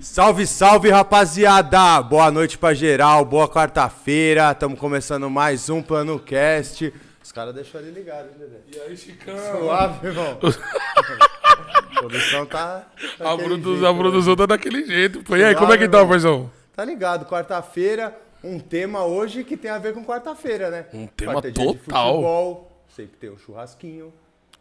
Salve, 0.00 0.46
salve, 0.46 0.88
rapaziada! 0.90 2.02
Boa 2.02 2.30
noite 2.30 2.56
pra 2.56 2.72
geral, 2.72 3.24
boa 3.24 3.46
quarta-feira. 3.46 4.50
Estamos 4.50 4.78
começando 4.78 5.28
mais 5.28 5.68
um 5.68 5.82
Plano 5.82 6.18
Cast. 6.18 6.92
Os 7.22 7.30
caras 7.30 7.54
deixaram 7.54 7.86
ali 7.86 7.94
ligado, 7.94 8.28
hein, 8.28 8.34
Dedé? 8.38 8.56
E 8.74 8.80
aí, 8.80 8.96
Chicão? 8.96 9.36
Suave, 9.38 10.06
irmão. 10.08 10.38
a 10.42 12.00
produção 12.00 12.46
tá. 12.46 12.86
A, 13.20 13.24
daquele 13.24 13.48
produ 13.48 13.70
jeito, 13.72 13.86
a 13.86 13.92
né? 13.92 13.98
produção 13.98 14.36
tá 14.36 14.46
daquele 14.46 14.86
jeito. 14.86 15.22
Pô. 15.22 15.36
E 15.36 15.44
aí, 15.44 15.52
Suave, 15.52 15.56
como 15.56 15.72
é 15.74 15.78
que 15.78 15.88
tá, 15.88 15.98
irmão. 15.98 16.08
paizão? 16.10 16.50
Tá 16.74 16.84
ligado, 16.84 17.26
quarta-feira, 17.26 18.18
um 18.42 18.58
tema 18.58 19.04
hoje 19.04 19.44
que 19.44 19.56
tem 19.58 19.70
a 19.70 19.78
ver 19.78 19.92
com 19.92 20.04
quarta-feira, 20.04 20.70
né? 20.70 20.86
Um 20.92 21.06
tema 21.06 21.32
Quarta 21.32 21.48
é 21.48 21.52
total. 21.52 21.74
futebol, 21.74 22.72
sempre 22.88 23.16
tem 23.18 23.30
um 23.30 23.38
churrasquinho. 23.38 24.12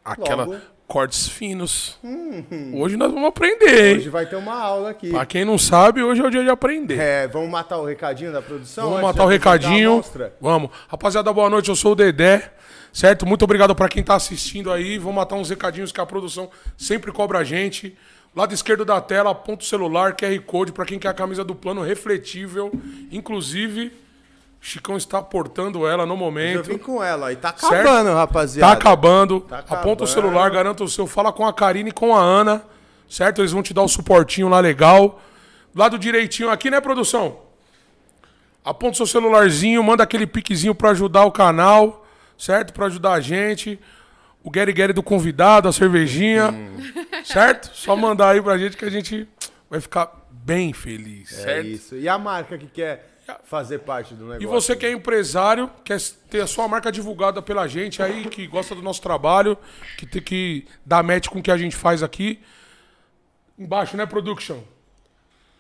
Aquela 0.04 0.46
Logo. 0.46 0.60
cortes 0.88 1.28
finos. 1.28 1.98
Hoje 2.74 2.98
nós 2.98 3.12
vamos 3.12 3.28
aprender, 3.30 3.92
hein? 3.92 3.98
Hoje 3.98 4.10
vai 4.10 4.26
ter 4.26 4.36
uma 4.36 4.54
aula 4.54 4.90
aqui. 4.90 5.12
Pra 5.12 5.26
quem 5.26 5.46
não 5.46 5.58
sabe, 5.58 6.02
hoje 6.02 6.22
é 6.22 6.26
o 6.26 6.30
dia 6.30 6.44
de 6.44 6.50
aprender. 6.50 7.00
É, 7.00 7.28
vamos 7.28 7.50
matar 7.50 7.78
o 7.78 7.86
recadinho 7.86 8.32
da 8.32 8.42
produção? 8.42 8.90
Vamos 8.90 9.04
matar 9.04 9.24
o 9.24 9.28
recadinho. 9.28 10.04
Vamos. 10.40 10.72
Rapaziada, 10.88 11.32
boa 11.32 11.50
noite. 11.50 11.70
Eu 11.70 11.76
sou 11.76 11.94
o 11.94 11.96
Dedé. 11.96 12.52
Certo? 12.92 13.26
Muito 13.26 13.44
obrigado 13.44 13.74
pra 13.74 13.88
quem 13.88 14.04
tá 14.04 14.16
assistindo 14.16 14.72
aí. 14.72 14.98
Vamos 14.98 15.16
matar 15.16 15.36
uns 15.36 15.50
recadinhos 15.50 15.92
que 15.92 16.02
a 16.02 16.06
produção 16.06 16.50
sempre 16.78 17.12
cobra 17.12 17.40
a 17.40 17.44
gente. 17.44 17.96
Lado 18.36 18.54
esquerdo 18.54 18.84
da 18.84 19.00
tela, 19.00 19.32
aponta 19.32 19.64
o 19.64 19.68
celular, 19.68 20.16
QR 20.16 20.40
Code 20.42 20.72
pra 20.72 20.86
quem 20.86 20.98
quer 20.98 21.10
a 21.10 21.14
camisa 21.14 21.44
do 21.44 21.54
plano 21.54 21.82
refletível. 21.82 22.72
Inclusive, 23.12 23.94
Chicão 24.64 24.96
está 24.96 25.22
portando 25.24 25.88
ela 25.88 26.06
no 26.06 26.14
Eu 26.14 26.18
momento. 26.18 26.64
vim 26.70 26.78
com 26.78 27.04
ela 27.04 27.34
e 27.34 27.36
tá 27.36 27.50
Certo? 27.58 27.74
acabando, 27.74 28.10
Tá 28.10 28.16
rapaziada. 28.16 28.74
acabando. 28.74 29.40
Tá 29.42 29.58
Aponta 29.58 29.74
acabando. 29.76 30.04
o 30.04 30.08
celular, 30.08 30.52
garanta 30.52 30.84
o 30.84 30.88
seu. 30.88 31.08
Fala 31.08 31.34
com 31.34 31.46
a 31.48 31.52
Karine 31.52 31.90
e 31.90 31.94
com 31.94 32.16
a 32.16 32.22
Ana. 32.22 32.64
Certo? 33.10 33.42
Eles 33.42 33.52
vão 33.52 33.64
te 33.64 33.74
dar 33.74 33.82
o 33.82 33.88
suportinho 33.88 34.48
lá 34.48 34.60
legal. 34.60 35.20
Lado 35.76 35.98
direitinho 35.98 36.50
aqui, 36.52 36.70
né, 36.70 36.80
produção? 36.80 37.40
Aponta 38.64 38.94
o 38.94 38.96
seu 38.98 39.08
celularzinho, 39.08 39.84
manda 39.84 40.04
aquele 40.04 40.28
piquezinho 40.28 40.76
pra 40.76 40.92
ajudar 40.92 41.26
o 41.26 41.32
canal. 41.32 42.06
Certo? 42.38 42.72
Pra 42.72 42.86
ajudar 42.86 43.14
a 43.14 43.20
gente. 43.20 43.80
O 44.44 44.52
Gary 44.52 44.74
Gary 44.74 44.94
do 44.94 45.02
convidado, 45.04 45.68
a 45.68 45.74
cervejinha. 45.74 46.50
Hum. 46.52 46.78
Certo? 47.26 47.70
Só 47.74 47.96
mandar 47.96 48.30
aí 48.30 48.42
pra 48.42 48.58
gente 48.60 48.78
que 48.78 48.86
a 48.86 48.90
gente 48.92 49.28
vai 49.70 49.82
ficar 49.82 50.12
bem 50.30 50.72
feliz. 50.72 51.32
É 51.40 51.42
certo? 51.44 51.68
isso. 51.68 51.96
E 51.96 52.08
a 52.08 52.18
marca 52.20 52.58
que 52.58 52.68
quer 52.68 53.11
fazer 53.44 53.80
parte 53.80 54.14
do 54.14 54.26
negócio? 54.26 54.44
E 54.44 54.46
você 54.46 54.76
que 54.76 54.86
é 54.86 54.92
empresário, 54.92 55.70
quer 55.84 56.00
ter 56.30 56.42
a 56.42 56.48
sua 56.48 56.68
marca 56.68 56.92
divulgada 56.92 57.42
pela 57.42 57.68
gente 57.68 58.02
aí, 58.02 58.26
que 58.26 58.48
gosta 58.48 58.76
do 58.76 58.82
nosso 58.82 59.02
trabalho, 59.02 59.58
que 59.98 60.06
tem 60.06 60.22
que 60.22 60.66
dar 60.86 61.04
match 61.04 61.28
com 61.28 61.40
o 61.40 61.42
que 61.42 61.52
a 61.52 61.58
gente 61.58 61.76
faz 61.76 62.04
aqui. 62.04 62.40
Embaixo, 63.58 63.96
né, 63.96 64.06
production? 64.06 64.60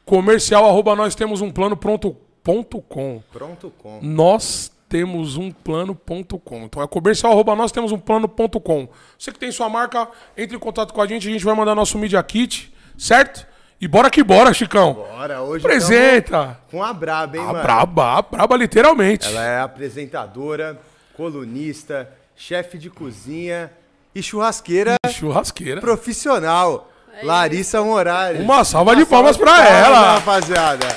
Comercial, 0.05 0.65
arroba 0.65 0.95
nós 0.95 1.15
temos 1.15 1.41
um 1.41 1.51
plano 1.51 1.77
pronto, 1.77 2.15
ponto 2.43 2.81
com. 2.81 3.21
Pronto 3.31 3.71
com. 3.77 3.99
Nós 4.01 4.71
temos 4.89 5.37
um 5.37 5.51
plano.com. 5.51 6.63
Então 6.63 6.83
é 6.83 6.87
comercial, 6.87 7.31
arroba 7.31 7.55
nós 7.55 7.71
temos 7.71 7.91
um 7.91 7.97
plano.com. 7.97 8.89
Você 9.17 9.31
que 9.31 9.39
tem 9.39 9.51
sua 9.51 9.69
marca, 9.69 10.09
entre 10.35 10.57
em 10.57 10.59
contato 10.59 10.93
com 10.93 11.01
a 11.01 11.07
gente, 11.07 11.27
a 11.27 11.31
gente 11.31 11.45
vai 11.45 11.55
mandar 11.55 11.75
nosso 11.75 11.97
Media 11.97 12.21
Kit, 12.21 12.73
certo? 12.97 13.50
E 13.81 13.87
bora 13.87 14.11
que 14.11 14.23
bora, 14.23 14.53
Chicão. 14.53 14.93
Bora, 14.93 15.41
hoje 15.41 15.65
Apresenta. 15.65 16.59
com 16.69 16.83
a 16.83 16.93
Braba, 16.93 17.35
hein, 17.35 17.43
A 17.43 17.47
mano? 17.47 17.63
braba, 17.63 18.17
a 18.17 18.21
braba 18.21 18.55
literalmente. 18.55 19.25
Ela 19.27 19.43
é 19.43 19.59
apresentadora, 19.59 20.79
colunista, 21.17 22.07
chefe 22.35 22.77
de 22.77 22.91
cozinha 22.91 23.71
e 24.13 24.21
churrasqueira 24.21 24.95
Churrasqueira. 25.09 25.81
profissional. 25.81 26.89
Larissa 27.23 27.81
Moraes. 27.83 28.39
Uma 28.39 28.63
salva 28.63 28.95
de 28.95 29.05
palmas 29.05 29.35
pra 29.35 29.67
ela. 29.67 30.13
rapaziada. 30.15 30.87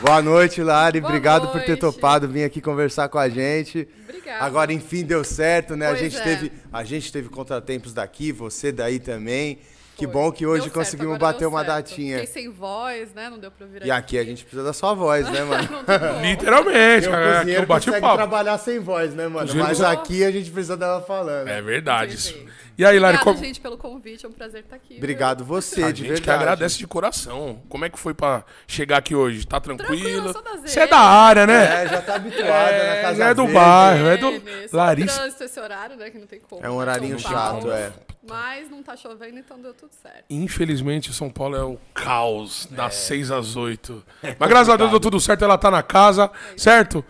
Boa 0.00 0.20
noite, 0.22 0.62
Lari. 0.62 1.00
Boa 1.00 1.10
Obrigado 1.10 1.48
por 1.48 1.60
ter 1.62 1.68
noite. 1.68 1.80
topado 1.80 2.28
vir 2.28 2.44
aqui 2.44 2.60
conversar 2.60 3.08
com 3.08 3.18
a 3.18 3.28
gente. 3.28 3.88
Obrigada. 4.06 4.44
Agora, 4.44 4.72
enfim, 4.72 5.02
deu 5.04 5.24
certo, 5.24 5.74
né? 5.74 5.86
a 5.86 5.94
gente, 5.94 6.16
é. 6.16 6.20
teve, 6.22 6.52
a 6.72 6.84
gente 6.84 7.10
teve 7.10 7.28
contratempos 7.30 7.92
daqui, 7.94 8.30
você 8.30 8.70
daí 8.70 8.98
também. 8.98 9.58
Que 9.96 10.06
bom 10.06 10.32
que 10.32 10.44
hoje 10.44 10.62
certo, 10.64 10.74
conseguimos 10.74 11.18
bater 11.18 11.46
uma 11.46 11.64
certo. 11.64 11.74
datinha. 11.76 12.18
Fiquei 12.18 12.32
sem 12.32 12.50
voz, 12.50 13.12
né? 13.14 13.30
Não 13.30 13.38
deu 13.38 13.50
pra 13.50 13.64
vir 13.66 13.86
E 13.86 13.90
aqui 13.90 14.18
a 14.18 14.24
gente 14.24 14.42
precisa 14.42 14.64
da 14.64 14.72
sua 14.72 14.92
voz, 14.92 15.28
né, 15.30 15.42
mano? 15.44 15.68
Não. 15.86 16.20
Literalmente, 16.20 17.08
cara. 17.08 17.24
Aqui 17.26 17.30
eu 17.30 17.38
cozinheiro 17.38 17.66
bati 17.66 17.86
consegue 17.86 18.00
papo. 18.02 18.16
trabalhar 18.16 18.58
sem 18.58 18.78
voz, 18.80 19.14
né, 19.14 19.28
mano? 19.28 19.46
Cozinheiro 19.46 19.68
Mas 19.68 19.78
consegue- 19.78 19.96
aqui 20.00 20.24
a 20.24 20.30
gente 20.32 20.50
precisa 20.50 20.76
dela 20.76 21.00
falando. 21.00 21.46
É 21.48 21.62
verdade. 21.62 22.14
Isso. 22.14 22.34
E 22.76 22.84
aí, 22.84 22.98
Lari, 22.98 23.14
Obrigada, 23.18 23.24
como... 23.24 23.38
gente, 23.38 23.60
pelo 23.60 23.78
convite. 23.78 24.26
É 24.26 24.28
um 24.28 24.32
prazer 24.32 24.62
estar 24.62 24.74
aqui. 24.74 24.96
Obrigado 24.96 25.44
você, 25.44 25.84
a 25.84 25.90
de 25.92 25.98
gente 25.98 26.08
verdade. 26.08 26.22
que 26.22 26.30
agradece 26.30 26.76
de 26.78 26.86
coração. 26.88 27.62
Como 27.68 27.84
é 27.84 27.88
que 27.88 27.96
foi 27.96 28.12
pra 28.14 28.44
chegar 28.66 28.96
aqui 28.96 29.14
hoje? 29.14 29.46
Tá 29.46 29.60
tranquilo? 29.60 29.96
Tranquilo, 30.02 30.32
sou 30.32 30.42
da 30.42 30.56
Você 30.56 30.80
é 30.80 30.86
da 30.88 30.98
área, 30.98 31.46
né? 31.46 31.84
É, 31.84 31.88
já 31.88 32.02
tá 32.02 32.16
habituada 32.16 32.48
na 32.50 32.52
É, 32.94 33.02
casa 33.02 33.16
já 33.18 33.28
é 33.28 33.34
do 33.34 33.46
bairro, 33.46 34.06
é 34.08 34.16
do... 34.16 34.30
Viu? 34.32 34.68
Só 34.68 34.76
Larissa... 34.76 35.18
trânsito 35.20 35.44
esse 35.44 35.60
horário, 35.60 35.96
né? 35.96 36.10
Que 36.10 36.18
não 36.18 36.26
tem 36.26 36.40
como. 36.40 36.66
É 36.66 36.68
um 36.68 36.72
né, 36.72 36.78
horarinho 36.80 37.16
chato, 37.16 37.70
é. 37.70 37.92
Mas 38.28 38.70
não 38.70 38.82
tá 38.82 38.96
chovendo, 38.96 39.38
então 39.38 39.60
deu 39.60 39.74
tudo 39.74 39.92
certo. 39.92 40.24
Infelizmente, 40.30 41.12
São 41.12 41.30
Paulo 41.30 41.56
é 41.56 41.64
o 41.64 41.78
caos 41.92 42.66
É. 42.72 42.76
das 42.76 42.94
6 42.94 43.30
às 43.30 43.56
8. 43.56 44.02
Mas 44.38 44.48
graças 44.48 44.68
a 44.70 44.76
Deus 44.76 44.90
deu 44.90 45.00
tudo 45.00 45.20
certo, 45.20 45.44
ela 45.44 45.58
tá 45.58 45.70
na 45.70 45.82
casa, 45.82 46.30
certo? 46.56 47.04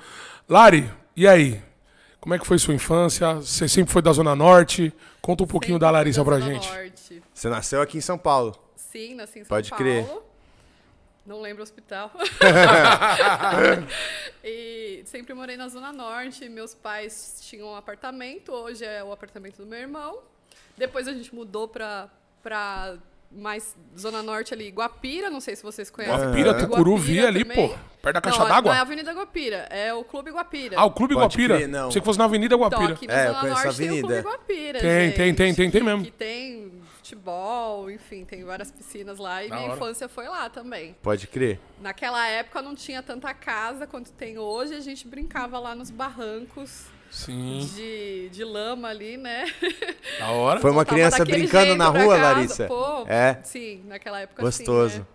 Lari, 0.48 0.90
e 1.16 1.26
aí? 1.28 1.62
Como 2.20 2.34
é 2.34 2.38
que 2.38 2.46
foi 2.46 2.58
sua 2.58 2.74
infância? 2.74 3.34
Você 3.34 3.68
sempre 3.68 3.92
foi 3.92 4.02
da 4.02 4.12
Zona 4.12 4.34
Norte? 4.34 4.92
Conta 5.20 5.44
um 5.44 5.46
pouquinho 5.46 5.74
Sempre 5.74 5.86
da 5.86 5.90
Larissa 5.90 6.20
da 6.20 6.24
pra 6.24 6.38
Zona 6.38 6.52
gente. 6.54 6.68
Norte. 6.70 7.22
Você 7.32 7.48
nasceu 7.48 7.80
aqui 7.82 7.98
em 7.98 8.00
São 8.00 8.18
Paulo. 8.18 8.56
Sim, 8.76 9.14
nasci 9.14 9.40
em 9.40 9.44
São 9.44 9.48
Pode 9.48 9.70
Paulo. 9.70 9.84
crer. 9.84 10.08
Não 11.26 11.40
lembro 11.40 11.60
o 11.60 11.64
hospital. 11.64 12.10
e 14.42 15.02
sempre 15.06 15.34
morei 15.34 15.56
na 15.56 15.68
Zona 15.68 15.92
Norte. 15.92 16.48
Meus 16.48 16.74
pais 16.74 17.38
tinham 17.42 17.68
um 17.68 17.76
apartamento. 17.76 18.52
Hoje 18.52 18.84
é 18.84 19.02
o 19.02 19.12
apartamento 19.12 19.56
do 19.58 19.66
meu 19.66 19.78
irmão. 19.78 20.18
Depois 20.76 21.06
a 21.08 21.12
gente 21.12 21.34
mudou 21.34 21.68
pra, 21.68 22.08
pra 22.42 22.96
mais 23.30 23.76
Zona 23.98 24.22
Norte 24.22 24.54
ali, 24.54 24.70
Guapira. 24.70 25.28
Não 25.30 25.40
sei 25.40 25.56
se 25.56 25.62
vocês 25.62 25.90
conhecem. 25.90 26.16
Guapira, 26.16 26.50
Guapira 26.52 26.68
Tucuruvi 26.68 27.24
ali, 27.24 27.44
também. 27.44 27.68
pô. 27.68 27.74
Perto 28.02 28.14
da 28.14 28.20
caixa 28.20 28.38
não, 28.40 28.48
d'água? 28.48 28.68
Não 28.70 28.76
é 28.76 28.78
a 28.78 28.82
Avenida 28.82 29.12
Guapira, 29.14 29.56
é 29.70 29.94
o 29.94 30.04
Clube 30.04 30.30
Guapira. 30.30 30.76
Ah, 30.78 30.84
o 30.84 30.90
Clube 30.90 31.14
Pode 31.14 31.26
Guapira? 31.26 31.56
crer, 31.56 31.68
não. 31.68 31.90
Sei 31.90 32.00
que 32.02 32.04
fosse 32.04 32.18
na 32.18 32.26
Avenida 32.26 32.54
Então, 32.54 32.68
Guapira. 32.68 32.92
aqui 32.92 33.06
na 33.06 33.14
É, 33.14 33.22
eu 33.22 33.26
Zona 33.28 33.40
conheço 33.40 33.60
a 33.60 33.64
Norte 33.64 33.76
tem 33.78 33.86
o 33.86 33.92
avenida. 33.92 34.22
Clube 34.22 34.28
Guapira, 34.36 34.78
Tem, 34.80 34.90
gente, 34.90 35.16
tem, 35.16 35.34
tem, 35.34 35.54
tem, 35.54 35.70
tem 35.70 35.80
que- 35.80 35.86
mesmo. 35.86 36.04
Que 36.04 36.10
tem 36.10 36.72
futebol, 36.96 37.90
enfim, 37.90 38.24
tem 38.26 38.44
várias 38.44 38.70
piscinas 38.70 39.18
lá. 39.18 39.42
E 39.42 39.48
Da 39.48 39.56
minha 39.56 39.68
hora. 39.68 39.76
infância 39.76 40.06
foi 40.08 40.28
lá 40.28 40.50
também. 40.50 40.94
Pode 41.02 41.26
crer. 41.26 41.58
Naquela 41.80 42.26
época 42.28 42.60
não 42.60 42.74
tinha 42.74 43.02
tanta 43.02 43.32
casa 43.32 43.86
quanto 43.86 44.12
tem 44.12 44.38
hoje. 44.38 44.74
A 44.74 44.80
gente 44.80 45.08
brincava 45.08 45.58
lá 45.58 45.74
nos 45.74 45.90
barrancos 45.90 46.86
Sim, 47.14 47.70
de, 47.74 48.28
de 48.30 48.44
lama 48.44 48.88
ali, 48.88 49.16
né? 49.16 49.44
da 50.18 50.30
hora. 50.30 50.60
Foi 50.60 50.70
uma 50.70 50.84
criança 50.84 51.24
brincando 51.24 51.74
na 51.76 51.88
rua. 51.88 52.16
Larissa? 52.16 52.66
Pô, 52.66 53.06
É. 53.06 53.38
Sim, 53.44 53.82
naquela 53.86 54.20
época 54.20 54.42
Gostoso. 54.42 54.94
sim, 54.94 54.98
né? 55.00 55.06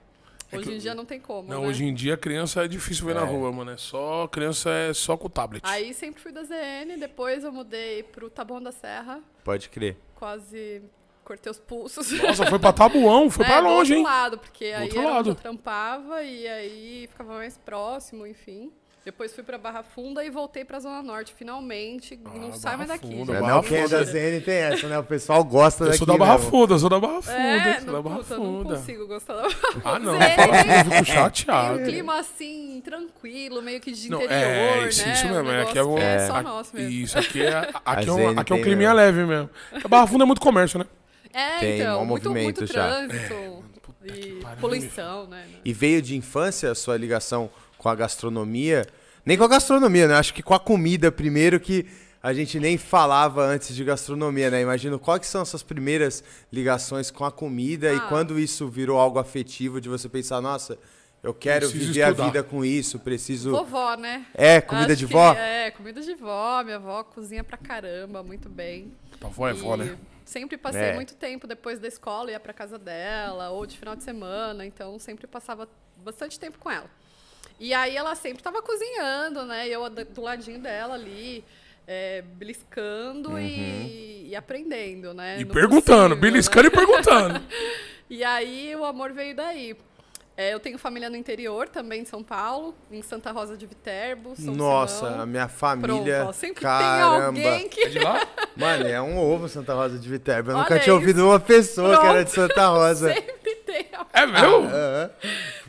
Hoje 0.52 0.74
em 0.74 0.78
dia 0.80 0.96
não 0.96 1.06
tem 1.06 1.20
como, 1.20 1.48
Não, 1.48 1.62
né? 1.62 1.68
hoje 1.68 1.84
em 1.86 1.94
dia 1.94 2.18
criança 2.18 2.64
é 2.66 2.68
difícil 2.68 3.06
ver 3.06 3.14
na 3.14 3.24
rua, 3.24 3.52
mano. 3.52 3.70
É 3.72 3.78
só 3.78 4.28
criança 4.28 4.72
é 4.72 4.94
só 4.94 5.16
com 5.16 5.30
tablet. 5.30 5.62
Aí 5.64 5.94
sempre 5.94 6.20
fui 6.22 6.32
da 6.32 6.42
ZN, 6.44 6.98
depois 7.00 7.44
eu 7.44 7.52
mudei 7.52 8.02
pro 8.02 8.30
Taboão 8.32 8.60
da 8.64 8.72
Serra, 8.72 9.20
Pode 9.44 9.70
crer. 9.70 9.96
quase 10.16 10.82
cortei 11.24 11.52
os 11.52 11.60
pulsos. 11.60 12.10
Nossa, 12.24 12.48
foi 12.48 12.58
pra 12.58 12.74
Tabuão, 12.74 13.30
foi 13.30 13.46
É, 13.46 13.48
pra 13.50 13.62
do 13.62 13.68
longe, 13.68 13.78
outro 13.94 13.96
hein? 13.98 14.04
lado, 14.04 14.38
porque 14.40 14.66
aí 14.66 14.84
outro 14.86 14.98
era 15.00 15.08
onde 15.10 15.16
lado. 15.18 15.30
eu 15.30 15.36
trampava 15.36 16.24
e 16.24 16.48
aí 16.48 17.08
ficava 17.12 17.34
mais 17.36 17.56
próximo, 17.56 18.26
enfim. 18.26 18.72
Depois 19.06 19.34
fui 19.34 19.44
pra 19.44 19.58
Barra 19.58 19.82
Funda 19.82 20.24
e 20.26 20.30
voltei 20.30 20.64
pra 20.66 20.80
Zona 20.80 21.02
Norte, 21.02 21.34
finalmente. 21.36 22.20
não 22.36 22.52
sai 22.54 22.74
Ah, 22.74 22.78
mais 22.78 22.90
daqui. 22.90 23.08
Funda, 23.08 23.38
É, 23.38 23.42
não, 23.42 23.64
quem 23.64 23.78
é 23.78 23.88
da 23.88 24.00
Funda. 24.00 24.06
ZN 24.06 24.42
tem 24.42 24.54
essa, 24.56 24.88
né? 24.88 25.00
O 25.00 25.04
pessoal 25.04 25.44
gosta 25.44 25.84
Eu 25.84 25.88
daqui 25.88 25.98
sou 26.00 26.06
da 26.08 26.18
Barra 26.18 26.36
mesmo. 26.38 26.50
Funda, 26.52 26.74
eu 26.76 26.80
sou 26.80 26.90
da 26.90 27.00
Barra 27.00 27.22
Funda, 27.22 27.38
É, 27.40 27.76
sou 27.78 27.86
da 27.86 27.92
não, 27.94 28.04
Barra 28.04 28.18
puta, 28.18 28.34
eu 28.34 28.40
não 28.40 28.46
Funda. 28.64 28.76
consigo 28.76 29.08
gostar 29.08 29.34
da 29.36 29.42
Barra 29.44 29.56
Ah, 29.86 30.00
não, 30.00 30.20
tem- 30.20 30.28
eu 30.30 30.78
fico 30.84 30.90
Tem 30.90 31.06
chateado. 31.06 31.80
um 31.80 31.84
clima 31.86 32.20
assim, 32.20 32.82
tranquilo, 32.84 33.62
meio 33.62 33.80
que 33.80 33.92
de 33.92 34.10
Não, 34.10 34.22
interior, 34.22 34.38
é, 34.86 34.88
isso, 34.90 35.06
né? 35.08 35.14
isso 35.14 35.28
mesmo. 35.28 35.50
é, 35.50 35.62
aqui 35.64 35.78
é, 35.80 35.84
um, 35.84 35.98
é, 35.98 36.28
só 36.28 36.42
nosso 36.42 36.76
mesmo. 36.76 36.92
Isso, 36.92 37.18
aqui 37.18 37.42
é, 37.42 37.58
aqui 37.86 38.10
é, 38.10 38.12
um, 38.14 38.40
aqui 38.40 38.52
é 38.52 38.56
um 38.56 38.58
tem 38.58 38.62
climinha 38.64 38.90
mesmo. 38.94 38.96
leve 38.96 39.26
mesmo. 39.26 39.50
A 39.84 39.88
Barra 39.88 40.08
Funda 40.08 40.24
é 40.24 40.28
muito 40.28 40.42
comércio, 40.42 40.78
né? 40.78 40.86
É, 41.34 41.60
Tem 41.60 41.80
então, 41.82 42.06
muito, 42.06 42.30
movimento 42.30 42.60
muito 42.62 42.74
trânsito 42.74 43.64
e 44.04 44.40
pariu, 44.42 44.58
poluição, 44.60 45.28
né? 45.28 45.46
E 45.64 45.72
veio 45.72 46.02
de 46.02 46.18
infância 46.18 46.70
a 46.72 46.76
sua 46.76 46.98
ligação 46.98 47.50
com 47.80 47.90
a 47.90 47.96
gastronomia? 47.96 48.86
Nem 49.26 49.38
com 49.38 49.46
a 49.46 49.48
gastronomia, 49.48 50.08
né? 50.08 50.16
Acho 50.16 50.34
que 50.34 50.44
com 50.44 50.54
a 50.54 50.60
comida 50.60 51.12
primeiro 51.12 51.60
que 51.60 51.86
a 52.22 52.34
gente 52.34 52.60
nem 52.60 52.78
falava 52.78 53.42
antes 53.44 53.74
de 53.74 53.84
gastronomia, 53.84 54.52
né? 54.52 54.62
Imagino 54.62 55.00
quais 55.00 55.22
que 55.22 55.28
são 55.28 55.42
essas 55.42 55.64
primeiras 55.64 56.22
ligações 56.52 57.10
com 57.10 57.24
a 57.24 57.32
comida 57.32 57.92
e 57.94 57.98
Ah. 57.98 58.02
quando 58.02 58.38
isso 58.38 58.68
virou 58.68 59.00
algo 59.00 59.18
afetivo 59.18 59.80
de 59.80 59.88
você 59.88 60.10
pensar, 60.10 60.42
nossa, 60.42 60.78
eu 61.24 61.34
quero 61.34 61.70
Preciso 61.70 61.88
viver 61.88 62.04
a 62.04 62.10
estudar. 62.10 62.26
vida 62.26 62.44
com 62.44 62.66
isso, 62.66 63.00
preciso... 63.00 63.52
Vovó, 63.52 63.96
né? 63.96 64.26
É, 64.34 64.60
comida 64.60 64.88
Acho 64.94 64.96
de 64.98 65.06
vó? 65.06 65.34
É, 65.34 65.72
comida 65.72 66.02
de 66.02 66.14
vó. 66.16 66.62
Minha 66.64 66.76
avó 66.76 67.04
cozinha 67.04 67.44
pra 67.44 67.58
caramba, 67.58 68.22
muito 68.22 68.50
bem. 68.50 68.92
Tua 69.20 69.30
avó 69.30 69.48
é 69.48 69.54
vó, 69.54 69.76
E- 69.76 69.78
né? 69.80 69.98
Sempre 70.26 70.58
passei 70.58 70.82
É. 70.82 70.96
muito 70.96 71.16
tempo 71.16 71.48
depois 71.48 71.80
da 71.80 71.88
escola, 71.88 72.30
ia 72.32 72.40
pra 72.40 72.54
casa 72.54 72.78
dela, 72.78 73.50
ou 73.50 73.66
de 73.66 73.78
final 73.78 73.96
de 73.96 74.04
semana, 74.04 74.66
então 74.66 75.00
sempre 75.00 75.26
passava 75.26 75.68
bastante 76.04 76.38
tempo 76.40 76.58
com 76.60 76.70
ela. 76.70 76.90
E 77.60 77.74
aí 77.74 77.96
ela 77.96 78.16
sempre 78.16 78.40
estava 78.40 78.62
cozinhando, 78.62 79.46
né? 79.46 79.68
e 79.68 79.72
Eu 79.72 79.88
do 79.90 80.22
ladinho 80.22 80.60
dela 80.60 80.94
ali, 80.94 81.44
é, 81.86 82.22
beliscando 82.22 83.38
e, 83.40 84.30
e 84.30 84.36
aprendendo, 84.36 85.14
né? 85.14 85.36
Uhum. 85.36 85.42
E 85.42 85.46
no 85.46 85.54
perguntando, 85.54 86.16
possível, 86.16 86.22
beliscando 86.22 86.68
e 86.68 86.70
né? 86.70 86.76
perguntando. 86.76 87.42
E 88.10 88.24
aí 88.24 88.76
o 88.76 88.84
amor 88.86 89.14
veio 89.14 89.36
daí. 89.36 89.78
É, 90.42 90.54
eu 90.54 90.60
tenho 90.62 90.78
família 90.78 91.10
no 91.10 91.18
interior, 91.18 91.68
também 91.68 92.04
de 92.04 92.08
São 92.08 92.24
Paulo, 92.24 92.74
em 92.90 93.02
Santa 93.02 93.30
Rosa 93.30 93.58
de 93.58 93.66
Viterbo, 93.66 94.38
São 94.38 94.54
Nossa, 94.56 95.08
Simão. 95.10 95.22
a 95.22 95.26
minha 95.26 95.48
Pronto, 95.50 95.60
família. 95.60 96.26
ó, 96.30 96.32
sempre 96.32 96.62
caramba. 96.62 97.34
tem 97.34 97.46
alguém 97.50 97.68
que 97.68 97.82
É 97.82 97.90
de 97.90 98.00
lá? 98.00 98.26
Mano, 98.56 98.88
é 98.88 99.02
um 99.02 99.18
ovo 99.20 99.50
Santa 99.50 99.74
Rosa 99.74 100.00
de 100.00 100.08
Viterbo. 100.08 100.52
Eu 100.52 100.56
Olha 100.56 100.64
nunca 100.64 100.80
tinha 100.80 100.94
ouvido 100.96 101.18
isso. 101.20 101.28
uma 101.28 101.42
pessoa 101.42 101.90
que 102.00 102.06
era 102.06 102.14
Pronto. 102.14 102.26
de 102.28 102.32
Santa 102.32 102.68
Rosa. 102.70 103.12
sempre 103.14 103.56
tem 103.66 103.88
alguém. 103.92 104.08
É 104.14 104.26
meu? 104.26 104.64
Aham. 104.64 105.10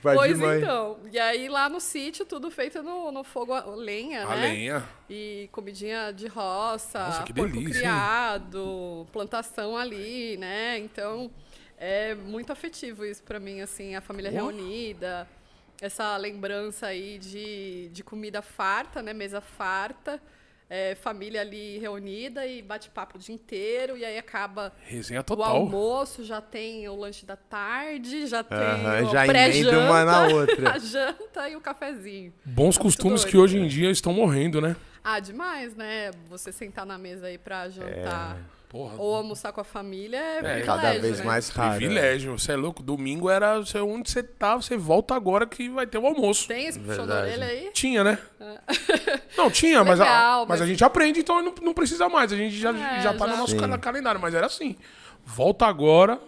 Pai 0.02 0.12
de 0.14 0.18
Pois 0.18 0.38
mãe. 0.38 0.58
então. 0.60 0.98
E 1.12 1.18
aí 1.18 1.48
lá 1.48 1.68
no 1.68 1.80
sítio, 1.80 2.24
tudo 2.24 2.48
feito 2.48 2.80
no, 2.80 3.10
no 3.10 3.24
fogo 3.24 3.52
a 3.52 3.64
lenha, 3.74 4.22
A 4.24 4.36
né? 4.36 4.42
lenha. 4.42 4.84
E 5.10 5.48
comidinha 5.50 6.12
de 6.12 6.28
roça, 6.28 7.00
Nossa, 7.06 7.22
que 7.24 7.34
porco 7.34 7.50
delícia, 7.52 7.74
hein? 7.78 7.80
criado, 7.80 9.04
plantação 9.12 9.76
ali, 9.76 10.36
né? 10.36 10.78
Então, 10.78 11.28
é 11.80 12.14
muito 12.14 12.52
afetivo 12.52 13.04
isso 13.04 13.22
pra 13.22 13.40
mim, 13.40 13.60
assim, 13.62 13.94
a 13.96 14.00
família 14.00 14.30
Oh. 14.30 14.34
reunida, 14.34 15.26
essa 15.80 16.14
lembrança 16.18 16.86
aí 16.86 17.18
de, 17.18 17.88
de 17.90 18.04
comida 18.04 18.42
farta, 18.42 19.00
né? 19.02 19.14
Mesa 19.14 19.40
farta, 19.40 20.20
é, 20.68 20.94
família 20.94 21.40
ali 21.40 21.78
reunida 21.78 22.46
e 22.46 22.60
bate-papo 22.62 23.16
o 23.16 23.18
dia 23.20 23.34
inteiro, 23.34 23.96
e 23.96 24.04
aí 24.04 24.18
acaba 24.18 24.72
Resenha 24.86 25.20
o 25.20 25.24
total. 25.24 25.56
almoço, 25.56 26.22
já 26.22 26.40
tem 26.40 26.86
o 26.88 26.94
lanche 26.94 27.24
da 27.26 27.34
tarde, 27.36 28.26
já 28.26 28.44
tem 28.44 28.58
Aham, 28.58 29.02
o 29.08 29.10
já 29.10 29.26
emenda 29.26 29.78
uma 29.80 30.04
na 30.04 30.28
outra. 30.28 30.72
a 30.74 30.78
janta 30.78 31.48
e 31.48 31.56
o 31.56 31.60
cafezinho. 31.62 32.32
Bons 32.44 32.76
Tá 32.76 32.82
costumes 32.82 33.24
que 33.24 33.36
hoje 33.38 33.58
em 33.58 33.66
dia 33.66 33.90
estão 33.90 34.12
morrendo, 34.12 34.60
né? 34.60 34.76
Ah, 35.02 35.18
demais, 35.18 35.74
né? 35.74 36.10
Você 36.28 36.52
sentar 36.52 36.84
na 36.84 36.98
mesa 36.98 37.26
aí 37.28 37.38
pra 37.38 37.68
jantar 37.70 38.36
Porra. 38.70 38.94
ou 38.98 39.16
almoçar 39.16 39.52
com 39.52 39.60
a 39.60 39.64
família 39.64 40.16
é, 40.16 40.36
privilégio, 40.38 40.64
Cada 40.66 40.92
vez 40.98 41.18
né? 41.18 41.24
mais 41.24 41.48
raro. 41.50 41.76
Privilégio. 41.76 42.38
Você 42.38 42.52
é 42.52 42.56
louco. 42.56 42.82
Domingo 42.82 43.28
era 43.28 43.58
você- 43.58 43.80
onde 43.80 44.08
você 44.08 44.22
tá, 44.22 44.54
você 44.54 44.76
volta 44.76 45.12
agora 45.14 45.44
que 45.44 45.68
vai 45.68 45.86
ter 45.88 45.98
o 45.98 46.06
almoço. 46.06 46.46
Tem 46.46 46.66
esse 46.66 46.78
puxão 46.78 47.04
da 47.04 47.22
Verdade. 47.22 47.42
orelha 47.42 47.46
aí? 47.66 47.70
Tinha, 47.72 48.04
né? 48.04 48.16
Não, 49.36 49.50
tinha, 49.50 49.82
mas, 49.84 50.00
a, 50.00 50.04
Legal, 50.04 50.40
mas 50.40 50.48
mas- 50.48 50.60
a 50.62 50.66
gente 50.66 50.84
aprende, 50.84 51.20
então 51.20 51.42
não, 51.42 51.54
não 51.62 51.74
precisa 51.74 52.08
mais. 52.08 52.32
A 52.32 52.36
gente 52.36 52.56
já, 52.56 52.70
É, 52.70 53.00
já 53.02 53.12
tá 53.14 53.26
já. 53.26 53.32
no 53.32 53.38
nosso 53.38 53.58
Sim. 53.58 53.78
calendário, 53.80 54.20
mas 54.20 54.34
era 54.34 54.46
assim. 54.46 54.76
Volta 55.24 55.66
agora, 55.66 56.20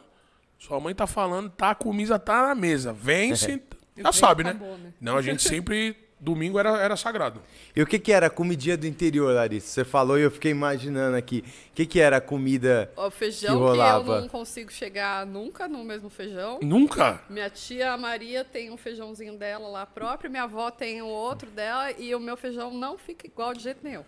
sua 0.58 0.78
mãe 0.80 0.94
tá 0.94 1.06
falando, 1.06 1.48
tá, 1.50 1.70
a 1.70 1.74
comida 1.74 2.18
tá 2.18 2.48
na 2.48 2.54
mesa. 2.54 2.92
Vem, 2.92 3.34
senta. 3.36 3.76
Já 3.96 4.10
sabe, 4.10 4.42
né? 4.42 4.50
acabou, 4.50 4.78
né? 4.78 4.92
Não, 5.00 5.16
a 5.18 5.22
gente 5.22 5.42
sempre, 5.42 5.94
domingo 6.22 6.58
era, 6.58 6.78
era 6.78 6.96
sagrado. 6.96 7.42
E 7.74 7.82
o 7.82 7.86
que 7.86 7.98
que 7.98 8.12
era 8.12 8.28
a 8.28 8.30
comidinha 8.30 8.76
do 8.76 8.86
interior, 8.86 9.34
Larissa? 9.34 9.66
Você 9.66 9.84
falou 9.84 10.18
e 10.18 10.22
eu 10.22 10.30
fiquei 10.30 10.52
imaginando 10.52 11.16
aqui. 11.16 11.44
O 11.70 11.74
que 11.74 11.84
que 11.84 11.98
era 12.00 12.18
a 12.18 12.20
comida... 12.20 12.90
O 12.96 13.10
feijão 13.10 13.54
Que 13.56 13.60
que, 13.60 13.68
rolava. 13.70 14.12
eu 14.12 14.20
não 14.22 14.28
consigo 14.28 14.70
chegar 14.72 15.26
nunca 15.26 15.66
no 15.66 15.82
mesmo 15.84 16.08
feijão. 16.08 16.60
Nunca. 16.62 17.20
Minha 17.28 17.50
tia 17.50 17.96
Maria 17.96 18.44
tem 18.44 18.70
um 18.70 18.76
feijãozinho 18.76 19.36
dela 19.36 19.68
lá 19.68 19.84
próprio, 19.84 20.30
minha 20.30 20.44
avó 20.44 20.70
tem 20.70 21.02
o 21.02 21.06
outro 21.06 21.50
dela 21.50 21.90
e 21.92 22.14
o 22.14 22.20
meu 22.20 22.36
feijão 22.36 22.72
não 22.72 22.96
fica 22.96 23.26
igual 23.26 23.52
de 23.52 23.62
jeito 23.64 23.80
nenhum. 23.82 24.04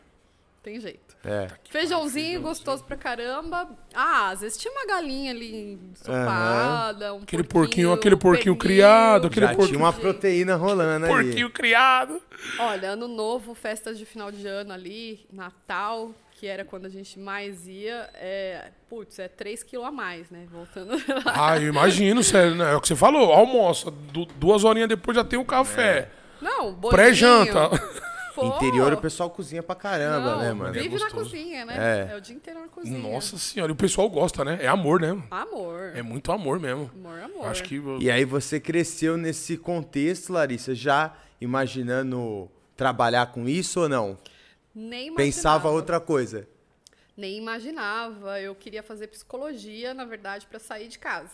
Tem 0.64 0.81
jeito. 0.81 1.14
É. 1.22 1.46
Feijãozinho 1.69 2.40
gostoso 2.40 2.82
pra 2.84 2.96
caramba. 2.96 3.69
Ah, 3.94 4.31
às 4.31 4.40
vezes 4.40 4.56
tinha 4.56 4.72
uma 4.72 4.87
galinha 4.87 5.31
ali 5.31 5.78
ensopada, 5.93 7.12
um 7.12 7.19
Aquele 7.22 7.43
porquinho, 7.44 7.88
porquinho, 7.88 7.93
aquele 7.93 8.16
porquinho 8.16 8.56
pernil. 8.56 8.76
criado, 8.76 9.26
aquele 9.26 9.46
Já 9.46 9.52
porquinho- 9.55 9.76
tinha 9.76 9.78
uma 9.87 9.93
proteína 9.93 10.56
rolando 10.56 11.05
ali. 11.06 11.14
Porquinho 11.26 11.50
criado. 11.50 12.19
Olha, 12.58 12.90
ano 12.93 13.06
novo, 13.06 13.55
festas 13.55 13.99
de 13.99 14.06
final 14.06 14.32
de 14.32 14.46
ano 14.46 14.72
ali, 14.72 15.26
Natal, 15.31 16.12
que 16.32 16.46
era 16.46 16.64
quando 16.64 16.87
a 16.87 16.90
gente 16.90 17.19
mais 17.19 17.69
ia, 17.69 18.08
é, 18.14 18.70
putz, 18.88 19.19
é 19.19 19.28
3 19.28 19.62
quilos 19.62 19.87
a 19.87 19.93
mais, 19.93 20.31
né? 20.31 20.46
Voltando 20.50 20.93
lá. 20.93 20.96
Ah, 21.52 21.56
eu 21.58 21.69
imagino, 21.69 22.22
sério, 22.22 22.55
né? 22.55 22.72
É 22.72 22.75
o 22.76 22.81
que 22.81 22.88
você 22.88 22.96
falou, 22.96 23.32
almoça, 23.34 23.90
du- 23.90 24.25
duas 24.37 24.64
horinhas 24.64 24.88
depois 24.88 25.14
já 25.14 25.22
tem 25.25 25.38
o 25.38 25.44
café. 25.44 26.08
Não, 26.40 26.72
bolinho. 26.72 26.90
Pré-janta. 26.90 27.70
Pô, 28.34 28.56
Interior 28.56 28.92
o 28.92 29.00
pessoal 29.00 29.31
cozinha 29.31 29.62
pra 29.62 29.76
caramba, 29.76 30.32
não, 30.32 30.38
né, 30.42 30.52
mano? 30.52 30.72
Vive 30.72 30.88
na 30.98 31.04
gostoso. 31.04 31.31
cozinha, 31.31 31.64
né? 31.64 32.08
É. 32.08 32.12
É. 32.12 32.16
o 32.16 32.20
dia 32.20 32.34
inteiro 32.34 32.60
na 32.60 32.69
cozinha. 32.69 32.98
Nossa 32.98 33.38
senhora, 33.38 33.70
e 33.70 33.75
o 33.75 33.76
pessoal 33.76 34.10
gosta, 34.10 34.44
né? 34.44 34.58
É 34.60 34.66
amor, 34.66 35.00
né? 35.00 35.22
Amor. 35.31 35.92
É 35.94 36.02
muito 36.02 36.32
amor 36.32 36.58
mesmo. 36.58 36.90
Amor, 36.94 37.20
amor. 37.20 37.46
Acho 37.46 37.62
que. 37.62 37.81
E 38.00 38.10
aí 38.10 38.25
você 38.25 38.58
cresceu 38.58 39.16
nesse 39.16 39.56
contexto, 39.56 40.32
Larissa, 40.32 40.75
já 40.75 41.14
imaginando 41.40 42.50
trabalhar 42.76 43.26
com 43.26 43.48
isso 43.48 43.81
ou 43.82 43.88
não? 43.88 44.19
Nem 44.75 45.06
imaginava. 45.06 45.16
Pensava 45.16 45.70
outra 45.70 46.00
coisa. 46.00 46.48
Nem 47.16 47.38
imaginava. 47.38 48.40
Eu 48.40 48.54
queria 48.56 48.82
fazer 48.82 49.06
psicologia, 49.06 49.94
na 49.94 50.04
verdade, 50.04 50.46
pra 50.46 50.58
sair 50.58 50.88
de 50.88 50.98
casa. 50.98 51.31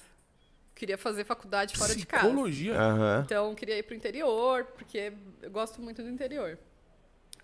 Queria 0.75 0.99
fazer 0.99 1.25
faculdade 1.25 1.77
fora 1.77 1.95
de 1.95 2.07
casa. 2.07 2.27
Psicologia. 2.27 2.79
Aham. 2.79 3.23
Então, 3.25 3.55
queria 3.55 3.79
ir 3.79 3.83
pro 3.83 3.95
interior, 3.95 4.65
porque 4.77 5.13
eu 5.43 5.51
gosto 5.51 5.81
muito 5.81 6.03
do 6.03 6.09
interior. 6.09 6.59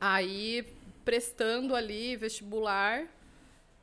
Aí, 0.00 0.66
prestando 1.04 1.75
ali 1.75 2.16
vestibular, 2.16 3.06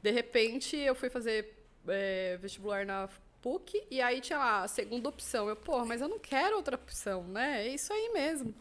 de 0.01 0.11
repente 0.11 0.75
eu 0.75 0.93
fui 0.93 1.09
fazer 1.09 1.55
é, 1.87 2.37
vestibular 2.37 2.85
na 2.85 3.09
PUC 3.41 3.83
e 3.89 4.01
aí 4.01 4.21
tinha 4.21 4.39
lá 4.39 4.63
a 4.63 4.67
segunda 4.67 5.09
opção. 5.09 5.49
Eu, 5.49 5.55
porra, 5.55 5.85
mas 5.85 6.01
eu 6.01 6.07
não 6.07 6.19
quero 6.19 6.55
outra 6.55 6.75
opção, 6.75 7.23
né? 7.23 7.65
É 7.65 7.73
isso 7.73 7.91
aí 7.91 8.11
mesmo. 8.13 8.53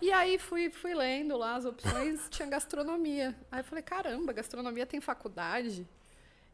E 0.00 0.12
aí 0.12 0.38
fui, 0.38 0.70
fui 0.70 0.94
lendo 0.94 1.36
lá 1.36 1.56
as 1.56 1.64
opções, 1.64 2.28
tinha 2.30 2.48
gastronomia. 2.48 3.34
Aí 3.50 3.60
eu 3.60 3.64
falei, 3.64 3.82
caramba, 3.82 4.32
gastronomia 4.32 4.86
tem 4.86 5.00
faculdade? 5.00 5.86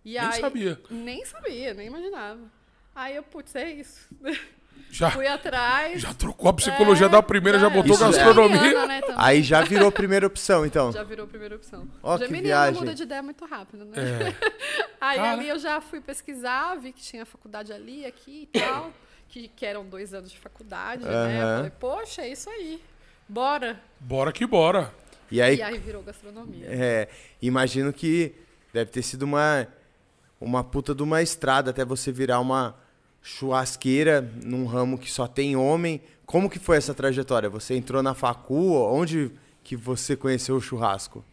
E 0.04 0.14
Nem 0.14 0.20
aí, 0.20 0.40
sabia. 0.40 0.80
Nem 0.90 1.24
sabia, 1.24 1.74
nem 1.74 1.86
imaginava. 1.86 2.50
Aí 2.94 3.16
eu, 3.16 3.22
putz, 3.22 3.54
é 3.54 3.70
isso. 3.70 4.08
Já, 4.90 5.10
Fui 5.10 5.26
atrás. 5.26 6.00
já 6.00 6.14
trocou 6.14 6.48
a 6.50 6.52
psicologia 6.54 7.06
É, 7.06 7.08
da 7.08 7.22
primeira, 7.22 7.58
já 7.58 7.68
botou 7.68 7.94
Isso 7.94 8.02
é. 8.04 8.06
gastronomia. 8.06 8.56
Geminiana, 8.58 8.86
né, 8.86 9.00
também. 9.00 9.16
Aí 9.18 9.42
já 9.42 9.60
virou 9.62 9.92
primeira 9.92 10.26
opção, 10.26 10.64
então. 10.64 10.90
Já 10.92 11.02
virou 11.02 11.26
primeira 11.26 11.56
opção. 11.56 11.86
Ó, 12.02 12.16
que 12.18 12.24
Geminiano 12.26 12.46
viagem. 12.62 12.80
muda 12.80 12.94
de 12.94 13.02
ideia 13.02 13.22
muito 13.22 13.44
rápido, 13.44 13.84
né? 13.84 13.92
É. 13.96 14.48
Aí 15.00 15.18
Cara. 15.18 15.32
ali 15.32 15.48
eu 15.48 15.58
já 15.58 15.80
fui 15.80 16.00
pesquisar, 16.00 16.74
vi 16.76 16.92
que 16.92 17.00
tinha 17.02 17.24
faculdade 17.26 17.72
ali, 17.72 18.04
aqui 18.06 18.48
e 18.52 18.58
tal. 18.58 18.92
que, 19.28 19.48
que 19.48 19.66
eram 19.66 19.84
dois 19.84 20.14
anos 20.14 20.30
de 20.30 20.38
faculdade, 20.38 21.04
né? 21.04 21.38
Eu 21.42 21.56
falei, 21.56 21.72
poxa, 21.78 22.22
é 22.22 22.28
isso 22.30 22.48
aí. 22.48 22.82
Bora. 23.28 23.78
Bora 24.00 24.32
que 24.32 24.46
bora. 24.46 24.90
E 25.30 25.42
aí, 25.42 25.56
E 25.58 25.62
aí 25.62 25.76
virou 25.78 26.02
gastronomia. 26.02 26.64
é, 26.66 27.08
imagino 27.42 27.92
que 27.92 28.34
deve 28.72 28.90
ter 28.90 29.02
sido 29.02 29.24
uma, 29.24 29.68
uma 30.40 30.64
puta 30.64 30.94
de 30.94 31.02
uma 31.02 31.20
estrada 31.20 31.70
até 31.70 31.84
você 31.84 32.10
virar 32.10 32.40
uma 32.40 32.74
churrasqueira 33.28 34.22
num 34.42 34.64
ramo 34.64 34.98
que 34.98 35.10
só 35.10 35.26
tem 35.26 35.54
homem. 35.54 36.00
Como 36.24 36.48
que 36.48 36.58
foi 36.58 36.78
essa 36.78 36.94
trajetória? 36.94 37.48
Você 37.50 37.74
entrou 37.74 38.02
na 38.02 38.14
facu? 38.14 38.74
Onde 38.74 39.30
que 39.62 39.76
você 39.76 40.16
conheceu 40.16 40.56
o 40.56 40.60
churrasco? 40.60 41.24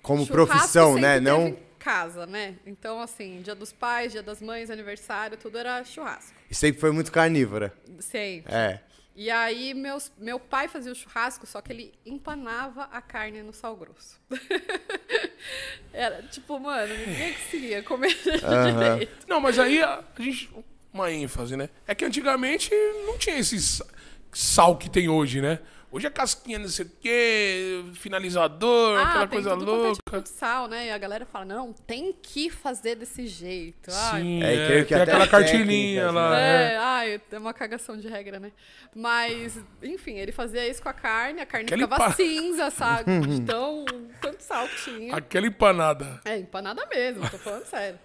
Como 0.00 0.24
Churrasco 0.24 0.48
profissão, 0.48 0.96
né? 0.96 1.20
Não 1.20 1.48
em 1.48 1.56
casa, 1.78 2.26
né? 2.26 2.56
Então, 2.64 3.00
assim, 3.00 3.42
dia 3.42 3.54
dos 3.54 3.72
pais, 3.72 4.12
dia 4.12 4.22
das 4.22 4.40
mães, 4.40 4.70
aniversário, 4.70 5.36
tudo 5.36 5.58
era 5.58 5.84
churrasco. 5.84 6.34
E 6.50 6.54
sempre 6.54 6.80
foi 6.80 6.90
muito 6.90 7.10
carnívora. 7.10 7.74
Sempre. 7.98 8.52
É. 8.52 8.80
E 9.14 9.28
aí, 9.28 9.74
meus, 9.74 10.10
meu 10.16 10.38
pai 10.38 10.68
fazia 10.68 10.92
o 10.92 10.94
churrasco, 10.94 11.46
só 11.46 11.60
que 11.60 11.72
ele 11.72 11.92
empanava 12.06 12.84
a 12.84 13.02
carne 13.02 13.42
no 13.42 13.52
sal 13.52 13.76
grosso. 13.76 14.18
Era 15.92 16.22
tipo, 16.22 16.58
mano, 16.58 16.94
ninguém 16.94 17.34
conseguia 17.34 17.82
comer 17.82 18.14
direito. 18.16 19.26
Não, 19.28 19.40
mas 19.40 19.58
aí 19.58 19.82
a, 19.82 20.02
a 20.16 20.22
gente. 20.22 20.48
Uma 20.92 21.10
ênfase, 21.12 21.56
né? 21.56 21.68
É 21.86 21.94
que 21.94 22.04
antigamente 22.04 22.70
não 23.06 23.16
tinha 23.18 23.38
esse 23.38 23.60
sa- 23.60 23.86
sal 24.32 24.76
que 24.76 24.88
tem 24.90 25.08
hoje, 25.08 25.40
né? 25.40 25.60
Hoje 25.92 26.06
é 26.06 26.10
casquinha, 26.10 26.56
não 26.56 26.68
sei 26.68 26.84
o 26.86 26.90
quê, 27.00 27.84
finalizador, 27.94 28.96
aquela 29.00 29.24
Ah, 29.24 29.26
tem 29.26 29.42
coisa 29.42 29.50
é 29.50 29.54
louca. 29.54 29.94
tipo 29.94 30.20
de 30.22 30.28
sal, 30.28 30.68
né? 30.68 30.86
E 30.86 30.90
a 30.92 30.98
galera 30.98 31.26
fala, 31.26 31.44
não, 31.44 31.72
tem 31.72 32.12
que 32.22 32.48
fazer 32.48 32.94
desse 32.94 33.26
jeito. 33.26 33.90
Ai, 33.92 34.22
Sim, 34.22 34.40
É, 34.42 34.54
é, 34.54 34.82
que 34.82 34.88
tem 34.94 35.00
até 35.02 35.10
aquela 35.10 35.26
cartilinha 35.26 36.02
técnicas, 36.02 36.14
lá. 36.14 36.40
É, 36.40 36.72
é. 36.72 36.76
ai, 36.76 37.20
é 37.32 37.38
uma 37.38 37.52
cagação 37.52 37.96
de 37.96 38.06
regra, 38.06 38.38
né? 38.38 38.52
Mas, 38.94 39.58
enfim, 39.82 40.14
ele 40.14 40.30
fazia 40.30 40.64
isso 40.68 40.80
com 40.80 40.88
a 40.88 40.92
carne, 40.92 41.40
a 41.40 41.46
carne 41.46 41.66
Aquele 41.66 41.82
ficava 41.82 42.04
pa- 42.04 42.12
cinza, 42.12 42.70
sabe? 42.70 43.10
De 43.26 43.40
tão, 43.42 43.84
tanto 44.20 44.42
sal 44.44 44.68
que 44.68 44.84
tinha. 44.84 45.16
Aquela 45.16 45.46
empanada. 45.48 46.20
É, 46.24 46.36
empanada 46.38 46.86
mesmo, 46.86 47.28
tô 47.28 47.38
falando 47.38 47.64
sério. 47.64 47.98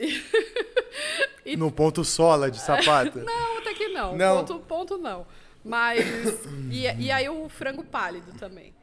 No 1.56 1.70
ponto 1.72 2.04
sola 2.04 2.50
de 2.50 2.58
sapato. 2.60 3.18
Não, 3.24 3.58
até 3.58 3.74
que 3.74 3.88
não. 3.88 4.16
Não. 4.16 4.36
Ponto, 4.44 4.58
ponto 4.60 4.98
não. 4.98 5.26
Mas. 5.64 6.00
E, 6.70 6.82
e 7.04 7.10
aí 7.10 7.28
o 7.28 7.48
frango 7.48 7.82
pálido 7.84 8.32
também. 8.38 8.74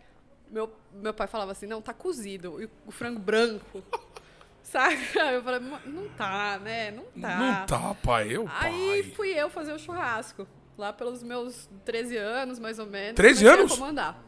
Meu, 0.49 0.71
meu 0.93 1.13
pai 1.13 1.27
falava 1.27 1.51
assim: 1.51 1.65
não, 1.65 1.81
tá 1.81 1.93
cozido. 1.93 2.61
E 2.61 2.69
o 2.85 2.91
frango 2.91 3.19
branco. 3.19 3.83
Saca? 4.63 5.23
Aí 5.23 5.35
eu 5.35 5.43
falei, 5.43 5.59
"Ma- 5.61 5.79
não 5.85 6.09
tá, 6.09 6.59
né? 6.59 6.91
Não 6.91 7.03
tá. 7.21 7.37
Não 7.37 7.65
tá, 7.65 7.95
pai. 8.03 8.27
Eu, 8.35 8.49
Aí 8.59 9.03
pai. 9.03 9.11
fui 9.15 9.29
eu 9.29 9.49
fazer 9.49 9.71
o 9.73 9.79
churrasco. 9.79 10.45
Lá 10.77 10.91
pelos 10.91 11.23
meus 11.23 11.69
13 11.85 12.17
anos, 12.17 12.59
mais 12.59 12.77
ou 12.77 12.85
menos. 12.85 13.15
13 13.15 13.39
comecei 13.39 13.49
a 13.49 13.53
anos? 13.61 13.71
comandar. 13.77 14.23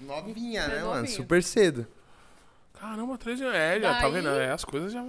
Novinha, 0.00 0.62
É 0.62 0.68
né, 0.68 0.74
mano? 0.82 0.94
novinha. 0.96 1.06
Super 1.16 1.42
cedo. 1.42 1.86
Caramba, 2.78 3.16
13 3.16 3.44
anos. 3.44 3.56
É, 3.56 3.80
já 3.80 3.94
tá 3.94 4.00
Daí- 4.02 4.12
vendo? 4.12 4.28
É, 4.28 4.50
as 4.50 4.64
coisas 4.64 4.92
já. 4.92 5.04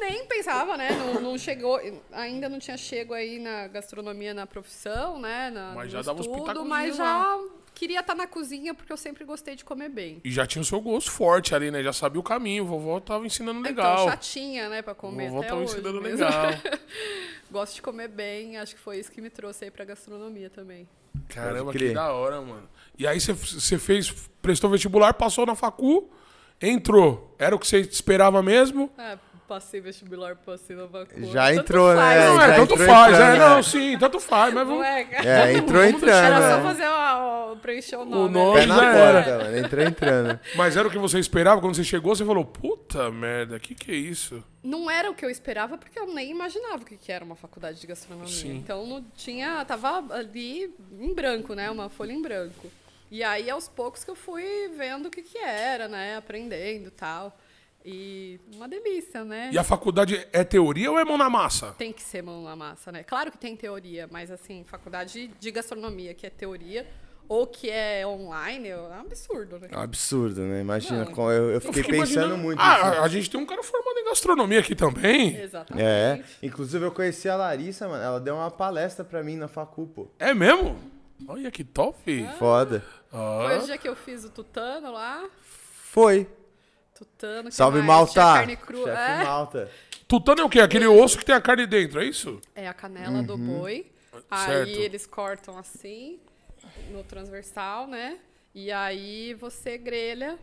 Nem 0.00 0.26
pensava, 0.26 0.76
né? 0.76 0.90
Não, 0.92 1.20
não 1.20 1.38
chegou, 1.38 1.80
ainda 2.12 2.48
não 2.48 2.58
tinha 2.58 2.76
chego 2.76 3.14
aí 3.14 3.38
na 3.38 3.66
gastronomia 3.68 4.32
na 4.34 4.46
profissão, 4.46 5.18
né? 5.18 5.50
Na, 5.50 5.72
Mas 5.74 5.90
já 5.90 6.02
dava 6.02 6.20
uns 6.20 6.26
pitacozinhos 6.26 6.68
mas 6.68 6.98
lá. 6.98 7.04
já 7.38 7.44
queria 7.74 8.00
estar 8.00 8.14
na 8.14 8.26
cozinha 8.26 8.72
porque 8.74 8.92
eu 8.92 8.96
sempre 8.96 9.24
gostei 9.24 9.54
de 9.56 9.64
comer 9.64 9.88
bem. 9.88 10.20
E 10.24 10.30
já 10.30 10.46
tinha 10.46 10.62
o 10.62 10.64
seu 10.64 10.80
gosto 10.80 11.10
forte 11.10 11.54
ali, 11.54 11.70
né? 11.70 11.82
Já 11.82 11.92
sabia 11.92 12.20
o 12.20 12.22
caminho. 12.22 12.64
Vovó 12.64 12.98
tava 13.00 13.26
ensinando 13.26 13.60
legal. 13.60 13.94
Então, 14.00 14.08
chatinha, 14.10 14.68
né, 14.68 14.82
pra 14.82 14.94
comer 14.94 15.28
Vovó 15.28 15.40
até 15.40 15.48
tava 15.48 15.60
hoje 15.62 15.72
ensinando 15.74 16.00
mesmo. 16.02 16.24
legal. 16.24 16.50
Gosto 17.50 17.74
de 17.76 17.82
comer 17.82 18.08
bem, 18.08 18.56
acho 18.58 18.74
que 18.74 18.80
foi 18.80 18.98
isso 18.98 19.10
que 19.10 19.20
me 19.20 19.30
trouxe 19.30 19.64
aí 19.64 19.70
pra 19.70 19.84
gastronomia 19.84 20.50
também. 20.50 20.88
Caramba, 21.28 21.72
que 21.72 21.90
da 21.92 22.12
hora, 22.12 22.40
mano. 22.40 22.68
E 22.98 23.06
aí 23.06 23.20
você- 23.20 23.32
você 23.32 23.78
fez, 23.78 24.10
prestou 24.42 24.68
vestibular, 24.70 25.14
passou 25.14 25.46
na 25.46 25.54
facu, 25.54 26.10
entrou. 26.60 27.34
Era 27.38 27.54
o 27.54 27.58
que 27.58 27.66
você 27.66 27.80
esperava 27.80 28.42
mesmo? 28.42 28.90
É, 28.98 29.16
passei 29.46 29.80
vestibular, 29.80 30.36
passei 30.36 30.74
na 30.76 30.86
vacuna. 30.86 31.26
Já 31.26 31.46
tanto 31.48 31.60
entrou, 31.60 31.88
né? 31.90 31.96
faz, 31.96 32.24
Não, 32.24 32.40
é, 32.42 32.46
já 32.48 32.54
tanto 32.56 32.74
entrou 32.74 32.88
faz. 32.88 33.12
É, 33.12 33.16
entrando, 33.16 33.38
não, 33.38 33.56
né? 33.56 33.62
sim, 33.62 33.98
tanto 33.98 34.20
faz. 34.20 34.54
Mas 34.54 34.66
Não 34.66 34.76
vamos... 34.76 34.86
é? 34.86 35.00
É, 35.00 35.52
entrou 35.52 35.82
Vamos 35.82 35.96
entrando. 35.96 36.24
Era 36.24 36.50
só 36.50 36.56
né? 36.56 36.62
fazer 36.62 36.86
o, 36.88 37.52
o- 37.52 37.56
preencher 37.58 37.96
o 37.96 38.04
nome. 38.04 38.34
nome 38.34 38.60
Pé 38.60 38.66
né? 38.66 38.74
na 38.74 38.84
era. 38.94 39.22
porta, 39.22 39.38
mano. 39.44 39.56
Entrou 39.58 39.84
entrando. 39.84 40.40
Mas 40.54 40.76
era 40.76 40.88
o 40.88 40.90
que 40.90 40.98
você 40.98 41.18
esperava? 41.18 41.60
Quando 41.60 41.74
você 41.74 41.84
chegou, 41.84 42.14
você 42.14 42.24
falou, 42.24 42.44
puta 42.44 43.10
merda, 43.10 43.58
que 43.58 43.74
que 43.74 43.90
é 43.90 43.94
isso? 43.94 44.42
Não 44.62 44.90
era 44.90 45.10
o 45.10 45.14
que 45.14 45.24
eu 45.24 45.30
esperava, 45.30 45.78
porque 45.78 45.98
eu 45.98 46.12
nem 46.12 46.30
imaginava 46.30 46.82
o 46.82 46.84
que 46.84 46.96
que 46.96 47.12
era 47.12 47.24
uma 47.24 47.36
faculdade 47.36 47.80
de 47.80 47.86
gastronomia. 47.86 48.32
Sim. 48.32 48.56
Então 48.56 48.86
não 48.86 49.04
tinha. 49.16 49.64
Tava 49.64 50.04
ali 50.14 50.74
em 51.00 51.14
branco, 51.14 51.54
né? 51.54 51.70
Uma 51.70 51.88
folha 51.88 52.12
em 52.12 52.20
branco. 52.20 52.70
E 53.08 53.22
aí, 53.22 53.48
aos 53.48 53.68
poucos 53.68 54.02
que 54.02 54.10
eu 54.10 54.16
fui 54.16 54.42
vendo 54.76 55.06
o 55.06 55.10
que, 55.10 55.22
que 55.22 55.38
era, 55.38 55.86
né? 55.86 56.16
Aprendendo 56.16 56.88
e 56.88 56.90
tal. 56.90 57.38
E 57.86 58.40
uma 58.52 58.66
delícia, 58.68 59.24
né? 59.24 59.50
E 59.52 59.56
a 59.58 59.62
faculdade 59.62 60.26
é 60.32 60.42
teoria 60.42 60.90
ou 60.90 60.98
é 60.98 61.04
mão 61.04 61.16
na 61.16 61.30
massa? 61.30 61.72
Tem 61.78 61.92
que 61.92 62.02
ser 62.02 62.20
mão 62.20 62.42
na 62.42 62.56
massa, 62.56 62.90
né? 62.90 63.04
Claro 63.04 63.30
que 63.30 63.38
tem 63.38 63.54
teoria, 63.54 64.08
mas 64.10 64.28
assim, 64.28 64.64
faculdade 64.66 65.30
de 65.38 65.50
gastronomia, 65.52 66.12
que 66.12 66.26
é 66.26 66.30
teoria, 66.30 66.84
ou 67.28 67.46
que 67.46 67.70
é 67.70 68.04
online, 68.04 68.68
é 68.70 68.76
um 68.76 68.92
absurdo, 68.92 69.60
né? 69.60 69.68
É 69.70 69.76
absurdo, 69.76 70.40
né? 70.42 70.60
Imagina. 70.60 71.04
Não. 71.04 71.12
como 71.12 71.30
eu, 71.30 71.50
eu 71.50 71.60
fiquei 71.60 71.84
pensando 72.00 72.36
muito. 72.36 72.58
nisso. 72.58 72.70
Ah, 72.70 73.02
a 73.02 73.08
gente 73.08 73.30
tem 73.30 73.40
um 73.40 73.46
cara 73.46 73.62
formado 73.62 73.98
em 73.98 74.04
gastronomia 74.04 74.58
aqui 74.58 74.74
também. 74.74 75.36
Exatamente. 75.36 75.84
É. 75.84 76.24
Inclusive, 76.42 76.84
eu 76.84 76.90
conheci 76.90 77.28
a 77.28 77.36
Larissa, 77.36 77.86
mano. 77.86 78.02
Ela 78.02 78.18
deu 78.18 78.34
uma 78.34 78.50
palestra 78.50 79.04
pra 79.04 79.22
mim 79.22 79.36
na 79.36 79.46
facu, 79.46 79.86
pô. 79.86 80.08
É 80.18 80.34
mesmo? 80.34 80.76
Olha 81.28 81.52
que 81.52 81.62
top. 81.62 82.28
Foda. 82.36 82.84
Ah. 83.12 83.44
Foi 83.46 83.58
o 83.58 83.62
dia 83.62 83.78
que 83.78 83.88
eu 83.88 83.94
fiz 83.94 84.24
o 84.24 84.30
tutano 84.30 84.92
lá. 84.92 85.24
Foi. 85.40 86.26
Tutano, 86.96 87.48
que 87.50 87.54
Salve, 87.54 87.82
mais? 87.82 88.10
Tinha 88.12 88.24
Malta. 88.24 88.38
carne 88.40 88.56
crua. 88.56 88.84
Chefe 88.86 89.00
É. 89.22 89.24
Malta. 89.24 89.70
Tutano 90.08 90.40
é 90.40 90.44
o 90.44 90.48
quê? 90.48 90.60
Aquele 90.60 90.86
osso 90.86 91.18
que 91.18 91.24
tem 91.24 91.34
a 91.34 91.40
carne 91.40 91.66
dentro, 91.66 92.00
é 92.00 92.04
isso? 92.06 92.40
É 92.54 92.68
a 92.68 92.74
canela 92.74 93.22
do 93.22 93.36
boi. 93.36 93.86
Certo. 94.12 94.68
Aí 94.70 94.72
eles 94.78 95.06
cortam 95.06 95.58
assim, 95.58 96.18
no 96.90 97.02
transversal, 97.04 97.86
né? 97.86 98.18
E 98.54 98.70
aí 98.72 99.34
você 99.34 99.76
grelha. 99.76 100.38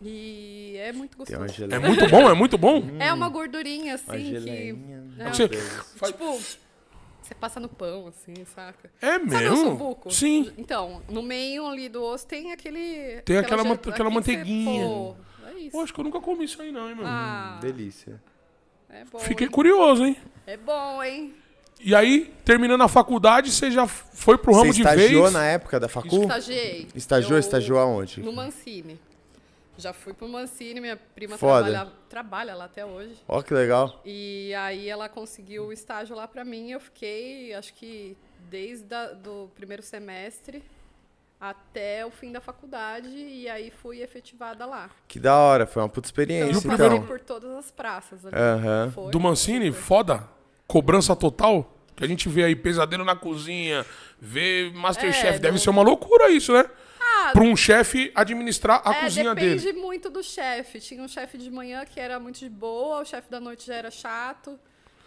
E 0.00 0.76
é 0.78 0.92
muito 0.92 1.16
Tem 1.24 1.36
uma 1.36 1.46
gostoso. 1.46 1.72
É 1.74 1.78
muito 1.78 2.08
bom, 2.08 2.30
é 2.30 2.34
muito 2.34 2.56
bom. 2.58 2.82
É 3.00 3.12
uma 3.12 3.28
gordurinha, 3.28 3.94
Uma 3.96 4.14
assim, 4.14 4.24
que. 4.24 4.30
geleinha. 4.30 5.00
né, 5.16 5.32
Você- 5.32 5.48
Tipo, 5.48 6.38
você 7.20 7.34
passa 7.34 7.58
no 7.58 7.68
pão, 7.68 8.06
assim, 8.06 8.32
saca? 8.54 8.88
É 9.02 9.12
Sabe 9.18 9.24
o 9.24 9.28
mesmo? 9.28 9.98
Sim. 10.10 10.52
Então, 10.56 11.02
no 11.08 11.20
meio 11.22 11.66
ali 11.66 11.88
do 11.88 12.02
osso 12.02 12.26
tem 12.26 12.52
aquele. 12.52 13.20
Tem 13.22 13.38
aquela 13.38 13.62
aquela 13.62 13.76
que 13.76 13.90
você- 13.90 14.10
manteiguinha. 14.10 14.86
pô, 14.86 15.16
é 15.18 15.27
isso. 15.58 15.72
Pô, 15.72 15.80
acho 15.82 15.92
que 15.92 16.00
eu 16.00 16.04
nunca 16.04 16.20
comi 16.20 16.44
isso 16.44 16.60
aí 16.62 16.70
não, 16.72 16.88
hein, 16.88 16.94
mano. 16.94 17.08
Ah, 17.08 17.58
Delícia. 17.60 18.20
é 18.88 19.04
bom. 19.04 19.18
Fiquei 19.18 19.46
hein? 19.46 19.50
curioso, 19.52 20.04
hein? 20.04 20.16
É 20.46 20.56
bom, 20.56 21.02
hein? 21.02 21.34
E 21.80 21.94
aí, 21.94 22.34
terminando 22.44 22.82
a 22.82 22.88
faculdade, 22.88 23.50
você 23.52 23.70
já 23.70 23.86
foi 23.86 24.36
pro 24.36 24.52
ramo 24.52 24.66
Você 24.72 24.82
de 24.82 24.82
estagiou 24.82 25.22
vez? 25.22 25.32
na 25.34 25.44
época 25.44 25.78
da 25.78 25.88
facu? 25.88 26.22
Estagiei. 26.22 26.88
Estagiou, 26.94 27.34
Eu- 27.34 27.38
estagiou 27.40 27.78
aonde? 27.78 28.20
No 28.20 28.32
Mancini. 28.32 28.98
Já 29.76 29.92
fui 29.92 30.12
pro 30.12 30.28
Mancini, 30.28 30.80
minha 30.80 30.96
prima 31.14 31.38
Foda. 31.38 31.66
trabalha, 31.70 31.92
trabalha 32.08 32.54
lá 32.56 32.64
até 32.64 32.84
hoje. 32.84 33.14
Ó, 33.28 33.40
que 33.42 33.54
legal. 33.54 34.02
E 34.04 34.52
aí 34.54 34.88
ela 34.88 35.08
conseguiu 35.08 35.66
o 35.66 35.72
estágio 35.72 36.16
lá 36.16 36.26
pra 36.26 36.44
mim. 36.44 36.72
Eu 36.72 36.80
fiquei, 36.80 37.54
acho 37.54 37.72
que 37.74 38.16
desde 38.50 38.92
a, 38.92 39.12
do 39.12 39.48
primeiro 39.54 39.80
semestre 39.84 40.64
até 41.40 42.04
o 42.04 42.10
fim 42.10 42.32
da 42.32 42.40
faculdade. 42.40 43.08
E 43.08 43.48
aí 43.48 43.70
fui 43.70 44.00
efetivada 44.02 44.66
lá. 44.66 44.90
Que 45.06 45.18
da 45.20 45.36
hora, 45.36 45.66
foi 45.66 45.82
uma 45.82 45.88
puta 45.88 46.00
Então, 46.00 46.08
experiência, 46.08 46.46
o 46.56 46.58
então. 46.58 46.70
primeiro- 46.70 46.94
passei 47.00 47.06
por 47.06 47.20
todas 47.20 47.50
as 47.56 47.70
praças 47.70 48.24
ali. 48.26 48.34
Aham. 48.36 48.90
Foi. 48.94 49.10
Do 49.10 49.20
Mancini, 49.20 49.72
foda. 49.72 50.28
Cobrança 50.66 51.14
total. 51.16 51.74
Que 51.96 52.04
a 52.04 52.06
gente 52.08 52.28
vê 52.28 52.44
aí 52.44 52.54
pesadelo 52.54 53.04
na 53.04 53.16
cozinha, 53.16 53.84
vê 54.20 54.70
Masterchef. 54.74 55.36
É, 55.36 55.38
Deve 55.40 55.54
do- 55.56 55.60
ser 55.60 55.70
uma 55.70 55.82
loucura 55.82 56.30
isso, 56.30 56.52
né? 56.52 56.64
Ah, 57.00 57.30
Pra 57.32 57.42
um 57.42 57.56
chefe 57.56 58.12
administrar 58.14 58.82
a 58.84 58.92
é, 58.94 59.00
cozinha 59.02 59.34
depende 59.34 59.64
dele. 59.64 59.80
muito 59.80 60.08
do 60.10 60.22
chefe. 60.22 60.78
Tinha 60.78 61.02
um 61.02 61.08
chefe 61.08 61.36
de 61.38 61.50
manhã 61.50 61.84
que 61.84 61.98
era 61.98 62.20
muito 62.20 62.38
de 62.38 62.48
boa, 62.48 63.00
o 63.00 63.04
chefe 63.04 63.28
da 63.30 63.40
noite 63.40 63.66
já 63.66 63.74
era 63.74 63.90
chato. 63.90 64.58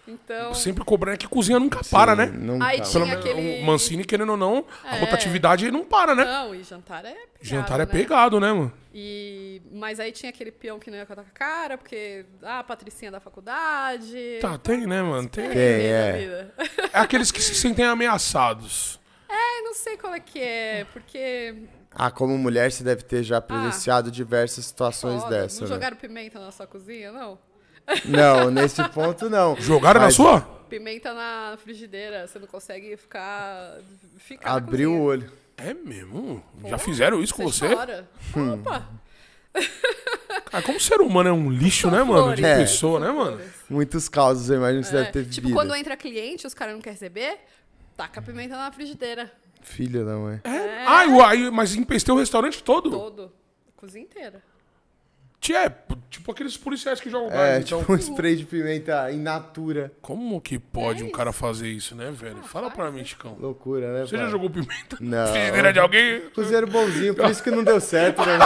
Então. 0.08 0.54
Sempre 0.54 0.84
cobrando 0.84 1.14
é 1.14 1.18
que 1.18 1.28
cozinha 1.28 1.60
nunca 1.60 1.80
para, 1.90 2.16
né? 2.16 2.26
Não 2.26 2.62
Aí 2.62 2.82
tinha 2.82 2.92
Pelo 2.92 3.06
menos 3.08 3.24
aquele- 3.26 3.62
o 3.62 3.66
Mancini, 3.66 4.04
querendo 4.04 4.32
ou 4.32 4.38
não, 4.38 4.66
a 4.84 4.98
É. 4.98 5.00
rotatividade 5.00 5.70
não 5.70 5.86
para, 5.86 6.16
né? 6.16 6.26
Não, 6.26 6.56
e 6.56 6.64
jantar 6.64 7.06
é 7.06 7.12
pegado, 7.12 7.28
Jantar 7.42 7.76
é 7.80 7.86
né? 7.86 7.92
pegado, 7.92 8.40
né, 8.40 8.52
mano? 8.52 8.74
E, 8.94 9.62
mas 9.72 10.00
aí 10.00 10.12
tinha 10.12 10.30
aquele 10.32 10.52
peão 10.52 10.80
que 10.80 10.90
não 10.90 10.98
ia 10.98 11.06
contar 11.06 11.22
com 11.24 11.30
a 11.30 11.34
cara, 11.34 11.78
porque 11.78 12.26
ah, 12.42 12.60
a 12.60 12.64
patricinha 12.64 13.12
da 13.12 13.20
faculdade. 13.20 14.40
Tá, 14.42 14.58
tem, 14.58 14.86
né, 14.88 15.02
mano? 15.02 15.30
Tem. 15.30 15.50
Tem, 15.50 15.56
Vida, 15.56 16.54
é. 16.58 16.64
É 16.94 17.00
aqueles 17.00 17.32
que 17.32 17.42
se 17.42 17.54
sentem 17.56 17.86
ameaçados. 17.86 19.00
É, 19.30 19.62
não 19.62 19.74
sei 19.74 19.98
qual 19.98 20.14
é 20.14 20.20
que 20.20 20.40
é, 20.40 20.86
porque. 20.92 21.56
Ah, 21.94 22.10
como 22.10 22.38
mulher, 22.38 22.72
você 22.72 22.84
deve 22.84 23.04
ter 23.04 23.22
já 23.24 23.40
presenciado 23.42 24.10
diversas 24.12 24.66
situações 24.66 25.22
foda, 25.22 25.42
dessas. 25.42 25.60
não 25.62 25.68
né? 25.68 25.74
jogaram 25.76 25.96
pimenta 25.98 26.40
na 26.40 26.52
sua 26.52 26.66
cozinha, 26.66 27.12
não? 27.12 27.38
Não, 28.06 28.50
nesse 28.52 28.82
ponto 28.90 29.30
não. 29.30 29.56
Jogaram 29.60 30.00
Mas 30.02 30.18
na 30.18 30.24
sua? 30.24 30.42
Pimenta 30.70 31.14
na 31.14 31.58
frigideira, 31.58 32.28
você 32.28 32.40
não 32.40 32.48
consegue 32.48 32.96
ficar. 32.98 33.78
ficar 34.18 34.50
na 34.52 34.56
Abriu 34.58 34.94
o 34.94 35.02
olho. 35.04 35.32
É 35.58 35.74
mesmo? 35.74 36.44
Pô, 36.62 36.70
Já 36.70 36.78
fizeram 36.78 37.22
isso 37.22 37.36
com 37.36 37.44
você? 37.44 37.68
chora. 37.76 38.10
Hum. 38.36 38.54
Opa! 38.54 38.88
Cara, 40.46 40.64
como 40.64 40.80
ser 40.80 41.00
humano 41.02 41.30
é 41.30 41.32
um 41.34 41.50
lixo, 41.50 41.90
né, 41.92 42.02
mano? 42.04 42.34
De 42.36 42.42
flores. 42.42 42.58
pessoa, 42.72 43.00
né, 43.00 43.12
mano? 43.12 43.40
Muitos 43.70 44.08
causos, 44.10 44.50
eu 44.50 44.58
imagino 44.58 44.82
que 44.84 44.88
você 44.90 44.96
É, 44.96 45.00
deve 45.00 45.12
ter 45.12 45.20
vivido. 45.24 45.34
tipo, 45.48 45.54
quando 45.54 45.76
entra 45.76 45.96
cliente, 45.98 46.48
os 46.48 46.54
caras 46.54 46.74
não 46.74 46.82
querem 46.82 46.94
receber, 46.96 47.38
taca 47.96 48.20
a 48.20 48.24
pimenta 48.24 48.56
na 48.56 48.72
frigideira. 48.72 49.32
Filha 49.62 50.04
da 50.04 50.16
mãe. 50.16 50.42
É. 50.44 50.86
Ah, 50.88 51.06
eu- 51.06 51.24
aí, 51.24 51.52
mas 51.52 51.76
empestei 51.76 52.14
o 52.14 52.18
restaurante 52.18 52.64
todo? 52.64 52.90
Todo. 52.90 53.32
A 53.68 53.80
cozinha 53.80 54.04
inteira. 54.04 54.42
Tia, 55.42 55.66
é, 55.66 55.74
tipo 56.08 56.32
aqueles 56.32 56.56
policiais 56.56 57.02
que 57.02 57.10
jogam 57.10 57.30
É, 57.32 57.54
gás, 57.54 57.66
então. 57.66 57.80
tipo 57.80 57.94
um 57.94 57.96
spray 57.98 58.36
de 58.36 58.46
pimenta 58.46 59.12
in 59.12 59.18
natura. 59.18 59.92
Como 60.00 60.40
que 60.40 60.60
pode 60.60 61.02
É 61.02 61.06
um 61.06 61.10
cara 61.12 61.32
fazer 61.34 61.68
isso, 61.68 61.96
né, 61.96 62.12
velho? 62.12 62.38
Ah, 62.44 62.48
Fala 62.48 62.70
pra 62.70 62.92
mim, 62.92 63.04
Chicão. 63.04 63.36
Loucura, 63.40 63.92
né, 63.92 64.02
Você 64.06 64.16
já 64.16 64.22
pai? 64.24 64.32
jogou 64.32 64.52
pimenta 64.52 64.98
Não. 65.00 65.28
frigideira 65.34 65.74
de 65.74 65.80
alguém? 65.80 66.22
Cozinheiro 66.30 66.68
bonzinho, 66.68 67.16
por 67.16 67.28
isso 67.28 67.42
que 67.42 67.50
não 67.50 67.64
deu 67.64 67.82
certo, 67.82 68.20
né? 68.24 68.38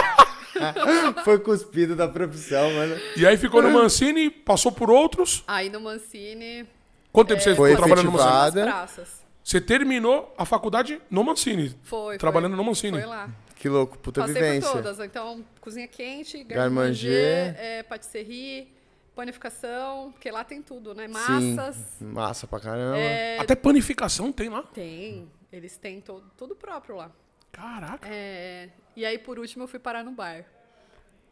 Foi 1.22 1.38
cuspido 1.38 1.94
da 1.94 2.08
profissão, 2.08 2.72
mano. 2.72 2.96
E 3.14 3.26
aí 3.26 3.36
ficou 3.36 3.62
no 3.62 3.70
Mancini, 3.70 4.30
passou 4.30 4.72
por 4.72 4.90
outros. 4.90 5.44
Aí 5.46 5.68
no 5.68 5.80
Mancini. 5.80 6.66
Quanto 7.12 7.28
tempo 7.28 7.42
você 7.42 7.54
Foi 7.54 7.72
ficou 7.72 7.84
trabalhando 7.86 8.10
no 8.10 8.18
Mancini? 8.18 8.62
praças. 8.64 9.25
Você 9.46 9.60
terminou 9.60 10.34
a 10.36 10.44
faculdade 10.44 11.00
no 11.08 11.22
Mancini. 11.22 11.72
Foi. 11.84 12.18
Trabalhando 12.18 12.56
foi, 12.56 12.56
no 12.56 12.64
Mancini. 12.64 12.98
Foi 12.98 13.06
lá. 13.06 13.30
Que 13.54 13.68
louco, 13.68 13.96
puta 13.96 14.22
Passei 14.22 14.34
vivência. 14.34 14.68
por 14.68 14.82
todas. 14.82 14.98
Então, 14.98 15.44
cozinha 15.60 15.86
quente, 15.86 16.42
garde-manger, 16.42 17.54
é, 17.56 17.84
patisserie, 17.84 18.74
panificação, 19.14 20.10
porque 20.10 20.32
lá 20.32 20.42
tem 20.42 20.60
tudo, 20.60 20.96
né? 20.96 21.06
Massas. 21.06 21.76
Sim, 21.76 22.06
massa 22.06 22.48
pra 22.48 22.58
caramba. 22.58 22.98
é, 22.98 23.38
Até 23.38 23.54
panificação 23.54 24.32
tem 24.32 24.48
lá. 24.48 24.64
tem. 24.64 25.30
Eles 25.52 25.76
têm 25.76 26.00
todo, 26.00 26.28
tudo 26.36 26.56
próprio 26.56 26.96
lá. 26.96 27.12
Caraca. 27.52 28.08
É, 28.10 28.68
e 28.96 29.06
aí, 29.06 29.16
por 29.16 29.38
último, 29.38 29.62
eu 29.62 29.68
fui 29.68 29.78
parar 29.78 30.02
no 30.02 30.10
bar. 30.10 30.44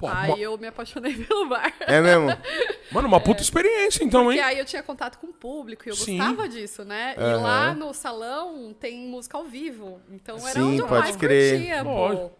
Pô, 0.06 0.16
aí 0.16 0.30
uma- 0.30 0.38
eu 0.38 0.58
me 0.58 0.66
apaixonei 0.66 1.14
pelo 1.24 1.46
bar. 1.48 1.72
É 1.80 2.00
mesmo? 2.00 2.28
Mano, 2.92 3.08
uma 3.08 3.20
puta 3.20 3.42
experiência 3.42 4.04
então, 4.04 4.24
Porque 4.24 4.38
hein? 4.38 4.44
aí 4.44 4.58
eu 4.58 4.64
tinha 4.64 4.82
contato 4.82 5.18
com 5.18 5.26
o 5.28 5.32
público 5.32 5.86
e 5.86 5.90
eu 5.90 5.96
Sim. 5.96 6.16
gostava 6.18 6.48
disso, 6.48 6.84
né? 6.84 7.14
E 7.16 7.20
Aham. 7.22 7.42
lá 7.42 7.74
no 7.74 7.92
salão 7.94 8.74
tem 8.78 9.06
música 9.06 9.36
ao 9.38 9.44
vivo. 9.44 10.00
Então 10.10 10.36
era 10.46 10.60
Sim, 10.60 10.72
onde 10.72 10.78
eu 10.80 10.86
pode 10.86 11.02
mais 11.04 11.16
crer. 11.16 11.54
curtia, 11.58 11.84
pô. 11.84 12.30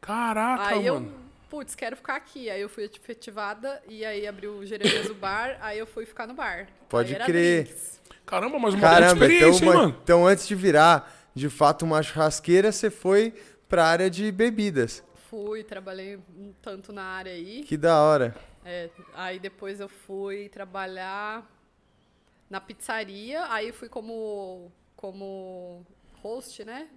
Caraca, 0.00 0.68
Aí 0.74 0.86
eu 0.86 0.94
mano. 0.94 1.12
putz, 1.48 1.74
quero 1.74 1.96
ficar 1.96 2.16
aqui. 2.16 2.48
Aí 2.50 2.60
eu 2.60 2.68
fui 2.68 2.84
efetivada 2.84 3.82
e 3.88 4.04
aí 4.04 4.26
abriu 4.26 4.52
o 4.54 4.66
Jeremias 4.66 5.08
o 5.10 5.14
bar, 5.14 5.58
aí 5.60 5.78
eu 5.78 5.86
fui 5.86 6.06
ficar 6.06 6.26
no 6.26 6.34
bar. 6.34 6.68
Pode 6.88 7.14
crer. 7.16 7.64
drinks. 7.64 8.00
Caramba, 8.24 8.58
mas 8.58 8.74
uma 8.74 8.80
Caramba, 8.80 9.12
então, 9.12 9.26
experiência, 9.26 9.64
hein, 9.64 9.70
uma- 9.70 9.80
mano? 9.82 9.96
então 10.02 10.26
antes 10.26 10.46
de 10.46 10.54
virar 10.54 11.12
de 11.34 11.48
fato 11.48 11.84
uma 11.84 12.02
churrasqueira, 12.02 12.70
você 12.72 12.88
foi 12.90 13.34
pra 13.68 13.84
área 13.86 14.08
de 14.08 14.30
bebidas. 14.32 15.02
Fui, 15.30 15.62
trabalhei 15.62 16.16
um 16.36 16.52
tanto 16.60 16.92
na 16.92 17.04
área 17.04 17.32
aí. 17.32 17.62
Que 17.62 17.76
da 17.76 18.02
hora. 18.02 18.34
É, 18.64 18.90
aí 19.14 19.38
depois 19.38 19.78
eu 19.78 19.88
fui 19.88 20.48
trabalhar 20.48 21.48
na 22.50 22.60
pizzaria, 22.60 23.46
aí 23.48 23.70
fui 23.70 23.88
como, 23.88 24.72
como 24.96 25.86
host, 26.20 26.64
né? 26.64 26.88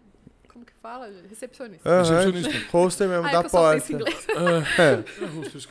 Como 0.52 0.66
que 0.66 0.74
fala? 0.74 1.12
Recepcionista. 1.30 1.88
Aham, 1.88 2.00
Recepcionista. 2.00 2.76
Hoster 2.76 3.08
mesmo 3.08 3.26
Ah, 3.26 3.30
é 3.30 3.34
da 3.34 3.40
que 3.42 3.46
eu 3.46 3.50
só 3.50 3.58
porta. 3.62 3.94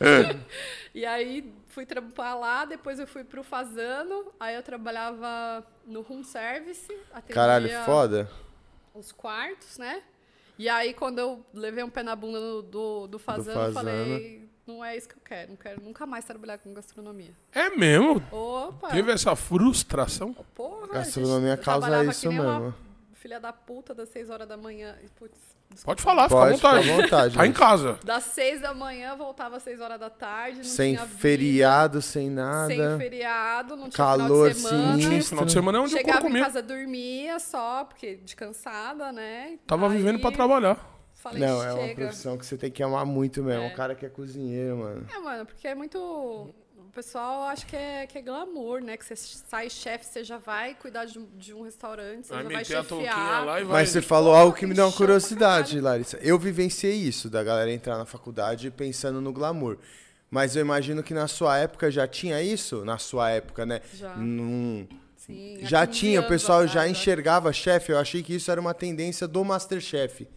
É. 0.01 0.41
E 0.95 1.05
aí 1.05 1.53
fui 1.69 1.85
trabalhar 1.85 2.35
lá, 2.37 2.65
depois 2.65 3.01
eu 3.01 3.07
fui 3.09 3.25
pro 3.25 3.43
Fazano, 3.43 4.31
aí 4.39 4.55
eu 4.55 4.63
trabalhava 4.63 5.67
no 5.85 6.03
room 6.03 6.23
service, 6.23 6.97
Caralho, 7.29 7.69
foda. 7.85 8.31
os 8.95 9.11
quartos, 9.11 9.79
né? 9.79 10.03
E 10.59 10.69
aí 10.69 10.93
quando 10.95 11.19
eu 11.19 11.45
levei 11.53 11.83
um 11.83 11.91
pé 11.91 12.03
na 12.03 12.15
bunda 12.15 12.39
no- 12.41 12.63
do, 12.63 13.07
do 13.07 13.19
Fazano, 13.19 13.51
eu 13.61 13.73
Fazano. 13.73 13.75
falei, 14.05 14.49
não 14.67 14.85
é 14.85 14.97
isso 14.97 15.09
que 15.09 15.15
eu 15.17 15.23
quero, 15.25 15.51
não 15.51 15.57
quero 15.57 15.83
nunca 15.83 16.07
mais 16.07 16.25
trabalhar 16.25 16.59
com 16.59 16.73
gastronomia. 16.73 17.33
É 17.53 17.71
mesmo? 17.71 18.23
Opa! 18.31 18.89
Teve 18.91 19.11
essa 19.13 19.35
frustração? 19.35 20.35
Porra, 20.55 20.89
Gastronomia 20.89 21.57
gente, 21.57 21.65
causa 21.65 22.05
isso 22.05 22.21
que 22.23 22.29
nem 22.29 22.41
uma 22.41 22.59
mesmo. 22.61 22.75
Filha 23.23 23.39
da 23.39 23.53
puta 23.53 23.95
das 23.95 24.09
6 24.09 24.31
horas 24.31 24.49
da 24.49 24.57
manhã. 24.57 24.97
Putz. 25.17 25.39
Pode 25.85 26.03
falar, 26.03 26.29
Pode, 26.29 26.57
fica 26.57 26.69
à 26.69 26.73
vontade. 26.73 26.85
fica 26.85 26.93
à 26.93 27.03
vontade, 27.03 27.37
Tá 27.37 27.45
em 27.45 27.47
gente. 27.47 27.59
casa. 27.59 27.99
Das 28.05 28.25
6 28.25 28.61
da 28.61 28.75
manhã, 28.75 29.17
voltava 29.17 29.57
às 29.57 29.63
6 29.63 29.81
horas 29.81 29.99
da 29.99 30.11
tarde. 30.11 30.59
Não 30.59 30.65
Sem 30.65 30.95
tinha 30.97 31.07
vida, 31.07 31.19
feriado, 31.21 32.03
sem 32.03 32.29
nada. 32.29 32.67
Sem 32.67 32.99
feriado, 32.99 33.77
não 33.77 33.89
tinha 33.89 33.93
Calor 34.07 34.27
final 34.29 34.49
de 34.51 34.55
semana. 34.57 35.01
sinistro. 35.01 35.29
Final 35.31 35.45
de 35.47 35.53
semana 35.53 35.79
é 35.79 35.81
onde 35.81 35.93
Chegava 35.93 36.13
couro 36.19 36.27
em 36.27 36.31
comia. 36.33 36.45
casa, 36.45 36.63
dormia 36.63 37.39
só, 37.39 37.85
porque 37.85 38.17
de 38.17 38.35
cansada, 38.37 39.13
né? 39.13 39.57
Tava 39.67 39.89
Aí, 39.89 39.97
vivendo 39.97 40.19
pra 40.21 40.31
trabalhar. 40.33 40.91
Falei, 41.15 41.41
Não, 41.41 41.63
é 41.63 41.73
uma 41.73 41.83
chega. 41.87 41.95
profissão 41.95 42.37
que 42.37 42.45
você 42.45 42.59
tem 42.59 42.71
que 42.71 42.83
amar 42.83 43.07
muito 43.07 43.43
mesmo. 43.45 43.63
É. 43.63 43.69
O 43.69 43.77
cara 43.77 43.95
que 43.95 44.05
é 44.05 44.09
cozinheiro, 44.09 44.77
mano. 44.79 45.07
É, 45.15 45.19
mano, 45.21 45.47
porque 45.47 45.69
é 45.69 45.75
muito. 45.75 46.53
O 46.93 46.95
pessoal 46.95 47.45
acha 47.45 47.65
que 47.65 47.75
é, 47.75 48.07
que 48.07 48.19
é 48.19 48.21
glamour, 48.21 48.83
né? 48.83 48.99
Que 48.99 49.05
você 49.07 49.17
sai 49.17 49.71
chefe, 49.71 50.05
você 50.05 50.23
já 50.23 50.37
vai 50.37 50.75
cuidar 50.75 51.07
de 51.07 51.19
um, 51.19 51.27
de 51.39 51.55
um 51.55 51.63
restaurante, 51.63 52.27
você 52.27 52.35
Vai 52.35 52.43
já 52.43 52.51
vai 52.51 52.65
chefiar. 53.01 53.45
lá 53.47 53.61
e 53.61 53.65
vai. 53.65 53.73
Mas 53.81 53.89
você 53.89 54.03
falou 54.03 54.35
algo 54.35 54.55
que 54.55 54.67
me 54.67 54.75
deu 54.75 54.85
uma 54.85 54.93
curiosidade, 54.93 55.81
Larissa. 55.81 56.19
Eu 56.21 56.39
vivenciei 56.39 56.93
isso, 56.95 57.31
da 57.31 57.43
galera 57.43 57.73
entrar 57.73 57.97
na 57.97 58.05
faculdade 58.05 58.71
pensando 58.71 59.23
no 59.23 59.33
glamour. 59.33 59.79
Mas 60.31 60.55
eu 60.55 60.61
imagino 60.61 61.03
que 61.03 61.15
na 61.15 61.27
sua 61.29 61.57
época 61.57 61.91
já 61.91 62.07
tinha 62.07 62.43
isso? 62.43 62.85
Na 62.85 62.99
sua 62.99 63.31
época, 63.31 63.65
né? 63.65 63.81
Já. 63.95 64.15
Num- 64.17 64.87
Sim, 65.17 65.61
já 65.63 65.87
15 65.87 65.99
tinha, 65.99 66.21
o 66.21 66.27
pessoal 66.29 66.67
já 66.67 66.87
enxergava 66.87 67.53
chefe. 67.55 67.91
Eu 67.93 67.99
achei 67.99 68.23
que 68.23 68.35
isso 68.35 68.51
era 68.51 68.61
uma 68.61 68.75
tendência 68.75 69.27
do 69.27 69.43
Masterchef. 69.43 70.29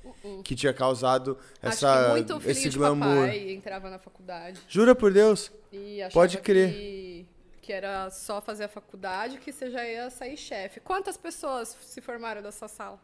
Que 0.43 0.55
tinha 0.55 0.73
causado 0.73 1.33
Uh, 1.33 1.37
Acho 1.67 1.85
essa, 1.85 2.03
que 2.05 2.09
muito 2.11 2.49
esse 2.49 2.69
de 2.69 2.77
glamour. 2.79 3.15
papai 3.27 3.51
entrava 3.51 3.89
na 3.91 3.99
faculdade. 3.99 4.59
Jura 4.67 4.95
por 4.95 5.13
Deus? 5.13 5.51
E 5.75 6.07
Pode 6.13 6.37
crer. 6.37 6.71
Que, 6.71 7.25
que 7.61 7.73
era 7.73 8.09
só 8.09 8.39
fazer 8.41 8.65
a 8.65 8.67
faculdade 8.67 9.37
que 9.37 9.51
você 9.51 9.69
já 9.69 9.85
ia 9.85 10.09
sair 10.09 10.37
chefe. 10.37 10.79
Quantas 10.79 11.17
pessoas 11.17 11.75
se 11.81 11.99
formaram 12.01 12.41
dessa 12.41 12.67
sala? 12.67 12.99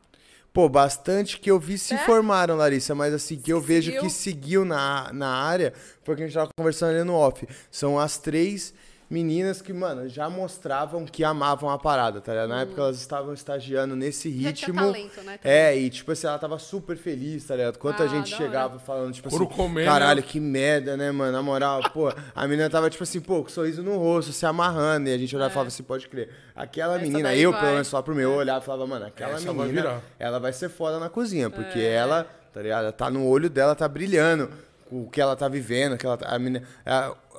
Pô, 0.54 0.68
bastante 0.68 1.40
que 1.40 1.50
eu 1.50 1.58
vi 1.60 1.78
se 1.78 1.94
É? 1.94 1.98
formaram, 2.00 2.58
Larissa, 2.58 2.94
mas 2.94 3.14
assim, 3.14 3.38
que 3.40 3.52
eu 3.54 3.62
vejo 3.62 3.88
seguiu? 3.92 4.02
que 4.04 4.10
seguiu 4.10 4.66
na, 4.66 5.12
na 5.14 5.30
área, 5.30 5.74
foi 6.04 6.14
o 6.14 6.18
que 6.18 6.24
a 6.24 6.26
gente 6.28 6.34
tava 6.36 6.50
conversando 6.58 6.90
ali 6.96 7.04
no 7.06 7.14
off. 7.16 7.48
São 7.72 7.98
as 7.98 8.18
três 8.18 8.74
meninas 9.12 9.62
que, 9.62 9.74
mano, 9.74 10.08
já 10.08 10.30
mostravam 10.30 11.06
que 11.06 11.22
amavam 11.24 11.70
a 11.70 11.78
parada, 11.78 12.22
tá 12.22 12.32
ligado? 12.32 12.48
Na 12.50 12.62
época 12.62 12.82
elas 12.82 12.96
estavam 12.98 13.34
estagiando 13.34 13.94
nesse 13.96 14.30
Hum. 14.30 14.42
Já 14.42 14.54
tinha 14.54 14.68
ritmo. 14.68 14.76
talento, 14.76 15.22
né, 15.22 15.38
também. 15.38 15.40
É, 15.44 15.78
e 15.78 15.90
tipo 15.90 16.12
assim, 16.14 16.28
ela 16.28 16.40
tava 16.40 16.58
super 16.58 16.96
feliz, 16.96 17.46
tá 17.46 17.56
ligado? 17.56 17.78
Quanta 17.78 18.04
Ah, 18.04 18.08
gente 18.08 18.34
chegava 18.34 18.80
falando, 18.80 19.14
tipo 19.14 19.30
Couro 19.30 19.46
assim, 19.46 19.54
comendo. 19.56 19.90
caralho, 19.92 20.24
que 20.24 20.40
merda, 20.40 20.96
né, 20.96 21.12
mano? 21.12 21.34
Na 21.34 21.44
moral, 21.44 21.82
pô, 21.92 22.12
a 22.34 22.48
menina 22.48 22.70
tava, 22.70 22.90
tipo 22.90 23.04
assim, 23.04 23.20
pô, 23.20 23.44
com 23.44 23.50
sorriso 23.50 23.84
no 23.84 23.98
rosto, 23.98 24.32
se 24.32 24.46
amarrando, 24.46 25.10
e 25.10 25.14
a 25.14 25.18
gente 25.18 25.36
olhava 25.36 25.52
e 25.52 25.54
falava 25.54 25.68
assim, 25.68 25.84
pode 25.84 26.08
crer. 26.08 26.30
Aquela 26.56 26.96
Essa 26.96 27.04
menina, 27.04 27.36
eu, 27.36 27.52
vai. 27.52 27.60
pelo 27.60 27.74
menos, 27.74 27.88
só 27.90 28.02
pro 28.02 28.16
meu, 28.16 28.32
eu 28.32 28.38
olhava 28.38 28.62
e 28.62 28.66
falava, 28.66 28.88
mano, 28.88 29.06
aquela 29.08 29.34
Essa 29.34 29.52
vai 29.52 29.68
menina, 29.68 29.82
virar. 29.82 30.02
ela 30.18 30.40
vai 30.40 30.54
ser 30.54 30.70
foda 30.70 30.98
na 31.00 31.10
cozinha, 31.10 31.50
porque 31.50 31.80
É. 31.80 31.94
ela, 31.96 32.26
tá 32.54 32.62
ligado? 32.62 32.84
Ela 32.84 32.92
Tá 32.94 33.10
no 33.10 33.28
olho 33.28 33.50
dela, 33.50 33.76
tá 33.76 33.88
brilhando 33.90 34.50
o 34.90 35.10
que 35.10 35.20
ela 35.20 35.36
tá 35.36 35.48
vivendo, 35.50 35.98
que 35.98 36.06
ela 36.06 36.16
tá, 36.18 36.28
a 36.34 36.40
menina, 36.40 36.66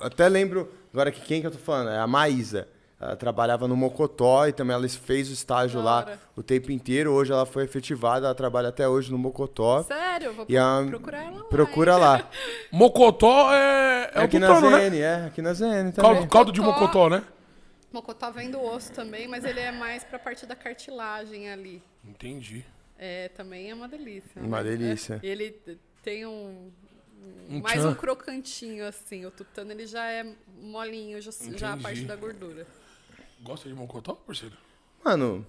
até 0.01 0.27
lembro 0.29 0.71
agora 0.93 1.11
que 1.11 1.19
quem 1.21 1.41
que 1.41 1.47
eu 1.47 1.51
tô 1.51 1.57
falando, 1.57 1.89
é 1.89 1.97
a 1.97 2.07
Maísa. 2.07 2.67
Ela 3.01 3.17
trabalhava 3.17 3.67
no 3.67 3.75
Mocotó 3.75 4.47
e 4.47 4.53
também 4.53 4.73
ela 4.73 4.87
fez 4.87 5.29
o 5.29 5.33
estágio 5.33 5.81
lá 5.81 6.17
o 6.37 6.41
tempo 6.41 6.71
inteiro. 6.71 7.11
Hoje 7.11 7.33
ela 7.33 7.45
foi 7.45 7.65
efetivada, 7.65 8.27
ela 8.27 8.35
trabalha 8.35 8.69
até 8.69 8.87
hoje 8.87 9.11
no 9.11 9.17
Mocotó. 9.17 9.83
Sério? 9.83 10.31
Vou 10.31 10.45
E 10.47 10.57
a- 10.57 10.85
procurar 10.87 11.23
ela 11.23 11.37
lá. 11.39 11.43
Procura 11.43 11.97
lá. 11.97 12.29
Mocotó 12.71 13.53
é, 13.53 14.09
é, 14.15 14.19
É 14.19 14.23
aqui 14.23 14.39
na 14.39 14.47
tutano, 14.55 14.71
né? 14.77 14.89
ZN, 14.89 14.95
é, 15.01 15.25
aqui 15.25 15.41
na 15.41 15.53
ZN 15.53 15.91
também. 15.91 16.13
Caldo, 16.13 16.27
caldo 16.29 16.51
de 16.53 16.61
Mocotó. 16.61 16.79
mocotó, 16.85 17.09
né? 17.09 17.23
Mocotó 17.91 18.31
vem 18.31 18.49
do 18.49 18.61
osso 18.61 18.93
também, 18.93 19.27
mas 19.27 19.43
ele 19.43 19.59
é 19.59 19.71
mais 19.71 20.05
pra 20.05 20.17
parte 20.17 20.45
da 20.45 20.55
cartilagem 20.55 21.51
ali. 21.51 21.83
Entendi. 22.07 22.63
É, 22.97 23.27
também 23.29 23.69
é 23.69 23.73
uma 23.75 23.87
delícia. 23.89 24.41
Uma 24.41 24.63
né? 24.63 24.69
delícia. 24.69 25.19
E 25.21 25.27
ele 25.27 25.59
tem 26.01 26.25
um. 26.25 26.71
Um 27.49 27.59
mais 27.61 27.79
tchan. 27.81 27.89
um 27.89 27.95
crocantinho, 27.95 28.85
assim. 28.87 29.25
O 29.25 29.31
tutano 29.31 29.71
ele 29.71 29.85
já 29.85 30.05
é 30.09 30.25
molinho, 30.61 31.21
já, 31.21 31.31
já 31.55 31.73
a 31.73 31.77
parte 31.77 32.03
da 32.05 32.15
gordura. 32.15 32.65
Gosta 33.41 33.67
de 33.67 33.75
mocotó, 33.75 34.13
parceiro? 34.13 34.55
Mano, 35.03 35.45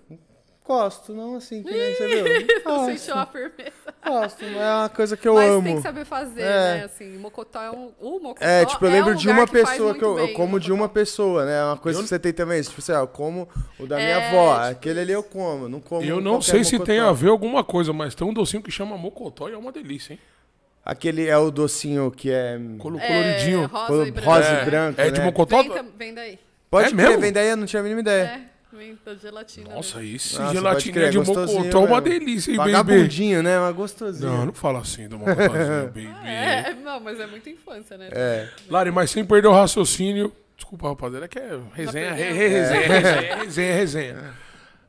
gosto, 0.65 1.13
não 1.15 1.37
assim, 1.37 1.63
que 1.63 1.71
nem 1.71 1.95
você 1.95 2.09
viu. 2.09 2.25
Você 2.45 2.63
Gosto, 2.65 2.99
sentiu 2.99 3.15
a 3.15 3.27
firmeza. 3.27 3.95
gosto, 4.05 4.45
não 4.47 4.61
é 4.61 4.75
uma 4.81 4.89
coisa 4.89 5.17
que 5.17 5.29
eu 5.29 5.35
Mas 5.35 5.51
amo. 5.51 5.63
tem 5.63 5.77
que 5.77 5.83
saber 5.83 6.05
fazer, 6.05 6.41
É. 6.43 6.75
né? 6.79 6.85
Assim, 6.85 7.17
Mocotó 7.19 7.61
é 7.63 7.71
um. 7.71 7.93
O 8.01 8.19
Mocotó 8.19 8.45
É, 8.45 8.65
tipo, 8.67 8.85
eu 8.85 8.89
é 8.89 8.93
lembro 8.95 9.13
um 9.13 9.17
de 9.17 9.29
uma 9.29 9.47
pessoa 9.47 9.95
que 9.95 10.03
eu, 10.03 10.19
eu 10.19 10.33
como 10.33 10.59
de 10.59 10.73
uma 10.73 10.89
pessoa, 10.89 11.45
né? 11.45 11.61
É 11.61 11.65
uma 11.65 11.77
coisa 11.77 11.99
Eu- 12.01 12.03
que 12.03 12.09
você 12.09 12.19
tem 12.19 12.33
também. 12.33 12.61
Tipo 12.63 12.81
assim, 12.81 12.93
eu 12.93 13.07
como 13.07 13.49
o 13.79 13.87
da 13.87 13.97
minha 13.97 14.09
É, 14.09 14.29
avó. 14.29 14.55
tipo 14.57 14.71
Aquele 14.73 15.01
ali 15.01 15.13
eu 15.13 15.23
como, 15.23 15.69
não 15.69 15.81
como 15.81 16.03
Eu 16.03 16.21
não 16.21 16.41
sei 16.43 16.65
se 16.65 16.73
mocotó. 16.73 16.87
tem 16.93 16.99
a 17.01 17.13
ver 17.13 17.29
alguma 17.29 17.63
coisa, 17.63 17.93
mas 17.93 18.15
tem 18.15 18.27
um 18.27 18.35
docinho 18.35 18.63
que 18.63 18.71
chama 18.73 18.97
mocotó 18.99 19.49
e 19.49 19.53
é 19.53 19.57
uma 19.57 19.71
delícia, 19.71 20.15
hein? 20.15 20.19
Aquele 20.85 21.27
é 21.27 21.37
o 21.39 21.51
docinho 21.51 22.11
que 22.11 22.31
é 22.31 22.59
Colo- 22.79 22.99
É, 22.99 23.07
coloridinho. 23.07 23.67
rosa 23.67 23.87
colo- 23.87 24.07
e 24.07 24.11
branco. 24.11 24.29
rosa 24.29 24.49
é, 24.49 24.63
e 24.63 24.65
branco, 24.67 25.01
É 25.01 25.11
de 25.11 25.19
né? 25.19 25.25
mocotó? 25.25 25.63
Vem, 25.63 25.71
tam- 25.73 25.87
vem 25.97 26.15
daí. 26.15 26.39
Pode 26.71 26.89
É 26.89 26.91
crer, 26.91 27.07
mesmo? 27.09 27.21
vem 27.23 27.33
daí, 27.33 27.49
eu 27.49 27.57
não 27.57 27.67
tinha 27.67 27.81
a 27.81 27.83
mínima 27.83 28.01
ideia. 28.03 28.23
É, 28.73 28.77
vem 28.77 28.99
da 29.05 29.15
gelatina. 29.15 29.75
Nossa, 29.75 29.99
mesmo. 29.99 30.15
isso, 30.17 30.33
Nossa, 30.35 30.45
pode 30.47 30.59
gelatina 30.59 30.93
crer, 30.95 31.11
de 31.11 31.19
gostosinho 31.19 31.59
mocotó 31.61 31.79
é 31.79 31.81
uma 31.89 32.01
mesmo. 32.03 32.19
delícia, 32.21 32.51
hein, 32.51 32.57
baby? 32.59 32.73
Vagabundinho, 32.73 33.43
né? 33.43 33.59
Mas 33.59 33.75
gostosinho. 33.77 34.31
Não, 34.31 34.47
não 34.47 34.53
fala 34.53 34.81
assim 34.81 35.09
do 35.09 35.19
mocotózinho, 35.19 35.85
baby. 35.87 36.09
É, 36.25 36.75
não, 36.85 37.01
mas 37.01 37.19
é 37.19 37.27
muita 37.27 37.49
infância, 37.49 37.97
né? 37.97 38.09
É. 38.13 38.49
Lari, 38.69 38.91
mas 38.91 39.11
sem 39.11 39.25
perder 39.25 39.49
o 39.49 39.53
raciocínio. 39.53 40.31
Desculpa, 40.57 40.89
rapaziada, 40.89 41.27
que 41.29 41.39
é 41.39 41.59
resenha, 41.73 42.09
Tá 42.11 42.15
re- 42.15 42.33
resenha, 42.33 42.81
resenha, 42.87 43.37
resenha, 43.37 43.75
resenha. 43.75 44.35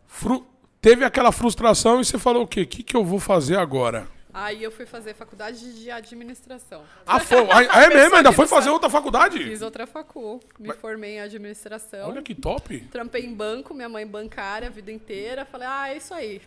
Fru- 0.08 0.46
Teve 0.82 1.04
aquela 1.04 1.32
frustração 1.32 2.00
e 2.02 2.06
você 2.06 2.20
falou 2.20 2.44
o 2.44 2.48
quê? 2.48 2.62
O 2.62 2.68
que, 2.68 2.84
que 2.84 2.96
eu 2.96 3.04
vou 3.04 3.20
fazer 3.20 3.58
agora? 3.58 4.06
Aí 4.38 4.62
eu 4.62 4.70
fui 4.70 4.86
fazer 4.86 5.14
faculdade 5.14 5.82
de 5.82 5.90
administração. 5.90 6.84
Ah, 7.08 7.22
foi, 7.22 7.38
ah, 7.50 7.84
é 7.84 7.88
mesmo? 7.96 8.18
Ainda 8.18 8.34
foi 8.34 8.46
fazer 8.46 8.70
outra 8.70 8.90
faculdade? 8.90 9.42
Fiz 9.42 9.62
outra 9.62 9.88
facul, 9.88 10.42
me 10.60 10.74
formei 10.74 11.12
em 11.12 11.22
administração. 11.22 12.10
Olha 12.10 12.22
que 12.22 12.36
top. 12.36 12.80
Trampei 12.92 13.24
em 13.24 13.34
banco, 13.34 13.74
minha 13.74 13.88
mãe 13.88 14.06
bancária 14.06 14.68
a 14.68 14.72
vida 14.72 14.92
inteira. 14.92 15.46
Falei, 15.46 15.66
ah, 15.72 15.90
é 15.90 15.96
isso 15.96 16.14
aí. 16.14 16.42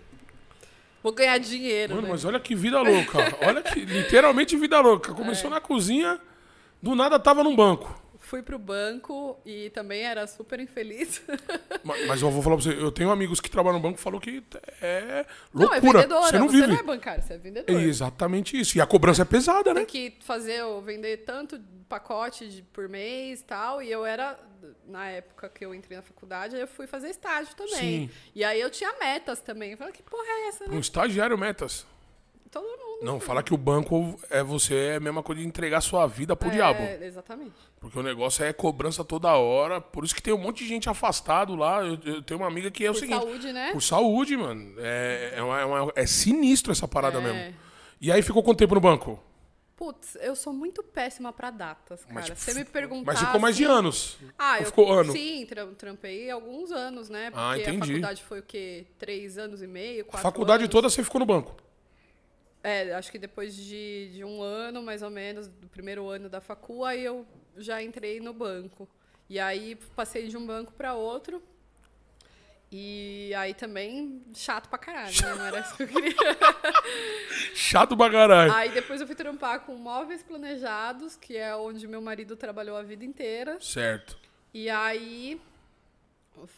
Vou 1.02 1.14
ganhar 1.14 1.38
dinheiro. 1.38 1.94
Mano, 1.94 2.08
né? 2.08 2.12
mas 2.12 2.26
olha 2.26 2.38
que 2.38 2.54
vida 2.54 2.78
louca. 2.82 3.18
Olha 3.40 3.62
que, 3.62 3.80
literalmente 3.80 4.54
vida 4.54 4.78
louca. 4.80 5.14
Começou 5.14 5.48
na 5.48 5.58
cozinha, 5.58 6.20
do 6.82 6.94
nada 6.94 7.18
tava 7.18 7.42
num 7.42 7.56
banco. 7.56 7.98
Fui 8.28 8.42
pro 8.42 8.58
banco 8.58 9.40
e 9.46 9.70
também 9.70 10.02
era 10.02 10.26
super 10.26 10.60
infeliz. 10.60 11.22
Ma- 11.82 11.94
Mas 12.06 12.20
eu 12.20 12.30
vou 12.30 12.42
falar 12.42 12.56
pra 12.56 12.64
você, 12.64 12.72
eu 12.72 12.92
tenho 12.92 13.10
amigos 13.10 13.40
que 13.40 13.50
trabalham 13.50 13.78
no 13.78 13.82
banco 13.82 13.96
que 13.96 14.02
falam 14.02 14.20
que 14.20 14.42
é 14.82 15.24
Não, 15.54 15.62
é 15.62 15.80
loucura. 15.80 16.00
vendedora. 16.02 16.26
você 16.30 16.38
não 16.38 16.46
você 16.48 16.56
vive. 16.56 16.66
não 16.68 16.76
é 16.78 16.82
bancário, 16.82 17.22
você 17.22 17.32
é 17.32 17.38
vendedor. 17.38 17.80
É 17.80 17.82
exatamente 17.84 18.60
isso. 18.60 18.76
E 18.76 18.82
a 18.82 18.86
cobrança 18.86 19.22
é 19.22 19.24
pesada, 19.24 19.72
né? 19.72 19.84
Tem 19.84 20.10
que 20.10 20.18
fazer, 20.24 20.62
vender 20.84 21.18
tanto 21.24 21.58
pacote 21.88 22.46
de- 22.48 22.62
por 22.64 22.86
mês 22.86 23.40
e 23.40 23.44
tal. 23.44 23.80
E 23.82 23.90
eu 23.90 24.04
era, 24.04 24.38
na 24.86 25.08
época 25.08 25.48
que 25.48 25.64
eu 25.64 25.74
entrei 25.74 25.96
na 25.96 26.02
faculdade, 26.02 26.54
eu 26.54 26.68
fui 26.68 26.86
fazer 26.86 27.08
estágio 27.08 27.54
também. 27.56 28.08
Sim. 28.08 28.10
E 28.34 28.44
aí 28.44 28.60
eu 28.60 28.68
tinha 28.68 28.92
metas 29.00 29.40
também. 29.40 29.70
Eu 29.72 29.78
falei, 29.78 29.92
que 29.94 30.02
porra 30.02 30.22
é 30.28 30.48
essa, 30.48 30.66
né? 30.66 30.76
Um 30.76 30.80
estagiário 30.80 31.38
metas. 31.38 31.86
Todo 32.50 32.64
mundo. 32.64 32.98
Não, 33.02 33.20
fala 33.20 33.42
que 33.42 33.54
o 33.54 33.56
banco 33.56 34.18
é 34.30 34.42
você, 34.42 34.74
é 34.74 34.96
a 34.96 35.00
mesma 35.00 35.22
coisa 35.22 35.40
de 35.40 35.46
entregar 35.46 35.80
sua 35.80 36.06
vida 36.06 36.34
pro 36.34 36.48
é, 36.48 36.52
diabo. 36.52 36.82
Exatamente. 37.04 37.52
Porque 37.80 37.98
o 37.98 38.02
negócio 38.02 38.44
é 38.44 38.52
cobrança 38.52 39.04
toda 39.04 39.32
hora. 39.36 39.80
Por 39.80 40.04
isso 40.04 40.14
que 40.14 40.22
tem 40.22 40.34
um 40.34 40.38
monte 40.38 40.64
de 40.64 40.68
gente 40.68 40.88
afastado 40.88 41.54
lá. 41.54 41.80
Eu, 41.84 41.98
eu 42.04 42.22
tenho 42.22 42.40
uma 42.40 42.46
amiga 42.48 42.70
que 42.70 42.84
é 42.84 42.90
o 42.90 42.92
Por 42.94 42.98
seguinte. 43.00 43.20
saúde, 43.20 43.52
né? 43.52 43.72
Por 43.72 43.82
saúde, 43.82 44.36
mano. 44.36 44.74
É, 44.78 45.34
é, 45.36 45.42
uma- 45.42 45.60
é 45.60 45.64
uma- 45.64 45.92
é 45.94 46.06
sinistro 46.06 46.72
essa 46.72 46.88
parada 46.88 47.18
É. 47.18 47.20
mesmo. 47.20 47.54
E 48.00 48.10
aí 48.10 48.20
ficou 48.22 48.42
quanto 48.42 48.58
tempo 48.58 48.74
no 48.74 48.80
banco? 48.80 49.22
Putz, 49.76 50.16
eu 50.20 50.34
sou 50.34 50.52
muito 50.52 50.82
péssima 50.82 51.32
pra 51.32 51.52
datas, 51.52 52.00
cara. 52.04 52.14
Mas, 52.14 52.28
Você 52.36 52.52
me 52.52 52.64
perguntar. 52.64 53.12
Mas 53.12 53.20
ficou 53.20 53.40
mais 53.40 53.56
de 53.56 53.64
assim- 53.64 53.72
anos. 53.72 54.18
Ah, 54.36 54.58
eu 54.58 54.66
ficou 54.66 54.92
ano? 54.92 55.12
Sim, 55.12 55.46
tra- 55.46 55.66
trampei 55.66 56.28
alguns 56.32 56.72
anos, 56.72 57.08
né? 57.08 57.30
Porque 57.30 57.40
Ah, 57.40 57.50
a 57.52 57.58
entendi. 57.60 57.78
faculdade 57.86 58.22
foi 58.24 58.40
o 58.40 58.42
quê? 58.42 58.86
Três 58.98 59.38
anos 59.38 59.62
e 59.62 59.68
meio, 59.68 60.00
A 60.02 60.04
quatro 60.04 60.22
faculdade 60.22 60.64
anos. 60.64 60.72
toda 60.72 60.90
você 60.90 61.04
ficou 61.04 61.20
no 61.20 61.26
banco. 61.26 61.54
É, 62.62 62.92
acho 62.94 63.10
que 63.10 63.18
depois 63.18 63.54
de, 63.54 64.10
de 64.12 64.24
um 64.24 64.42
ano, 64.42 64.82
mais 64.82 65.02
ou 65.02 65.10
menos, 65.10 65.48
do 65.48 65.68
primeiro 65.68 66.08
ano 66.08 66.28
da 66.28 66.40
facu, 66.40 66.84
aí 66.84 67.04
eu 67.04 67.26
já 67.56 67.82
entrei 67.82 68.20
no 68.20 68.32
banco. 68.32 68.88
E 69.28 69.38
aí 69.38 69.76
passei 69.94 70.28
de 70.28 70.36
um 70.36 70.46
banco 70.46 70.72
para 70.72 70.94
outro. 70.94 71.42
E 72.70 73.32
aí 73.34 73.54
também 73.54 74.22
chato 74.34 74.68
pra 74.68 74.78
caralho, 74.78 75.14
né? 75.22 75.34
Não 75.34 75.46
era 75.46 75.60
isso 75.60 75.74
que 75.74 75.84
eu 75.84 75.88
queria. 75.88 76.14
Chato 77.54 77.96
pra 77.96 78.10
caralho. 78.10 78.52
Aí 78.52 78.70
depois 78.70 79.00
eu 79.00 79.06
fui 79.06 79.16
trampar 79.16 79.60
com 79.60 79.74
móveis 79.74 80.22
planejados, 80.22 81.16
que 81.16 81.34
é 81.34 81.56
onde 81.56 81.88
meu 81.88 82.02
marido 82.02 82.36
trabalhou 82.36 82.76
a 82.76 82.82
vida 82.82 83.04
inteira. 83.04 83.58
Certo. 83.58 84.18
E 84.52 84.68
aí. 84.68 85.40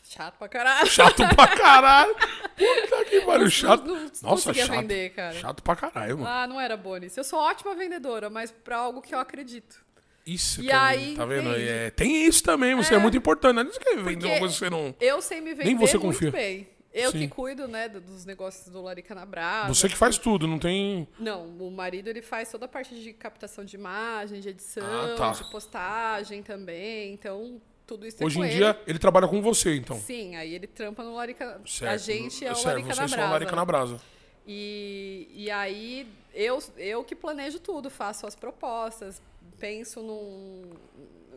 Chato 0.05 0.38
pra 0.38 0.49
caralho. 0.49 0.87
Chato 0.87 1.23
pra 1.35 1.47
caralho. 1.49 2.14
Puta 2.14 3.05
que 3.09 3.21
pariu, 3.23 3.51
chato. 3.51 3.85
Não, 3.85 3.95
não 3.97 4.11
Nossa, 4.23 4.53
chato. 4.53 4.71
vender, 4.71 5.11
cara. 5.11 5.35
Chato 5.35 5.62
pra 5.62 5.77
caralho, 5.77 6.19
mano. 6.19 6.29
Ah, 6.31 6.47
não 6.47 6.61
era 6.61 6.77
boa 6.77 6.99
nisso. 6.99 7.19
Eu 7.21 7.25
sou 7.25 7.38
ótima 7.38 7.75
vendedora, 7.75 8.29
mas 8.31 8.51
pra 8.51 8.77
algo 8.79 9.01
que 9.01 9.14
eu 9.14 9.19
acredito. 9.19 9.85
Isso, 10.27 10.62
E 10.62 10.71
aí, 10.71 11.14
tá 11.16 11.25
vendo? 11.25 11.51
É, 11.55 11.90
tem 11.90 12.27
isso 12.27 12.43
também, 12.43 12.75
você 12.75 12.95
é, 12.95 12.99
muito 12.99 13.16
importante. 13.16 13.55
Não 13.57 13.62
é 13.62 13.66
que 13.66 13.97
vender 13.97 14.27
uma 14.27 14.38
coisa 14.38 14.53
que 14.55 14.59
você 14.61 14.71
não. 14.71 14.95
Eu 15.01 15.21
sei 15.23 15.40
me 15.40 15.51
vender 15.55 15.64
Nem 15.64 15.77
você 15.77 15.97
muito 15.99 16.14
confia. 16.14 16.31
bem. 16.31 16.69
Eu 16.93 17.12
Sim. 17.12 17.21
que 17.21 17.29
cuido, 17.29 17.69
né, 17.69 17.88
do- 17.88 18.01
dos 18.01 18.25
negócios 18.25 18.69
do 18.69 18.83
Larica 18.83 19.14
na 19.14 19.25
Brasa. 19.25 19.69
Você 19.73 19.88
que 19.88 19.97
faz 19.97 20.19
tudo, 20.19 20.47
não 20.49 20.59
tem. 20.59 21.07
Não, 21.21 21.47
o 21.47 21.71
marido 21.71 22.09
ele 22.09 22.21
faz 22.21 22.51
toda 22.51 22.64
a 22.64 22.69
parte 22.69 22.95
de 23.01 23.12
captação 23.12 23.64
de 23.64 23.77
imagem, 23.77 24.40
de 24.40 24.49
edição, 24.49 24.85
Ah, 24.85 25.14
tá. 25.16 25.31
de 25.31 25.49
postagem 25.53 26.43
também. 26.43 27.12
Então, 27.12 27.61
tudo 27.90 28.07
isso 28.07 28.22
é 28.22 28.26
Hoje 28.26 28.38
em 28.38 28.44
ele. 28.44 28.55
dia, 28.55 28.81
ele 28.87 28.98
trabalha 29.00 29.26
com 29.26 29.42
você, 29.42 29.74
então. 29.74 29.98
Sim, 29.98 30.37
aí 30.37 30.55
ele 30.55 30.68
trampa 30.68 31.03
no 31.03 31.14
Larica. 31.16 31.61
Certo. 31.66 31.92
A 31.92 31.96
gente 31.96 32.44
é 32.46 32.53
o 32.53 32.55
certo, 32.55 32.66
Larica 32.68 32.88
na 32.88 32.94
vocês 32.94 33.11
Brasa. 33.11 33.22
são 33.22 33.31
Larica 33.33 33.57
na 33.57 33.64
Brasa. 33.64 34.00
E, 34.46 35.29
e 35.35 35.50
aí 35.50 36.07
eu, 36.33 36.62
eu 36.76 37.03
que 37.03 37.14
planejo 37.16 37.59
tudo, 37.59 37.90
faço 37.90 38.26
as 38.26 38.37
propostas, 38.37 39.20
penso 39.59 40.00
num, 40.03 40.70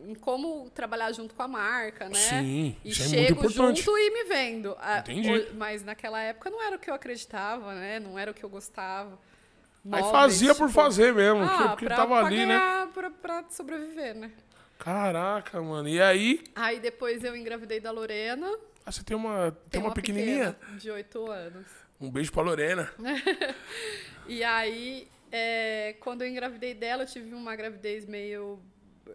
em 0.07 0.13
como 0.15 0.69
trabalhar 0.69 1.11
junto 1.11 1.33
com 1.33 1.41
a 1.41 1.47
marca, 1.47 2.07
né? 2.07 2.15
Sim, 2.15 2.75
e 2.83 2.89
isso 2.91 3.01
é 3.03 3.07
muito 3.07 3.19
chego 3.27 3.39
importante. 3.39 3.81
junto 3.81 3.97
e 3.97 4.11
me 4.11 4.23
vendo. 4.25 4.77
Entendi. 4.99 5.47
Mas 5.55 5.83
naquela 5.83 6.21
época 6.21 6.49
não 6.51 6.61
era 6.61 6.75
o 6.75 6.79
que 6.79 6.89
eu 6.89 6.93
acreditava, 6.93 7.73
né? 7.73 7.99
Não 7.99 8.17
era 8.17 8.29
o 8.29 8.33
que 8.33 8.43
eu 8.43 8.49
gostava. 8.49 9.17
Aí 9.91 10.01
Móveis, 10.01 10.11
fazia 10.11 10.55
por 10.55 10.67
tipo, 10.67 10.81
fazer 10.81 11.13
mesmo, 11.13 11.43
Ah, 11.43 11.69
porque 11.69 11.85
pra, 11.85 11.95
tava 11.97 12.15
pra 12.19 12.25
ali, 12.27 12.37
né? 12.45 12.45
ganhar, 12.57 12.87
pra, 12.93 13.09
pra 13.09 13.43
sobreviver, 13.49 14.15
né? 14.15 14.31
Caraca, 14.77 15.62
mano. 15.62 15.88
E 15.88 16.01
aí, 16.01 16.43
Aí 16.55 16.79
depois 16.79 17.23
eu 17.23 17.36
engravidei 17.36 17.79
da 17.79 17.91
Lorena. 17.91 18.47
ah, 18.86 18.91
você 18.91 19.03
tem 19.03 19.15
uma, 19.15 19.55
tem 19.69 19.79
uma, 19.81 19.93
pequenininha? 19.93 20.53
pequena 20.53 20.77
de 20.77 20.91
8 20.91 21.31
anos. 21.31 21.67
Um 22.01 22.12
beijo 22.12 22.31
pra 22.31 22.43
Lorena. 22.43 22.91
E 24.25 24.41
aí, 24.43 25.07
é, 25.31 25.95
quando 25.99 26.21
eu 26.21 26.27
engravidei 26.29 26.73
dela, 26.73 27.03
eu 27.03 27.07
tive 27.07 27.33
uma 27.33 27.55
gravidez 27.57 28.05
meio, 28.05 28.57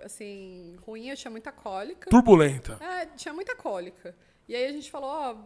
assim, 0.02 0.76
ruim. 0.82 1.08
Eu 1.08 1.16
tinha 1.16 1.30
muita 1.30 1.50
cólica. 1.50 2.10
Turbulenta. 2.10 2.76
É, 2.78 3.06
tinha 3.16 3.32
muita 3.32 3.56
cólica. 3.56 4.14
E 4.46 4.54
aí 4.54 4.66
a 4.66 4.72
gente 4.72 4.90
falou, 4.90 5.08
ó, 5.08 5.36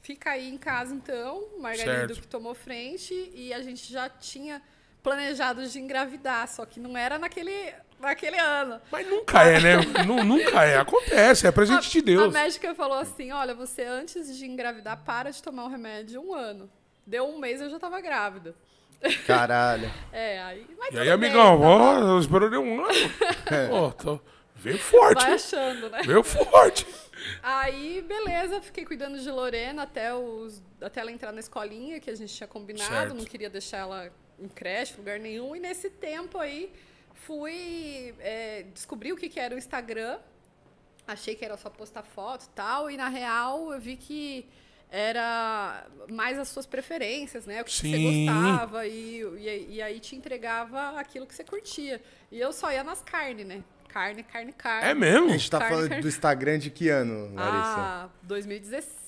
fica 0.00 0.30
aí 0.30 0.48
em 0.48 0.56
casa 0.58 0.94
então. 0.94 1.58
Margarido 1.58 2.14
Certo. 2.14 2.20
que 2.20 2.28
tomou 2.28 2.54
frente. 2.54 3.32
E 3.34 3.52
a 3.52 3.60
gente 3.62 3.92
já 3.92 4.08
tinha 4.08 4.62
planejado 5.02 5.66
de 5.66 5.78
engravidar. 5.80 6.46
Só 6.48 6.64
que 6.64 6.78
não 6.78 6.96
era 6.96 7.18
naquele, 7.18 7.74
naquele 8.04 8.38
ano. 8.38 8.80
Mas 8.90 9.06
nunca 9.08 9.42
é, 9.44 9.60
né? 9.60 9.76
Nu- 10.06 10.22
nunca 10.24 10.64
é. 10.64 10.78
Acontece, 10.78 11.46
é 11.46 11.52
presente 11.52 11.90
de 11.90 11.98
A 11.98 12.02
Deus. 12.02 12.32
médica 12.32 12.74
falou 12.74 12.98
assim: 12.98 13.32
olha, 13.32 13.54
você 13.54 13.82
antes 13.82 14.36
de 14.36 14.46
engravidar, 14.46 15.02
para 15.04 15.30
de 15.30 15.42
tomar 15.42 15.64
o 15.64 15.68
remédio 15.68 16.20
um 16.20 16.34
ano. 16.34 16.70
Deu 17.06 17.26
um 17.28 17.38
mês 17.38 17.60
eu 17.60 17.68
já 17.70 17.78
tava 17.78 18.00
grávida. 18.00 18.54
Caralho. 19.26 19.90
É, 20.12 20.40
aí. 20.42 20.66
Mas 20.78 20.94
E 20.94 20.98
aí, 20.98 21.04
bem, 21.04 21.12
amigão, 21.12 21.60
tá 21.60 21.66
ó, 21.66 22.18
esperou 22.18 22.48
de 22.48 22.56
um 22.56 22.84
ano. 22.84 22.94
Ó, 23.70 23.90
tô... 23.90 24.20
Veio 24.56 24.78
forte, 24.78 25.20
Vai 25.22 25.34
achando, 25.34 25.90
né? 25.90 26.00
Veio 26.04 26.22
forte. 26.22 26.86
Aí, 27.42 28.00
beleza, 28.00 28.62
fiquei 28.62 28.84
cuidando 28.86 29.18
de 29.18 29.30
Lorena 29.30 29.82
até, 29.82 30.14
os, 30.14 30.62
até 30.80 31.00
ela 31.00 31.12
entrar 31.12 31.32
na 31.32 31.40
escolinha, 31.40 32.00
que 32.00 32.08
a 32.08 32.14
gente 32.14 32.32
tinha 32.32 32.46
combinado, 32.46 32.90
Certo. 32.90 33.14
não 33.14 33.24
queria 33.24 33.50
deixar 33.50 33.78
ela 33.78 34.10
em 34.38 34.48
creche, 34.48 34.94
lugar 34.96 35.18
nenhum. 35.18 35.54
E 35.54 35.60
nesse 35.60 35.90
tempo 35.90 36.38
aí, 36.38 36.72
fui 37.14 38.14
é, 38.18 38.64
descobrir 38.74 39.12
o 39.12 39.16
que, 39.16 39.28
que 39.28 39.40
era 39.40 39.54
o 39.54 39.58
Instagram. 39.58 40.18
Achei 41.06 41.34
que 41.34 41.44
era 41.44 41.56
só 41.56 41.68
postar 41.70 42.02
foto 42.02 42.44
e 42.44 42.48
tal, 42.50 42.90
e 42.90 42.96
na 42.96 43.08
real 43.08 43.72
eu 43.72 43.80
vi 43.80 43.96
que 43.96 44.46
era 44.90 45.86
mais 46.08 46.38
as 46.38 46.48
suas 46.48 46.66
preferências, 46.66 47.46
né? 47.46 47.60
O 47.60 47.64
que 47.64 47.72
que 47.72 47.90
você 47.90 48.26
gostava, 48.26 48.86
e, 48.86 49.20
e, 49.22 49.66
e 49.74 49.82
aí 49.82 49.98
te 50.00 50.14
entregava 50.16 50.98
aquilo 50.98 51.26
que 51.26 51.34
você 51.34 51.44
curtia. 51.44 52.00
E 52.30 52.40
eu 52.40 52.52
só 52.52 52.70
ia 52.72 52.84
nas 52.84 53.02
carnes, 53.02 53.46
né? 53.46 53.62
Carne, 53.88 54.22
carne, 54.22 54.52
carne. 54.52 54.88
É 54.88 54.94
mesmo? 54.94 55.28
A 55.28 55.32
gente 55.32 55.50
tá 55.50 55.58
Carne, 55.58 55.74
falando 55.74 55.88
carne. 55.88 56.02
do 56.02 56.08
Instagram 56.08 56.58
de 56.58 56.70
que 56.70 56.88
ano, 56.88 57.34
Larissa? 57.34 57.76
Ah, 57.78 58.08
2016. 58.22 59.03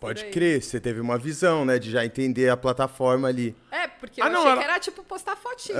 Pode 0.00 0.24
crer, 0.26 0.62
você 0.62 0.78
teve 0.80 1.00
uma 1.00 1.18
visão, 1.18 1.64
né? 1.64 1.78
De 1.78 1.90
já 1.90 2.04
entender 2.04 2.48
a 2.48 2.56
plataforma 2.56 3.28
ali. 3.28 3.54
É, 3.70 3.86
porque 3.88 4.20
Ah, 4.22 4.26
eu 4.26 4.30
não, 4.32 4.40
achei 4.40 4.50
era- 4.52 4.60
que 4.60 4.64
era 4.68 4.78
tipo 4.80 5.02
postar 5.04 5.36
fotinho. 5.36 5.76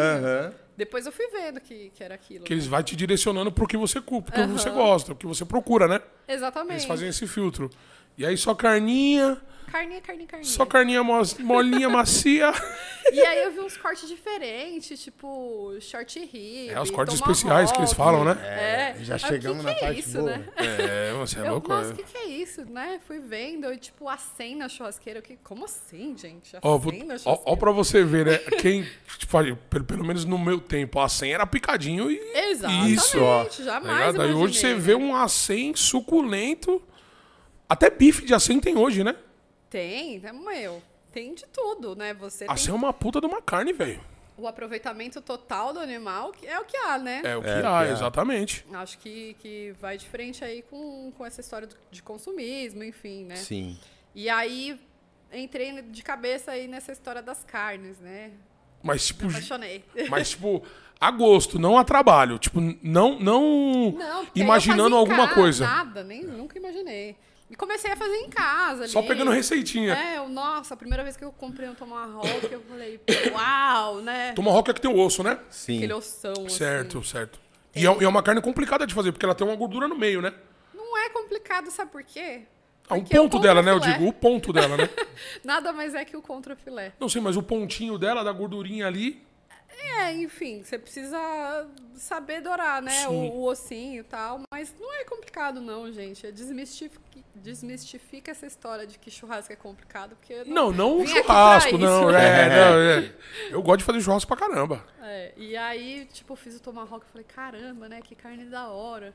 Depois 0.77 1.07
eu 1.07 1.13
fui 1.13 1.27
vendo 1.29 1.61
que, 1.61 1.91
que 1.95 2.03
era 2.03 2.15
aquilo. 2.15 2.45
Que 2.45 2.53
eles 2.53 2.67
vão 2.67 2.83
te 2.83 2.97
direcionando 2.97 3.53
pro 3.53 3.67
que 3.67 3.77
você 3.77 4.01
culpa, 4.01 4.33
pro 4.33 4.43
que 4.43 4.49
você 4.49 4.71
gosta, 4.71 5.15
pro 5.15 5.17
que 5.17 5.27
você 5.27 5.45
procura, 5.45 5.87
né? 5.87 6.01
Exatamente. 6.27 6.73
Eles 6.73 6.85
fazem 6.85 7.09
esse 7.09 7.27
filtro. 7.27 7.71
E 8.19 8.27
aí 8.27 8.37
só 8.37 8.55
carninha, 8.55 9.41
Carninha, 9.75 10.01
carninha, 10.01 10.29
carninha. 10.29 10.49
só 10.53 10.65
carninha 10.65 11.03
mo- 11.03 11.21
molinha, 11.41 11.89
macia. 11.89 12.53
E 13.13 13.21
aí 13.21 13.43
eu 13.45 13.53
vi 13.53 13.61
uns 13.61 13.77
cortes 13.77 14.09
diferentes, 14.09 14.99
tipo 14.99 15.77
short 15.79 16.19
rib. 16.21 16.71
É, 16.71 16.81
os 16.81 16.91
cortes 16.91 17.17
especiais 17.17 17.71
que 17.71 17.79
eles 17.79 17.93
falam, 17.93 18.25
né? 18.25 18.33
É. 18.43 18.95
já 19.05 19.15
Aí, 19.15 19.21
chegamos 19.21 19.59
que 19.59 19.65
na 19.67 19.75
que 19.75 19.85
é 19.85 19.87
parte 19.89 20.01
isso, 20.01 20.19
boa. 20.19 20.39
Né? 20.39 20.49
É, 20.57 21.13
você 21.13 21.39
é 21.39 21.43
Eu, 21.47 21.51
louco. 21.53 21.69
nossa, 21.69 21.91
é. 21.91 21.93
o 21.93 21.97
que, 21.97 22.03
que 22.03 22.17
é 22.17 22.27
isso, 22.27 22.65
né? 22.65 22.99
Fui 23.07 23.19
vendo, 23.19 23.71
e, 23.71 23.77
tipo, 23.77 24.09
acém 24.09 24.57
na 24.57 24.71
churrasqueira. 24.71 25.21
Que, 25.21 25.37
como 25.45 25.67
assim, 25.67 26.17
gente? 26.17 26.57
Ó, 26.63 26.77
Acém 26.77 26.99
vou- 26.99 27.07
na 27.07 27.15
ó, 27.15 27.19
churrasqueira. 27.19 27.43
ó 27.45 27.57
pra 27.57 27.71
você 27.73 28.03
ver, 28.03 28.25
né? 28.27 28.39
Quem, 28.59 28.89
tipo, 29.19 29.33
pelo, 29.71 29.85
pelo 29.85 30.05
menos 30.05 30.25
no 30.25 30.39
meu 30.39 30.59
tempo, 30.59 30.99
a 30.99 31.07
100 31.09 31.35
era 31.35 31.47
picadinho 31.47 32.11
e 32.11 32.19
Exatamente, 32.35 32.95
isso, 32.95 33.21
ó. 33.21 33.47
jamais 33.51 33.87
Tá 33.87 34.13
ligado? 34.13 34.23
Aí 34.23 34.33
hoje 34.33 34.59
você 34.61 34.75
vê 34.75 34.95
um 34.95 35.15
acém 35.15 35.77
suculento. 35.77 36.83
Até 37.69 37.91
bife 37.91 38.25
de 38.25 38.33
acém 38.33 38.59
tem 38.61 38.79
hoje, 38.79 39.05
né? 39.05 39.15
Tem, 39.75 40.21
é 40.25 40.33
meu. 40.33 40.81
Tem 41.13 41.35
de 41.35 41.45
tudo, 41.47 41.97
né? 41.97 42.15
Você 42.15 42.45
tem 42.47 42.55
Acém 42.55 42.71
é 42.73 42.77
uma 42.77 42.93
puta 42.93 43.21
de 43.21 43.27
uma 43.27 43.43
carne, 43.43 43.73
velho. 43.73 44.01
o 44.37 44.47
aproveitamento 44.47 45.21
total 45.21 45.73
do 45.73 45.81
animal, 45.81 46.31
que 46.31 46.47
é 46.47 46.61
o 46.61 46.65
que 46.65 46.77
há, 46.77 46.97
né? 46.97 47.23
É 47.25 47.37
o 47.37 47.43
que 47.43 47.49
É, 47.49 47.59
há, 47.59 47.61
que 47.61 47.67
há. 47.67 47.93
exatamente. 47.93 48.65
Acho 48.73 48.97
que, 48.99 49.35
que 49.41 49.75
vai 49.81 49.99
de 49.99 50.07
frente 50.07 50.45
aí 50.45 50.63
com, 50.63 51.13
com 51.17 51.27
essa 51.27 51.41
história 51.41 51.67
do- 51.67 51.77
de 51.91 52.01
consumismo, 52.05 52.85
enfim, 52.85 53.25
né? 53.25 53.35
Sim. 53.35 53.77
E 54.15 54.29
aí 54.31 54.79
entrei 55.33 55.83
de 55.83 56.03
cabeça 56.05 56.53
aí 56.53 56.69
nessa 56.69 56.93
história 56.93 57.21
das 57.21 57.43
carnes, 57.43 57.99
né? 57.99 58.31
Mas, 58.81 59.07
tipo, 59.09 59.25
Me 59.25 59.31
apaixonei. 59.31 59.85
mas, 60.09 60.31
tipo, 60.31 60.63
a 61.01 61.11
gosto, 61.11 61.59
não 61.59 61.77
a 61.77 61.83
trabalho. 61.83 62.39
Tipo, 62.39 62.61
não, 62.81 63.19
não, 63.19 63.91
Não, 63.91 64.27
em 64.95 64.99
alguma 64.99 65.25
casa, 65.27 65.35
coisa. 65.35 65.67
Nada, 65.67 66.05
nem, 66.05 66.23
nunca 66.23 66.57
imaginei. 66.59 67.17
E 67.51 67.55
comecei 67.57 67.91
a 67.93 67.97
fazer 67.97 68.17
em 68.17 68.31
casa. 68.31 68.89
Só 68.89 69.01
ali. 69.01 69.09
pegando 69.09 69.31
receitinha. 69.31 69.95
É, 69.95 70.19
eu, 70.19 70.29
nossa, 70.29 70.75
a 70.75 70.77
primeira 70.77 71.03
vez 71.03 71.17
que 71.17 71.25
eu 71.25 71.31
comprei 71.31 71.69
um 71.69 71.75
tomahawk, 71.75 72.49
eu 72.51 72.63
falei, 72.63 73.01
uau, 73.33 74.01
né? 74.01 74.33
Tomahawk 74.33 74.71
é 74.71 74.75
que 74.75 74.81
tem 74.81 74.91
o 74.91 74.99
osso, 74.99 75.23
né? 75.23 75.39
Sim. 75.51 75.77
Aquele 75.77 75.93
ossão, 75.93 76.33
assim. 76.33 76.49
Certo, 76.49 77.05
certo. 77.05 77.39
E 77.75 77.87
é, 77.87 78.05
é 78.05 78.09
uma 78.09 78.23
carne 78.23 78.41
complicada 78.41 78.87
de 78.87 78.95
fazer, 78.95 79.13
porque 79.13 79.25
ela 79.25 79.35
tem 79.35 79.47
uma 79.47 79.57
gordura 79.57 79.87
no 79.87 79.97
meio, 79.97 80.23
né? 80.23 80.33
Não 80.75 80.97
é 80.97 81.11
complicado, 81.11 81.71
sabe 81.71 81.91
por 81.91 82.03
quê? 82.03 82.43
Ah, 82.89 82.95
um 82.95 83.01
Porque 83.01 83.19
o 83.19 83.23
ponto 83.23 83.39
dela, 83.41 83.63
né? 83.63 83.73
Eu 83.73 83.81
digo, 83.81 84.07
o 84.07 84.13
ponto 84.13 84.53
dela, 84.53 84.77
né? 84.77 84.89
Nada 85.43 85.73
mais 85.73 85.95
é 85.95 86.05
que 86.05 86.17
o 86.17 86.23
contrafilé. 86.23 86.93
Não 87.01 87.09
sei, 87.09 87.21
mas 87.21 87.37
o 87.37 87.43
pontinho 87.43 87.99
dela, 87.99 88.23
da 88.23 88.33
gordurinha 88.33 88.87
ali. 88.87 89.23
É, 89.79 90.13
enfim, 90.13 90.63
você 90.63 90.79
precisa 90.79 91.67
saber 91.95 92.41
dourar, 92.41 92.83
né? 92.83 92.91
Sim. 92.91 93.07
O, 93.07 93.35
o 93.35 93.45
ossinho 93.45 94.01
e 94.01 94.05
tal. 94.05 94.41
Mas 94.51 94.75
não 94.79 94.93
é 94.95 95.05
complicado, 95.05 95.61
não, 95.61 95.91
gente. 95.93 96.27
É 96.27 96.31
desmistifica, 96.31 97.01
desmistifica 97.35 98.31
essa 98.31 98.47
história 98.47 98.87
de 98.87 98.99
que 98.99 99.11
churrasco 99.11 99.53
é 99.53 99.57
complicado, 99.57 100.17
porque. 100.17 100.45
Não, 100.45 100.73
não 100.73 100.99
o 100.99 101.05
vim 101.05 101.13
aqui 101.13 101.23
churrasco, 101.23 101.79
não. 101.79 102.11
isso. 102.11 102.17
É, 102.25 102.49
não, 102.49 102.79
é. 102.81 103.13
Eu 103.51 103.63
gosto 103.63 103.79
de 103.79 103.85
fazer 103.85 104.01
churrasco 104.01 104.29
pra 104.29 104.37
caramba. 104.37 104.85
É, 105.03 105.33
e 105.37 105.57
aí, 105.57 106.07
tipo, 106.13 106.33
eu 106.33 106.37
fiz 106.37 106.57
o 106.57 106.61
tomahawk 106.61 107.05
e 107.07 107.11
falei, 107.11 107.25
caramba, 107.25 107.89
né? 107.89 108.01
Que 108.03 108.15
carne 108.15 108.45
da 108.47 108.69
hora. 108.69 109.15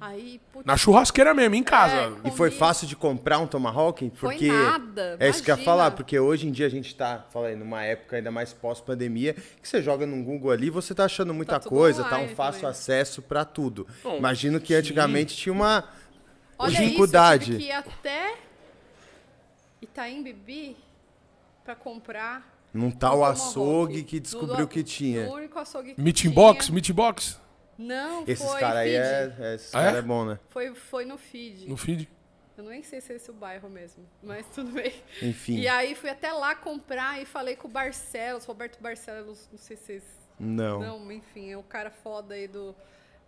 Aí, 0.00 0.40
putz, 0.52 0.64
Na 0.64 0.76
churrasqueira 0.76 1.34
mesmo, 1.34 1.56
em 1.56 1.62
casa. 1.64 2.16
É. 2.22 2.28
E 2.28 2.30
foi 2.30 2.52
fácil 2.52 2.86
de 2.86 2.94
comprar 2.94 3.40
um 3.40 3.48
Tomahawk? 3.48 4.12
Foi 4.14 4.30
Porque 4.34 4.46
nada, 4.46 5.16
É 5.18 5.28
isso 5.28 5.42
que 5.42 5.50
eu 5.50 5.56
ia 5.56 5.64
falar, 5.64 5.90
porque 5.90 6.16
hoje 6.20 6.46
em 6.46 6.52
dia 6.52 6.66
a 6.66 6.70
gente 6.70 6.94
tá 6.94 7.26
falando 7.32 7.58
numa 7.58 7.82
época 7.82 8.14
ainda 8.14 8.30
mais 8.30 8.52
pós-pandemia, 8.52 9.34
que 9.34 9.68
você 9.68 9.82
joga 9.82 10.06
no 10.06 10.22
Google 10.22 10.52
ali, 10.52 10.70
você 10.70 10.94
tá 10.94 11.04
achando 11.06 11.34
muita 11.34 11.58
Tá 11.58 11.68
coisa, 11.68 12.04
tá 12.04 12.16
um 12.18 12.28
fácil 12.28 12.60
também. 12.60 12.70
acesso 12.70 13.20
pra 13.22 13.44
tudo. 13.44 13.88
Bom, 14.04 14.18
Imagino 14.18 14.60
que 14.60 14.68
sim. 14.68 14.74
antigamente 14.74 15.36
tinha 15.36 15.52
uma 15.52 15.82
Olha 16.56 16.70
isso, 16.70 16.80
eu 16.80 16.84
dificuldade. 16.84 17.44
tive 17.46 17.58
que 17.58 17.64
ir 17.64 17.72
até 17.72 18.34
Itaim 19.82 20.22
Bibi 20.22 20.76
pra 21.64 21.74
comprar 21.74 22.56
Num 22.72 22.86
um 22.86 22.90
tal 22.90 23.24
açougue 23.24 24.02
que 24.04 24.16
No- 24.16 24.22
descobriu 24.22 24.68
que 24.68 24.78
No 24.78 24.84
tinha. 24.84 25.28
único 25.28 25.58
açougue 25.58 25.94
que 25.94 26.00
Meat 26.00 26.22
tinha. 26.22 26.32
box, 26.32 26.70
meat 26.70 26.92
box. 26.92 27.36
Não, 27.78 28.24
Esses 28.26 28.44
foi 28.44 28.60
caras 28.60 28.76
aí 28.78 28.90
feed. 28.90 29.00
é, 29.00 29.36
é, 29.38 29.54
esses 29.54 29.74
Ah, 29.74 29.80
é? 29.80 29.84
cara 29.84 29.98
é 29.98 30.02
bom, 30.02 30.24
né? 30.24 30.38
Foi, 30.48 30.74
foi 30.74 31.04
no 31.04 31.16
feed. 31.16 31.68
No 31.68 31.76
feed. 31.76 32.08
Eu 32.56 32.64
nem 32.64 32.82
sei 32.82 33.00
se 33.00 33.12
é 33.12 33.16
esse 33.16 33.30
o 33.30 33.34
bairro 33.34 33.70
mesmo, 33.70 34.04
mas 34.20 34.44
tudo 34.52 34.72
bem. 34.72 34.92
Enfim. 35.22 35.58
E 35.60 35.68
aí 35.68 35.94
fui 35.94 36.10
até 36.10 36.32
lá 36.32 36.56
comprar 36.56 37.22
e 37.22 37.24
falei 37.24 37.54
com 37.54 37.68
o 37.68 37.70
Barcelos, 37.70 38.44
Roberto 38.44 38.80
Barcelos, 38.82 39.48
não 39.52 39.58
sei 39.58 39.76
se 39.76 39.84
vocês... 39.84 40.02
Não. 40.40 40.80
Não, 40.80 41.12
enfim, 41.12 41.50
é 41.52 41.56
um 41.58 41.62
cara 41.62 41.90
foda 41.90 42.34
aí 42.34 42.48
do... 42.48 42.74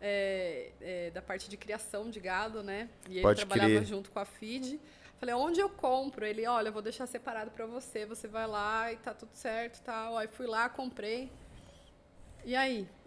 é, 0.00 0.70
é, 0.80 1.10
da 1.10 1.22
parte 1.22 1.48
de 1.48 1.56
criação 1.56 2.10
de 2.10 2.18
gado, 2.20 2.62
né? 2.62 2.88
E 3.08 3.14
ele 3.14 3.22
Pode 3.22 3.36
trabalhava 3.44 3.68
crer. 3.70 3.84
junto 3.84 4.10
com 4.10 4.18
a 4.18 4.24
feed. 4.24 4.80
Falei, 5.18 5.34
onde 5.34 5.60
eu 5.60 5.68
compro? 5.68 6.24
Ele, 6.24 6.46
olha, 6.46 6.68
eu 6.68 6.72
vou 6.72 6.82
deixar 6.82 7.06
separado 7.06 7.50
pra 7.52 7.66
você, 7.66 8.06
você 8.06 8.26
vai 8.26 8.46
lá 8.46 8.90
e 8.92 8.96
tá 8.96 9.12
tudo 9.14 9.30
certo 9.34 9.76
e 9.78 9.82
tal. 9.82 10.16
Aí 10.18 10.26
fui 10.28 10.46
lá, 10.46 10.68
comprei. 10.68 11.30
E 12.44 12.56
aí? 12.56 12.86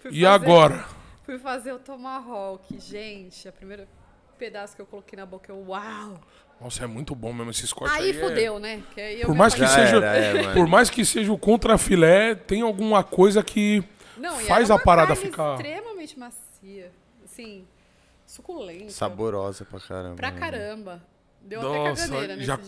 Fui 0.00 0.10
E 0.10 0.22
fazer- 0.22 0.26
agora? 0.26 0.84
Fui 1.24 1.38
fazer 1.38 1.72
o 1.72 1.78
Tomahawk. 1.78 2.78
Gente, 2.78 3.48
a 3.48 3.52
primeira 3.52 3.88
pedaço 4.38 4.76
que 4.76 4.82
eu 4.82 4.86
coloquei 4.86 5.16
na 5.16 5.26
boca, 5.26 5.50
eu, 5.50 5.58
uau! 5.68 6.20
Nossa, 6.60 6.84
é 6.84 6.86
muito 6.86 7.14
bom 7.14 7.32
mesmo 7.32 7.50
esses 7.50 7.72
cortes 7.72 7.96
Aí 7.96 8.10
aí. 8.10 8.16
é- 8.16 8.20
fudeu, 8.20 8.58
né? 8.58 8.82
Que 8.94 9.00
aí 9.00 9.20
eu 9.20 9.26
Por 9.26 9.34
mais 9.34 9.54
que 9.54 9.66
seja, 9.66 9.96
era, 9.96 10.16
é, 10.16 10.52
por 10.54 10.66
mais 10.66 10.88
que 10.88 11.04
seja 11.04 11.32
o 11.32 11.38
contrafilé, 11.38 12.34
tem 12.34 12.62
alguma 12.62 13.02
coisa 13.04 13.42
que 13.42 13.82
Não, 14.16 14.38
faz 14.40 14.70
a 14.70 14.74
uma 14.74 14.82
parada 14.82 15.08
carne 15.14 15.22
ficar. 15.30 15.54
extremamente 15.56 16.18
macia. 16.18 16.90
Assim, 17.24 17.66
suculenta. 18.24 18.90
Saborosa 18.90 19.64
pra 19.66 19.80
caramba. 19.80 20.16
Pra 20.16 20.30
né? 20.30 20.38
caramba. 20.40 21.02
Deu 21.48 21.62
Nossa, 21.62 22.02
até 22.04 22.12
caganeira 22.12 22.36
nesse 22.36 22.46
já, 22.48 22.58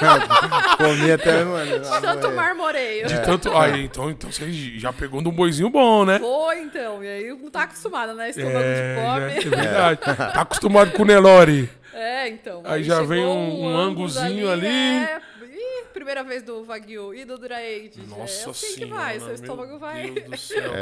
já- 0.00 0.76
Comi 0.76 1.12
até, 1.12 1.42
mano. 1.44 1.88
lá 1.88 2.00
Tanto 2.02 2.30
marmoreio. 2.32 3.06
de 3.06 3.18
tanto. 3.22 3.56
Aí, 3.56 3.84
então, 3.84 4.10
então 4.10 4.30
você 4.30 4.50
já 4.78 4.92
pegou 4.92 5.22
num 5.22 5.30
boizinho 5.30 5.70
bom, 5.70 6.04
né? 6.04 6.18
Foi, 6.18 6.60
então. 6.60 7.02
E 7.02 7.08
aí 7.08 7.28
não 7.34 7.50
tá 7.50 7.62
acostumada, 7.62 8.12
né? 8.12 8.28
Estômago 8.30 8.58
É, 8.58 8.74
de 8.74 8.80
é 8.80 8.94
pobre. 9.04 9.48
verdade. 9.56 10.00
Tá 10.34 10.40
acostumado 10.42 10.90
com 10.92 11.02
o 11.02 11.06
Nelore. 11.06 11.70
É, 11.94 12.28
então. 12.28 12.62
Aí 12.64 12.82
já 12.84 12.96
chegou 12.96 13.08
vem 13.08 13.24
um- 13.24 13.64
um 13.64 13.76
anguzinho 13.76 14.50
ali. 14.50 14.66
É, 14.66 15.18
Ih, 15.42 15.84
primeira 15.92 16.22
vez 16.22 16.42
do 16.42 16.62
Wagyu 16.64 17.14
e 17.14 17.24
do 17.24 17.36
Duraage. 17.38 17.92
Nossa 18.06 18.48
é 18.48 18.50
assim 18.50 18.66
senhora. 18.66 18.80
que 18.80 18.86
vai, 18.86 19.20
seu 19.20 19.34
estômago 19.34 19.78
vai. 19.78 20.10
Deus 20.10 20.26
do 20.30 20.36
céu. 20.36 20.72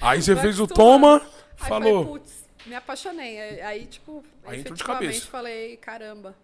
Aí 0.00 0.22
você 0.22 0.34
Vai 0.34 0.42
fez 0.44 0.58
o 0.60 0.66
toma, 0.66 1.20
Aí 1.60 1.68
falou. 1.68 2.04
falei, 2.04 2.20
putz, 2.20 2.45
me 2.66 2.74
apaixonei. 2.74 3.60
Aí, 3.62 3.86
tipo, 3.86 4.24
Aí 4.44 4.60
entrou 4.60 4.74
de 4.76 4.84
cabeça. 4.84 5.26
falei, 5.26 5.76
caramba, 5.76 6.34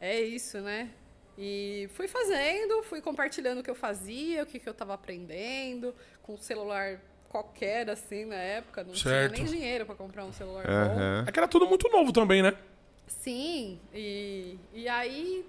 é 0.00 0.20
isso, 0.20 0.58
né? 0.60 0.90
E 1.36 1.88
fui 1.94 2.06
fazendo, 2.06 2.82
fui 2.84 3.00
compartilhando 3.00 3.58
o 3.58 3.62
que 3.62 3.70
eu 3.70 3.74
fazia, 3.74 4.42
o 4.42 4.46
que, 4.46 4.60
que 4.60 4.68
eu 4.68 4.74
tava 4.74 4.94
aprendendo, 4.94 5.94
com 6.22 6.34
um 6.34 6.38
celular 6.38 7.00
qualquer, 7.28 7.90
assim, 7.90 8.24
na 8.24 8.36
época. 8.36 8.84
Não 8.84 8.94
Certo. 8.94 9.34
tinha 9.34 9.44
nem 9.44 9.52
dinheiro 9.52 9.84
pra 9.84 9.96
comprar 9.96 10.24
um 10.24 10.32
celular 10.32 10.64
bom. 10.64 10.72
Aham. 10.72 11.24
É 11.26 11.32
que 11.32 11.38
era 11.38 11.48
tudo 11.48 11.66
muito 11.66 11.88
novo 11.88 12.12
também, 12.12 12.42
né? 12.42 12.56
Sim, 13.06 13.80
e, 13.92 14.56
e 14.72 14.88
aí, 14.88 15.44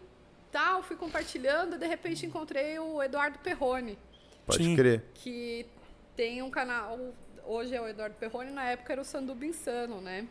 tal, 0.52 0.82
fui 0.84 0.96
compartilhando, 0.98 1.76
e 1.76 1.78
de 1.80 1.88
repente 1.88 2.26
encontrei 2.26 2.78
o 2.80 3.02
Eduardo 3.02 3.38
Perrone, 3.40 3.98
Pode 4.46 4.64
Sim. 4.64 4.76
crer. 4.76 5.04
que 5.14 5.66
tem 6.16 6.42
um 6.42 6.50
canal, 6.50 7.00
hoje 7.48 7.76
é 7.76 7.82
o 7.82 7.88
Eduardo 7.88 8.16
Perrone, 8.20 8.52
na 8.52 8.64
época 8.66 8.94
era 8.94 9.02
o 9.02 9.06
Sanduba 9.06 9.46
Insano, 9.46 10.02
né? 10.02 10.26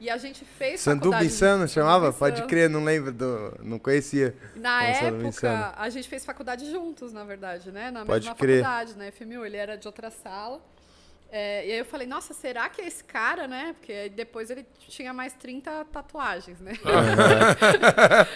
E 0.00 0.08
a 0.08 0.16
gente 0.16 0.44
fez 0.44 0.80
Sanduba 0.80 1.24
Insano 1.24 1.66
chamava? 1.66 2.06
Sanduba 2.06 2.18
Pode 2.18 2.34
Insano. 2.34 2.48
crer, 2.48 2.70
não 2.70 2.84
lembro 2.84 3.12
do. 3.12 3.56
Não 3.62 3.78
conhecia. 3.78 4.34
Na 4.54 4.90
Insano. 4.90 5.26
época, 5.26 5.74
a 5.76 5.90
gente 5.90 6.08
fez 6.08 6.24
faculdade 6.24 6.70
juntos, 6.70 7.12
na 7.12 7.24
verdade, 7.24 7.72
né? 7.72 7.90
Na 7.90 8.04
Pode 8.04 8.24
mesma 8.24 8.34
crer. 8.36 8.62
faculdade, 8.62 8.96
né? 8.96 9.10
FMU, 9.10 9.44
ele 9.44 9.56
era 9.56 9.76
de 9.76 9.86
outra 9.88 10.10
sala. 10.10 10.60
É, 11.30 11.66
e 11.66 11.72
aí 11.72 11.78
eu 11.78 11.84
falei, 11.84 12.06
nossa, 12.06 12.32
será 12.32 12.68
que 12.70 12.80
é 12.80 12.86
esse 12.86 13.04
cara, 13.04 13.46
né? 13.46 13.74
Porque 13.78 14.08
depois 14.08 14.50
ele 14.50 14.64
tinha 14.78 15.12
mais 15.12 15.32
30 15.34 15.84
tatuagens, 15.86 16.58
né? 16.60 16.72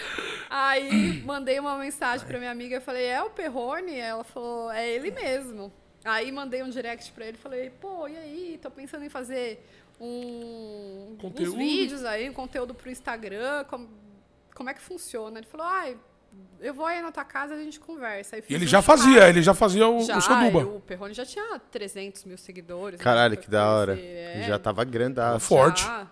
aí 0.49 1.23
mandei 1.25 1.59
uma 1.59 1.77
mensagem 1.77 2.27
pra 2.27 2.37
minha 2.37 2.51
amiga, 2.51 2.75
eu 2.75 2.81
falei, 2.81 3.05
é 3.05 3.23
o 3.23 3.31
Perrone? 3.31 3.97
Ela 3.97 4.23
falou, 4.23 4.71
é 4.71 4.87
ele 4.87 5.09
mesmo. 5.09 5.73
Aí 6.05 6.31
mandei 6.31 6.61
um 6.63 6.69
direct 6.69 7.11
pra 7.13 7.25
ele, 7.25 7.37
falei, 7.37 7.69
pô, 7.69 8.07
e 8.07 8.17
aí? 8.17 8.59
Tô 8.61 8.69
pensando 8.69 9.05
em 9.05 9.09
fazer 9.09 9.65
um, 9.99 11.15
Conteúdo? 11.19 11.51
uns 11.53 11.57
vídeos 11.57 12.03
aí, 12.03 12.29
um 12.29 12.33
conteúdo 12.33 12.73
pro 12.73 12.89
Instagram, 12.89 13.63
como, 13.65 13.89
como 14.53 14.69
é 14.69 14.73
que 14.73 14.81
funciona? 14.81 15.39
Ele 15.39 15.47
falou, 15.47 15.65
ai, 15.65 15.97
eu 16.59 16.73
vou 16.73 16.85
aí 16.85 17.01
na 17.01 17.11
tua 17.11 17.23
casa 17.23 17.55
e 17.55 17.59
a 17.59 17.63
gente 17.63 17.79
conversa. 17.79 18.37
E 18.37 18.43
ele 18.49 18.65
um 18.65 18.67
já 18.67 18.81
churrasco. 18.81 19.05
fazia, 19.05 19.29
ele 19.29 19.41
já 19.41 19.53
fazia 19.53 19.87
o, 19.87 20.01
Já, 20.03 20.17
o 20.17 20.77
o 20.77 20.81
Perrone 20.81 21.13
já 21.13 21.25
tinha 21.25 21.59
300 21.71 22.25
mil 22.25 22.37
seguidores. 22.37 22.97
né, 22.99 23.03
Caralho, 23.03 23.35
pra 23.35 23.43
que 23.43 23.49
da 23.49 23.69
hora. 23.69 23.97
é. 23.99 24.43
Já 24.47 24.57
tava 24.59 24.83
grandaço. 24.83 25.45
Forte. 25.45 25.83
Já. 25.83 26.07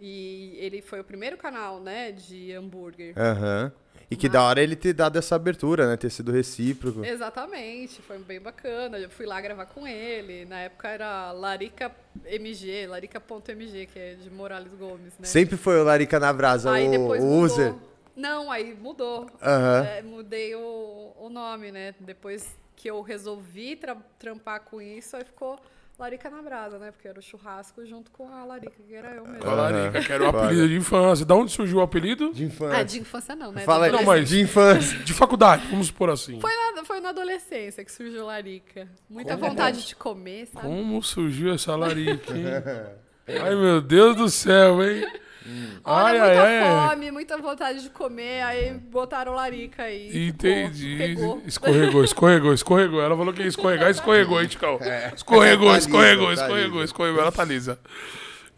E 0.00 0.56
ele 0.58 0.82
foi 0.82 1.00
o 1.00 1.04
primeiro 1.04 1.36
canal, 1.36 1.80
né, 1.80 2.12
de 2.12 2.52
hambúrguer. 2.52 3.14
Aham. 3.18 3.72
E 4.14 4.16
que 4.16 4.28
da 4.28 4.42
hora 4.42 4.62
ele 4.62 4.76
ter 4.76 4.92
dado 4.92 5.18
essa 5.18 5.34
abertura, 5.34 5.88
né? 5.88 5.96
Ter 5.96 6.10
sido 6.10 6.30
recíproco. 6.32 7.04
Exatamente, 7.04 8.00
foi 8.02 8.18
bem 8.18 8.40
bacana. 8.40 8.98
Eu 8.98 9.10
fui 9.10 9.26
lá 9.26 9.40
gravar 9.40 9.66
com 9.66 9.86
ele. 9.86 10.44
Na 10.44 10.60
época 10.60 10.88
era 10.88 11.32
Larica 11.32 11.90
MG, 12.24 12.86
Larica.mg, 12.86 13.86
que 13.86 13.98
é 13.98 14.14
de 14.14 14.30
Morales 14.30 14.72
Gomes, 14.74 15.12
né? 15.18 15.26
Sempre 15.26 15.56
foi 15.56 15.80
o 15.80 15.84
Larica 15.84 16.18
na 16.20 16.32
Brasa, 16.32 16.70
aí 16.72 16.86
o, 16.96 17.00
o 17.10 17.40
user. 17.40 17.74
Não, 18.16 18.50
aí 18.50 18.74
mudou. 18.74 19.28
Aham. 19.42 19.84
É, 19.84 20.02
mudei 20.02 20.54
o, 20.54 21.12
o 21.18 21.28
nome, 21.28 21.72
né? 21.72 21.94
Depois 21.98 22.48
que 22.76 22.88
eu 22.88 23.00
resolvi 23.02 23.76
tra- 23.76 23.96
trampar 24.18 24.60
com 24.60 24.80
isso, 24.80 25.16
aí 25.16 25.24
ficou 25.24 25.58
Larica 25.98 26.28
na 26.28 26.42
Brasa, 26.42 26.78
né? 26.78 26.90
Porque 26.90 27.06
era 27.06 27.18
o 27.18 27.22
churrasco 27.22 27.86
junto 27.86 28.10
com 28.10 28.28
a 28.28 28.44
Larica, 28.44 28.72
que 28.86 28.94
era 28.94 29.14
eu 29.14 29.24
mesmo. 29.26 29.48
A 29.48 29.54
Larica, 29.54 30.00
que 30.02 30.12
era 30.12 30.24
o 30.24 30.28
apelido 30.28 30.68
de 30.68 30.76
infância. 30.76 31.24
Da 31.24 31.34
onde 31.36 31.52
surgiu 31.52 31.78
o 31.78 31.80
apelido? 31.82 32.32
De 32.32 32.44
infância. 32.44 32.78
Ah, 32.78 32.82
de 32.82 32.98
infância 33.00 33.36
não, 33.36 33.52
né? 33.52 33.62
Fala 33.62 33.88
Não, 33.88 34.02
mas- 34.02 34.28
de 34.28 34.40
infância. 34.40 34.98
De 34.98 35.12
faculdade, 35.14 35.66
vamos 35.70 35.86
supor 35.86 36.10
assim. 36.10 36.40
Foi 36.40 36.50
na, 36.74 36.84
foi 36.84 37.00
na 37.00 37.10
adolescência 37.10 37.84
que 37.84 37.92
surgiu 37.92 38.26
Larica. 38.26 38.88
Muita 39.08 39.36
Como? 39.36 39.50
vontade 39.50 39.86
de 39.86 39.94
comer, 39.94 40.46
sabe? 40.46 40.66
Como 40.66 41.00
surgiu 41.02 41.54
essa 41.54 41.76
larica, 41.76 42.32
hein? 42.36 42.44
Ai, 43.42 43.54
meu 43.54 43.80
Deus 43.80 44.16
do 44.16 44.28
céu, 44.28 44.82
hein? 44.84 45.06
Olha, 45.84 46.22
ai, 46.22 46.28
muita 46.28 46.42
ai, 46.42 46.58
ai. 46.62 46.88
fome, 46.90 47.10
muita 47.10 47.36
vontade 47.38 47.82
de 47.82 47.90
comer, 47.90 48.42
aí 48.42 48.72
botaram 48.74 49.34
Larica 49.34 49.82
aí. 49.84 50.06
ficou, 50.10 50.26
Entendi. 50.50 50.96
pegou. 50.96 51.42
Escorregou, 51.46 52.04
escorregou, 52.04 52.54
escorregou. 52.54 53.02
Ela 53.02 53.16
falou 53.16 53.32
que 53.34 53.42
ia 53.42 53.48
escorregar, 53.48 53.90
escorregou, 53.90 54.40
hein, 54.40 54.48
Ticão? 54.48 54.78
Escorregou, 55.14 55.70
Tá 55.72 55.78
escorregou, 55.78 56.30
lisa, 56.30 56.40
tá 56.42 56.46
escorregou, 56.46 56.80
lisa. 56.80 56.84
escorregou. 56.84 57.20
Ela 57.20 57.32
tá 57.32 57.44
lisa. 57.44 57.78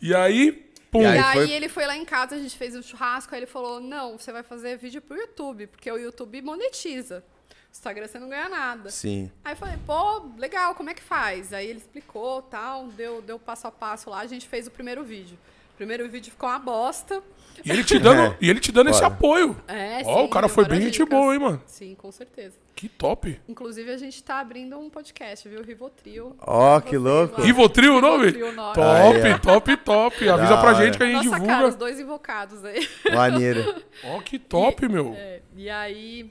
E 0.00 0.14
aí, 0.14 0.52
pum. 0.90 1.00
E 1.00 1.04
E 1.04 1.06
aí 1.18 1.32
foi- 1.38 1.50
ele 1.50 1.68
foi 1.68 1.86
lá 1.86 1.96
em 1.96 2.04
casa, 2.04 2.36
a 2.36 2.38
gente 2.38 2.56
fez 2.56 2.76
um 2.76 2.82
churrasco, 2.82 3.34
aí 3.34 3.40
ele 3.40 3.46
falou, 3.46 3.80
não, 3.80 4.16
você 4.18 4.30
vai 4.32 4.42
fazer 4.42 4.76
vídeo 4.78 5.02
pro 5.02 5.16
YouTube, 5.16 5.66
porque 5.66 5.90
o 5.90 5.96
YouTube 5.96 6.40
monetiza. 6.42 7.24
Instagram 7.72 8.06
você 8.06 8.18
não 8.18 8.28
ganha 8.30 8.48
nada. 8.48 8.90
Sim. 8.90 9.30
Aí 9.44 9.52
eu 9.52 9.56
falei, 9.56 9.76
pô, 9.86 10.30
legal, 10.38 10.74
como 10.74 10.88
é 10.88 10.94
que 10.94 11.02
faz? 11.02 11.52
Aí 11.52 11.66
ele 11.68 11.78
explicou, 11.78 12.40
tal, 12.42 12.86
deu, 12.88 13.20
deu 13.20 13.38
passo 13.38 13.66
a 13.66 13.70
passo 13.70 14.08
lá, 14.08 14.20
a 14.20 14.26
gente 14.26 14.48
fez 14.48 14.66
o 14.66 14.70
primeiro 14.70 15.04
vídeo. 15.04 15.36
O 15.76 15.78
primeiro 15.84 16.08
vídeo 16.08 16.30
ficou 16.30 16.48
uma 16.48 16.58
bosta. 16.58 17.22
E 17.64 17.70
ele 17.70 17.84
te 17.84 17.98
dando, 17.98 18.32
É. 18.32 18.36
e 18.40 18.48
ele 18.48 18.60
te 18.60 18.72
dando 18.72 18.88
esse 18.88 19.04
apoio. 19.04 19.54
É, 19.68 20.02
Ó, 20.06 20.18
sim, 20.20 20.24
o 20.24 20.28
cara 20.28 20.48
foi 20.48 20.64
bem 20.66 20.80
gente 20.80 21.04
boa, 21.04 21.34
hein, 21.34 21.40
mano? 21.40 21.62
Sim, 21.66 21.94
com 21.94 22.10
certeza. 22.10 22.56
Que 22.74 22.88
top. 22.88 23.38
Inclusive, 23.48 23.90
a 23.90 23.96
gente 23.98 24.22
tá 24.22 24.38
abrindo 24.40 24.78
um 24.78 24.88
podcast, 24.90 25.46
viu? 25.48 25.62
Rivotril. 25.62 26.34
Ó, 26.40 26.80
que 26.80 26.90
Vocês 26.90 27.02
louco. 27.02 27.40
Rivotril 27.42 27.96
o 27.96 28.00
nome? 28.00 28.26
Rivotril, 28.26 28.48
o 28.48 28.52
nome. 28.52 28.74
Top, 28.74 29.22
Aí, 29.22 29.32
ó. 29.32 29.38
top, 29.38 29.76
top. 29.78 30.28
Avisa 30.28 30.48
Da 30.54 30.60
pra 30.60 30.70
hora. 30.74 30.84
gente 30.84 30.96
que 30.98 31.02
a 31.02 31.06
gente 31.06 31.16
Nossa 31.16 31.30
divulga. 31.30 31.46
cara, 31.52 31.68
os 31.68 31.74
dois 31.74 32.00
invocados 32.00 32.64
aí. 32.64 32.88
Maneiro. 33.14 33.82
Ó, 34.04 34.20
que 34.20 34.38
top, 34.38 34.88
meu. 34.88 35.14
É, 35.16 35.40
e 35.56 35.68
aí, 35.70 36.30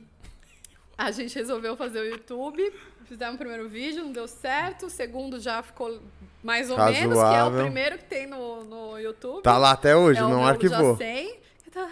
a 0.97 1.12
gente 1.12 1.36
resolveu 1.36 1.75
fazer 1.75 1.99
o 1.99 2.05
YouTube. 2.05 2.73
Fizemos 3.05 3.36
o 3.36 3.38
primeiro 3.38 3.69
vídeo, 3.69 4.03
não 4.03 4.12
deu 4.12 4.27
certo. 4.27 4.88
O 4.88 4.89
segundo 4.89 5.39
já 5.39 5.62
ficou 5.62 6.01
mais 6.43 6.69
ou 6.69 6.77
menos, 6.77 7.17
que 7.17 7.36
é 7.36 7.43
o 7.43 7.51
primeiro 7.51 7.97
que 7.97 8.05
tem 8.05 8.27
no, 8.27 8.63
no 8.63 8.99
YouTube. 8.99 9.43
Tá 9.43 9.58
lá 9.58 9.71
até 9.71 9.95
hoje, 9.95 10.19
é 10.19 10.23
não 10.23 10.29
meu 10.29 10.43
arquivou. 10.43 10.93
Já 10.93 10.97
sem. 10.97 11.39
Então, 11.67 11.88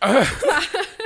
ai, 0.00 0.20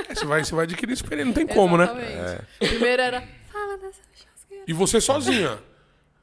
Você 0.09 0.25
vai, 0.25 0.43
você 0.43 0.55
vai 0.55 0.65
adquirir 0.65 0.93
experiência, 0.93 1.25
não 1.25 1.33
tem 1.33 1.47
como, 1.47 1.77
né? 1.77 1.85
exatamente. 1.85 2.43
O 2.61 2.67
primeiro 2.67 3.01
era, 3.01 3.23
fala 3.51 3.77
dessa 3.77 4.01
churrasqueira. 4.13 4.63
E 4.67 4.73
você 4.73 4.99
sozinha. 4.99 5.59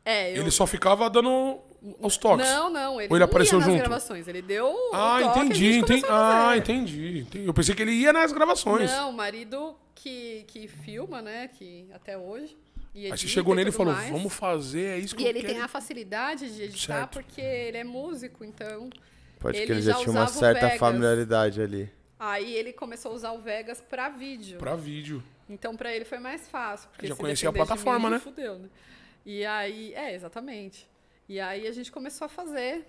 É, 0.04 0.32
eu 0.36 0.42
Ele 0.42 0.50
só 0.50 0.66
ficava 0.66 1.08
dando 1.10 1.60
Aos 2.02 2.16
toques? 2.16 2.46
Não, 2.48 2.70
não, 2.70 3.00
ele, 3.00 3.10
Ou 3.10 3.16
ele 3.16 3.24
apareceu 3.24 3.58
ia 3.58 3.64
nas 3.64 3.74
junto? 3.74 3.80
gravações, 3.80 4.28
ele 4.28 4.42
deu 4.42 4.66
o 4.66 4.90
Ah, 4.94 5.18
toque, 5.22 5.38
a 5.38 5.44
entendi, 5.44 5.72
gente 5.72 5.84
entendi. 5.84 6.04
Ah, 6.08 6.56
entendi, 6.56 7.18
entendi. 7.20 7.46
Eu 7.46 7.54
pensei 7.54 7.74
que 7.74 7.82
ele 7.82 7.92
ia 7.92 8.12
nas 8.12 8.32
gravações. 8.32 8.90
Não, 8.90 9.10
o 9.10 9.12
marido 9.12 9.76
que, 9.94 10.44
que 10.48 10.66
filma, 10.68 11.20
né, 11.22 11.48
que 11.48 11.86
até 11.92 12.16
hoje. 12.16 12.56
E 12.94 13.06
Aí 13.12 13.18
você 13.18 13.28
chegou 13.28 13.54
nele 13.54 13.68
e 13.68 13.72
falou, 13.72 13.92
mais. 13.92 14.10
vamos 14.10 14.32
fazer, 14.32 14.96
é 14.96 14.98
isso 14.98 15.14
que 15.14 15.22
E 15.22 15.26
eu 15.26 15.30
ele 15.30 15.40
quero. 15.42 15.52
tem 15.52 15.62
a 15.62 15.68
facilidade 15.68 16.54
de 16.54 16.62
editar 16.62 16.94
Certo. 17.00 17.10
porque 17.12 17.40
ele 17.42 17.76
é 17.78 17.84
músico, 17.84 18.42
então. 18.42 18.88
Pode 19.38 19.58
que 19.58 19.62
Ele 19.64 19.72
ele 19.74 19.82
já 19.82 19.92
já 19.92 19.98
tinha 19.98 20.10
uma 20.12 20.26
certa 20.26 20.62
Vegas. 20.62 20.78
familiaridade 20.80 21.60
ali. 21.60 21.90
Aí 22.18 22.54
ele 22.54 22.72
começou 22.72 23.12
a 23.12 23.14
usar 23.14 23.32
o 23.32 23.38
Vegas 23.38 23.82
pra 23.82 24.08
vídeo. 24.08 24.58
Pra 24.58 24.74
vídeo. 24.74 25.22
Então 25.48 25.76
pra 25.76 25.94
ele 25.94 26.06
foi 26.06 26.18
mais 26.18 26.48
fácil. 26.48 26.88
Porque 26.90 27.06
Já 27.06 27.14
conhecia 27.14 27.50
a 27.50 27.52
plataforma, 27.52 28.08
mim, 28.08 28.14
né? 28.14 28.18
Fudeu, 28.20 28.58
né? 28.58 28.68
E 29.26 29.44
aí, 29.44 29.92
é, 29.94 30.14
exatamente. 30.14 30.88
E 31.28 31.40
aí 31.40 31.66
a 31.66 31.72
gente 31.72 31.90
começou 31.90 32.26
a 32.26 32.28
fazer. 32.28 32.86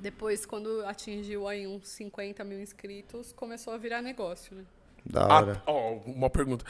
Depois, 0.00 0.44
quando 0.44 0.84
atingiu 0.86 1.46
aí 1.46 1.66
uns 1.66 1.86
50 1.88 2.42
mil 2.44 2.60
inscritos, 2.60 3.32
começou 3.32 3.72
a 3.72 3.78
virar 3.78 4.02
negócio, 4.02 4.56
né? 4.56 4.64
Da 5.04 5.22
Ah, 5.26 5.36
hora. 5.36 5.62
ó, 5.66 5.92
uma 6.06 6.28
pergunta. 6.28 6.64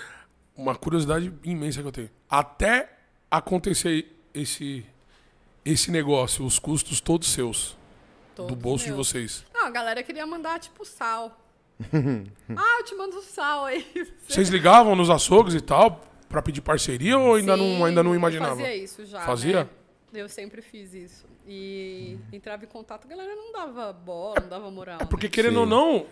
Uma 0.57 0.75
curiosidade 0.77 1.33
imensa 1.43 1.81
que 1.81 1.89
eu 1.89 1.93
tenho. 1.93 2.11
Até 2.29 2.91
acontecer 3.31 4.07
esse, 4.35 4.85
esse 5.65 5.91
negócio, 5.91 6.45
os 6.45 6.59
custos 6.59 7.01
todos 7.01 7.29
seus, 7.33 7.77
do 8.37 8.43
Todos 8.49 8.57
bolso 8.59 8.85
de 8.85 8.93
meus. 8.93 9.09
vocês. 9.09 9.45
Não, 9.55 9.67
a 9.67 9.71
galera 9.71 10.03
queria 10.03 10.27
mandar, 10.27 10.61
tipo, 10.61 10.85
sal. 10.85 11.41
ah, 12.57 12.77
eu 12.79 12.85
te 12.85 12.95
mando 12.95 13.21
sal 13.23 13.65
aí. 13.65 13.87
Vocês 14.29 14.49
ligavam 14.49 14.95
nos 14.95 15.09
açougues 15.11 15.55
e 15.55 15.61
tal 15.61 16.01
pra 16.29 16.43
pedir 16.43 16.61
parceria 16.61 17.17
ou 17.19 17.35
ainda, 17.37 17.57
Sim, 17.57 17.79
não, 17.79 17.85
ainda 17.85 18.03
não 18.03 18.11
eu 18.11 18.17
imaginava? 18.17 18.57
Fazia 18.57 18.77
isso 18.77 19.07
já. 19.07 19.21
Fazia? 19.23 19.65
né? 19.65 19.71
Eu 20.15 20.29
sempre 20.29 20.63
fiz 20.63 20.95
isso. 20.95 21.27
E 21.47 22.17
entrava 22.33 22.65
em 22.65 22.69
contato, 22.69 23.05
a 23.07 23.09
galera 23.09 23.35
não 23.35 23.53
dava 23.53 23.93
bola, 23.93 24.37
não 24.41 24.49
dava 24.49 24.71
moral. 24.71 24.99
É 25.01 25.05
porque 25.05 25.27
né? 25.27 25.33
querendo 25.33 25.55
Sim. 25.55 25.59
ou 25.61 25.67
não, 25.67 26.07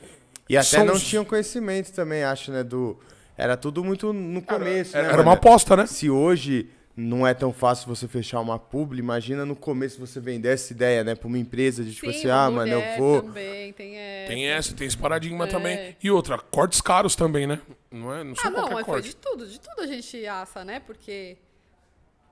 E 0.49 0.57
até 0.57 0.65
São 0.67 0.85
não 0.85 0.95
os- 0.95 1.03
tinham 1.05 1.25
conhecimento 1.25 1.93
também, 1.93 2.25
acho, 2.25 2.51
né? 2.53 2.63
Do... 2.65 2.99
Era 3.37 3.57
tudo 3.57 3.83
muito 3.83 4.13
no 4.13 4.43
começo, 4.43 4.97
né? 4.97 5.05
era 5.05 5.23
uma 5.23 5.33
aposta, 5.35 5.77
né? 5.77 5.87
Se 5.87 6.11
hoje 6.11 6.69
não 6.95 7.27
é 7.27 7.33
tão 7.33 7.53
fácil 7.53 7.87
você 7.89 8.07
fechar 8.07 8.41
uma 8.41 8.59
publi, 8.59 8.99
imagina 8.99 9.47
no 9.47 9.57
começo 9.57 9.99
você 9.99 10.21
vender 10.21 10.49
essa 10.51 10.73
ideia, 10.73 11.03
né? 11.03 11.15
Pra 11.15 11.27
uma 11.29 11.39
empresa 11.39 11.83
de 11.83 11.95
tipo 11.95 12.13
Sim, 12.13 12.19
assim, 12.19 12.29
ah, 12.31 12.51
mano, 12.51 12.71
eu 12.71 12.99
vou. 12.99 13.23
Também, 13.23 13.73
tem 13.73 13.97
essa. 13.97 14.29
Tem 14.29 14.47
essa, 14.47 14.75
tem 14.75 14.87
esse 14.87 14.99
paradigma 14.99 15.45
É. 15.45 15.47
também. 15.49 15.97
E 16.03 16.11
outra, 16.11 16.39
cortes 16.39 16.83
caros 16.83 17.17
também, 17.17 17.47
né? 17.47 17.59
Não 17.91 18.13
é? 18.15 18.23
Não 18.23 18.33
Ah, 18.33 18.43
são 18.43 18.51
não, 18.51 18.63
mas 18.65 18.73
foi 18.73 18.85
corte. 18.85 19.09
de 19.09 19.17
tudo, 19.17 19.47
de 19.47 19.59
tudo 19.59 19.81
a 19.81 19.87
gente 19.87 20.27
assa, 20.27 20.63
né? 20.65 20.81
Porque, 20.81 21.39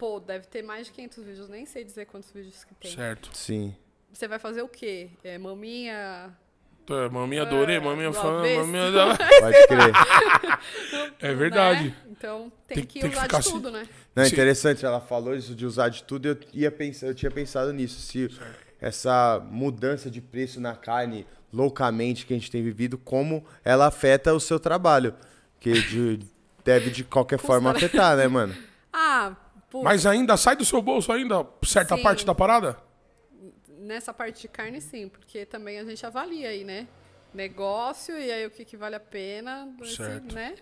pô, 0.00 0.18
deve 0.18 0.46
ter 0.46 0.62
mais 0.62 0.86
de 0.86 0.92
500 0.94 1.24
vídeos, 1.24 1.48
nem 1.50 1.66
sei 1.66 1.84
dizer 1.84 2.06
quantos 2.06 2.30
vídeos 2.32 2.64
que 2.64 2.74
tem. 2.74 2.90
Certo. 2.94 3.28
Sim. 3.36 3.76
Você 4.10 4.26
vai 4.26 4.38
fazer 4.38 4.62
o 4.62 4.68
quê? 4.68 5.10
É, 5.22 5.36
maminha... 5.36 6.34
É, 6.88 7.08
Maminha 7.08 7.42
adorei, 7.42 7.78
maminha 7.78 8.08
do 8.08 8.14
fã, 8.14 8.38
avesso. 8.40 8.60
maminha 8.66 8.90
da... 8.90 9.06
Pode 9.38 9.66
crer. 9.68 9.92
É 11.20 11.34
verdade. 11.34 11.88
né? 11.90 11.96
Então, 12.10 12.50
tem, 12.66 12.78
Tem- 12.78 12.86
que 12.86 13.00
tem 13.00 13.10
que 13.10 13.16
usar 13.16 13.24
ficar 13.26 13.38
de 13.40 13.46
assim. 13.48 13.52
tudo, 13.52 13.70
né? 13.70 13.86
Não, 14.16 14.24
é 14.24 14.26
interessante, 14.26 14.84
ela 14.84 15.00
falou 15.00 15.36
isso 15.36 15.54
de 15.54 15.64
usar 15.66 15.88
de 15.90 16.02
tudo, 16.02 16.26
eu 16.28 16.38
ia 16.54 16.70
pensar, 16.70 17.06
eu 17.08 17.14
tinha 17.14 17.30
pensado 17.30 17.72
nisso, 17.72 18.00
se 18.00 18.28
essa 18.80 19.38
mudança 19.50 20.10
de 20.10 20.20
preço 20.20 20.60
na 20.60 20.74
carne 20.74 21.26
loucamente 21.52 22.24
que 22.26 22.32
a 22.32 22.36
gente 22.36 22.50
tem 22.50 22.62
vivido, 22.62 22.96
como 22.98 23.44
ela 23.64 23.86
afeta 23.86 24.32
o 24.34 24.40
seu 24.40 24.58
trabalho, 24.58 25.14
que 25.60 25.72
de- 25.82 26.20
deve 26.64 26.90
de 26.90 27.04
qualquer 27.04 27.38
forma 27.38 27.70
né? 27.70 27.76
afetar, 27.76 28.16
né, 28.16 28.26
mano? 28.26 28.56
Ah, 28.92 29.36
Mas 29.74 30.04
ainda 30.06 30.36
sai 30.36 30.56
do 30.56 30.64
seu 30.64 30.82
bolso 30.82 31.12
ainda 31.12 31.46
certa 31.64 31.96
Sim. 31.96 32.02
parte 32.02 32.24
da 32.26 32.34
parada? 32.34 32.76
nessa 33.80 34.12
parte 34.14 34.42
de 34.42 34.48
carne, 34.48 34.80
sim, 34.80 35.08
porque 35.08 35.44
também 35.44 35.78
a 35.80 35.84
gente 35.84 36.04
avalia 36.06 36.50
aí, 36.50 36.62
né? 36.62 36.86
Negócio 37.34 38.16
e 38.16 38.30
aí 38.30 38.46
o 38.46 38.50
que, 38.50 38.64
que 38.64 38.76
vale 38.76 38.94
a 38.94 39.00
pena, 39.00 39.68
esse, 39.82 39.96
Certo. 39.96 40.32
né? 40.34 40.54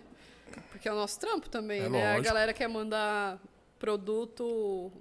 Porque 0.71 0.87
é 0.89 0.91
o 0.91 0.95
nosso 0.95 1.19
trampo 1.19 1.47
também, 1.49 1.81
É 1.81 1.89
né? 1.89 2.05
A 2.07 2.09
lógico. 2.15 2.25
galera 2.25 2.53
quer 2.53 2.67
mandar 2.67 3.39
produto 3.77 4.91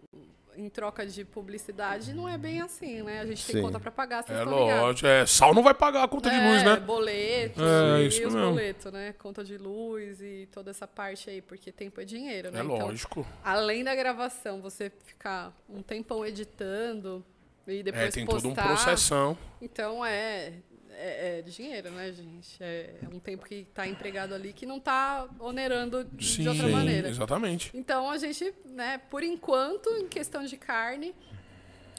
em 0.58 0.68
troca 0.68 1.06
de 1.06 1.24
publicidade, 1.24 2.12
não 2.12 2.28
é 2.28 2.36
bem 2.36 2.60
assim, 2.60 3.00
né? 3.02 3.20
A 3.20 3.26
gente 3.26 3.46
tem 3.46 3.56
Sim. 3.56 3.62
conta 3.62 3.78
pra 3.78 3.90
pagar, 3.92 4.24
vocês 4.24 4.36
É 4.38 4.42
estão 4.42 4.58
ligados. 4.58 4.82
lógico. 4.82 5.06
É, 5.06 5.24
sal 5.24 5.54
não 5.54 5.62
vai 5.62 5.72
pagar 5.72 6.02
a 6.02 6.08
conta 6.08 6.28
de 6.28 6.36
luz, 6.36 6.62
É, 6.62 6.64
né? 6.64 6.76
boleto, 6.80 7.60
É, 7.62 8.02
e 8.02 8.06
isso 8.08 8.26
os 8.26 8.34
mesmo. 8.34 8.50
boletos, 8.50 8.92
né? 8.92 9.14
Conta 9.18 9.44
de 9.44 9.56
luz 9.56 10.20
e 10.20 10.48
toda 10.50 10.70
essa 10.72 10.86
parte 10.86 11.30
aí, 11.30 11.40
porque 11.40 11.70
tempo 11.70 12.00
é 12.00 12.04
dinheiro, 12.04 12.50
né? 12.50 12.58
É 12.60 12.64
Então, 12.64 12.76
lógico. 12.86 13.24
além 13.44 13.84
da 13.84 13.94
gravação, 13.94 14.60
você 14.60 14.90
ficar 15.04 15.56
um 15.68 15.80
tempão 15.80 16.26
editando 16.26 17.24
e 17.66 17.82
depois 17.82 18.04
É, 18.04 18.10
tem 18.10 18.26
postar. 18.26 18.42
todo 18.42 18.50
um 18.50 18.54
processão. 18.54 19.38
Então 19.62 20.04
é, 20.04 20.54
é, 20.98 21.38
é 21.38 21.42
dinheiro, 21.42 21.90
né, 21.90 22.12
gente? 22.12 22.56
É, 22.62 22.94
é 23.02 23.08
um 23.08 23.18
tempo 23.18 23.44
que 23.46 23.64
tá 23.74 23.86
empregado 23.86 24.34
ali 24.34 24.52
que 24.52 24.66
não 24.66 24.78
tá 24.80 25.28
onerando 25.38 26.04
de 26.04 26.26
Sim, 26.26 26.48
outra 26.48 26.68
maneira. 26.68 27.08
exatamente. 27.08 27.70
Então 27.74 28.10
a 28.10 28.18
gente, 28.18 28.52
né, 28.64 28.98
por 29.10 29.22
enquanto, 29.22 29.88
em 29.96 30.08
questão 30.08 30.44
de 30.44 30.56
carne, 30.56 31.14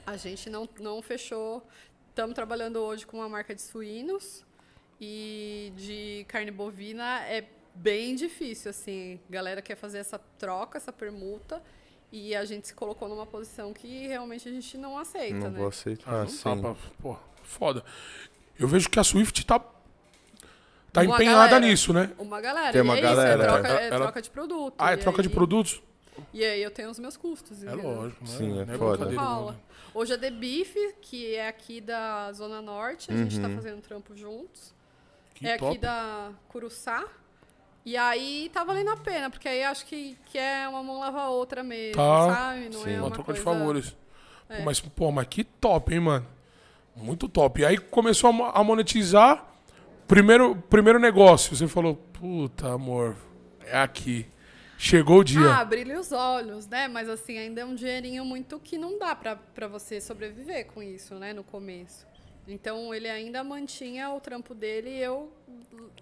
a 0.06 0.18
gente 0.18 0.50
não, 0.50 0.68
não 0.80 1.02
fechou. 1.02 1.66
Estamos 2.10 2.36
trabalhando 2.36 2.78
hoje 2.78 3.06
com 3.08 3.18
uma 3.18 3.30
marca 3.30 3.56
de 3.56 3.62
suínos 3.62 4.44
e 5.00 5.72
de 5.78 6.26
carne 6.28 6.52
bovina 6.52 7.22
é 7.28 7.48
bem 7.74 8.16
difícil, 8.16 8.72
assim. 8.72 9.20
Galera 9.30 9.62
quer 9.62 9.76
fazer 9.76 10.00
essa 10.00 10.20
troca, 10.38 10.78
essa 10.78 10.92
permuta. 10.92 11.62
E 12.12 12.36
a 12.36 12.44
gente 12.44 12.68
se 12.68 12.74
colocou 12.74 13.08
numa 13.08 13.26
posição 13.28 13.72
que 13.72 14.08
realmente 14.08 14.50
a 14.50 14.52
gente 14.52 14.76
não 14.80 14.98
aceita, 14.98 15.36
Não 15.36 15.52
né? 15.52 15.60
vou 15.60 15.68
aceitar, 15.68 16.12
Ah, 16.12 16.20
não 16.24 16.28
sim. 16.28 16.76
Pô, 17.00 17.16
foda. 17.44 17.86
Eu 18.60 18.68
vejo 18.68 18.90
que 18.90 19.00
a 19.00 19.04
Swift 19.04 19.46
tá, 19.46 19.60
tá 20.92 21.02
Uma 21.02 21.16
empenhada 21.16 21.48
galera. 21.48 21.60
nisso, 21.60 21.94
né? 21.94 22.12
Uma 22.18 22.42
galera. 22.42 22.72
Tem 22.74 22.82
uma 22.82 22.96
e 22.96 23.00
é 23.00 23.02
galera, 23.02 23.34
isso, 23.36 23.44
é 23.44 23.48
troca, 23.48 23.68
é. 23.68 23.72
é 23.84 23.88
Ela- 23.88 23.98
troca 23.98 24.22
de 24.22 24.30
produto. 24.30 24.76
Ah, 24.78 24.92
é 24.92 24.98
troca 24.98 25.22
de 25.22 25.28
aí- 25.30 25.34
produtos? 25.34 25.82
E 26.34 26.44
aí 26.44 26.62
eu 26.62 26.70
tenho 26.70 26.90
os 26.90 27.00
meus 27.00 27.16
custos. 27.16 27.64
É 27.64 27.68
entendeu? 27.68 27.90
lógico, 27.92 28.22
né? 28.26 28.30
Sim, 28.30 28.60
é 28.60 28.66
Não 28.66 28.78
foda. 28.78 29.06
Rola. 29.16 29.52
né? 29.54 29.58
Hoje 29.94 30.14
a 30.14 30.18
The 30.18 30.30
Beef, 30.30 30.76
que 31.02 31.34
é 31.36 31.48
aqui 31.48 31.80
da 31.80 32.32
Zona 32.34 32.62
Norte, 32.62 33.10
a 33.12 33.16
gente 33.16 33.38
Uhum. 33.38 33.42
tá 33.42 33.50
fazendo 33.50 33.82
trampo 33.82 34.16
juntos. 34.16 34.74
Que 35.34 35.48
é 35.48 35.58
top. 35.58 35.72
aqui 35.72 35.78
da 35.80 36.32
Curuçá. 36.50 37.06
E 37.86 37.96
aí 37.96 38.52
tá 38.54 38.66
valendo 38.66 38.90
a 38.90 38.98
pena, 38.98 39.30
porque 39.30 39.48
aí 39.48 39.64
acho 39.64 39.86
que, 39.86 40.18
que 40.26 40.38
é 40.38 40.68
uma 40.68 40.84
mão 40.84 41.00
lava 41.00 41.22
a 41.22 41.30
outra 41.30 41.64
mesmo, 41.64 41.96
Tá. 41.96 42.34
sabe? 42.36 42.70
Não 42.70 42.84
Sim. 42.84 42.92
é 42.92 42.98
Uma 42.98 43.06
uma 43.08 43.12
troca 43.12 43.34
de 43.34 43.42
coisa- 43.42 43.58
favores. 43.60 43.96
É. 44.50 44.62
Mas, 44.64 44.82
pô, 44.82 45.12
mas 45.12 45.28
que 45.28 45.44
top, 45.46 45.94
hein, 45.94 46.02
mano? 46.02 46.28
Muito 47.02 47.28
top. 47.30 47.62
E 47.62 47.66
aí 47.66 47.78
começou 47.78 48.30
a 48.30 48.34
mo- 48.34 48.52
a 48.54 48.64
monetizar. 48.64 49.46
Primeiro, 50.08 50.56
primeiro 50.70 51.00
negócio, 51.00 51.56
você 51.56 51.68
falou, 51.68 51.96
puta, 51.96 52.74
amor, 52.74 53.16
é 53.66 53.78
aqui. 53.78 54.26
Chegou 54.78 55.20
o 55.20 55.24
dia. 55.24 55.56
Ah, 55.56 55.66
brilha 55.66 56.00
os 56.00 56.12
olhos, 56.12 56.66
né? 56.68 56.88
Mas 56.88 57.10
assim, 57.10 57.38
ainda 57.38 57.62
é 57.62 57.66
um 57.66 57.76
dinheirinho 57.76 58.24
muito 58.24 58.60
que 58.60 58.78
não 58.78 58.98
dá 58.98 59.14
pra, 59.14 59.36
pra 59.36 59.68
você 59.68 60.00
sobreviver 60.00 60.68
com 60.68 60.82
isso, 60.82 61.16
né? 61.16 61.34
No 61.34 61.44
começo. 61.44 62.08
Então 62.48 62.96
ele 62.96 63.08
ainda 63.08 63.44
mantinha 63.44 64.10
o 64.10 64.20
trampo 64.20 64.56
dele 64.56 64.90
e 64.90 65.00
eu 65.04 65.32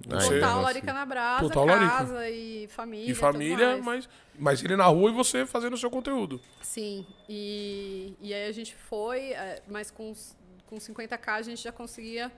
total 0.08 0.30
nossa. 0.40 0.56
larica 0.62 0.94
na 0.94 1.06
brasa, 1.06 1.50
casa 1.54 2.30
e 2.30 2.68
família. 2.70 3.04
e 3.12 3.14
tudo 3.14 3.20
família, 3.20 3.68
mais. 3.80 3.84
mas, 3.84 4.10
mas 4.40 4.64
ele 4.64 4.78
na 4.78 4.86
rua 4.86 5.10
e 5.10 5.14
você 5.14 5.46
fazendo 5.46 5.74
o 5.74 5.78
seu 5.78 5.90
conteúdo. 5.90 6.40
Sim, 6.62 7.06
e, 7.28 8.14
e 8.22 8.34
aí 8.34 8.48
a 8.48 8.52
gente 8.54 8.74
foi, 8.76 9.32
é, 9.34 9.62
mas 9.68 9.92
com, 9.92 10.12
os- 10.12 10.37
com 10.68 10.78
50k 10.78 11.28
a 11.30 11.42
gente 11.42 11.64
já 11.64 11.72
conseguia 11.72 12.32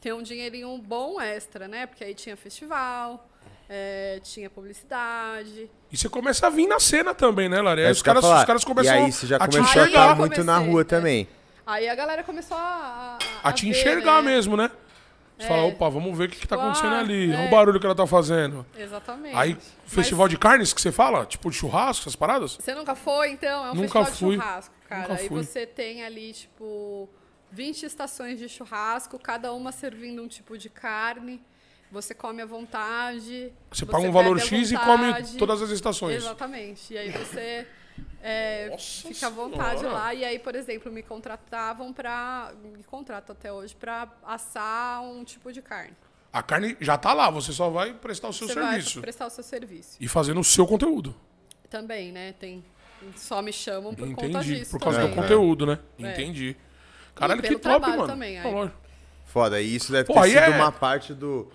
ter 0.00 0.12
um 0.14 0.22
dinheirinho 0.22 0.76
bom 0.78 1.20
extra, 1.20 1.68
né? 1.68 1.86
Porque 1.86 2.02
aí 2.02 2.14
tinha 2.14 2.36
festival, 2.36 3.28
é, 3.68 4.18
tinha 4.22 4.48
publicidade. 4.50 5.70
E 5.90 5.96
você 5.96 6.08
começa 6.08 6.46
a 6.46 6.50
vir 6.50 6.66
na 6.66 6.80
cena 6.80 7.14
também, 7.14 7.48
né, 7.48 7.60
Laré? 7.60 7.84
É 7.84 7.90
os, 7.90 8.02
caras, 8.02 8.24
os 8.24 8.44
caras 8.44 8.64
começam 8.64 8.94
E 8.94 8.98
aí 9.04 9.12
você 9.12 9.26
já 9.26 9.36
a 9.36 9.46
te 9.46 9.56
começou 9.56 9.60
a 9.82 9.84
enxergar. 9.84 9.88
estar 10.00 10.12
Aí 10.12 10.18
muito 10.18 10.44
na 10.44 10.54
comecei, 10.54 10.72
rua 10.72 10.80
é. 10.80 10.84
também. 10.84 11.28
Aí 11.66 11.88
a 11.88 11.94
galera 11.94 12.22
começou 12.24 12.56
a. 12.56 13.18
A, 13.42 13.48
a 13.48 13.52
te 13.52 13.66
ver, 13.66 13.70
enxergar 13.70 14.22
né? 14.22 14.30
mesmo, 14.32 14.56
né? 14.56 14.70
Você 15.38 15.46
É. 15.46 15.48
fala, 15.48 15.62
opa, 15.64 15.88
vamos 15.88 16.16
ver 16.16 16.24
o 16.26 16.28
que, 16.28 16.38
que 16.40 16.46
tá 16.46 16.56
Ah, 16.56 16.58
acontecendo 16.58 16.94
ali. 16.94 17.30
Olha 17.30 17.42
é. 17.42 17.46
o 17.46 17.50
barulho 17.50 17.80
que 17.80 17.86
ela 17.86 17.94
tá 17.94 18.06
fazendo. 18.06 18.66
Exatamente. 18.76 19.36
Aí, 19.36 19.54
Mas 19.54 19.72
festival 19.86 20.28
de 20.28 20.36
carnes 20.36 20.72
que 20.72 20.80
você 20.80 20.92
fala? 20.92 21.24
Tipo 21.26 21.50
de 21.50 21.56
churrasco, 21.56 22.02
essas 22.02 22.16
paradas? 22.16 22.56
Você 22.60 22.74
nunca 22.74 22.94
foi, 22.94 23.30
então? 23.30 23.66
É 23.66 23.70
um 23.70 23.74
Nunca 23.74 24.04
festival 24.04 24.12
de 24.12 24.18
fui. 24.18 24.36
churrasco, 24.36 24.74
cara. 24.88 25.02
Nunca 25.08 25.14
Aí 25.22 25.28
fui. 25.28 25.42
você 25.44 25.66
tem 25.66 26.04
ali, 26.04 26.32
tipo, 26.32 27.08
20 27.52 27.84
estações 27.84 28.38
de 28.38 28.48
churrasco, 28.48 29.18
cada 29.18 29.52
uma 29.52 29.70
servindo 29.70 30.22
um 30.22 30.28
tipo 30.28 30.56
de 30.56 30.68
carne. 30.68 31.40
Você 31.90 32.14
come 32.14 32.40
à 32.40 32.46
vontade. 32.46 33.52
Você 33.70 33.84
paga 33.84 34.08
um 34.08 34.12
valor 34.12 34.40
X 34.40 34.72
e 34.72 34.78
come 34.78 35.12
todas 35.38 35.60
as 35.60 35.70
estações. 35.70 36.16
Exatamente. 36.16 36.94
E 36.94 36.98
aí 36.98 37.10
você 37.10 37.66
é, 38.22 38.74
fica 38.78 39.26
à 39.26 39.30
vontade 39.30 39.80
Senhora. 39.80 39.98
lá. 39.98 40.14
E 40.14 40.24
aí, 40.24 40.38
por 40.38 40.54
exemplo, 40.54 40.90
me 40.90 41.02
contratavam 41.02 41.92
pra. 41.92 42.54
Me 42.62 42.82
contratam 42.84 43.36
até 43.38 43.52
hoje 43.52 43.74
pra 43.74 44.08
assar 44.24 45.02
um 45.02 45.22
tipo 45.22 45.52
de 45.52 45.60
carne. 45.60 45.94
A 46.32 46.42
carne 46.42 46.74
já 46.80 46.96
tá 46.96 47.12
lá, 47.12 47.28
você 47.28 47.52
só 47.52 47.68
vai 47.68 47.92
prestar 47.92 48.28
o 48.28 48.32
seu 48.32 48.46
você 48.46 48.54
serviço. 48.54 48.94
vai 48.94 49.02
prestar 49.02 49.26
o 49.26 49.30
seu 49.30 49.44
serviço. 49.44 49.98
E 50.00 50.08
fazendo 50.08 50.40
o 50.40 50.44
seu 50.44 50.66
conteúdo. 50.66 51.14
Também, 51.68 52.10
né? 52.10 52.32
Tem 52.32 52.64
Só 53.16 53.42
me 53.42 53.52
chamam 53.52 53.94
por 53.94 54.08
conta 54.14 54.38
Entendi. 54.38 54.60
disso 54.60 54.70
Por 54.70 54.80
causa 54.80 55.00
também. 55.00 55.14
do 55.14 55.20
conteúdo, 55.20 55.66
né? 55.66 55.78
É. 55.98 56.12
Entendi. 56.12 56.56
Caralho, 57.14 57.40
E 57.40 57.42
que 57.42 57.48
top, 57.50 57.62
trabalho 57.62 57.96
mano. 57.98 58.06
também, 58.12 58.38
aí. 58.38 58.70
Foda, 59.26 59.60
e 59.60 59.74
isso 59.74 59.90
deve 59.92 60.06
Pô, 60.06 60.14
ter 60.14 60.20
aí 60.20 60.30
sido 60.30 60.40
é- 60.40 60.48
uma 60.50 60.70
parte 60.72 61.14
do, 61.14 61.50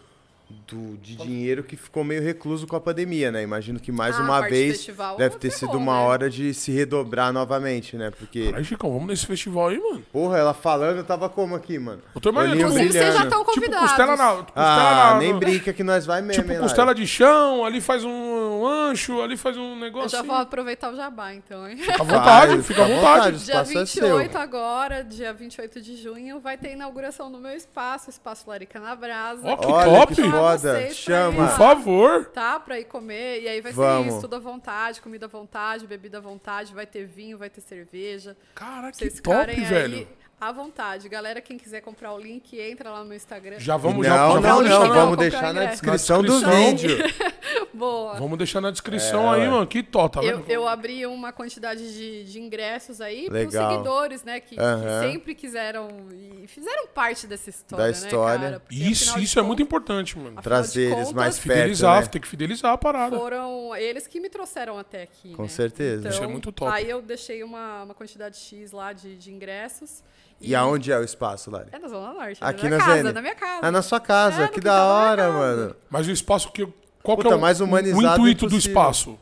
do 0.67 0.97
de 0.97 1.15
dinheiro 1.15 1.63
que 1.63 1.75
ficou 1.75 2.03
meio 2.03 2.21
recluso 2.21 2.65
com 2.67 2.75
a 2.75 2.79
pandemia, 2.79 3.31
né? 3.31 3.41
Imagino 3.43 3.79
que 3.79 3.91
mais 3.91 4.17
Ah, 4.17 4.21
uma 4.23 4.41
vez 4.47 4.77
festival 4.77 5.17
deve 5.17 5.35
ter 5.37 5.49
ferrou, 5.49 5.73
sido 5.73 5.77
uma 5.81 5.93
né? 5.99 6.05
hora 6.07 6.29
de 6.29 6.53
se 6.53 6.71
redobrar 6.71 7.31
novamente, 7.33 7.95
né? 7.97 8.11
Porque, 8.11 8.51
Aí, 8.55 8.63
Chicão, 8.63 8.91
vamos 8.91 9.07
nesse 9.07 9.25
festival 9.25 9.67
aí, 9.69 9.77
mano. 9.79 10.03
porra, 10.11 10.37
ela 10.37 10.53
falando, 10.53 10.97
eu 10.97 11.03
tava 11.03 11.27
como 11.29 11.55
aqui, 11.55 11.77
mano? 11.79 12.01
Eu 12.15 12.21
tô 12.21 12.29
imaginando. 12.29 12.61
Inclusive, 12.61 12.91
vocês 12.91 13.13
já 13.13 13.23
estão 13.23 13.39
Tipo, 13.41 13.53
convidados. 13.55 13.87
costela 13.89 14.15
na. 14.17 14.27
Costela 14.35 14.51
Ah, 14.55 15.13
na, 15.13 15.19
nem 15.19 15.33
no- 15.33 15.39
brinca 15.39 15.71
que 15.73 15.83
nós 15.83 16.05
vai 16.05 16.21
mesmo, 16.21 16.41
Tipo, 16.41 16.53
hein, 16.53 16.59
costela 16.59 16.93
de 16.95 17.05
chão, 17.07 17.63
ali 17.65 17.79
faz 17.81 18.03
um 18.05 18.65
ancho, 18.65 19.21
ali 19.21 19.35
faz 19.37 19.57
um 19.57 19.77
negócio. 19.79 20.05
Eu 20.07 20.09
já 20.09 20.19
assim. 20.19 20.27
vou 20.27 20.37
aproveitar 20.37 20.91
o 20.91 20.95
jabá, 20.95 21.33
então, 21.33 21.67
hein? 21.67 21.77
Fica 21.77 22.01
à 22.01 22.05
vontade, 22.05 22.53
Vai, 22.53 22.61
fica 22.63 22.83
à 22.83 22.87
vontade. 22.87 23.37
Dia 23.37 23.53
espaço 23.55 23.71
é 23.71 23.83
28 23.83 24.31
seu. 24.31 24.41
agora, 24.41 25.03
dia 25.03 25.33
28 25.33 25.81
de 25.81 25.97
junho, 25.97 26.39
vai 26.39 26.57
ter 26.57 26.71
inauguração 26.73 27.29
no 27.29 27.37
meu 27.39 27.51
espaço, 27.55 28.09
Espaço 28.09 28.49
Larica 28.49 28.79
na 28.79 28.95
Brasa. 28.95 29.41
Ó, 29.47 29.57
que 29.57 29.65
Olha 29.67 29.85
top. 29.99 30.15
que 30.15 30.21
Pra 30.41 30.93
chama. 30.93 31.47
Por 31.47 31.57
favor. 31.57 32.25
Tá? 32.25 32.59
Pra 32.59 32.79
ir 32.79 32.85
comer. 32.85 33.41
E 33.41 33.47
aí 33.47 33.61
vai 33.61 33.71
Vamos. 33.71 34.05
ser 34.05 34.11
isso, 34.11 34.21
tudo 34.21 34.35
à 34.35 34.39
vontade, 34.39 35.01
comida 35.01 35.25
à 35.25 35.29
vontade, 35.29 35.87
bebida 35.87 36.17
à 36.17 36.21
vontade, 36.21 36.73
vai 36.73 36.85
ter 36.85 37.05
vinho, 37.05 37.37
vai 37.37 37.49
ter 37.49 37.61
cerveja. 37.61 38.35
Cara, 38.55 38.91
que 38.91 39.09
top, 39.21 39.53
velho. 39.61 39.97
aí 39.97 40.07
à 40.39 40.51
vontade. 40.51 41.09
Galera, 41.09 41.41
quem 41.41 41.57
quiser 41.57 41.81
comprar 41.81 42.13
o 42.13 42.19
link, 42.19 42.57
entra 42.59 42.91
lá 42.91 42.99
no 42.99 43.05
meu 43.05 43.15
Instagram. 43.17 43.59
Já 43.59 43.75
vamos, 43.77 43.97
não, 43.97 44.03
já, 44.03 44.09
já 44.17 44.17
não, 44.27 44.41
vamos 44.41 44.47
não, 44.47 44.63
deixar 44.67 44.93
vamos 44.93 45.17
deixar 45.17 45.53
na 45.53 45.65
descrição, 45.65 46.21
Na 46.21 46.27
do 46.27 46.39
descrição. 46.39 46.67
vídeo. 46.77 46.97
Boa. 47.73 48.13
Vamos 48.15 48.37
deixar 48.37 48.59
na 48.61 48.71
descrição 48.71 49.31
É, 49.33 49.37
aí, 49.37 49.41
ué. 49.41 49.49
mano. 49.49 49.67
Que 49.67 49.83
top, 49.83 50.19
tá 50.19 50.23
Eu, 50.23 50.43
eu 50.47 50.67
abri 50.67 51.05
uma 51.05 51.31
quantidade 51.31 51.93
de, 51.93 52.23
de 52.23 52.39
ingressos 52.39 52.99
aí 53.01 53.25
pros 53.25 53.33
Legal. 53.33 53.71
seguidores, 53.71 54.23
né? 54.23 54.39
Que, 54.39 54.55
que 54.55 54.61
Aham. 54.61 55.01
sempre 55.11 55.35
quiseram 55.35 55.87
e 56.11 56.47
fizeram 56.47 56.87
parte 56.87 57.27
dessa 57.27 57.49
história, 57.49 57.85
Da 57.85 57.91
história. 57.91 58.39
né, 58.39 58.45
cara? 58.47 58.59
Porque, 58.61 58.75
Isso, 58.75 59.19
isso 59.19 59.37
é 59.39 59.41
muito 59.43 59.59
contas, 59.59 59.67
importante, 59.67 60.17
mano. 60.17 60.41
Trazer 60.41 60.85
eles 60.85 60.95
contas, 60.95 61.13
mais 61.13 61.35
perto, 61.39 61.53
Fidelizar, 61.57 62.01
né? 62.01 62.07
tem 62.07 62.21
que 62.21 62.27
fidelizar 62.27 62.71
a 62.73 62.77
parada. 62.77 63.15
Foram 63.17 63.75
eles 63.75 64.07
que 64.07 64.19
me 64.19 64.29
trouxeram 64.29 64.77
até 64.77 65.03
aqui. 65.03 65.33
Com 65.33 65.43
né? 65.43 65.47
certeza. 65.49 65.99
Então, 65.99 66.11
Isso 66.11 66.23
é 66.23 66.27
muito 66.27 66.51
top. 66.51 66.71
Aí 66.71 66.89
eu 66.89 67.01
deixei 67.01 67.43
uma, 67.43 67.83
uma 67.83 67.93
quantidade 67.93 68.37
X 68.37 68.71
lá 68.71 68.91
de, 68.93 69.15
de 69.17 69.31
ingressos. 69.31 70.03
E 70.39 70.53
aonde 70.55 70.91
é 70.91 70.97
o 70.99 71.03
espaço, 71.03 71.49
Lari? 71.49 71.69
É 71.71 71.79
na 71.79 71.87
Zona 71.87 72.13
Norte. 72.13 72.37
Aqui 72.43 72.63
na 72.69 72.69
na 72.69 72.75
minha 72.77 72.85
casa, 72.87 73.01
ZN. 73.09 73.13
na 73.13 73.21
minha 73.21 73.35
casa. 73.35 73.59
Ah, 73.67 73.71
na 73.71 73.81
sua 73.81 73.99
casa, 73.99 74.43
É, 74.43 74.47
que 74.47 74.59
da 74.61 74.85
hora, 74.85 75.23
casa. 75.23 75.37
mano. 75.37 75.75
Mas 75.89 76.07
o 76.07 76.11
espaço 76.11 76.51
que. 76.51 76.65
Qual 77.01 77.17
que 77.17 77.23
Puta, 77.23 77.35
é 77.35 77.37
o, 77.37 77.41
mais 77.41 77.59
o- 77.59 77.63
humanizado 77.63 78.21
o 78.21 78.27
intuito 78.27 78.47
do 78.47 78.55
espaço? 78.57 79.17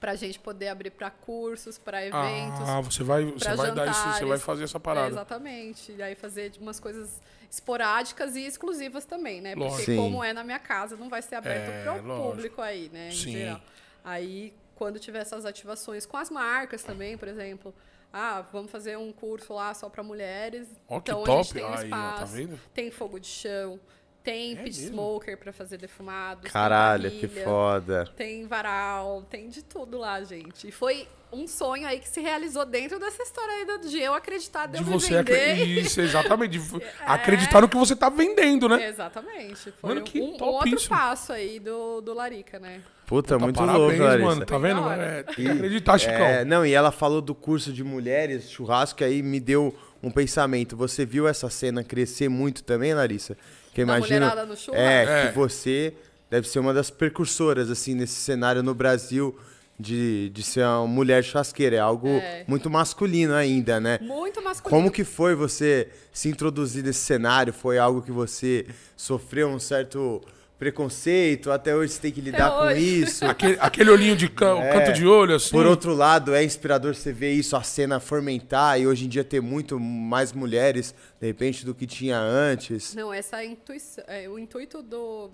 Pra 0.00 0.14
gente 0.14 0.38
poder 0.38 0.68
abrir 0.68 0.90
pra 0.90 1.10
cursos, 1.10 1.76
pra 1.78 2.04
eventos. 2.04 2.68
Ah, 2.68 2.80
você 2.80 3.02
vai, 3.02 3.24
você 3.24 3.54
vai 3.54 3.72
dar 3.72 3.88
isso, 3.90 4.00
você 4.12 4.24
vai 4.24 4.38
fazer 4.38 4.64
essa 4.64 4.78
É, 4.78 4.80
parada. 4.80 5.08
exatamente. 5.08 5.92
E 5.92 6.02
aí 6.02 6.14
fazer 6.14 6.52
umas 6.60 6.78
coisas 6.80 7.20
esporádicas 7.50 8.36
e 8.36 8.46
exclusivas 8.46 9.04
também, 9.04 9.40
né? 9.40 9.54
Porque 9.54 9.68
Lógico. 9.70 9.90
Sim. 9.92 9.96
como 9.96 10.22
é 10.24 10.32
na 10.32 10.44
minha 10.44 10.58
casa, 10.58 10.96
não 10.96 11.08
vai 11.08 11.20
ser 11.22 11.34
aberto 11.36 11.68
É, 11.70 11.82
para 11.82 11.92
o 11.94 12.06
lógico. 12.06 12.30
público 12.30 12.62
aí, 12.62 12.90
né? 12.92 13.08
Em 13.08 13.12
Sim. 13.12 13.32
geral. 13.32 13.60
Aí, 14.04 14.52
quando 14.76 14.98
tiver 14.98 15.18
essas 15.20 15.44
ativações 15.44 16.06
com 16.06 16.16
as 16.16 16.30
marcas 16.30 16.82
também, 16.82 17.16
por 17.18 17.28
exemplo. 17.28 17.74
Ah, 18.12 18.40
vamos 18.52 18.70
fazer 18.70 18.96
um 18.96 19.12
curso 19.12 19.52
lá 19.52 19.74
só 19.74 19.88
para 19.88 20.02
mulheres. 20.02 20.68
Que 20.88 20.94
então 20.94 21.22
a 21.22 21.26
top. 21.26 21.42
gente 21.44 21.54
tem 21.54 21.64
um 21.64 21.68
Aí, 21.68 21.74
ó, 21.74 21.82
espaço. 21.84 22.18
tá 22.20 22.24
vendo? 22.24 22.60
Tem 22.72 22.90
fogo 22.90 23.18
de 23.20 23.26
chão. 23.26 23.78
Tem 24.24 24.52
É 24.52 24.56
pit 24.56 24.78
mesmo? 24.80 24.88
smoker 24.94 25.38
para 25.38 25.52
fazer 25.52 25.78
defumados. 25.78 26.42
tem 26.42 26.52
Caralho, 26.52 27.10
que 27.10 27.26
foda. 27.28 28.06
Tem 28.16 28.46
varal, 28.46 29.22
tem 29.30 29.48
de 29.48 29.62
tudo 29.62 29.96
lá, 29.96 30.22
gente. 30.22 30.68
E 30.68 30.72
foi 30.72 31.08
um 31.32 31.46
sonho 31.46 31.86
aí 31.86 31.98
que 31.98 32.08
se 32.08 32.20
realizou 32.20 32.64
dentro 32.66 32.98
dessa 32.98 33.22
história 33.22 33.52
aí 33.54 33.64
do- 33.64 33.88
de 33.88 33.98
eu 34.00 34.14
acreditar, 34.14 34.66
de, 34.66 34.72
De 34.72 34.78
eu 34.82 34.86
me 34.86 34.92
você 35.00 35.16
vender. 35.18 35.50
acre- 35.52 35.64
Isso, 35.64 36.00
exatamente. 36.00 36.58
De 36.58 36.82
acreditar 37.06 37.60
no 37.62 37.68
que 37.68 37.76
você 37.76 37.94
tá 37.96 38.08
vendendo, 38.10 38.68
né? 38.68 38.88
Exatamente. 38.88 39.72
Foi 39.80 39.90
Mano, 39.94 40.02
que 40.02 40.20
um, 40.20 40.34
um 40.34 40.36
top 40.36 40.52
outro 40.52 40.74
isso. 40.74 40.88
passo 40.88 41.32
aí 41.32 41.58
do, 41.60 42.00
do 42.00 42.12
Larica, 42.12 42.58
né? 42.58 42.82
Puta, 43.06 43.38
Tá, 43.38 43.44
muito 43.44 43.56
parabéns, 43.56 43.80
louco, 43.98 44.02
Larissa. 44.04 44.28
mano. 44.28 44.46
Tá 44.46 44.58
vendo? 44.58 44.88
É, 44.90 45.22
tem 45.22 45.34
que 45.46 45.50
acreditar, 45.50 45.98
Chicão. 45.98 46.14
É, 46.26 46.44
não, 46.44 46.66
e 46.66 46.72
ela 46.74 46.90
falou 46.90 47.22
do 47.22 47.34
curso 47.34 47.72
de 47.72 47.82
mulheres, 47.82 48.50
churrasco, 48.50 49.02
aí 49.02 49.22
me 49.22 49.40
deu 49.40 49.74
um 50.02 50.10
pensamento. 50.10 50.76
Você 50.76 51.06
viu 51.06 51.26
essa 51.26 51.48
cena 51.48 51.82
crescer 51.82 52.28
muito 52.28 52.62
também, 52.62 52.92
Larissa? 52.92 53.36
Que 53.74 53.84
Da 53.84 53.98
no 54.46 54.56
churrasco? 54.56 54.74
É, 54.74 55.24
É. 55.24 55.28
que 55.28 55.34
você 55.36 55.94
deve 56.30 56.48
ser 56.48 56.58
uma 56.58 56.74
das 56.74 56.90
precursoras, 56.90 57.70
assim, 57.70 57.94
nesse 57.94 58.14
cenário 58.14 58.62
no 58.62 58.74
Brasil 58.74 59.38
de, 59.78 60.28
de 60.30 60.42
ser 60.42 60.64
uma 60.64 60.86
mulher 60.86 61.22
churrasqueira. 61.22 61.76
É 61.76 61.78
algo 61.78 62.08
É. 62.08 62.44
muito 62.48 62.68
masculino 62.68 63.34
ainda, 63.34 63.78
né? 63.80 63.98
Muito 64.02 64.42
masculino. 64.42 64.76
Como 64.82 64.90
que 64.90 65.04
foi 65.04 65.34
você 65.34 65.88
se 66.12 66.28
introduzir 66.28 66.82
nesse 66.82 67.00
cenário? 67.00 67.52
Foi 67.52 67.78
algo 67.78 68.02
que 68.02 68.10
você 68.12 68.66
sofreu 68.96 69.48
um 69.48 69.58
certo 69.58 70.20
preconceito? 70.58 71.50
Até 71.50 71.74
hoje 71.74 71.92
você 71.92 72.00
tem 72.00 72.12
que 72.12 72.20
lidar 72.20 72.50
com 72.50 72.64
hoje. 72.66 73.00
isso? 73.02 73.24
Aquele, 73.26 73.56
aquele 73.60 73.90
olhinho 73.90 74.16
de 74.16 74.28
can- 74.28 74.60
É. 74.60 74.72
canto 74.72 74.92
de 74.92 75.06
olho, 75.06 75.34
assim. 75.36 75.50
Por 75.50 75.66
outro 75.66 75.94
lado, 75.94 76.34
é 76.34 76.42
inspirador 76.42 76.94
você 76.94 77.12
ver 77.12 77.32
isso, 77.32 77.56
a 77.56 77.62
cena 77.62 78.00
fomentar 78.00 78.80
e 78.80 78.86
hoje 78.86 79.04
em 79.06 79.08
dia 79.08 79.24
ter 79.24 79.40
muito 79.40 79.78
mais 79.78 80.32
mulheres, 80.32 80.94
de 81.20 81.26
repente, 81.26 81.64
do 81.64 81.74
que 81.74 81.86
tinha 81.86 82.18
antes. 82.18 82.94
Não, 82.94 83.12
essa 83.12 83.42
intuição, 83.44 84.04
é, 84.06 84.28
o 84.28 84.38
intuito 84.38 84.82
do, 84.82 85.30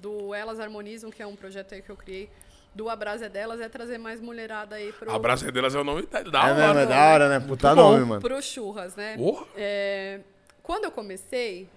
do 0.00 0.34
Elas 0.34 0.60
Harmonizam, 0.60 1.10
que 1.10 1.22
é 1.22 1.26
um 1.26 1.36
projeto 1.36 1.74
aí 1.74 1.82
que 1.82 1.90
eu 1.90 1.96
criei, 1.96 2.28
do 2.74 2.90
Abrasa 2.90 3.26
é 3.26 3.28
Delas, 3.28 3.60
é 3.60 3.68
trazer 3.68 3.98
mais 3.98 4.20
mulherada 4.20 4.74
aí 4.74 4.92
pro, 4.92 5.08
A 5.10 5.16
Braça 5.18 5.50
delas 5.52 5.76
é 5.76 5.78
o 5.78 5.84
nome 5.84 6.02
da 6.06 6.22
da 6.24 6.48
é, 6.48 6.52
hora. 6.68 6.80
é 6.80 6.86
da 6.86 7.04
hora, 7.06 7.28
né? 7.28 7.38
Puta 7.46 7.72
bom. 7.72 7.92
nome, 7.92 8.04
mano. 8.04 8.20
pro 8.20 8.42
churras, 8.42 8.96
né? 8.96 9.16
Porra. 9.16 9.46
É, 9.56 10.20
quando 10.60 10.82
eu 10.84 10.90
comecei, 10.90 11.68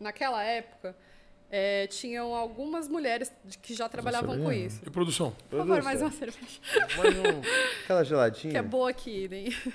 naquela 0.00 0.44
época, 0.44 0.94
é, 1.50 1.86
tinham 1.86 2.34
algumas 2.34 2.88
mulheres 2.88 3.32
que 3.62 3.74
já 3.74 3.88
trabalhavam 3.88 4.38
com 4.42 4.52
isso. 4.52 4.80
E 4.84 4.90
produção? 4.90 5.30
Por 5.48 5.58
favor, 5.58 5.82
mais 5.82 6.02
uma 6.02 6.10
cerveja. 6.10 6.60
Mais 6.96 7.16
um- 7.18 7.42
aquela 7.84 8.04
geladinha. 8.04 8.52
Que 8.52 8.58
é 8.58 8.62
boa 8.62 8.90
aqui, 8.90 9.28
né? 9.28 9.72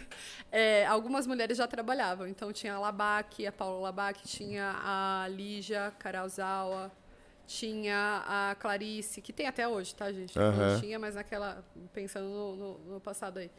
É, 0.51 0.85
algumas 0.85 1.25
mulheres 1.25 1.57
já 1.57 1.67
trabalhavam. 1.67 2.27
Então 2.27 2.51
tinha 2.51 2.73
a 2.73 2.79
Labac, 2.79 3.45
a 3.47 3.51
Paula 3.51 3.79
Labac, 3.83 4.21
tinha 4.27 4.75
a 4.83 5.27
Lígia 5.29 5.93
Caralzawa, 5.97 6.91
tinha 7.47 8.23
a 8.27 8.55
Clarice, 8.55 9.21
que 9.21 9.31
tem 9.33 9.47
até 9.47 9.67
hoje, 9.67 9.93
tá, 9.95 10.11
gente? 10.11 10.37
Aham. 10.37 10.73
Não 10.73 10.79
tinha, 10.81 10.99
mas 10.99 11.15
naquela. 11.15 11.63
Pensando 11.93 12.25
no, 12.27 12.55
no- 12.55 12.79
no 12.95 12.99
passado 13.01 13.37
aí. 13.39 13.49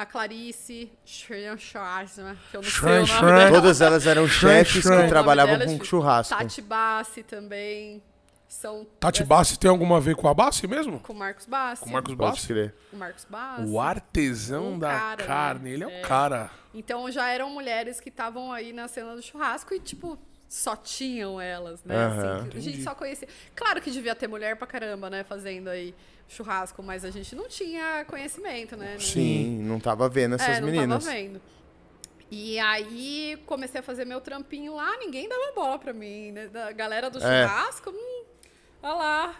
A 0.00 0.06
Clarice 0.06 0.92
Schwarzman, 1.04 2.36
que 2.52 2.56
eu 2.56 2.62
não 2.62 2.70
sei 2.70 2.88
o 2.88 3.06
nome 3.06 3.32
dela. 3.38 3.50
Todas 3.50 3.80
elas 3.80 4.06
eram 4.06 4.28
chefes 4.28 4.82
Schran. 4.84 5.00
que 5.00 5.06
O 5.06 5.08
trabalhavam 5.08 5.54
é 5.56 5.58
com 5.58 5.64
difícil. 5.64 5.84
churrasco. 5.86 6.36
Tati 6.38 6.62
Bassi 6.62 7.22
também. 7.24 8.00
São 8.46 8.86
Tati 9.00 9.24
Bassi 9.24 9.58
tem 9.58 9.68
alguma 9.68 9.96
a 9.96 10.00
ver 10.00 10.14
com 10.14 10.28
a 10.28 10.32
Bassi 10.32 10.66
mesmo? 10.68 11.00
com 11.00 11.12
o 11.12 11.16
Marcos 11.16 11.46
Bassi. 11.46 11.82
Com 11.82 11.90
o 11.90 11.92
Marcos 11.92 12.14
Pode 12.14 12.30
Bassi? 12.30 12.46
crer. 12.46 12.74
O 12.92 12.96
Marcos 12.96 13.26
Bassi. 13.28 13.62
O 13.68 13.80
artesão 13.80 14.72
Um 14.74 14.78
da 14.78 14.88
cara, 14.88 15.16
né? 15.22 15.26
carne. 15.26 15.70
Ele 15.70 15.82
é 15.84 15.86
o 15.86 15.90
É. 15.90 16.00
cara. 16.02 16.50
Então 16.72 17.10
já 17.10 17.28
eram 17.28 17.50
mulheres 17.50 17.98
que 17.98 18.08
estavam 18.08 18.52
aí 18.52 18.72
na 18.72 18.86
cena 18.86 19.16
do 19.16 19.20
churrasco 19.22 19.74
e, 19.74 19.80
tipo, 19.80 20.16
só 20.48 20.74
tinham 20.74 21.40
elas, 21.40 21.84
né? 21.84 21.94
Aham. 21.94 22.36
Assim, 22.48 22.58
a 22.58 22.60
gente 22.60 22.82
só 22.82 22.94
conhecia. 22.94 23.28
Claro 23.54 23.80
que 23.82 23.90
devia 23.90 24.14
ter 24.14 24.26
mulher 24.26 24.56
pra 24.56 24.66
caramba, 24.66 25.10
né? 25.10 25.22
Fazendo 25.24 25.68
aí 25.68 25.94
churrasco, 26.26 26.82
mas 26.82 27.04
a 27.04 27.10
gente 27.10 27.34
não 27.36 27.48
tinha 27.48 28.04
conhecimento, 28.06 28.76
né? 28.76 28.94
Não- 28.94 29.00
Sim, 29.00 29.58
não 29.62 29.78
tava 29.78 30.08
vendo 30.08 30.34
essas 30.36 30.56
é, 30.56 30.60
não 30.60 30.68
meninas. 30.68 31.04
tava 31.04 31.16
vendo. 31.16 31.40
E 32.30 32.58
aí 32.58 33.42
comecei 33.46 33.80
a 33.80 33.82
fazer 33.82 34.04
meu 34.04 34.20
trampinho 34.20 34.74
lá, 34.74 34.96
ninguém 34.98 35.28
dava 35.28 35.52
bola 35.54 35.78
pra 35.78 35.92
mim, 35.92 36.32
né? 36.32 36.48
Da 36.48 36.72
galera 36.72 37.08
do 37.10 37.18
É. 37.18 37.20
churrasco, 37.46 37.90
hum, 37.90 38.24
olha 38.82 38.94
lá. 38.94 39.36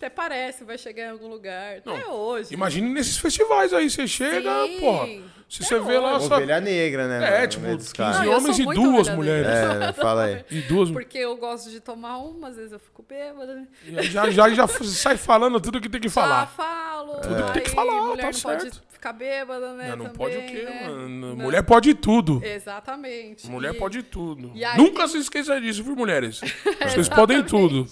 Até 0.00 0.08
parece, 0.08 0.64
vai 0.64 0.78
chegar 0.78 1.08
em 1.08 1.10
algum 1.10 1.28
lugar. 1.28 1.76
Até 1.76 1.90
Não, 1.90 2.14
hoje. 2.14 2.54
Imagine 2.54 2.88
nesses 2.88 3.18
festivais 3.18 3.70
aí, 3.74 3.90
você 3.90 4.08
chega, 4.08 4.64
Sim, 4.64 4.80
porra. 4.80 5.06
Se 5.46 5.62
você 5.62 5.78
vê 5.78 5.98
lá, 5.98 6.18
só... 6.18 6.36
Ovelha 6.36 6.58
negra, 6.58 7.06
né? 7.06 7.42
É, 7.42 7.46
tipo, 7.46 7.60
no 7.60 7.66
meio 7.66 7.76
dos 7.76 7.92
15 7.92 7.96
caras. 7.98 8.16
Não, 8.16 8.24
eu 8.24 8.38
homens 8.38 8.58
e 8.58 8.64
duas 8.64 9.08
mulheres. 9.10 9.46
É, 9.46 9.92
fala 10.00 10.24
aí. 10.24 10.44
E 10.50 10.62
duas 10.62 10.90
Porque 10.90 11.18
eu 11.18 11.36
gosto 11.36 11.68
de 11.68 11.80
tomar 11.80 12.16
uma, 12.16 12.48
às 12.48 12.56
vezes 12.56 12.72
eu 12.72 12.78
fico 12.78 13.04
bêbada. 13.06 13.68
E 13.84 13.98
aí 13.98 14.06
já, 14.06 14.30
já, 14.30 14.48
já 14.48 14.66
sai 14.66 15.18
falando 15.18 15.60
tudo 15.60 15.78
que 15.82 15.88
tem 15.90 16.00
que 16.00 16.08
falar. 16.08 16.46
falo. 16.46 17.20
Tudo 17.20 17.44
que 17.44 17.52
tem 17.52 17.62
que 17.62 17.68
aí 17.68 17.74
falar, 17.74 17.92
mulher 18.00 18.22
tá 18.22 18.30
não 18.32 18.40
pode 18.40 18.62
certo. 18.62 18.82
ficar 18.88 19.12
bêbada, 19.12 19.74
né? 19.74 19.88
Não, 19.90 19.96
não 19.96 20.04
também, 20.06 20.16
pode 20.16 20.36
o 20.38 20.46
quê, 20.46 20.62
né? 20.62 20.88
mano? 20.88 21.08
Não. 21.10 21.36
Mulher 21.36 21.62
pode 21.62 21.92
tudo. 21.92 22.40
Exatamente. 22.42 23.46
Mulher 23.50 23.74
E- 23.74 23.78
pode 23.78 24.02
tudo. 24.02 24.50
e 24.54 24.64
aí 24.64 24.78
Nunca 24.78 25.06
se 25.06 25.18
esqueça 25.18 25.60
disso, 25.60 25.84
viu, 25.84 25.94
mulheres? 25.94 26.40
Vocês 26.88 27.06
podem 27.06 27.42
tudo. 27.42 27.86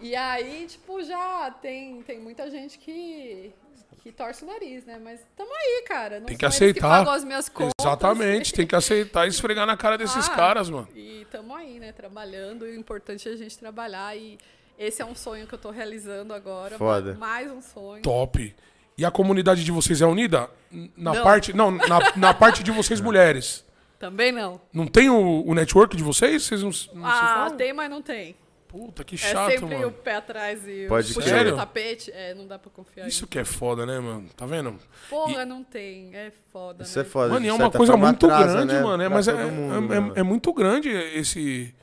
E 0.00 0.14
aí, 0.14 0.66
tipo, 0.68 1.02
já 1.02 1.50
tem, 1.62 2.02
tem 2.02 2.18
muita 2.20 2.50
gente 2.50 2.78
que, 2.78 3.50
que 4.02 4.12
torce 4.12 4.44
o 4.44 4.46
nariz, 4.46 4.84
né? 4.84 5.00
Mas 5.02 5.20
tamo 5.36 5.50
aí, 5.50 5.84
cara. 5.88 6.20
Não 6.20 6.26
Tem 6.26 6.36
que 6.36 6.44
aceitar. 6.44 7.02
Que 7.04 7.10
as 7.10 7.24
minhas 7.24 7.48
contas. 7.48 7.72
Exatamente, 7.80 8.52
tem 8.52 8.66
que 8.66 8.76
aceitar 8.76 9.26
e 9.26 9.30
esfregar 9.30 9.66
na 9.66 9.76
cara 9.76 9.96
desses 9.96 10.28
Ah, 10.28 10.34
caras, 10.34 10.68
mano. 10.68 10.86
E 10.94 11.26
tamo 11.30 11.54
aí, 11.54 11.78
né? 11.80 11.92
Trabalhando. 11.92 12.66
E 12.66 12.76
o 12.76 12.78
importante 12.78 13.28
é 13.28 13.32
a 13.32 13.36
gente 13.36 13.56
trabalhar. 13.58 14.14
E 14.16 14.38
esse 14.78 15.00
é 15.00 15.04
um 15.04 15.14
sonho 15.14 15.46
que 15.46 15.54
eu 15.54 15.58
tô 15.58 15.70
realizando 15.70 16.34
agora. 16.34 16.76
Foda. 16.76 17.14
Mais 17.14 17.50
um 17.50 17.62
sonho. 17.62 18.02
Top. 18.02 18.54
E 18.98 19.04
a 19.04 19.10
comunidade 19.10 19.64
de 19.64 19.72
vocês 19.72 20.02
é 20.02 20.06
unida? 20.06 20.50
Na 20.96 21.14
Não. 21.14 21.22
parte. 21.22 21.52
Não, 21.54 21.70
na, 21.70 22.16
na 22.16 22.34
parte 22.34 22.62
de 22.62 22.70
vocês 22.70 23.00
mulheres. 23.02 23.64
Também 23.98 24.30
não. 24.30 24.60
Não 24.74 24.86
tem 24.86 25.08
o, 25.08 25.42
o 25.46 25.54
network 25.54 25.96
de 25.96 26.02
vocês? 26.02 26.42
Vocês 26.42 26.60
não, 26.60 26.68
não 26.68 26.72
se 26.74 26.90
Ah, 27.16 27.34
falam? 27.44 27.56
tem, 27.56 27.72
mas 27.72 27.88
não 27.90 28.02
tem. 28.02 28.36
Puta, 28.76 29.02
que 29.04 29.14
É 29.14 29.18
chato, 29.18 29.52
sempre 29.52 29.74
mano. 29.76 29.88
o 29.88 29.92
pé 29.92 30.16
atrás 30.16 30.68
e 30.68 30.86
Pode 30.86 31.10
o 31.12 31.14
puxando 31.14 31.48
o 31.52 31.56
tapete. 31.56 32.10
É, 32.12 32.34
não 32.34 32.46
dá 32.46 32.58
pra 32.58 32.70
confiar. 32.70 33.08
Isso 33.08 33.18
Isso. 33.20 33.26
que 33.26 33.38
é 33.38 33.44
foda, 33.44 33.86
né, 33.86 33.98
mano? 33.98 34.28
Tá 34.36 34.44
vendo? 34.44 34.78
Porra, 35.08 35.46
não 35.46 35.64
tem. 35.64 36.14
É 36.14 36.30
foda, 36.52 36.84
Isso 36.84 36.98
né? 36.98 37.04
é 37.04 37.08
foda. 37.08 37.28
Mano, 37.32 37.46
e 37.46 37.48
é 37.48 37.52
uma 37.54 37.70
coisa 37.70 37.96
muito 37.96 38.26
atrasa, 38.26 38.52
grande, 38.52 38.74
né, 38.74 38.80
mano. 38.82 39.02
É, 39.02 39.08
mas 39.08 39.28
é, 39.28 39.32
mundo, 39.46 39.92
é- 39.92 39.96
é- 39.96 40.00
mano? 40.00 40.12
é 40.16 40.22
muito 40.22 40.52
grande 40.52 40.90
esse. 40.90 41.74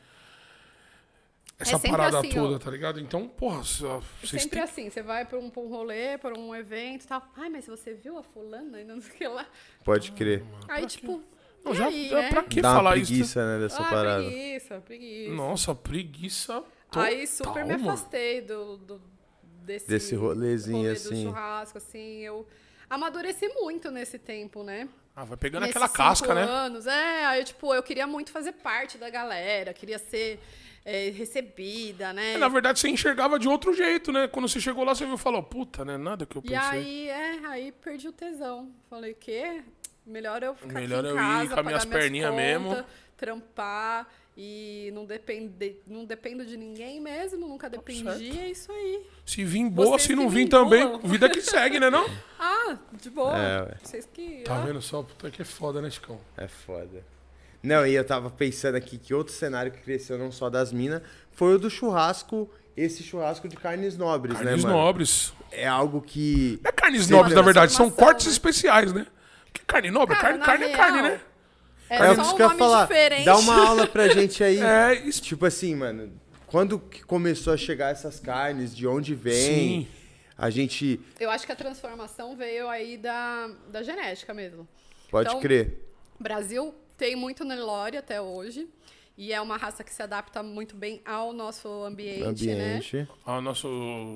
Essa 1.60 1.80
parada 1.80 2.20
assim, 2.20 2.30
toda, 2.30 2.56
ó. 2.56 2.60
tá 2.60 2.70
ligado? 2.70 3.00
Então, 3.00 3.28
porra, 3.28 3.64
só- 3.64 4.02
vocês 4.22 4.42
Sempre 4.42 4.58
têm. 4.58 4.62
assim, 4.64 4.90
você 4.90 5.02
vai 5.02 5.24
pra 5.26 5.40
um, 5.40 5.50
pra 5.50 5.62
um 5.62 5.70
rolê, 5.70 6.18
pra 6.18 6.38
um 6.38 6.54
evento 6.54 7.06
e 7.06 7.08
tal. 7.08 7.24
Ai, 7.38 7.50
mas 7.50 7.66
você 7.68 7.94
viu 7.94 8.18
a 8.18 8.24
fulana 8.24 8.82
e 8.82 8.84
não 8.84 9.00
sei 9.02 9.12
o 9.14 9.18
que 9.18 9.28
lá. 9.28 9.46
Pode 9.84 10.12
crer. 10.12 10.44
Aí, 10.68 10.86
tipo, 10.86 11.24
Não, 11.64 11.72
e 11.72 11.76
já, 11.76 11.86
aí, 11.88 12.10
já 12.10 12.22
né? 12.24 12.30
pra 12.30 12.44
que 12.44 12.62
Dá 12.62 12.74
falar 12.76 12.98
isso? 12.98 13.08
preguiça, 13.12 13.46
né, 13.48 13.64
dessa 13.64 13.82
ah, 13.82 13.90
parada. 13.90 14.24
preguiça, 14.26 14.82
preguiça. 14.82 15.32
Nossa, 15.34 15.74
preguiça. 15.76 16.64
Aí 17.02 17.28
super 17.28 17.46
total, 17.64 17.66
me 17.68 17.74
afastei 17.74 18.42
do, 18.42 18.78
do- 18.78 19.02
desse, 19.64 19.88
Desse 19.88 20.16
rolezinho, 20.16 20.78
rolê 20.78 20.92
assim. 20.92 21.10
do 21.10 21.30
churrasco, 21.30 21.78
assim. 21.78 22.20
Eu 22.20 22.48
amadureci 22.90 23.48
muito 23.50 23.90
nesse 23.92 24.18
tempo, 24.20 24.64
né? 24.64 24.88
Ah, 25.16 25.24
vai 25.26 25.38
pegando 25.38 25.62
Nesses 25.62 25.76
aquela 25.76 25.90
casca, 25.90 26.28
cinco 26.28 26.34
né? 26.34 26.44
anos. 26.44 26.88
É, 26.88 27.26
aí, 27.26 27.44
tipo, 27.44 27.74
eu 27.74 27.84
queria 27.84 28.08
muito 28.08 28.32
fazer 28.32 28.54
parte 28.54 28.98
da 28.98 29.10
galera, 29.12 29.72
queria 29.74 30.00
ser 30.00 30.40
é, 30.84 31.10
recebida, 31.12 32.12
né? 32.12 32.34
É, 32.34 32.38
Na 32.40 32.48
verdade, 32.48 32.80
você 32.80 32.90
enxergava 32.90 33.38
de 33.38 33.48
outro 33.48 33.74
jeito, 33.74 34.12
né? 34.12 34.28
Quando 34.28 34.48
você 34.50 34.60
chegou 34.60 34.84
lá, 34.84 34.96
você 34.96 35.06
viu 35.06 35.14
e 35.16 35.18
falou, 35.20 35.44
puta, 35.44 35.86
né? 35.86 35.98
Nada 35.98 36.26
que 36.26 36.36
eu 36.36 36.42
E 36.44 36.50
pensei. 36.50 36.60
aí, 36.60 37.10
é, 37.10 37.46
aí 37.46 37.72
perdi 37.72 38.08
o 38.08 38.12
tesão. 38.12 38.72
Falei, 38.90 39.14
quê? 39.14 39.62
Melhor 40.06 40.42
eu 40.44 40.56
ficar 40.56 40.74
Melhor 40.74 41.06
aqui 41.06 41.14
eu 41.14 41.18
em 41.18 41.22
ir 41.22 41.48
casa, 41.50 41.54
com 41.54 41.60
as 41.60 41.66
minhas 41.66 41.86
perninhas 41.86 42.34
mesmo. 42.34 42.84
trampar 43.16 44.08
e 44.36 44.92
não, 44.94 45.06
depende, 45.06 45.78
não 45.86 46.06
dependo 46.06 46.46
de 46.46 46.58
ninguém 46.58 47.00
mesmo, 47.00 47.48
nunca 47.48 47.70
dependi, 47.70 48.04
Tá 48.04 48.18
certo. 48.18 48.40
é 48.40 48.50
isso 48.50 48.72
aí. 48.72 49.06
Se 49.26 49.44
vir 49.44 49.70
boa, 49.70 50.00
se 50.00 50.16
não 50.16 50.28
vir 50.30 50.48
também, 50.50 51.00
vida 51.04 51.30
que 51.30 51.42
segue, 51.42 51.80
né 51.80 51.90
não? 51.90 52.06
Ah, 52.40 52.78
de 53.00 53.10
boa. 53.10 53.38
É. 53.38 53.76
Vocês 53.82 54.08
que... 54.12 54.42
Tá 54.44 54.60
ó. 54.60 54.66
vendo 54.66 54.82
só? 54.82 55.02
Puta 55.02 55.32
que 55.32 55.42
é 55.42 55.46
foda, 55.46 55.82
né, 55.82 55.90
Chicão? 55.90 56.20
É 56.36 56.48
foda. 56.48 57.04
Não, 57.62 57.86
e 57.88 57.94
eu 57.96 58.04
tava 58.04 58.30
pensando 58.30 58.76
aqui 58.76 58.98
que 58.98 59.14
outro 59.14 59.34
cenário 59.34 59.72
que 59.72 59.80
cresceu 59.80 60.18
não 60.18 60.30
só 60.32 60.50
das 60.50 60.74
minas 60.74 61.02
foi 61.32 61.56
o 61.56 61.58
do 61.60 61.70
churrasco, 61.70 62.50
esse 62.76 63.02
churrasco 63.02 63.48
de 63.48 63.56
carnes 63.56 63.98
nobres, 63.98 64.38
Carnes 64.38 64.64
né, 64.64 64.70
mano? 64.70 64.84
nobres. 64.84 65.34
É 65.52 65.66
algo 65.68 66.02
que. 66.02 66.60
Não 66.62 66.70
é 66.70 66.72
carnes 66.74 67.06
Sim, 67.06 67.14
nobres, 67.14 67.34
na 67.34 67.42
verdade, 67.42 67.72
são 67.72 67.90
cortes 67.90 68.26
né? 68.26 68.32
especiais, 68.34 68.92
né? 68.92 69.08
Porque 69.46 69.62
carne 69.66 69.90
nobre, 69.92 70.16
Cara, 70.18 70.38
carne, 70.38 70.40
na 70.40 70.46
carne 70.46 70.64
é 70.66 70.68
real, 70.68 70.78
carne, 70.80 71.02
né? 71.04 71.22
É, 71.94 72.12
É, 72.12 72.16
só 72.16 72.34
um 72.34 72.36
que 72.36 72.42
eu 72.42 72.50
falar. 72.52 72.82
diferente. 72.88 73.26
Dá 73.26 73.38
uma 73.38 73.68
aula 73.68 73.88
pra 73.88 74.08
gente 74.10 74.44
aí. 74.44 74.58
É, 74.64 74.94
isso. 74.96 75.22
Tipo 75.22 75.46
assim, 75.46 75.76
mano, 75.76 76.12
quando 76.48 76.80
que 76.80 77.04
começou 77.04 77.54
a 77.54 77.58
chegar 77.58 77.92
essas 77.92 78.20
carnes, 78.20 78.76
de 78.76 78.88
onde 78.88 79.14
vem? 79.16 79.34
Sim. 79.86 79.88
A 80.38 80.50
gente 80.50 81.00
Eu 81.20 81.30
acho 81.30 81.46
que 81.46 81.52
a 81.52 81.56
transformação 81.56 82.36
veio 82.36 82.68
aí 82.68 82.98
da, 82.98 83.50
da 83.72 83.84
genética 83.84 84.34
mesmo. 84.34 84.68
pode 85.10 85.30
Então, 85.30 85.40
crer. 85.40 85.80
Brasil 86.20 86.74
tem 86.98 87.16
muito 87.16 87.44
Nelore 87.46 87.98
até 87.98 88.20
hoje. 88.22 88.68
E 89.16 89.32
é 89.32 89.40
uma 89.40 89.58
raça 89.58 89.84
que 89.84 89.94
se 89.94 90.02
adapta 90.02 90.42
muito 90.42 90.76
bem 90.76 91.00
ao 91.06 91.32
nosso 91.32 91.68
ambiente, 91.84 92.48
né? 92.48 92.78
Ambiente. 92.78 93.08
Ah, 93.24 93.40
nosso, 93.40 93.68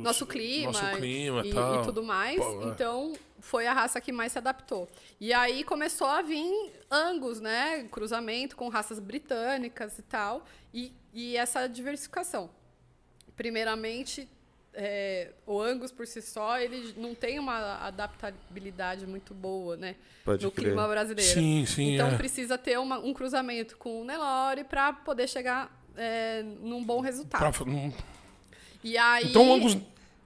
Nosso 0.02 0.26
clima, 0.26 0.72
Nosso 0.72 0.98
clima 0.98 1.46
e, 1.46 1.54
tal. 1.54 1.82
e 1.82 1.86
tudo 1.86 2.02
mais. 2.02 2.40
Pô, 2.40 2.64
é. 2.64 2.66
Então, 2.70 3.14
foi 3.48 3.66
a 3.66 3.74
raça 3.74 4.02
que 4.02 4.12
mais 4.12 4.34
se 4.34 4.38
adaptou. 4.38 4.90
E 5.22 5.34
aí 5.34 5.64
começou 5.64 6.08
a 6.08 6.22
vir 6.22 6.52
Angus, 6.92 7.40
né? 7.40 7.88
Cruzamento 7.92 8.56
com 8.56 8.68
raças 8.68 9.00
britânicas 9.00 9.98
e 9.98 10.02
tal. 10.02 10.44
E, 10.74 10.92
e 11.14 11.38
essa 11.38 11.66
diversificação. 11.68 12.50
Primeiramente, 13.36 14.28
é, 14.74 15.32
o 15.46 15.62
Angus 15.62 15.92
por 15.92 16.06
si 16.08 16.22
só, 16.22 16.60
ele 16.60 16.94
não 16.98 17.16
tem 17.16 17.40
uma 17.40 17.78
adaptabilidade 17.88 19.06
muito 19.06 19.34
boa, 19.34 19.78
né? 19.78 19.96
Pode 20.26 20.44
no 20.44 20.52
crer. 20.52 20.66
clima 20.68 20.88
brasileiro. 20.88 21.32
Sim, 21.34 21.66
sim, 21.66 21.94
Então 21.96 22.10
é. 22.10 22.18
precisa 22.18 22.58
ter 22.58 22.78
uma- 22.80 23.00
um 23.00 23.14
cruzamento 23.14 23.78
com 23.78 24.02
o 24.02 24.06
Nelore 24.06 24.64
para 24.64 24.92
poder 24.94 25.28
chegar 25.28 25.76
é, 26.00 26.44
num 26.62 26.84
bom 26.84 27.00
resultado. 27.02 27.40
Pra-. 27.58 27.92
E 28.84 28.96
aí, 29.00 29.30
Então 29.30 29.50
o 29.50 29.54
Angus 29.54 29.76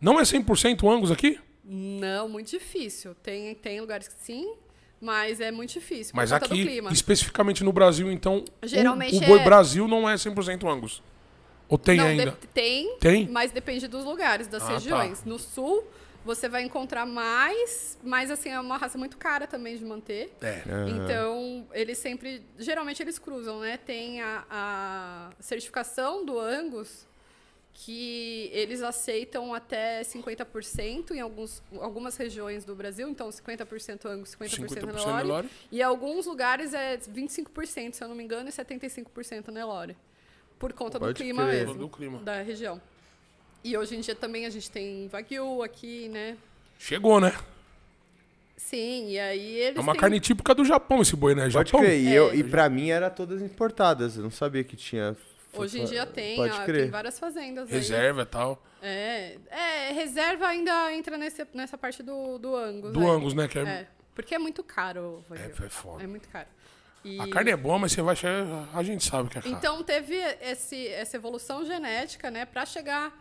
não 0.02 0.20
é 0.20 0.24
100% 0.26 0.86
Angus 0.90 1.12
aqui? 1.12 1.40
Não, 1.64 2.28
muito 2.28 2.50
difícil. 2.50 3.14
Tem, 3.16 3.54
tem 3.56 3.80
lugares 3.82 4.08
que 4.08 4.16
sim, 4.24 4.54
mas 5.00 5.40
é 5.40 5.52
muito 5.52 5.74
difícil. 5.74 6.14
Mas 6.16 6.30
por 6.32 6.40
conta 6.40 6.48
do 6.50 6.54
aqui, 6.56 6.64
clima. 6.66 6.92
especificamente 6.92 7.64
no 7.64 7.72
Brasil, 7.72 8.12
então, 8.12 8.44
o- 8.64 8.68
Geralmente 8.68 9.16
o, 9.18 9.20
boi 9.28 9.40
é- 9.40 9.44
Brasil 9.44 9.88
não 9.88 10.10
é 10.10 10.16
100% 10.18 10.68
Angus. 10.68 11.02
Ou 11.70 11.78
tem 11.78 11.98
Não, 11.98 12.06
ainda? 12.06 12.32
de- 12.32 12.48
tem, 12.48 12.98
Tem? 13.00 13.28
mas 13.30 13.52
depende 13.52 13.88
dos 13.88 14.04
lugares, 14.04 14.48
das 14.48 14.64
Ah, 14.64 14.68
tá. 14.68 14.74
regiões. 14.74 15.24
No 15.24 15.40
sul, 15.40 15.88
você 16.26 16.50
vai 16.50 16.64
encontrar 16.64 17.06
mais, 17.06 17.98
mas 18.04 18.30
assim, 18.30 18.50
é 18.50 18.60
uma 18.60 18.76
raça 18.78 18.98
muito 18.98 19.18
cara 19.18 19.48
também 19.48 19.78
de 19.78 19.86
manter. 19.86 20.34
É. 20.42 20.62
Então, 20.90 21.66
eles 21.74 21.98
sempre. 21.98 22.44
Geralmente 22.60 23.02
eles 23.02 23.18
cruzam, 23.18 23.62
né? 23.62 23.78
Tem 23.78 24.22
a, 24.22 24.44
a 24.52 25.30
certificação 25.40 26.26
do 26.26 26.38
Angus, 26.40 27.08
que 27.74 28.50
eles 28.54 28.82
aceitam 28.82 29.54
até 29.54 30.02
50% 30.02 31.12
em 31.12 31.20
alguns, 31.22 31.64
algumas 31.80 32.16
regiões 32.18 32.64
do 32.66 32.76
Brasil. 32.76 33.08
Então, 33.10 33.30
50% 33.30 34.06
Angus, 34.06 34.36
50%, 34.36 34.68
50% 34.68 34.86
Nelore. 34.86 35.18
Nelore. 35.24 35.50
E 35.72 35.80
em 35.80 35.84
alguns 35.84 36.26
lugares 36.26 36.74
é 36.74 36.98
25%, 36.98 37.94
se 37.94 38.04
eu 38.04 38.08
não 38.08 38.16
me 38.16 38.24
engano, 38.24 38.50
e 38.50 38.52
75% 38.52 39.50
Nelore. 39.52 39.96
Por 40.60 40.74
conta 40.74 41.00
do 41.00 41.06
Pode 41.06 41.22
clima 41.24 41.48
crer. 41.48 41.66
mesmo. 41.66 41.74
Do 41.80 41.90
clima. 41.90 42.20
Da 42.20 42.42
região. 42.42 42.80
E 43.64 43.76
hoje 43.78 43.96
em 43.96 44.02
dia 44.02 44.16
também 44.16 44.46
a 44.46 44.50
gente 44.50 44.70
tem 44.70 45.08
Wagyu 45.08 45.64
aqui, 45.64 46.08
né? 46.10 46.38
Chegou, 46.78 47.20
né? 47.20 47.34
Sim, 48.58 49.10
e 49.10 49.20
aí 49.20 49.56
eles 49.56 49.78
É 49.78 49.82
uma 49.82 49.94
têm- 49.94 50.02
carne 50.02 50.20
típica 50.20 50.54
do 50.54 50.64
Japão 50.64 51.02
esse 51.02 51.16
boi, 51.16 51.34
né? 51.34 51.50
Pode 51.50 51.54
Japão? 51.72 51.82
crer. 51.82 52.00
E, 52.00 52.08
É. 52.10 52.14
eu, 52.20 52.34
e 52.36 52.44
pra 52.44 52.70
mim 52.70 52.90
era 52.90 53.10
todas 53.10 53.42
importadas. 53.42 54.18
Eu 54.18 54.24
não 54.24 54.30
sabia 54.32 54.64
que 54.64 54.76
tinha. 54.76 55.16
Hoje 55.54 55.82
em 55.82 55.86
dia 55.86 56.06
tem, 56.06 56.36
Pode 56.38 56.54
ó, 56.54 56.64
crer. 56.66 56.82
tem 56.84 56.90
várias 56.92 57.20
fazendas. 57.20 57.70
Reserva 57.70 58.22
e 58.22 58.26
tal. 58.26 58.64
É, 58.82 59.38
é, 59.50 59.92
reserva 59.94 60.48
ainda 60.48 60.94
entra 60.94 61.18
nesse, 61.18 61.46
nessa 61.54 61.78
parte 61.78 62.02
do, 62.02 62.38
do 62.38 62.56
Angus. 62.56 62.94
Do 62.94 63.00
aí. 63.02 63.06
Angus, 63.10 63.34
né? 63.34 63.48
Que 63.48 63.60
é, 63.60 63.62
É, 63.64 63.88
porque 64.16 64.34
é 64.36 64.40
muito 64.40 64.64
caro. 64.64 65.24
é, 65.32 65.66
é 65.66 65.70
foda. 65.70 66.04
É 66.04 66.08
muito 66.08 66.28
caro. 66.30 66.48
E- 67.04 67.20
A 67.20 67.28
carne 67.28 67.52
é 67.52 67.58
boa, 67.58 67.78
mas 67.80 67.92
você 67.92 68.02
vai 68.02 68.14
achar... 68.14 68.32
A 68.74 68.84
gente 68.84 69.04
sabe 69.04 69.30
que 69.30 69.38
é 69.40 69.42
caro. 69.42 69.54
Então 69.56 69.84
teve 69.84 70.16
esse, 70.42 70.88
essa 70.88 71.18
evolução 71.18 71.66
genética, 71.66 72.30
né, 72.32 72.46
para 72.46 72.66
chegar 72.66 73.12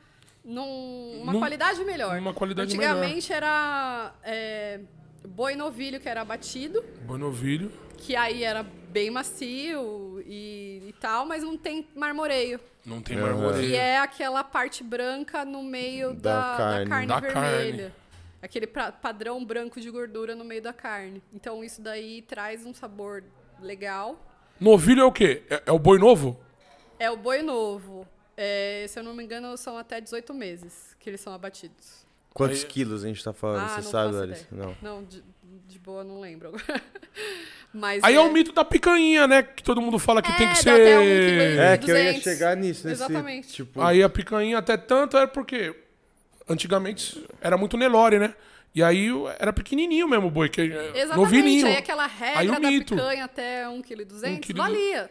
numa 0.45 1.33
Num- 1.33 1.39
qualidade 1.39 1.85
melhor. 1.85 2.17
numa 2.17 2.33
qualidade 2.35 2.69
Antigamente 2.75 3.33
era 3.33 4.13
é, 4.23 4.81
boi 5.29 5.55
novilho 5.57 6.01
que 6.01 6.09
era 6.09 6.21
abatido, 6.23 6.83
Boi 7.03 7.19
novilho. 7.19 7.71
que 7.97 8.17
aí 8.17 8.43
era 8.45 8.63
bem 8.63 9.11
macio 9.11 10.23
e, 10.27 10.83
e 10.89 10.95
tal, 11.01 11.27
mas 11.27 11.43
não 11.43 11.57
tem 11.57 11.87
marmoreio. 11.95 12.61
Não 12.85 13.01
tem 13.03 13.17
Aham. 13.19 13.27
marmoreio. 13.27 13.69
Que 13.71 13.77
é 13.77 13.99
aquela 13.99 14.43
parte 14.43 14.83
branca 14.83 15.45
no 15.45 15.63
meio 15.63 16.15
Da 16.15 16.41
da, 16.41 16.51
da 16.51 16.57
carne. 16.57 16.89
carne, 16.91 17.07
Da 17.07 17.21
vermelha. 17.21 17.77
carne. 17.91 17.93
Aquele 18.43 18.67
pra- 18.67 18.91
padrão 18.91 19.45
branco 19.45 19.79
de 19.81 19.91
gordura 19.91 20.35
no 20.35 20.45
meio 20.45 20.63
da 20.63 20.73
carne. 20.73 21.23
Então 21.33 21.63
isso 21.63 21.83
daí 21.83 22.23
traz 22.23 22.65
um 22.65 22.73
sabor 22.73 23.23
legal. 23.61 24.19
Novilho 24.59 25.03
é 25.03 25.05
o 25.05 25.13
quê? 25.13 25.43
É, 25.51 25.63
é 25.67 25.73
o 25.73 25.79
boi 25.79 25.99
novo? 25.99 26.41
É 26.99 27.11
o 27.11 27.17
boi 27.19 27.43
novo. 27.43 28.09
É, 28.37 28.87
se 28.89 28.99
eu 28.99 29.03
não 29.03 29.13
me 29.15 29.23
engano, 29.23 29.55
são 29.59 29.77
até 29.77 30.01
18 30.01 30.33
meses 30.33 30.97
que 30.99 31.11
eles 31.11 31.21
são 31.21 31.35
abatidos. 31.35 32.07
Quantos 32.33 32.61
Aí- 32.61 32.67
quilos 32.67 33.05
a 33.05 33.09
gente 33.09 33.23
tá 33.23 33.33
falando? 33.33 33.65
ah, 33.65 33.69
Você 33.69 33.81
não 33.83 33.91
sabe, 33.91 34.07
faço 34.13 34.19
Larissa? 34.19 34.47
ideia. 34.53 34.67
Não. 34.83 34.97
Não, 34.99 35.05
de, 35.05 35.23
de 35.69 35.79
boa 35.79 36.05
não 36.05 36.21
lembro 36.21 36.49
agora. 36.49 36.83
Mas 37.73 38.03
Aí 38.03 38.17
é 38.17 38.21
o 38.21 38.33
mito 38.33 38.53
da 38.53 38.65
picanha, 38.65 39.29
né? 39.29 39.43
Que 39.45 39.63
todo 39.63 39.81
mundo 39.81 39.97
fala 39.99 40.21
que 40.21 40.31
É, 40.31 40.37
tem 40.37 40.47
que 40.49 40.53
um 40.55 40.57
ser... 40.57 40.75
quilo 40.77 41.61
É, 41.61 41.79
que 41.79 41.91
eu 41.91 41.97
ia 41.97 42.05
200. 42.15 42.23
chegar 42.23 42.57
nisso, 42.57 42.87
nesse. 42.89 43.03
Exatamente. 43.03 43.49
Tipo, 43.49 43.81
Aí 43.81 44.03
a 44.03 44.09
picanha 44.09 44.59
até 44.59 44.77
tanto 44.77 45.17
era 45.17 45.29
porque 45.29 45.73
antigamente 46.49 47.25
era 47.41 47.57
muito 47.57 47.77
Nelore, 47.77 48.19
né? 48.19 48.35
E 48.75 48.83
aí 48.83 49.09
era 49.39 49.53
pequenininho 49.53 50.09
mesmo 50.09 50.29
o 50.29 50.31
boi, 50.31 50.49
que 50.49 50.61
é 50.61 50.65
Exatamente. 50.65 51.17
novilhinho. 51.17 51.67
Aí 51.67 51.77
aquela 51.77 52.07
regra 52.07 52.41
Aí 52.41 52.49
o 52.49 52.53
da 52.53 52.61
mito. 52.61 52.95
picanha 52.95 53.25
até 53.25 53.65
1,2 53.69 53.83
kg, 54.21 54.29
Um 54.31 54.39
quilo 54.39 54.59
valia. 54.59 55.11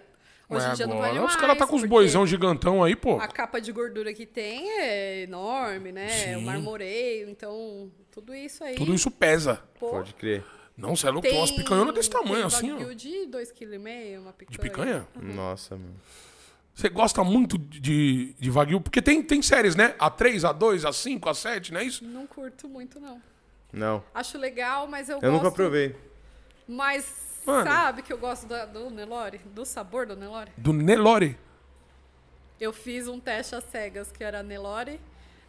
Hoje 0.49 0.67
em 0.67 0.73
dia 0.73 0.87
não 0.87 0.97
vale 0.97 1.19
mais. 1.19 1.31
os 1.31 1.39
caras 1.39 1.57
tá 1.57 1.67
com 1.67 1.75
os 1.75 1.85
boizão 1.85 2.25
gigantão 2.25 2.83
aí, 2.83 2.95
pô. 2.95 3.19
A 3.19 3.27
capa 3.27 3.61
de 3.61 3.71
gordura 3.71 4.13
que 4.13 4.25
tem 4.25 4.67
é 4.81 5.21
enorme, 5.21 5.91
né? 5.91 6.09
Sim. 6.09 6.35
O 6.37 6.41
marmoreio, 6.41 7.29
então 7.29 7.91
tudo 8.11 8.33
isso 8.33 8.63
aí. 8.63 8.75
Tudo 8.75 8.93
isso 8.93 9.11
pesa. 9.11 9.61
pô, 9.79 9.91
pode 9.91 10.13
crer. 10.15 10.43
Não, 10.75 10.95
você 10.95 11.07
é 11.07 11.11
louco, 11.11 11.27
tem 11.27 11.37
umas 11.37 11.51
picanhonas 11.51 11.93
desse 11.93 12.09
tamanho, 12.09 12.35
tem 12.35 12.43
assim, 12.45 12.71
ó. 12.71 12.93
de 12.93 13.27
2,5 13.27 13.53
kg, 13.53 14.17
uma 14.19 14.31
picanha. 14.33 14.49
De 14.49 14.57
picanha? 14.57 15.07
Nossa, 15.15 15.75
mano. 15.75 15.95
Você 16.73 16.87
gosta 16.87 17.21
muito 17.25 17.57
de, 17.57 18.33
de 18.39 18.49
Wagyu? 18.49 18.79
Porque 18.79 19.01
tem, 19.01 19.21
tem 19.21 19.41
séries, 19.41 19.75
né? 19.75 19.93
A3, 19.99 20.37
A2, 20.37 20.87
A5, 20.87 21.19
A7, 21.19 21.71
não 21.71 21.81
é 21.81 21.83
isso? 21.83 22.05
Não 22.05 22.25
curto 22.25 22.69
muito, 22.69 23.01
não. 23.01 23.21
Não. 23.73 24.01
Acho 24.13 24.37
legal, 24.37 24.87
mas 24.87 25.09
eu, 25.09 25.17
Eu 25.17 25.21
gosto... 25.21 25.33
nunca 25.33 25.51
provei. 25.51 25.93
Mas 26.65 27.28
Mano. 27.45 27.63
sabe 27.69 28.01
que 28.01 28.11
eu 28.13 28.17
gosto 28.17 28.45
da- 28.47 28.65
do 28.65 28.89
Nelore? 28.89 29.39
Do 29.45 29.65
sabor 29.65 30.05
do 30.05 30.15
Nelore? 30.15 30.51
Do 30.57 30.71
Nelore. 30.73 31.37
Eu 32.59 32.73
fiz 32.73 33.07
um 33.07 33.19
teste 33.19 33.55
às 33.55 33.63
cegas, 33.65 34.11
que 34.11 34.23
era 34.23 34.43
Nelore, 34.43 34.99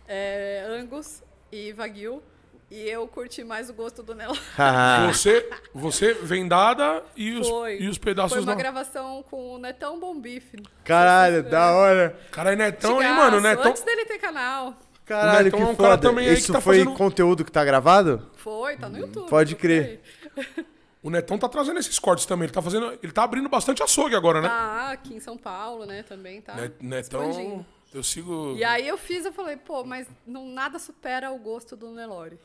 é, 0.06 0.64
Angus 0.68 1.22
e 1.50 1.72
Wagyu. 1.72 2.22
E 2.70 2.88
eu 2.88 3.08
curti 3.08 3.42
mais 3.42 3.68
o 3.68 3.74
gosto 3.74 4.00
do 4.00 4.14
Nelore. 4.14 4.38
Você, 5.12 5.50
você 5.74 6.14
vendada 6.14 7.02
e 7.16 7.32
os, 7.32 7.48
Foi. 7.48 7.78
e 7.80 7.88
os 7.88 7.98
pedaços 7.98 8.30
Foi 8.34 8.42
uma 8.42 8.52
não. 8.52 8.56
gravação 8.58 9.24
com 9.28 9.54
o 9.54 9.58
Netão 9.58 9.98
Bom 9.98 10.14
Bife. 10.20 10.56
Caralho, 10.84 11.42
da 11.42 11.72
hora. 11.72 12.16
Caralho, 12.30 12.56
Netão, 12.56 13.02
hein, 13.02 13.08
Antigaço, 13.08 13.16
mano? 13.32 13.40
Netão. 13.40 13.70
Antes 13.72 13.82
dele 13.82 14.04
ter 14.04 14.18
canal. 14.18 14.76
Caralho, 15.04 15.44
Netão 15.46 15.58
que 15.58 15.66
é 15.66 15.68
um 15.68 15.74
cara 15.74 15.88
foda. 15.96 16.08
também 16.08 16.28
aí 16.28 16.34
que 16.36 16.40
Isso 16.42 16.52
tá 16.52 16.60
foi 16.60 16.78
fazendo- 16.78 16.96
conteúdo 16.96 17.44
que 17.44 17.50
tá 17.50 17.64
gravado? 17.64 18.30
Foi, 18.36 18.76
tá 18.76 18.88
no 18.88 18.98
YouTube. 18.98 19.28
pode 19.28 19.56
crer. 19.56 20.00
O 21.02 21.08
Netão 21.10 21.38
tá 21.38 21.48
trazendo 21.48 21.78
esses 21.78 21.98
cortes 21.98 22.26
também. 22.26 22.44
Ele 22.44 22.52
tá 22.52 22.60
fazendo. 22.60 22.98
Ele 23.02 23.12
tá 23.12 23.22
abrindo 23.24 23.48
bastante 23.48 23.82
açougue 23.82 24.14
agora, 24.14 24.40
né? 24.40 24.48
Tá 24.48 24.90
aqui 24.92 25.14
em 25.14 25.20
São 25.20 25.36
Paulo, 25.38 25.86
né, 25.86 26.02
também, 26.02 26.40
tá? 26.42 26.54
Net- 26.54 26.76
Netão. 26.80 27.30
expandindo. 27.30 27.66
Eu 27.92 28.02
sigo. 28.04 28.54
E 28.56 28.62
aí 28.62 28.86
eu 28.86 28.96
fiz, 28.98 29.24
eu 29.24 29.32
falei, 29.32 29.56
pô, 29.56 29.82
mas 29.82 30.06
não, 30.26 30.46
nada 30.46 30.78
supera 30.78 31.32
o 31.32 31.38
gosto 31.38 31.74
do 31.76 31.90
Nelore. 31.90 32.38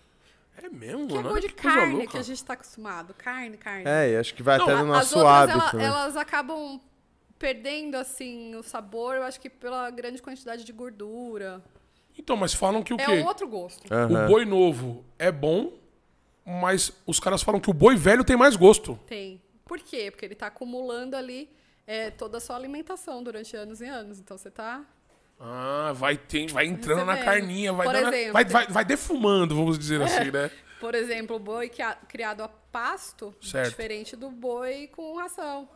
É 0.57 0.69
mesmo, 0.69 1.05
Que 1.07 1.17
é 1.17 1.17
de 1.41 1.47
que 1.49 1.61
coisa 1.61 1.77
carne 1.77 1.93
louca. 1.95 2.11
que 2.11 2.17
a 2.17 2.21
gente 2.23 2.43
tá 2.45 2.53
acostumado. 2.53 3.13
Carne, 3.13 3.57
carne. 3.57 3.83
É, 3.85 4.11
e 4.11 4.15
acho 4.17 4.33
que 4.33 4.41
vai 4.41 4.57
Não, 4.57 4.63
até 4.65 4.73
no 4.75 4.81
As 4.93 5.11
nosso 5.11 5.17
outras, 5.19 5.49
hábito, 5.49 5.59
ela- 5.59 5.73
né? 5.73 5.83
elas 5.85 6.15
acabam 6.17 6.79
perdendo, 7.37 7.95
assim, 7.95 8.55
o 8.55 8.63
sabor, 8.63 9.15
eu 9.17 9.23
acho 9.23 9.39
que 9.39 9.49
pela 9.49 9.89
grande 9.91 10.21
quantidade 10.21 10.63
de 10.63 10.71
gordura. 10.71 11.61
Então, 12.17 12.37
mas 12.37 12.53
falam 12.53 12.81
que 12.81 12.93
o 12.93 12.99
É 12.99 13.05
quê? 13.05 13.11
um 13.21 13.25
outro 13.25 13.45
gosto. 13.47 13.93
Aham. 13.93 14.25
O 14.25 14.27
boi 14.29 14.45
novo 14.45 15.03
é 15.19 15.29
bom, 15.31 15.73
mas 16.45 16.91
os 17.05 17.19
caras 17.19 17.41
falam 17.41 17.59
que 17.59 17.69
o 17.69 17.73
boi 17.73 17.95
velho 17.95 18.23
tem 18.23 18.37
mais 18.37 18.55
gosto. 18.55 18.99
Tem. 19.07 19.41
Por 19.65 19.79
quê? 19.79 20.11
Porque 20.11 20.25
ele 20.25 20.35
tá 20.35 20.47
acumulando 20.47 21.15
ali 21.15 21.49
é, 21.87 22.11
toda 22.11 22.37
a 22.37 22.41
sua 22.41 22.55
alimentação 22.55 23.23
durante 23.23 23.55
anos 23.57 23.81
e 23.81 23.85
anos. 23.85 24.19
Então 24.19 24.37
você 24.37 24.51
tá. 24.51 24.83
Ah, 25.39 25.91
vai, 25.95 26.15
tem, 26.17 26.47
vai 26.47 26.65
entrando 26.65 27.03
na 27.05 27.13
Recebendo. 27.13 27.33
carninha, 27.39 27.73
vai, 27.73 27.85
Por 27.87 27.93
dando- 27.93 28.13
exemplo, 28.13 28.33
vai, 28.33 28.45
vai, 28.45 28.67
vai 28.67 28.85
defumando, 28.85 29.53
vamos 29.55 29.77
dizer 29.77 30.01
assim, 30.01 30.31
né? 30.31 30.49
Por 30.79 30.93
exemplo, 30.95 31.35
o 31.37 31.39
boi 31.39 31.69
criado 32.07 32.41
a 32.41 32.47
pasto, 32.47 33.33
Certo. 33.41 33.69
diferente 33.69 34.15
do 34.15 34.29
boi 34.29 34.87
com 34.87 35.15
ração. 35.17 35.67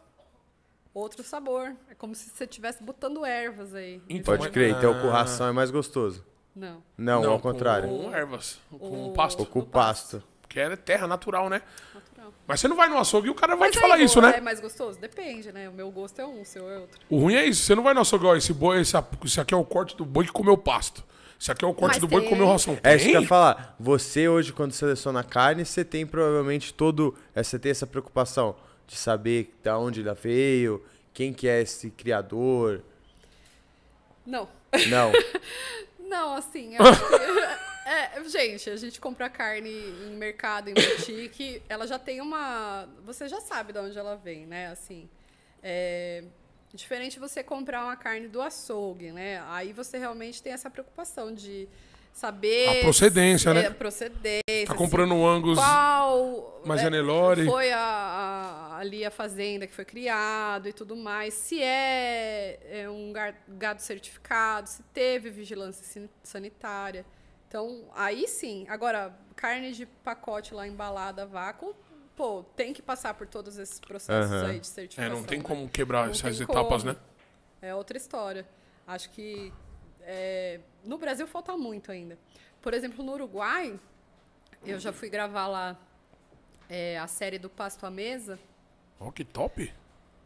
Outro 0.93 1.23
sabor. 1.23 1.73
É 1.89 1.95
como 1.95 2.13
se 2.15 2.29
você 2.29 2.43
estivesse 2.43 2.83
botando 2.83 3.25
ervas 3.25 3.73
aí. 3.73 4.01
Então, 4.09 4.37
Pode 4.37 4.49
crer, 4.51 4.71
então 4.77 4.91
Ah. 4.97 5.01
com 5.01 5.09
ração 5.09 5.47
é 5.47 5.51
mais 5.51 5.71
gostoso. 5.71 6.25
Não. 6.55 6.83
Não, 6.97 7.23
ao 7.31 7.39
contrário. 7.39 7.87
Com 7.89 8.13
ervas, 8.13 8.59
com 8.69 9.09
O- 9.09 9.13
pasto. 9.13 9.39
Ou 9.39 9.45
com 9.45 9.61
pasto. 9.63 10.21
Porque 10.49 10.59
é 10.59 10.75
terra 10.75 11.05
natural, 11.07 11.47
né? 11.47 11.61
Natural. 11.93 12.33
Mas 12.47 12.59
você 12.59 12.67
não 12.67 12.75
vai 12.75 12.89
no 12.89 12.97
açougue 12.97 13.27
e 13.27 13.29
o 13.29 13.35
cara 13.35 13.55
vai 13.55 13.67
Mas 13.67 13.75
te 13.75 13.79
falar 13.79 13.99
o- 13.99 14.01
isso, 14.01 14.19
né? 14.19 14.33
É 14.37 14.41
mais 14.41 14.59
gostoso? 14.59 14.99
Depende, 14.99 15.51
né? 15.51 15.69
O 15.69 15.71
meu 15.71 15.91
gosto 15.91 16.19
é 16.19 16.25
um, 16.25 16.41
o 16.41 16.45
seu 16.45 16.67
é 16.67 16.79
outro. 16.79 16.99
O 17.07 17.19
ruim 17.19 17.35
é 17.35 17.45
isso. 17.45 17.61
Você 17.63 17.75
não 17.75 17.83
vai 17.83 17.93
no 17.93 18.01
açougue, 18.01 18.25
ó, 18.25 18.35
esse 18.35 18.51
boi, 18.51 18.81
esse, 18.81 18.97
esse 19.23 19.39
aqui 19.39 19.53
é 19.53 19.57
o 19.57 19.63
corte 19.63 19.95
do 19.95 20.03
boi 20.03 20.25
que 20.25 20.31
comeu 20.31 20.57
pasto. 20.57 21.03
Esse 21.39 21.51
aqui 21.51 21.63
é 21.63 21.67
o 21.67 21.73
corte 21.73 21.93
Mas 21.93 22.01
do 22.01 22.07
boi 22.07 22.23
que 22.23 22.29
comeu 22.29 22.47
ração. 22.47 22.79
É 22.83 22.95
isso 22.95 23.05
que 23.05 23.15
eu 23.15 23.21
ia 23.21 23.27
falar. 23.27 23.75
Você 23.79 24.27
hoje, 24.27 24.51
quando 24.51 24.71
seleciona 24.73 25.23
carne, 25.23 25.63
você 25.63 25.85
tem 25.85 26.03
provavelmente 26.03 26.73
todo. 26.73 27.15
é, 27.35 27.43
Você 27.43 27.59
tem 27.59 27.69
essa 27.69 27.85
preocupação 27.85 28.55
de 28.87 28.97
saber 28.97 29.55
da 29.63 29.77
onde 29.77 30.01
ela 30.01 30.15
veio, 30.15 30.83
quem 31.13 31.31
que 31.31 31.47
é 31.47 31.61
esse 31.61 31.91
criador. 31.91 32.81
Não. 34.25 34.49
Não. 34.89 35.11
Não, 36.09 36.33
assim, 36.33 36.73
eu 36.75 36.83
é, 37.91 38.23
gente, 38.29 38.69
a 38.69 38.75
gente 38.75 38.99
compra 38.99 39.29
carne 39.29 39.69
em 39.69 40.15
mercado, 40.15 40.69
em 40.69 40.73
boutique, 40.73 41.61
ela 41.69 41.87
já 41.87 41.97
tem 41.97 42.21
uma. 42.21 42.87
Você 43.05 43.27
já 43.27 43.41
sabe 43.41 43.73
de 43.73 43.79
onde 43.79 43.97
ela 43.97 44.15
vem, 44.15 44.45
né? 44.45 44.67
Assim. 44.67 45.09
É 45.61 46.23
diferente 46.73 47.19
você 47.19 47.43
comprar 47.43 47.83
uma 47.83 47.95
carne 47.95 48.27
do 48.27 48.41
açougue, 48.41 49.11
né? 49.11 49.41
Aí 49.47 49.73
você 49.73 49.97
realmente 49.97 50.41
tem 50.41 50.53
essa 50.53 50.69
preocupação 50.69 51.33
de 51.33 51.67
saber. 52.13 52.79
A 52.79 52.81
procedência, 52.81 53.53
né? 53.53 53.63
É, 53.63 53.67
a 53.67 53.71
procedência. 53.71 54.43
Tá 54.65 54.73
assim, 54.73 54.75
comprando 54.75 55.13
um 55.13 55.27
Angus. 55.27 55.57
qual 55.57 56.61
Mas 56.65 56.81
é, 56.83 56.87
é 56.87 57.45
foi 57.45 57.71
a, 57.71 57.79
a- 57.79 58.77
ali 58.77 59.03
a 59.03 59.11
fazenda 59.11 59.65
que 59.65 59.73
foi 59.73 59.85
criado 59.85 60.67
e 60.69 60.73
tudo 60.73 60.95
mais, 60.95 61.33
se 61.33 61.61
é, 61.61 62.59
é 62.83 62.89
um 62.89 63.11
gado 63.47 63.81
certificado, 63.81 64.69
se 64.69 64.83
teve 64.93 65.29
vigilância 65.29 66.07
sanitária. 66.23 67.05
Então, 67.49 67.89
aí 67.95 68.27
sim. 68.27 68.65
Agora, 68.69 69.11
carne 69.35 69.71
de 69.71 69.87
pacote 69.87 70.53
lá 70.53 70.67
embalada 70.67 71.23
a 71.23 71.25
vácuo, 71.25 71.75
pô, 72.15 72.43
tem 72.55 72.71
que 72.73 72.81
passar 72.81 73.15
por 73.15 73.25
todos 73.25 73.57
esses 73.57 73.79
processos 73.79 74.31
Aham. 74.31 74.45
aí 74.51 74.59
de 74.59 74.67
É, 74.67 74.71
certificação. 74.71 75.15
não 75.15 75.23
tem 75.23 75.39
né? 75.39 75.43
como 75.43 75.67
quebrar 75.67 76.05
Não 76.05 76.11
essas 76.11 76.39
etapas, 76.39 76.83
como. 76.83 76.93
né? 76.93 76.99
É 77.59 77.73
outra 77.73 77.97
história. 77.97 78.47
Acho 78.85 79.09
que 79.09 79.51
é, 80.01 80.59
no 80.85 80.99
Brasil 80.99 81.25
falta 81.27 81.57
muito 81.57 81.91
ainda. 81.91 82.19
Por 82.61 82.71
exemplo, 82.75 83.03
no 83.03 83.13
Uruguai, 83.13 83.79
eu 84.63 84.79
já 84.79 84.93
fui 84.93 85.09
gravar 85.09 85.47
lá 85.47 85.75
é, 86.69 86.99
a 86.99 87.07
série 87.07 87.39
do 87.39 87.49
Pasto 87.49 87.83
à 87.83 87.89
Mesa. 87.89 88.37
Ó, 88.99 89.09
que 89.11 89.25
top. 89.25 89.73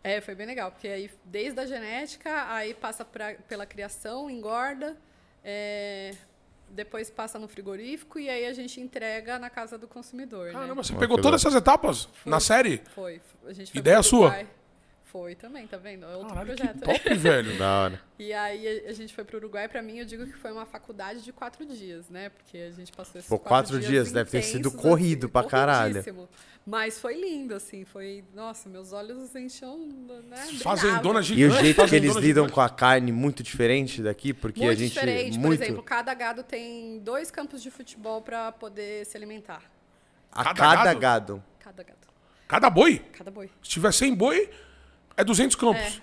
É, 0.03 0.19
foi 0.19 0.35
bem 0.35 0.45
legal, 0.45 0.71
porque 0.71 0.89
aí 0.89 1.09
desde 1.23 1.57
a 1.61 1.65
genética, 1.65 2.51
aí 2.51 2.73
passa 2.73 3.05
pra, 3.05 3.35
pela 3.47 3.65
criação, 3.65 4.29
engorda, 4.29 4.97
é, 5.41 6.13
depois 6.73 7.09
passa 7.09 7.39
no 7.39 7.47
frigorífico 7.47 8.19
e 8.19 8.29
aí 8.29 8.45
a 8.45 8.53
gente 8.53 8.81
entrega 8.81 9.39
na 9.39 9.49
casa 9.49 9.77
do 9.77 9.87
consumidor. 9.87 10.47
né? 10.47 10.53
Caramba, 10.53 10.83
você 10.83 10.93
Ó, 10.93 10.97
pegou 10.97 11.19
todas 11.21 11.41
essas 11.41 11.55
etapas 11.55 12.09
na 12.25 12.39
série? 12.39 12.81
Foi. 12.93 13.21
A 13.45 13.53
gente 13.53 13.71
foi 13.71 13.79
Ideia 13.79 14.01
sua? 14.01 14.27
Uruguai. 14.27 14.47
Foi 15.13 15.35
também, 15.35 15.67
tá 15.67 15.77
vendo? 15.77 16.05
É 16.07 16.15
outro 16.15 16.29
Caralho, 16.29 16.55
que 16.55 16.63
projeto. 16.63 16.79
top, 16.81 17.13
velho. 17.13 17.55
da 17.55 17.81
hora. 17.81 18.01
E 18.17 18.33
aí 18.33 18.83
a, 18.87 18.93
gente 18.93 19.13
foi 19.13 19.23
pro 19.23 19.37
Uruguai, 19.37 19.67
pra 19.69 19.79
mim 19.79 19.99
eu 19.99 20.05
digo 20.05 20.25
que 20.25 20.33
foi 20.33 20.51
uma 20.51 20.65
faculdade 20.65 21.21
de 21.21 21.31
quatro 21.31 21.63
dias, 21.67 22.09
né? 22.09 22.29
Porque 22.29 22.57
a 22.57 22.71
gente 22.71 22.91
passou 22.91 23.19
esses 23.19 23.29
Pô, 23.29 23.37
quatro 23.37 23.79
dias 23.79 24.11
deve 24.11 24.31
ter 24.31 24.41
sido 24.41 24.69
intensos, 24.69 24.81
corrido 24.81 25.29
pra 25.29 25.43
caralho. 25.43 26.03
Mas 26.65 26.99
foi 26.99 27.13
lindo, 27.13 27.53
assim, 27.53 27.85
foi... 27.85 28.23
Nossa, 28.33 28.67
meus 28.67 28.91
olhos 28.91 29.35
enchiam, 29.35 29.77
né? 30.27 30.37
Fazendona 30.63 31.19
brilhavam. 31.19 31.21
E 31.21 31.23
gigante. 31.23 31.55
o 31.57 31.61
jeito 31.63 31.85
que 31.87 31.95
eles 31.95 32.15
lidam 32.15 32.45
gigante. 32.45 32.53
com 32.53 32.61
a 32.61 32.69
carne 32.69 33.11
muito 33.11 33.43
diferente 33.43 34.01
daqui, 34.01 34.33
porque 34.33 34.61
Muito 34.61 34.71
a 34.71 34.75
gente 34.75 34.93
diferente, 34.93 35.37
por 35.37 35.45
muito 35.45 35.61
exemplo, 35.61 35.83
cada 35.83 36.11
gado 36.15 36.41
tem 36.41 36.97
dois 37.01 37.29
campos 37.29 37.61
de 37.61 37.69
futebol 37.69 38.19
pra 38.23 38.51
poder 38.51 39.05
se 39.05 39.15
alimentar. 39.15 39.61
a 40.31 40.43
Cada 40.43 40.55
cada 40.55 40.83
gado? 40.85 40.99
gado. 40.99 41.43
Cada 41.59 41.83
gado. 41.83 42.07
Cada 42.47 42.69
boi? 42.71 42.99
Cada 43.11 43.29
boi. 43.29 43.51
Se 43.61 43.69
tiver 43.69 43.91
100 43.91 44.15
boi, 44.15 44.49
é 45.17 45.23
200 45.23 45.55
campos. 45.55 46.01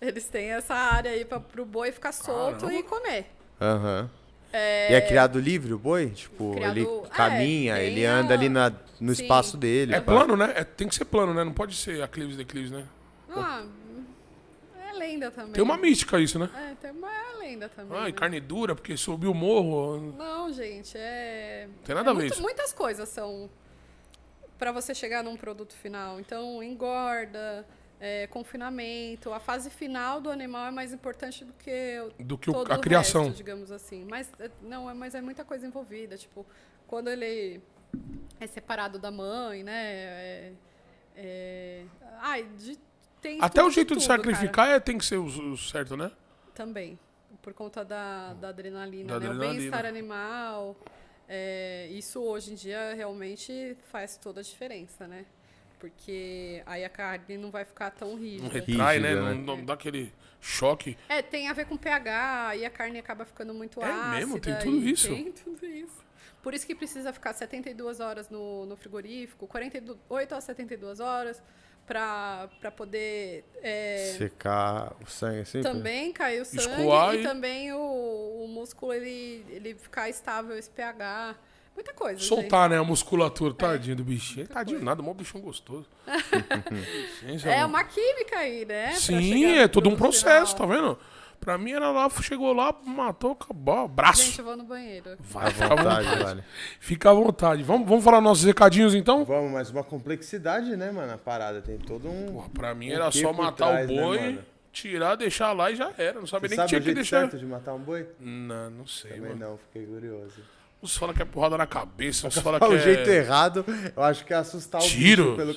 Eles 0.00 0.26
têm 0.26 0.50
essa 0.50 0.74
área 0.74 1.10
aí 1.12 1.24
pra, 1.24 1.38
pro 1.38 1.64
boi 1.64 1.92
ficar 1.92 2.12
solto 2.12 2.60
Caramba. 2.66 2.74
e 2.74 2.82
comer. 2.82 3.26
Aham. 3.60 4.10
E 4.54 4.94
é 4.94 5.00
criado 5.00 5.38
livre 5.38 5.72
o 5.72 5.78
boi? 5.78 6.10
Tipo, 6.10 6.52
Criado- 6.54 6.76
ele 6.76 6.86
é, 6.86 7.08
caminha, 7.08 7.74
tem 7.76 7.84
ele 7.86 8.04
a- 8.06 8.12
anda 8.16 8.34
ali 8.34 8.48
na, 8.50 8.70
no 9.00 9.14
Sim. 9.14 9.22
espaço 9.22 9.56
dele. 9.56 9.94
É 9.94 10.00
pá. 10.00 10.12
plano, 10.12 10.36
né? 10.36 10.52
É- 10.56 10.64
tem 10.64 10.88
que 10.88 10.94
ser 10.94 11.04
plano, 11.06 11.32
né? 11.32 11.42
Não 11.44 11.52
pode 11.54 11.74
ser 11.74 12.02
aclives 12.02 12.34
e 12.34 12.38
declives, 12.38 12.70
né? 12.70 12.84
Ah, 13.34 13.64
é 14.90 14.92
lenda 14.92 15.30
também. 15.30 15.52
Tem 15.52 15.62
uma 15.62 15.78
mística 15.78 16.20
isso, 16.20 16.38
né? 16.38 16.50
É, 16.54 16.74
tem 16.74 16.90
uma 16.90 17.08
é 17.10 17.38
lenda 17.38 17.68
também. 17.70 17.96
Ai, 17.98 18.06
né? 18.10 18.12
carne 18.12 18.40
dura, 18.40 18.74
porque 18.74 18.94
subiu 18.96 19.30
o 19.30 19.34
morro. 19.34 20.14
Não, 20.18 20.52
gente, 20.52 20.98
é. 20.98 21.68
Tem 21.84 21.94
nada 21.94 22.10
é 22.10 22.12
a 22.12 22.14
ver 22.14 22.20
muito- 22.22 22.32
isso. 22.34 22.42
Muitas 22.42 22.72
coisas 22.74 23.08
são 23.08 23.48
para 24.62 24.70
você 24.70 24.94
chegar 24.94 25.24
num 25.24 25.36
produto 25.36 25.74
final. 25.74 26.20
Então, 26.20 26.62
engorda, 26.62 27.66
é, 27.98 28.28
confinamento. 28.28 29.32
A 29.32 29.40
fase 29.40 29.68
final 29.70 30.20
do 30.20 30.30
animal 30.30 30.68
é 30.68 30.70
mais 30.70 30.92
importante 30.92 31.44
do 31.44 31.52
que 31.54 31.98
o- 32.20 32.22
Do 32.22 32.38
que 32.38 32.48
o- 32.48 32.60
a 32.72 32.78
criação. 32.78 33.24
resto, 33.24 33.36
digamos 33.38 33.72
assim. 33.72 34.06
Mas 34.08 34.30
é, 34.38 34.48
não, 34.62 34.88
é, 34.88 34.94
mas 34.94 35.16
é 35.16 35.20
muita 35.20 35.44
coisa 35.44 35.66
envolvida. 35.66 36.16
Tipo, 36.16 36.46
quando 36.86 37.08
ele 37.10 37.60
é 38.38 38.46
separado 38.46 39.00
da 39.00 39.10
mãe, 39.10 39.64
né? 39.64 39.72
É, 39.84 40.52
é- 41.16 41.84
ai, 42.20 42.44
de- 42.56 42.78
tem 43.20 43.38
Até 43.42 43.60
tudo 43.62 43.66
o 43.68 43.70
jeito 43.72 43.94
de 43.96 44.00
tudo, 44.00 44.06
cara. 44.06 44.22
sacrificar 44.22 44.68
é, 44.68 44.78
tem 44.78 44.96
que 44.96 45.04
ser 45.04 45.16
o, 45.16 45.24
o 45.24 45.58
certo, 45.58 45.96
né? 45.96 46.12
Também. 46.54 46.96
Por 47.42 47.52
conta 47.52 47.84
da, 47.84 48.32
da 48.34 48.50
adrenalina, 48.50 49.14
Da 49.14 49.18
né? 49.18 49.26
adrenalina. 49.26 49.54
O 49.54 49.56
bem-estar 49.56 49.84
animal. 49.86 50.76
É, 51.34 51.88
isso 51.90 52.20
hoje 52.20 52.52
em 52.52 52.54
dia 52.54 52.92
realmente 52.94 53.74
faz 53.90 54.18
toda 54.18 54.40
a 54.40 54.42
diferença, 54.42 55.08
né? 55.08 55.24
Porque 55.80 56.62
aí 56.66 56.84
a 56.84 56.88
carne 56.90 57.36
não 57.38 57.50
vai 57.50 57.64
ficar 57.64 57.90
tão 57.90 58.10
Não 58.10 58.18
rígida. 58.18 58.48
retrai, 58.52 59.00
né? 59.00 59.08
Rígida, 59.14 59.20
Não, 59.30 59.34
né? 59.34 59.42
não 59.58 59.64
dá 59.64 59.72
aquele 59.74 60.12
choque. 60.40 60.96
É, 61.08 61.22
tem 61.22 61.48
a 61.48 61.52
ver 61.54 61.64
com 61.66 61.76
pH, 61.76 62.56
e 62.56 62.64
a 62.66 62.70
carne 62.70 62.98
acaba 62.98 63.24
ficando 63.24 63.52
muito 63.54 63.80
É 63.82 63.90
ácida. 63.90 64.08
mesmo? 64.16 64.38
Tem 64.38 64.58
tudo 64.58 64.88
isso? 64.88 65.08
Tem 65.08 65.32
tudo 65.32 65.66
isso. 65.66 66.04
Por 66.42 66.52
isso 66.54 66.66
que 66.66 66.74
precisa 66.74 67.12
ficar 67.12 67.32
72 67.32 67.98
horas 68.00 68.28
no, 68.28 68.66
no 68.66 68.76
frigorífico, 68.76 69.46
48 69.46 70.34
a 70.34 70.40
72 70.40 71.00
horas, 71.00 71.42
para 71.86 72.48
poder 72.76 73.44
é, 73.62 74.14
Secar 74.16 74.94
o 75.02 75.10
sangue 75.10 75.40
assim. 75.40 75.60
também 75.60 76.12
cair 76.12 76.40
o 76.40 76.44
sangue 76.44 76.58
Escoar 76.62 77.14
e 77.14 77.20
e- 77.20 77.22
também 77.22 77.72
o, 77.72 77.78
o 78.44 78.48
músculo 78.48 78.92
ele, 78.92 79.44
ele 79.50 79.74
ficar 79.74 80.08
estável 80.08 80.56
esse 80.56 80.70
pH 80.70 81.36
Muita 81.74 81.94
coisa. 81.94 82.20
Soltar, 82.20 82.68
né, 82.68 82.76
a 82.76 82.84
musculatura. 82.84 83.54
Tadinho 83.54 83.96
do 83.96 84.04
bichinho. 84.04 84.46
Tadinho 84.46 84.82
nada, 84.84 85.02
mó 85.02 85.14
bichão 85.14 85.40
gostoso. 85.40 85.86
Gente. 87.22 87.48
É 87.48 87.64
uma 87.64 87.82
química 87.82 88.36
aí, 88.38 88.64
né? 88.66 88.92
Sim, 88.92 89.46
é 89.56 89.66
todo 89.66 89.88
um 89.88 89.96
processo, 89.96 90.54
final. 90.54 90.68
tá 90.68 90.74
vendo? 90.74 90.98
Pra 91.42 91.58
mim 91.58 91.72
era 91.72 91.90
lá, 91.90 92.08
chegou 92.22 92.52
lá, 92.52 92.72
matou, 92.86 93.32
acabou, 93.32 93.88
braço. 93.88 94.22
Gente, 94.22 94.38
eu 94.38 94.44
vou 94.44 94.56
no 94.56 94.62
banheiro. 94.62 95.16
Vai, 95.18 95.48
À 95.48 95.50
fica 95.50 95.64
à 95.66 95.68
vontade, 95.74 96.22
vale. 96.22 96.44
Fica 96.78 97.10
à 97.10 97.12
vontade. 97.12 97.62
Vamos, 97.64 97.88
vamos 97.88 98.04
falar 98.04 98.20
nossos 98.20 98.44
recadinhos 98.44 98.94
então? 98.94 99.24
Vamos, 99.24 99.50
mas 99.50 99.68
uma 99.68 99.82
complexidade, 99.82 100.76
né, 100.76 100.92
mano? 100.92 101.12
A 101.12 101.18
parada 101.18 101.60
tem 101.60 101.78
todo 101.78 102.08
um. 102.08 102.26
Porra, 102.34 102.48
pra 102.50 102.74
mim 102.76 102.90
O 102.90 102.94
era 102.94 103.10
que 103.10 103.20
só 103.20 103.32
matar 103.32 103.66
trás, 103.70 103.90
o 103.90 103.92
né, 103.92 104.00
boi, 104.02 104.20
mano? 104.20 104.38
tirar, 104.70 105.16
deixar 105.16 105.52
lá 105.52 105.68
e 105.72 105.74
já 105.74 105.92
era. 105.98 106.20
Não 106.20 106.28
sabia 106.28 106.48
Você 106.48 106.54
nem 106.54 106.64
que 106.64 106.68
sabe 106.68 106.68
tinha 106.68 106.78
o 106.78 106.80
que 106.80 106.84
jeito 106.86 106.94
deixar. 106.94 107.20
certo 107.22 107.38
de 107.38 107.44
matar 107.46 107.74
um 107.74 107.80
boi? 107.80 108.06
Não, 108.20 108.70
não 108.70 108.86
sei, 108.86 109.10
Também 109.10 109.30
mano. 109.30 109.50
não, 109.50 109.58
fiquei 109.58 109.84
curioso. 109.84 110.40
Uns 110.82 110.96
falam 110.96 111.14
que 111.14 111.22
é 111.22 111.24
porrada 111.24 111.56
na 111.56 111.66
cabeça, 111.66 112.26
uns 112.26 112.36
falam 112.38 112.58
que 112.58 112.66
o 112.66 112.74
é... 112.74 112.78
jeito 112.80 113.08
errado, 113.08 113.64
eu 113.96 114.02
acho 114.02 114.24
que 114.24 114.34
é 114.34 114.36
assustar 114.36 114.80
o 114.80 114.84
Tiro? 114.84 115.36
bicho 115.36 115.36
pelo 115.36 115.54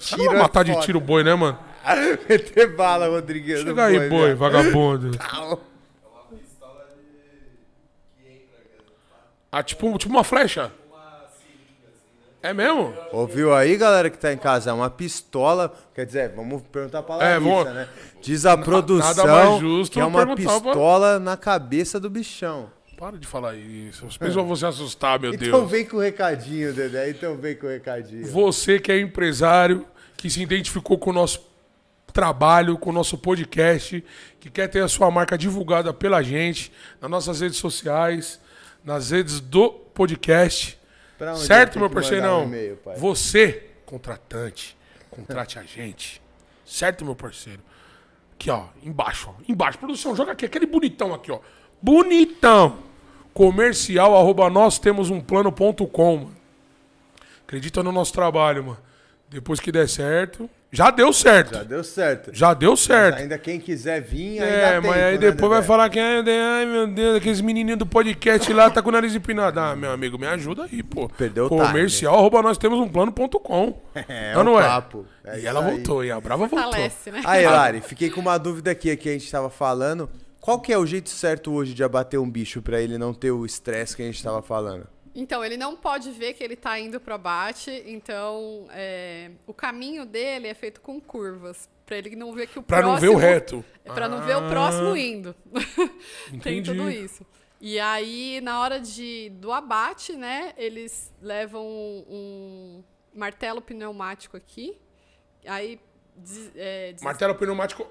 você 0.00 0.16
Tiro 0.16 0.34
é 0.34 0.38
matar 0.38 0.64
de 0.64 0.80
tiro 0.80 0.98
o 0.98 1.00
boi, 1.00 1.22
né, 1.22 1.32
mano? 1.34 1.56
Meter 2.28 2.74
bala, 2.74 3.06
Rodriguinho. 3.06 3.58
no 3.60 3.66
Chega 3.68 3.84
aí, 3.84 4.08
boi, 4.08 4.34
viado. 4.34 4.36
vagabundo. 4.38 5.10
Au. 5.32 5.60
Ah, 9.52 9.62
tipo, 9.62 9.96
tipo 9.96 10.12
uma 10.12 10.24
flecha? 10.24 10.72
É 12.42 12.52
mesmo? 12.52 12.92
Ouviu 13.12 13.54
aí, 13.54 13.76
galera 13.76 14.10
que 14.10 14.18
tá 14.18 14.32
em 14.32 14.36
casa? 14.36 14.68
É 14.70 14.72
uma 14.72 14.90
pistola. 14.90 15.72
Quer 15.94 16.04
dizer, 16.04 16.32
vamos 16.34 16.62
perguntar 16.70 17.02
pra 17.02 17.16
Larissa, 17.16 17.36
É, 17.36 17.40
vamos- 17.40 17.64
né? 17.72 17.88
Diz 18.20 18.44
a 18.44 18.58
produção 18.58 19.60
que 19.90 20.00
é 20.00 20.04
uma 20.04 20.26
perguntar 20.26 20.60
pra- 20.60 20.72
pistola 20.72 21.18
na 21.20 21.36
cabeça 21.36 21.98
do 22.00 22.10
bichão. 22.10 22.68
Para 23.04 23.18
de 23.18 23.26
falar 23.26 23.54
isso. 23.54 24.06
As 24.06 24.16
pessoas 24.16 24.46
vão 24.46 24.56
se 24.56 24.64
assustar, 24.64 25.20
meu 25.20 25.34
Então 25.34 25.46
Deus. 25.58 25.70
vem 25.70 25.84
com 25.84 25.98
o 25.98 26.00
recadinho, 26.00 26.72
Dedé. 26.72 27.10
Então 27.10 27.36
vem 27.36 27.54
com 27.54 27.66
o 27.66 27.68
recadinho. 27.68 28.26
Você 28.26 28.80
que 28.80 28.90
é 28.90 28.98
empresário, 28.98 29.86
que 30.16 30.30
se 30.30 30.40
identificou 30.40 30.96
com 30.96 31.10
o 31.10 31.12
nosso 31.12 31.46
trabalho, 32.14 32.78
com 32.78 32.88
o 32.88 32.92
nosso 32.94 33.18
podcast, 33.18 34.02
que 34.40 34.48
quer 34.48 34.68
ter 34.68 34.82
a 34.82 34.88
sua 34.88 35.10
marca 35.10 35.36
divulgada 35.36 35.92
pela 35.92 36.22
gente, 36.22 36.72
nas 36.98 37.10
nossas 37.10 37.42
redes 37.42 37.58
sociais, 37.58 38.40
nas 38.82 39.10
redes 39.10 39.38
do 39.38 39.68
podcast. 39.68 40.80
Certo, 41.36 41.78
meu 41.78 41.90
mandar 41.90 42.38
um? 42.38 42.50
Você, 42.96 43.64
contratante, 43.84 44.78
contrate 45.10 45.58
a 45.58 45.62
gente. 45.62 46.22
Certo, 46.64 47.04
meu 47.04 47.14
parceiro? 47.14 47.60
Aqui, 48.32 48.50
ó, 48.50 48.64
embaixo, 48.82 49.28
ó. 49.28 49.42
Embaixo. 49.46 49.78
Produção, 49.78 50.16
joga 50.16 50.32
aqui, 50.32 50.46
aquele 50.46 50.64
bonitão 50.64 51.12
aqui, 51.12 51.30
ó. 51.30 51.40
Bonitão. 51.82 52.93
Comercial, 53.34 54.16
arroba 54.16 54.48
nós 54.48 54.78
temos 54.78 55.10
um 55.10 55.20
plano.com, 55.20 56.16
mano. 56.16 56.36
Acredita 57.46 57.82
no 57.82 57.92
nosso 57.92 58.12
trabalho, 58.12 58.62
mano. 58.64 58.78
Depois 59.28 59.58
que 59.58 59.72
der 59.72 59.88
certo. 59.88 60.48
Já 60.70 60.90
deu 60.90 61.12
certo. 61.12 61.54
Já 61.54 61.62
deu 61.62 61.84
certo. 61.84 62.30
Já 62.32 62.54
deu 62.54 62.70
Mas 62.70 62.80
certo. 62.80 63.18
ainda 63.18 63.38
quem 63.38 63.60
quiser 63.60 64.00
vir, 64.02 64.40
ainda 64.42 64.44
É, 64.44 64.80
mas 64.80 64.92
aí 65.02 65.12
né, 65.12 65.18
depois 65.18 65.48
vai 65.50 65.58
Dedé? 65.60 65.66
falar 65.68 65.88
que, 65.88 66.00
ai, 66.00 66.66
meu 66.66 66.86
Deus, 66.88 67.16
aqueles 67.16 67.40
menininhos 67.40 67.78
do 67.78 67.86
podcast 67.86 68.52
lá 68.52 68.68
tá 68.70 68.82
com 68.82 68.88
o 68.88 68.92
nariz 68.92 69.14
empinado. 69.14 69.58
Ah, 69.60 69.76
meu 69.76 69.92
amigo, 69.92 70.18
me 70.18 70.26
ajuda 70.26 70.64
aí, 70.64 70.82
pô. 70.82 71.08
Perdeu 71.08 71.46
o 71.46 71.48
Comercial, 71.48 72.14
arroba 72.16 72.42
nós 72.42 72.58
temos 72.58 72.78
um 72.80 72.88
plano.com. 72.88 73.80
É, 74.08 74.34
Não, 74.34 74.40
um 74.40 74.44
não 74.44 74.60
é? 74.60 74.64
papo. 74.64 75.06
É 75.24 75.40
e 75.40 75.46
ela 75.46 75.64
aí. 75.64 75.70
voltou, 75.74 76.04
e 76.04 76.10
a 76.10 76.20
Brava 76.20 76.46
voltou. 76.48 76.72
Falece, 76.72 77.10
né? 77.12 77.22
Aí, 77.24 77.46
Lari, 77.46 77.80
fiquei 77.80 78.10
com 78.10 78.20
uma 78.20 78.36
dúvida 78.36 78.70
aqui 78.72 78.96
que 78.96 79.08
a 79.08 79.12
gente 79.12 79.30
tava 79.30 79.48
falando. 79.50 80.10
Qual 80.44 80.60
que 80.60 80.70
é 80.70 80.76
o 80.76 80.84
jeito 80.84 81.08
certo 81.08 81.50
hoje 81.54 81.72
de 81.72 81.82
abater 81.82 82.20
um 82.20 82.30
bicho 82.30 82.60
pra 82.60 82.78
ele 82.78 82.98
não 82.98 83.14
ter 83.14 83.30
o 83.30 83.46
estresse 83.46 83.96
que 83.96 84.02
a 84.02 84.04
gente 84.04 84.22
tava 84.22 84.42
falando? 84.42 84.86
Então, 85.14 85.42
ele 85.42 85.56
não 85.56 85.74
pode 85.74 86.10
ver 86.10 86.34
que 86.34 86.44
ele 86.44 86.54
tá 86.54 86.78
indo 86.78 87.00
pro 87.00 87.14
abate, 87.14 87.70
então 87.86 88.66
é, 88.70 89.30
o 89.46 89.54
caminho 89.54 90.04
dele 90.04 90.46
é 90.48 90.52
feito 90.52 90.82
com 90.82 91.00
curvas, 91.00 91.66
pra 91.86 91.96
ele 91.96 92.14
não 92.14 92.34
ver 92.34 92.46
que 92.48 92.58
o 92.58 92.62
Pra 92.62 92.82
não 92.82 92.96
ver 92.98 93.06
próximo... 93.06 93.16
o 93.16 93.18
reto. 93.18 93.64
É 93.86 93.92
pra 93.92 94.06
não 94.06 94.20
ver 94.20 94.36
o 94.36 94.40
Ah. 94.44 94.48
próximo 94.50 94.94
indo. 94.94 95.34
Tem 96.42 96.58
Entendi. 96.58 96.72
tudo 96.74 96.90
isso. 96.90 97.24
E 97.58 97.80
aí, 97.80 98.38
na 98.42 98.60
hora 98.60 98.78
de, 98.78 99.30
do 99.36 99.50
abate, 99.50 100.12
né, 100.14 100.52
eles 100.58 101.10
levam 101.22 101.64
um, 101.64 102.04
um 102.10 102.84
martelo 103.14 103.62
pneumático 103.62 104.36
aqui, 104.36 104.76
aí... 105.46 105.80
des- 106.16 106.50
é, 106.54 106.92
des- 106.92 107.02
Martelo 107.02 107.34
pneumático 107.34 107.86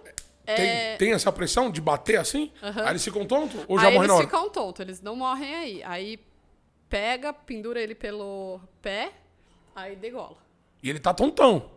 É. 0.45 0.55
tem, 0.55 0.97
tem 0.97 1.13
essa 1.13 1.31
pressão 1.31 1.71
de 1.71 1.79
bater 1.79 2.19
assim? 2.19 2.51
Aham. 2.61 2.81
Aí 2.81 2.89
eles 2.89 3.03
ficam 3.03 3.25
tontos? 3.25 3.63
Ou 3.67 3.79
já 3.79 3.87
aí 3.87 3.93
morre 3.93 4.05
eles 4.05 4.07
na 4.09 4.15
hora? 4.15 4.27
ficam 4.27 4.49
tontos, 4.49 4.79
eles 4.81 5.01
não 5.01 5.15
morrem 5.15 5.55
aí. 5.55 5.83
Aí 5.83 6.19
pega, 6.89 7.33
pendura 7.33 7.81
ele 7.81 7.95
pelo 7.95 8.59
pé, 8.81 9.11
aí 9.75 9.95
degola. 9.95 10.37
E 10.81 10.89
ele 10.89 10.99
tá 10.99 11.13
tontão. 11.13 11.71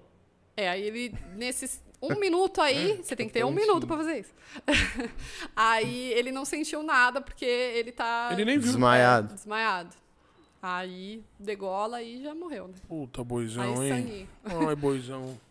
É, 0.57 0.69
aí 0.69 0.83
ele, 0.83 1.15
nesses 1.37 1.81
um 2.01 2.19
minuto 2.19 2.61
aí, 2.61 3.01
você 3.03 3.17
tem 3.17 3.27
que 3.27 3.33
ter 3.33 3.45
um 3.45 3.51
minuto 3.51 3.87
pra 3.87 3.97
fazer 3.97 4.21
isso. 4.21 4.35
aí 5.57 6.13
ele 6.13 6.31
não 6.31 6.45
sentiu 6.45 6.83
nada, 6.83 7.21
porque 7.21 7.45
ele 7.45 7.93
tá... 7.93 8.29
Ele 8.33 8.45
nem 8.45 8.59
viu. 8.59 8.69
Desmaiado. 8.69 9.33
É, 9.33 9.35
desmaiado. 9.35 9.95
Aí 10.63 11.23
degola 11.39 12.03
e 12.03 12.23
já 12.23 12.35
morreu, 12.35 12.69
né? 12.69 12.75
Puta, 12.89 13.23
boizão, 13.23 13.63
Aí 13.63 13.93
hein? 13.93 14.03
sangue. 14.03 14.29
Ai, 14.45 14.77
boizão. 14.77 15.39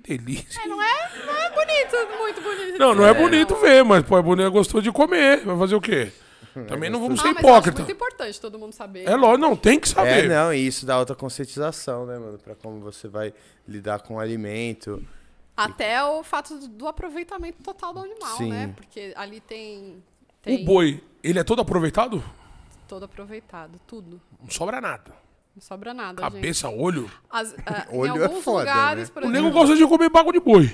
Que 0.00 0.16
delícia. 0.16 0.66
Não 0.66 0.80
é, 0.82 1.10
não 1.26 1.36
é 1.36 1.50
bonito, 1.50 2.18
muito 2.18 2.40
bonito. 2.40 2.78
Não, 2.78 2.94
não 2.94 3.04
é 3.06 3.12
dizer, 3.12 3.24
bonito 3.24 3.54
não. 3.54 3.60
ver, 3.60 3.84
mas, 3.84 4.02
pô, 4.04 4.18
é 4.18 4.22
bonito, 4.22 4.46
é 4.46 4.50
gostoso 4.50 4.82
de 4.82 4.92
comer. 4.92 5.44
Vai 5.44 5.58
fazer 5.58 5.74
o 5.74 5.80
quê? 5.80 6.12
Também 6.68 6.88
não 6.90 7.00
vamos 7.00 7.20
Ah, 7.20 7.22
ser 7.22 7.34
mas 7.34 7.42
eu 7.42 7.48
acho 7.48 7.58
hipócrita. 7.58 7.78
muito 7.82 7.92
importante 7.92 8.40
todo 8.40 8.58
mundo 8.58 8.72
saber. 8.72 9.08
É 9.08 9.16
lógico, 9.16 9.38
não, 9.38 9.56
tem 9.56 9.78
que 9.78 9.88
É, 9.88 9.92
saber. 9.92 10.28
não, 10.28 10.52
e 10.52 10.66
isso 10.66 10.84
dá 10.86 10.98
outra 10.98 11.14
conscientização, 11.16 12.06
né, 12.06 12.18
mano? 12.18 12.38
Pra 12.38 12.54
como 12.54 12.80
você 12.80 13.08
vai 13.08 13.32
lidar 13.66 14.00
com 14.02 14.14
o 14.16 14.20
alimento. 14.20 15.04
Até 15.56 16.02
o 16.04 16.22
fato 16.22 16.56
do- 16.68 16.86
aproveitamento 16.86 17.62
total 17.62 17.92
do 17.92 18.00
animal, 18.00 18.36
Sim. 18.36 18.50
né? 18.50 18.72
Porque 18.76 19.12
ali 19.16 19.40
tem, 19.40 19.96
O 19.96 20.42
tem 20.42 20.64
boi, 20.64 21.02
ele 21.22 21.38
é 21.38 21.44
todo 21.44 21.60
aproveitado? 21.60 22.22
todo 22.86 23.04
aproveitado, 23.04 23.78
tudo. 23.86 24.20
Não 24.40 24.48
sobra 24.50 24.80
nada. 24.80 25.12
Não 25.58 25.62
sobra 25.62 25.92
nada, 25.92 26.22
gente. 26.22 26.32
Cabeça, 26.34 26.68
olho. 26.68 27.10
As- 27.28 27.52
ah, 27.66 27.84
Olho 27.90 28.14
em 28.16 28.20
é 28.20 28.24
alguns 28.26 28.44
foda, 28.44 28.60
lugares, 28.60 29.08
né? 29.08 29.10
por 29.12 29.24
O 29.24 29.28
nego 29.28 29.50
gosta 29.50 29.74
de 29.74 29.84
comer 29.88 30.08
bago 30.08 30.30
de 30.30 30.38
boi. 30.38 30.70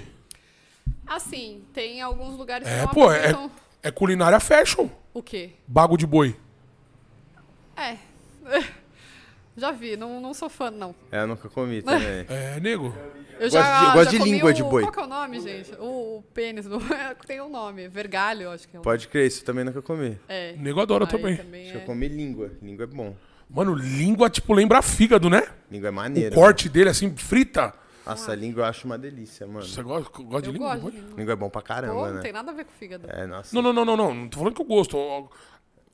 assim, 1.07 1.65
tem 1.73 2.03
alguns 2.03 2.37
lugares 2.37 2.69
que 2.69 2.75
É, 2.75 2.87
pô, 2.89 3.11
é, 3.11 3.17
aproveitam 3.31 3.51
é 3.83 3.91
culinária 3.91 4.39
fashion. 4.39 4.87
o 5.15 5.23
quê? 5.23 5.53
Bago 5.67 5.97
de 5.97 6.07
boi. 6.07 6.37
É. 7.75 7.97
Já 9.57 9.71
vi, 9.71 9.97
não, 9.97 10.21
não 10.21 10.35
sou 10.35 10.51
fã, 10.51 10.71
não. 10.71 10.95
É, 11.11 11.23
eu 11.23 11.29
nunca 11.29 11.49
comi 11.49 11.81
também. 11.83 12.27
É, 12.29 12.61
nego. 12.61 12.93
Eu 13.39 13.49
Gosto 13.51 13.53
já, 13.53 13.79
de- 13.79 13.93
gosto 13.95 14.05
já 14.05 14.11
de 14.11 14.19
comi 14.19 14.31
língua 14.33 14.51
o, 14.51 14.53
de 14.53 14.63
boi. 14.65 14.83
Qual 14.83 14.93
que 14.93 15.01
é 15.01 15.03
o 15.03 15.07
nome, 15.07 15.41
gente? 15.41 15.73
O, 15.77 16.19
o 16.19 16.25
pênis 16.35 16.67
do... 16.67 16.79
tem 17.27 17.41
um 17.41 17.49
nome. 17.49 17.89
Vergalho, 17.89 18.51
acho 18.51 18.69
que 18.69 18.77
é 18.77 18.81
o 18.81 18.83
Pode 18.83 19.09
crer, 19.09 19.29
isso 19.29 19.43
também 19.45 19.65
nunca 19.65 19.81
comi. 19.81 20.19
É. 20.29 20.55
O 20.59 20.61
nego 20.61 20.81
adora 20.81 21.05
Aí 21.07 21.11
também. 21.11 21.37
também 21.39 21.63
Acho 21.63 21.73
que 21.73 21.79
é. 21.79 21.81
eu 21.81 21.87
comi 21.87 22.07
língua. 22.09 22.51
Língua 22.61 22.85
é 22.85 22.87
bom. 22.87 23.17
Mano, 23.49 23.75
língua, 23.75 24.29
tipo, 24.31 24.53
lembra 24.53 24.83
fígado, 24.83 25.29
né? 25.31 25.43
Língua 25.71 25.89
é 25.89 25.91
O 25.91 25.95
maneiro. 25.95 26.35
corte 26.35 26.69
dele, 26.69 26.91
assim, 26.91 27.15
frita. 27.17 27.73
Nossa, 28.07 28.33
a 28.33 28.35
língua 28.35 28.63
eu 28.63 28.65
acho 28.67 28.87
uma 28.87 28.99
delícia, 28.99 29.47
mano. 29.47 29.65
Você 29.65 29.83
gosta, 29.83 30.11
gosta 30.23 30.43
de 30.43 30.49
Eu 30.49 30.53
língua? 30.53 30.77
gosto 30.77 30.91
de 30.91 31.01
língua. 31.01 31.17
Língua 31.19 31.33
é 31.33 31.37
bom 31.37 31.49
pra 31.49 31.61
Pô, 31.63 31.67
caramba, 31.67 32.09
não 32.09 32.15
né? 32.17 32.21
tem 32.21 32.33
nada 32.33 32.51
a 32.51 32.55
ver 32.55 32.65
com 32.65 32.73
fígado. 32.73 33.07
É, 33.09 33.27
nossa. 33.27 33.55
Não, 33.55 33.63
não, 33.63 33.73
não, 33.73 33.85
não, 33.85 33.97
não. 33.97 34.15
Não 34.15 34.29
tô 34.29 34.39
falando 34.39 34.55
que 34.55 34.61
eu 34.61 34.67
gosto. 34.67 34.97
Ó, 34.97 35.27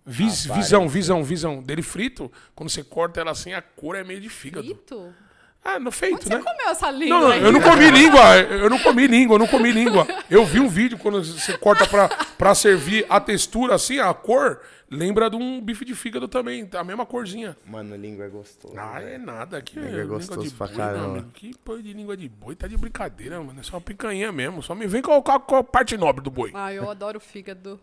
Vis, 0.04 0.50
Ah, 0.50 0.54
visão, 0.54 0.80
parece. 0.80 0.94
visão, 0.94 1.22
visão. 1.22 1.62
Dele 1.62 1.82
frito, 1.82 2.32
quando 2.54 2.70
você 2.70 2.82
corta 2.82 3.20
ela 3.20 3.30
assim, 3.30 3.52
a 3.52 3.60
cor 3.62 3.94
é 3.94 4.02
meio 4.02 4.20
de 4.20 4.28
fígado. 4.30 4.66
Frito? 4.66 5.14
Ah, 5.62 5.78
no 5.78 5.90
feito, 5.92 6.14
Onde 6.16 6.24
você 6.24 6.36
né? 6.36 6.42
comeu 6.42 6.68
essa 6.70 6.90
língua 6.90 7.18
Não, 7.18 7.24
não, 7.28 7.30
aí? 7.32 7.42
eu 7.42 7.52
não 7.52 7.60
comi 7.60 7.90
língua, 7.90 8.36
eu 8.38 8.70
não 8.70 8.78
comi 8.78 9.06
língua, 9.06 9.34
eu 9.34 9.38
não 9.38 9.46
comi 9.46 9.70
língua. 9.70 10.06
Eu 10.30 10.44
vi 10.46 10.58
um 10.58 10.68
vídeo 10.68 10.96
quando 10.96 11.22
você 11.22 11.56
corta 11.58 11.86
pra, 11.86 12.08
pra 12.08 12.54
servir 12.54 13.04
a 13.10 13.20
textura 13.20 13.74
assim, 13.74 13.98
a 13.98 14.12
cor, 14.14 14.62
lembra 14.90 15.28
de 15.28 15.36
um 15.36 15.60
bife 15.60 15.84
de 15.84 15.94
fígado 15.94 16.26
também, 16.28 16.66
a 16.72 16.82
mesma 16.82 17.04
corzinha. 17.04 17.54
Mano, 17.66 17.94
língua 17.94 18.24
é 18.24 18.28
gostoso. 18.30 18.72
Ah, 18.74 19.02
é 19.02 19.18
nada, 19.18 19.58
aqui 19.58 19.78
Língua 19.78 19.90
é 19.98 20.00
língua 20.00 20.16
gostoso 20.16 20.42
de 20.48 20.50
pra 20.50 20.66
boi, 20.66 20.76
caramba. 20.76 20.98
meu 21.02 21.10
amigo. 21.10 21.30
Que 21.34 21.54
porra 21.58 21.82
de 21.82 21.92
língua 21.92 22.16
de 22.16 22.28
boi, 22.28 22.56
tá 22.56 22.66
de 22.66 22.78
brincadeira, 22.78 23.38
mano, 23.42 23.60
é 23.60 23.62
só 23.62 23.74
uma 23.76 23.82
picanha 23.82 24.32
mesmo, 24.32 24.62
só 24.62 24.74
me 24.74 24.86
vem 24.86 25.02
com, 25.02 25.12
a- 25.12 25.40
com 25.40 25.56
a 25.56 25.62
parte 25.62 25.94
nobre 25.98 26.24
do 26.24 26.30
boi. 26.30 26.50
Ah, 26.54 26.72
eu 26.72 26.90
adoro 26.90 27.20
fígado. 27.20 27.78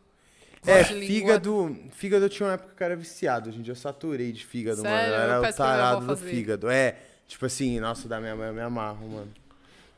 É, 0.65 0.81
língua. 0.81 1.05
fígado. 1.05 1.77
Fígado 1.91 2.25
eu 2.25 2.29
tinha 2.29 2.47
uma 2.47 2.53
época 2.55 2.73
que 2.75 2.81
eu 2.81 2.85
era 2.85 2.95
viciado. 2.95 3.49
Hoje 3.49 3.59
em 3.59 3.61
dia 3.61 3.71
eu 3.73 3.75
saturei 3.75 4.31
de 4.31 4.43
fígado, 4.43 4.81
Sério? 4.81 4.97
mano. 4.97 5.07
Eu 5.07 5.13
Eu 5.13 5.21
era 5.21 5.37
o 5.37 5.39
minha 5.41 5.49
avó 5.49 5.57
tarado 5.57 6.05
do 6.07 6.17
fígado. 6.17 6.69
É, 6.69 6.95
tipo 7.27 7.45
assim, 7.45 7.79
nossa, 7.79 8.07
da 8.07 8.19
minha 8.19 8.35
mãe 8.35 8.47
eu 8.47 8.53
me 8.53 8.61
amarro, 8.61 9.07
mano. 9.07 9.31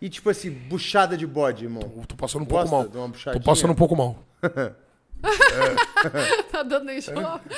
E 0.01 0.09
tipo 0.09 0.29
assim, 0.29 0.49
buchada 0.49 1.17
de 1.17 1.27
bode, 1.27 1.65
irmão. 1.65 1.91
Eu 1.97 2.05
Tô 2.05 2.15
passando 2.15 2.43
um 2.43 2.45
pouco 2.45 2.63
Gosta 2.63 2.75
mal. 2.77 2.87
de 2.87 2.97
uma 2.97 3.05
Tô 3.05 3.11
buchadinha? 3.11 3.43
passando 3.43 3.71
um 3.71 3.75
pouco 3.75 3.95
mal. 3.95 4.23
tá 6.51 6.63
dando 6.63 6.91
enjoo. 6.91 7.13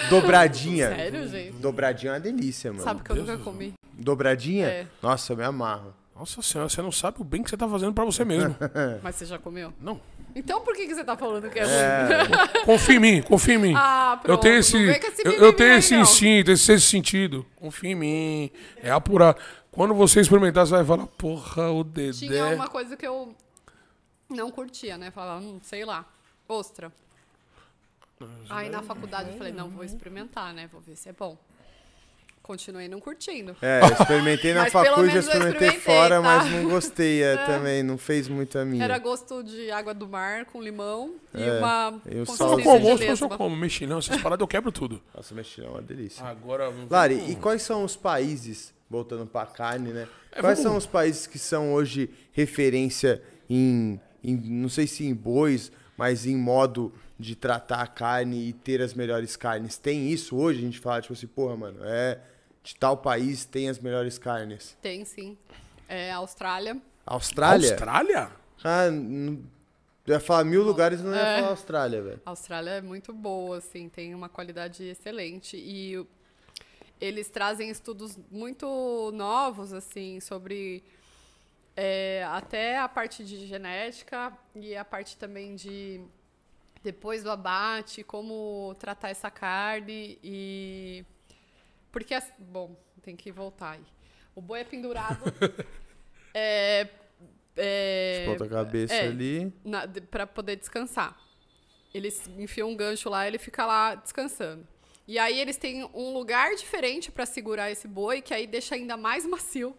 Dobradinha. 0.09 0.89
Sério, 0.89 1.27
gente? 1.27 1.53
Dobradinha 1.57 2.11
é 2.11 2.13
uma 2.15 2.19
delícia, 2.19 2.71
mano. 2.71 2.83
Sabe 2.83 3.03
que 3.03 3.11
eu 3.11 3.15
nunca 3.17 3.37
comi. 3.37 3.73
Dobradinha? 3.93 4.67
É. 4.67 4.87
Nossa, 5.01 5.33
eu 5.33 5.37
me 5.37 5.43
amarro. 5.43 5.93
Nossa 6.17 6.41
senhora, 6.41 6.69
você 6.69 6.81
não 6.81 6.91
sabe 6.91 7.17
o 7.19 7.23
bem 7.23 7.41
que 7.41 7.49
você 7.49 7.57
tá 7.57 7.67
fazendo 7.67 7.93
pra 7.93 8.05
você 8.05 8.23
mesmo. 8.23 8.55
Mas 9.01 9.15
você 9.15 9.25
já 9.25 9.39
comeu? 9.39 9.73
não. 9.79 9.99
Então 10.33 10.61
por 10.61 10.73
que, 10.73 10.87
que 10.87 10.95
você 10.95 11.03
tá 11.03 11.17
falando 11.17 11.49
que 11.49 11.59
é, 11.59 11.63
ruim? 11.63 12.65
Confia 12.65 12.95
em 12.95 12.99
mim, 12.99 13.21
confia 13.21 13.55
em 13.55 13.57
mim. 13.57 13.73
Ah, 13.75 14.13
eu 14.13 14.21
pronto, 14.21 14.41
tenho 14.41 14.53
não 14.53 14.59
esse, 14.61 14.85
vem 14.85 14.99
com 14.99 15.07
esse 15.07 15.21
eu, 15.25 15.31
eu 15.31 15.39
mimimi 15.39 15.55
tenho 15.57 15.71
aí, 15.73 15.79
esse 15.79 15.93
não. 15.93 16.01
instinto, 16.03 16.51
esse 16.51 16.63
sexto 16.63 16.85
sentido. 16.87 17.45
Confia 17.57 17.89
em 17.89 17.95
mim. 17.95 18.51
É 18.81 18.91
apurar. 18.91 19.35
Quando 19.71 19.93
você 19.93 20.19
experimentar, 20.19 20.65
você 20.67 20.73
vai 20.73 20.83
falar, 20.85 21.07
porra, 21.07 21.71
o 21.71 21.83
Dedé. 21.83 22.11
Tinha 22.17 22.47
uma 22.47 22.67
coisa 22.67 22.97
que 22.97 23.07
eu 23.07 23.33
não 24.29 24.51
curtia, 24.51 24.97
né? 24.97 25.11
Falava, 25.11 25.43
hum, 25.43 25.59
sei 25.63 25.85
lá, 25.85 26.05
ostra. 26.47 26.91
Aí 28.49 28.69
na 28.69 28.83
faculdade 28.83 29.31
eu 29.31 29.37
falei, 29.37 29.53
não, 29.53 29.69
vou 29.69 29.83
experimentar, 29.83 30.53
né? 30.53 30.69
Vou 30.71 30.81
ver 30.81 30.95
se 30.95 31.09
é 31.09 31.13
bom. 31.13 31.37
Continuei 32.43 32.87
não 32.87 32.99
curtindo. 32.99 33.55
É, 33.61 33.81
eu 33.81 33.93
experimentei 33.93 34.53
na 34.53 34.65
faculdade, 34.65 35.09
eu 35.09 35.13
eu 35.15 35.19
experimentei 35.19 35.67
experimentei, 35.69 35.79
fora, 35.79 36.15
tá? 36.15 36.21
mas 36.21 36.51
não 36.51 36.69
gostei 36.69 37.21
é, 37.23 37.37
também, 37.45 37.83
não 37.83 37.97
fez 37.97 38.27
muito 38.27 38.57
a 38.57 38.65
minha. 38.65 38.83
Era 38.83 38.97
gosto 38.97 39.43
de 39.43 39.71
água 39.71 39.93
do 39.93 40.07
mar 40.07 40.45
com 40.45 40.61
limão 40.61 41.15
e 41.33 41.41
É, 41.41 41.59
uma 41.59 42.01
e 42.05 42.11
Se 42.11 42.17
eu 42.17 42.25
sal- 42.25 42.57
não 42.57 42.63
consistência 42.63 42.97
como 42.97 43.11
eu 43.11 43.17
só 43.17 43.29
como. 43.29 43.55
Mexilhão, 43.55 43.99
essas 43.99 44.19
paradas 44.21 44.41
eu 44.41 44.47
quebro 44.47 44.71
tudo. 44.71 45.01
Nossa, 45.15 45.33
mexilhão 45.35 45.69
é 45.69 45.73
uma 45.73 45.81
delícia. 45.81 46.25
Agora. 46.25 46.73
Lari, 46.89 47.31
e 47.31 47.35
quais 47.35 47.61
são 47.61 47.83
os 47.85 47.95
países, 47.95 48.73
voltando 48.91 49.25
pra 49.25 49.45
carne, 49.45 49.91
né? 49.91 50.07
É, 50.31 50.41
quais 50.41 50.57
vamos- 50.59 50.61
são 50.71 50.77
os 50.77 50.85
países 50.85 51.25
que 51.25 51.39
são 51.39 51.73
hoje 51.73 52.09
referência 52.33 53.23
em, 53.49 53.99
em- 54.23 54.35
não 54.35 54.69
sei 54.69 54.85
se 54.85 55.05
em 55.05 55.13
bois, 55.15 55.71
mas 55.97 56.25
em 56.25 56.35
modo 56.35 56.93
de 57.17 57.35
tratar 57.35 57.81
a 57.81 57.87
carne 57.87 58.49
e 58.49 58.53
ter 58.53 58.81
as 58.81 58.93
melhores 58.93 59.35
carnes? 59.37 59.77
Tem 59.77 60.09
isso 60.11 60.35
hoje? 60.35 60.59
A 60.59 60.63
gente 60.63 60.79
fala, 60.79 61.01
tipo 61.01 61.13
assim, 61.13 61.27
porra, 61.27 61.55
mano, 61.55 61.79
é 61.83 62.19
de 62.63 62.75
tal 62.75 62.97
país 62.97 63.45
tem 63.45 63.69
as 63.69 63.79
melhores 63.79 64.17
carnes. 64.19 64.77
Tem 64.81 65.03
sim. 65.05 65.37
É 65.87 66.11
Austrália. 66.11 66.77
Austrália? 67.05 67.69
Austrália? 67.71 68.31
Ah, 68.63 68.85
eu 68.87 70.13
ia 70.13 70.19
falar 70.19 70.43
mil 70.43 70.63
lugares, 70.63 71.01
não 71.01 71.11
ia 71.13 71.19
É. 71.19 71.35
falar 71.37 71.49
Austrália, 71.49 72.01
velho. 72.01 72.21
A 72.25 72.29
Austrália 72.29 72.69
é 72.71 72.81
muito 72.81 73.11
boa, 73.13 73.57
assim, 73.57 73.89
tem 73.89 74.13
uma 74.13 74.29
qualidade 74.29 74.83
excelente. 74.83 75.57
E 75.57 75.97
o- 75.97 76.07
eles 77.01 77.27
trazem 77.29 77.69
estudos 77.69 78.17
muito 78.29 79.11
novos, 79.13 79.73
assim, 79.73 80.19
sobre 80.19 80.83
é, 81.75 82.23
até 82.29 82.77
a 82.77 82.87
parte 82.87 83.25
de 83.25 83.47
genética 83.47 84.31
e 84.55 84.75
a 84.75 84.85
parte 84.85 85.17
também 85.17 85.55
de 85.55 85.99
depois 86.83 87.23
do 87.23 87.31
abate, 87.31 88.03
como 88.03 88.75
tratar 88.79 89.09
essa 89.09 89.31
carne 89.31 90.19
e. 90.23 91.03
Porque, 91.91 92.17
bom, 92.37 92.75
tem 93.01 93.15
que 93.15 93.31
voltar 93.31 93.71
aí. 93.71 93.85
O 94.35 94.41
boi 94.41 94.61
é 94.61 94.63
pendurado. 94.63 95.23
é, 96.33 96.87
é, 97.57 98.25
Ponta 98.27 98.45
a 98.45 98.49
cabeça 98.49 98.93
é. 98.93 99.07
ali. 99.07 99.51
pra 100.09 100.25
poder 100.25 100.55
descansar. 100.55 101.19
Eles 101.93 102.25
enfiam 102.37 102.69
um 102.69 102.75
gancho 102.75 103.09
lá, 103.09 103.27
ele 103.27 103.37
fica 103.37 103.65
lá 103.65 103.95
descansando. 103.95 104.65
E 105.07 105.17
aí 105.19 105.39
eles 105.39 105.57
têm 105.57 105.89
um 105.93 106.13
lugar 106.13 106.55
diferente 106.55 107.11
pra 107.11 107.25
segurar 107.25 107.69
esse 107.71 107.87
boi, 107.87 108.21
que 108.21 108.33
aí 108.33 108.45
deixa 108.47 108.75
ainda 108.75 108.95
mais 108.95 109.25
macio. 109.25 109.75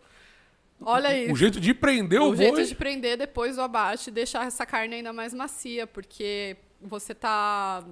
Olha 0.81 1.11
aí. 1.11 1.31
O 1.31 1.37
jeito 1.37 1.61
de 1.61 1.73
prender 1.73 2.21
o, 2.21 2.31
O 2.31 2.37
jeito 2.37 2.55
boi. 2.55 2.65
de 2.65 2.75
prender 2.75 3.17
depois 3.17 3.57
do 3.57 3.63
abate 3.63 4.09
e 4.11 4.13
deixar 4.13 4.47
essa 4.47 4.67
carne 4.67 4.97
ainda 4.97 5.13
mais 5.13 5.33
macia, 5.33 5.87
porque 5.87 6.57
você 6.81 7.15
tá 7.15 7.85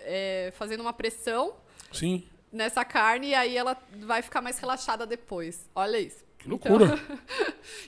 é, 0.00 0.52
fazendo 0.56 0.80
uma 0.80 0.92
pressão 0.92 1.54
Sim. 1.92 2.24
nessa 2.52 2.84
carne 2.84 3.30
e 3.30 3.34
aí 3.34 3.56
ela 3.56 3.76
vai 4.00 4.22
ficar 4.22 4.40
mais 4.40 4.58
relaxada 4.58 5.04
depois. 5.04 5.68
Olha 5.74 5.98
isso. 5.98 6.24
Que 6.38 6.48
loucura. 6.48 6.98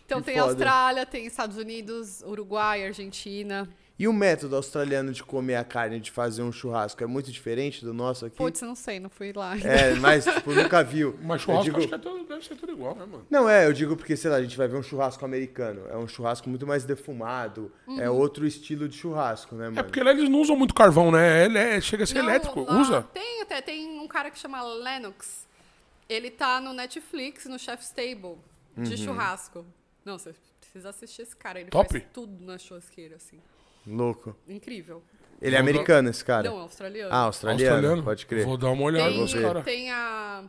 Então 0.05 0.19
Que 0.21 0.27
tem 0.27 0.39
foda. 0.39 0.51
Austrália, 0.51 1.07
tem 1.07 1.25
Estados 1.27 1.57
Unidos, 1.57 2.21
Uruguai, 2.23 2.85
Argentina. 2.85 3.69
E 4.01 4.09
o 4.09 4.15
método 4.15 4.57
australiano 4.57 5.13
de 5.13 5.23
comer 5.23 5.57
a 5.57 5.63
carne, 5.65 6.01
de 6.01 6.11
fazer 6.11 6.41
um 6.43 6.51
churrasco, 6.51 7.05
é 7.05 7.07
muito 7.07 7.31
diferente 7.31 7.85
do 7.85 7.93
nosso 7.93 8.25
aqui? 8.25 8.37
Putz, 8.39 8.63
não 8.63 8.75
sei, 8.75 8.99
não 8.99 9.11
fui 9.11 9.31
lá. 9.31 9.55
É, 9.59 9.95
mas, 9.97 10.25
tipo, 10.25 10.55
nunca 10.55 10.83
viu. 10.83 11.19
Mas 11.23 11.43
Eu 11.43 11.45
churrasco 11.45 11.65
digo- 11.65 11.79
acho 11.81 11.89
que 11.89 11.95
é 11.95 11.99
tudo- 11.99 12.25
deve 12.25 12.43
ser 12.47 12.57
tudo 12.57 12.73
igual, 12.73 12.95
né, 12.95 13.05
mano? 13.05 13.27
Não, 13.29 13.47
é, 13.47 13.67
eu 13.67 13.75
digo 13.75 13.95
porque, 13.99 14.17
sei 14.17 14.31
lá, 14.31 14.39
a 14.39 14.43
gente 14.43 14.57
vai 14.57 14.67
ver 14.67 14.79
um 14.79 14.83
churrasco 14.83 15.23
americano. 15.23 15.83
É 15.91 15.99
um 15.99 16.09
churrasco 16.09 16.49
muito 16.49 16.67
mais 16.67 16.83
defumado. 16.85 17.71
É 17.99 18.09
Uhum. 18.09 18.17
outro 18.17 18.47
estilo 18.47 18.89
de 18.89 18.97
churrasco, 18.97 19.55
né, 19.55 19.67
mano? 19.67 19.81
É 19.81 19.83
porque 19.83 20.03
lá 20.03 20.13
eles 20.13 20.31
não 20.31 20.41
usam 20.41 20.57
muito 20.57 20.73
carvão, 20.73 21.13
né? 21.13 21.45
Ele 21.45 21.59
é- 21.59 21.79
chega 21.83 22.05
a 22.05 22.07
ser 22.07 22.23
Não, 22.23 22.31
elétrico. 22.31 22.61
Usa? 22.73 23.03
Tem 23.13 23.43
até, 23.43 23.61
tem 23.61 24.01
um 24.01 24.09
cara 24.09 24.31
que 24.31 24.39
chama 24.39 24.63
Lennox. 24.63 25.47
Ele 26.09 26.31
tá 26.31 26.59
no 26.59 26.73
Netflix, 26.73 27.45
no 27.45 27.59
Chef's 27.59 27.91
Table, 27.91 28.39
de 28.79 28.97
churrasco. 28.97 29.63
Não, 30.07 30.19
você 30.19 30.35
precisa 30.59 30.89
assistir 30.89 31.21
esse 31.21 31.37
cara. 31.37 31.61
Ele 31.61 31.69
Top. 31.69 31.91
faz 31.93 32.03
tudo 32.15 32.43
na 32.43 32.57
churrasqueira, 32.57 33.17
assim. 33.17 33.39
Louco. 33.87 34.37
Incrível. 34.49 35.03
Ele 35.41 35.57
é 35.57 35.63
Vou 35.63 35.69
americano, 35.71 36.11
esse 36.11 36.25
cara? 36.25 36.49
Não, 36.49 36.59
australiano. 36.59 37.13
Ah, 37.13 37.21
australiano, 37.23 38.03
pode 38.03 38.27
crer. 38.27 38.45
Vou 38.45 38.57
dar 38.59 38.71
uma 38.71 38.83
olhada 38.83 39.11
tem, 39.11 39.21
nos 39.21 39.33
caras. 39.35 39.65
tem 39.65 39.91
a... 39.91 40.45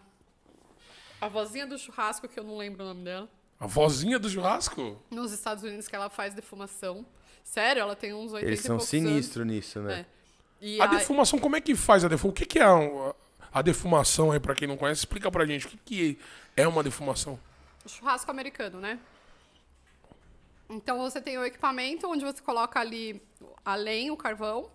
A 1.22 1.28
vozinha 1.28 1.66
do 1.68 1.78
churrasco, 1.78 2.28
que 2.28 2.40
eu 2.40 2.44
não 2.44 2.58
lembro 2.58 2.84
o 2.84 2.88
nome 2.88 3.04
dela. 3.04 3.30
A 3.60 3.68
vozinha 3.68 4.18
do 4.18 4.28
churrasco? 4.30 5.00
Nos 5.10 5.32
Estados 5.32 5.64
Unidos, 5.64 5.88
que 5.88 5.96
ela 5.96 6.10
faz 6.10 6.34
defumação. 6.34 7.06
Sério, 7.44 7.82
ela 7.82 7.96
tem 7.96 8.14
uns 8.14 8.34
80 8.34 8.48
Eles 8.48 8.60
e 8.60 8.64
são 8.64 8.78
poucos 8.78 8.90
sinistros 8.90 9.46
nisso, 9.46 9.80
né? 9.80 10.00
É. 10.00 10.06
E 10.60 10.82
A 10.82 10.86
a- 10.86 10.88
defumação, 10.88 11.40
como 11.40 11.56
é 11.56 11.62
que 11.62 11.76
faz 11.76 12.04
a 12.04 12.08
defumação? 12.08 12.32
O 12.32 12.34
que, 12.34 12.46
que 12.46 12.60
é 12.60 12.64
a, 12.64 13.16
a 13.54 13.62
defumação 13.62 14.32
aí, 14.32 14.40
pra 14.40 14.56
quem 14.56 14.68
não 14.68 14.78
conhece? 14.78 15.00
Explica 15.02 15.32
pra 15.32 15.46
gente. 15.46 15.68
O 15.68 15.70
que, 15.70 15.78
que 15.78 16.20
é 16.58 16.68
uma 16.68 16.84
defumação? 16.84 17.40
churrasco 17.88 18.30
americano, 18.30 18.80
né? 18.80 19.00
Então 20.72 20.98
você 20.98 21.22
tem 21.22 21.38
o 21.38 21.46
equipamento 21.46 22.08
onde 22.10 22.24
você 22.24 22.42
coloca 22.42 22.80
ali 22.80 23.22
a 23.64 23.76
lenha, 23.76 24.14
o 24.14 24.18
carvão, 24.18 24.70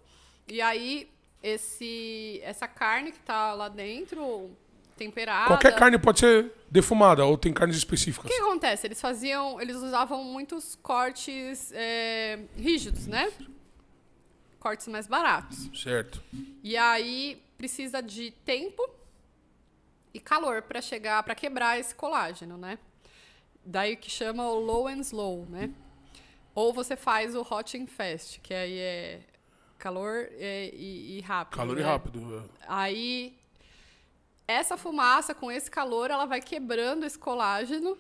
e 0.47 0.61
aí 0.61 1.11
esse 1.43 2.41
essa 2.43 2.69
carne 2.69 3.13
que 3.13 3.19
tá 3.21 3.55
lá 3.55 3.69
dentro, 3.69 4.51
temperada. 4.97 5.47
Qualquer 5.49 5.75
carne 5.75 5.99
pode 5.99 6.21
ser 6.21 6.53
defumada 6.71 7.25
ou 7.25 7.37
tem 7.39 7.53
carnes 7.53 7.77
O 7.77 7.79
específicas? 7.79 8.31
que 8.31 8.37
acontece? 8.41 8.87
Eles 8.87 9.01
faziam, 9.01 9.61
eles 9.61 9.77
usavam 9.77 10.23
muitos 10.25 10.77
cortes 10.83 11.71
é, 11.73 12.41
rígidos, 12.57 13.07
né? 13.07 13.33
Cortes 14.59 14.89
mais 14.89 15.07
baratos. 15.07 15.71
Certo. 15.75 16.23
E 16.63 16.77
aí 16.77 17.43
precisa 17.57 18.03
de 18.03 18.31
tempo 18.45 18.83
e 20.13 20.19
calor 20.19 20.63
para 20.63 20.81
chegar, 20.81 21.23
para 21.23 21.35
quebrar 21.35 21.79
esse 21.79 21.95
colágeno, 21.95 22.57
né? 22.57 22.79
Daí 23.65 23.97
que 23.97 24.11
chama 24.11 24.49
o 24.49 24.59
low 24.59 24.89
and 24.89 25.01
slow, 25.01 25.47
né? 25.49 25.71
Ou 26.57 26.73
você 26.73 26.97
faz 26.97 27.37
o 27.37 27.43
hot 27.43 27.77
and 27.79 27.87
fast, 27.87 28.41
que 28.41 28.53
aí 28.53 28.79
é 28.79 29.21
calor 29.79 30.27
e, 30.33 30.73
e- 30.75 31.19
e 31.19 31.21
rápido. 31.21 31.57
Calor 31.57 31.77
e 31.79 31.83
né? 31.83 31.87
rápido. 31.87 32.51
Aí 32.67 33.39
essa 34.49 34.77
fumaça 34.77 35.35
com 35.35 35.53
esse 35.53 35.71
calor, 35.71 36.11
ela 36.11 36.25
vai 36.25 36.41
quebrando 36.41 37.05
esse 37.05 37.19
colágeno 37.19 37.97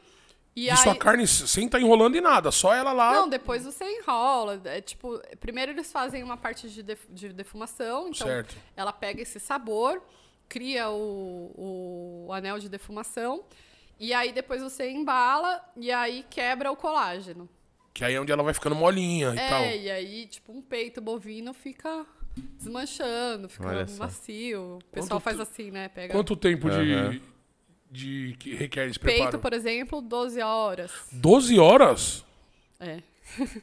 e 0.54 0.68
Isso 0.70 0.88
aí 0.88 0.96
a 0.96 0.98
carne 0.98 1.26
sem 1.26 1.68
tá 1.68 1.78
enrolando 1.78 2.16
em 2.16 2.20
nada, 2.22 2.50
só 2.50 2.72
ela 2.72 2.92
lá. 2.92 3.12
não, 3.12 3.28
depois 3.28 3.64
você 3.64 3.84
enrola. 3.98 4.59
É, 4.64 4.80
tipo, 4.80 5.20
primeiro 5.38 5.72
eles 5.72 5.92
fazem 5.92 6.22
uma 6.22 6.38
parte 6.38 6.70
de, 6.70 6.82
def- 6.82 7.07
de 7.11 7.28
defumação, 7.30 8.09
então 8.09 8.26
Certo. 8.26 8.57
ela 8.74 8.90
pega 8.92 9.20
esse 9.20 9.38
sabor, 9.38 10.02
cria 10.48 10.88
o, 10.88 12.24
o 12.26 12.32
anel 12.32 12.59
de 12.59 12.70
defumação, 12.70 13.44
e 14.00 14.14
aí 14.14 14.32
depois 14.32 14.62
você 14.62 14.88
embala 14.90 15.62
e 15.76 15.92
aí 15.92 16.24
quebra 16.30 16.72
o 16.72 16.76
colágeno. 16.76 17.46
Que 17.97 18.05
aí 18.05 18.12
é 18.14 18.20
onde 18.20 18.30
ela 18.30 18.42
vai 18.42 18.53
ficando 18.53 18.76
molinha 18.76 19.32
e 19.34 19.38
é, 19.38 19.49
tal. 19.49 19.62
e 19.64 19.90
aí, 19.90 20.26
tipo, 20.26 20.53
um 20.53 20.61
peito 20.61 21.01
bovino 21.01 21.55
fica 21.55 22.05
desmanchando, 22.59 23.49
fica 23.49 23.86
macio. 23.99 24.76
O 24.76 24.84
pessoal 24.92 25.18
Quanto 25.18 25.22
faz 25.22 25.40
assim, 25.40 25.70
né? 25.70 25.88
Pega 25.88 26.12
Quanto 26.12 26.36
tempo 26.36 26.68
Aham. 26.68 27.12
de, 27.12 27.22
de 27.90 28.36
que 28.38 28.55
requer 28.55 28.90
esse 28.90 28.99
peito, 28.99 29.16
preparo? 29.22 29.38
por 29.38 29.55
exemplo, 29.55 30.03
12 30.03 30.42
horas. 30.42 30.92
12 31.11 31.59
horas? 31.59 32.22
É. 32.78 32.99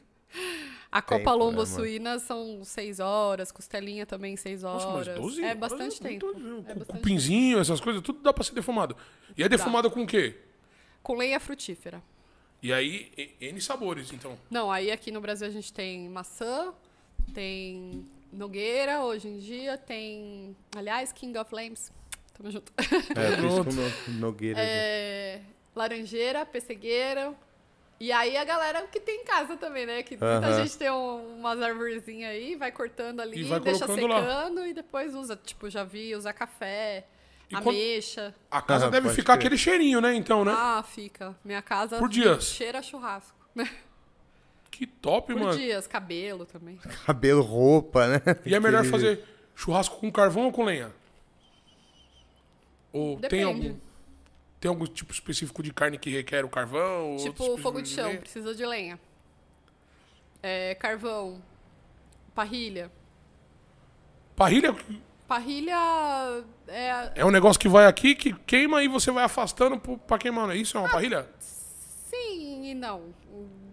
A 0.90 1.00
Tempo, 1.00 1.22
Copa 1.24 1.32
Lombo 1.32 1.50
né, 1.50 1.56
mano? 1.58 1.66
suína 1.66 2.18
são 2.18 2.64
6 2.64 2.98
horas, 2.98 3.52
costelinha 3.52 4.04
também 4.04 4.36
6 4.36 4.64
horas. 4.64 4.84
Nossa, 4.84 5.10
mas 5.12 5.20
12 5.20 5.42
é 5.42 5.46
horas 5.46 5.58
bastante 5.58 6.00
tempo. 6.00 6.26
muito- 6.26 6.68
É 6.68 6.72
com 6.72 6.78
bastante 6.80 6.86
cupinzinho, 6.98 7.60
essas 7.60 7.80
coisas, 7.80 8.02
tudo 8.02 8.20
dá 8.20 8.32
pra 8.32 8.42
ser 8.42 8.54
defumado. 8.54 8.96
E 9.36 9.44
é 9.44 9.48
defumado 9.48 9.88
com 9.92 10.02
o 10.02 10.06
quê? 10.08 10.34
Com 11.04 11.14
lenha 11.16 11.38
frutífera. 11.38 12.02
E 12.64 12.72
aí, 12.72 13.12
N 13.42 13.60
sabores, 13.60 14.10
então. 14.10 14.38
Não, 14.50 14.72
aí 14.72 14.90
aqui 14.90 15.10
no 15.10 15.20
Brasil 15.20 15.46
a 15.46 15.50
gente 15.50 15.70
tem 15.70 16.08
maçã, 16.08 16.72
tem 17.34 18.06
nogueira 18.32 19.02
hoje 19.02 19.28
em 19.28 19.36
dia, 19.38 19.76
tem. 19.76 20.56
Aliás, 20.74 21.12
King 21.12 21.36
of 21.38 21.54
Lambs. 21.54 21.92
Tamo 22.32 22.50
junto. 22.50 22.72
É, 22.78 22.82
eu 22.84 23.36
fiz 23.36 23.54
Pronto. 23.54 23.64
com 23.66 24.10
no- 24.12 24.18
Nogueira. 24.18 24.58
É, 24.58 25.42
laranjeira, 25.76 26.46
pessegueira. 26.46 27.34
E 28.00 28.10
aí 28.10 28.34
a 28.34 28.44
galera 28.44 28.82
que 28.86 28.98
tem 28.98 29.20
em 29.20 29.24
casa 29.24 29.58
também, 29.58 29.84
né? 29.84 30.02
Que 30.02 30.16
muita 30.16 30.54
gente 30.64 30.76
tem 30.78 30.90
um- 30.90 31.36
umas 31.36 31.60
arvorezinhas 31.60 32.30
aí, 32.30 32.56
vai 32.56 32.72
cortando 32.72 33.20
ali, 33.20 33.40
E 33.40 33.44
vai 33.44 33.60
deixa 33.60 33.84
colocando 33.86 34.08
lá. 34.08 34.20
secando 34.20 34.66
e 34.66 34.72
depois 34.72 35.14
usa. 35.14 35.36
Tipo, 35.36 35.68
já 35.68 35.84
vi 35.84 36.16
usar 36.16 36.32
café, 36.32 37.04
E 37.50 37.54
ameixa. 37.56 38.34
A 38.50 38.60
casa 38.62 38.84
Aham, 38.86 38.90
deve 38.92 39.08
ficar 39.10 39.34
crer. 39.34 39.46
aquele 39.46 39.58
cheirinho, 39.58 40.00
né? 40.00 40.14
Então, 40.14 40.44
né? 40.44 40.52
Ah, 40.56 40.82
fica. 40.82 41.36
Minha 41.44 41.60
casa 41.62 41.98
Por 41.98 42.08
dias. 42.08 42.44
cheira 42.44 42.82
churrasco. 42.82 43.36
Que 44.70 44.86
top, 44.86 45.32
Por 45.32 45.40
mano. 45.40 45.56
dias, 45.56 45.86
cabelo 45.86 46.44
também. 46.46 46.76
Cabelo, 47.06 47.42
roupa, 47.42 48.08
né? 48.08 48.20
E 48.44 48.54
é 48.54 48.58
melhor 48.58 48.84
fazer 48.84 49.22
churrasco 49.54 49.98
com 50.00 50.10
carvão 50.10 50.46
ou 50.46 50.52
com 50.52 50.64
lenha? 50.64 50.90
Ou 52.92 53.12
tem 53.12 53.20
Depende. 53.20 53.44
algum, 53.44 53.78
tem 54.60 54.68
algum 54.68 54.84
tipo 54.86 55.12
específico 55.12 55.62
de 55.62 55.72
carne 55.72 55.96
que 55.98 56.10
requer 56.10 56.44
o 56.44 56.48
carvão? 56.48 57.16
Tipo, 57.18 57.56
fogo 57.58 57.80
de 57.80 57.88
chão, 57.88 58.08
lenha? 58.08 58.20
precisa 58.20 58.52
de 58.54 58.66
lenha. 58.66 58.98
É, 60.42 60.74
carvão, 60.74 61.40
parrilha. 62.34 62.90
Parrilha 64.36 64.74
Parrilha 65.26 65.74
é. 66.68 67.12
é 67.16 67.24
um 67.24 67.30
negócio 67.30 67.58
que 67.58 67.68
vai 67.68 67.86
aqui, 67.86 68.14
que 68.14 68.32
queima 68.46 68.82
e 68.82 68.88
você 68.88 69.10
vai 69.10 69.24
afastando 69.24 69.78
pra 69.78 70.18
queimar, 70.18 70.46
não 70.46 70.52
é 70.52 70.56
isso? 70.56 70.76
É 70.76 70.80
uma 70.80 70.88
parrilha? 70.90 71.26
Sim 72.10 72.70
e 72.70 72.74
não. 72.74 73.14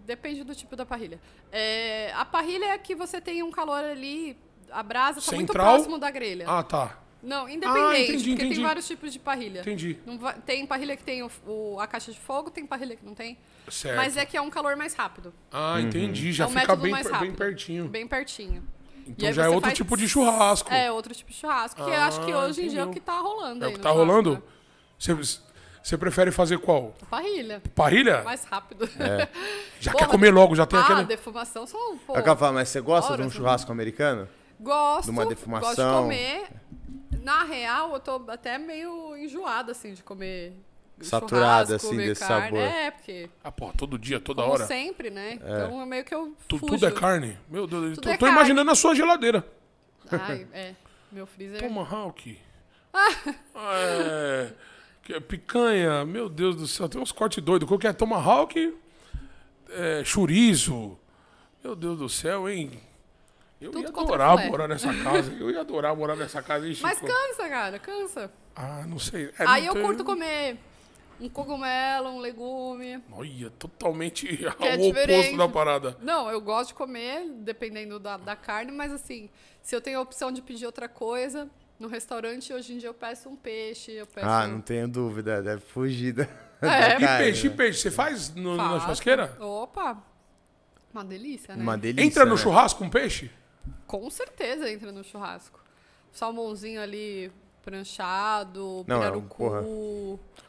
Depende 0.06 0.42
do 0.44 0.54
tipo 0.54 0.74
da 0.74 0.84
parrilha. 0.84 1.20
É, 1.50 2.10
a 2.14 2.24
parrilha 2.24 2.66
é 2.66 2.78
que 2.78 2.94
você 2.94 3.20
tem 3.20 3.42
um 3.42 3.50
calor 3.50 3.84
ali, 3.84 4.36
a 4.70 4.82
brasa 4.82 5.20
tá 5.20 5.32
muito 5.36 5.52
próximo 5.52 5.98
da 5.98 6.10
grelha. 6.10 6.46
Ah, 6.48 6.62
tá. 6.62 6.98
Não, 7.22 7.48
independente, 7.48 8.02
entendi, 8.02 8.12
porque 8.30 8.30
entendi. 8.32 8.54
tem 8.56 8.64
vários 8.64 8.86
tipos 8.86 9.12
de 9.12 9.18
parrilha. 9.20 9.60
Entendi. 9.60 9.96
Vai- 10.18 10.34
tem 10.40 10.66
parrilha 10.66 10.96
que 10.96 11.04
tem 11.04 11.22
o, 11.22 11.30
o- 11.46 11.78
a 11.78 11.86
caixa 11.86 12.10
de 12.10 12.18
fogo, 12.18 12.50
tem 12.50 12.66
parrilha 12.66 12.96
que 12.96 13.04
não 13.04 13.14
tem. 13.14 13.38
Certo. 13.68 13.94
Mas 13.96 14.16
é 14.16 14.26
que 14.26 14.36
é 14.36 14.40
um 14.40 14.50
calor 14.50 14.74
mais 14.74 14.92
rápido. 14.94 15.32
Ah, 15.52 15.80
entendi. 15.80 16.32
Já 16.32 16.44
é 16.44 16.46
um 16.48 16.50
fica 16.50 16.60
método 16.62 16.82
bem, 16.82 16.92
bem 16.94 17.02
rápido. 17.04 17.36
pertinho. 17.36 17.88
Bem 17.88 18.08
pertinho. 18.08 18.66
Então 19.06 19.32
já 19.32 19.44
é 19.44 19.48
outro 19.48 19.62
faz- 19.68 19.76
tipo 19.76 19.96
de 19.96 20.08
churrasco. 20.08 20.72
É, 20.72 20.90
outro 20.92 21.14
tipo 21.14 21.30
de 21.30 21.36
churrasco. 21.36 21.82
Que 21.84 21.90
eu 21.90 22.00
acho 22.00 22.20
que 22.24 22.32
Ah, 22.32 22.38
hoje 22.38 22.62
em 22.64 22.68
dia 22.68 22.80
é 22.80 22.84
o 22.84 22.88
entendeu. 22.88 22.94
que 22.94 23.00
tá 23.00 23.18
rolando 23.18 23.64
É 23.64 23.68
o 23.68 23.72
que 23.72 23.78
tá 23.78 23.90
rolando? 23.90 24.32
né? 24.34 24.42
Você, 24.98 25.14
você 25.82 25.98
prefere 25.98 26.30
fazer 26.30 26.58
qual? 26.58 26.94
Parrilha. 27.10 27.60
Parrilha? 27.74 28.22
Mais 28.22 28.44
rápido. 28.44 28.88
Já 29.80 29.90
Pô, 29.92 29.98
quer 29.98 30.04
mas- 30.04 30.10
comer 30.12 30.30
logo, 30.32 30.54
já 30.54 30.64
tem 30.64 30.78
ah, 30.78 30.82
aquele... 30.82 31.04
defumação 31.04 31.66
são. 31.66 31.98
Pô, 31.98 32.16
Eu 32.16 32.36
falando, 32.36 32.54
mas 32.54 32.68
você 32.68 32.80
gosta 32.80 33.16
de 33.16 33.22
um 33.22 33.26
né? 33.26 33.30
churrasco 33.30 33.72
americano? 33.72 34.28
gosto. 34.60 35.04
de 35.06 35.10
uma 35.10 35.24
Gosto 35.24 35.34
defumação. 35.36 35.96
de 35.96 36.02
comer. 36.02 36.44
Na 37.20 37.42
real, 37.44 37.92
eu 37.94 38.00
tô 38.00 38.24
até 38.28 38.58
meio 38.58 39.16
enjoada, 39.16 39.72
assim, 39.72 39.92
de 39.92 40.02
comer. 40.02 40.56
Saturada, 41.08 41.76
assim, 41.76 41.88
comer 41.88 42.06
desse 42.08 42.20
carne. 42.26 42.44
sabor. 42.46 42.60
É, 42.60 42.90
porque. 42.90 43.30
Ah, 43.44 43.52
porra, 43.52 43.72
todo 43.76 43.98
dia, 43.98 44.18
toda 44.20 44.42
Como 44.42 44.54
hora. 44.54 44.66
sempre, 44.66 45.10
né? 45.10 45.34
Então 45.34 45.80
é 45.82 45.86
meio 45.86 46.04
que 46.04 46.14
eu. 46.14 46.34
Tu- 46.48 46.58
fujo. 46.58 46.72
tudo 46.74 46.86
é 46.86 46.90
carne? 46.90 47.38
Meu 47.48 47.66
Deus, 47.66 47.82
eu 47.84 47.94
Tudo 47.94 48.02
tô, 48.04 48.08
é 48.10 48.16
tô 48.16 48.26
carne. 48.26 48.36
imaginando 48.36 48.70
a 48.70 48.74
sua 48.74 48.94
geladeira. 48.94 49.44
Ai, 50.10 50.46
é. 50.52 50.74
Meu 51.10 51.26
freezer. 51.26 51.60
Tomahawk. 51.60 52.38
é, 53.54 54.50
que 55.02 55.12
é 55.14 55.20
picanha, 55.20 56.04
meu 56.04 56.28
Deus 56.28 56.56
do 56.56 56.66
céu, 56.66 56.88
tem 56.88 57.00
uns 57.00 57.12
cortes 57.12 57.42
doidos. 57.42 57.66
Qual 57.68 57.78
que 57.78 57.86
é? 57.86 57.92
Tomahawk, 57.92 58.76
é, 59.70 60.02
chorizo. 60.04 60.98
Meu 61.62 61.76
Deus 61.76 61.98
do 61.98 62.08
céu, 62.08 62.48
hein? 62.48 62.70
Eu 63.60 63.70
Tudo 63.70 63.84
ia 63.84 63.88
adorar 63.90 64.46
morar 64.48 64.66
nessa 64.66 64.92
casa. 64.92 65.32
Eu 65.38 65.50
ia 65.50 65.60
adorar 65.60 65.94
morar 65.96 66.16
nessa 66.16 66.42
casa. 66.42 66.66
hein, 66.66 66.76
Mas 66.82 66.98
cansa, 66.98 67.48
cara, 67.48 67.78
cansa. 67.78 68.32
Ah, 68.56 68.84
não 68.86 68.98
sei. 68.98 69.26
É, 69.38 69.44
Aí 69.46 69.62
não 69.62 69.68
eu 69.68 69.74
tem- 69.74 69.82
curto 69.84 70.04
comer 70.04 70.58
um 71.22 71.28
cogumelo, 71.28 72.08
um 72.10 72.18
legume. 72.18 73.02
Olha, 73.12 73.50
totalmente 73.50 74.26
é 74.44 74.48
ao 74.48 74.80
oposto 74.88 75.36
da 75.36 75.48
parada. 75.48 75.96
Não, 76.02 76.30
eu 76.30 76.40
gosto 76.40 76.68
de 76.68 76.74
comer, 76.74 77.28
dependendo 77.30 77.98
da, 77.98 78.16
da 78.16 78.34
carne, 78.36 78.72
mas 78.72 78.92
assim, 78.92 79.30
se 79.62 79.74
eu 79.74 79.80
tenho 79.80 79.98
a 79.98 80.02
opção 80.02 80.32
de 80.32 80.42
pedir 80.42 80.66
outra 80.66 80.88
coisa, 80.88 81.48
no 81.78 81.88
restaurante, 81.88 82.52
hoje 82.52 82.74
em 82.74 82.78
dia 82.78 82.88
eu 82.88 82.94
peço 82.94 83.28
um 83.28 83.36
peixe, 83.36 83.92
eu 83.92 84.06
peço... 84.06 84.26
Ah, 84.26 84.46
não 84.46 84.60
tenho 84.60 84.88
dúvida, 84.88 85.40
deve 85.42 85.60
fugir 85.62 86.12
da, 86.12 86.22
É. 86.24 86.28
da 86.60 86.96
E 86.96 87.00
carne, 87.00 87.24
peixe, 87.24 87.46
e 87.46 87.50
né? 87.50 87.56
peixe, 87.56 87.78
você 87.80 87.90
faz 87.90 88.34
no- 88.34 88.56
na 88.56 88.78
churrasqueira? 88.80 89.36
Opa! 89.40 90.02
Uma 90.92 91.04
delícia, 91.04 91.56
né? 91.56 91.62
Uma 91.62 91.78
delícia, 91.78 92.06
Entra 92.06 92.24
no 92.24 92.32
né? 92.32 92.36
churrasco 92.36 92.84
um 92.84 92.90
peixe? 92.90 93.30
Com 93.86 94.08
certeza 94.10 94.70
entra 94.70 94.92
no 94.92 95.02
churrasco. 95.02 95.60
Salmãozinho 96.12 96.80
ali, 96.82 97.32
pranchado, 97.62 98.84
Não, 98.86 98.96
é 98.96 98.98
um- 98.98 99.02
pirarucu... 99.12 99.36
porra. 99.36 99.62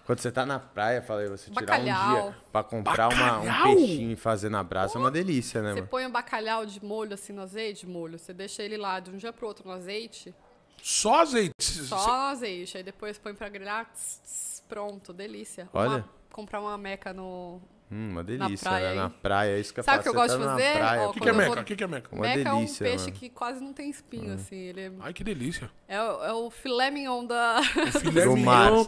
Quando 0.05 0.19
você 0.19 0.31
tá 0.31 0.45
na 0.45 0.59
praia, 0.59 1.01
falei, 1.01 1.27
você 1.29 1.49
tirar 1.49 1.61
um 1.61 1.65
Bacalhau. 1.65 2.21
dia 2.31 2.35
pra 2.51 2.63
comprar 2.63 3.07
uma, 3.13 3.39
um 3.39 3.45
Bacalhau? 3.45 3.75
peixinho 3.75 4.11
e 4.11 4.15
fazer 4.15 4.49
na 4.49 4.61
brasa 4.63 4.97
é 4.97 4.99
uma 4.99 5.09
delícia, 5.11 5.61
né, 5.61 5.69
Você 5.69 5.75
mano? 5.75 5.87
põe 5.87 6.05
o 6.05 6.09
bacalhau 6.09 6.65
de 6.65 6.83
molho, 6.83 7.13
assim, 7.13 7.31
no 7.31 7.41
azeite, 7.41 7.87
molho. 7.87 8.19
Você 8.19 8.33
deixa 8.33 8.61
ele 8.63 8.75
lá 8.77 8.99
de 8.99 9.11
um 9.11 9.17
dia 9.17 9.31
pro 9.31 9.47
outro 9.47 9.65
no 9.67 9.73
azeite, 9.73 10.35
Só 10.81 11.21
azeite. 11.21 11.53
só 11.61 12.29
azeite. 12.31 12.77
Aí 12.77 12.83
depois 12.83 13.17
põe 13.17 13.33
pra 13.33 13.47
grelhar, 13.47 13.85
tss, 13.93 14.19
tss, 14.23 14.63
pronto, 14.67 15.13
delícia. 15.13 15.69
Olha. 15.73 15.89
Uma- 15.89 16.09
comprar 16.33 16.59
uma 16.61 16.77
meca 16.77 17.13
no... 17.13 17.61
Hum, 17.93 18.09
uma 18.11 18.23
delícia, 18.23 18.69
praia, 18.69 18.89
né? 18.89 18.95
Na 18.95 19.09
praia, 19.09 19.51
é 19.55 19.59
isso 19.59 19.71
que 19.73 19.79
eu 19.79 19.83
Sabe 19.83 19.99
o 19.99 20.01
que 20.03 20.09
eu 20.09 20.13
gosto 20.15 20.31
tá 20.31 20.37
de 20.37 20.45
na 20.45 20.51
fazer? 20.51 21.05
O 21.07 21.13
que, 21.13 21.19
pô, 21.19 21.23
que 21.25 21.29
é 21.29 21.33
meca? 21.33 21.49
vou- 21.53 21.59
O 21.61 21.63
que, 21.65 21.75
que 21.75 21.83
é 21.83 21.87
meca? 21.87 22.09
Uma 22.11 22.21
meca 22.21 22.49
é 22.49 22.53
um 22.53 22.55
delícia, 22.57 22.83
peixe 22.87 23.05
mano. 23.05 23.17
que 23.17 23.29
quase 23.29 23.63
não 23.63 23.71
tem 23.73 23.89
espinho, 23.89 24.33
assim. 24.33 24.55
Ele 24.55 24.81
é, 24.81 24.91
Ai, 24.99 25.13
que 25.13 25.23
delícia. 25.23 25.69
é, 25.87 26.01
o- 26.01 26.23
é 26.23 26.33
o 26.33 26.49
filé 26.49 26.89
mignon 26.89 27.25
da... 27.25 27.61
Filé 28.01 28.23
Do 28.25 28.35
mignon 28.35 28.85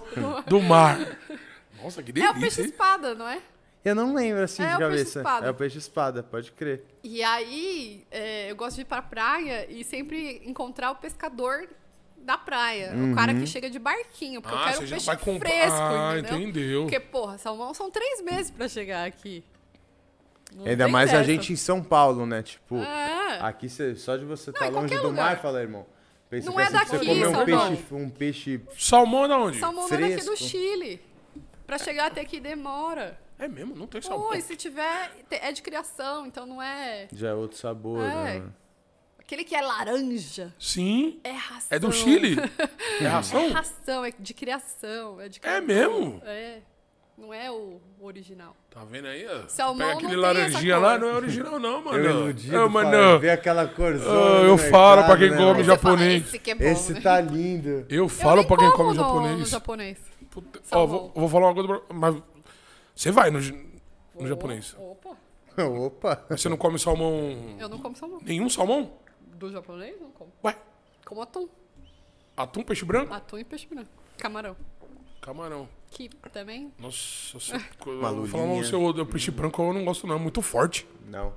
do 0.48 0.60
mar. 0.62 0.98
Nossa, 1.84 2.02
que 2.02 2.10
é 2.20 2.30
o 2.30 2.34
peixe 2.34 2.40
delícia, 2.40 2.62
espada, 2.64 3.14
não 3.14 3.28
é? 3.28 3.40
Eu 3.84 3.94
não 3.94 4.16
lembro 4.16 4.42
assim 4.44 4.64
É 4.64 4.70
de 4.70 4.74
o 4.74 4.78
peixe 4.78 4.90
cabeça. 4.92 5.20
espada. 5.20 5.46
É 5.46 5.50
o 5.52 5.54
peixe 5.54 5.78
espada, 5.78 6.24
pode 6.24 6.52
crer. 6.54 6.84
E 7.04 7.22
aí, 7.22 8.04
é, 8.10 8.50
eu 8.50 8.56
gosto 8.56 8.78
de 8.78 8.82
ir 8.82 8.86
pra 8.86 9.04
praia 9.04 9.72
e 9.72 9.84
sempre 9.84 10.42
encontrar 10.44 10.90
o 10.90 10.96
pescador 10.96 11.68
da 12.26 12.38
praia. 12.38 12.92
O 12.96 13.16
cara 13.16 13.32
Uhum. 13.34 13.40
que 13.42 13.48
chega 13.48 13.70
de 13.70 13.80
barquinho, 13.80 14.42
porque 14.42 14.56
eu 14.56 14.60
Ah, 14.60 14.64
quero 14.66 14.78
você 14.80 14.86
um 14.86 14.90
peixe 14.90 15.06
vai 15.06 15.18
comprar. 15.18 15.50
fresco, 15.50 15.78
Ah, 15.80 16.14
entendeu? 16.18 16.40
entendeu. 16.42 16.82
Porque, 16.84 17.00
porra, 17.00 17.38
salmão 17.38 17.74
são 17.74 17.90
três 17.92 18.22
meses 18.22 18.52
pra 18.52 18.68
chegar 18.68 19.06
aqui. 19.08 19.44
Não 20.54 20.66
Ainda 20.66 20.88
mais 20.88 21.14
a 21.14 21.22
gente 21.24 21.52
em 21.52 21.56
São 21.56 21.84
Paulo, 21.84 22.26
né? 22.26 22.42
Tipo, 22.42 22.78
É. 22.78 23.40
aqui 23.42 23.68
cê, 23.70 23.96
só 23.96 24.16
de 24.16 24.24
você 24.26 24.50
estar 24.52 24.68
em 24.68 24.72
longe 24.72 24.96
do 24.98 25.04
lugar. 25.08 25.32
mar, 25.32 25.42
fala, 25.42 25.62
irmão. 25.62 25.86
Pensa 26.30 26.48
Não 26.48 26.56
que 26.56 26.62
é 26.62 26.66
assim, 26.66 26.78
que 26.78 26.86
você 26.86 26.92
daqui, 26.98 27.06
comer 27.08 27.28
um 27.28 27.32
salmão. 27.34 27.68
peixe, 27.76 27.94
um 27.94 28.10
peixe. 28.10 28.62
Salmão 28.78 29.26
é 29.26 29.28
da 29.28 29.38
onde? 29.38 29.60
Salmão 29.60 29.88
não 29.88 29.96
é 29.98 30.02
daqui 30.02 30.16
do 30.18 30.22
Fresco. 30.36 30.38
Chile. 30.46 31.02
Pra 31.68 31.78
chegar 31.78 32.08
até 32.08 32.22
aqui 32.22 32.40
demora. 32.40 33.20
É 33.38 33.48
mesmo, 33.48 33.76
não 33.76 33.86
tem 33.86 34.02
salmão. 34.02 34.30
Pô, 34.30 34.34
e 34.34 34.42
se 34.42 34.56
tiver, 34.56 35.12
é 35.30 35.52
de 35.52 35.62
criação, 35.62 36.26
então 36.26 36.46
não 36.46 36.62
é... 36.62 37.08
Já 37.12 37.30
é 37.30 37.34
outro 37.34 37.58
sabor, 37.58 38.02
É. 38.02 38.40
né? 38.40 38.44
Aquele 39.26 39.44
que 39.44 39.56
é 39.56 39.62
laranja. 39.62 40.54
Sim. 40.60 41.20
É 41.24 41.32
ração. 41.32 41.68
É 41.76 41.80
do 41.80 41.92
Chile? 41.92 42.38
É 43.00 43.04
É 43.06 43.08
ração? 43.08 43.52
ração, 43.52 44.06
é 44.06 44.12
de 44.18 44.34
criação. 44.36 45.20
É, 45.20 45.28
de 45.28 45.40
É 45.40 45.42
criação. 45.42 45.66
mesmo? 45.66 46.22
É. 46.24 46.60
Não 47.18 47.34
é 47.34 47.50
o 47.50 47.80
original. 48.02 48.56
Tá 48.70 48.84
vendo 48.84 49.08
aí? 49.08 49.26
ó? 49.26 49.48
Salmão 49.48 49.78
Pega 49.78 49.92
não 49.92 49.98
aquele 49.98 50.12
tem 50.12 50.20
laranjinha 50.22 50.78
lá, 50.78 50.98
não 50.98 51.08
é 51.08 51.14
original 51.14 51.58
não, 51.60 51.82
mano. 51.82 51.98
Eu 52.04 52.12
iludido, 52.12 52.52
fala, 52.54 52.70
mano. 52.70 53.20
ver 53.20 53.30
aquela 53.30 53.68
corzona. 53.68 54.42
Eu 54.48 54.58
falo 54.58 55.04
pra 55.06 55.18
quem 55.18 55.32
né, 55.32 55.38
come 55.38 55.64
você 55.64 55.64
fala, 55.64 55.76
japonês. 55.98 56.28
Esse 56.28 56.40
que 56.40 56.52
é 56.52 56.56
bom, 56.56 56.64
Esse 56.64 56.94
né? 56.94 57.02
tá 57.02 57.22
lindo. 57.22 57.70
Eu 57.70 58.04
Eu 58.04 58.10
falo 58.10 58.38
nem 58.40 58.48
pra 58.48 58.58
quem 58.58 58.72
come 58.74 58.90
no- 58.90 58.96
japonês. 58.96 59.40
No 59.40 59.46
japonês. 59.46 59.98
Puta, 60.30 60.60
ó, 60.72 60.86
vou, 60.86 61.12
vou 61.16 61.30
falar 61.30 61.48
uma 61.48 61.54
coisa 61.54 61.70
pra... 61.70 61.96
Mas 61.96 62.16
você 62.94 63.12
vai 63.12 63.32
no, 63.32 63.40
no 64.20 64.28
japonês. 64.28 64.76
Opa. 64.78 65.16
Opa. 65.64 66.26
Mas 66.30 66.42
você 66.42 66.50
não 66.50 66.58
come 66.58 66.78
salmão... 66.78 67.56
Eu 67.58 67.70
não 67.70 67.80
como 67.80 67.96
salmão. 67.96 68.20
Nenhum 68.24 68.50
salmão? 68.50 68.92
Do 69.36 69.52
japonês, 69.52 70.00
não 70.00 70.12
como. 70.12 70.32
Ué, 70.44 70.58
Como 71.06 71.22
atum. 71.22 71.48
atum, 72.38 72.64
peixe 72.64 72.86
branco? 72.86 73.14
Atum 73.14 73.38
e 73.38 73.44
peixe 73.44 73.68
branco. 73.68 73.90
Camarão. 74.18 74.56
Camarão. 75.22 75.68
Que 75.92 76.08
também. 76.32 76.72
Nossa, 76.80 77.38
você... 77.38 77.54
Lulinha. 77.84 78.62
o 78.62 78.64
seu 78.64 78.82
o 78.82 79.06
peixe 79.06 79.32
branco 79.32 79.62
eu 79.62 79.74
não 79.74 79.84
gosto 79.84 80.08
não, 80.08 80.16
é 80.16 80.20
muito 80.20 80.42
forte. 80.42 80.88
Não. 81.06 81.34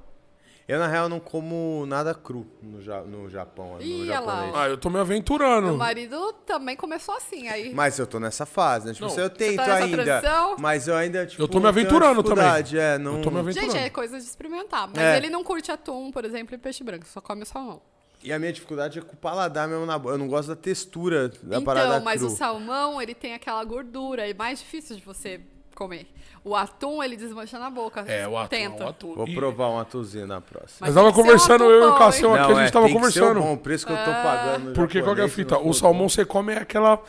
Eu, 0.69 0.79
na 0.79 0.87
real, 0.87 1.09
não 1.09 1.19
como 1.19 1.87
nada 1.87 2.12
cru 2.14 2.47
no, 2.62 2.83
ja 2.83 3.01
no 3.01 3.27
Japão, 3.31 3.77
no 3.77 3.83
Ih, 3.83 4.03
olha 4.03 4.21
lá, 4.21 4.35
japonês. 4.37 4.55
Ah, 4.55 4.69
eu 4.69 4.77
tô 4.77 4.91
me 4.91 4.99
aventurando. 4.99 5.69
Meu 5.69 5.77
marido 5.79 6.31
também 6.45 6.77
começou 6.77 7.16
assim. 7.16 7.49
Aí 7.49 7.73
Mas 7.73 7.99
eu 7.99 8.07
tô 8.07 8.21
nessa 8.21 8.45
fase, 8.45 8.87
né? 8.87 8.93
Tipo, 8.93 9.07
Não. 9.07 9.14
se 9.14 9.19
eu 9.19 9.31
tento 9.31 9.57
tá 9.57 9.66
nessa 9.66 9.85
ainda. 9.85 10.05
transição? 10.05 10.57
Mas 10.59 10.87
eu 10.87 10.95
ainda, 10.95 11.25
tipo. 11.27 11.43
Eu 11.43 11.49
tô 11.49 11.57
me 11.57 11.62
tenho 11.62 11.69
aventurando 11.71 12.23
também. 12.23 12.45
dificuldade, 12.45 12.79
É, 12.79 12.99
não... 12.99 13.16
Eu 13.16 13.23
tô 13.23 13.31
me 13.31 13.39
aventurando. 13.39 13.73
Gente, 13.73 13.83
é 13.83 13.89
coisa 13.89 14.19
de 14.19 14.25
experimentar. 14.25 14.89
Mas 14.89 14.99
É. 14.99 15.16
ele 15.16 15.31
não 15.31 15.43
curte 15.43 15.73
atum, 15.73 16.11
por 16.12 16.27
exemplo, 16.27 16.55
e 16.55 16.59
peixe 16.59 16.85
branco. 16.85 17.07
Só 17.07 17.23
come 17.23 17.47
salmão. 17.47 17.81
E 18.23 18.31
a 18.31 18.39
minha 18.39 18.53
dificuldade 18.53 18.99
é 18.99 19.03
com 19.03 19.14
o 19.14 19.16
paladar 19.16 19.66
mesmo 19.69 19.87
na 19.87 19.99
boca. 19.99 20.16
Eu 20.16 20.19
não 20.19 20.29
gosto 20.29 20.49
da 20.49 20.57
textura 20.57 21.31
da 21.43 21.62
parada 21.62 21.95
Então, 21.95 22.05
mas 22.05 22.21
cru. 22.21 22.29
o 22.31 22.31
salmão, 22.37 23.01
ele 23.01 23.14
tem 23.14 23.33
aquela 23.33 23.64
gordura. 23.64 24.29
É 24.29 24.35
mais 24.35 24.59
difícil 24.59 24.97
de 24.97 25.03
você 25.03 25.41
comer. 25.79 26.07
O 26.45 26.55
atum, 26.57 27.03
ele 27.03 27.16
desmancha 27.16 27.59
na 27.59 27.70
boca. 27.70 28.05
É, 28.07 28.26
o 28.26 28.37
atum. 28.37 28.49
Tenta. 28.49 28.85
O 28.85 28.89
atum. 28.89 29.14
Vou 29.14 29.29
E- 29.29 29.35
provar 29.35 29.70
um 29.70 29.79
atuzinho 29.79 30.26
na 30.26 30.41
próxima. 30.41 30.79
Mas 30.81 30.91
Mas 30.91 30.95
tava 30.95 31.09
um 31.09 31.12
conversando, 31.12 31.64
atum 31.64 31.72
eu 31.72 31.83
e 31.85 31.87
o 31.87 31.95
Cassião 31.97 32.35
aqui, 32.35 32.53
a 32.53 32.55
gente 32.62 32.72
tava 32.72 32.87
tem 32.87 32.95
que 32.97 33.01
ser 33.12 33.20
o 33.20 33.22
conversando. 33.24 33.41
bom, 33.47 33.53
o 33.55 33.59
preço 33.59 33.87
que 33.87 33.93
eu 33.93 33.97
tô 33.99 34.11
pagando. 34.11 34.64
no 34.68 34.72
Porque 34.74 35.03
qual 35.03 35.14
que 35.14 35.20
é 35.20 35.24
a 35.24 35.29
fita? 35.29 35.59
O 35.59 35.72
salmão 35.72 36.09
você 36.09 36.24
come 36.24 36.53
é 36.55 36.59
aquela 36.59 37.01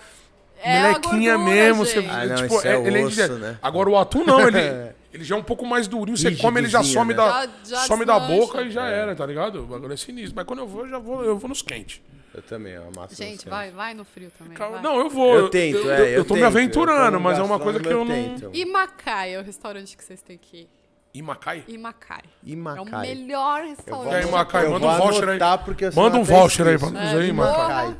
É 0.61 0.81
melequinha 0.81 1.35
gordura, 1.37 1.55
mesmo. 1.55 1.85
Você. 1.85 1.99
Ah, 1.99 2.25
não, 2.25 2.35
tipo, 2.35 2.55
isso 2.57 2.67
é 2.67 2.81
ele 2.87 3.03
osso, 3.05 3.15
de- 3.15 3.39
né? 3.39 3.57
Agora 3.61 3.89
o 3.89 3.97
atum 3.97 4.23
não, 4.25 4.41
ele, 4.41 4.59
ele 5.13 5.23
já 5.23 5.35
é 5.35 5.37
um 5.39 5.43
pouco 5.43 5.65
mais 5.65 5.87
durinho. 5.87 6.17
Você 6.17 6.35
come, 6.35 6.59
ele 6.59 6.67
já 6.67 6.79
Rígidozinho, 6.79 7.01
some, 7.01 7.13
né? 7.13 7.17
da, 7.17 7.45
Já- 7.45 7.49
já 7.63 7.77
some 7.87 8.03
da 8.05 8.19
boca 8.19 8.61
e 8.63 8.71
já 8.71 8.87
era, 8.87 9.15
tá 9.15 9.25
ligado? 9.25 9.63
O 9.63 9.67
bagulho 9.67 9.93
é 9.93 9.97
sinistro. 9.97 10.33
Mas 10.35 10.45
quando 10.45 10.59
eu 10.59 10.67
vou, 10.67 10.81
eu 10.85 10.89
já 10.89 10.97
vou, 10.99 11.23
eu 11.23 11.37
vou 11.37 11.47
nos 11.47 11.61
quentes. 11.61 12.01
Eu 12.33 12.41
também, 12.43 12.73
eu 12.73 12.87
amasso 12.87 13.15
Gente, 13.15 13.49
vai, 13.49 13.71
vai 13.71 13.93
no 13.93 14.05
frio 14.05 14.31
também. 14.37 14.53
Calma, 14.55 14.79
vai. 14.79 14.83
Não, 14.83 14.99
eu 14.99 15.09
vou. 15.09 15.35
Eu 15.35 15.49
tento, 15.49 15.77
eu, 15.77 15.91
é. 15.91 16.17
eu 16.17 16.23
tô 16.25 16.35
me 16.35 16.41
tento. 16.41 16.47
aventurando, 16.47 16.99
Eu 17.07 17.11
como 17.13 17.23
mas 17.23 17.39
é 17.39 17.41
uma 17.41 17.59
coisa 17.59 17.79
que 17.79 17.87
eu 17.87 18.05
não. 18.05 18.15
eu. 18.41 18.51
E 18.53 18.65
Macaia, 18.65 19.39
o 19.39 19.43
restaurante 19.43 19.97
que 19.97 20.03
vocês 20.03 20.21
têm 20.21 20.37
que 20.37 20.57
ir? 20.61 20.69
Imacai? 21.11 21.63
Imacai. 21.67 22.21
É 22.21 22.47
o 22.47 22.49
Imacai. 22.49 23.07
melhor 23.07 23.63
restaurante. 23.63 24.27
Imacai, 24.27 24.65
Eu 24.65 24.71
manda 24.71 24.85
um 24.87 24.89
vou 24.97 25.07
voucher 25.07 25.29
aí. 25.29 25.39
eu 25.39 25.91
Manda 25.95 26.17
um 26.17 26.23
voucher 26.23 26.67
aí 26.67 26.77
pra 26.77 26.89
nós 26.91 27.15
aí, 27.15 27.25
É, 27.25 27.27
Imacai. 27.29 27.85
Imacai. 27.87 27.97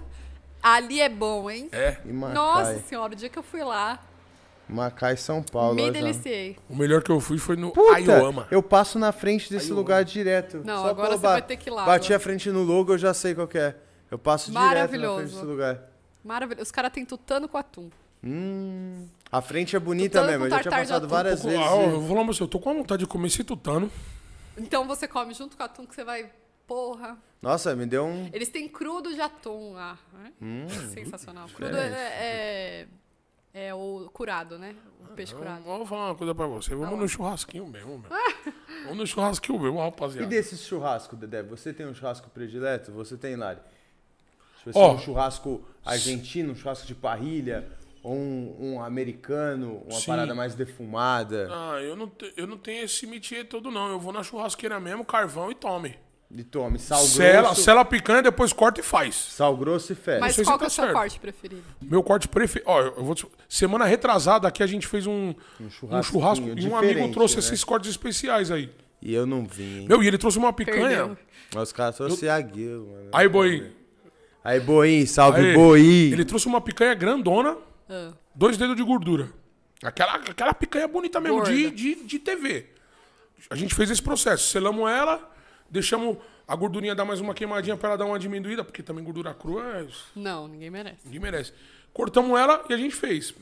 Ali 0.62 1.02
é 1.02 1.10
bom, 1.10 1.50
hein? 1.50 1.70
É. 1.72 1.98
Imacai. 2.06 2.36
Nossa 2.36 2.80
senhora, 2.88 3.14
o 3.14 3.16
dia 3.16 3.30
que 3.30 3.40
eu 3.40 3.44
fui 3.44 3.64
lá, 3.64 4.00
Macai, 4.68 5.18
São 5.18 5.42
Paulo. 5.42 5.74
me 5.74 5.90
deliciei. 5.90 6.56
O 6.70 6.76
melhor 6.76 7.02
que 7.02 7.10
eu 7.12 7.20
fui 7.20 7.40
foi 7.40 7.56
no 7.56 7.72
Puta, 7.72 7.96
Ayoama. 7.96 8.48
eu 8.52 8.62
passo 8.62 9.00
na 9.00 9.12
frente 9.12 9.50
desse 9.50 9.74
lugar 9.74 10.06
direto. 10.06 10.62
Não, 10.64 10.84
Só 10.84 10.90
agora 10.90 11.18
você 11.18 11.18
vai 11.18 11.42
ter 11.42 11.58
que 11.58 11.70
ir 11.70 11.74
lá 11.74 11.86
Bati 11.86 12.06
agora. 12.14 12.18
a 12.18 12.20
frente 12.20 12.52
no 12.52 12.62
logo, 12.62 12.94
eu 12.94 12.98
já 13.00 13.12
sei 13.12 13.34
qual 13.34 13.48
que 13.48 13.58
é. 13.58 13.76
Eu 14.12 14.18
passo 14.20 14.52
direto 14.52 14.98
na 14.98 15.16
frente 15.16 15.32
desse 15.32 15.46
lugar. 15.46 15.82
Maravilhoso. 16.24 16.64
Os 16.64 16.72
caras 16.72 16.92
têm 16.92 17.06
tutano 17.06 17.48
com 17.48 17.58
atum. 17.58 17.90
Hum, 18.24 19.08
a 19.32 19.42
frente 19.42 19.76
é 19.76 19.80
bonita 19.80 20.20
Tutano 20.20 20.28
mesmo, 20.32 20.46
eu 20.46 20.50
já 20.50 20.60
tinha 20.60 20.64
tartar 20.72 20.84
de 20.84 20.88
passado 20.90 21.04
atum. 21.06 21.16
várias 21.16 21.44
vezes. 21.44 21.60
ah, 21.60 21.76
eu 21.84 22.00
vou 22.02 22.10
falar 22.10 22.24
pra 22.26 22.34
você, 22.34 22.44
eu 22.44 22.48
tô 22.50 22.60
com 22.60 22.74
vontade 22.74 23.00
de 23.00 23.08
comer 23.08 23.28
esse 23.28 23.44
tutano. 23.46 23.90
Então 24.58 24.86
você 24.86 25.08
come 25.08 25.34
junto 25.34 25.56
com 25.56 25.64
o 25.64 25.66
atum 25.66 25.86
que 25.86 25.96
você 25.96 26.04
vai. 26.04 26.30
Porra. 26.68 27.18
Nossa, 27.42 27.74
me 27.76 27.86
deu 27.86 28.06
um... 28.06 28.30
Eles 28.34 28.50
têm 28.50 28.68
crudo 28.68 29.14
de 29.14 29.22
atum 29.22 29.72
lá. 29.74 29.98
né? 30.14 30.34
Hum, 30.42 30.68
Sensacional. 30.94 31.48
Crudo 31.48 31.78
é, 31.78 31.88
é, 31.88 33.68
é 33.70 33.74
o 33.74 34.10
curado, 34.14 34.60
né? 34.60 34.76
O 35.10 35.14
peixe 35.14 35.34
curado. 35.34 35.64
Vamos 35.64 35.88
falar 35.88 36.08
uma 36.08 36.16
coisa 36.16 36.36
pra 36.36 36.46
você. 36.46 36.76
Vamos 36.76 37.00
no 37.00 37.08
churrasquinho 37.08 37.66
mesmo, 37.68 37.98
meu. 37.98 38.10
Vamos 38.84 38.98
no 38.98 39.08
churrasquinho 39.08 39.58
mesmo, 39.58 39.80
E 39.80 39.82
rapaziada. 39.84 40.28
desse 40.28 40.58
churrasco, 40.58 41.16
Dedé? 41.16 41.42
Você 41.44 41.74
tem 41.74 41.88
um 41.88 41.94
churrasco 41.96 42.30
predileto? 42.30 42.92
Você 42.92 43.16
tem, 43.18 43.36
Lari? 43.38 43.60
Tipo 44.60 44.70
assim, 44.70 44.80
Ó. 44.80 44.94
um 44.94 45.00
churrasco 45.00 45.66
argentino, 45.86 46.52
um 46.52 46.56
churrasco 46.56 46.86
de 46.86 46.94
parrilha, 46.96 47.68
ou 48.04 48.16
um, 48.16 48.56
um 48.60 48.82
americano, 48.84 49.82
uma 49.90 50.00
Sim. 50.00 50.06
parada 50.06 50.36
mais 50.36 50.56
defumada. 50.56 51.50
Ah, 51.52 51.82
eu 51.82 51.96
não, 51.96 52.08
te- 52.08 52.34
eu 52.38 52.46
não 52.48 52.58
tenho 52.58 52.84
esse 52.86 53.06
métier 53.08 53.46
todo, 53.48 53.72
não. 53.72 53.90
Eu 53.90 54.00
vou 54.00 54.14
na 54.14 54.24
churrasqueira 54.24 54.80
mesmo, 54.80 55.04
carvão 55.04 55.52
e 55.52 55.56
tome. 55.56 55.96
E 56.32 56.44
tome 56.44 56.78
sal 56.78 57.00
Sela, 57.00 57.42
grosso, 57.48 57.62
sela 57.64 57.82
a 57.82 57.86
picanha, 57.86 58.22
depois 58.22 58.54
corta 58.54 58.80
e 58.80 58.84
faz. 58.84 59.16
sal 59.16 59.58
grosso 59.58 59.94
e 59.94 59.96
fé. 59.96 60.20
Mas 60.20 60.36
se 60.36 60.44
qual 60.44 60.60
tá 60.60 60.60
que 60.60 60.66
é 60.66 60.68
o 60.68 60.70
seu 60.70 60.84
certo. 60.84 60.96
corte 60.96 61.20
preferido? 61.20 61.64
Meu 61.82 62.04
corte 62.04 62.28
preferido. 62.28 62.70
Ó, 62.70 62.82
eu 62.82 63.04
vou 63.04 63.16
te... 63.16 63.26
Semana 63.48 63.86
retrasada 63.86 64.48
aqui 64.48 64.62
a 64.62 64.68
gente 64.68 64.86
fez 64.86 65.08
um, 65.08 65.34
um 65.60 65.70
churrasco 66.04 66.48
e 66.56 66.68
um 66.68 66.78
amigo 66.78 67.12
trouxe 67.12 67.34
né? 67.36 67.40
esses 67.40 67.64
cortes 67.64 67.90
especiais 67.90 68.52
aí. 68.52 68.72
E 69.02 69.12
eu 69.12 69.26
não 69.26 69.44
vim? 69.44 69.88
Meu, 69.88 70.04
e 70.04 70.08
ele 70.08 70.20
trouxe 70.20 70.38
uma 70.38 70.54
picanha. 70.54 70.80
Perdeu. 71.08 71.18
Mas 71.56 71.70
os 71.70 71.74
caras 71.74 71.96
trouxeram 71.96 72.36
aguilo, 72.36 72.88
mano. 72.92 73.10
Aí, 73.12 73.28
boi. 73.28 73.72
Aí, 74.44 74.60
Boim, 74.60 75.06
salve, 75.06 75.42
Aí, 75.42 75.54
Boi. 75.54 75.82
Ele 76.14 76.24
trouxe 76.26 76.48
uma 76.48 76.62
picanha 76.62 76.94
grandona, 76.94 77.58
Ah, 77.90 78.12
dois 78.34 78.58
dedos 78.58 78.76
de 78.76 78.84
gordura. 78.84 79.30
Aquela, 79.84 80.16
aquela 80.16 80.54
picanha 80.54 80.88
bonita 80.88 81.20
mesmo, 81.20 81.44
de, 81.44 81.64
Gorda. 81.64 81.76
de, 81.76 81.96
de 82.04 82.20
TV. 82.20 82.68
A 83.50 83.56
gente 83.56 83.74
fez 83.74 83.90
esse 83.90 84.02
processo. 84.02 84.48
Selamos 84.50 84.90
ela, 84.90 85.32
deixamos 85.70 86.18
a 86.48 86.56
gordurinha 86.56 86.94
dar 86.96 87.06
mais 87.06 87.22
uma 87.22 87.34
queimadinha 87.34 87.78
pra 87.78 87.90
ela 87.90 87.98
dar 87.98 88.06
uma 88.06 88.20
diminuída, 88.20 88.64
porque 88.64 88.84
também 88.84 89.04
gordura 89.04 89.34
crua 89.34 89.64
é- 89.80 89.88
não, 90.16 90.48
ninguém 90.48 90.70
merece. 90.70 91.00
ninguém 91.06 91.20
merece. 91.20 91.54
Cortamos 91.94 92.38
ela 92.40 92.64
e 92.70 92.74
a 92.74 92.78
gente 92.78 92.96
fez. 92.96 93.34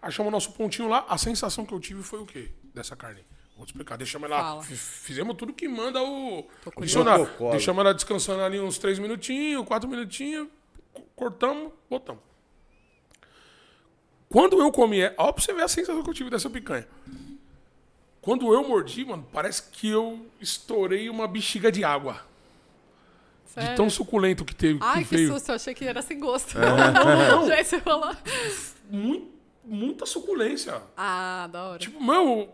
Achamos 0.00 0.28
o 0.28 0.32
nosso 0.32 0.52
pontinho 0.52 0.88
lá. 0.88 1.06
A 1.08 1.16
sensação 1.16 1.64
que 1.64 1.72
eu 1.72 1.78
tive 1.78 2.02
foi 2.02 2.18
o 2.20 2.26
quê? 2.26 2.50
Dessa 2.74 2.96
carne. 2.96 3.20
Vou 3.62 3.66
te 3.66 3.70
explicar. 3.70 3.96
Deixamos 3.96 4.28
ela. 4.28 4.40
Fala. 4.42 4.62
Fizemos 4.64 5.36
tudo 5.36 5.52
que 5.52 5.68
manda 5.68 6.02
o. 6.02 6.42
Protocolo. 6.64 7.50
Deixamos 7.52 7.80
ela 7.80 7.94
descansando 7.94 8.42
ali 8.42 8.58
uns 8.58 8.76
três 8.76 8.98
minutinhos, 8.98 9.64
quatro 9.64 9.88
minutinhos. 9.88 10.48
co- 10.92 11.02
Cortamos, 11.14 11.70
botamos. 11.88 12.20
Quando 14.28 14.60
eu 14.60 14.72
comi, 14.72 15.00
é- 15.00 15.14
ó, 15.16 15.30
pra 15.30 15.40
você 15.44 15.52
ver 15.52 15.62
a 15.62 15.68
sensação 15.68 16.02
que 16.02 16.10
eu 16.10 16.14
tive 16.14 16.28
dessa 16.28 16.50
picanha. 16.50 16.88
Quando 18.20 18.52
eu 18.52 18.66
mordi, 18.66 19.04
mano, 19.04 19.24
parece 19.32 19.62
que 19.70 19.88
eu 19.88 20.26
estourei 20.40 21.08
uma 21.08 21.28
bexiga 21.28 21.70
de 21.70 21.84
água. 21.84 22.14
De 23.46 23.52
Sério? 23.52 23.76
tão 23.76 23.88
suculento 23.88 24.44
que 24.44 24.54
teve. 24.56 24.80
Ai, 24.82 25.04
que 25.04 25.08
que 25.10 25.16
veio. 25.16 25.32
susto, 25.34 25.50
eu 25.50 25.54
achei 25.54 25.72
que 25.72 25.84
era 25.84 26.02
sem 26.02 26.18
gosto. 26.18 26.56
não. 26.58 27.46
Já 27.46 27.56
ia 27.58 27.64
você 27.64 27.80
falou. 27.80 28.12
Mui- 28.90 29.30
muita 29.64 30.04
suculência. 30.04 30.82
Ah, 30.96 31.48
da 31.52 31.62
hora. 31.64 31.78
Tipo, 31.78 32.02
meu. 32.02 32.52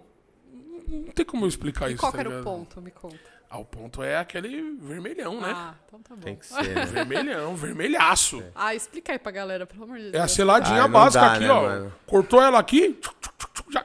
Não 0.88 1.12
tem 1.12 1.24
como 1.24 1.44
eu 1.44 1.48
explicar 1.48 1.88
e 1.90 1.92
isso. 1.94 2.00
qual 2.00 2.12
tá 2.12 2.18
era 2.20 2.28
o 2.28 2.32
ligado? 2.32 2.44
ponto? 2.44 2.80
Me 2.82 2.90
conta. 2.90 3.18
Ah, 3.50 3.58
o 3.58 3.64
ponto 3.64 4.02
é 4.02 4.16
aquele 4.18 4.72
vermelhão, 4.78 5.40
né? 5.40 5.52
Ah, 5.54 5.74
então 5.86 6.02
tá 6.02 6.14
bom. 6.14 6.20
Tem 6.20 6.36
que 6.36 6.44
ser, 6.46 6.74
né? 6.74 6.84
Vermelhão, 6.86 7.56
vermelhaço. 7.56 8.42
Ah, 8.54 8.74
explica 8.74 9.12
aí 9.12 9.18
pra 9.18 9.32
galera, 9.32 9.66
pelo 9.66 9.84
amor 9.84 9.96
de 9.96 10.04
Deus. 10.04 10.14
É 10.14 10.20
a 10.20 10.28
seladinha 10.28 10.82
Ah, 10.84 10.88
básica 10.88 11.24
dá, 11.24 11.32
aqui, 11.32 11.44
né, 11.44 11.50
ó. 11.50 11.62
mano? 11.62 11.94
Cortou 12.06 12.42
ela 12.42 12.58
aqui. 12.58 12.92
tchuc, 12.94 13.16
tchuc, 13.20 13.54
tchuc, 13.54 13.72
já. 13.72 13.84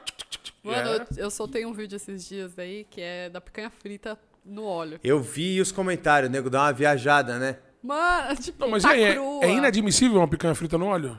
Mano, 0.62 0.88
É. 0.90 0.96
eu, 0.96 1.06
eu 1.24 1.30
soltei 1.30 1.64
um 1.64 1.72
vídeo 1.72 1.96
esses 1.96 2.26
dias 2.26 2.58
aí 2.58 2.86
que 2.90 3.00
é 3.00 3.28
da 3.30 3.40
picanha 3.40 3.70
frita 3.70 4.18
no 4.44 4.64
óleo. 4.64 5.00
Eu 5.02 5.20
vi 5.20 5.60
os 5.60 5.72
comentários, 5.72 6.28
o 6.28 6.32
nego 6.32 6.50
dá 6.50 6.62
uma 6.64 6.72
viajada, 6.72 7.38
né? 7.38 7.56
Mano, 7.82 8.36
tipo, 8.40 8.60
Não, 8.64 8.70
mas 8.70 8.82
tá 8.82 8.90
aí, 8.90 9.02
é, 9.02 9.16
é 9.42 9.50
inadmissível 9.50 10.18
uma 10.18 10.28
picanha 10.28 10.54
frita 10.54 10.76
no 10.78 10.86
óleo? 10.86 11.18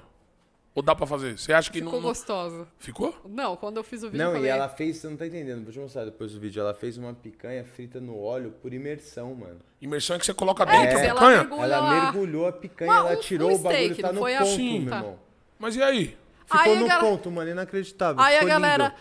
Ou 0.76 0.84
dá 0.84 0.94
pra 0.94 1.08
fazer? 1.08 1.38
Você 1.40 1.54
acha 1.54 1.72
que 1.72 1.80
Ficou 1.80 1.94
não, 1.94 2.02
não- 2.02 2.10
gostosa. 2.10 2.68
Ficou? 2.78 3.16
Não, 3.26 3.56
quando 3.56 3.78
eu 3.78 3.84
fiz 3.84 4.04
o 4.04 4.08
vídeo, 4.10 4.18
Não, 4.22 4.32
eu 4.32 4.36
falei... 4.36 4.50
e 4.52 4.54
ela 4.54 4.68
fez, 4.68 4.98
você 4.98 5.08
não 5.08 5.16
tá 5.16 5.26
entendendo, 5.26 5.64
vou 5.64 5.72
te 5.72 5.80
mostrar 5.80 6.04
depois 6.04 6.34
do 6.34 6.40
vídeo. 6.40 6.60
Ela 6.60 6.74
fez 6.74 6.98
uma 6.98 7.14
picanha 7.14 7.64
frita 7.64 8.02
no 8.02 8.22
óleo 8.22 8.54
por 8.62 8.74
imersão, 8.74 9.34
mano. 9.34 9.60
Imersão 9.82 10.18
é 10.18 10.20
que 10.20 10.26
você 10.26 10.34
coloca 10.34 10.64
É, 10.64 10.66
dentro 10.66 10.90
que 11.00 11.06
a 11.06 11.06
ela 11.06 11.14
picanha? 11.22 11.38
mergulha 11.46 11.64
Ela 11.64 11.80
lá. 11.80 12.02
mergulhou 12.04 12.46
a 12.48 12.52
picanha, 12.52 12.92
Uma- 12.92 13.00
ela 13.00 13.14
um- 13.18 13.22
tirou 13.22 13.50
um 13.52 13.56
o 13.56 13.58
bagulho, 13.58 13.84
steak, 13.86 14.02
tá 14.02 14.12
no 14.12 14.20
foi 14.20 14.36
a- 14.36 14.40
ponto, 14.40 14.50
Sim. 14.56 14.80
meu 14.82 14.90
Tá. 14.90 14.96
irmão. 14.98 15.20
Mas 15.58 15.76
e 15.78 15.82
aí? 15.82 16.18
Ficou 16.46 16.60
Aí 16.62 16.72
a 16.74 16.76
no 16.76 16.88
galera- 16.88 17.00
ponto, 17.08 17.32
mano, 17.32 17.50
inacreditável. 17.52 18.22
Aí 18.22 18.36
a 18.36 18.40
ficou 18.40 18.50
galera... 18.50 18.84
lindo. 18.90 18.96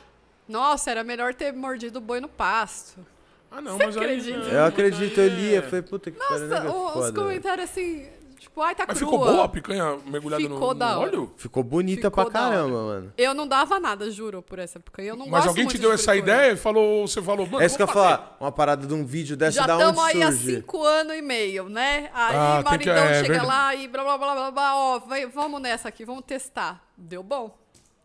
Nossa, 0.49 0.91
era 0.93 1.03
melhor 1.03 1.35
ter 1.35 1.53
mordido 1.53 1.99
o 1.99 2.03
boi 2.03 2.21
no 2.21 2.29
pasto. 2.29 3.05
Ah, 3.51 3.61
não, 3.61 3.77
Você 3.79 3.87
mas 3.87 3.97
aí... 3.97 4.03
acredita? 4.05 4.39
não, 4.39 4.51
Eu 4.51 4.65
acredito, 4.65 5.21
aí 5.21 5.27
eu 5.29 5.35
li, 5.35 5.55
é- 5.55 5.59
eu 5.59 5.63
falei, 5.65 5.83
puta 5.83 6.11
que 6.11 6.19
pariu, 6.19 6.49
Nossa, 6.49 6.61
né? 6.65 6.71
o- 6.71 6.87
os 6.87 6.93
Foda. 6.93 7.21
comentários 7.21 7.71
assim, 7.71 8.07
tipo, 8.45 8.63
ai, 8.63 8.75
tá 8.75 8.85
Mas 8.89 8.97
crua. 8.99 9.11
ficou 9.13 9.27
boa 9.27 9.45
a 9.45 9.49
picanha 9.49 9.99
mergulhada 10.07 10.43
no, 10.45 10.55
Ficou 10.55 10.69
no 10.69 10.75
da 10.75 10.99
hora. 10.99 11.09
óleo? 11.09 11.33
Ficou 11.37 11.63
bonita 11.63 12.09
Ficou 12.11 12.25
pra 12.25 12.33
da 12.33 12.47
hora. 12.47 12.57
caramba, 12.57 12.83
mano. 12.85 13.13
Eu 13.19 13.35
não 13.35 13.47
dava 13.47 13.79
nada, 13.81 14.11
juro, 14.11 14.41
por 14.43 14.59
essa 14.59 14.79
picanha. 14.81 15.09
Eu 15.11 15.17
não 15.17 15.27
Mas 15.27 15.33
gosto 15.41 15.49
alguém 15.49 15.65
muito 15.65 15.77
te 15.77 15.81
deu 15.81 15.91
de 15.91 15.95
essa 15.95 16.13
fritura. 16.13 16.33
ideia 16.37 16.53
e 16.53 16.57
falou, 16.57 17.07
você 17.09 17.21
falou, 17.21 17.47
mano, 17.47 17.63
É 17.63 17.67
isso 17.67 17.77
que 17.77 17.83
eu 17.83 17.87
ia 17.87 17.93
fazer. 17.93 18.07
falar, 18.17 18.37
uma 18.41 18.53
parada 18.53 18.87
de 18.87 18.95
um 18.95 19.05
vídeo 19.05 19.37
dessa 19.37 19.61
Já 19.61 19.67
da 19.67 19.75
onde 19.77 19.83
estamos 19.85 20.05
aí 20.05 20.23
há 20.23 20.27
surge. 20.33 20.57
cinco 20.57 20.83
anos 20.85 21.15
e 21.17 21.23
meio, 21.23 21.69
né? 21.69 22.11
Aí 22.15 22.37
Ah, 22.37 22.61
o 22.65 22.69
tem 22.71 22.79
que- 22.79 22.87
maridão 22.89 23.05
é 23.11 23.15
chega 23.15 23.29
verdade. 23.29 23.47
lá 23.49 23.75
e 23.75 23.89
blá 23.89 24.05
blá 24.05 24.19
blá 24.19 24.35
blá 24.35 24.51
blá, 24.51 24.77
ó, 24.77 24.99
vai- 25.01 25.27
vamos 25.27 25.61
nessa 25.61 25.89
aqui, 25.89 26.05
vamos 26.05 26.25
testar. 26.27 26.83
Deu 26.97 27.23
bom. 27.23 27.57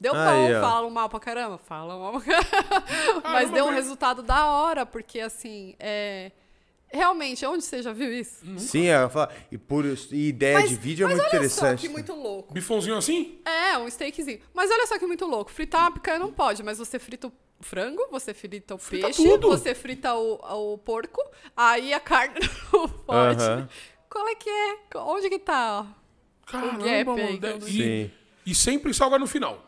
Deu 0.02 0.14
Aí, 0.16 0.54
bom, 0.54 0.58
ó. 0.60 0.62
falam 0.62 0.90
mal 0.90 1.10
pra 1.10 1.20
caramba, 1.20 1.58
falam 1.58 2.00
mal 2.00 2.12
pra 2.14 2.22
caramba. 2.22 3.22
Mas 3.24 3.50
deu 3.52 3.66
um 3.66 3.68
mas- 3.68 3.76
resultado 3.76 4.24
da 4.24 4.46
hora, 4.48 4.86
porque 4.86 5.20
assim, 5.20 5.76
é... 5.78 6.32
Realmente, 6.92 7.46
onde 7.46 7.64
você 7.64 7.84
já 7.84 7.94
viu 7.94 8.12
isso? 8.12 8.44
Sim, 8.58 8.88
ela 8.88 9.10
fala, 9.10 9.32
e, 9.52 9.58
por, 9.60 9.86
e 9.86 10.28
ideia 10.30 10.68
de 10.68 10.76
vídeo 10.76 11.06
é 11.06 11.08
mas 11.10 11.18
muito 11.18 11.28
olha 11.28 11.36
interessante. 11.38 11.82
só 11.82 11.88
que 11.88 11.90
muito 11.90 12.14
louco. 12.16 12.52
Bifãozinho 12.54 12.98
assim? 12.98 13.40
É, 13.46 13.78
um 13.78 13.88
steakzinho. 13.90 14.40
Mas 14.54 14.72
olha 14.72 14.88
só 14.88 14.98
que 14.98 15.06
muito 15.06 15.26
louco. 15.28 15.52
Fritar 15.52 15.82
uma 15.82 15.92
picanha 15.92 16.18
não 16.18 16.34
pode, 16.34 16.64
mas 16.64 16.80
você 16.80 16.98
frita 16.98 17.28
o 17.28 17.34
frango, 17.62 18.08
você 18.10 18.34
frita 18.34 18.74
o 18.74 18.78
Frita 18.80 19.06
peixe, 19.08 19.22
tudo. 19.24 19.50
você 19.50 19.76
frita 19.76 20.16
o, 20.16 20.74
o 20.74 20.78
porco, 20.80 21.22
aí 21.56 21.94
a 21.94 22.00
carne 22.00 22.40
no 22.74 22.90
pote. 22.90 23.42
Aham. 23.44 23.70
Qual 24.10 24.28
é 24.28 24.34
que 24.34 24.50
é? 24.50 24.78
Onde 24.96 25.30
que 25.30 25.38
tá? 25.38 25.82
ó? 25.82 26.50
Caramba, 26.52 26.78
gap 26.84 26.90
aí, 26.90 27.04
mano. 27.06 27.30
E, 27.30 27.40
não- 27.40 27.62
Sim. 27.62 28.12
e 28.48 28.56
sempre 28.56 28.92
salga 28.96 29.20
no 29.20 29.28
final. 29.28 29.64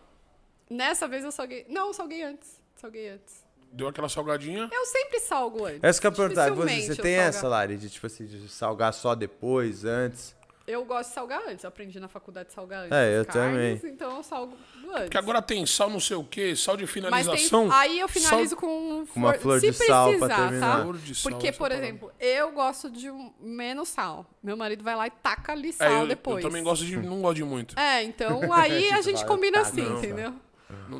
Nessa 0.67 1.07
vez 1.07 1.23
eu 1.23 1.31
salguei. 1.31 1.65
Não, 1.69 1.87
eu 1.89 1.93
salguei 1.93 2.23
antes. 2.23 2.59
Salguei 2.75 3.09
antes. 3.09 3.40
Deu 3.71 3.87
aquela 3.87 4.09
salgadinha. 4.09 4.69
Eu 4.71 4.85
sempre 4.85 5.19
salgo 5.19 5.65
antes. 5.65 5.83
Essa 5.83 6.01
que 6.01 6.07
eu 6.07 6.11
ia 6.11 6.15
perguntar, 6.17 6.49
você, 6.51 6.81
você 6.81 6.91
eu 6.91 6.95
tem 6.97 7.15
essa, 7.15 7.47
Lari, 7.47 7.77
de 7.77 7.89
tipo 7.89 8.05
assim, 8.05 8.25
de 8.25 8.49
salgar 8.49 8.93
só 8.93 9.15
depois, 9.15 9.85
antes? 9.85 10.35
Eu 10.67 10.85
gosto 10.85 11.09
de 11.09 11.15
salgar 11.15 11.41
antes. 11.47 11.63
Eu 11.63 11.67
aprendi 11.69 11.99
na 11.99 12.07
faculdade 12.07 12.49
de 12.49 12.53
salgar 12.53 12.81
antes. 12.81 12.91
É, 12.91 13.19
eu 13.19 13.25
carnes, 13.25 13.79
também. 13.81 13.93
Então 13.93 14.15
eu 14.17 14.23
salgo 14.23 14.55
antes. 14.89 15.03
Porque 15.03 15.17
agora 15.17 15.41
tem 15.41 15.65
sal 15.65 15.89
não 15.89 15.99
sei 15.99 16.15
o 16.15 16.23
que, 16.23 16.55
sal 16.55 16.77
de 16.77 16.83
Mas 16.83 16.93
tem, 16.93 17.03
finalização. 17.03 17.71
aí 17.71 17.99
eu 17.99 18.07
finalizo 18.07 18.51
sal... 18.51 18.59
com, 18.59 19.05
Com 19.07 19.19
uma 19.19 19.33
flor 19.33 19.59
se 19.59 19.71
de 19.71 19.73
sal 19.73 20.09
pra 20.17 20.19
precisar, 20.27 20.35
terminar. 20.49 20.77
tá? 20.77 20.83
Flor 20.83 20.97
de 20.97 21.15
sal, 21.15 21.31
Porque, 21.31 21.51
por 21.51 21.57
parada. 21.69 21.81
exemplo, 21.81 22.11
eu 22.19 22.51
gosto 22.51 22.89
de 22.89 23.09
um- 23.09 23.33
menos 23.41 23.89
sal. 23.89 24.25
Meu 24.43 24.55
marido 24.55 24.83
vai 24.83 24.95
lá 24.95 25.07
e 25.07 25.11
taca 25.11 25.51
ali 25.53 25.69
É, 25.69 25.71
sal 25.73 25.91
eu, 25.91 25.99
eu 26.01 26.07
depois. 26.07 26.43
também 26.45 26.63
gosto 26.63 26.85
de. 26.85 26.95
Não 26.97 27.21
gosto 27.21 27.35
de 27.37 27.43
muito. 27.43 27.77
É, 27.79 28.03
então 28.03 28.53
aí 28.53 28.91
a 28.93 29.01
gente 29.01 29.25
combina 29.25 29.57
taca 29.63 29.69
assim, 29.69 29.81
não, 29.81 29.97
entendeu? 29.97 30.29
Não 30.31 30.50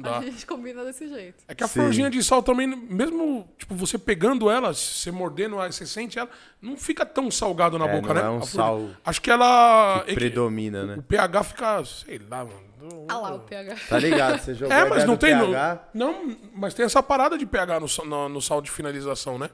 dá. 0.01 0.17
A 0.19 0.21
gente 0.21 0.45
combina 0.45 0.83
desse 0.83 1.07
jeito. 1.07 1.43
É 1.47 1.55
que 1.55 1.63
a 1.63 1.67
Sim. 1.67 1.79
florzinha 1.81 2.09
de 2.09 2.23
sal 2.23 2.41
também, 2.43 2.67
mesmo 2.67 3.47
tipo, 3.57 3.75
você 3.75 3.97
pegando 3.97 4.49
ela, 4.49 4.73
você 4.73 5.11
mordendo 5.11 5.55
ela, 5.55 5.71
você 5.71 5.85
sente 5.85 6.17
ela, 6.19 6.29
não 6.61 6.77
fica 6.77 7.05
tão 7.05 7.29
salgado 7.31 7.77
na 7.77 7.87
É, 7.87 7.95
boca, 7.99 8.13
não 8.13 8.21
né? 8.21 8.27
é 8.27 8.29
um 8.29 8.37
A 8.37 8.41
flor 8.41 8.47
sal 8.49 8.89
Acho 9.05 9.21
que 9.21 9.29
ela. 9.31 10.01
Que 10.05 10.11
é 10.11 10.13
que 10.13 10.19
predomina, 10.19 10.83
o 10.83 10.87
né? 10.87 11.03
pH 11.07 11.43
fica, 11.43 11.85
sei 11.85 12.19
lá, 12.29 12.45
mano. 12.45 12.71
Ah 13.07 13.17
lá 13.17 13.33
o 13.35 13.39
pH. 13.39 13.75
Tá 13.87 13.99
ligado? 13.99 14.39
Você 14.39 14.55
jogou 14.55 14.73
É, 14.75 14.85
mas 14.85 15.05
não 15.05 15.13
do 15.13 15.19
tem. 15.19 15.35
No, 15.35 15.47
pH, 15.47 15.89
não, 15.93 16.35
mas 16.55 16.73
tem 16.73 16.83
essa 16.85 17.03
parada 17.03 17.37
de 17.37 17.45
pH 17.45 17.79
no, 17.79 17.87
no, 18.05 18.29
no 18.29 18.41
sal 18.41 18.61
de 18.61 18.71
finalização, 18.71 19.37
né? 19.37 19.49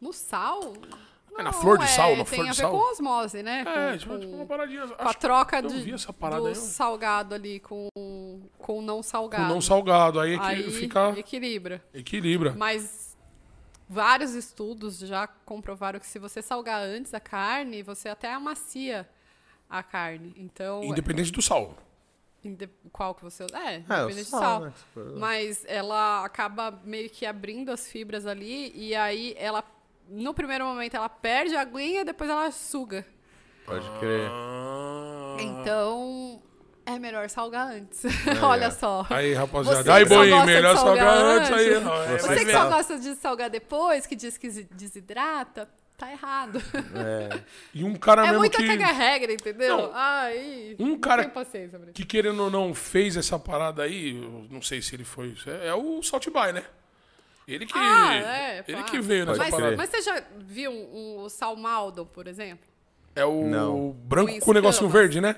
No 0.00 0.12
sal? 0.12 0.72
É, 1.38 1.42
na 1.42 1.52
flor 1.52 1.78
de 1.78 1.88
sal, 1.88 2.10
é, 2.10 2.16
na 2.16 2.24
tem 2.24 2.34
flor 2.34 2.46
a 2.48 2.50
de 2.50 2.56
ver 2.56 2.62
sal. 2.62 2.70
com 2.72 2.90
osmose, 2.92 3.42
né? 3.42 3.64
É, 3.66 3.92
com, 3.92 3.98
tipo, 3.98 4.12
com- 4.14 4.20
tipo 4.20 4.32
uma 4.34 4.46
paradinha. 4.46 4.86
com 4.86 4.94
a 5.02 5.04
acho 5.06 5.14
que 5.14 5.20
troca 5.20 5.58
eu 5.60 5.68
de, 5.68 5.80
vi 5.80 5.92
essa 5.92 6.12
parada 6.12 6.42
do 6.42 6.48
aí. 6.48 6.54
salgado 6.54 7.34
ali 7.34 7.58
com 7.60 7.88
com 8.58 8.78
o 8.78 8.82
não 8.82 9.02
salgado. 9.02 9.44
Com 9.46 9.54
não 9.54 9.60
salgado, 9.60 10.20
aí, 10.20 10.34
é 10.34 10.38
que 10.38 10.44
Aí 10.44 10.70
fica. 10.70 11.14
equilibra. 11.18 11.82
Equilibra. 11.94 12.54
Mas 12.56 13.16
vários 13.88 14.34
estudos 14.34 14.98
já 14.98 15.26
comprovaram 15.26 15.98
que 15.98 16.06
se 16.06 16.18
você 16.18 16.40
salgar 16.42 16.82
antes 16.82 17.12
a 17.14 17.20
carne, 17.20 17.82
você 17.82 18.08
até 18.08 18.32
amacia 18.32 19.08
a 19.68 19.82
carne. 19.82 20.34
Então, 20.36 20.84
Independente 20.84 21.32
do 21.32 21.40
sal. 21.42 21.74
inde- 22.44 22.68
qual 22.92 23.14
que 23.14 23.22
você... 23.22 23.44
É, 23.44 23.76
É, 23.76 24.04
o 24.04 24.10
independente 24.10 24.24
sal, 24.28 24.60
do 24.60 24.72
sal. 24.94 25.04
né, 25.04 25.12
Mas 25.18 25.64
ela 25.66 26.24
acaba 26.24 26.78
meio 26.84 27.08
que 27.10 27.24
abrindo 27.24 27.70
as 27.70 27.88
fibras 27.90 28.26
ali 28.26 28.70
e 28.74 28.94
aí 28.94 29.34
ela, 29.38 29.62
no 30.08 30.34
primeiro 30.34 30.64
momento, 30.64 30.94
ela 30.96 31.08
perde 31.08 31.54
a 31.56 31.60
aguinha 31.62 32.00
e 32.02 32.04
depois 32.04 32.28
ela 32.30 32.50
suga. 32.50 33.04
Pode 33.66 33.88
crer. 34.00 34.28
Ah. 34.30 35.36
Então, 35.40 36.42
é 36.84 36.98
melhor 36.98 37.28
salgar 37.30 37.68
antes. 37.68 38.02
Olha 38.42 38.70
só. 38.70 39.06
Aí, 39.08 39.32
rapaziada. 39.34 39.84
que 39.84 39.90
Aí, 39.90 40.06
só 40.06 40.14
boi, 40.14 40.30
gosta 40.30 40.46
de 40.46 40.52
melhor 40.52 40.76
salgar 40.76 41.06
salgar 41.06 41.36
antes 41.36 41.52
aí. 41.52 41.68
é, 41.74 42.18
Você 42.18 42.28
Você 42.28 42.38
que 42.40 42.44
ver. 42.46 42.52
só 42.52 42.68
gosta 42.68 42.98
de 42.98 43.14
salgar 43.14 43.50
depois, 43.50 44.06
que 44.06 44.16
diz 44.16 44.36
que 44.36 44.48
desi- 44.48 44.68
desidrata, 44.72 45.68
tá 45.96 46.10
errado. 46.10 46.58
É. 46.94 47.40
E 47.72 47.84
um 47.84 47.94
cara 47.94 48.22
É 48.22 48.26
mesmo 48.26 48.40
muita 48.40 48.58
que, 48.58 48.66
caga-regra, 48.66 49.32
entendeu? 49.32 49.76
Não. 49.76 49.90
Ai, 49.94 50.74
Um 50.78 50.98
cara- 50.98 51.30
que 51.94 52.04
querendo 52.04 52.42
ou 52.42 52.50
não 52.50 52.74
fez 52.74 53.16
essa 53.16 53.38
parada 53.38 53.84
aí, 53.84 54.20
eu 54.20 54.46
não 54.50 54.60
sei 54.60 54.82
se 54.82 54.94
ele 54.96 55.04
foi, 55.04 55.34
é, 55.46 55.68
é 55.68 55.74
o 55.74 56.02
Salt 56.02 56.26
By, 56.26 56.52
né? 56.52 56.64
Ele 57.46 57.66
que, 57.66 57.72
Ah, 57.76 58.14
é, 58.14 58.64
ele 58.68 58.76
pá. 58.78 58.82
que 58.84 59.00
veio 59.00 59.26
nessa 59.26 59.38
Mas, 59.38 59.50
parada. 59.50 59.76
mas 59.76 59.90
você 59.90 60.00
já 60.02 60.22
viu 60.38 60.70
um, 60.70 61.24
um 61.24 61.28
salmaldo, 61.28 62.06
por 62.06 62.26
exemplo? 62.28 62.66
É 63.14 63.24
o 63.24 63.44
Não. 63.44 63.90
branco 63.92 64.38
Com 64.40 64.50
o 64.52 64.54
negocinho 64.54 64.88
verde, 64.88 65.20
né? 65.20 65.36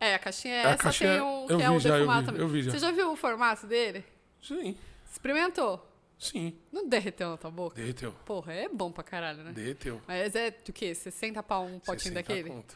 É, 0.00 0.14
a 0.14 0.18
caixinha 0.18 0.54
é 0.54 0.66
A 0.66 0.70
essa, 0.70 0.82
caixinha- 0.82 1.12
tem 1.14 1.20
um 1.22 1.46
eu 1.48 1.56
que 1.58 1.62
é 1.62 1.68
vi 1.70 1.76
o 1.76 1.80
já, 1.80 1.88
eu 1.90 1.94
defumado 1.94 2.20
vi, 2.20 2.26
também. 2.26 2.40
eu 2.42 2.48
vi 2.48 2.62
já. 2.62 2.70
Você 2.72 2.78
já 2.78 2.90
viu 2.90 3.12
o 3.12 3.16
formato 3.16 3.66
dele? 3.66 4.04
Sim, 4.42 4.76
Experimentou? 5.10 5.92
sim. 6.18 6.54
Não 6.72 6.88
derreteu 6.88 7.30
na 7.30 7.36
tua 7.36 7.50
boca? 7.50 7.76
Derreteu. 7.76 8.12
Porra, 8.24 8.52
é 8.52 8.68
bom 8.68 8.90
pra 8.90 9.04
caralho, 9.04 9.42
né? 9.44 9.52
Derreteu. 9.52 10.00
Mas 10.06 10.34
é 10.34 10.50
do 10.50 10.72
quê? 10.72 10.94
60 10.94 11.42
pau 11.42 11.64
um 11.66 11.78
potinho 11.78 12.12
60 12.12 12.14
daquele? 12.14 12.50
conto. 12.50 12.74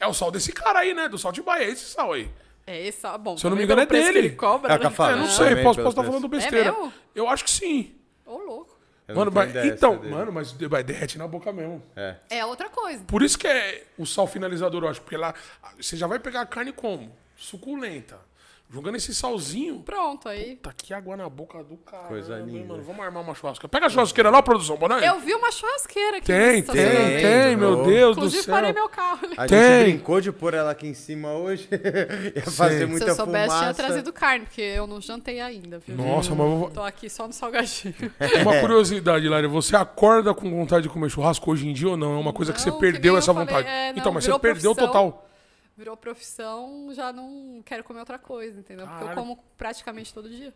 É 0.00 0.06
o 0.06 0.14
sal 0.14 0.30
desse 0.30 0.52
cara 0.52 0.78
aí, 0.80 0.94
né? 0.94 1.08
Do 1.08 1.18
Salt 1.18 1.36
By, 1.40 1.50
é 1.58 1.64
esse 1.70 1.84
sal 1.86 2.12
aí. 2.12 2.30
É 2.70 2.86
esse, 2.86 3.06
bom. 3.18 3.36
Se 3.36 3.46
eu 3.46 3.50
não 3.50 3.56
me 3.56 3.64
engano, 3.64 3.80
é 3.80 3.86
preço 3.86 4.08
que 4.08 4.12
dele. 4.12 4.26
ele 4.28 4.36
cobra, 4.36 4.74
É 4.74 4.78
né? 4.78 4.84
eu. 4.84 4.90
É, 4.90 5.16
não 5.16 5.24
Ah, 5.24 5.28
sei, 5.28 5.48
também 5.48 5.64
posso, 5.64 5.78
posso 5.80 5.88
estar 5.88 6.02
preço. 6.02 6.06
falando 6.06 6.28
besteira. 6.28 6.72
mesmo? 6.72 6.92
Eu 7.14 7.28
acho 7.28 7.44
que 7.44 7.50
sim. 7.50 7.94
Ô, 8.26 8.36
louco. 8.38 8.76
Eu 9.08 9.16
Mano, 9.16 9.30
mas, 9.32 9.56
então, 9.64 9.94
é 9.94 9.96
dele. 9.96 10.14
mano, 10.14 10.30
mas 10.32 10.52
vai 10.52 10.84
derrete 10.84 11.16
na 11.16 11.26
boca 11.26 11.50
mesmo. 11.50 11.82
É. 11.96 12.16
É 12.28 12.44
outra 12.44 12.68
coisa. 12.68 13.02
Por 13.04 13.22
isso 13.22 13.38
que 13.38 13.46
é 13.46 13.84
o 13.96 14.04
sal 14.04 14.26
finalizador, 14.26 14.82
eu 14.84 14.88
acho. 14.90 15.00
Porque 15.00 15.16
lá 15.16 15.32
você 15.80 15.96
já 15.96 16.06
vai 16.06 16.18
pegar 16.18 16.42
a 16.42 16.46
carne 16.46 16.72
como? 16.72 17.10
Suculenta. 17.34 18.18
Jogando 18.70 18.96
esse 18.96 19.14
salzinho. 19.14 19.80
Pronto, 19.80 20.28
aí. 20.28 20.56
Tá 20.56 20.68
aqui 20.68 20.92
água 20.92 21.16
na 21.16 21.26
boca 21.26 21.64
do 21.64 21.78
cara. 21.78 22.04
Coisa 22.08 22.36
linda. 22.38 22.68
Mano, 22.74 22.82
vamos 22.82 23.02
armar 23.02 23.22
uma 23.22 23.34
churrasca. 23.34 23.66
Pega 23.66 23.86
a 23.86 23.88
churrasqueira 23.88 24.28
lá, 24.28 24.42
produção, 24.42 24.76
Bonai. 24.76 25.08
Eu 25.08 25.18
vi 25.20 25.32
uma 25.34 25.50
churrasqueira 25.50 26.18
aqui. 26.18 26.26
Tem, 26.26 26.38
tem, 26.50 26.58
estacionamento. 26.60 27.22
tem, 27.22 27.56
meu 27.56 27.76
Tem, 27.76 27.86
Deus 27.86 28.16
do 28.16 28.20
Inclusive, 28.20 28.42
céu. 28.42 28.54
parei 28.54 28.72
meu 28.74 28.88
carro 28.90 29.20
ali. 29.24 29.34
A 29.38 29.46
Tem. 29.46 29.58
gente 29.58 29.92
brincou 29.94 30.20
de 30.20 30.30
pôr 30.32 30.52
ela 30.52 30.70
aqui 30.70 30.86
em 30.86 30.92
cima 30.92 31.32
hoje. 31.32 31.66
Ia 32.36 32.42
fazer 32.42 32.80
Se 32.80 32.84
muita 32.86 33.06
eu 33.06 33.14
soubesse, 33.14 33.46
fumaça. 33.46 33.62
tinha 33.72 33.74
trazido 33.86 34.12
carne, 34.12 34.44
porque 34.44 34.60
eu 34.60 34.86
não 34.86 35.00
jantei 35.00 35.40
ainda, 35.40 35.78
viu? 35.78 35.96
Nossa, 35.96 36.34
mas 36.34 36.46
eu 36.46 36.56
vou- 36.58 36.70
Tô 36.70 36.82
aqui 36.82 37.08
só 37.08 37.26
no 37.26 37.32
salgadinho. 37.32 37.94
uma 38.42 38.60
curiosidade, 38.60 39.26
Lari. 39.30 39.46
Você 39.46 39.76
acorda 39.76 40.34
com 40.34 40.50
vontade 40.50 40.82
de 40.82 40.88
comer 40.90 41.08
churrasco 41.08 41.50
hoje 41.50 41.66
em 41.66 41.72
dia 41.72 41.88
ou 41.88 41.96
não? 41.96 42.16
É 42.16 42.20
uma 42.20 42.34
coisa 42.34 42.52
que 42.52 42.58
Não, 42.58 42.64
você 42.64 42.70
que 42.70 42.78
perdeu 42.78 43.12
nem 43.12 43.12
eu 43.12 43.18
essa 43.18 43.32
falei, 43.32 43.46
vontade. 43.48 43.66
é, 43.66 43.92
não, 43.94 43.98
então, 43.98 44.12
mas 44.12 44.24
você 44.24 44.38
perdeu 44.38 44.74
profissão. 44.74 44.86
total. 44.86 45.24
Virou 45.78 45.96
profissão, 45.96 46.90
já 46.92 47.12
não 47.12 47.62
quero 47.64 47.84
comer 47.84 48.00
outra 48.00 48.18
coisa, 48.18 48.58
entendeu? 48.58 48.84
Porque 48.84 49.04
eu 49.04 49.14
como 49.14 49.38
praticamente 49.56 50.12
todo 50.12 50.28
dia. 50.28 50.52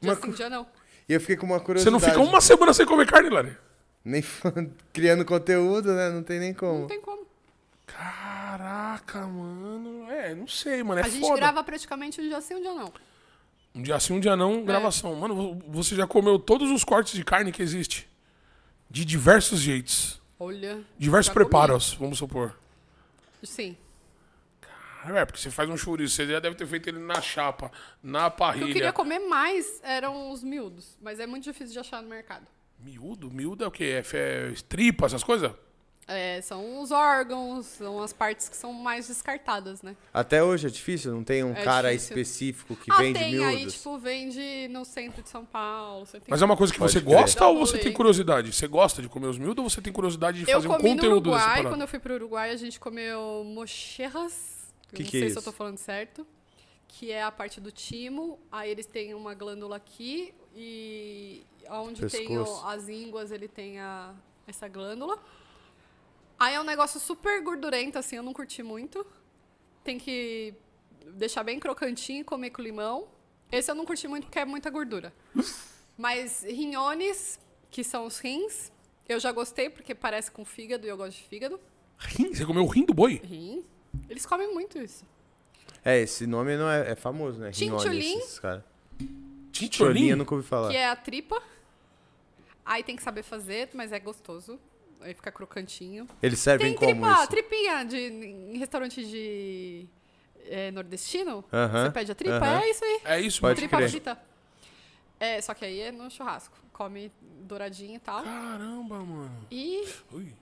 Dia 0.00 0.12
Uma 0.12 0.14
sim, 0.14 0.30
dia 0.30 0.48
não. 0.48 0.64
E 1.08 1.12
eu 1.12 1.20
fiquei 1.20 1.36
com 1.36 1.44
uma 1.44 1.58
Você 1.58 1.64
curiosidade. 1.64 1.92
não 1.92 1.98
fica 2.00 2.20
uma 2.20 2.40
semana 2.40 2.72
sem 2.72 2.86
comer 2.86 3.04
carne, 3.04 3.28
Lari? 3.30 3.56
Nem 4.04 4.22
criando 4.94 5.24
conteúdo, 5.24 5.92
né? 5.92 6.10
Não 6.10 6.22
tem 6.22 6.38
nem 6.38 6.54
como. 6.54 6.82
Não 6.82 6.86
tem 6.86 7.00
como. 7.00 7.26
Caraca, 7.84 9.26
mano. 9.26 10.08
É, 10.08 10.36
não 10.36 10.46
sei, 10.46 10.84
mano. 10.84 11.00
É 11.00 11.04
a 11.04 11.08
gente 11.08 11.26
foda. 11.26 11.36
grava 11.36 11.64
praticamente 11.64 12.20
um 12.20 12.24
dia 12.28 12.40
sim, 12.40 12.54
um 12.54 12.60
dia 12.62 12.72
não. 12.72 12.92
Um 13.74 13.82
dia 13.82 13.98
sim, 13.98 14.12
um 14.12 14.20
dia 14.20 14.36
não, 14.36 14.64
gravação. 14.64 15.16
Mano, 15.16 15.34
vo- 15.34 15.62
você 15.68 15.96
já 15.96 16.06
comeu 16.06 16.38
todos 16.38 16.70
os 16.70 16.84
cortes 16.84 17.14
de 17.14 17.24
carne 17.24 17.50
que 17.50 17.60
existe? 17.62 18.08
De 18.88 19.04
diversos 19.04 19.58
jeitos. 19.60 20.20
Olha. 20.38 20.80
Diversos 20.96 21.32
preparos, 21.34 21.94
vamos 21.94 22.18
supor. 22.18 22.56
Sim. 23.42 23.76
É, 25.06 25.24
porque 25.24 25.40
você 25.40 25.50
faz 25.50 25.68
um 25.70 25.76
chouriço, 25.76 26.14
você 26.16 26.26
já 26.26 26.40
deve 26.40 26.54
ter 26.56 26.66
feito 26.66 26.88
ele 26.88 26.98
na 26.98 27.20
chapa, 27.20 27.70
na 28.02 28.26
O 28.26 28.30
que 28.30 28.34
eu 28.34 28.36
parrilha. 28.38 28.72
queria 28.72 28.92
comer 28.92 29.18
mais 29.20 29.80
eram 29.82 30.30
os 30.30 30.42
miúdos, 30.44 30.96
mas 31.00 31.18
é 31.20 31.26
muito 31.26 31.44
difícil 31.44 31.72
de 31.72 31.78
achar 31.78 32.02
no 32.02 32.08
mercado. 32.08 32.46
Miúdo? 32.78 33.30
Miúdo 33.30 33.64
é 33.64 33.66
o 33.66 33.70
quê? 33.70 34.02
É, 34.12 34.16
é 34.16 34.52
tripa, 34.68 35.06
essas 35.06 35.22
coisas? 35.24 35.52
É, 36.12 36.40
são 36.40 36.82
os 36.82 36.90
órgãos, 36.90 37.66
são 37.66 38.02
as 38.02 38.12
partes 38.12 38.48
que 38.48 38.56
são 38.56 38.72
mais 38.72 39.06
descartadas, 39.06 39.80
né? 39.80 39.94
Até 40.12 40.42
hoje 40.42 40.66
é 40.66 40.70
difícil? 40.70 41.12
Não 41.12 41.22
tem 41.22 41.44
um 41.44 41.52
É 41.52 41.62
cara 41.62 41.92
difícil. 41.92 42.16
específico 42.18 42.74
que 42.74 42.90
ah, 42.90 42.96
vende 42.96 43.18
tem 43.20 43.30
miúdos? 43.32 43.48
aí, 43.48 43.66
tipo, 43.66 43.96
vende 43.98 44.68
no 44.72 44.84
centro 44.84 45.22
de 45.22 45.28
São 45.28 45.44
Paulo. 45.44 46.04
você 46.06 46.18
tem- 46.18 46.26
Mas 46.28 46.42
é 46.42 46.44
uma 46.44 46.56
coisa 46.56 46.72
que 46.72 46.80
Pode 46.80 46.90
você 46.92 46.98
gosta 47.00 47.46
ou 47.46 47.58
você 47.64 47.78
tem 47.78 47.92
curiosidade? 47.92 48.52
Você 48.52 48.66
gosta 48.66 49.00
de 49.00 49.08
comer 49.08 49.28
os 49.28 49.38
miúdos 49.38 49.62
ou 49.62 49.70
você 49.70 49.80
tem 49.80 49.92
curiosidade 49.92 50.42
de 50.42 50.50
Eu 50.50 50.56
fazer 50.56 50.66
um 50.68 50.72
comi 50.78 50.88
no 50.88 50.96
conteúdo 50.96 51.30
dessa 51.30 51.36
Uruguai, 51.36 51.48
parada? 51.58 51.68
quando 51.68 51.80
eu 51.82 51.88
fui 51.88 51.98
pro 52.00 52.14
Uruguai, 52.14 52.50
a 52.50 52.56
gente 52.56 52.80
comeu 52.80 53.44
mocherras. 53.44 54.49
Que 54.96 55.02
não 55.02 55.10
que 55.10 55.16
é 55.16 55.20
sei 55.20 55.28
isso? 55.28 55.40
se 55.40 55.46
eu 55.48 55.52
tô 55.52 55.56
falando 55.56 55.78
certo. 55.78 56.26
Que 56.88 57.10
é 57.12 57.22
a 57.22 57.30
parte 57.30 57.60
do 57.60 57.70
timo. 57.70 58.38
Aí 58.50 58.70
eles 58.70 58.86
têm 58.86 59.14
uma 59.14 59.34
glândula 59.34 59.76
aqui 59.76 60.34
e 60.54 61.42
onde 61.68 62.06
tem 62.08 62.36
o- 62.36 62.44
Pescoço. 62.44 62.66
as 62.66 62.88
ínguas, 62.88 63.30
ele 63.30 63.46
tem 63.48 63.78
a, 63.78 64.14
essa 64.46 64.66
glândula. 64.68 65.22
Aí 66.38 66.54
é 66.54 66.60
um 66.60 66.64
negócio 66.64 66.98
super 66.98 67.42
gordurento, 67.42 67.98
assim, 67.98 68.16
eu 68.16 68.22
não 68.22 68.32
curti 68.32 68.62
muito. 68.62 69.06
Tem 69.84 69.98
que 69.98 70.54
deixar 71.14 71.44
bem 71.44 71.58
crocantinho 71.60 72.20
e 72.22 72.24
comer 72.24 72.50
com 72.50 72.62
limão. 72.62 73.08
Esse 73.52 73.70
eu 73.70 73.74
não 73.74 73.84
curti 73.84 74.08
muito 74.08 74.24
porque 74.24 74.38
é 74.38 74.44
muita 74.44 74.70
gordura. 74.70 75.12
Mas 75.98 76.42
rinhones, 76.44 77.38
que 77.70 77.84
são 77.84 78.06
os 78.06 78.18
rins, 78.18 78.72
eu 79.08 79.20
já 79.20 79.30
gostei 79.32 79.68
porque 79.68 79.94
parece 79.94 80.30
com 80.30 80.44
fígado 80.44 80.86
e 80.86 80.88
eu 80.88 80.96
gosto 80.96 81.18
de 81.18 81.24
fígado. 81.24 81.60
Rim? 81.98 82.32
Você 82.34 82.46
comeu 82.46 82.64
o 82.64 82.66
rim 82.66 82.84
do 82.86 82.94
boi? 82.94 83.20
Rim. 83.22 83.62
Eles 84.08 84.26
comem 84.26 84.52
muito 84.52 84.78
isso. 84.78 85.04
É, 85.84 85.98
esse 86.00 86.26
nome 86.26 86.56
não 86.56 86.68
é, 86.70 86.92
é 86.92 86.94
famoso, 86.94 87.38
né? 87.40 87.52
Chincholim. 87.52 88.20
Cholinho 89.70 90.12
eu 90.12 90.16
nunca 90.16 90.34
ouvi 90.34 90.46
falar. 90.46 90.70
Que 90.70 90.76
é 90.76 90.88
a 90.88 90.96
tripa. 90.96 91.42
Aí 92.64 92.82
tem 92.82 92.96
que 92.96 93.02
saber 93.02 93.22
fazer, 93.22 93.70
mas 93.74 93.92
é 93.92 93.98
gostoso. 93.98 94.58
Aí 95.00 95.14
fica 95.14 95.32
crocantinho. 95.32 96.06
Eles 96.22 96.38
servem 96.38 96.68
Tem 96.68 96.76
como 96.76 96.90
tripa, 97.06 97.20
isso? 97.20 97.28
tripinha 97.30 97.84
de, 97.84 97.96
em 97.96 98.58
restaurante 98.58 99.02
de 99.04 99.86
é, 100.46 100.70
nordestino. 100.70 101.42
Aham, 101.52 101.86
Você 101.86 101.90
pede 101.90 102.12
a 102.12 102.14
tripa, 102.14 102.36
aham. 102.36 102.60
é 102.60 102.70
isso 102.70 102.84
aí. 102.84 103.00
É 103.04 103.20
isso, 103.20 103.40
Pode 103.40 103.56
tripa 103.56 103.76
crer. 103.78 103.90
frita. 103.90 104.18
É, 105.18 105.40
só 105.40 105.54
que 105.54 105.64
aí 105.64 105.80
é 105.80 105.90
no 105.92 106.10
churrasco. 106.10 106.56
Come 106.72 107.10
douradinho 107.42 107.96
e 107.96 107.98
tal. 107.98 108.22
Caramba, 108.22 108.98
mano. 109.00 109.46
E 109.50 109.86
Ui. 110.12 110.32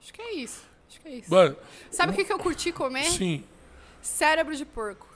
acho 0.00 0.12
que 0.12 0.20
é 0.22 0.34
isso. 0.34 0.64
Acho 0.94 1.00
que 1.00 1.08
é 1.08 1.10
isso. 1.16 1.30
Mano, 1.30 1.56
Sabe 1.90 2.12
o 2.12 2.14
que, 2.14 2.24
que 2.24 2.32
eu 2.32 2.38
curti 2.38 2.70
comer? 2.70 3.04
sim. 3.04 3.42
Cérebro 4.00 4.54
de 4.54 4.64
porco. 4.64 5.08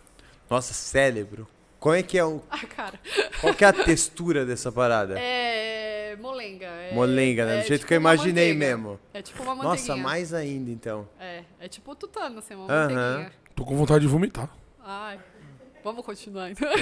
Nossa, 0.51 0.73
cérebro. 0.75 1.47
Como 1.79 1.95
é 1.95 2.03
que 2.03 2.19
é 2.19 2.25
o... 2.25 2.43
Ah, 2.51 2.67
cara. 2.67 2.99
Qual 3.41 3.55
que 3.55 3.65
é 3.65 3.69
a 3.69 3.73
textura 3.73 4.45
dessa 4.45 4.73
parada? 4.73 5.15
É 5.19 6.17
molenga. 6.19 6.67
é- 6.67 6.93
Molenga, 6.95 7.47
né? 7.47 7.59
é 7.59 7.61
Do 7.61 7.67
jeito 7.69 7.81
tipo 7.81 7.89
que 7.89 7.95
eu 7.95 7.99
imaginei 8.01 8.55
mesmo. 8.55 8.99
É 9.15 9.23
tipo 9.23 9.43
uma 9.43 9.55
Nossa, 9.55 9.95
mais 9.95 10.33
ainda, 10.35 10.71
então. 10.71 11.09
É, 11.21 11.45
é 11.61 11.69
tipo 11.69 11.95
tutano, 11.95 12.39
assim, 12.39 12.55
uma 12.55 12.65
Aham. 12.65 12.89
manteiguinha. 12.95 13.33
Tô 13.55 13.65
com 13.65 13.77
vontade 13.77 14.01
de 14.01 14.09
vomitar. 14.09 14.49
Ai, 14.83 15.21
vamos 15.85 16.05
continuar 16.05 16.51
então. 16.51 16.69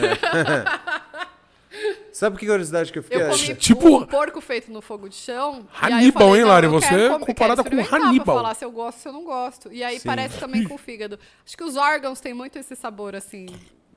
Sabe 2.12 2.38
que 2.38 2.46
curiosidade 2.46 2.90
que 2.92 2.98
eu 2.98 3.02
fiquei? 3.02 3.20
Eu 3.22 3.28
comi 3.30 3.54
Tipo- 3.56 3.98
um 3.98 4.06
porco 4.06 4.40
feito 4.40 4.70
no 4.72 4.80
fogo 4.80 5.08
de 5.08 5.14
chão. 5.16 5.66
Hannibal, 5.82 6.28
falei, 6.28 6.40
hein, 6.40 6.46
Lari? 6.46 6.66
Você 6.68 6.94
é 6.94 7.18
comparada 7.18 7.62
com 7.62 7.70
Hannibal. 7.70 8.24
Pra 8.24 8.34
falar 8.34 8.54
se 8.54 8.64
eu 8.64 8.70
gosto 8.70 8.96
ou 8.96 9.02
se 9.02 9.08
eu 9.08 9.12
não 9.12 9.24
gosto. 9.24 9.72
E 9.72 9.82
aí 9.84 9.98
Sim. 10.00 10.06
parece 10.08 10.38
também 10.38 10.64
com 10.64 10.74
o 10.74 10.78
fígado. 10.78 11.18
Acho 11.44 11.56
que 11.56 11.64
os 11.64 11.76
órgãos 11.76 12.20
têm 12.20 12.32
muito 12.34 12.58
esse 12.58 12.74
sabor, 12.74 13.14
assim, 13.14 13.46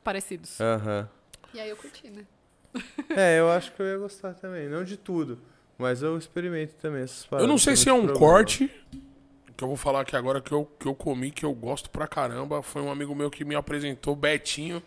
parecidos. 0.04 0.60
Aham. 0.60 1.08
E 1.54 1.60
aí 1.60 1.70
eu 1.70 1.78
curti, 1.78 2.10
né? 2.10 2.26
É, 3.10 3.40
eu 3.40 3.50
acho 3.50 3.72
que 3.72 3.82
eu 3.82 3.88
ia 3.88 3.98
gostar 3.98 4.34
também. 4.36 4.68
Não 4.68 4.84
de 4.84 4.98
tudo. 4.98 5.40
Mas 5.78 6.02
eu 6.04 6.18
experimento 6.18 6.74
também 6.76 7.04
essas 7.04 7.26
paradas. 7.26 7.48
Eu 7.48 7.50
não 7.50 7.58
sei 7.58 7.76
se 7.76 7.88
é 7.88 7.94
um 7.94 8.06
problema. 8.06 8.20
corte 8.20 8.70
que 9.56 9.64
eu 9.64 9.68
vou 9.68 9.78
falar 9.78 10.02
aqui 10.02 10.16
agora 10.16 10.40
que 10.42 10.52
eu, 10.52 10.66
que 10.80 10.86
eu 10.86 10.94
comi, 10.94 11.32
que 11.32 11.46
eu 11.46 11.54
gosto 11.54 11.90
pra 11.90 12.08
caramba. 12.08 12.62
Foi 12.62 12.82
um 12.82 12.92
amigo 12.92 13.16
meu 13.16 13.30
que 13.32 13.44
me 13.46 13.56
apresentou, 13.56 14.16
Betinho. 14.16 14.84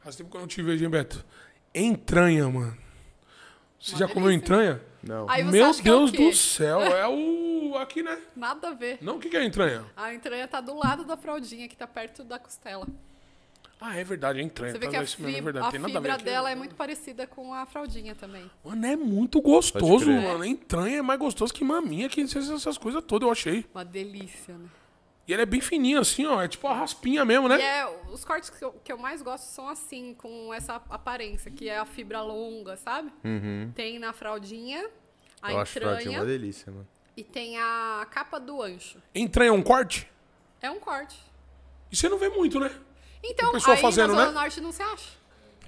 Faz 0.00 0.16
tempo 0.16 0.30
que 0.30 0.36
eu 0.36 0.40
não 0.40 0.48
te 0.48 0.62
vejo, 0.62 0.82
hein, 0.84 0.90
Beto? 0.90 1.24
Entranha, 1.74 2.48
mano. 2.48 2.76
Você 3.80 3.92
Uma 3.92 3.98
já 3.98 4.08
comeu 4.08 4.30
entranha? 4.30 4.80
Não. 5.02 5.28
Aí 5.28 5.42
você 5.42 5.50
Meu 5.50 5.66
acha 5.70 5.82
que 5.82 5.88
é 5.88 5.92
o 5.92 5.98
Deus 5.98 6.10
quê? 6.12 6.16
do 6.30 6.36
céu, 6.36 6.80
é 6.80 7.08
o. 7.08 7.76
Aqui, 7.78 8.02
né? 8.02 8.20
Nada 8.36 8.68
a 8.68 8.74
ver. 8.74 8.98
Não, 9.00 9.16
o 9.16 9.18
que, 9.18 9.30
que 9.30 9.36
é 9.36 9.44
entranha? 9.44 9.82
A 9.96 10.12
entranha 10.12 10.46
tá 10.46 10.60
do 10.60 10.74
lado 10.76 11.04
da 11.04 11.16
fraldinha, 11.16 11.66
que 11.66 11.74
tá 11.76 11.86
perto 11.86 12.22
da 12.22 12.38
costela. 12.38 12.86
Ah, 13.80 13.96
é 13.96 14.04
verdade, 14.04 14.38
é 14.38 14.42
entranha. 14.42 14.72
Você 14.72 14.78
vê 14.78 14.84
tá 14.84 14.90
que 14.92 14.96
a? 14.98 15.02
Isso 15.02 15.20
mesmo, 15.20 15.30
é 15.32 15.34
fibra, 15.38 15.52
verdade. 15.52 15.66
a 15.68 15.70
Tem 15.72 15.80
nada 15.80 15.92
a 15.98 16.02
fibra 16.02 16.18
ver. 16.18 16.24
dela 16.24 16.50
é 16.50 16.54
muito 16.54 16.74
parecida 16.76 17.26
com 17.26 17.52
a 17.52 17.66
fraldinha 17.66 18.14
também. 18.14 18.48
Mano, 18.62 18.86
é 18.86 18.94
muito 18.94 19.40
gostoso, 19.40 20.04
crer. 20.04 20.20
mano. 20.20 20.44
Entranha 20.44 20.98
é 20.98 21.02
mais 21.02 21.18
gostoso 21.18 21.52
que 21.52 21.64
maminha, 21.64 22.08
que 22.08 22.20
essas, 22.20 22.48
essas 22.50 22.78
coisas 22.78 23.02
todas, 23.02 23.26
eu 23.26 23.32
achei. 23.32 23.66
Uma 23.74 23.84
delícia, 23.84 24.54
né? 24.54 24.68
E 25.26 25.32
ele 25.32 25.42
é 25.42 25.46
bem 25.46 25.60
fininho, 25.60 26.00
assim, 26.00 26.26
ó. 26.26 26.42
É 26.42 26.48
tipo 26.48 26.66
a 26.66 26.74
raspinha 26.74 27.24
mesmo, 27.24 27.48
né? 27.48 27.58
E 27.58 27.62
é, 27.62 27.88
os 28.10 28.24
cortes 28.24 28.50
que 28.50 28.64
eu, 28.64 28.72
que 28.84 28.92
eu 28.92 28.98
mais 28.98 29.22
gosto 29.22 29.44
são 29.44 29.68
assim, 29.68 30.14
com 30.14 30.52
essa 30.52 30.82
aparência, 30.90 31.50
que 31.50 31.68
é 31.68 31.78
a 31.78 31.84
fibra 31.84 32.20
longa, 32.22 32.76
sabe? 32.76 33.12
Tem 33.74 33.98
na 33.98 34.12
fraldinha, 34.12 34.88
a 35.40 35.52
Eu 35.52 35.60
acho 35.60 35.72
fraldinha 35.72 36.00
entranha 36.00 36.18
uma 36.20 36.26
delícia, 36.26 36.72
mano. 36.72 36.88
e 37.16 37.22
tem 37.22 37.56
a 37.58 38.06
capa 38.10 38.40
do 38.40 38.60
ancho. 38.60 38.98
Entranha 39.14 39.50
é 39.50 39.52
um 39.52 39.62
corte? 39.62 40.10
É 40.60 40.70
um 40.70 40.80
corte. 40.80 41.18
E 41.90 41.96
você 41.96 42.08
não 42.08 42.18
vê 42.18 42.28
muito, 42.28 42.58
né? 42.58 42.70
Então, 43.22 43.52
aí 43.54 43.76
fazendo, 43.76 44.14
na 44.14 44.24
Zona 44.24 44.26
né? 44.26 44.32
Norte 44.40 44.60
não 44.60 44.72
se 44.72 44.82
acha. 44.82 45.10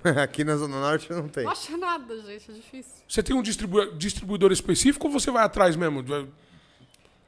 Aqui 0.22 0.42
na 0.42 0.56
Zona 0.56 0.80
Norte 0.80 1.10
não 1.12 1.28
tem. 1.28 1.44
Não 1.44 1.52
acha 1.52 1.76
nada, 1.76 2.20
gente, 2.22 2.50
é 2.50 2.54
difícil. 2.54 2.92
Você 3.08 3.22
tem 3.22 3.34
um 3.36 3.40
distribu- 3.42 3.92
distribuidor 3.96 4.50
específico 4.50 5.06
ou 5.06 5.12
você 5.12 5.30
vai 5.30 5.44
atrás 5.44 5.76
mesmo? 5.76 6.02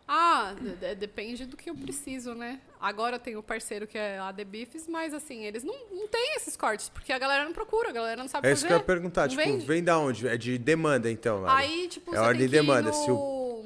Ah, 0.08 0.54
de- 0.60 0.76
de- 0.76 0.94
depende 0.94 1.44
do 1.46 1.56
que 1.56 1.68
eu 1.68 1.74
preciso, 1.74 2.32
né? 2.34 2.60
Agora 2.80 3.18
tem 3.18 3.34
o 3.36 3.42
parceiro 3.42 3.86
que 3.88 3.98
é 3.98 4.18
a 4.18 4.32
The 4.32 4.44
Beefs, 4.44 4.86
mas 4.86 5.12
assim, 5.12 5.44
eles 5.44 5.64
não, 5.64 5.74
não 5.90 6.06
têm 6.06 6.36
esses 6.36 6.56
cortes, 6.56 6.88
porque 6.88 7.12
a 7.12 7.18
galera 7.18 7.44
não 7.44 7.52
procura, 7.52 7.88
a 7.88 7.92
galera 7.92 8.16
não 8.20 8.28
sabe 8.28 8.46
É 8.46 8.50
fazer. 8.50 8.58
isso 8.58 8.66
que 8.68 8.72
eu 8.72 8.76
ia 8.78 8.84
perguntar. 8.84 9.22
não 9.22 9.28
Tipo, 9.30 9.42
vende. 9.42 9.66
vem 9.66 9.82
da 9.82 9.98
onde? 9.98 10.28
É 10.28 10.36
de 10.36 10.58
demanda, 10.58 11.10
então, 11.10 11.40
lá. 11.42 11.56
Aí, 11.56 11.88
tipo, 11.88 12.14
É 12.14 12.20
tem 12.20 12.32
de 12.32 12.38
que 12.38 12.44
ir 12.44 12.48
demanda, 12.48 12.88
no... 12.90 12.94
se 12.94 13.10
o- 13.10 13.64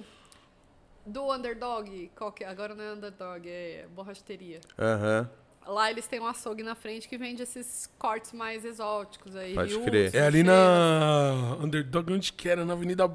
Do 1.04 1.30
Underdog, 1.34 2.10
qual 2.16 2.30
que 2.32 2.44
é? 2.44 2.48
Agora 2.48 2.74
não 2.74 2.84
é 2.84 2.92
Underdog, 2.92 3.48
é 3.48 3.86
borracheteria. 3.94 4.60
Aham. 4.78 5.28
Lá 5.66 5.90
eles 5.90 6.06
têm 6.06 6.20
um 6.20 6.26
açougue 6.26 6.62
na 6.62 6.74
frente 6.74 7.06
que 7.08 7.18
vende 7.18 7.42
esses 7.42 7.88
cortes 7.98 8.32
mais 8.32 8.64
exóticos 8.64 9.36
aí. 9.36 9.54
Pode 9.54 9.72
rios, 9.74 9.84
crer. 9.84 10.14
É 10.14 10.20
ali 10.22 10.42
na 10.42 11.56
Underdog, 11.60 12.12
onde 12.12 12.32
que 12.32 12.48
era? 12.48 12.64
Na 12.64 12.72
Avenida 12.72 13.10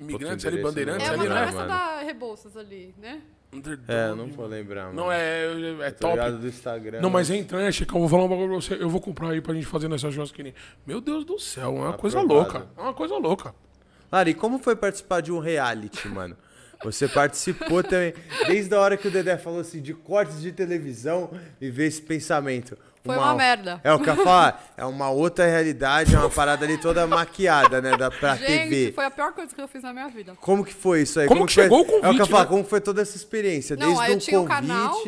Imigrantes, 0.00 0.44
ali, 0.46 0.56
endereço 0.56 0.62
Bandeirantes, 0.74 1.06
É 1.06 1.10
não 1.10 1.14
uma 1.16 1.22
ali, 1.24 1.28
lembro, 1.32 1.44
né? 1.46 1.52
travessa 1.52 1.74
mano. 1.76 1.96
da 2.00 2.02
Rebouças 2.06 2.56
ali, 2.56 2.94
né? 2.98 3.20
Underdog. 3.52 3.92
É, 3.92 4.14
não 4.14 4.28
vou 4.28 4.46
lembrar, 4.46 4.84
mano. 4.86 4.94
Não, 4.96 5.12
é, 5.12 5.44
é 5.82 5.90
Tô 5.90 6.08
top. 6.08 6.14
ligado 6.14 6.38
do 6.38 6.48
Instagram. 6.48 7.00
Não, 7.02 7.10
mas 7.10 7.30
é 7.30 7.36
entranha, 7.36 7.70
Chico. 7.70 7.94
Eu 7.96 8.00
vou 8.00 8.08
falar 8.08 8.24
um 8.24 8.28
bagulho 8.28 8.48
pra 8.48 8.56
você. 8.56 8.74
Eu 8.82 8.88
vou 8.88 9.00
comprar 9.00 9.28
aí 9.30 9.40
pra 9.42 9.52
gente 9.52 9.66
fazer 9.66 9.88
nessa 9.88 10.10
churrasqueirinha. 10.10 10.54
Meu 10.86 11.00
Deus 11.00 11.24
do 11.24 11.38
céu, 11.38 11.76
é 11.76 11.80
uma 11.80 11.92
coisa 11.92 12.18
Aprovado. 12.20 12.50
louca. 12.52 12.68
É 12.76 12.80
uma 12.80 12.94
coisa 12.94 13.14
louca. 13.18 13.54
Lari, 14.10 14.32
como 14.34 14.58
foi 14.58 14.74
participar 14.74 15.20
de 15.20 15.30
um 15.32 15.38
reality, 15.38 16.08
mano? 16.08 16.36
Você 16.84 17.06
participou 17.06 17.82
também, 17.84 18.12
desde 18.46 18.74
a 18.74 18.80
hora 18.80 18.96
que 18.96 19.06
o 19.06 19.10
Dedé 19.10 19.36
falou 19.36 19.60
assim, 19.60 19.80
de 19.80 19.94
cortes 19.94 20.40
de 20.40 20.50
televisão 20.50 21.30
e 21.60 21.70
ver 21.70 21.86
esse 21.86 22.02
pensamento. 22.02 22.76
Foi 23.04 23.16
uma 23.16 23.34
merda. 23.34 23.80
É 23.82 23.92
o 23.92 23.98
que 23.98 24.08
eu 24.08 24.14
ia 24.14 24.22
falar, 24.24 24.72
é 24.76 24.84
uma 24.84 25.10
outra 25.10 25.44
realidade, 25.46 26.14
é 26.14 26.18
uma 26.18 26.30
parada 26.30 26.64
ali 26.64 26.78
toda 26.78 27.06
maquiada, 27.06 27.80
né, 27.82 27.96
da, 27.96 28.10
pra 28.10 28.36
Gente, 28.36 28.46
TV. 28.68 28.92
foi 28.92 29.04
a 29.04 29.10
pior 29.10 29.32
coisa 29.32 29.52
que 29.54 29.60
eu 29.60 29.66
fiz 29.66 29.82
na 29.82 29.92
minha 29.92 30.08
vida. 30.08 30.36
Como 30.40 30.64
que 30.64 30.72
foi 30.72 31.02
isso 31.02 31.18
aí? 31.18 31.26
Como 31.26 31.46
que 31.46 31.54
foi- 31.54 31.64
chegou 31.64 31.80
o 31.80 31.82
É 31.82 31.84
o 31.84 31.86
que 31.88 31.94
eu 31.96 32.00
convite, 32.02 32.30
falar, 32.30 32.44
né? 32.44 32.48
como 32.50 32.64
foi 32.64 32.80
toda 32.80 33.02
essa 33.02 33.16
experiência? 33.16 33.74
Não, 33.76 33.86
Desde 33.86 34.02
aí 34.04 34.10
eu 34.12 34.16
o 34.16 34.20
tinha 34.20 34.40
um 34.40 34.46
convite... 34.46 34.66
canal. 34.68 35.02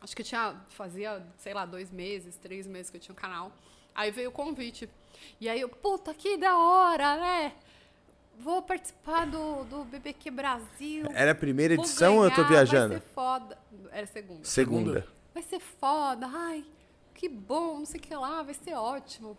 Acho 0.00 0.16
que 0.16 0.22
tinha. 0.22 0.54
Fazia, 0.70 1.22
sei 1.36 1.52
lá, 1.52 1.66
dois 1.66 1.90
meses, 1.90 2.36
três 2.36 2.66
meses 2.66 2.90
que 2.90 2.96
eu 2.96 3.00
tinha 3.00 3.12
um 3.12 3.16
canal. 3.16 3.52
Aí 3.94 4.10
veio 4.10 4.28
o 4.30 4.32
convite. 4.32 4.88
E 5.40 5.48
aí 5.48 5.60
eu, 5.60 5.68
puta, 5.68 6.14
que 6.14 6.36
da 6.36 6.56
hora, 6.56 7.16
né? 7.16 7.52
Vou 8.38 8.62
participar 8.62 9.26
do, 9.26 9.64
do 9.64 9.84
BBQ 9.84 10.30
Brasil. 10.30 11.06
Era 11.12 11.32
a 11.32 11.34
primeira 11.34 11.74
edição 11.74 12.18
ou 12.18 12.24
eu 12.24 12.30
tô 12.30 12.36
ganhar, 12.36 12.48
viajando? 12.48 12.88
Vai 12.90 13.00
ser 13.00 13.06
foda. 13.12 13.58
Era 13.90 14.06
segunda. 14.06 14.40
Segunda. 14.44 15.06
Vai 15.34 15.42
ser 15.42 15.58
foda. 15.60 16.30
Ai, 16.32 16.64
que 17.18 17.28
bom, 17.28 17.78
não 17.80 17.84
sei 17.84 17.98
o 17.98 18.02
que 18.02 18.14
lá, 18.14 18.42
vai 18.42 18.54
ser 18.54 18.74
ótimo. 18.74 19.36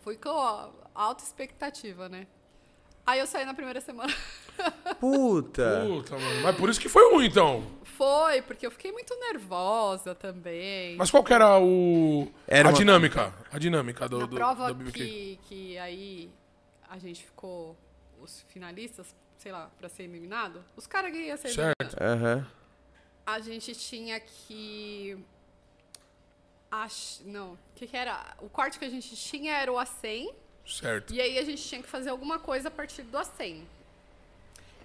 Fui 0.00 0.16
com 0.16 0.30
ó, 0.30 0.70
alta 0.94 1.22
expectativa, 1.22 2.08
né? 2.08 2.26
Aí 3.06 3.18
eu 3.20 3.26
saí 3.26 3.44
na 3.44 3.52
primeira 3.52 3.80
semana. 3.82 4.12
Puta! 4.98 5.84
Puta, 5.86 6.18
mano. 6.18 6.42
Mas 6.42 6.56
por 6.56 6.70
isso 6.70 6.80
que 6.80 6.88
foi 6.88 7.12
ruim, 7.12 7.26
então. 7.26 7.62
Foi, 7.82 8.40
porque 8.42 8.66
eu 8.66 8.70
fiquei 8.70 8.90
muito 8.92 9.14
nervosa 9.20 10.14
também. 10.14 10.96
Mas 10.96 11.10
qual 11.10 11.22
que 11.22 11.32
era 11.32 11.58
o... 11.60 12.28
Era 12.48 12.68
a 12.68 12.72
uma- 12.72 12.78
dinâmica? 12.78 13.32
A 13.52 13.58
dinâmica 13.58 14.08
do, 14.08 14.20
Na 14.20 14.26
do, 14.26 14.36
prova 14.36 14.68
do 14.68 14.74
BBQ. 14.74 14.98
que, 14.98 15.40
que 15.44 15.78
aí 15.78 16.30
a 16.88 16.98
gente 16.98 17.24
ficou, 17.24 17.76
os 18.20 18.42
finalistas, 18.48 19.14
sei 19.36 19.52
lá, 19.52 19.70
pra 19.78 19.88
ser 19.88 20.04
eliminado, 20.04 20.64
os 20.76 20.86
caras 20.86 21.12
que 21.12 21.18
iam 21.18 21.36
ser 21.36 21.48
Certo. 21.50 21.96
eliminados, 22.00 22.22
Aham. 22.24 22.46
a 23.26 23.38
gente 23.40 23.74
tinha 23.74 24.18
que... 24.18 25.18
Ach, 26.82 27.20
não, 27.24 27.52
o 27.52 27.58
que, 27.76 27.86
que 27.86 27.96
era? 27.96 28.34
O 28.40 28.48
corte 28.48 28.78
que 28.80 28.84
a 28.84 28.88
gente 28.90 29.14
tinha 29.14 29.52
era 29.56 29.70
o 29.72 29.76
A100, 29.76 30.34
Certo. 30.66 31.14
e 31.14 31.20
aí 31.20 31.38
a 31.38 31.44
gente 31.44 31.62
tinha 31.62 31.80
que 31.80 31.88
fazer 31.88 32.10
alguma 32.10 32.38
coisa 32.38 32.66
a 32.66 32.70
partir 32.70 33.02
do 33.02 33.16
A100. 33.16 33.62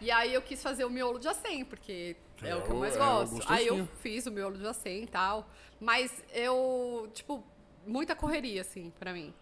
E 0.02 0.12
aí 0.12 0.34
eu 0.34 0.42
quis 0.42 0.62
fazer 0.62 0.86
o 0.86 0.90
miolo 0.90 1.18
de 1.20 1.28
A100, 1.28 1.66
porque 1.66 2.16
é, 2.44 2.50
É 2.50 2.56
o 2.56 2.62
que 2.62 2.70
eu 2.70 2.76
o- 2.76 2.80
mais 2.80 2.96
é 2.96 3.00
gosto. 3.00 3.44
aí 3.52 3.66
eu 3.68 3.88
fiz 4.02 4.28
o 4.28 4.32
miolo 4.32 4.56
de 4.58 4.64
A100 4.66 5.04
e 5.04 5.08
tal. 5.08 5.50
Mas 5.80 6.24
eu, 6.32 7.10
tipo, 7.14 7.44
muita 7.88 8.16
correria, 8.16 8.62
assim, 8.62 8.94
pra 9.00 9.12
mim. 9.12 9.34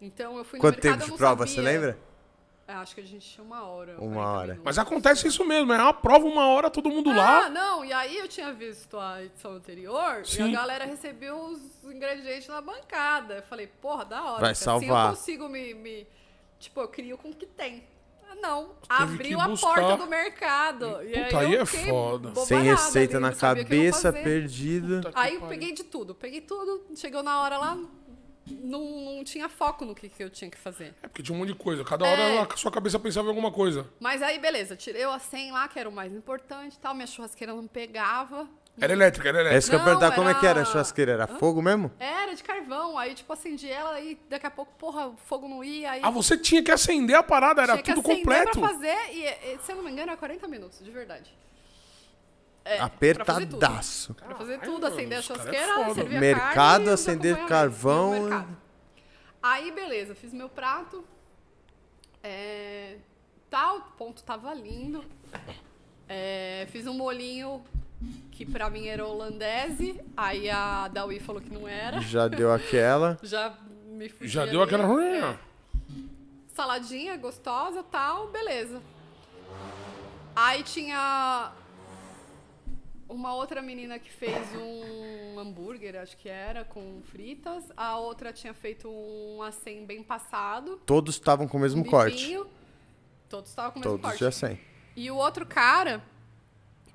Então 0.00 0.36
eu 0.38 0.44
fui 0.44 0.58
no 0.58 0.62
Quanto 0.62 0.76
mercado, 0.76 1.00
tempo 1.00 1.12
de 1.12 1.18
prova, 1.18 1.46
sabia. 1.46 1.54
você 1.54 1.60
lembra? 1.60 1.98
É, 2.66 2.74
Acho 2.74 2.94
que 2.94 3.00
a 3.00 3.04
gente 3.04 3.28
tinha 3.28 3.44
uma 3.44 3.64
hora. 3.64 3.92
Uma 3.98 4.14
40 4.14 4.20
hora. 4.30 4.42
minutos. 4.44 4.64
Mas 4.64 4.78
acontece 4.78 5.26
isso 5.26 5.44
mesmo, 5.44 5.72
é 5.72 5.78
uma 5.82 5.92
prova, 5.92 6.24
uma 6.26 6.46
hora, 6.46 6.70
todo 6.70 6.88
mundo 6.88 7.10
Ah, 7.10 7.14
lá. 7.16 7.48
não, 7.48 7.84
e 7.84 7.92
aí 7.92 8.16
eu 8.16 8.28
tinha 8.28 8.52
visto 8.52 8.98
a 8.98 9.22
edição 9.22 9.52
anterior 9.54 10.24
Sim. 10.24 10.46
e 10.50 10.56
a 10.56 10.60
galera 10.60 10.84
recebeu 10.84 11.36
os 11.38 11.60
ingredientes 11.84 12.48
na 12.48 12.60
bancada. 12.60 13.34
Eu 13.34 13.42
falei, 13.42 13.66
porra, 13.66 14.04
da 14.04 14.22
hora. 14.24 14.40
Vai 14.40 14.52
Assim 14.52 14.64
salvar. 14.64 15.06
eu 15.10 15.16
consigo 15.16 15.48
me, 15.48 15.74
me- 15.74 16.06
Tipo, 16.58 16.80
eu 16.80 16.88
crio 16.88 17.18
com 17.18 17.30
o 17.30 17.34
que 17.34 17.44
tem. 17.46 17.82
Ah, 18.30 18.36
Não, 18.36 18.70
abriu 18.88 19.40
a 19.40 19.48
buscar. 19.48 19.74
porta 19.74 19.96
do 19.96 20.06
mercado. 20.08 21.02
E 21.02 21.24
Puta, 21.24 21.38
aí, 21.40 21.46
aí 21.46 21.56
é 21.56 21.66
foda. 21.66 22.34
Sem 22.46 22.62
receita 22.62 23.16
ali, 23.18 23.26
na 23.26 23.32
cabeça. 23.34 24.12
Puta 24.12 24.22
que 24.24 25.10
Aí 25.14 25.34
eu 25.34 25.42
peguei 25.42 25.72
de 25.72 25.84
tudo, 25.84 26.14
peguei 26.14 26.40
tudo, 26.40 26.86
chegou 26.96 27.22
na 27.22 27.42
hora 27.42 27.58
lá, 27.58 27.76
não, 28.46 28.80
não 29.16 29.24
tinha 29.24 29.48
foco 29.48 29.84
no 29.84 29.94
que, 29.94 30.08
que 30.08 30.22
eu 30.22 30.30
tinha 30.30 30.50
que 30.50 30.58
fazer. 30.58 30.94
É 31.02 31.08
porque 31.08 31.22
tinha 31.22 31.34
um 31.34 31.38
monte 31.38 31.48
de 31.48 31.54
coisa. 31.54 31.84
Cada 31.84 32.04
hora 32.04 32.20
É. 32.22 32.38
a 32.40 32.56
sua 32.56 32.70
cabeça 32.70 32.98
pensava 32.98 33.26
em 33.26 33.30
alguma 33.30 33.50
coisa. 33.52 33.86
Mas 34.00 34.22
aí, 34.22 34.38
beleza, 34.38 34.76
tirei 34.76 35.04
o 35.06 35.10
a 35.10 35.18
100 35.18 35.52
lá, 35.52 35.68
que 35.68 35.78
era 35.78 35.88
o 35.88 35.92
mais 35.92 36.12
importante 36.12 36.74
e 36.74 36.78
tal, 36.78 36.94
minha 36.94 37.06
churrasqueira 37.06 37.54
não 37.54 37.66
pegava. 37.66 38.48
Era 38.80 38.94
elétrica, 38.94 39.28
era 39.28 39.36
É 39.38 39.40
elétrica. 39.42 39.58
isso 39.58 39.68
que 39.70 39.74
eu 39.76 39.78
ia 39.80 39.84
perguntar, 39.84 40.14
como 40.14 40.28
é 40.30 40.34
que 40.34 40.46
era 40.46 40.60
a 40.60 40.62
era- 40.62 40.70
churrasqueira? 40.70 41.12
Era 41.12 41.26
fogo 41.26 41.60
mesmo? 41.60 41.92
Era 42.00 42.34
de 42.34 42.42
carvão, 42.42 42.96
aí 42.96 43.14
tipo 43.14 43.30
acendi 43.30 43.68
ela 43.70 44.00
e 44.00 44.18
daqui 44.30 44.46
a 44.46 44.50
pouco, 44.50 44.72
porra, 44.78 45.08
o 45.08 45.16
fogo 45.16 45.46
não 45.46 45.62
ia, 45.62 45.90
aí 45.90 46.00
Ah, 46.02 46.08
você 46.08 46.38
tinha 46.38 46.62
que 46.62 46.70
acender 46.72 47.14
a 47.14 47.22
parada, 47.22 47.60
era 47.62 47.74
tinha 47.74 47.82
que 47.82 47.92
tudo 47.92 48.00
acender 48.10 48.24
completo. 48.24 48.58
pra 48.60 48.68
fazer, 48.70 48.96
e, 49.12 49.26
e, 49.26 49.58
se 49.62 49.72
eu 49.72 49.76
não 49.76 49.84
me 49.84 49.90
engano, 49.90 50.10
era 50.12 50.16
40 50.16 50.48
minutos, 50.48 50.82
de 50.82 50.90
verdade. 50.90 51.30
É, 52.64 52.78
Apertadaço. 52.80 54.14
Pra 54.14 54.34
fazer 54.36 54.58
Caralho, 54.58 54.72
tudo, 54.72 54.86
acender 54.86 55.18
a 55.18 55.20
mano, 55.20 55.20
os 55.20 55.26
cara 55.26 55.40
é 55.40 55.52
churrasqueira, 55.52 55.74
foda. 55.84 55.94
servir 55.94 56.16
a 56.16 56.20
Mercado, 56.20 56.54
carne, 56.54 56.88
acender 56.90 57.46
carvão, 57.46 58.20
mercado. 58.22 58.56
Aí, 59.42 59.72
beleza, 59.72 60.14
fiz 60.14 60.32
meu 60.32 60.48
prato. 60.48 61.04
É, 62.22 62.96
tal, 63.50 63.78
o 63.78 63.80
ponto 63.98 64.22
tava 64.22 64.54
lindo. 64.54 65.04
É, 66.08 66.66
fiz 66.70 66.86
um 66.86 66.94
molinho 66.94 67.64
que 68.30 68.46
pra 68.46 68.70
mim 68.70 68.86
era 68.86 69.04
holandese. 69.04 70.00
Aí 70.16 70.48
a 70.48 70.86
Dawi 70.88 71.18
falou 71.18 71.42
que 71.42 71.52
não 71.52 71.66
era. 71.66 72.00
Já 72.00 72.28
deu 72.28 72.52
aquela. 72.52 73.18
Já 73.24 73.54
me 73.86 74.08
fugi 74.08 74.28
Já 74.28 74.46
deu 74.46 74.60
ali. 74.62 74.68
aquela 74.68 74.86
ruim. 74.86 75.04
É. 75.18 75.36
Saladinha 76.54 77.16
gostosa, 77.16 77.82
tal, 77.82 78.28
beleza. 78.28 78.80
Aí 80.36 80.62
tinha 80.62 81.50
uma 83.12 83.34
outra 83.34 83.60
menina 83.60 83.98
que 83.98 84.10
fez 84.10 84.36
um 84.56 85.38
hambúrguer, 85.38 85.96
acho 85.96 86.16
que 86.16 86.28
era, 86.28 86.64
com 86.64 87.00
fritas. 87.04 87.64
A 87.76 87.98
outra 87.98 88.32
tinha 88.32 88.54
feito 88.54 88.88
um 88.88 89.42
acém 89.42 89.84
bem 89.84 90.02
passado. 90.02 90.80
Todos 90.86 91.14
estavam 91.14 91.46
com 91.46 91.58
o 91.58 91.60
mesmo 91.60 91.82
um 91.82 91.84
corte. 91.84 92.40
Todos 93.28 93.50
estavam 93.50 93.72
com 93.72 93.78
o 93.78 93.82
mesmo 93.82 93.98
Todos 93.98 94.10
corte. 94.10 94.20
já 94.20 94.30
sem. 94.30 94.58
E 94.96 95.10
o 95.10 95.16
outro 95.16 95.46
cara, 95.46 96.02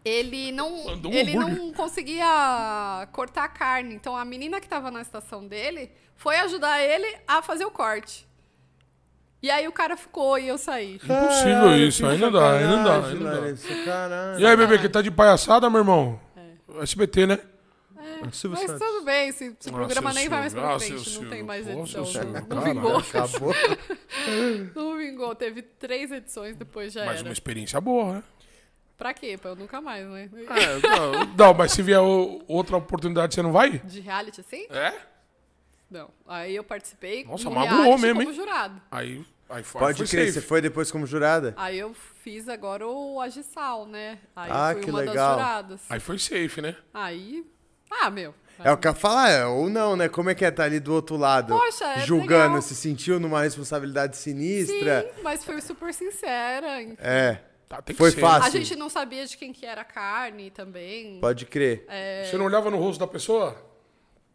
ele 0.03 0.51
não, 0.51 0.85
Mandou 0.85 1.11
um 1.11 1.15
ele 1.15 1.35
não 1.35 1.71
conseguia 1.71 3.07
cortar 3.11 3.45
a 3.45 3.49
carne. 3.49 3.95
Então 3.95 4.15
a 4.15 4.25
menina 4.25 4.59
que 4.59 4.67
tava 4.67 4.91
na 4.91 5.01
estação 5.01 5.47
dele 5.47 5.91
foi 6.15 6.37
ajudar 6.37 6.81
ele 6.81 7.17
a 7.27 7.41
fazer 7.41 7.65
o 7.65 7.71
corte. 7.71 8.26
E 9.41 9.51
aí 9.51 9.67
o 9.67 9.71
cara 9.71 9.95
ficou 9.95 10.37
e 10.39 10.47
eu 10.47 10.57
saí. 10.57 10.95
Impossível 10.95 11.75
isso, 11.77 12.05
aí 12.05 12.17
não 12.17 12.31
dá, 12.31 12.53
aí 12.57 12.63
não 12.65 12.83
dá, 12.83 13.05
aí 13.07 13.13
não 13.15 13.23
dá. 13.23 13.85
Caralho. 13.85 14.39
E 14.39 14.45
aí, 14.45 14.57
bebê, 14.57 14.79
que 14.79 14.89
tá 14.89 15.01
de 15.01 15.11
palhaçada, 15.11 15.69
meu 15.69 15.79
irmão? 15.79 16.19
SBT, 16.81 17.27
né? 17.27 17.39
Silvio 18.31 18.57
Mas 18.59 18.71
Santos. 18.71 18.87
tudo 18.87 19.05
bem, 19.05 19.29
esse, 19.29 19.45
esse 19.45 19.69
Ah, 19.69 19.71
programa 19.71 20.11
nem 20.11 20.27
vai 20.27 20.39
mais 20.39 20.53
pra 20.53 20.73
Ah, 20.73 20.79
frente, 20.79 20.93
não 20.93 21.03
tem 21.03 21.03
Silvio. 21.13 21.45
mais 21.45 21.65
Pô, 21.67 21.71
edição. 21.81 22.05
seu 22.05 22.23
Não, 22.25 22.41
não 22.47 22.61
vingou. 22.61 22.97
Acabou. 22.97 23.53
Não 24.75 24.97
vingou. 24.97 25.35
Teve 25.35 25.61
três 25.61 26.11
edições, 26.11 26.55
depois 26.57 26.91
já 26.93 27.05
Mas 27.05 27.19
era. 27.19 27.27
uma 27.29 27.33
experiência 27.33 27.79
boa, 27.79 28.13
né? 28.15 28.23
Pra 28.97 29.13
quê? 29.13 29.37
Pra 29.39 29.51
eu 29.51 29.55
nunca 29.55 29.79
mais, 29.79 30.07
né? 30.07 30.29
É, 30.33 30.87
não, 30.87 31.25
não, 31.37 31.53
mas 31.53 31.71
se 31.71 31.83
vier 31.83 31.99
outra 32.47 32.77
oportunidade, 32.77 33.35
você 33.35 33.41
não 33.43 33.51
vai? 33.51 33.77
De 33.79 33.99
reality 33.99 34.41
assim? 34.41 34.65
É? 34.71 34.93
Não. 35.89 36.09
Aí 36.27 36.55
eu 36.55 36.63
participei 36.63 37.23
Nossa, 37.23 37.45
no 37.45 37.51
magoou 37.51 37.81
reality 37.83 38.01
mesmo, 38.01 38.19
como 38.19 38.29
hein? 38.31 38.35
jurado. 38.35 38.81
Aí, 38.91 39.25
aí 39.49 39.63
foi, 39.63 39.81
Pode 39.81 39.97
foi 39.99 40.07
crer, 40.07 40.25
safe. 40.27 40.33
você 40.33 40.41
foi 40.41 40.61
depois 40.61 40.91
como 40.91 41.05
jurada? 41.05 41.53
Aí 41.57 41.79
eu 41.79 41.93
fiz 42.23 42.49
agora 42.49 42.85
o 42.87 43.21
Agissal, 43.21 43.85
né? 43.85 44.19
Aí 44.35 44.49
Ah, 44.51 44.71
fui 44.73 44.83
que 44.83 44.89
uma 44.89 44.99
legal. 44.99 45.15
das 45.15 45.31
juradas. 45.45 45.81
Aí 45.89 45.99
foi 45.99 46.19
safe, 46.19 46.61
né? 46.61 46.75
Aí. 46.93 47.45
Ah, 47.89 48.09
meu. 48.09 48.33
É 48.63 48.71
o 48.71 48.77
que 48.77 48.87
eu 48.87 48.91
ia 48.91 48.95
falar, 48.95 49.29
é, 49.29 49.45
ou 49.45 49.69
não, 49.69 49.95
né? 49.95 50.09
Como 50.09 50.29
é 50.31 50.35
que 50.35 50.43
é 50.43 50.47
estar 50.49 50.63
ali 50.63 50.79
do 50.79 50.91
outro 50.91 51.15
lado? 51.15 51.53
Poxa, 51.55 51.85
é 51.85 51.99
Julgando, 51.99 52.47
legal. 52.55 52.61
se 52.63 52.75
sentiu 52.75 53.19
numa 53.19 53.41
responsabilidade 53.43 54.17
sinistra? 54.17 55.03
Sim, 55.15 55.21
mas 55.23 55.45
foi 55.45 55.61
super 55.61 55.93
sincera. 55.93 56.81
enfim. 56.81 56.97
É, 56.99 57.39
Tá, 57.69 57.81
tem 57.81 57.93
que 57.93 57.97
Foi 57.97 58.11
ser. 58.11 58.21
fácil. 58.21 58.45
A 58.45 58.49
gente 58.49 58.75
não 58.77 58.89
sabia 58.89 59.25
de 59.25 59.35
quem 59.37 59.51
que 59.51 59.65
era 59.65 59.81
a 59.81 59.83
carne 59.85 60.49
também. 60.49 61.19
pode 61.19 61.45
crer. 61.45 61.85
É. 61.89 62.23
Você 62.23 62.37
não 62.37 62.45
olhava 62.45 62.71
no 62.71 62.77
rosto 62.77 62.97
da 62.99 63.05
pessoa? 63.07 63.61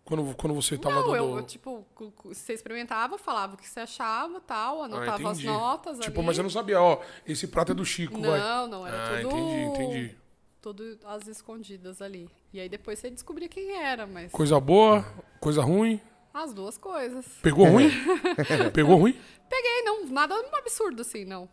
Quando, 0.05 0.35
quando 0.35 0.55
você 0.55 0.77
tava 0.77 0.97
Não, 0.97 1.03
dando... 1.05 1.16
eu, 1.16 1.37
eu, 1.39 1.43
tipo, 1.47 1.87
você 2.24 2.53
experimentava, 2.53 3.16
falava 3.19 3.55
o 3.55 3.57
que 3.57 3.69
você 3.69 3.81
achava 3.81 4.41
tal, 4.41 4.83
Ah, 4.83 4.87
anotava 4.87 5.31
as 5.31 5.39
entendi. 5.39 5.47
notas 5.47 5.99
Tipo, 6.01 6.19
ali. 6.19 6.27
mas 6.27 6.37
eu 6.39 6.43
não 6.43 6.51
sabia, 6.51 6.81
ó, 6.83 7.01
esse 7.27 7.47
prato 7.47 7.70
é 7.73 7.74
do 7.74 7.85
Chico, 7.85 8.20
vai. 8.20 8.39
Não, 8.41 8.66
não, 8.66 8.87
era 8.87 8.97
Ah, 9.19 9.20
tudo. 9.23 9.37
entendi, 9.39 9.61
entendi. 9.62 10.16
Tudo 10.61 10.99
às 11.05 11.27
escondidas 11.29 12.03
ali. 12.03 12.29
E 12.53 12.61
aí 12.61 12.69
depois 12.69 12.99
você 12.99 13.11
descobria 13.11 13.49
quem 13.49 13.77
era, 13.77 14.07
mas. 14.07 14.31
Coisa 14.33 14.59
boa, 14.61 15.05
coisa 15.41 15.62
ruim. 15.62 16.01
As 16.35 16.53
duas 16.53 16.77
coisas. 16.79 17.27
Pegou 17.43 17.66
ruim? 17.66 17.91
Pegou 18.73 18.97
ruim? 18.97 19.19
Peguei, 19.49 19.83
não, 19.83 20.07
nada 20.07 20.35
absurdo 20.55 21.03
assim, 21.03 21.24
não. 21.24 21.49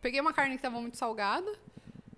Peguei 0.00 0.20
uma 0.20 0.32
carne 0.32 0.56
que 0.56 0.62
tava 0.62 0.80
muito 0.80 0.96
salgada. 0.96 1.50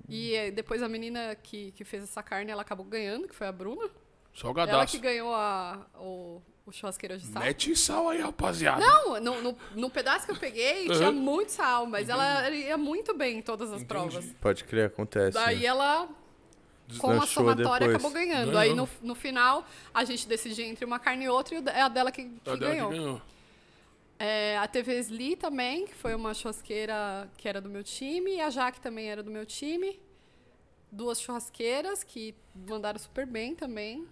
E 0.08 0.50
depois 0.52 0.82
a 0.82 0.88
menina 0.88 1.34
que, 1.36 1.72
que 1.72 1.84
fez 1.84 2.02
essa 2.04 2.22
carne, 2.22 2.50
ela 2.50 2.62
acabou 2.62 2.86
ganhando, 2.86 3.26
que 3.28 3.34
foi 3.34 3.46
a 3.46 3.52
Bruna. 3.52 3.88
Ela 4.36 4.54
Salgadaço. 4.54 4.92
que 4.92 5.02
ganhou 5.02 5.32
a, 5.34 5.86
o, 5.94 6.42
o 6.66 6.72
churrasqueiro 6.72 7.16
de 7.16 7.26
sal. 7.26 7.42
Mete 7.42 7.74
sal 7.74 8.08
aí, 8.10 8.20
rapaziada. 8.20 8.80
Não, 8.84 9.20
no, 9.20 9.42
no, 9.42 9.58
no 9.74 9.90
pedaço 9.90 10.26
que 10.26 10.32
eu 10.32 10.36
peguei 10.36 10.86
tinha 10.88 11.10
muito 11.10 11.50
sal, 11.52 11.86
mas 11.86 12.08
ela 12.08 12.50
ia 12.50 12.76
muito 12.76 13.16
bem 13.16 13.38
em 13.38 13.42
todas 13.42 13.70
as 13.70 13.80
Entendi. 13.82 13.88
provas. 13.88 14.26
Pode 14.40 14.64
crer, 14.64 14.86
acontece. 14.86 15.32
Daí 15.32 15.60
né? 15.60 15.66
ela, 15.66 16.08
com 16.98 17.10
a 17.12 17.26
somatória, 17.26 17.86
depois. 17.88 17.94
acabou 17.94 18.10
ganhando. 18.10 18.46
Ganhou. 18.46 18.58
Aí 18.60 18.74
no, 18.74 18.88
no 19.00 19.14
final, 19.14 19.66
a 19.94 20.04
gente 20.04 20.28
decidia 20.28 20.66
entre 20.66 20.84
uma 20.84 20.98
carne 20.98 21.24
e 21.24 21.28
outra 21.28 21.54
e 21.56 21.64
é 21.68 21.82
a 21.82 21.88
dela 21.88 22.12
que, 22.12 22.24
que 22.24 22.50
A 22.50 22.56
dela 22.56 22.58
que 22.58 22.64
ganhou. 22.64 22.90
ganhou. 22.90 23.22
É, 24.18 24.56
a 24.58 24.66
TV 24.66 24.98
Sli 25.00 25.36
também, 25.36 25.86
que 25.86 25.94
foi 25.94 26.14
uma 26.14 26.32
churrasqueira 26.32 27.28
que 27.36 27.48
era 27.48 27.60
do 27.60 27.68
meu 27.68 27.84
time, 27.84 28.36
e 28.36 28.40
a 28.40 28.48
Jaque 28.50 28.80
também 28.80 29.10
era 29.10 29.22
do 29.22 29.30
meu 29.30 29.44
time. 29.44 30.00
Duas 30.90 31.20
churrasqueiras 31.20 32.02
que 32.02 32.34
mandaram 32.68 32.98
super 32.98 33.26
bem 33.26 33.54
também. 33.54 34.06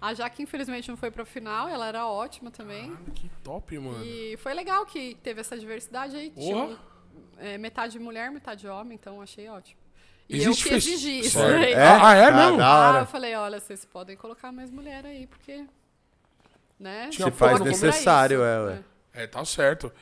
A 0.00 0.14
Jaque, 0.14 0.42
infelizmente, 0.42 0.88
não 0.88 0.96
foi 0.96 1.10
pra 1.10 1.24
final, 1.26 1.68
ela 1.68 1.86
era 1.86 2.06
ótima 2.06 2.50
também. 2.50 2.90
Caralho, 2.90 3.12
que 3.14 3.30
top, 3.44 3.78
mano. 3.78 4.02
E 4.04 4.36
foi 4.38 4.54
legal 4.54 4.86
que 4.86 5.14
teve 5.22 5.40
essa 5.42 5.58
diversidade 5.58 6.16
aí. 6.16 6.30
Tinha 6.30 6.54
Porra. 6.54 6.66
um, 6.72 6.78
é, 7.38 7.58
metade 7.58 7.98
mulher, 7.98 8.30
metade 8.30 8.66
homem, 8.66 8.98
então 9.00 9.20
achei 9.20 9.48
ótimo. 9.48 9.78
E 10.28 10.36
Existe 10.36 10.64
eu 10.64 10.68
que 10.70 10.74
exigi 10.76 11.18
isso. 11.20 11.38
Né? 11.38 11.72
É? 11.72 11.86
Ah, 11.86 12.14
é 12.14 12.24
Ah, 12.28 12.32
mesmo? 12.32 12.62
Ah, 12.62 12.88
hora. 12.90 12.98
eu 13.00 13.06
falei, 13.06 13.34
olha, 13.34 13.58
vocês 13.60 13.84
podem 13.84 14.16
colocar 14.16 14.50
mais 14.52 14.70
mulher 14.70 15.04
aí, 15.04 15.26
porque. 15.26 15.66
Né? 16.78 17.08
Tinha 17.10 17.26
Se 17.30 17.36
faz 17.36 17.60
necessário, 17.60 18.36
isso, 18.38 18.44
é, 18.44 18.60
ué. 18.64 18.74
né? 18.76 18.84
É, 19.12 19.26
tá 19.26 19.44
certo. 19.44 19.92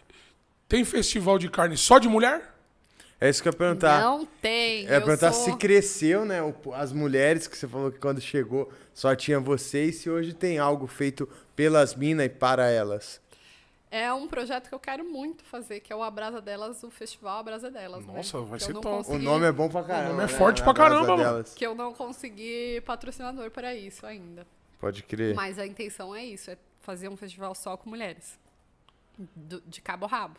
Tem 0.68 0.84
festival 0.84 1.38
de 1.38 1.48
carne 1.48 1.76
só 1.76 1.98
de 1.98 2.08
mulher? 2.08 2.54
É 3.20 3.28
isso 3.28 3.42
que 3.42 3.48
eu 3.48 3.52
ia 3.52 3.58
perguntar. 3.58 4.00
Não 4.00 4.24
tem. 4.24 4.84
Eu 4.84 4.90
ia 4.90 4.96
eu 4.96 5.02
perguntar 5.04 5.32
sou... 5.32 5.44
se 5.52 5.56
cresceu, 5.56 6.24
né? 6.24 6.40
o- 6.42 6.54
As 6.72 6.92
mulheres 6.92 7.46
que 7.48 7.56
você 7.58 7.66
falou 7.66 7.90
que 7.90 7.98
quando 7.98 8.20
chegou 8.20 8.70
só 8.94 9.14
tinha 9.16 9.40
você 9.40 9.86
e 9.86 9.92
se 9.92 10.08
hoje 10.08 10.32
tem 10.32 10.58
algo 10.58 10.86
feito 10.86 11.28
pelas 11.56 11.94
minas 11.96 12.26
e 12.26 12.28
para 12.28 12.68
elas. 12.70 13.20
É 13.90 14.12
um 14.12 14.28
projeto 14.28 14.68
que 14.68 14.74
eu 14.74 14.78
quero 14.78 15.02
muito 15.02 15.42
fazer, 15.44 15.80
que 15.80 15.90
é 15.92 15.96
o 15.96 16.02
Abrasa 16.02 16.42
Delas, 16.42 16.82
o 16.82 16.90
Festival 16.90 17.38
Abrasa 17.38 17.70
Delas. 17.70 18.04
né? 18.06 18.12
Nossa, 18.18 18.38
vai 18.42 18.58
Que 18.58 18.64
ser 18.66 18.70
eu 18.70 18.74
não 18.74 18.80
top. 18.82 18.94
O 19.00 19.04
consegui- 19.04 19.24
nome 19.24 19.46
é 19.46 19.52
bom 19.52 19.68
pra 19.68 19.82
caramba. 19.82 20.08
nome 20.10 20.22
é 20.24 20.26
né? 20.26 20.32
forte 20.38 20.58
Na 20.58 20.64
pra 20.64 20.74
caramba, 20.74 21.06
mano. 21.08 21.16
delas. 21.24 21.54
Que 21.54 21.66
eu 21.66 21.74
não 21.74 21.94
consegui 21.94 22.82
patrocinador 22.84 23.50
para 23.50 23.74
isso 23.74 24.04
ainda. 24.06 24.46
Pode 24.78 25.02
crer. 25.02 25.34
Mas 25.34 25.58
a 25.58 25.66
intenção 25.66 26.14
é 26.14 26.22
isso, 26.24 26.50
é 26.50 26.58
fazer 26.82 27.08
um 27.08 27.16
festival 27.16 27.54
só 27.54 27.76
com 27.78 27.88
mulheres. 27.90 28.38
Do- 29.34 29.62
de 29.66 29.80
cabo 29.80 30.04
a 30.04 30.08
rabo. 30.08 30.38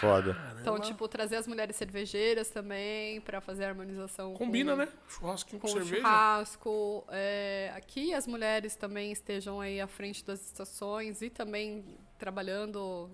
Foda. 0.00 0.36
Então, 0.60 0.78
tipo, 0.80 1.06
trazer 1.06 1.36
as 1.36 1.46
mulheres 1.46 1.76
cervejeiras 1.76 2.48
também 2.48 3.20
para 3.20 3.40
fazer 3.40 3.64
a 3.64 3.68
harmonização 3.68 4.32
Combina, 4.34 4.72
com, 4.72 4.78
né? 4.78 4.88
Churrasquinho 5.08 5.60
com, 5.60 5.68
com 5.68 5.74
cerveja. 5.74 5.96
churrasco. 5.96 7.04
É, 7.10 7.72
aqui 7.76 8.14
as 8.14 8.26
mulheres 8.26 8.74
também 8.76 9.12
estejam 9.12 9.60
aí 9.60 9.80
à 9.80 9.86
frente 9.86 10.24
das 10.24 10.40
estações 10.44 11.20
e 11.22 11.28
também 11.28 11.84
trabalhando 12.18 13.10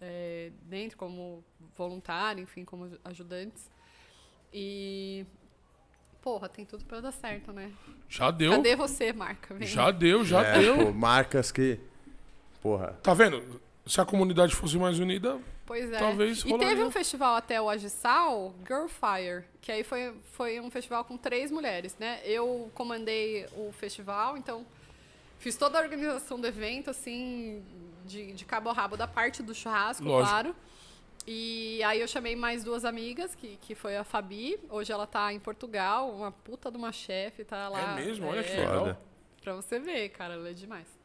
é, 0.00 0.50
dentro 0.62 0.96
como 0.98 1.44
voluntário, 1.76 2.42
enfim, 2.42 2.64
como 2.64 2.90
ajudantes. 3.04 3.70
E 4.52 5.24
porra, 6.20 6.48
tem 6.48 6.64
tudo 6.64 6.84
para 6.84 7.00
dar 7.00 7.12
certo, 7.12 7.52
né? 7.52 7.72
Já 8.08 8.30
deu. 8.30 8.52
Cadê 8.52 8.74
você, 8.74 9.12
marca? 9.12 9.54
Vem. 9.54 9.66
Já 9.68 9.90
deu, 9.90 10.24
já 10.24 10.42
É, 10.44 10.58
deu. 10.60 10.76
pô, 10.86 10.92
marcas 10.92 11.52
que. 11.52 11.78
Porra. 12.60 12.98
Tá 13.02 13.14
vendo? 13.14 13.60
Se 13.86 14.00
a 14.00 14.04
comunidade 14.04 14.54
fosse 14.54 14.76
mais 14.76 14.98
unida, 14.98 15.38
Pois 15.68 15.92
é. 15.92 15.98
Talvez 15.98 16.38
e 16.38 16.48
rolaria. 16.48 16.68
teve 16.68 16.82
um 16.82 16.90
festival 16.90 17.36
até 17.36 17.60
o 17.60 17.68
Agissal, 17.68 18.54
Girlfire, 18.66 19.44
que 19.60 19.70
aí 19.70 19.84
foi, 19.84 20.14
foi 20.32 20.58
um 20.60 20.70
festival 20.70 21.04
com 21.04 21.18
três 21.18 21.50
mulheres, 21.50 21.94
né? 21.98 22.22
Eu 22.24 22.70
comandei 22.72 23.46
o 23.54 23.70
festival, 23.70 24.38
então 24.38 24.64
fiz 25.38 25.56
toda 25.56 25.78
a 25.78 25.82
organização 25.82 26.40
do 26.40 26.46
evento, 26.46 26.88
assim, 26.88 27.62
de, 28.06 28.32
de 28.32 28.44
cabo 28.46 28.70
a 28.70 28.72
rabo 28.72 28.96
da 28.96 29.06
parte 29.06 29.42
do 29.42 29.54
churrasco, 29.54 30.04
Lógico. 30.04 30.30
claro. 30.30 30.56
E 31.26 31.82
aí 31.82 32.00
eu 32.00 32.08
chamei 32.08 32.34
mais 32.34 32.64
duas 32.64 32.86
amigas, 32.86 33.34
que, 33.34 33.58
que 33.60 33.74
foi 33.74 33.98
a 33.98 34.04
Fabi, 34.04 34.58
hoje 34.70 34.90
ela 34.90 35.06
tá 35.06 35.30
em 35.34 35.38
Portugal, 35.38 36.10
uma 36.10 36.32
puta 36.32 36.70
de 36.70 36.78
uma 36.78 36.92
chefe, 36.92 37.44
tá 37.44 37.68
lá. 37.68 37.92
é 37.92 37.94
mesmo? 38.06 38.26
Olha 38.26 38.42
que 38.42 38.52
é, 38.52 38.60
legal. 38.60 38.78
Foda. 38.78 39.00
Pra 39.42 39.54
você 39.54 39.78
ver, 39.78 40.08
cara, 40.08 40.32
ela 40.32 40.48
é 40.48 40.54
demais. 40.54 40.97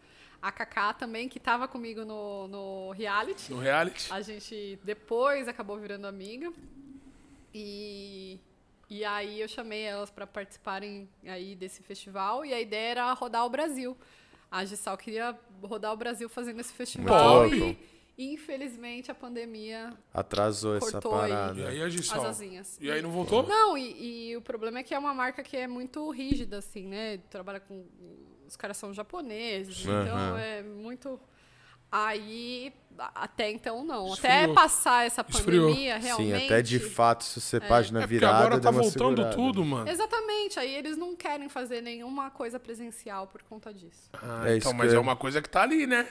A 0.44 0.52
Kaká 0.52 0.94
também, 0.94 1.30
que 1.30 1.40
tava 1.40 1.70
comigo 1.70 2.04
no, 2.04 2.50
no 2.50 2.92
reality. 2.92 3.50
No 3.50 3.60
reality. 3.60 4.12
A 4.12 4.20
gente 4.20 4.78
depois 4.84 5.48
acabou 5.48 5.78
virando 5.78 6.06
amiga. 6.06 6.52
E, 7.54 8.42
e 8.90 9.06
aí 9.06 9.40
eu 9.40 9.48
chamei 9.48 9.84
elas 9.84 10.10
para 10.10 10.28
participarem 10.28 11.08
aí 11.26 11.56
desse 11.56 11.82
festival. 11.82 12.44
E 12.44 12.54
a 12.54 12.60
ideia 12.60 12.92
era 12.92 13.14
rodar 13.14 13.46
o 13.46 13.50
Brasil. 13.50 13.96
A 14.52 14.66
Gissal 14.66 14.98
queria 14.98 15.34
rodar 15.62 15.94
o 15.94 15.96
Brasil 15.96 16.28
fazendo 16.28 16.60
esse 16.60 16.74
festival. 16.74 17.48
Muito 17.48 17.80
E, 18.18 18.34
infelizmente 18.34 19.10
a 19.10 19.16
pandemia 19.16 19.94
Atrasou 20.14 20.76
essa 20.76 21.02
parada. 21.02 21.62
E 21.62 21.66
aí 21.68 21.82
a 21.82 21.86
as 21.86 21.94
Gissal. 21.94 22.26
asinhas. 22.26 22.78
E 22.82 22.92
aí 22.92 23.02
não 23.02 23.12
voltou? 23.12 23.44
Não, 23.48 23.78
e, 23.78 24.32
e 24.32 24.36
o 24.36 24.42
problema 24.42 24.80
é 24.80 24.84
que 24.84 24.94
é 24.94 25.00
uma 25.00 25.14
marca 25.14 25.42
que 25.42 25.56
é 25.56 25.68
muito 25.68 26.10
rígida, 26.12 26.58
assim, 26.58 26.86
né? 26.86 27.18
Trabalha 27.30 27.62
com. 27.62 27.86
Os 28.54 28.58
caras 28.58 28.78
são 28.78 28.94
japoneses, 28.94 29.84
Aham. 29.88 30.04
então 30.04 30.38
é 30.38 30.62
muito. 30.62 31.20
Aí, 31.92 32.72
até 33.16 33.50
então, 33.52 33.84
não. 33.84 34.14
Esfriou. 34.14 34.34
Até 34.44 34.54
passar 34.54 35.06
essa 35.08 35.26
Esfriou. 35.28 35.68
pandemia, 35.70 35.98
realmente. 35.98 36.40
Sim, 36.40 36.46
até 36.46 36.62
de 36.62 36.80
fato, 36.80 37.24
se 37.24 37.40
você 37.42 37.60
página 37.60 38.00
É 38.00 38.02
porque 38.04 38.14
virada. 38.16 38.38
agora 38.46 38.60
tá 38.62 38.70
voltando 38.72 39.18
segurada. 39.18 39.36
tudo, 39.36 39.66
mano. 39.66 39.90
Exatamente, 39.90 40.60
aí 40.60 40.74
eles 40.74 40.98
não 40.98 41.16
querem 41.16 41.50
fazer 41.50 41.82
nenhuma 41.82 42.30
coisa 42.32 42.60
presencial 42.60 43.26
por 43.28 43.42
conta 43.44 43.74
disso. 43.74 44.10
Ah, 44.14 44.44
É 44.46 44.58
então, 44.58 44.70
isso 44.72 44.74
mas 44.76 44.90
que 44.92 44.96
é 44.96 45.00
uma 45.00 45.16
coisa 45.16 45.42
que 45.42 45.50
tá 45.50 45.62
ali, 45.64 45.86
né? 45.88 46.08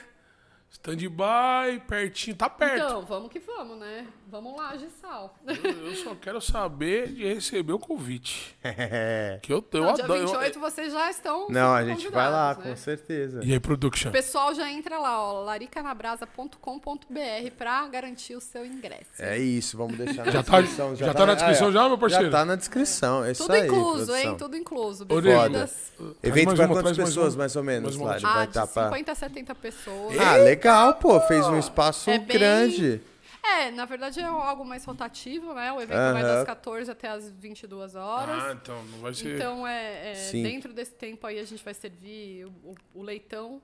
Stand-by, 0.73 1.79
pertinho, 1.87 2.35
tá 2.35 2.49
perto. 2.49 2.75
Então, 2.75 3.01
vamos 3.03 3.31
que 3.31 3.39
vamos, 3.39 3.77
né? 3.79 4.05
Vamos 4.29 4.57
lá, 4.57 4.75
Gissal. 4.75 5.33
Eu, 5.45 5.55
eu 5.89 5.95
só 5.95 6.15
quero 6.15 6.41
saber 6.41 7.13
de 7.13 7.23
receber 7.35 7.73
o 7.73 7.79
convite. 7.79 8.55
É. 8.63 9.37
Que 9.43 9.53
eu, 9.53 9.63
eu 9.71 9.83
No 9.83 9.93
dia 9.93 10.03
adoro. 10.05 10.21
eu- 10.21 10.27
28 10.27 10.59
vocês 10.59 10.91
já 10.91 11.09
estão. 11.11 11.47
Não, 11.49 11.71
a 11.73 11.83
gente 11.85 12.09
vai 12.09 12.29
lá, 12.31 12.55
né? 12.55 12.63
com 12.63 12.75
certeza. 12.75 13.41
E 13.43 13.53
aí, 13.53 13.59
production? 13.59 14.09
O 14.09 14.11
pessoal 14.11 14.53
já 14.55 14.69
entra 14.71 14.97
lá, 14.97 15.21
ó, 15.21 15.43
laricanabrasa.com.br 15.43 17.51
pra 17.57 17.87
garantir 17.87 18.35
o 18.35 18.41
seu 18.41 18.65
ingresso. 18.65 19.11
É 19.19 19.37
isso, 19.37 19.77
vamos 19.77 19.97
deixar 19.97 20.25
na 20.25 20.31
Já 20.31 20.43
tá- 20.43 20.61
descrição. 20.61 20.95
já 20.95 21.13
tá 21.13 21.25
na 21.25 21.33
descrição 21.35 21.71
já, 21.71 21.87
meu 21.87 21.97
parceiro? 21.97 22.25
Já 22.25 22.31
tá 22.31 22.45
na 22.45 22.55
descrição, 22.55 23.23
é 23.23 23.31
isso 23.31 23.43
Tudo 23.43 23.53
aí, 23.55 23.67
incluso, 23.67 24.05
produção. 24.07 24.15
hein? 24.31 24.37
Tudo 24.37 24.57
incluso. 24.57 25.05
Bebidas. 25.05 25.93
Evento 26.23 26.47
mais 26.47 26.59
pra 26.59 26.67
quantas 26.67 26.97
pessoas, 26.97 27.35
mais 27.35 27.55
ou 27.55 27.63
menos. 27.63 27.95
Lari? 27.95 28.23
Ah, 28.25 28.33
Vai 28.33 28.47
de 28.47 28.53
tá 28.53 28.65
pra... 28.67 28.85
50 28.89 29.11
a 29.11 29.15
70 29.15 29.55
pessoas. 29.55 30.19
Ah, 30.19 30.35
legal, 30.37 30.62
pô, 30.99 31.19
fez 31.21 31.45
um 31.47 31.57
espaço 31.59 32.09
É 32.09 32.17
bem- 32.17 32.37
grande. 32.37 33.01
É, 33.45 33.69
na 33.71 33.83
verdade 33.83 34.21
é 34.21 34.23
algo 34.23 34.63
mais 34.63 34.85
rotativo, 34.85 35.53
né? 35.53 35.71
O 35.73 35.81
evento 35.81 35.97
vai 36.13 36.23
Aham. 36.23 36.35
das 36.35 36.43
14 36.45 36.89
até 36.89 37.09
as 37.09 37.29
22 37.29 37.93
horas. 37.93 38.41
Ah, 38.41 38.53
então, 38.53 38.81
não 38.85 38.99
vai 38.99 39.13
ser. 39.13 39.35
Então, 39.35 39.67
é, 39.67 40.13
é, 40.13 40.31
dentro 40.31 40.71
desse 40.73 40.93
tempo 40.93 41.27
aí 41.27 41.37
a 41.39 41.43
gente 41.43 41.61
vai 41.63 41.73
servir 41.73 42.45
o, 42.45 42.49
o- 42.71 42.75
o 42.95 43.03
leitão 43.03 43.61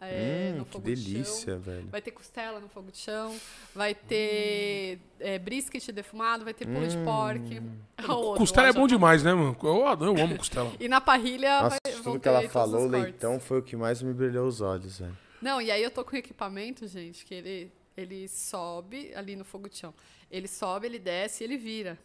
é, 0.00 0.50
Hum, 0.54 0.58
no 0.58 0.64
que 0.66 0.72
fogo 0.72 0.84
de 0.84 0.94
delícia, 0.94 1.54
chão. 1.54 1.58
velho. 1.60 1.88
Vai 1.90 2.00
ter 2.02 2.10
costela 2.12 2.60
no 2.60 2.68
fogo 2.68 2.92
de 2.92 2.98
chão. 2.98 3.34
Vai 3.74 3.94
ter 3.94 5.00
é, 5.18 5.38
brisket 5.40 5.90
defumado. 5.90 6.44
Vai 6.44 6.52
ter 6.54 6.66
pulo 6.66 6.86
de 6.86 6.96
Hum. 6.96 7.04
pork. 7.04 7.62
O 8.08 8.12
outro, 8.12 8.38
Costela 8.40 8.68
é 8.68 8.72
bom 8.72 8.86
demais, 8.86 9.22
né, 9.24 9.32
mano? 9.34 9.56
Eu, 9.60 9.88
adoro, 9.88 10.16
eu 10.16 10.22
amo 10.24 10.36
costela. 10.36 10.70
E 10.78 10.86
na 10.86 11.00
parrilha 11.00 11.62
Nossa, 11.62 11.78
vai, 11.84 11.92
de 11.92 12.00
vão 12.02 12.12
tudo 12.12 12.20
que 12.20 12.28
ter 12.28 12.28
ela 12.28 12.48
falou, 12.48 12.86
leitão 12.86 13.40
foi 13.40 13.58
o 13.58 13.62
que 13.62 13.74
mais 13.74 14.00
me 14.02 14.12
brilhou 14.12 14.46
os 14.46 14.60
olhos, 14.60 15.00
velho. 15.00 15.16
Não, 15.40 15.60
e 15.60 15.70
aí 15.70 15.82
eu 15.82 15.90
tô 15.90 16.04
com 16.04 16.16
equipamento, 16.16 16.86
gente, 16.86 17.24
que 17.24 17.34
ele, 17.34 17.72
ele 17.96 18.28
sobe 18.28 19.12
ali 19.14 19.36
no 19.36 19.44
fogo 19.44 19.68
de 19.68 19.76
chão. 19.78 19.94
Ele 20.30 20.48
sobe, 20.48 20.86
ele 20.86 20.98
desce 20.98 21.42
e 21.42 21.46
ele 21.46 21.56
vira. 21.56 21.98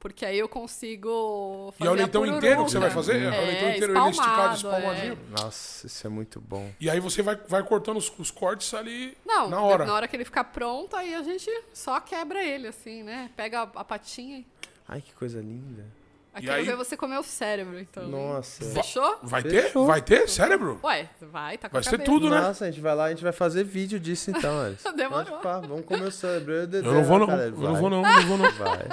Porque 0.00 0.26
aí 0.26 0.38
eu 0.38 0.48
consigo 0.48 1.72
E 1.80 1.84
é 1.84 1.88
o 1.88 1.92
a 1.92 1.94
leitão 1.94 2.20
pururuca. 2.22 2.36
inteiro 2.46 2.64
que 2.66 2.70
você 2.70 2.78
vai 2.78 2.90
fazer? 2.90 3.22
É, 3.22 3.30
o 3.30 3.32
É, 3.32 3.40
leitão 3.46 3.70
inteiro 3.70 3.96
ele 3.98 4.10
esticado, 4.10 4.54
espalmadinho. 4.56 5.18
Nossa, 5.30 5.86
isso 5.86 6.06
é 6.06 6.10
muito 6.10 6.40
bom. 6.42 6.70
E 6.78 6.90
aí 6.90 7.00
você 7.00 7.22
vai, 7.22 7.36
vai 7.36 7.62
cortando 7.62 7.96
os, 7.96 8.12
os 8.18 8.30
cortes 8.30 8.74
ali 8.74 9.16
Não, 9.24 9.48
na 9.48 9.60
hora. 9.62 9.86
na 9.86 9.94
hora 9.94 10.06
que 10.08 10.14
ele 10.14 10.24
ficar 10.26 10.44
pronto, 10.44 10.94
aí 10.94 11.14
a 11.14 11.22
gente 11.22 11.50
só 11.72 12.00
quebra 12.00 12.44
ele, 12.44 12.66
assim, 12.68 13.02
né? 13.02 13.30
Pega 13.34 13.60
a, 13.60 13.62
a 13.62 13.84
patinha 13.84 14.38
e... 14.40 14.46
Ai, 14.86 15.00
que 15.00 15.14
coisa 15.14 15.40
linda. 15.40 15.86
Aí 16.34 16.42
E 16.42 16.46
quero 16.46 16.58
aí? 16.58 16.64
ver 16.64 16.74
você 16.76 16.96
comer 16.96 17.16
o 17.16 17.22
cérebro, 17.22 17.78
então. 17.78 18.08
Nossa. 18.08 18.64
Fechou? 18.64 19.18
Vai 19.22 19.40
ter? 19.42 19.62
Fechou. 19.62 19.86
Vai 19.86 20.02
ter? 20.02 20.28
Cérebro? 20.28 20.80
Ué, 20.82 21.08
vai, 21.20 21.56
tá 21.56 21.68
com 21.68 21.74
Vai 21.74 21.80
a 21.80 21.88
ser 21.88 21.98
tudo, 21.98 22.28
né? 22.28 22.40
Nossa, 22.40 22.64
a 22.64 22.70
gente 22.70 22.80
vai 22.80 22.94
lá, 22.94 23.04
a 23.04 23.10
gente 23.10 23.22
vai 23.22 23.32
fazer 23.32 23.62
vídeo 23.62 24.00
disso 24.00 24.32
então, 24.32 24.60
Alisson. 24.60 24.90
Demorou. 24.96 25.24
Pode 25.24 25.42
pá, 25.42 25.60
vamos 25.60 25.84
comer 25.84 26.02
o 26.08 26.10
cérebro. 26.10 26.52
Eu, 26.52 26.68
Eu 26.72 26.92
não 26.92 27.04
vou 27.04 27.18
não. 27.20 27.30
Eu 27.30 27.50
não 27.52 27.76
vou 27.76 27.88
não, 27.88 27.98
eu 28.04 28.12
não 28.12 28.22
vou 28.26 28.38
não. 28.38 28.50
Vai. 28.50 28.88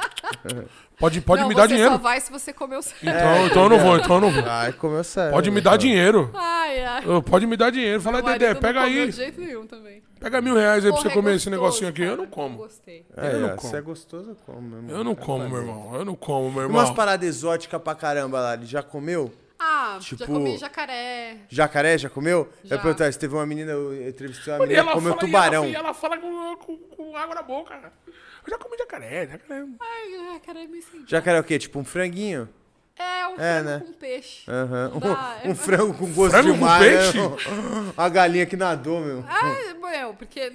Pode, 1.00 1.20
pode 1.22 1.42
não, 1.42 1.50
me 1.50 1.56
dar 1.56 1.64
você 1.64 1.68
dinheiro. 1.70 1.92
só 1.94 1.98
vai 1.98 2.22
se 2.22 2.32
você 2.32 2.54
comer 2.54 2.78
o 2.78 2.82
cérebro. 2.84 3.10
Então, 3.10 3.46
então 3.48 3.64
eu 3.64 3.70
não 3.70 3.80
vou, 3.80 3.98
então 3.98 4.16
eu 4.18 4.22
não 4.22 4.32
vou. 4.32 4.44
Vai 4.44 4.74
comer 4.74 5.00
o 5.00 5.04
cérebro. 5.04 5.36
Pode 5.36 5.50
me 5.50 5.62
dar 5.62 5.72
então. 5.72 5.78
dinheiro. 5.80 6.30
Ai, 6.36 6.84
ai. 6.86 7.02
Pode 7.26 7.48
me 7.48 7.58
dar 7.58 7.72
dinheiro. 7.72 8.00
Fala, 8.02 8.22
Dedé, 8.22 8.54
não 8.54 8.62
pega 8.62 8.82
aí. 8.82 9.08
de 9.08 9.12
jeito 9.14 9.42
nenhum 9.42 9.66
também. 9.66 10.04
Pega 10.22 10.40
mil 10.40 10.56
reais 10.56 10.86
aí 10.86 10.92
pra 10.92 11.00
Porra, 11.00 11.10
você 11.10 11.16
comer 11.16 11.32
é 11.32 11.36
esse 11.36 11.50
gostoso, 11.50 11.62
negocinho 11.62 11.90
aqui. 11.90 12.02
Eu 12.04 12.10
cara. 12.10 12.18
não 12.22 12.28
como. 12.28 12.58
Gostei. 12.58 13.06
É, 13.18 13.34
Eu 13.34 13.40
não 13.42 13.50
é, 13.50 13.56
como. 13.56 13.70
se 13.70 13.76
é 13.76 13.82
gostoso, 13.82 14.30
eu 14.30 14.36
como, 14.46 14.62
meu 14.62 14.78
irmão. 14.78 14.96
Eu 14.98 15.04
não 15.04 15.16
como, 15.16 15.50
meu 15.50 15.58
irmão. 15.60 15.96
Eu 15.96 16.06
não 16.06 16.16
como, 16.16 16.52
meu 16.52 16.62
E 16.62 16.66
umas 16.68 16.82
irmão. 16.84 16.96
paradas 16.96 17.28
exóticas 17.28 17.82
pra 17.82 17.96
caramba 17.96 18.40
lá, 18.40 18.54
ele 18.54 18.66
já 18.68 18.84
comeu? 18.84 19.34
Ah, 19.60 19.98
já 20.00 20.16
Tipo- 20.18 20.26
comi 20.26 20.58
jacaré. 20.58 21.38
Jacaré, 21.50 21.98
já 21.98 22.10
comeu? 22.10 22.48
Já. 22.64 22.76
Eu 22.76 22.78
ia 22.78 22.82
perguntar, 22.84 23.12
se 23.12 23.20
teve 23.20 23.34
uma 23.36 23.46
menina, 23.46 23.72
eu 23.72 24.08
entrevistei 24.10 24.54
uma 24.54 24.60
menina 24.66 24.84
que 24.86 24.94
comeu 24.94 25.10
fala, 25.14 25.20
tubarão. 25.20 25.66
E 25.66 25.68
ela, 25.68 25.78
e 25.78 25.86
ela 25.86 25.94
fala 25.94 26.18
com, 26.18 26.56
com- 26.56 26.78
com 26.78 27.16
água 27.18 27.36
na 27.36 27.42
boca. 27.44 27.76
Eu 28.08 28.50
já 28.50 28.58
comi 28.58 28.78
jacaré, 28.78 29.28
jacaré. 29.28 29.66
Ai, 29.80 30.34
jacaré 30.34 30.64
é 30.64 30.68
meio 30.68 30.84
sem 30.84 31.04
Jacaré 31.08 31.38
é 31.38 31.42
o 31.42 31.44
quê? 31.44 31.60
Tipo 31.60 31.80
um 31.80 31.84
franguinho? 31.86 32.48
É, 33.02 33.28
um 33.28 33.34
É, 33.34 33.38
frango 33.38 33.70
né? 33.70 33.80
com 33.86 33.94
peixe. 33.94 34.44
Dá, 34.46 34.92
Um, 34.96 35.48
é- 35.48 35.50
um 35.52 35.56
frango 35.56 35.94
com 35.94 36.14
gosto 36.14 36.32
Frango 36.32 36.54
de 36.54 36.60
com 36.60 36.66
mar, 36.66 36.80
peixe? 36.82 37.18
né? 37.18 37.28
A 37.98 38.10
galinha 38.10 38.46
que 38.46 38.56
nadou, 38.56 39.02
meu. 39.02 39.24
Ah, 39.28 39.74
meu, 39.80 40.14
porque 40.14 40.40
é, 40.40 40.54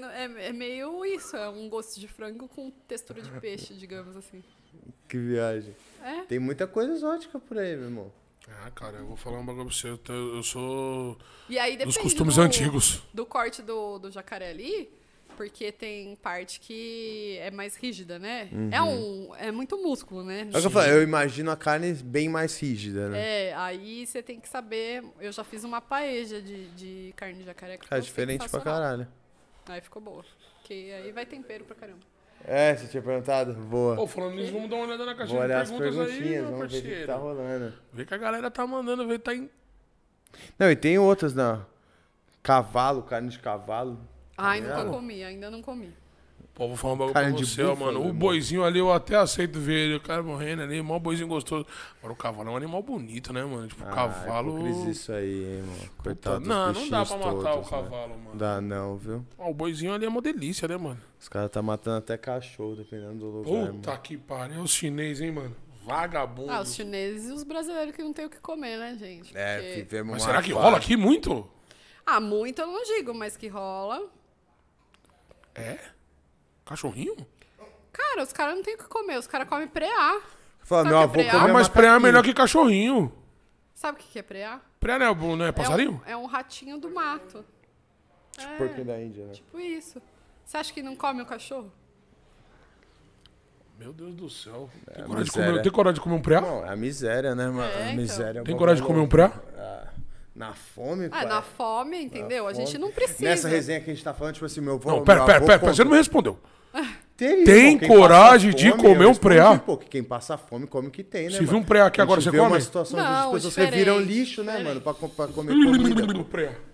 é 0.48 0.52
meio 0.52 1.04
isso, 1.04 1.36
é 1.36 1.48
um 1.48 1.68
gosto 1.68 1.98
de 1.98 2.06
frango 2.08 2.48
com 2.48 2.70
textura 2.88 3.20
de 3.20 3.30
peixe, 3.40 3.74
digamos 3.74 4.16
assim. 4.16 4.42
Que 5.08 5.16
viagem. 5.18 5.74
É? 6.02 6.20
Tem 6.22 6.38
muita 6.38 6.66
coisa 6.66 6.92
exótica 6.92 7.38
por 7.38 7.58
aí, 7.58 7.74
meu 7.76 7.86
irmão. 7.86 8.12
Ah, 8.64 8.70
cara, 8.70 8.98
eu 8.98 9.06
vou 9.06 9.16
falar 9.16 9.38
um 9.40 9.44
bagulho 9.44 9.66
pra 9.66 9.74
você. 9.74 9.88
Eu, 9.88 10.36
eu 10.36 10.42
sou 10.42 11.18
E 11.48 11.58
aí 11.58 11.76
dos 11.76 11.96
costumes 11.96 12.36
do, 12.36 12.42
antigos. 12.42 13.02
do 13.12 13.26
corte 13.26 13.60
do, 13.60 13.98
do 13.98 14.10
jacaré 14.10 14.50
ali, 14.50 14.88
porque 15.36 15.70
tem 15.70 16.16
parte 16.16 16.58
que 16.58 17.38
é 17.40 17.50
mais 17.50 17.76
rígida, 17.76 18.18
né? 18.18 18.48
É 18.72 18.82
um 18.82 19.34
é 19.36 19.52
muito 19.52 19.76
músculo, 19.76 20.24
né? 20.24 20.48
É 20.52 20.56
o 20.56 20.60
que 20.60 20.66
eu 20.66 20.70
falei, 20.70 20.92
eu 20.92 21.02
imagino 21.02 21.50
a 21.50 21.56
carne 21.56 21.92
bem 21.92 22.28
mais 22.28 22.58
rígida, 22.58 23.10
né? 23.10 23.48
É, 23.48 23.54
aí 23.54 24.06
você 24.06 24.22
tem 24.22 24.40
que 24.40 24.48
saber. 24.48 25.04
Eu 25.20 25.30
já 25.30 25.44
fiz 25.44 25.62
uma 25.62 25.80
paeja 25.80 26.40
de, 26.40 26.68
de 26.68 27.12
carne 27.16 27.34
de 27.34 27.44
jacaré 27.44 27.76
que 27.76 27.92
É 27.92 28.00
diferente 28.00 28.48
pra 28.48 28.60
caralho. 28.60 29.06
Aí 29.68 29.80
ficou 29.80 30.00
boa. 30.00 30.24
Porque 30.58 30.92
aí 30.96 31.12
vai 31.12 31.26
tempero 31.26 31.64
pra 31.64 31.76
caramba. 31.76 32.00
É, 32.44 32.74
você 32.74 32.86
tinha 32.86 33.02
perguntado? 33.02 33.54
Boa. 33.54 33.96
Pô, 33.96 34.06
falando 34.06 34.36
nisso, 34.36 34.52
vamos 34.52 34.70
dar 34.70 34.76
uma 34.76 34.86
olhada 34.86 35.04
na 35.04 35.12
Vou 35.12 35.18
caixinha 35.18 35.40
olhar 35.40 35.64
de 35.64 35.72
as 35.72 35.78
perguntas 35.78 35.98
aí, 35.98 36.06
perguntinhas, 36.06 36.42
meu 36.42 36.50
vamos 36.52 36.72
ver 36.72 36.78
o 36.78 36.82
que 36.82 37.06
tá 37.06 37.16
rolando. 37.16 37.74
Vê 37.92 38.04
que 38.04 38.14
a 38.14 38.18
galera 38.18 38.50
tá 38.50 38.66
mandando, 38.66 39.06
vê 39.06 39.18
que 39.18 39.24
tá 39.24 39.34
em... 39.34 39.50
Não, 40.58 40.70
e 40.70 40.76
tem 40.76 40.98
outras, 40.98 41.34
não. 41.34 41.66
Cavalo, 42.42 43.02
carne 43.02 43.28
de 43.30 43.38
cavalo. 43.38 43.98
Ai, 44.36 44.60
ligado? 44.60 44.84
nunca 44.84 44.90
comi, 44.96 45.24
ainda 45.24 45.50
não 45.50 45.62
comi. 45.62 45.92
Pô, 46.54 46.68
vou 46.68 46.76
falar 46.76 46.94
um 46.94 46.96
bagulho 46.96 47.12
Carne 47.14 47.32
pra 47.32 47.38
de 47.38 47.46
você, 47.46 47.62
ó, 47.62 47.70
búfalo, 47.72 47.86
mano. 47.86 47.98
O 48.00 48.02
irmão. 48.08 48.18
boizinho 48.18 48.64
ali 48.64 48.78
eu 48.78 48.90
até 48.90 49.14
aceito 49.14 49.60
ver 49.60 49.74
ele, 49.88 49.94
o 49.96 50.00
cara 50.00 50.22
morrendo 50.22 50.62
ali, 50.62 50.80
mó 50.80 50.98
boizinho 50.98 51.28
gostoso. 51.28 51.66
Agora 51.98 52.14
o 52.14 52.16
cavalo 52.16 52.48
é 52.48 52.52
um 52.52 52.56
animal 52.56 52.82
bonito, 52.82 53.30
né, 53.30 53.44
mano? 53.44 53.68
Tipo, 53.68 53.84
o 53.84 53.88
Ah, 53.88 53.90
cavalo. 53.92 54.58
hipocrisia 54.58 54.90
isso 54.90 55.12
aí, 55.12 55.44
hein, 55.44 55.62
mano. 55.62 55.90
Coitado 55.98 56.38
dos 56.40 56.48
não, 56.48 56.72
não 56.72 56.88
dá 56.88 57.04
pra 57.04 57.16
bichinhos 57.16 57.34
matar 57.44 57.52
todos, 57.52 57.68
o 57.70 57.76
né? 57.76 57.82
cavalo, 57.82 58.08
mano. 58.16 58.30
Não 58.30 58.36
dá 58.38 58.60
não, 58.62 58.96
viu? 58.96 59.26
Ó, 59.36 59.50
o 59.50 59.54
boizinho 59.54 59.92
ali 59.92 60.06
é 60.06 60.08
uma 60.08 60.22
delícia, 60.22 60.66
né, 60.66 60.78
mano? 60.78 60.98
Os 61.20 61.28
caras 61.28 61.50
tá 61.50 61.60
matando 61.60 61.98
até 61.98 62.16
cachorro, 62.16 62.74
dependendo 62.76 63.16
do 63.18 63.26
lugar, 63.26 63.72
Puta 63.72 63.90
mano. 63.90 64.02
que 64.02 64.16
pariu. 64.16 64.56
É 64.56 64.60
os 64.60 64.70
chinês, 64.72 65.20
hein, 65.20 65.32
mano? 65.32 65.54
Vagabundo. 65.84 66.50
Ah, 66.50 66.62
os 66.62 66.74
chineses 66.74 67.28
e 67.28 67.32
os 67.32 67.42
brasileiros 67.44 67.94
que 67.94 68.02
não 68.02 68.14
tem 68.14 68.24
o 68.24 68.30
que 68.30 68.40
comer, 68.40 68.78
né, 68.78 68.96
gente? 68.98 69.30
É, 69.36 69.58
Porque- 69.58 69.74
vivemos 69.82 70.12
Mas 70.14 70.22
uma 70.22 70.28
será 70.30 70.42
que 70.42 70.52
fase. 70.52 70.64
rola 70.64 70.76
aqui 70.78 70.96
muito? 70.96 71.46
Ah, 72.06 72.18
muito 72.18 72.62
eu 72.62 72.66
não 72.66 72.82
digo, 72.82 73.12
mas 73.12 73.36
que 73.36 73.46
rola. 73.46 74.02
É? 75.56 75.78
Cachorrinho? 76.64 77.16
Cara, 77.92 78.22
os 78.22 78.32
caras 78.32 78.54
não 78.56 78.62
tem 78.62 78.74
o 78.74 78.78
que 78.78 78.84
comer, 78.84 79.18
os 79.18 79.26
caras 79.26 79.48
comem 79.48 79.66
preá. 79.68 80.20
Fala, 80.62 80.82
Sabe 80.82 80.88
meu 80.88 80.96
que 80.98 81.00
é 81.00 81.04
avô 81.04 81.12
preá? 81.30 81.44
Ah, 81.44 81.48
mas 81.52 81.68
preá 81.68 81.94
é 81.94 81.98
melhor 81.98 82.22
que 82.22 82.34
cachorrinho. 82.34 83.12
Sabe 83.74 83.98
o 83.98 84.02
que 84.02 84.08
que 84.08 84.18
é 84.18 84.22
preá? 84.22 84.60
Preá 84.80 84.98
não 84.98 85.06
é, 85.06 85.14
bu- 85.14 85.36
não 85.36 85.44
é 85.46 85.52
passarinho? 85.52 86.00
É 86.04 86.16
um, 86.16 86.20
é 86.20 86.22
um 86.24 86.26
ratinho 86.26 86.78
do 86.78 86.90
mato. 86.90 87.44
é, 88.38 88.56
Porquinho 88.56 88.84
da 88.86 89.00
Índia, 89.00 89.26
né? 89.26 89.32
tipo 89.32 89.58
isso. 89.60 90.00
Você 90.44 90.56
acha 90.56 90.72
que 90.72 90.82
não 90.82 90.94
come 90.96 91.22
o 91.22 91.26
cachorro? 91.26 91.72
Meu 93.78 93.92
Deus 93.92 94.14
do 94.14 94.28
céu. 94.30 94.70
Tem, 94.92 95.02
É, 95.04 95.06
coragem 95.06 95.24
de 95.24 95.30
miséria. 95.30 95.50
comer, 95.50 95.62
tem 95.62 95.72
coragem 95.72 95.94
de 95.94 96.00
comer 96.00 96.14
um 96.16 96.22
preá? 96.22 96.40
Não, 96.40 96.64
é 96.64 96.68
a 96.70 96.76
miséria, 96.76 97.34
né, 97.34 97.46
mano? 97.48 97.62
É, 97.62 97.76
a 97.76 97.82
então. 97.84 97.96
miséria. 97.96 98.40
é 98.40 98.42
Tem 98.42 98.56
coragem 98.56 98.80
de 98.82 98.86
comer 98.86 98.98
um 98.98 99.02
louco. 99.02 99.12
preá? 99.12 99.32
Ah, 99.58 99.88
na 100.36 100.52
fome, 100.52 101.06
Ah, 101.06 101.08
pai. 101.10 101.26
na 101.26 101.42
fome, 101.42 102.04
entendeu? 102.04 102.46
A 102.46 102.52
gente 102.52 102.72
fome. 102.72 102.78
não 102.84 102.92
precisa. 102.92 103.24
Nessa 103.24 103.48
resenha 103.48 103.80
que 103.80 103.90
a 103.90 103.94
gente 103.94 104.04
tá 104.04 104.12
falando, 104.12 104.34
tipo 104.34 104.46
assim, 104.46 104.60
meu 104.60 104.74
avô. 104.74 104.90
Não, 104.90 105.02
pera, 105.02 105.24
pera, 105.24 105.36
avô 105.38 105.46
pera, 105.46 105.58
pera, 105.58 105.74
você 105.74 105.82
não 105.82 105.90
me 105.92 105.96
respondeu. 105.96 106.38
Tem 107.16 107.44
irmão, 107.44 107.78
quem 107.78 107.88
coragem 107.88 108.50
passa 108.52 108.62
de 108.62 108.70
fome, 108.72 108.82
comer 108.82 109.06
um 109.06 109.14
preá? 109.14 109.58
Pô, 109.58 109.78
que 109.78 109.88
quem 109.88 110.04
passa 110.04 110.36
fome 110.36 110.66
come 110.66 110.88
o 110.88 110.90
que 110.90 111.02
tem, 111.02 111.24
né? 111.24 111.30
Se 111.30 111.36
mano? 111.36 111.48
viu 111.48 111.58
um 111.60 111.62
preá 111.62 111.86
aqui 111.86 111.98
A 111.98 112.04
agora, 112.04 112.20
gente 112.20 112.30
você 112.30 112.36
come? 112.36 112.52
uma 112.52 112.60
situação 112.60 112.98
onde 113.00 113.08
as 113.08 113.14
Não, 113.14 113.32
pessoas 113.32 113.42
diferente, 113.54 113.72
reviram 113.72 114.00
lixo, 114.00 114.44
né, 114.44 114.62
mano? 114.62 114.82
Pra, 114.82 114.92
pra 114.92 115.26
comer 115.28 115.54
comida. 115.64 116.26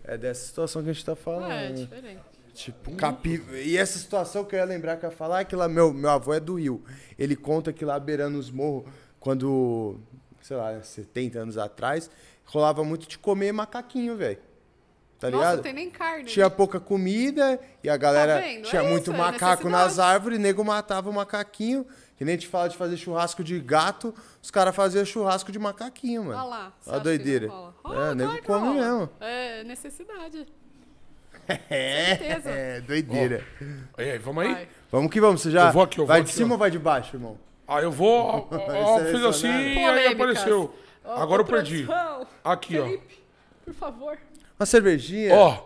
É 0.03 0.19
dessa 0.19 0.45
situação 0.45 0.83
que 0.83 0.91
a 0.91 0.93
gente 0.93 1.05
tá 1.05 1.15
falando. 1.15 1.53
É, 1.53 1.69
né? 1.69 1.73
diferente. 1.75 2.21
Tipo, 2.55 2.91
capi... 2.97 3.41
E 3.65 3.79
essa 3.79 3.97
situação 4.01 4.45
que 4.45 4.57
eu 4.57 4.59
ia 4.59 4.65
lembrar 4.65 4.97
que 4.97 5.07
eu 5.07 5.11
ia 5.11 5.17
falar 5.17 5.43
é 5.43 5.45
que 5.45 5.55
lá, 5.55 5.69
meu, 5.69 5.93
meu 5.95 6.11
avô 6.11 6.35
é 6.35 6.41
do 6.41 6.57
Rio. 6.57 6.83
Ele 7.17 7.37
conta 7.37 7.73
que 7.73 7.85
lá 7.85 7.97
beirando 8.01 8.37
os 8.37 8.51
morros, 8.51 8.85
quando, 9.21 10.01
sei 10.41 10.57
lá, 10.57 10.83
70 10.83 11.39
anos 11.39 11.57
atrás, 11.57 12.11
rolava 12.53 12.85
muito 12.85 13.09
de 13.09 13.19
comer 13.19 13.53
macaquinho, 13.53 14.16
velho. 14.16 14.39
Tá 15.19 15.31
Nossa, 15.31 15.43
ligado? 15.45 15.57
não 15.57 15.62
tem 15.62 15.73
nem 15.73 15.91
carne. 15.91 16.24
Tinha 16.24 16.51
pouca 16.51 16.81
comida 16.81 17.61
e 17.83 17.89
a 17.89 17.97
galera 17.97 18.41
vendo? 18.41 18.65
tinha 18.65 18.83
É 18.83 18.89
muito 18.91 19.05
isso, 19.11 19.12
é 19.12 19.16
macaco 19.16 19.69
nas 19.69 19.83
necessidade. 19.83 20.15
árvores, 20.15 20.39
nego 20.41 20.65
matava 20.65 21.09
o 21.09 21.12
macaquinho. 21.12 21.87
Que 22.16 22.24
nem 22.24 22.35
a 22.35 22.37
gente 22.39 22.49
fala 22.49 22.69
de 22.69 22.77
fazer 22.77 22.97
churrasco 22.97 23.43
de 23.43 23.59
gato, 23.61 24.15
os 24.41 24.51
caras 24.51 24.74
faziam 24.74 25.05
churrasco 25.05 25.51
de 25.53 25.59
macaquinho, 25.59 26.24
mano. 26.24 26.39
Olha 26.39 26.45
lá. 26.49 26.73
Olha 26.87 26.97
a 26.97 26.99
doideira. 27.01 27.49
rola? 27.49 28.11
É, 28.11 28.15
nego 28.15 28.31
claro 28.43 28.43
come 28.65 28.81
mesmo. 28.81 29.11
É 29.20 29.65
necessidade. 29.65 30.47
É, 31.69 32.16
certeza. 32.16 32.51
é, 32.51 32.81
doideira. 32.81 33.45
E 33.99 34.03
aí, 34.03 34.19
vamos 34.19 34.45
aí? 34.45 34.53
Vai. 34.55 34.69
Vamos 34.93 35.11
que 35.11 35.20
vamos, 35.20 35.43
você 35.43 35.51
já 35.51 35.66
Eu 35.66 35.73
vou 35.73 35.83
aqui, 35.83 35.99
eu 35.99 36.07
vai 36.07 36.19
vou 36.19 36.24
de 36.24 36.31
aqui, 36.31 36.37
cima 36.39 36.51
ó. 36.51 36.53
ou 36.53 36.59
vai 36.59 36.70
de 36.70 36.79
baixo, 36.79 37.16
irmão? 37.16 37.39
Aí 37.66 37.83
eu 37.85 37.91
vou, 37.91 38.20
ó, 38.20 38.47
ó, 38.51 38.99
fiz 39.01 39.23
assim 39.24 39.49
e 39.49 39.79
aí 39.79 40.07
apareceu. 40.12 40.73
Ô, 41.05 41.11
Agora 41.12 41.43
eu 41.43 41.47
perdi. 41.47 41.87
Aqui, 42.45 42.79
ó. 42.79 42.85
Felipe, 42.85 43.19
por 43.65 43.74
favor. 43.74 44.19
Uma 44.59 44.66
cervejinha. 44.66 45.35
Ó, 45.35 45.65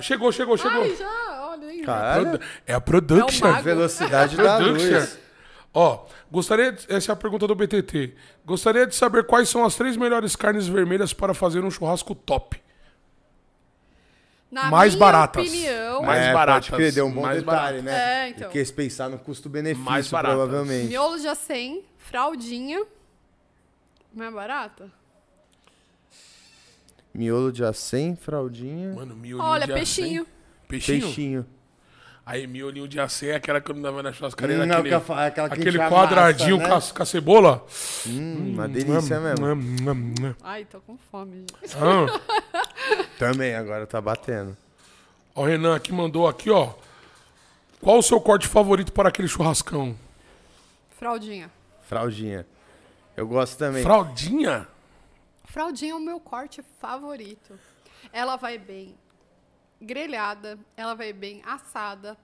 chegou, 0.00 0.30
chegou, 0.32 0.56
chegou. 0.56 0.82
Ai, 0.82 0.94
já, 0.96 1.48
olha 1.50 1.68
aí. 1.68 1.80
Caralho, 1.82 2.40
É 2.66 2.74
a 2.74 2.80
production. 2.80 3.46
É 3.46 3.50
o 3.50 3.52
mago. 3.52 3.64
velocidade 3.64 4.36
da 4.36 4.56
Production. 4.58 4.88
luz. 4.98 5.18
Ó, 5.72 6.06
gostaria. 6.30 6.72
de- 6.72 6.86
essa 6.92 7.12
é 7.12 7.14
a 7.14 7.16
pergunta 7.16 7.46
do 7.46 7.54
BTT. 7.54 8.14
Gostaria 8.44 8.86
de 8.86 8.94
saber 8.94 9.24
quais 9.26 9.48
são 9.48 9.64
as 9.64 9.74
três 9.76 9.96
melhores 9.96 10.34
carnes 10.36 10.66
vermelhas 10.66 11.12
para 11.12 11.34
fazer 11.34 11.64
um 11.64 11.70
churrasco 11.70 12.14
top. 12.14 12.60
Na 14.50 14.70
mais 14.70 14.94
minha 14.94 15.00
baratas. 15.04 15.46
opinião, 15.46 16.02
Mais 16.02 16.22
é, 16.22 16.32
baratas, 16.32 16.68
Pode 16.70 16.80
crer, 16.82 16.92
deu 16.92 17.06
um 17.06 17.12
bom 17.12 17.22
mais 17.22 17.40
detalhe, 17.40 17.82
baratas. 17.82 17.84
né? 17.84 18.24
É, 18.26 18.28
então. 18.30 18.42
Porque 18.48 18.64
se 18.64 18.72
pensar 18.72 19.08
no 19.10 19.18
custo-benefício, 19.18 19.84
Mais 19.84 20.08
baratas. 20.08 20.38
provavelmente. 20.38 20.88
miolo 20.88 21.18
de 21.18 21.26
acém, 21.28 21.84
fraldinha. 21.98 22.84
Não 24.16 24.24
é 24.24 24.30
barata? 24.30 24.90
Miolo 27.14 27.52
de 27.52 27.64
acém, 27.64 28.16
fraldinha, 28.16 28.94
Mano, 28.94 29.14
miolinho 29.14 29.46
Olha, 29.46 29.66
de 29.66 29.72
peixinho. 29.74 30.22
acém. 30.22 30.32
Peixinho? 30.68 31.00
peixinho. 31.02 31.46
Aí, 32.24 32.46
miolinho 32.46 32.88
de 32.88 32.98
acém 32.98 33.28
é 33.28 33.34
aquela 33.36 33.60
que 33.60 33.70
eu 33.70 33.74
não 33.74 33.82
dava 33.82 34.02
na 34.02 34.12
churrascaria. 34.12 34.56
Hum, 34.58 34.62
aquele 34.62 34.94
aquela- 34.94 35.26
aquela 35.26 35.48
que 35.48 35.60
aquele 35.60 35.78
quadradinho 35.78 36.56
amassa, 36.56 36.68
com, 36.68 36.68
né? 36.70 36.90
a, 36.92 36.96
com 36.96 37.02
a 37.02 37.06
cebola. 37.06 37.66
Hum, 38.06 38.52
uma 38.54 38.66
delícia 38.68 39.20
mesmo. 39.20 39.54
mesmo. 39.54 40.36
Ai, 40.42 40.64
tô 40.64 40.80
com 40.80 40.98
fome, 41.10 41.36
gente. 41.62 41.76
Ah, 41.76 42.66
Também, 43.18 43.54
agora 43.54 43.86
tá 43.86 44.00
batendo. 44.00 44.56
Ó, 45.34 45.42
o 45.42 45.46
Renan 45.46 45.76
aqui 45.76 45.92
mandou 45.92 46.26
aqui, 46.26 46.50
ó. 46.50 46.72
Qual 47.80 47.98
o 47.98 48.02
seu 48.02 48.20
corte 48.20 48.48
favorito 48.48 48.92
para 48.92 49.08
aquele 49.10 49.28
churrascão? 49.28 49.96
Fraldinha. 50.98 51.48
Fraldinha. 51.88 52.44
Eu 53.16 53.26
gosto 53.26 53.56
também. 53.58 53.82
Fraldinha? 53.82 54.68
Fraldinha 55.44 55.92
é 55.92 55.94
o 55.94 56.00
meu 56.00 56.20
corte 56.20 56.62
favorito. 56.80 57.58
Ela 58.12 58.36
vai 58.36 58.58
bem 58.58 58.94
grelhada, 59.80 60.58
ela 60.76 60.94
vai 60.94 61.12
bem 61.12 61.42
assada, 61.44 62.16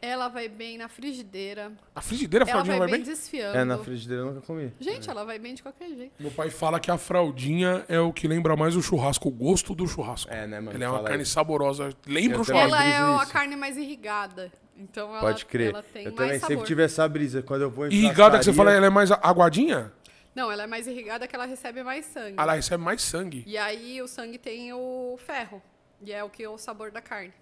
ela 0.00 0.28
vai 0.28 0.48
bem 0.48 0.78
na 0.78 0.88
frigideira, 0.88 1.70
A 1.94 2.00
frigideira, 2.00 2.44
a 2.44 2.48
ela 2.48 2.52
fraldinha 2.52 2.78
vai 2.78 2.88
vai 2.88 2.98
bem 2.98 3.04
bem? 3.04 3.14
desfiando. 3.14 3.56
É, 3.58 3.64
na 3.64 3.78
frigideira 3.78 4.22
eu 4.22 4.26
nunca 4.32 4.40
comi. 4.46 4.72
Gente, 4.80 5.08
ela 5.08 5.24
vai 5.24 5.38
bem 5.38 5.54
de 5.54 5.62
qualquer 5.62 5.88
jeito. 5.90 6.12
Meu 6.18 6.30
pai 6.30 6.50
fala 6.50 6.80
que 6.80 6.90
a 6.90 6.98
fraldinha 6.98 7.84
é 7.88 8.00
o 8.00 8.12
que 8.12 8.26
lembra 8.26 8.56
mais 8.56 8.74
o 8.76 8.82
churrasco, 8.82 9.28
o 9.28 9.30
gosto 9.30 9.74
do 9.74 9.86
churrasco. 9.86 10.30
É, 10.32 10.46
né, 10.46 10.60
mano? 10.60 10.76
Ela 10.76 10.84
é 10.84 10.88
uma 10.88 10.96
Fala 10.96 11.08
carne 11.08 11.22
isso. 11.24 11.32
saborosa. 11.32 11.90
Lembra 12.06 12.38
Eu 12.38 12.40
o 12.42 12.44
também 12.46 12.62
churrasco. 12.62 12.74
Ela 12.76 12.84
é 12.84 12.98
briso 12.98 13.12
a 13.12 13.20
nisso. 13.20 13.32
carne 13.32 13.56
mais 13.56 13.76
irrigada. 13.76 14.52
Então 14.76 15.10
ela, 15.10 15.20
Pode 15.20 15.44
crer. 15.46 15.70
ela 15.70 15.82
tem 15.82 16.04
eu 16.06 16.12
mais 16.12 16.16
também 16.16 16.38
sabor. 16.40 16.48
sempre 16.48 16.66
tive 16.66 16.82
essa 16.82 17.06
brisa. 17.08 17.42
Quando 17.42 17.62
eu 17.62 17.70
vou 17.70 17.86
em 17.86 17.90
Irrigada 17.92 18.38
que 18.38 18.44
você 18.44 18.52
fala, 18.52 18.72
ela 18.72 18.86
é 18.86 18.90
mais 18.90 19.10
aguadinha? 19.12 19.92
Não, 20.34 20.50
ela 20.50 20.62
é 20.62 20.66
mais 20.66 20.86
irrigada 20.86 21.26
que 21.26 21.34
ela 21.36 21.44
recebe 21.46 21.82
mais 21.82 22.06
sangue. 22.06 22.36
Ela 22.38 22.54
recebe 22.54 22.82
mais 22.82 23.02
sangue. 23.02 23.44
E 23.46 23.58
aí 23.58 24.00
o 24.00 24.08
sangue 24.08 24.38
tem 24.38 24.72
o 24.72 25.18
ferro. 25.26 25.62
E 26.00 26.12
é 26.12 26.24
o 26.24 26.30
que 26.30 26.42
é 26.42 26.48
o 26.48 26.58
sabor 26.58 26.90
da 26.90 27.00
carne. 27.00 27.32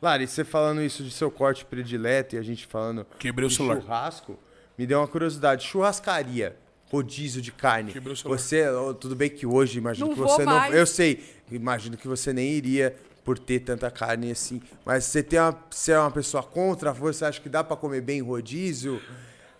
Lari, 0.00 0.26
você 0.26 0.44
falando 0.44 0.80
isso 0.82 1.02
de 1.02 1.10
seu 1.10 1.30
corte 1.30 1.64
predileto 1.64 2.34
e 2.34 2.38
a 2.38 2.42
gente 2.42 2.66
falando 2.66 3.06
Quebrei 3.18 3.46
o 3.46 3.50
de 3.50 3.56
celular. 3.56 3.80
churrasco, 3.80 4.38
me 4.78 4.86
deu 4.86 4.98
uma 5.00 5.08
curiosidade. 5.08 5.66
Churrascaria, 5.66 6.56
rodízio 6.90 7.42
de 7.42 7.52
carne. 7.52 7.92
Quebrei 7.92 8.14
o 8.14 8.16
celular. 8.16 8.38
Você, 8.38 8.64
tudo 8.98 9.14
bem 9.14 9.28
que 9.28 9.44
hoje, 9.44 9.78
imagino 9.78 10.06
Não 10.06 10.14
que 10.14 10.20
vou 10.20 10.28
você 10.28 10.44
mais. 10.44 10.70
não. 10.70 10.78
Eu 10.78 10.86
sei, 10.86 11.22
imagino 11.50 11.96
que 11.98 12.08
você 12.08 12.32
nem 12.32 12.48
iria 12.52 12.96
por 13.22 13.38
ter 13.38 13.60
tanta 13.60 13.90
carne 13.90 14.30
assim. 14.30 14.62
Mas 14.86 15.04
você 15.04 15.22
tem 15.22 15.38
uma, 15.38 15.58
você 15.70 15.92
é 15.92 15.98
uma 15.98 16.10
pessoa 16.10 16.42
contra? 16.42 16.92
Você 16.92 17.24
acha 17.26 17.38
que 17.40 17.50
dá 17.50 17.62
pra 17.62 17.76
comer 17.76 18.00
bem 18.00 18.20
em 18.20 18.22
rodízio? 18.22 19.02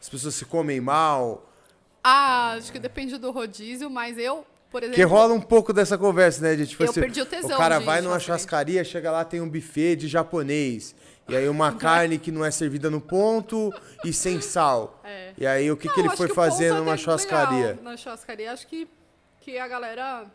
As 0.01 0.09
pessoas 0.09 0.35
se 0.35 0.47
comem 0.47 0.81
mal? 0.81 1.50
Ah, 2.03 2.53
acho 2.53 2.73
que 2.73 2.79
depende 2.79 3.19
do 3.19 3.31
rodízio, 3.31 3.91
mas 3.91 4.17
eu, 4.19 4.47
por 4.71 4.83
exemplo. 4.83 4.97
Porque 4.97 5.03
rola 5.03 5.35
um 5.35 5.41
pouco 5.41 5.73
dessa 5.73 5.99
conversa, 5.99 6.43
né? 6.43 6.57
De, 6.57 6.67
tipo, 6.67 6.83
Eu 6.83 6.91
assim, 6.91 7.01
perdi 7.01 7.21
o 7.21 7.27
tesão 7.27 7.59
cara 7.59 7.79
de 7.79 7.85
vai 7.85 8.01
numa 8.01 8.19
churrascaria. 8.19 8.83
churrascaria, 8.83 8.85
chega 8.85 9.11
lá, 9.11 9.25
tem 9.25 9.41
um 9.41 9.49
buffet 9.49 9.97
de 9.97 10.09
japonês. 10.09 10.95
E 11.29 11.37
aí 11.37 11.49
uma 11.49 11.73
carne 11.77 12.19
que 12.19 12.33
não 12.33 12.45
é 12.45 12.51
servida 12.51 12.91
no 12.91 13.01
ponto 13.01 13.73
e 14.05 14.13
sem 14.13 14.41
sal. 14.41 15.01
É. 15.05 15.33
E 15.37 15.47
aí 15.47 15.71
o 15.71 15.77
que, 15.77 15.87
Não, 15.89 15.95
que 15.95 16.01
ele 16.01 16.11
foi 16.17 16.27
que 16.27 16.33
o 16.33 16.35
fazer 16.35 16.71
ponto 16.71 16.79
numa 16.85 16.97
churrascaria? 16.97 17.79
Na 17.83 17.97
churrascaria, 17.97 18.53
acho 18.53 18.67
que, 18.67 18.89
que 19.41 19.59
a 19.59 19.69
galera. 19.69 20.27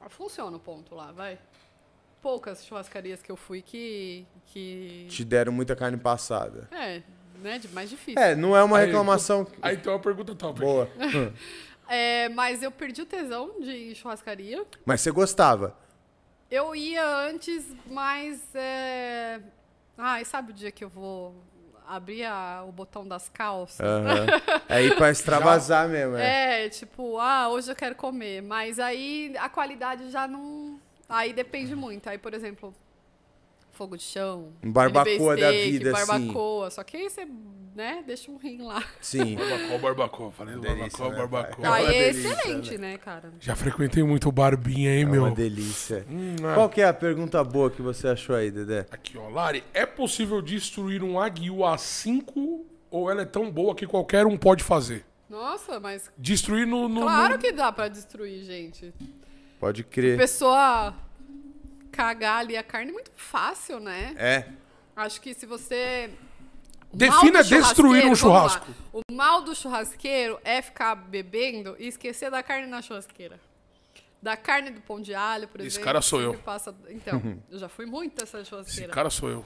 ah, 0.00 0.08
Funciona 0.08 0.56
o 0.56 0.60
ponto 0.60 0.94
lá, 0.94 1.12
vai. 1.12 1.38
Poucas 2.20 2.64
churrascarias 2.64 3.20
que 3.20 3.30
eu 3.30 3.36
fui 3.36 3.60
que. 3.62 4.24
que... 4.46 5.06
Te 5.10 5.24
deram 5.24 5.52
muita 5.52 5.74
carne 5.74 5.96
passada. 5.98 6.68
É, 6.70 7.02
né? 7.42 7.58
de- 7.58 7.68
Mais 7.68 7.90
difícil. 7.90 8.20
É, 8.22 8.34
não 8.34 8.56
é 8.56 8.62
uma 8.62 8.78
Aí, 8.78 8.86
reclamação 8.86 9.46
Aí 9.60 9.76
tem 9.76 9.92
uma 9.92 9.98
pergunta 9.98 10.34
top. 10.34 10.60
boa. 10.60 10.88
É, 11.88 12.28
mas 12.30 12.62
eu 12.62 12.70
perdi 12.70 13.02
o 13.02 13.06
tesão 13.06 13.60
de 13.60 13.94
churrascaria. 13.94 14.64
Mas 14.86 15.02
você 15.02 15.10
gostava. 15.10 15.76
Eu 16.50 16.74
ia 16.74 17.04
antes, 17.04 17.66
mas. 17.86 18.40
É... 18.54 19.40
Ai, 19.98 20.24
sabe 20.24 20.52
o 20.52 20.54
dia 20.54 20.70
que 20.70 20.82
eu 20.82 20.88
vou 20.88 21.34
abrir 21.86 22.24
a- 22.24 22.64
o 22.66 22.72
botão 22.72 23.06
das 23.06 23.28
calças? 23.28 23.80
Aham. 23.84 24.26
É 24.70 24.82
ir 24.82 24.96
pra 24.96 25.10
extravasar 25.10 25.86
mesmo, 25.90 26.16
é. 26.16 26.64
É, 26.64 26.68
tipo, 26.70 27.18
ah, 27.18 27.48
hoje 27.50 27.70
eu 27.70 27.76
quero 27.76 27.94
comer. 27.94 28.40
Mas 28.42 28.78
aí 28.78 29.34
a 29.38 29.48
qualidade 29.50 30.10
já 30.10 30.26
não. 30.26 30.80
Aí 31.08 31.32
depende 31.34 31.74
muito. 31.76 32.08
Aí, 32.08 32.16
por 32.16 32.32
exemplo, 32.32 32.72
fogo 33.72 33.96
de 33.96 34.02
chão. 34.02 34.52
Um 34.62 34.70
barbacoa 34.70 35.36
da 35.36 35.50
vida, 35.50 35.92
assim. 35.96 36.06
barbacoa. 36.06 36.70
Só 36.70 36.82
que 36.84 36.96
aí 36.96 37.08
você, 37.10 37.26
né, 37.74 38.02
deixa 38.06 38.30
um 38.30 38.36
rim 38.36 38.62
lá. 38.62 38.84
Sim. 39.00 39.34
Barbacoa, 39.40 39.78
barbacoa. 39.78 40.30
Falei 40.32 40.56
delícia, 40.56 40.98
barbacoa, 41.04 41.10
né, 41.10 41.26
barbacoa. 41.26 41.66
É 41.66 41.70
aí 41.72 41.86
é 41.96 42.12
delícia, 42.12 42.32
excelente, 42.32 42.78
né, 42.78 42.98
cara? 42.98 43.32
Já 43.40 43.56
frequentei 43.56 44.02
muito 44.02 44.28
o 44.28 44.32
Barbinha, 44.32 44.94
hein, 44.94 45.02
É 45.02 45.06
meu? 45.06 45.22
uma 45.24 45.30
delícia. 45.34 46.06
Hum, 46.10 46.36
ah. 46.44 46.54
Qual 46.54 46.68
que 46.68 46.80
é 46.82 46.86
a 46.86 46.92
pergunta 46.94 47.42
boa 47.42 47.70
que 47.70 47.80
você 47.82 48.08
achou 48.08 48.36
aí, 48.36 48.50
Dedé? 48.50 48.86
Aqui, 48.90 49.16
ó. 49.18 49.28
Lari, 49.30 49.64
é 49.72 49.86
possível 49.86 50.40
destruir 50.42 51.02
um 51.02 51.18
Aguil 51.18 51.56
A5 51.56 52.60
ou 52.90 53.10
ela 53.10 53.22
é 53.22 53.26
tão 53.26 53.50
boa 53.50 53.74
que 53.74 53.86
qualquer 53.86 54.26
um 54.26 54.36
pode 54.36 54.62
fazer? 54.62 55.04
Nossa, 55.30 55.80
mas 55.80 56.10
Destruir 56.18 56.66
no... 56.66 56.88
no 56.90 57.00
claro 57.00 57.34
no- 57.34 57.38
que 57.40 57.50
dá 57.52 57.72
pra 57.72 57.88
destruir, 57.88 58.44
gente. 58.44 58.92
Pode 59.58 59.82
crer. 59.82 60.18
Pessoa 60.18 60.92
cagar 61.92 62.38
ali 62.38 62.56
a 62.56 62.62
carne 62.62 62.90
é 62.90 62.94
muito 62.94 63.10
fácil, 63.14 63.78
né? 63.78 64.14
É. 64.18 64.48
Acho 64.96 65.20
que 65.20 65.34
se 65.34 65.46
você. 65.46 66.10
o 66.92 66.96
Defina 66.96 67.44
destruir 67.44 68.06
um 68.06 68.14
churrasco. 68.14 68.66
O 68.92 69.00
mal 69.12 69.42
do 69.42 69.54
churrasqueiro 69.54 70.40
é 70.42 70.60
ficar 70.60 70.94
bebendo 70.94 71.76
e 71.78 71.86
esquecer 71.86 72.30
da 72.30 72.42
carne 72.42 72.66
na 72.66 72.82
churrasqueira. 72.82 73.38
Da 74.20 74.36
carne 74.36 74.70
do 74.70 74.80
pão 74.80 75.00
de 75.00 75.14
alho, 75.14 75.48
por 75.48 75.60
Esse 75.60 75.68
exemplo. 75.68 75.84
cara 75.84 76.00
sou 76.00 76.20
eu. 76.20 76.34
Passa... 76.38 76.74
Então, 76.88 77.40
eu 77.50 77.58
já 77.58 77.68
fui 77.68 77.86
muito 77.86 78.20
nessa 78.20 78.40
Esse 78.40 78.50
churrasqueira. 78.50 78.92
cara 78.92 79.10
sou 79.10 79.28
eu. 79.28 79.44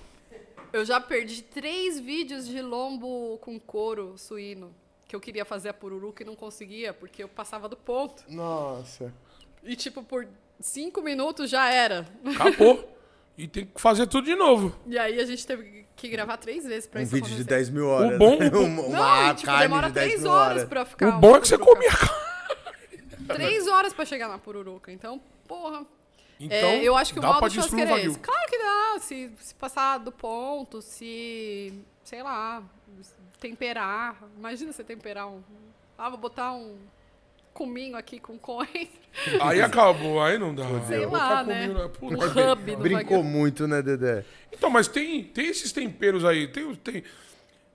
Eu 0.72 0.84
já 0.84 1.00
perdi 1.00 1.42
três 1.42 1.98
vídeos 1.98 2.46
de 2.46 2.60
lombo 2.60 3.38
com 3.38 3.58
couro 3.58 4.18
suíno. 4.18 4.74
Que 5.08 5.14
eu 5.14 5.20
queria 5.20 5.44
fazer 5.44 5.68
a 5.68 5.74
pururuca 5.74 6.22
e 6.22 6.26
não 6.26 6.34
conseguia, 6.34 6.92
porque 6.92 7.22
eu 7.22 7.28
passava 7.28 7.68
do 7.68 7.76
ponto. 7.76 8.24
Nossa. 8.28 9.14
E, 9.62 9.76
tipo, 9.76 10.02
por 10.02 10.28
cinco 10.60 11.02
minutos 11.02 11.50
já 11.50 11.68
era. 11.72 12.06
Acabou. 12.24 12.96
e 13.36 13.46
tem 13.48 13.66
que 13.66 13.80
fazer 13.80 14.06
tudo 14.06 14.24
de 14.24 14.34
novo. 14.34 14.74
E 14.86 14.98
aí 14.98 15.20
a 15.20 15.24
gente 15.24 15.46
teve 15.46 15.86
que 15.96 16.08
gravar 16.08 16.36
três 16.36 16.64
vezes 16.64 16.86
pra 16.86 17.00
Um 17.00 17.04
isso 17.04 17.12
vídeo 17.14 17.28
de 17.28 17.34
acontecer. 17.34 17.48
10 17.56 17.70
mil 17.70 17.86
horas. 17.88 18.14
O 18.16 18.18
bom- 18.18 18.38
né? 18.38 18.50
o- 18.52 18.86
uma 18.86 19.26
Não, 19.28 19.34
tipo, 19.34 19.46
carne 19.46 19.62
demora 19.62 19.86
de 19.88 19.92
10 19.94 20.06
três 20.08 20.22
mil 20.22 20.30
horas 20.32 20.50
horas. 20.58 20.64
pra 20.68 20.84
ficar. 20.84 21.06
O 21.06 21.10
uma 21.10 21.18
bom 21.20 21.36
é 21.36 21.40
que 21.40 21.48
você 21.48 21.58
comia 21.58 21.90
carne. 21.90 22.26
Três 23.28 23.66
horas 23.66 23.92
pra 23.92 24.04
chegar 24.04 24.28
na 24.28 24.38
pururuca. 24.38 24.92
Então, 24.92 25.20
porra. 25.48 25.84
Então, 26.38 26.56
É, 26.68 26.82
eu 26.84 26.94
acho 26.96 27.12
que 27.12 27.18
o 27.18 27.22
dá 27.22 27.28
mal 27.28 27.40
do 27.40 27.46
um 27.46 27.50
churrasqueiro 27.50 27.90
é 27.92 28.04
esse. 28.04 28.18
Claro 28.20 28.48
que 28.50 28.58
dá. 28.58 28.98
Se, 29.00 29.32
se 29.40 29.54
passar 29.54 29.98
do 29.98 30.12
ponto, 30.12 30.80
se. 30.82 31.72
Sei 32.04 32.22
lá. 32.22 32.62
Temperar. 33.40 34.16
Imagina 34.38 34.72
você 34.72 34.84
temperar 34.84 35.28
um. 35.28 35.42
Ah, 35.98 36.08
vou 36.08 36.18
botar 36.18 36.52
um 36.52 36.76
cominho 37.56 37.96
aqui 37.96 38.18
com 38.20 38.38
coentro. 38.38 39.00
Aí 39.40 39.62
acabou, 39.62 40.20
aí 40.22 40.36
não 40.38 40.54
dá. 40.54 40.64
Sei 40.86 41.06
lá, 41.06 41.42
né? 41.42 41.68
Um 41.68 41.88
puta. 41.88 42.52
hub 42.52 42.70
do 42.76 42.82
Brincou 42.82 43.16
Wagyu. 43.16 43.22
muito, 43.24 43.66
né, 43.66 43.80
Dedé? 43.80 44.24
Então, 44.52 44.68
mas 44.68 44.86
tem, 44.88 45.24
tem 45.24 45.46
esses 45.46 45.72
temperos 45.72 46.22
aí. 46.22 46.48
Tem, 46.48 46.74
tem, 46.76 47.02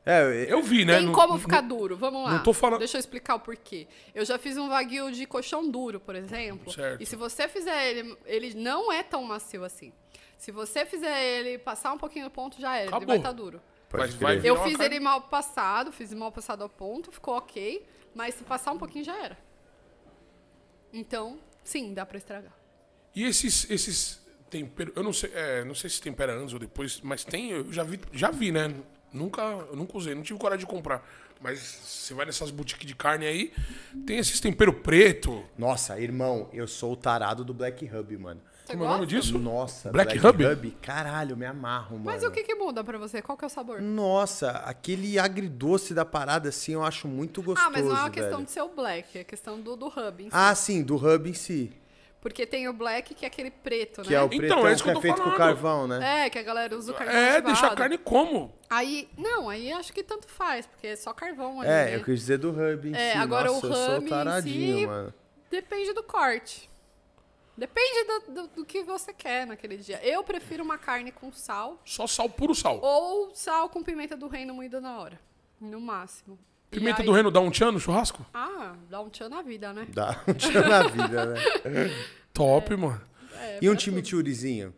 É, 0.05 0.45
eu 0.47 0.61
vi, 0.61 0.85
né? 0.85 0.97
Tem 0.97 1.07
no- 1.07 1.11
como 1.13 1.33
no- 1.33 1.39
ficar 1.39 1.61
duro, 1.61 1.95
vamos 1.97 2.23
lá. 2.25 2.33
não 2.33 2.43
tô 2.43 2.53
falando- 2.53 2.79
Deixa 2.79 2.97
eu 2.97 2.99
explicar 2.99 3.35
o 3.35 3.39
porquê. 3.39 3.87
Eu 4.13 4.23
já 4.23 4.37
fiz 4.37 4.55
um 4.57 4.69
wagyu 4.69 5.11
de 5.11 5.25
colchão 5.25 5.67
duro, 5.69 5.99
por 5.99 6.15
exemplo. 6.15 6.71
Certo. 6.71 7.01
E 7.01 7.05
se 7.07 7.15
você 7.15 7.47
fizer 7.47 7.89
ele, 7.89 8.15
ele 8.25 8.53
não 8.53 8.91
é 8.91 9.01
tão 9.03 9.23
macio 9.23 9.63
assim. 9.63 9.91
Se 10.37 10.51
você 10.51 10.85
fizer 10.85 11.23
ele 11.23 11.57
passar 11.57 11.91
um 11.93 11.97
pouquinho 11.97 12.25
do 12.25 12.31
ponto, 12.31 12.59
já 12.61 12.73
era. 12.75 12.81
Ele 12.83 12.89
Acabou. 12.89 13.07
vai 13.07 13.17
estar 13.17 13.31
duro. 13.31 13.61
pode 13.89 14.03
Mas 14.03 14.13
vai 14.15 14.37
crer. 14.39 14.47
Eu 14.49 14.55
uma 14.55 14.63
fiz 14.63 14.77
carne- 14.77 14.95
ele 14.95 15.03
mal 15.03 15.21
passado, 15.21 15.91
fiz 15.91 16.13
mal 16.13 16.31
passado 16.31 16.61
ao 16.61 16.69
ponto, 16.69 17.11
ficou 17.11 17.35
ok. 17.35 17.83
Mas 18.13 18.35
se 18.35 18.43
passar 18.43 18.71
um 18.73 18.77
pouquinho, 18.77 19.03
já 19.05 19.15
era. 19.17 19.37
Então, 20.93 21.39
sim, 21.63 21.93
dá 21.93 22.05
pra 22.05 22.17
estragar. 22.17 22.53
E 23.15 23.23
esses, 23.23 23.69
esses 23.69 24.21
temperos, 24.49 24.93
eu 24.95 25.03
não 25.03 25.13
sei, 25.13 25.31
é, 25.33 25.63
não 25.63 25.75
sei 25.75 25.89
se 25.89 26.01
tempera 26.01 26.33
antes 26.33 26.53
ou 26.53 26.59
depois, 26.59 26.99
mas 27.01 27.23
tem, 27.23 27.51
eu 27.51 27.71
já 27.71 27.83
vi, 27.83 27.99
já 28.13 28.31
vi, 28.31 28.51
né? 28.51 28.73
Nunca, 29.11 29.41
eu 29.41 29.75
nunca 29.75 29.97
usei, 29.97 30.15
não 30.15 30.23
tive 30.23 30.39
coragem 30.39 30.65
de 30.65 30.71
comprar. 30.71 31.05
Mas 31.41 31.59
você 31.59 32.13
vai 32.13 32.25
nessas 32.25 32.51
boutiques 32.51 32.85
de 32.85 32.95
carne 32.95 33.25
aí, 33.25 33.53
tem 34.05 34.17
esses 34.17 34.39
tempero 34.39 34.71
preto. 34.71 35.43
Nossa, 35.57 35.99
irmão, 35.99 36.49
eu 36.53 36.67
sou 36.67 36.93
o 36.93 36.95
tarado 36.95 37.43
do 37.43 37.53
Black 37.53 37.83
Hub, 37.85 38.17
mano. 38.17 38.41
Você 38.71 38.77
Como 38.77 38.83
é 38.83 38.87
o 38.87 38.91
nome 38.93 39.05
disso? 39.07 39.37
Nossa, 39.37 39.91
Black 39.91 40.17
Hub? 40.17 40.71
Caralho, 40.81 41.35
me 41.35 41.45
amarro, 41.45 41.97
mano. 41.97 42.05
Mas 42.05 42.23
o 42.23 42.31
que, 42.31 42.43
que 42.43 42.55
muda 42.55 42.83
pra 42.83 42.97
você? 42.97 43.21
Qual 43.21 43.37
que 43.37 43.43
é 43.43 43.47
o 43.47 43.49
sabor? 43.49 43.81
Nossa, 43.81 44.51
aquele 44.65 45.19
agridoce 45.19 45.93
da 45.93 46.05
parada, 46.05 46.49
assim, 46.49 46.73
eu 46.73 46.83
acho 46.83 47.07
muito 47.07 47.41
gostoso, 47.41 47.67
ah, 47.67 47.71
mas 47.71 47.85
não 47.85 47.95
é 47.97 47.99
uma 47.99 48.09
questão 48.09 48.31
velho. 48.37 48.45
de 48.45 48.51
ser 48.51 48.61
o 48.61 48.69
black, 48.69 49.17
é 49.19 49.23
questão 49.23 49.59
do, 49.59 49.75
do 49.75 49.87
hub 49.87 50.23
em 50.23 50.25
si. 50.25 50.31
Ah, 50.31 50.55
sim, 50.55 50.81
do 50.83 50.95
hub 50.95 51.29
em 51.29 51.33
si. 51.33 51.73
Porque 52.21 52.45
tem 52.45 52.67
o 52.69 52.73
black, 52.73 53.15
que 53.15 53.25
é 53.25 53.27
aquele 53.27 53.49
preto, 53.49 54.03
Que 54.03 54.11
né? 54.11 54.15
é 54.17 54.21
o 54.21 54.25
Então, 54.25 54.37
pretão 54.37 54.67
é 54.67 54.73
isso 54.73 54.83
que 54.83 54.89
que 54.91 54.95
eu 54.95 54.99
é 54.99 55.01
feito 55.01 55.15
com 55.17 55.23
falando. 55.23 55.37
carvão, 55.37 55.87
né? 55.87 56.25
É, 56.25 56.29
que 56.29 56.37
a 56.37 56.43
galera 56.43 56.77
usa 56.77 56.91
o 56.91 56.95
carvão 56.95 57.15
É, 57.15 57.23
ativado. 57.31 57.45
deixar 57.47 57.71
a 57.71 57.75
carne 57.75 57.97
como? 57.97 58.53
Aí, 58.69 59.09
não, 59.17 59.49
aí 59.49 59.71
acho 59.71 59.91
que 59.91 60.03
tanto 60.03 60.27
faz, 60.27 60.67
porque 60.67 60.85
é 60.85 60.95
só 60.95 61.13
carvão 61.13 61.59
ali, 61.61 61.69
É, 61.71 61.85
né? 61.85 61.95
eu 61.95 62.03
quis 62.03 62.19
dizer 62.19 62.37
do 62.37 62.51
hub 62.51 62.87
em 62.89 62.93
É, 62.95 63.13
si. 63.13 63.17
agora 63.17 63.49
Nossa, 63.51 63.65
o 63.67 63.69
eu 63.71 63.75
sou 63.75 63.97
hub 63.97 64.05
em 64.05 64.09
taradinho, 64.09 64.79
si- 64.81 64.85
mano. 64.85 65.13
Depende 65.49 65.93
do 65.93 66.03
corte. 66.03 66.69
Depende 67.57 68.03
do, 68.05 68.31
do, 68.33 68.47
do 68.47 68.65
que 68.65 68.81
você 68.83 69.13
quer 69.13 69.45
naquele 69.45 69.77
dia. 69.77 69.99
Eu 70.03 70.23
prefiro 70.23 70.63
uma 70.63 70.77
carne 70.77 71.11
com 71.11 71.31
sal 71.31 71.79
Só 71.85 72.07
sal, 72.07 72.29
puro 72.29 72.55
sal. 72.55 72.79
ou 72.81 73.35
sal 73.35 73.69
com 73.69 73.83
pimenta 73.83 74.15
do 74.15 74.27
reino 74.27 74.53
moída 74.53 74.79
na 74.81 74.97
hora. 74.99 75.19
No 75.59 75.79
máximo. 75.81 76.39
Pimenta 76.71 77.01
aí- 77.01 77.05
do 77.05 77.11
reino 77.11 77.29
dá 77.29 77.39
um 77.41 77.51
tchan 77.51 77.71
no 77.71 77.79
churrasco? 77.79 78.25
Ah, 78.33 78.73
dá 78.89 79.01
um 79.01 79.09
tchan 79.09 79.27
na 79.29 79.41
vida, 79.41 79.73
né? 79.73 79.85
Dá 79.93 80.21
um 80.27 80.33
tchan 80.33 80.61
na 80.67 80.87
vida, 80.87 81.25
né? 81.25 81.39
Top, 82.33 82.75
mano. 82.77 83.01
É, 83.35 83.55
E 83.61 83.69
um 83.69 83.71
pra 83.73 83.79
tudo. 83.79 83.81
chimichurrizinho? 83.81 84.73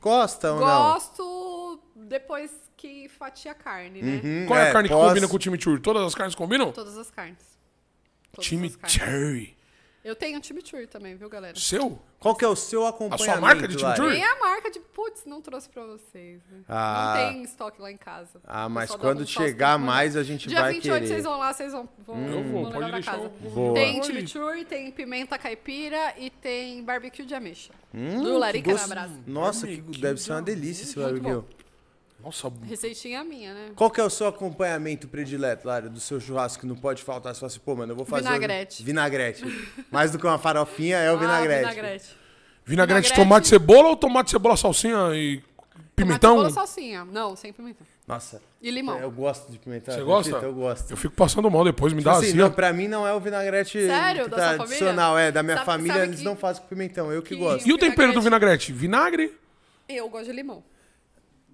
Gosta 0.00 0.52
ou 0.52 0.60
não? 0.60 0.66
Gosto 0.92 1.82
depois 1.96 2.50
que 2.76 3.08
fatia 3.08 3.52
a 3.52 3.54
carne, 3.54 4.00
né? 4.02 4.20
Hum, 4.24 4.46
Qual 4.46 4.58
é, 4.58 4.68
a 4.70 4.72
carne 4.72 4.88
que 4.88 4.94
combina 4.94 5.28
com 5.28 5.36
o 5.36 5.40
chimichurri? 5.40 5.80
Todas 5.80 6.02
as 6.02 6.14
carnes 6.14 6.34
combinam? 6.34 6.72
Todas 6.72 6.96
as 6.96 7.10
carnes. 7.10 7.38
Todas 8.32 8.46
as 8.52 8.76
carnes. 8.76 8.92
Chimichurri. 8.94 9.56
Eu 10.02 10.16
tenho 10.16 10.42
chimichurri 10.42 10.86
também, 10.86 11.14
viu, 11.14 11.28
galera? 11.28 11.58
Seu? 11.58 11.98
Qual 12.18 12.34
que 12.34 12.42
é 12.42 12.48
o 12.48 12.56
seu 12.56 12.86
acompanhamento? 12.86 13.40
marca 13.40 13.68
de 13.68 13.76
Lari? 13.76 13.96
chimichurri? 13.96 14.18
Nem 14.18 14.24
a 14.24 14.38
marca 14.38 14.70
de 14.70 14.80
putz, 14.80 15.26
não 15.26 15.42
trouxe 15.42 15.68
pra 15.68 15.84
vocês. 15.84 16.40
Né? 16.50 16.62
Ah. 16.66 17.14
Não 17.18 17.32
tem 17.32 17.42
estoque 17.42 17.82
lá 17.82 17.92
em 17.92 17.98
casa. 17.98 18.40
Ah, 18.44 18.66
mas 18.68 18.94
quando 18.94 19.26
chegar 19.26 19.78
mais, 19.78 20.16
a 20.16 20.22
gente 20.22 20.48
Dia 20.48 20.60
vai 20.60 20.72
28 20.72 20.94
querer. 20.94 21.06
vocês 21.06 21.24
vão 21.24 21.38
lá, 21.38 21.52
vocês 21.52 21.72
vão, 21.72 21.88
vão, 21.98 22.26
Eu 22.26 22.44
vou, 22.44 22.62
vão 22.62 22.72
pode 22.72 22.84
levar 22.86 23.02
pra 23.02 23.12
casa. 23.12 23.28
Boa. 23.28 23.74
Tem 23.74 23.96
Oi. 23.98 24.02
chimichurri, 24.06 24.64
tem 24.64 24.90
pimenta 24.90 25.38
caipira 25.38 26.14
e 26.16 26.30
tem 26.30 26.82
barbecue 26.82 27.26
de 27.26 27.34
ameixa. 27.34 27.72
Hum, 27.92 28.22
do 28.22 28.38
Larica 28.38 28.72
que 28.74 28.80
na 28.80 28.86
brasa. 28.86 29.14
Nossa, 29.26 29.66
que 29.66 29.76
Barbecue 29.76 30.00
deve 30.00 30.20
ser 30.20 30.32
uma 30.32 30.42
de 30.42 30.54
delícia 30.54 30.84
esse 30.84 30.98
Muito 30.98 31.22
barbecue. 31.22 31.59
Nossa, 32.22 32.52
Receitinha 32.68 33.24
minha, 33.24 33.54
né? 33.54 33.70
Qual 33.74 33.90
que 33.90 34.00
é 34.00 34.04
o 34.04 34.10
seu 34.10 34.26
acompanhamento 34.26 35.08
predileto, 35.08 35.66
Lara, 35.66 35.88
do 35.88 35.98
seu 36.00 36.20
churrasco 36.20 36.60
que 36.60 36.66
não 36.66 36.76
pode 36.76 37.02
faltar? 37.02 37.34
Você 37.34 37.40
fala 37.40 37.50
assim, 37.50 37.60
pô, 37.64 37.74
mano, 37.74 37.92
eu 37.92 37.96
vou 37.96 38.04
fazer... 38.04 38.24
Vinagrete. 38.24 38.82
Vinagrete. 38.82 39.44
Mais 39.90 40.10
do 40.12 40.18
que 40.18 40.26
uma 40.26 40.38
farofinha, 40.38 40.98
é 40.98 41.10
o 41.10 41.14
Ah, 41.14 41.18
vinagrete. 41.18 41.60
vinagrete. 41.60 42.04
vinagrete, 42.66 43.00
Vinagrete. 43.00 43.14
tomate, 43.14 43.48
cebola 43.48 43.88
ou 43.88 43.96
tomate, 43.96 44.30
cebola, 44.30 44.56
salsinha 44.56 44.96
e 45.14 45.42
pimentão? 45.96 46.36
Tomate, 46.36 46.48
cebola, 46.50 46.66
salsinha. 46.66 47.04
Não, 47.06 47.34
sem 47.36 47.52
pimentão. 47.52 47.86
Nossa, 48.06 48.42
E 48.60 48.70
limão. 48.70 48.98
eu 48.98 49.10
gosto 49.10 49.50
de 49.52 49.58
pimentão. 49.58 49.94
Você 49.94 50.02
gosta? 50.02 50.36
Eu 50.38 50.52
gosto. 50.52 50.90
Eu 50.90 50.96
fico 50.96 51.14
passando 51.14 51.48
mal 51.50 51.62
depois, 51.64 51.92
me 51.92 52.00
Tipo 52.00 52.10
dá 52.10 52.18
assim, 52.18 52.28
azia. 52.30 52.42
não, 52.42 52.50
pra 52.50 52.72
mim 52.72 52.88
não 52.88 53.06
é 53.06 53.14
o 53.14 53.20
vinagrete 53.20 53.86
Sério? 53.86 54.28
Da 54.28 54.36
sua 54.56 54.66
tradicional, 54.66 55.16
é, 55.16 55.30
da 55.30 55.42
minha 55.44 55.56
Sabe- 55.58 55.66
família 55.66 55.92
sabe 55.94 56.06
eles 56.06 56.18
que- 56.18 56.24
não 56.24 56.36
fazem 56.36 56.60
com 56.62 56.68
pimentão, 56.68 57.12
eu 57.12 57.22
que, 57.22 57.30
que- 57.36 57.40
gosto. 57.40 57.66
E 57.68 57.72
o 57.72 57.78
tempero 57.78 58.12
do 58.12 58.20
vinagrete? 58.20 58.72
Vinagre? 58.72 59.32
Eu 59.88 60.08
gosto 60.08 60.26
de 60.26 60.32
limão. 60.32 60.62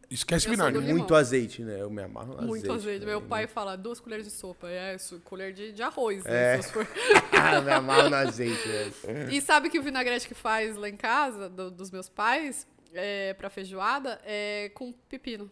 Esquece 0.09 0.47
Eu 0.47 0.53
vinagre. 0.53 0.81
Muito 0.81 1.15
azeite, 1.15 1.63
né? 1.63 1.81
Eu 1.81 1.91
me 1.91 2.03
amarro 2.03 2.37
no 2.37 2.43
Muito 2.47 2.73
azeite. 2.73 3.01
né? 3.01 3.07
Meu 3.07 3.21
pai 3.23 3.47
fala 3.47 3.77
duas 3.77 3.99
colheres 3.99 4.25
de 4.27 4.31
sopa. 4.33 4.69
É 4.69 4.95
isso, 4.95 5.21
colher 5.25 5.53
de, 5.53 5.73
de 5.73 5.83
arroz. 5.83 6.25
É. 6.25 6.57
Né, 6.57 6.63
se 6.63 6.73
for. 6.73 6.87
Ah, 7.33 7.61
me 7.61 7.71
amarro 7.73 8.09
no 8.11 8.17
azeite, 8.17 8.69
velho. 8.69 9.33
E 9.33 9.41
sabe 9.41 9.69
que 9.69 9.79
o 9.79 9.83
vinagrete 9.83 10.27
que 10.29 10.35
faz 10.35 10.77
lá 10.77 10.89
em 10.89 10.97
casa, 10.97 11.49
do- 11.49 11.71
dos 11.71 11.91
meus 11.91 12.09
pais, 12.09 12.67
é, 12.95 13.35
pra 13.35 13.51
feijoada, 13.51 14.21
é 14.25 14.71
com 14.75 14.93
pepino. 14.93 15.51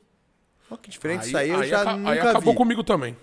Ó, 0.71 0.77
que 0.77 0.89
diferente 0.89 1.27
isso 1.27 1.37
aí, 1.37 1.51
eu 1.51 1.59
aí 1.59 1.69
já 1.69 1.97
nunca 1.97 2.11
aí 2.11 2.19
acabou 2.21 2.53
vi. 2.53 2.57
comigo 2.59 2.83
também. 2.85 3.17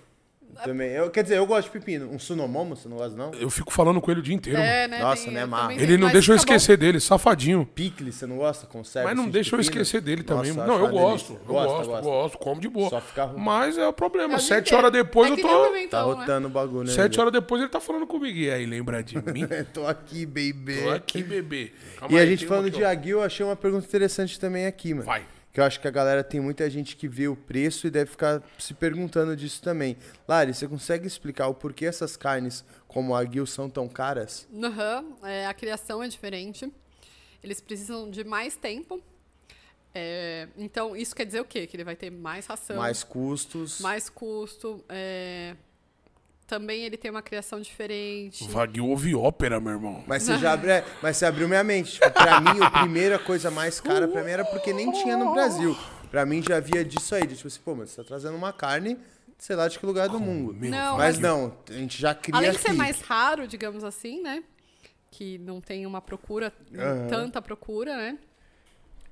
Também. 0.64 0.90
Eu, 0.90 1.10
quer 1.10 1.22
dizer, 1.22 1.38
eu 1.38 1.46
gosto 1.46 1.64
de 1.66 1.78
pepino. 1.78 2.10
Um 2.10 2.18
sunomomo, 2.18 2.76
você 2.76 2.88
não 2.88 2.96
gosta 2.98 3.16
não? 3.16 3.32
Eu 3.34 3.48
fico 3.50 3.72
falando 3.72 4.00
com 4.00 4.10
ele 4.10 4.20
o 4.20 4.22
dia 4.22 4.34
inteiro. 4.34 4.58
É, 4.60 4.86
né? 4.86 5.00
Nossa, 5.00 5.24
tem- 5.24 5.32
né, 5.34 5.42
eu 5.42 5.48
Mar? 5.48 5.62
também 5.62 5.78
Ele 5.80 5.96
não 5.96 6.10
deixa 6.10 6.32
eu 6.32 6.36
bom. 6.36 6.40
esquecer 6.40 6.76
dele, 6.76 7.00
safadinho. 7.00 7.64
Picles, 7.74 8.14
você 8.14 8.26
não 8.26 8.36
gosta? 8.36 8.66
Conserva 8.66 9.08
Mas 9.08 9.16
não 9.16 9.24
assim, 9.24 9.30
de 9.30 9.34
deixa 9.34 9.54
eu 9.54 9.58
pepino? 9.58 9.82
esquecer 9.82 10.00
dele 10.00 10.24
Nossa, 10.28 10.52
também. 10.52 10.66
Não, 10.66 10.78
eu 10.84 10.88
gosto. 10.90 11.32
Eu 11.32 11.38
Gosta, 11.46 11.68
gosto, 11.72 11.88
gosta. 11.90 12.02
gosto, 12.02 12.38
como 12.38 12.60
de 12.60 12.68
boa. 12.68 12.90
Só 12.90 13.00
fica 13.00 13.24
ruim. 13.24 13.40
Mas 13.42 13.78
é 13.78 13.86
o 13.86 13.92
problema. 13.92 14.34
É 14.34 14.38
Sete 14.38 14.74
horas 14.74 14.92
depois 14.92 15.30
é 15.30 15.32
eu 15.32 15.36
tô. 15.40 15.72
nem 15.72 15.86
o 15.86 15.88
Tá 15.88 15.98
né? 15.98 16.04
rotando 16.14 16.46
o 16.46 16.50
bagulho, 16.50 16.84
né? 16.86 16.92
Sete 16.92 17.18
horas 17.20 17.32
depois 17.32 17.60
ele 17.62 17.70
tá 17.70 17.80
falando 17.80 18.06
comigo. 18.06 18.36
E 18.38 18.50
aí, 18.50 18.66
lembra 18.66 19.02
de 19.02 19.16
mim? 19.32 19.46
tô 19.72 19.86
aqui, 19.86 20.26
baby. 20.26 20.82
Tô 20.82 20.90
aqui, 20.90 21.22
bebê. 21.22 21.72
Calma 21.98 22.14
E 22.14 22.18
a 22.18 22.22
aí, 22.22 22.28
gente 22.30 22.40
tem 22.40 22.48
falando 22.48 22.70
de 22.70 22.84
aguil, 22.84 23.18
eu 23.18 23.24
achei 23.24 23.44
uma 23.44 23.56
pergunta 23.56 23.86
interessante 23.86 24.38
também 24.38 24.66
aqui, 24.66 24.92
mano. 24.94 25.06
Vai. 25.06 25.22
Que 25.52 25.60
eu 25.60 25.64
acho 25.64 25.80
que 25.80 25.86
a 25.86 25.90
galera 25.90 26.24
tem 26.24 26.40
muita 26.40 26.68
gente 26.70 26.96
que 26.96 27.06
vê 27.06 27.28
o 27.28 27.36
preço 27.36 27.86
e 27.86 27.90
deve 27.90 28.10
ficar 28.10 28.42
se 28.58 28.72
perguntando 28.72 29.36
disso 29.36 29.60
também. 29.60 29.98
Lari, 30.26 30.54
você 30.54 30.66
consegue 30.66 31.06
explicar 31.06 31.48
o 31.48 31.54
porquê 31.54 31.84
essas 31.84 32.16
carnes 32.16 32.64
como 32.88 33.14
a 33.14 33.20
aguil 33.20 33.44
são 33.46 33.68
tão 33.68 33.86
caras? 33.86 34.48
Aham, 34.62 35.04
é, 35.22 35.46
a 35.46 35.52
criação 35.52 36.02
é 36.02 36.08
diferente. 36.08 36.72
Eles 37.42 37.60
precisam 37.60 38.10
de 38.10 38.24
mais 38.24 38.56
tempo. 38.56 39.02
É, 39.94 40.48
então, 40.56 40.96
isso 40.96 41.14
quer 41.14 41.26
dizer 41.26 41.40
o 41.40 41.44
quê? 41.44 41.66
Que 41.66 41.76
ele 41.76 41.84
vai 41.84 41.96
ter 41.96 42.08
mais 42.10 42.46
ração, 42.46 42.76
Mais 42.76 43.04
custos. 43.04 43.78
mais 43.80 44.08
custo. 44.08 44.82
é, 44.88 45.54
também 46.52 46.84
ele 46.84 46.98
tem 46.98 47.10
uma 47.10 47.22
criação 47.22 47.58
diferente. 47.62 48.46
Wagyu 48.46 48.86
ouve 48.86 49.14
ópera, 49.14 49.58
meu 49.58 49.72
irmão. 49.72 50.04
Mas 50.06 50.22
você 50.22 50.36
já 50.36 50.52
abriu, 50.52 50.70
é, 50.70 50.84
mas 51.00 51.16
você 51.16 51.24
abriu 51.24 51.48
minha 51.48 51.64
mente. 51.64 51.92
Tipo, 51.92 52.10
pra 52.10 52.40
mim, 52.42 52.60
a 52.62 52.70
primeira 52.70 53.18
coisa 53.18 53.50
mais 53.50 53.80
cara 53.80 54.06
pra 54.06 54.22
mim 54.22 54.30
era 54.32 54.44
porque 54.44 54.70
nem 54.70 54.92
tinha 54.92 55.16
no 55.16 55.32
Brasil. 55.32 55.74
Pra 56.10 56.26
mim 56.26 56.42
já 56.42 56.56
havia 56.58 56.84
disso 56.84 57.14
aí. 57.14 57.26
De, 57.26 57.36
tipo 57.36 57.48
assim, 57.48 57.60
pô, 57.64 57.74
mas 57.74 57.88
você 57.88 57.96
tá 58.02 58.04
trazendo 58.04 58.36
uma 58.36 58.52
carne, 58.52 58.98
sei 59.38 59.56
lá 59.56 59.66
de 59.66 59.78
que 59.78 59.86
lugar 59.86 60.10
do 60.10 60.20
mundo. 60.20 60.52
Não, 60.52 60.98
mas 60.98 61.16
mas- 61.16 61.18
não, 61.20 61.56
a 61.70 61.72
gente 61.72 61.98
já 61.98 62.14
cria 62.14 62.36
Além 62.36 62.50
de 62.50 62.56
aqui. 62.58 62.66
ser 62.68 62.74
mais 62.74 63.00
raro, 63.00 63.48
digamos 63.48 63.82
assim, 63.82 64.20
né? 64.20 64.44
Que 65.10 65.38
não 65.38 65.58
tem 65.58 65.86
uma 65.86 66.02
procura, 66.02 66.52
Aham. 66.76 67.06
tanta 67.08 67.40
procura, 67.40 67.96
né? 67.96 68.18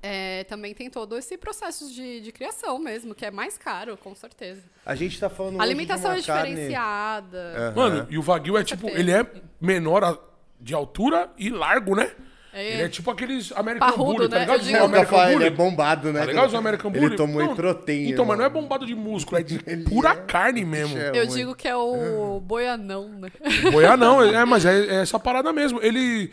É, 0.03 0.43
também 0.45 0.73
tem 0.73 0.89
todo 0.89 1.15
esse 1.15 1.37
processo 1.37 1.93
de, 1.93 2.21
de 2.21 2.31
criação 2.31 2.79
mesmo, 2.79 3.13
que 3.13 3.23
é 3.25 3.29
mais 3.29 3.55
caro, 3.57 3.95
com 3.97 4.15
certeza. 4.15 4.63
A 4.83 4.95
gente 4.95 5.19
tá 5.19 5.29
falando 5.29 5.59
A 5.59 5.63
alimentação 5.63 6.09
uma 6.11 6.17
é 6.17 6.21
carne- 6.23 6.49
diferenciada. 6.49 7.53
Aham. 7.55 7.73
Mano, 7.75 8.07
e 8.09 8.17
o 8.17 8.21
Wagyu 8.23 8.57
é 8.57 8.63
tipo, 8.63 8.89
ele 8.89 9.11
é 9.11 9.25
menor 9.59 10.19
de 10.59 10.73
altura 10.73 11.29
e 11.37 11.49
largo, 11.51 11.95
né? 11.95 12.11
É. 12.53 12.73
Ele 12.73 12.81
é 12.83 12.89
tipo 12.89 13.09
aqueles 13.11 13.51
American 13.53 13.87
Parrudo, 13.89 14.13
Bully, 14.17 14.29
tá 14.29 14.35
né? 14.35 14.41
ligado? 14.41 14.55
Eu 14.57 14.59
Os 14.61 14.65
digo- 14.67 14.77
Não, 14.79 14.85
American 14.85 15.11
Cafá, 15.11 15.25
ele 15.27 15.33
Bully. 15.35 15.45
é 15.45 15.49
bombado, 15.51 16.11
né? 16.11 16.19
Tá 16.19 16.25
ligado? 16.25 16.47
Os 16.47 16.55
American 16.55 16.91
Bully? 16.91 17.05
Ele 17.05 17.15
tomou 17.15 17.41
Não, 17.45 17.55
protein. 17.55 18.09
Então, 18.09 18.25
mas 18.25 18.37
não 18.37 18.45
é 18.45 18.49
mano. 18.49 18.61
bombado 18.61 18.85
de 18.85 18.93
músculo, 18.95 19.39
é 19.39 19.43
de 19.43 19.57
pura 19.87 20.15
carne 20.15 20.65
mesmo. 20.65 20.97
É 20.97 21.11
Eu 21.13 21.27
digo 21.27 21.55
que 21.55 21.67
é 21.67 21.75
o 21.75 22.41
boianão, 22.41 23.07
né? 23.07 23.29
Boiar 23.71 23.95
não, 23.97 24.21
é, 24.21 24.43
mas 24.45 24.65
é, 24.65 24.79
é 24.87 24.95
essa 25.01 25.17
parada 25.19 25.53
mesmo. 25.53 25.79
Ele. 25.81 26.31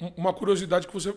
um- 0.00 0.12
Uma 0.16 0.32
curiosidade 0.32 0.86
que 0.86 0.94
você 0.94 1.12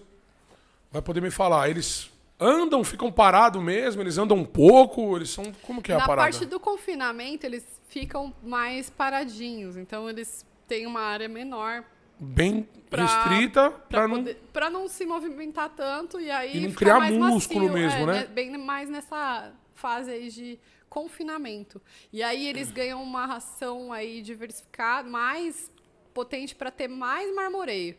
vai 0.92 1.02
poder 1.02 1.22
me 1.22 1.32
falar. 1.32 1.70
Eles 1.70 2.10
andam, 2.40 2.84
ficam 2.84 3.12
parados 3.12 3.62
mesmo, 3.62 4.02
eles 4.02 4.18
andam 4.18 4.38
um 4.38 4.46
pouco, 4.46 5.16
eles 5.16 5.30
são. 5.30 5.52
Como 5.64 5.82
que 5.82 5.92
é 5.92 5.96
a 5.96 6.00
Na 6.00 6.08
parada? 6.08 6.30
parte 6.32 6.46
do 6.46 6.60
confinamento, 6.60 7.46
eles 7.46 7.66
ficam 7.88 8.34
mais 8.44 8.90
paradinhos. 8.90 9.78
Então, 9.78 10.10
eles 10.10 10.46
têm 10.68 10.86
uma 10.86 11.02
área 11.02 11.28
menor 11.30 11.84
Bem 12.24 12.70
Pra- 12.88 13.04
restrita 13.04 13.72
pra 13.72 14.08
não. 14.08 14.24
pra 14.54 14.70
não 14.70 14.88
se 14.88 15.06
movimentar 15.08 15.70
tanto 15.70 16.20
e 16.20 16.30
aí 16.30 16.56
E 16.56 16.60
não 16.62 16.70
ficar 16.70 16.80
criar 16.80 17.00
mais 17.00 17.18
músculo 17.18 17.66
macio, 17.66 17.74
mesmo, 17.74 18.02
é, 18.02 18.06
né? 18.06 18.26
Bem 18.28 18.56
mais 18.60 18.88
nessa 18.90 19.52
fase 19.74 20.12
aí 20.12 20.30
de 20.30 20.60
confinamento. 20.88 21.82
E 22.14 22.22
aí 22.22 22.46
eles 22.48 22.70
ganham 22.70 23.02
uma 23.02 23.26
ração 23.26 23.92
aí 23.92 24.22
diversificada, 24.22 25.10
mais 25.10 25.72
potente 26.14 26.54
pra 26.54 26.70
ter 26.70 26.88
mais 26.88 27.34
marmoreio. 27.34 27.96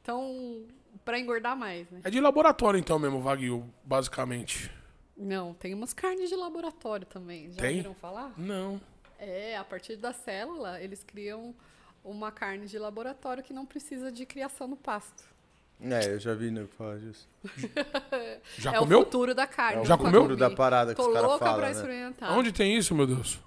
Então, 0.00 0.62
pra 1.04 1.18
engordar 1.18 1.56
mais, 1.56 1.90
né? 1.90 2.00
É 2.04 2.10
de 2.10 2.20
laboratório 2.20 2.78
então 2.78 2.98
mesmo, 2.98 3.20
Wagyu, 3.20 3.64
basicamente. 3.84 4.70
Não, 5.16 5.52
tem 5.54 5.74
umas 5.74 5.92
carnes 5.92 6.28
de 6.30 6.36
laboratório 6.36 7.06
também. 7.06 7.50
Já 7.52 7.60
Tem? 7.60 7.70
ouviram 7.76 7.94
falar? 7.94 8.32
Não. 8.38 8.80
É, 9.18 9.56
a 9.56 9.64
partir 9.64 9.96
da 9.96 10.12
célula, 10.14 10.80
eles 10.80 11.04
criam 11.04 11.54
uma 12.02 12.32
carne 12.32 12.66
de 12.66 12.78
laboratório 12.78 13.42
que 13.42 13.52
não 13.52 13.66
precisa 13.66 14.10
de 14.10 14.24
criação 14.24 14.66
no 14.66 14.76
pasto. 14.76 15.24
É, 15.82 16.14
eu 16.14 16.18
já 16.18 16.34
vi 16.34 16.50
nego 16.50 16.68
falar 16.68 16.98
disso. 16.98 17.28
Já 18.58 18.74
é 18.74 18.78
comeu? 18.78 19.00
o 19.00 19.04
futuro 19.04 19.34
da 19.34 19.46
carne. 19.46 19.78
É 19.78 19.80
o 19.80 19.84
Já 19.86 19.96
comeu? 19.96 20.12
futuro 20.22 20.36
da 20.36 20.50
parada 20.50 20.94
que 20.94 21.00
Tô 21.00 21.08
os 21.08 21.12
caras 21.14 21.28
louca 21.28 21.44
falam, 21.44 21.58
pra 21.60 21.68
né? 21.68 21.72
experimentar. 21.74 22.38
Onde 22.38 22.52
tem 22.52 22.76
isso, 22.76 22.94
meu 22.94 23.06
Deus? 23.06 23.38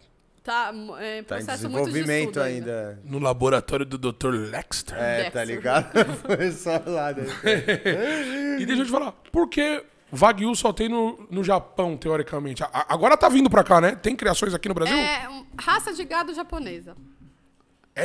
Tá, 0.44 0.74
é, 1.00 1.22
Tá 1.24 1.40
em 1.40 1.46
processo 1.46 1.70
muito 1.70 1.86
de 1.86 1.92
desenvolvimento 1.94 2.28
estudo 2.32 2.42
ainda. 2.42 3.00
No 3.06 3.18
laboratório 3.20 3.86
do 3.86 3.98
Dr. 3.98 4.34
Lexter. 4.52 4.98
É, 4.98 5.30
tá 5.30 5.40
Dexter. 5.40 5.46
ligado? 5.56 6.06
Foi 6.28 6.52
só 6.52 6.82
lá, 6.86 7.14
né? 7.14 7.24
E 8.60 8.66
deixa 8.66 8.82
eu 8.82 8.86
te 8.86 8.92
falar, 8.92 9.14
por 9.32 9.48
que 9.50 9.84
Wagyu 10.12 10.54
só 10.56 10.72
tem 10.74 10.90
no, 10.90 11.26
no 11.32 11.44
Japão, 11.44 11.96
teoricamente? 11.98 12.62
A- 12.64 12.86
agora 12.90 13.16
tá 13.18 13.30
vindo 13.30 13.50
pra 13.50 13.64
cá, 13.64 13.80
né? 13.82 13.96
Tem 13.96 14.16
criações 14.16 14.54
aqui 14.54 14.68
no 14.68 14.76
Brasil? 14.76 14.96
É, 14.98 15.24
É 15.26 15.44
raça 15.60 15.94
de 15.94 16.04
gado 16.04 16.34
japonesa. 16.34 16.96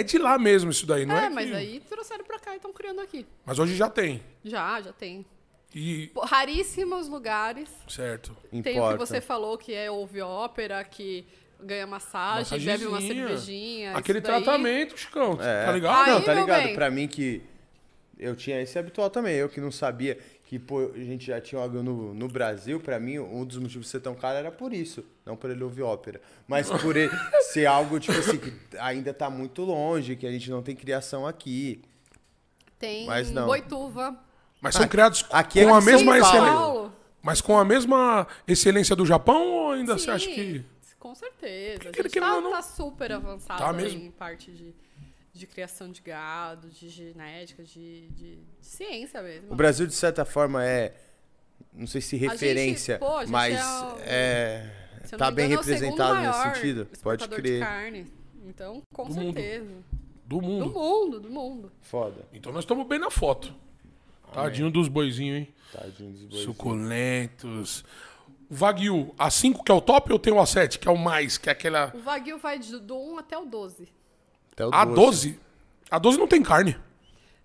de 0.06 0.18
lá 0.18 0.38
mesmo 0.38 0.70
isso 0.70 0.86
daí, 0.86 1.04
não 1.04 1.16
é? 1.16 1.26
é, 1.26 1.28
mas 1.30 1.50
que- 1.50 1.56
aí 1.56 1.80
trouxeram 1.88 2.24
pra 2.24 2.38
cá 2.38 2.52
e 2.52 2.56
estão 2.56 2.72
criando 2.72 3.00
aqui. 3.00 3.26
Mas 3.44 3.58
hoje 3.58 3.74
já 3.74 3.90
tem. 3.90 4.22
Já, 4.44 4.80
já 4.80 4.92
tem. 4.92 5.26
E. 5.74 6.10
Raríssimos 6.22 7.08
lugares. 7.08 7.68
Certo. 7.88 8.34
Tem 8.50 8.60
o 8.60 8.62
que 8.62 8.70
Importa. 8.70 8.96
você 9.04 9.20
falou, 9.20 9.58
que 9.58 9.74
é 9.74 9.90
ouve 9.90 10.20
ópera, 10.22 10.82
que 10.84 11.26
ganha 11.60 11.86
massagem, 11.86 12.60
bebe 12.60 12.86
uma 12.86 13.00
cervejinha. 13.00 13.96
Aquele 13.96 14.18
isso 14.18 14.26
daí. 14.28 14.42
tratamento, 14.42 14.98
Chicão. 14.98 15.38
É. 15.40 15.64
Tá 15.66 15.72
ligado? 15.72 16.08
Aí, 16.08 16.14
não, 16.14 16.22
tá 16.22 16.34
ligado? 16.34 16.62
bem. 16.64 16.74
Pra 16.74 16.90
mim 16.90 17.08
que 17.08 17.42
eu 18.18 18.34
tinha 18.36 18.60
esse 18.60 18.78
habitual 18.78 19.10
também. 19.10 19.34
Eu 19.36 19.48
que 19.48 19.60
não 19.60 19.70
sabia 19.70 20.18
que 20.44 20.58
pô, 20.58 20.90
a 20.94 20.98
gente 20.98 21.26
já 21.26 21.40
tinha 21.40 21.60
algo 21.60 21.82
no, 21.82 22.14
no 22.14 22.26
Brasil, 22.26 22.80
pra 22.80 22.98
mim, 22.98 23.18
um 23.18 23.44
dos 23.44 23.58
motivos 23.58 23.86
de 23.86 23.90
ser 23.92 24.00
tão 24.00 24.14
caro 24.14 24.38
era 24.38 24.50
por 24.50 24.72
isso. 24.72 25.04
Não 25.26 25.36
por 25.36 25.50
ele 25.50 25.62
ouvir 25.62 25.82
ópera. 25.82 26.20
Mas 26.46 26.70
por 26.70 26.96
ele 26.96 27.12
ser 27.52 27.66
algo, 27.66 28.00
tipo 28.00 28.18
assim, 28.18 28.38
que 28.38 28.52
ainda 28.78 29.12
tá 29.12 29.28
muito 29.28 29.62
longe, 29.62 30.16
que 30.16 30.26
a 30.26 30.30
gente 30.32 30.50
não 30.50 30.62
tem 30.62 30.74
criação 30.74 31.26
aqui. 31.26 31.82
Tem 32.78 33.06
Mas 33.06 33.30
não. 33.30 33.46
boituva. 33.46 34.16
Mas 34.60 34.74
são 34.74 34.88
criados 34.88 35.24
aqui 35.30 35.60
é 35.60 35.64
com 35.64 35.74
a 35.74 35.82
São 35.82 35.92
mesma 35.92 36.18
Paulo. 36.18 36.26
excelência. 36.26 36.98
Mas 37.22 37.40
com 37.40 37.58
a 37.58 37.64
mesma 37.64 38.26
excelência 38.46 38.96
do 38.96 39.04
Japão 39.04 39.46
ou 39.46 39.72
ainda 39.72 39.98
você 39.98 40.04
Sim, 40.06 40.10
acha 40.12 40.26
que. 40.30 40.64
Com 40.98 41.14
certeza. 41.14 41.78
Porque 41.84 42.00
a 42.00 42.02
gente 42.02 42.20
tá, 42.20 42.40
não- 42.40 42.50
tá 42.50 42.62
super 42.62 43.12
avançado 43.12 43.58
Tá 43.60 43.82
em 43.88 44.10
parte 44.10 44.50
de, 44.50 44.74
de 45.32 45.46
criação 45.46 45.90
de 45.92 46.00
gado, 46.02 46.68
de 46.68 46.88
genética, 46.88 47.62
de, 47.62 48.08
de- 48.08 48.36
de 48.36 48.38
ciência 48.60 49.22
mesmo. 49.22 49.52
O 49.52 49.54
Brasil, 49.56 49.86
de 49.86 49.94
certa 49.94 50.24
forma, 50.24 50.64
é 50.64 50.94
não 51.72 51.86
sei 51.86 52.00
se 52.00 52.16
gente, 52.18 52.28
referência, 52.30 52.98
pô, 52.98 53.16
a 53.18 53.20
gente 53.24 53.30
mas 53.30 53.54
é 53.54 53.64
o- 53.64 53.98
é, 54.00 54.70
tá 55.16 55.30
bem 55.30 55.46
engano, 55.46 55.60
é 55.60 55.64
representado 55.64 56.20
nesse 56.20 56.42
sentido. 56.54 56.88
Pode 57.02 57.28
crer. 57.28 57.60
carne. 57.60 58.06
Então, 58.46 58.82
com 58.94 59.04
Do 59.08 59.14
mundo. 59.14 59.34
certeza. 59.34 59.66
Do 60.26 60.36
Do 60.40 60.42
mundo. 60.42 60.70
mundo, 60.70 61.20
do 61.20 61.30
mundo. 61.30 61.72
Foda. 61.80 62.22
Então 62.32 62.52
nós 62.52 62.64
estamos 62.64 62.86
bem 62.86 62.98
na 62.98 63.10
foto. 63.10 63.54
Tadinho 64.32 64.70
dos 64.70 64.88
boizinhos, 64.88 65.38
hein? 65.38 65.54
Tadinho 65.72 66.12
dos 66.12 66.24
bois. 66.24 66.42
Suculentos. 66.42 67.84
O 68.50 68.54
Wagyu, 68.54 69.14
a 69.18 69.30
5 69.30 69.62
que 69.62 69.70
é 69.70 69.74
o 69.74 69.80
top 69.80 70.12
ou 70.12 70.18
tem 70.18 70.32
o 70.32 70.36
A7, 70.36 70.78
que 70.78 70.88
é 70.88 70.90
o 70.90 70.96
mais, 70.96 71.36
que 71.36 71.48
é 71.48 71.52
aquela. 71.52 71.92
O 71.94 71.98
Wagyu 72.00 72.38
vai 72.38 72.58
de- 72.58 72.78
do 72.80 72.96
1 72.98 73.18
até 73.18 73.36
o 73.36 73.44
12. 73.44 73.88
Até 74.52 74.66
o 74.66 74.70
A 74.74 74.84
doce. 74.84 74.96
12? 75.28 75.40
A 75.90 75.98
12 75.98 76.18
não 76.18 76.26
tem 76.26 76.42
carne. 76.42 76.76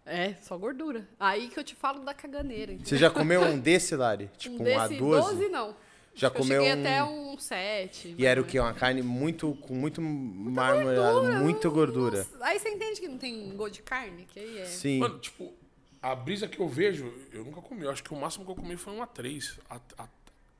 É, 0.05 0.33
só 0.41 0.57
gordura. 0.57 1.07
Aí 1.19 1.49
que 1.49 1.57
eu 1.59 1.63
te 1.63 1.75
falo 1.75 1.99
da 2.03 2.13
caganeira. 2.13 2.71
entendeu? 2.73 2.87
Você 2.87 2.97
já 2.97 3.09
comeu 3.09 3.41
um 3.41 3.57
desse, 3.59 3.95
Lari? 3.95 4.29
Tipo 4.37 4.55
um, 4.61 4.63
desse 4.63 4.95
A12? 4.95 4.99
12, 4.99 5.49
não. 5.49 5.75
Já 6.15 6.27
Acho 6.27 6.37
comeu 6.37 6.61
eu 6.61 6.67
cheguei 6.67 6.77
um- 6.77 6.85
até 6.85 7.03
um 7.03 7.37
7. 7.39 8.15
E 8.17 8.25
era 8.25 8.39
o 8.39 8.43
quê? 8.45 8.59
Uma 8.59 8.73
carne 8.73 9.01
muito, 9.01 9.55
com 9.61 9.73
muito 9.73 9.99
marmorada, 10.01 11.39
muita 11.39 11.69
gordura. 11.69 12.25
Aí 12.41 12.59
você 12.59 12.69
entende 12.69 12.99
que 13.01 13.07
não 13.07 13.17
tem 13.17 13.49
gosto 13.55 13.75
de 13.75 13.81
carne? 13.81 14.25
Que 14.31 14.39
aí 14.39 14.59
é. 14.59 14.65
Sim. 14.65 14.99
Mano, 14.99 15.17
tipo, 15.19 15.53
a 16.01 16.13
brisa 16.15 16.47
que 16.47 16.59
eu 16.59 16.67
vejo, 16.67 17.11
eu 17.31 17.43
nunca 17.43 17.61
comi. 17.61 17.83
Eu 17.83 17.89
acho 17.91 18.03
que 18.03 18.13
o 18.13 18.17
máximo 18.17 18.45
que 18.45 18.51
eu 18.51 18.55
comi 18.55 18.77
foi 18.77 18.93
um 18.93 19.01
A3. 19.01 19.57
A, 19.69 19.77
a- 19.97 20.07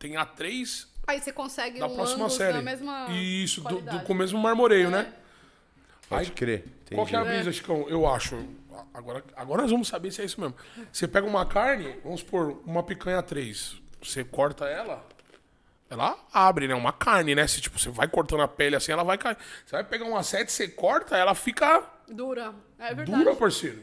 tem 0.04 0.14
A3 0.16 0.86
Aí 1.08 1.20
você 1.22 1.32
consegue 1.34 1.80
da 1.80 1.88
um 1.88 1.96
próxima 1.96 2.30
série. 2.30 2.54
na 2.54 2.62
mesma 2.62 3.08
Isso, 3.12 3.62
do, 3.62 3.82
do- 3.82 4.00
com 4.02 4.14
o 4.14 4.16
mesmo 4.16 4.38
marmoreio, 4.40 4.88
É. 4.88 4.92
né? 4.92 5.14
Pode 6.10 6.26
Aí, 6.26 6.32
crer. 6.32 6.66
Qual 6.94 7.06
que 7.08 7.16
é 7.16 7.18
a 7.18 7.22
Entendi. 7.22 7.36
brisa, 7.38 7.52
Chicão? 7.52 7.86
Eu 7.90 8.08
acho. 8.08 8.38
Agora, 8.94 9.24
agora 9.36 9.62
nós 9.64 9.72
vamos 9.72 9.88
saber 9.88 10.12
se 10.12 10.22
é 10.22 10.26
isso 10.26 10.40
mesmo. 10.40 10.56
Você 10.92 11.08
pega 11.08 11.26
uma 11.26 11.46
carne, 11.46 11.96
vamos 12.04 12.20
supor, 12.22 12.62
uma 12.66 12.84
picanha 12.84 13.22
3. 13.24 13.82
Você 14.02 14.24
corta 14.24 14.66
ela, 14.66 15.06
ela 15.90 16.18
abre, 16.32 16.68
né? 16.68 16.76
Uma 16.76 16.92
carne, 16.94 17.34
né? 17.36 17.48
Se, 17.48 17.60
tipo, 17.62 17.80
você 17.80 17.90
vai 17.90 18.08
cortando 18.08 18.42
a 18.42 18.48
pele 18.48 18.76
assim, 18.76 18.92
ela 18.92 19.04
vai 19.04 19.18
cair. 19.18 19.38
Você 19.66 19.72
vai 19.76 19.84
pegar 19.84 20.06
uma 20.06 20.22
7, 20.24 20.52
você 20.52 20.68
corta, 20.68 21.18
ela 21.18 21.34
fica 21.34 21.84
Dura. 22.08 22.54
É 22.78 22.94
verdade. 22.94 23.24
dura, 23.24 23.36
parceiro. 23.36 23.82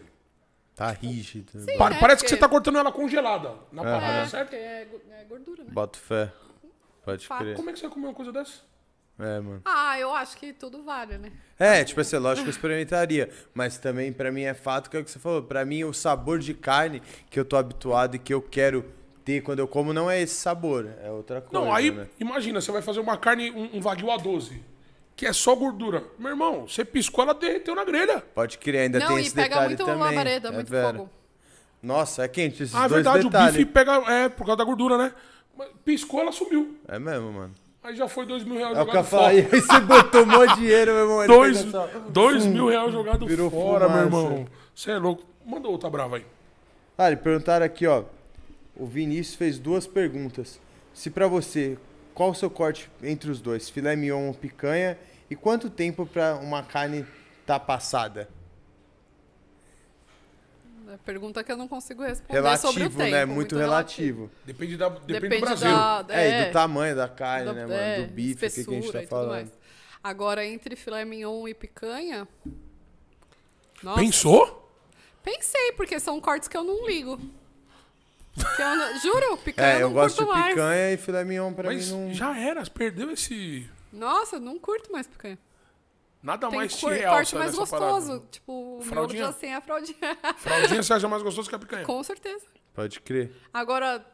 Tá 0.81 0.91
rígido. 0.93 1.61
Sim, 1.61 1.77
Pa- 1.77 1.91
né? 1.91 1.99
Parece 2.01 2.23
que 2.25 2.31
você 2.31 2.37
tá 2.39 2.49
cortando 2.49 2.79
ela 2.79 2.91
congelada. 2.91 3.53
Na 3.71 3.83
parada, 3.83 4.21
É, 4.23 4.27
certo? 4.27 4.55
é, 4.55 4.87
é 5.11 5.25
gordura, 5.29 5.63
né? 5.63 5.71
Boto 5.73 5.99
fé. 5.99 6.33
Pode 7.05 7.27
Fato. 7.27 7.43
crer. 7.43 7.57
Como 7.57 7.69
é 7.69 7.73
que 7.75 7.79
você 7.79 7.87
vai 7.87 7.93
comer 7.95 8.07
uma 8.07 8.15
coisa 8.15 8.33
dessa? 8.33 8.61
É, 9.19 9.39
mano. 9.41 9.61
Ah, 9.67 9.99
eu 10.01 10.15
acho 10.15 10.37
que 10.39 10.55
tudo 10.55 10.83
vale, 10.83 11.19
né? 11.19 11.31
É, 11.59 11.85
tipo 11.85 12.01
assim, 12.01 12.17
lógico 12.17 12.45
que 12.45 12.49
eu 12.49 12.55
experimentaria. 12.55 13.29
Mas 13.53 13.77
também, 13.77 14.11
pra 14.11 14.33
mim, 14.33 14.43
é 14.45 14.55
fato 14.55 14.89
que 14.89 14.97
é 14.97 15.01
o 15.01 15.05
que 15.05 15.11
você 15.11 15.19
falou. 15.19 15.43
Pra 15.43 15.63
mim, 15.67 15.85
o 15.85 15.93
sabor 15.93 16.39
de 16.39 16.55
carne 16.55 17.03
que 17.29 17.39
eu 17.39 17.45
tô 17.45 17.57
habituado 17.59 18.15
e 18.15 18.19
que 18.19 18.33
eu 18.33 18.41
quero 18.41 18.83
ter 19.23 19.43
quando 19.43 19.59
eu 19.59 19.69
como 19.69 19.93
não 19.93 20.11
é 20.11 20.23
esse 20.23 20.37
sabor. 20.37 20.89
É 21.05 21.11
outra 21.11 21.43
coisa. 21.43 21.63
Não, 21.67 21.75
aí, 21.75 21.91
né? 21.91 22.09
imagina, 22.19 22.59
você 22.63 22.73
vai 22.73 22.81
fazer 22.81 23.01
uma 23.01 23.19
carne, 23.19 23.51
um, 23.51 23.77
um 23.77 23.81
Wagyu 23.83 24.07
A12, 24.09 24.59
que 25.21 25.27
é 25.27 25.35
só 25.35 25.55
gordura. 25.55 26.03
Meu 26.19 26.31
irmão, 26.31 26.67
você 26.67 26.83
piscou, 26.83 27.23
ela 27.23 27.35
derreteu 27.35 27.75
na 27.75 27.85
grelha. 27.85 28.25
Pode 28.35 28.57
crer, 28.57 28.85
ainda 28.85 28.99
não, 29.01 29.09
tem 29.09 29.19
e 29.19 29.21
esse 29.21 29.35
pega 29.35 29.49
detalhe 29.49 29.67
muito 29.69 29.85
também. 29.85 30.01
labareda, 30.03 30.49
é 30.49 30.51
muito 30.51 30.71
vero. 30.71 30.97
fogo. 30.97 31.11
Nossa, 31.83 32.25
é 32.25 32.29
quente 32.29 32.63
esses 32.63 32.75
Ah, 32.75 32.87
é 32.87 32.89
dois 32.89 32.93
verdade, 33.05 33.25
detalhes. 33.25 33.55
o 33.55 33.59
bife 33.59 33.71
pega. 33.71 33.93
É, 34.11 34.29
por 34.31 34.47
causa 34.47 34.57
da 34.57 34.65
gordura, 34.65 34.97
né? 34.97 35.13
Mas 35.59 35.69
Piscou, 35.85 36.21
ela 36.23 36.33
sumiu. 36.33 36.75
É 36.89 36.99
mesmo, 36.99 37.31
mano. 37.35 37.53
Aí 37.83 37.95
já 37.95 38.09
foi 38.09 38.25
dois 38.25 38.45
mil 38.45 38.57
reais 38.57 38.79
É 38.79 38.81
o 38.81 38.85
que 38.87 38.91
eu 38.91 38.95
jogado 39.05 39.11
falo. 39.11 39.27
Aí 39.27 39.43
fora. 39.43 39.61
você 39.61 39.81
botou 39.81 40.23
um 40.23 40.27
monte 40.27 40.55
de 40.55 40.61
dinheiro, 40.61 40.91
meu 40.93 41.01
irmão. 41.03 41.23
ele 41.25 41.33
Dois, 41.35 41.59
fez 41.61 41.69
essa- 41.75 41.87
dois 42.09 42.47
mil 42.47 42.69
reais 42.69 42.91
jogado 42.93 43.27
Virou 43.27 43.51
fora, 43.51 43.89
meu 43.91 44.09
fumaça. 44.11 44.27
irmão. 44.33 44.47
Você 44.75 44.91
é 44.91 44.97
louco. 44.99 45.23
Manda 45.45 45.69
outra 45.69 45.91
brava 45.91 46.17
aí. 46.17 46.25
Ah, 46.97 47.11
e 47.13 47.17
perguntaram 47.17 47.67
aqui, 47.67 47.87
ó. 47.87 48.05
O 48.75 48.87
Vinícius 48.87 49.37
fez 49.37 49.59
duas 49.59 49.87
perguntas. 49.87 50.59
Se 50.95 51.11
pra 51.11 51.27
você, 51.27 51.77
qual 52.15 52.31
o 52.31 52.35
seu 52.35 52.49
corte 52.49 52.91
entre 53.03 53.31
os 53.31 53.39
dois? 53.39 53.69
Filé 53.69 53.95
mignon 53.97 54.29
ou 54.29 54.35
picanha? 54.35 54.97
E 55.31 55.37
quanto 55.37 55.71
tempo 55.71 56.05
pra 56.05 56.35
uma 56.37 56.63
carne 56.63 57.07
tá 57.47 57.59
passada? 57.59 58.29
É 60.93 60.97
pergunta 61.05 61.45
que 61.45 61.53
eu 61.53 61.57
não 61.57 61.69
consigo 61.69 62.03
responder 62.03 62.33
Relativo, 62.35 62.67
sobre 62.73 62.83
o 62.85 62.91
tempo. 62.91 63.11
né? 63.13 63.25
Muito, 63.25 63.57
relativo. 63.57 64.29
Depende, 64.45 64.77
da, 64.77 64.89
depende, 64.89 65.13
Depende 65.21 65.37
do 65.41 65.47
Brasil. 65.47 65.71
da, 65.71 66.07
É, 66.11 66.43
e 66.43 66.47
do 66.47 66.53
tamanho 66.53 66.97
da 66.97 67.09
carne, 67.09 67.45
da- 67.47 67.53
né, 67.53 67.63
mano? 67.63 67.75
é, 67.75 68.03
do 68.03 68.13
bife, 68.13 68.45
o 68.47 68.51
que, 68.51 68.65
que 68.65 68.71
a 68.71 68.75
gente 68.75 68.85
espessura 68.87 68.93
tá 68.99 68.99
e 68.99 69.07
tudo 69.07 69.11
falando. 69.11 69.31
mais. 69.31 69.49
Agora, 70.03 70.45
entre 70.45 70.75
filé 70.75 71.05
mignon 71.05 71.47
e 71.47 71.55
picanha... 71.55 72.27
Nossa, 73.83 74.01
Pensou? 74.01 74.69
Pensei, 75.23 75.73
porque 75.73 76.01
são 76.01 76.21
cortes 76.21 76.49
que 76.49 76.57
eu 76.57 76.65
não 76.65 76.87
ligo. 76.87 77.21
Eu 78.59 78.77
não- 78.77 78.99
juro, 79.01 79.37
picanha 79.39 79.69
É, 79.69 79.77
eu 79.77 79.81
eu 79.83 79.87
não 79.89 79.95
gosto 79.95 80.17
curto 80.17 80.33
de 80.33 80.39
mais. 80.41 80.55
picanha 80.55 80.93
e 80.93 80.97
filé 80.97 81.25
mignon 81.25 81.53
pra 81.53 81.65
Mas 81.71 81.89
mim 81.91 82.07
não... 82.09 82.15
já 82.15 82.37
era, 82.39 82.65
perdeu 82.67 83.11
esse. 83.13 83.69
Nossa, 83.93 84.37
eu 84.37 84.41
não 84.41 84.59
curto 84.59 84.91
mais 84.93 85.07
picanha. 85.07 85.39
Nada 86.23 86.49
Tem 86.49 86.59
mais 86.59 86.75
te 86.77 86.81
cor- 86.83 86.93
realça 86.93 87.17
corte 87.17 87.35
mais 87.37 87.55
gostoso. 87.55 88.07
parada. 88.09 88.27
Tipo, 88.31 88.53
o 88.53 88.67
miolo 88.77 88.85
Fraldinha? 88.85 89.25
já 89.27 89.33
sem 89.33 89.55
a 89.55 89.61
fraldinha. 89.61 89.97
Fraldinha 90.37 90.83
você 90.83 90.93
acha 90.93 91.09
mais 91.09 91.23
gostoso 91.23 91.49
que 91.49 91.55
a 91.55 91.59
picanha. 91.59 91.85
Com 91.85 92.03
certeza. 92.03 92.45
Pode 92.75 93.01
crer. 93.01 93.35
Agora, 93.55 94.05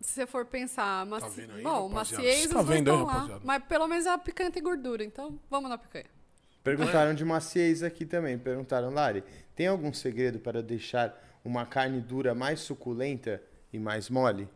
se 0.00 0.12
você 0.12 0.26
for 0.26 0.44
pensar, 0.44 1.06
maci... 1.06 1.24
Tá 1.24 1.32
vendo 1.34 1.54
aí, 1.54 1.62
bom, 1.62 1.88
maciez 1.88 2.46
tá 2.48 2.54
dois 2.62 2.66
vendo 2.68 2.90
aí, 2.90 2.96
estão 2.98 3.06
lá. 3.06 3.40
Mas 3.42 3.64
pelo 3.64 3.86
menos 3.88 4.06
a 4.06 4.18
picanha 4.18 4.50
tem 4.50 4.62
gordura, 4.62 5.02
então 5.02 5.38
vamos 5.50 5.70
na 5.70 5.78
picanha. 5.78 6.04
Perguntaram 6.62 7.14
de 7.14 7.24
maciez 7.24 7.82
aqui 7.82 8.04
também. 8.04 8.38
Perguntaram, 8.38 8.90
Lari, 8.90 9.24
tem 9.56 9.66
algum 9.66 9.92
segredo 9.92 10.38
para 10.38 10.62
deixar 10.62 11.18
uma 11.42 11.64
carne 11.66 12.00
dura 12.00 12.34
mais 12.34 12.60
suculenta 12.60 13.42
e 13.72 13.78
mais 13.78 14.08
mole? 14.10 14.48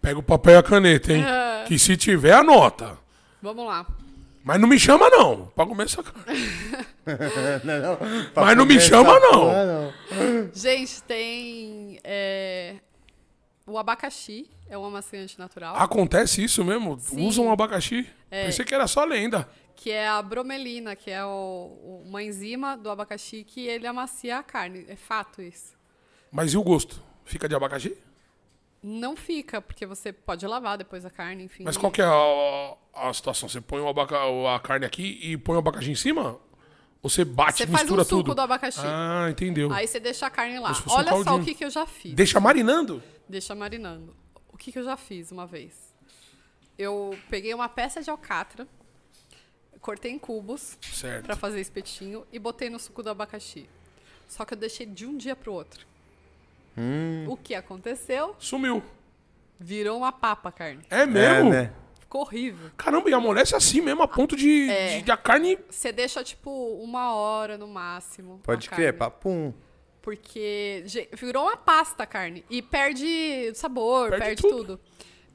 Pega 0.00 0.18
o 0.18 0.22
papel 0.22 0.54
e 0.54 0.56
a 0.56 0.62
caneta, 0.62 1.12
hein? 1.12 1.24
É. 1.24 1.64
Que 1.66 1.78
se 1.78 1.96
tiver, 1.96 2.32
anota. 2.32 2.96
Vamos 3.42 3.66
lá. 3.66 3.86
Mas 4.44 4.60
não 4.60 4.68
me 4.68 4.78
chama, 4.78 5.10
não, 5.10 5.46
pra 5.54 5.66
comer 5.66 5.84
essa 5.84 6.02
carne. 6.02 6.48
não, 7.64 7.78
não. 7.80 7.96
Pra 8.32 8.44
Mas 8.44 8.56
não 8.56 8.64
me 8.64 8.80
chama, 8.80 9.16
essa 9.16 9.20
não. 9.30 9.44
não. 9.66 10.50
Gente, 10.54 11.02
tem 11.02 11.98
é, 12.02 12.76
o 13.66 13.76
abacaxi, 13.78 14.48
é 14.70 14.78
um 14.78 14.84
amaciante 14.86 15.38
natural, 15.38 15.76
Acontece 15.76 16.42
isso 16.42 16.64
mesmo? 16.64 16.98
Sim. 16.98 17.26
Usam 17.26 17.50
abacaxi? 17.52 18.06
É. 18.30 18.46
Pensei 18.46 18.64
que 18.64 18.74
era 18.74 18.86
só 18.86 19.04
lenda. 19.04 19.48
que 19.76 19.90
é 19.90 20.08
a 20.08 20.20
bromelina, 20.22 20.96
que 20.96 21.10
é 21.10 21.24
o- 21.24 22.02
uma 22.06 22.22
enzima 22.22 22.76
do 22.76 22.90
abacaxi 22.90 23.44
que 23.44 23.66
ele 23.66 23.86
amacia 23.86 24.38
a 24.38 24.42
carne. 24.42 24.84
É 24.88 24.96
fato 24.96 25.40
isso. 25.42 25.72
Mas 26.32 26.52
e 26.52 26.56
o 26.56 26.62
gosto? 26.62 27.00
Fica 27.24 27.48
de 27.48 27.54
abacaxi? 27.54 27.96
Não 28.82 29.16
fica, 29.16 29.60
porque 29.60 29.84
você 29.84 30.12
pode 30.12 30.46
lavar 30.46 30.78
depois 30.78 31.04
a 31.04 31.10
carne, 31.10 31.44
enfim. 31.44 31.64
Mas 31.64 31.76
qual 31.76 31.90
que 31.90 32.00
é 32.00 32.04
a, 32.04 32.76
a 32.94 33.12
situação? 33.12 33.48
Você 33.48 33.60
põe 33.60 33.80
o 33.80 34.48
a 34.48 34.60
carne 34.60 34.86
aqui 34.86 35.18
e 35.22 35.36
põe 35.36 35.56
o 35.56 35.58
abacaxi 35.58 35.90
em 35.90 35.96
cima? 35.96 36.38
Ou 37.02 37.08
você 37.10 37.24
bate, 37.24 37.58
Você 37.58 37.66
faz 37.66 37.82
mistura 37.82 38.02
um 38.02 38.04
suco 38.04 38.22
tudo? 38.22 38.34
do 38.34 38.40
abacaxi. 38.40 38.80
Ah, 38.82 39.28
entendeu. 39.30 39.72
Aí 39.72 39.86
você 39.86 40.00
deixa 40.00 40.26
a 40.26 40.30
carne 40.30 40.58
lá. 40.58 40.74
Fosse 40.74 40.94
um 40.94 40.98
Olha 40.98 41.24
só 41.24 41.36
o 41.36 41.44
que, 41.44 41.54
que 41.54 41.64
eu 41.64 41.70
já 41.70 41.86
fiz. 41.86 42.12
Deixa 42.14 42.40
marinando? 42.40 43.02
Deixa 43.28 43.54
marinando. 43.54 44.16
O 44.48 44.56
que, 44.56 44.72
que 44.72 44.78
eu 44.78 44.84
já 44.84 44.96
fiz 44.96 45.30
uma 45.30 45.46
vez? 45.46 45.94
Eu 46.76 47.16
peguei 47.28 47.52
uma 47.54 47.68
peça 47.68 48.02
de 48.02 48.10
alcatra, 48.10 48.66
cortei 49.80 50.12
em 50.12 50.18
cubos 50.18 50.78
pra 51.24 51.36
fazer 51.36 51.60
espetinho 51.60 52.24
e 52.32 52.38
botei 52.38 52.68
no 52.70 52.78
suco 52.78 53.02
do 53.02 53.10
abacaxi. 53.10 53.68
Só 54.28 54.44
que 54.44 54.54
eu 54.54 54.58
deixei 54.58 54.86
de 54.86 55.06
um 55.06 55.16
dia 55.16 55.34
pro 55.34 55.52
outro. 55.52 55.86
Hum. 56.78 57.24
O 57.28 57.36
que 57.36 57.54
aconteceu? 57.54 58.34
Sumiu. 58.38 58.82
Virou 59.58 59.98
uma 59.98 60.12
papa 60.12 60.50
a 60.50 60.52
carne. 60.52 60.82
É 60.88 61.04
mesmo? 61.04 61.48
É, 61.52 61.62
né? 61.64 61.72
Ficou 62.00 62.20
horrível. 62.22 62.70
Caramba, 62.76 63.10
e 63.10 63.12
amolece 63.12 63.54
assim 63.56 63.80
mesmo, 63.80 64.02
a 64.02 64.08
ponto 64.08 64.36
de, 64.36 64.70
É. 64.70 64.98
de, 64.98 65.02
de 65.02 65.10
a 65.10 65.16
carne... 65.16 65.58
Você 65.68 65.90
deixa, 65.92 66.22
tipo, 66.22 66.50
uma 66.82 67.14
hora 67.14 67.58
no 67.58 67.66
máximo. 67.66 68.40
Pode 68.44 68.70
crer, 68.70 68.96
papum. 68.96 69.52
Porque 70.00 70.84
virou 71.14 71.42
uma 71.44 71.56
pasta 71.56 72.04
a 72.04 72.06
carne. 72.06 72.44
E 72.48 72.62
perde 72.62 73.52
sabor, 73.54 74.10
Perde 74.10 74.24
perde, 74.24 74.42
tudo. 74.42 74.56
tudo. 74.56 74.80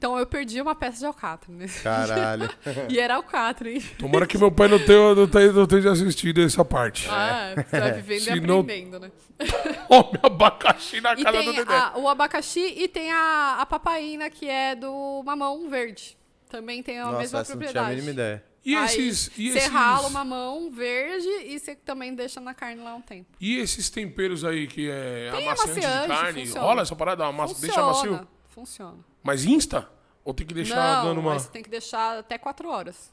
Então 0.04 0.18
eu 0.18 0.26
perdi 0.26 0.60
uma 0.60 0.74
peça 0.74 0.98
de 0.98 1.06
alcatra. 1.06 1.50
Né? 1.50 1.66
Caralho. 1.82 2.50
e 2.90 3.00
era 3.00 3.14
alcatra, 3.14 3.70
hein? 3.70 3.80
Tomara 3.98 4.26
que 4.26 4.36
meu 4.36 4.52
pai 4.52 4.68
não 4.68 4.78
tenha, 4.78 5.14
não 5.14 5.26
tenha, 5.26 5.50
não 5.50 5.66
tenha 5.66 5.90
assistido 5.90 6.42
essa 6.42 6.62
parte. 6.62 7.08
Ah, 7.10 7.54
você 7.56 7.80
vai 7.80 7.92
vivendo 7.92 8.20
Se 8.20 8.30
e 8.32 8.40
não- 8.40 8.60
aprendendo, 8.60 9.00
né? 9.00 9.10
Come 9.88 10.18
abacaxi 10.22 11.00
na 11.00 11.14
E 11.14 11.24
casa 11.24 11.42
do 11.42 11.52
Dedé. 11.54 11.74
a- 11.74 11.94
o 11.96 12.06
abacaxi 12.06 12.60
e 12.76 12.86
tem 12.86 13.10
a, 13.12 13.56
a 13.60 13.64
papaina, 13.64 14.28
que 14.28 14.46
é 14.46 14.74
do 14.74 15.22
mamão 15.24 15.70
verde. 15.70 16.18
Também 16.50 16.82
tem 16.82 16.98
a 17.00 17.06
Nossa, 17.06 17.18
mesma 17.20 17.40
essa 17.40 17.54
não 17.54 17.60
tinha 17.60 17.70
a 17.70 17.72
propriedade. 17.72 17.94
mínima 18.02 18.10
ideia. 18.12 18.44
E 18.62 18.74
Aí, 18.76 18.84
esses, 18.84 19.30
e, 19.38 19.52
Você 19.52 19.58
esses, 19.58 19.70
rala 19.70 20.06
o 20.06 20.10
mamão 20.10 20.70
verde 20.70 21.26
e 21.46 21.58
você 21.58 21.74
também 21.74 22.14
deixa 22.14 22.42
na 22.42 22.52
carne 22.52 22.82
lá 22.82 22.94
um 22.94 23.00
tempo. 23.00 23.26
e 23.40 23.56
esses 23.58 23.88
temperos 23.88 24.44
aí 24.44 24.66
que 24.66 24.90
é 24.90 25.30
Tem 25.34 25.48
amaciante 25.48 25.80
de 25.80 25.86
amaciante, 25.86 26.08
carne? 26.08 26.46
funciona. 26.46 26.66
Rola 26.66 26.82
essa 26.82 26.94
parada? 26.94 27.24
Ama 27.24 27.46
deixa 27.58 27.82
macio? 27.82 28.28
Funciona. 28.50 29.13
Mas 29.24 29.44
insta? 29.44 29.88
Ou 30.24 30.32
tem 30.32 30.46
que 30.46 30.54
deixar 30.54 30.76
Não, 31.02 31.08
dando 31.08 31.20
uma... 31.20 31.32
mas 31.34 31.42
você 31.42 31.50
tem 31.50 31.62
que 31.62 31.68
deixar 31.70 32.18
até 32.18 32.38
4 32.38 32.68
horas. 32.68 33.12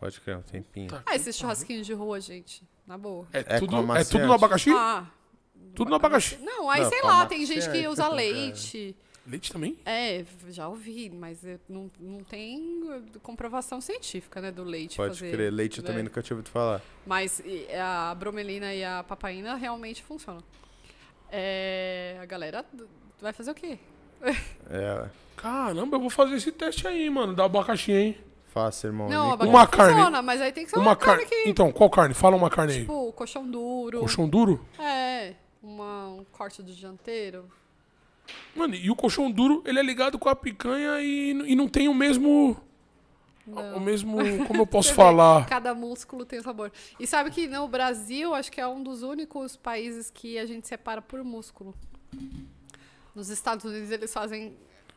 Pode 0.00 0.20
crer, 0.20 0.36
um 0.36 0.42
tempinho. 0.42 0.88
Tá. 0.88 1.02
Ah, 1.06 1.14
esses 1.14 1.36
churrasquinhos 1.36 1.86
de 1.86 1.92
rua, 1.94 2.20
gente. 2.20 2.62
Na 2.86 2.98
boa. 2.98 3.26
É, 3.32 3.38
É 3.40 3.58
tudo, 3.60 3.70
com 3.70 3.76
é 3.76 3.80
amaciante? 3.80 4.10
tudo 4.10 4.26
no 4.26 4.32
abacaxi? 4.32 4.70
Ah, 4.70 5.06
tudo 5.74 5.88
no 5.90 5.96
abacaxi. 5.96 6.36
não, 6.42 6.68
aí 6.70 6.82
Não, 6.82 6.88
sei 6.90 7.02
lá, 7.02 7.24
tem 7.26 7.44
gente 7.46 7.70
que 7.70 7.84
é. 7.84 7.88
usa 7.88 8.08
leite. 8.08 8.96
Leite 9.26 9.50
também? 9.52 9.76
É, 9.84 10.24
já 10.50 10.68
ouvi, 10.68 11.10
mas 11.10 11.42
não, 11.68 11.90
não 11.98 12.22
tem 12.22 13.02
comprovação 13.22 13.80
científica, 13.80 14.40
né, 14.40 14.52
do 14.52 14.62
leite 14.62 14.96
Pode 14.96 15.18
fazer. 15.18 15.32
crer. 15.32 15.52
Leite 15.52 15.78
eu 15.78 15.82
né? 15.82 15.88
também 15.88 16.04
nunca 16.04 16.22
tinha 16.22 16.36
ouvido 16.36 16.50
falar. 16.50 16.80
Mas 17.04 17.40
e, 17.44 17.66
a 17.74 18.14
bromelina 18.14 18.72
e 18.72 18.84
a 18.84 19.02
papaina 19.02 19.56
realmente 19.56 20.02
funcionam. 20.02 20.42
É, 21.30 22.18
a 22.22 22.24
galera 22.26 22.64
d- 22.72 22.84
vai 23.20 23.32
fazer 23.32 23.50
o 23.50 23.54
quê? 23.54 23.78
É, 24.70 25.08
Caramba, 25.36 25.96
eu 25.96 26.00
vou 26.00 26.10
fazer 26.10 26.34
esse 26.36 26.50
teste 26.50 26.86
aí, 26.88 27.08
mano, 27.10 27.34
da 27.34 27.44
abacaxi, 27.44 27.92
hein? 27.92 28.16
fácil, 28.48 28.86
irmão. 28.88 29.06
Não, 29.06 29.36
Nem- 29.36 29.46
a 29.46 29.50
Uma 29.50 29.66
carne. 29.66 29.92
funciona, 29.94 30.22
mas 30.22 30.40
aí 30.40 30.50
tem 30.50 30.64
que 30.64 30.70
ser 30.70 30.76
Uma 30.78 30.86
uma, 30.90 30.96
carne, 30.96 31.26
carne. 31.26 31.42
que, 31.44 31.50
Então, 31.50 31.70
qual 31.70 31.90
carne? 31.90 32.14
Fala 32.14 32.34
uma 32.36 32.48
carne 32.48 32.72
aí. 32.72 32.80
tipo, 32.80 33.12
colchão 33.12 33.46
duro. 33.46 33.98
Colchão 34.00 34.26
duro? 34.26 34.64
É, 34.78 35.34
uma, 35.62 36.08
um 36.08 36.24
corte 36.32 36.62
do 36.62 36.72
dianteiro. 36.72 37.44
Mano, 38.54 38.74
e 38.74 38.90
o 38.90 38.96
colchão 38.96 39.30
duro, 39.30 39.62
ele 39.66 39.78
é 39.78 39.82
ligado 39.82 40.18
com 40.18 40.30
a 40.30 40.34
picanha 40.34 41.00
e, 41.02 41.30
e 41.52 41.54
não 41.54 41.68
tem 41.68 41.86
o 41.86 41.92
mesmo. 41.94 42.56
O 43.46 43.78
mesmo. 43.78 44.16
Como 44.48 44.62
eu 44.62 44.66
posso 44.66 44.94
falar? 44.94 45.44
Cada 45.46 45.74
músculo 45.74 46.24
tem 46.24 46.40
sabor. 46.40 46.72
E 46.98 47.06
sabe 47.06 47.30
que 47.30 47.46
no 47.46 47.68
Brasil, 47.68 48.34
acho 48.34 48.50
que 48.50 48.58
é 48.60 48.66
um 48.66 48.82
dos 48.82 49.02
únicos 49.02 49.54
países 49.54 50.10
que 50.10 50.38
a 50.38 50.46
gente 50.46 50.66
separa 50.66 51.02
por 51.02 51.22
músculo. 51.22 51.74
Nos 53.16 53.30
Estados 53.30 53.64
Unidos 53.64 53.90
eles 53.90 54.12
fazem 54.12 54.54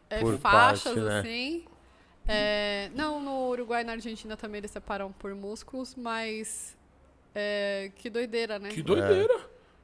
é, 0.09 0.19
Por 0.19 0.37
faixas 0.37 0.83
parte, 0.83 0.99
né? 0.99 1.19
assim. 1.19 1.65
É, 2.27 2.91
não, 2.93 3.19
no 3.19 3.47
Uruguai 3.49 3.81
e 3.81 3.85
na 3.85 3.93
Argentina 3.93 4.37
também 4.37 4.59
eles 4.59 4.69
separam 4.71 5.11
por 5.13 5.33
músculos, 5.33 5.95
mas 5.95 6.77
é, 7.33 7.91
que 7.95 8.09
doideira, 8.09 8.59
né? 8.59 8.69
Que 8.69 8.83
doideira. 8.83 9.33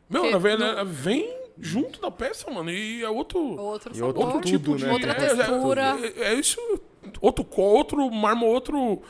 Meu, 0.09 0.23
Que 0.23 0.31
na 0.31 0.37
verdade, 0.37 0.71
no- 0.73 0.77
ela 0.79 0.85
vem 0.85 1.35
junto 1.57 1.99
da 1.99 2.11
peça, 2.11 2.51
mano. 2.51 2.69
E 2.69 3.03
é 3.03 3.09
outro. 3.09 3.39
Outro 3.39 3.91
E 3.93 3.95
sabor. 3.95 4.15
outro 4.17 4.35
Outro 4.35 4.41
tipo 4.51 4.65
tudo, 4.65 4.77
de. 4.77 4.85
né? 4.85 4.91
Outra 4.91 5.11
é, 5.13 5.15
é- 5.25 5.35
textura. 5.35 5.97
É, 6.17 6.23
é 6.25 6.33
isso. 6.35 6.59
Outro, 7.21 7.47
outro 7.55 8.11
marmo, 8.11 8.45
outro. 8.45 9.01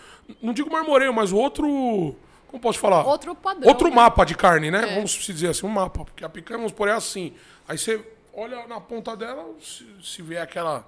Não 0.41 0.53
digo 0.53 0.71
marmoreio, 0.71 1.13
mas 1.13 1.33
outro. 1.33 2.15
Como 2.47 2.61
posso 2.61 2.79
falar? 2.79 3.05
Outro 3.05 3.35
padrão. 3.35 3.67
Outro 3.67 3.89
né? 3.89 3.95
mapa 3.95 4.23
de 4.23 4.35
carne, 4.35 4.71
né? 4.71 4.91
É. 4.91 4.95
Vamos 4.95 5.11
se 5.11 5.33
dizer 5.33 5.49
assim, 5.49 5.65
um 5.65 5.69
mapa. 5.69 6.05
Porque 6.05 6.23
a 6.23 6.29
picanha, 6.29 6.57
vamos 6.59 6.71
por 6.71 6.87
é 6.87 6.91
assim. 6.93 7.33
Aí 7.67 7.77
você 7.77 8.01
olha 8.35 8.67
na 8.67 8.79
ponta 8.81 9.15
dela, 9.15 9.53
se, 9.59 9.85
se 10.03 10.21
vê 10.21 10.37
aquela. 10.37 10.87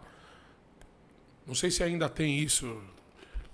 Não 1.46 1.56
sei 1.56 1.72
se 1.72 1.84
ainda 1.84 2.10
tem 2.10 2.40
isso. 2.40 2.82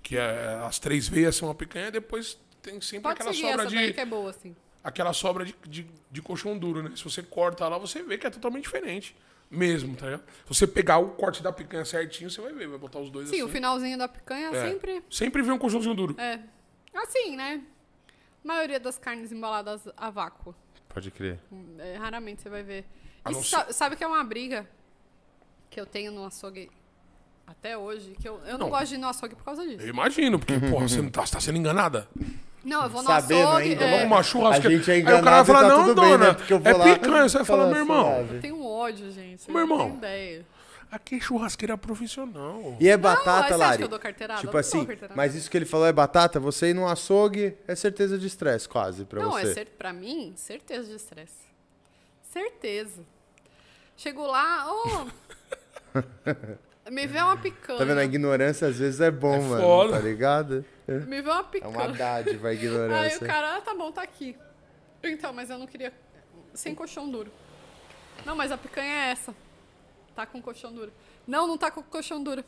Que 0.02 0.18
é, 0.18 0.60
as 0.66 0.80
três 0.80 1.08
veias 1.08 1.36
são 1.36 1.50
a 1.50 1.56
picanha, 1.56 1.90
depois 1.90 2.38
tem 2.62 2.82
sempre 2.82 3.04
Pode 3.04 3.16
aquela 3.16 3.34
sobra 3.34 3.62
essa 3.64 3.68
de. 3.68 3.76
daí 3.76 3.94
que 3.94 4.02
é 4.02 4.06
boa, 4.06 4.30
assim. 4.32 4.54
Aquela 4.84 5.14
sobra 5.14 5.46
de, 5.46 5.56
de, 5.66 5.88
de 6.12 6.22
colchão 6.22 6.58
duro, 6.58 6.84
né? 6.84 6.92
Se 6.96 7.04
você 7.06 7.24
corta 7.24 7.66
lá, 7.70 7.78
você 7.78 8.04
vê 8.04 8.18
que 8.18 8.28
é 8.28 8.30
totalmente 8.30 8.64
diferente. 8.64 9.16
Mesmo, 9.50 9.96
tá 9.96 10.08
ligado? 10.08 10.24
Se 10.46 10.48
você 10.50 10.68
pegar 10.68 10.98
o 10.98 11.10
corte 11.12 11.42
da 11.44 11.54
picanha 11.54 11.86
certinho, 11.86 12.30
você 12.30 12.42
vai 12.42 12.52
ver, 12.52 12.68
vai 12.68 12.78
botar 12.78 13.00
os 13.00 13.10
dois 13.12 13.30
Sim, 13.30 13.36
assim. 13.36 13.44
o 13.44 13.48
finalzinho 13.48 13.98
da 13.98 14.08
picanha 14.08 14.50
É. 14.50 14.70
sempre 14.70 15.04
Sempre 15.10 15.42
vem 15.44 15.52
um 15.54 15.58
colchãozinho 15.60 15.94
duro. 15.94 16.16
é 16.20 16.40
assim, 16.96 17.36
né? 17.38 17.62
A 18.44 18.48
maioria 18.48 18.80
das 18.80 18.98
carnes 18.98 19.32
embaladas 19.32 19.88
a 19.96 20.10
vácuo. 20.10 20.54
Pode 20.90 21.12
crer. 21.12 21.40
É, 21.80 21.96
raramente 21.98 22.42
você 22.42 22.50
vai 22.50 22.64
ver. 22.64 22.86
Não 23.26 23.44
sa- 23.44 23.68
sabe 23.72 23.96
que 23.96 24.04
é 24.04 24.08
uma 24.08 24.24
briga 24.24 24.68
que 25.70 25.80
eu 25.80 25.86
tenho 25.86 26.12
no 26.12 26.26
açougue 26.26 26.70
até 27.48 27.78
hoje? 27.78 28.16
Que 28.22 28.28
eu, 28.28 28.40
eu 28.46 28.54
não, 28.54 28.66
Não. 28.66 28.70
gosto 28.70 28.88
de 28.90 28.96
ir 28.96 28.98
no 28.98 29.08
açougue 29.08 29.36
por 29.36 29.44
causa 29.44 29.66
disso. 29.66 29.82
Eu 29.82 29.90
imagino, 29.90 30.38
porque, 30.40 30.54
porra, 30.70 30.88
você 30.88 31.02
não 31.02 31.10
tá, 31.10 31.26
você 31.26 31.34
tá 31.34 31.40
sendo 31.40 31.58
enganada. 31.58 32.08
Não, 32.64 32.84
eu 32.84 32.90
vou 32.90 33.02
no 33.02 33.08
Sabendo 33.08 33.48
açougue. 33.48 33.70
ainda, 33.72 33.84
é, 33.84 33.92
Vamos 33.92 34.06
uma 34.06 34.24
churrasqueira. 34.24 34.70
A 34.76 34.78
gente 34.78 34.92
é 34.92 34.94
Aí 34.96 35.02
o 35.02 35.06
cara 35.06 35.14
vai 35.14 35.22
enganado 35.22 35.44
e 35.44 35.48
falar, 35.54 35.62
tá 35.62 35.68
não, 35.78 35.86
tudo 35.88 36.02
bem, 36.02 36.10
dona, 36.12 36.28
né? 36.28 36.34
Porque 36.34 36.54
eu 36.54 36.60
vou 36.60 36.72
é 36.72 36.74
lá- 36.74 36.84
picanha. 37.00 37.30
Você 37.30 37.38
vai 37.38 37.46
falar, 37.46 37.60
Fala 37.64 37.72
meu 37.74 37.82
irmão, 37.82 38.04
suave. 38.06 38.36
eu 38.36 38.42
tenho 38.42 38.56
um 38.56 38.66
ódio, 38.66 39.12
gente. 39.12 39.52
Meu 39.52 39.60
eu 39.62 39.68
não 39.68 39.74
irmão. 39.76 39.86
tenho 39.88 39.98
ideia. 39.98 40.46
aqui 40.92 41.16
é 41.16 41.20
churrasqueira 41.20 41.78
profissional. 41.78 42.78
E 42.80 42.88
é 42.88 42.96
batata, 42.96 43.48
você 43.48 43.54
acha 43.56 43.58
Lari? 43.58 43.78
que 43.80 43.84
eu 43.84 43.88
dou 43.88 44.00
carteirada? 44.00 44.40
Tipo 44.42 44.54
não 44.54 44.60
assim, 44.60 44.88
mas 45.16 45.34
isso 45.36 45.50
que 45.50 45.58
ele 45.58 45.66
falou 45.66 45.88
é 45.88 45.92
batata, 45.92 46.40
você 46.40 46.70
ir 46.70 46.74
num 46.74 46.88
açougue 46.88 47.58
é 47.68 47.74
certeza 47.76 48.18
de 48.18 48.28
estresse, 48.28 48.70
quase, 48.70 49.04
pra 49.04 49.22
Não, 49.24 49.32
você. 49.32 49.48
é 49.50 49.54
cer 49.56 49.68
pra 49.78 49.92
mim, 49.92 50.34
certeza 50.38 50.88
de 50.88 50.96
estresse. 50.96 51.44
Certeza. 52.34 53.06
Chego 53.96 54.26
lá, 54.26 54.66
ô. 54.74 55.08
me 56.90 57.06
vê 57.06 57.20
uma 57.22 57.38
picanha. 57.38 57.78
Tá 57.78 57.86
vendo? 57.86 58.00
A 58.00 58.04
ignorância 58.04 58.68
às 58.68 58.80
vezes 58.80 59.00
é 59.00 59.12
bom, 59.12 59.40
mano, 59.40 59.62
foda. 59.62 59.94
tá 59.94 60.00
ligado? 60.00 60.66
Me 60.88 61.22
vê 61.22 61.30
uma 61.30 61.42
É 61.42 61.44
picanha. 61.44 61.72
uma 61.72 61.88
dádiva 61.90 62.48
a 62.48 62.50
Aí 62.52 62.58
o 62.58 62.60
ignorância. 62.60 63.28
cara, 63.28 63.58
ah, 63.58 63.62
tá 63.62 63.76
bom, 63.76 63.92
tá 63.92 64.02
aqui. 64.02 64.36
Então, 65.04 65.32
mas 65.32 65.52
eu 65.52 65.60
não 65.60 65.68
queria. 65.68 65.94
Sem 66.56 66.74
colchão 66.74 67.08
duro. 67.08 67.32
Não, 68.26 68.36
mas 68.36 68.52
a 68.52 68.58
picanha 68.58 68.92
é 68.92 69.12
essa. 69.12 69.36
Tá 70.16 70.26
com 70.26 70.42
colchão 70.42 70.74
duro. 70.74 70.92
Não, 71.28 71.46
não 71.48 71.58
tá 71.58 71.70
com 71.70 71.84
colchão 71.84 72.24
duro. 72.24 72.44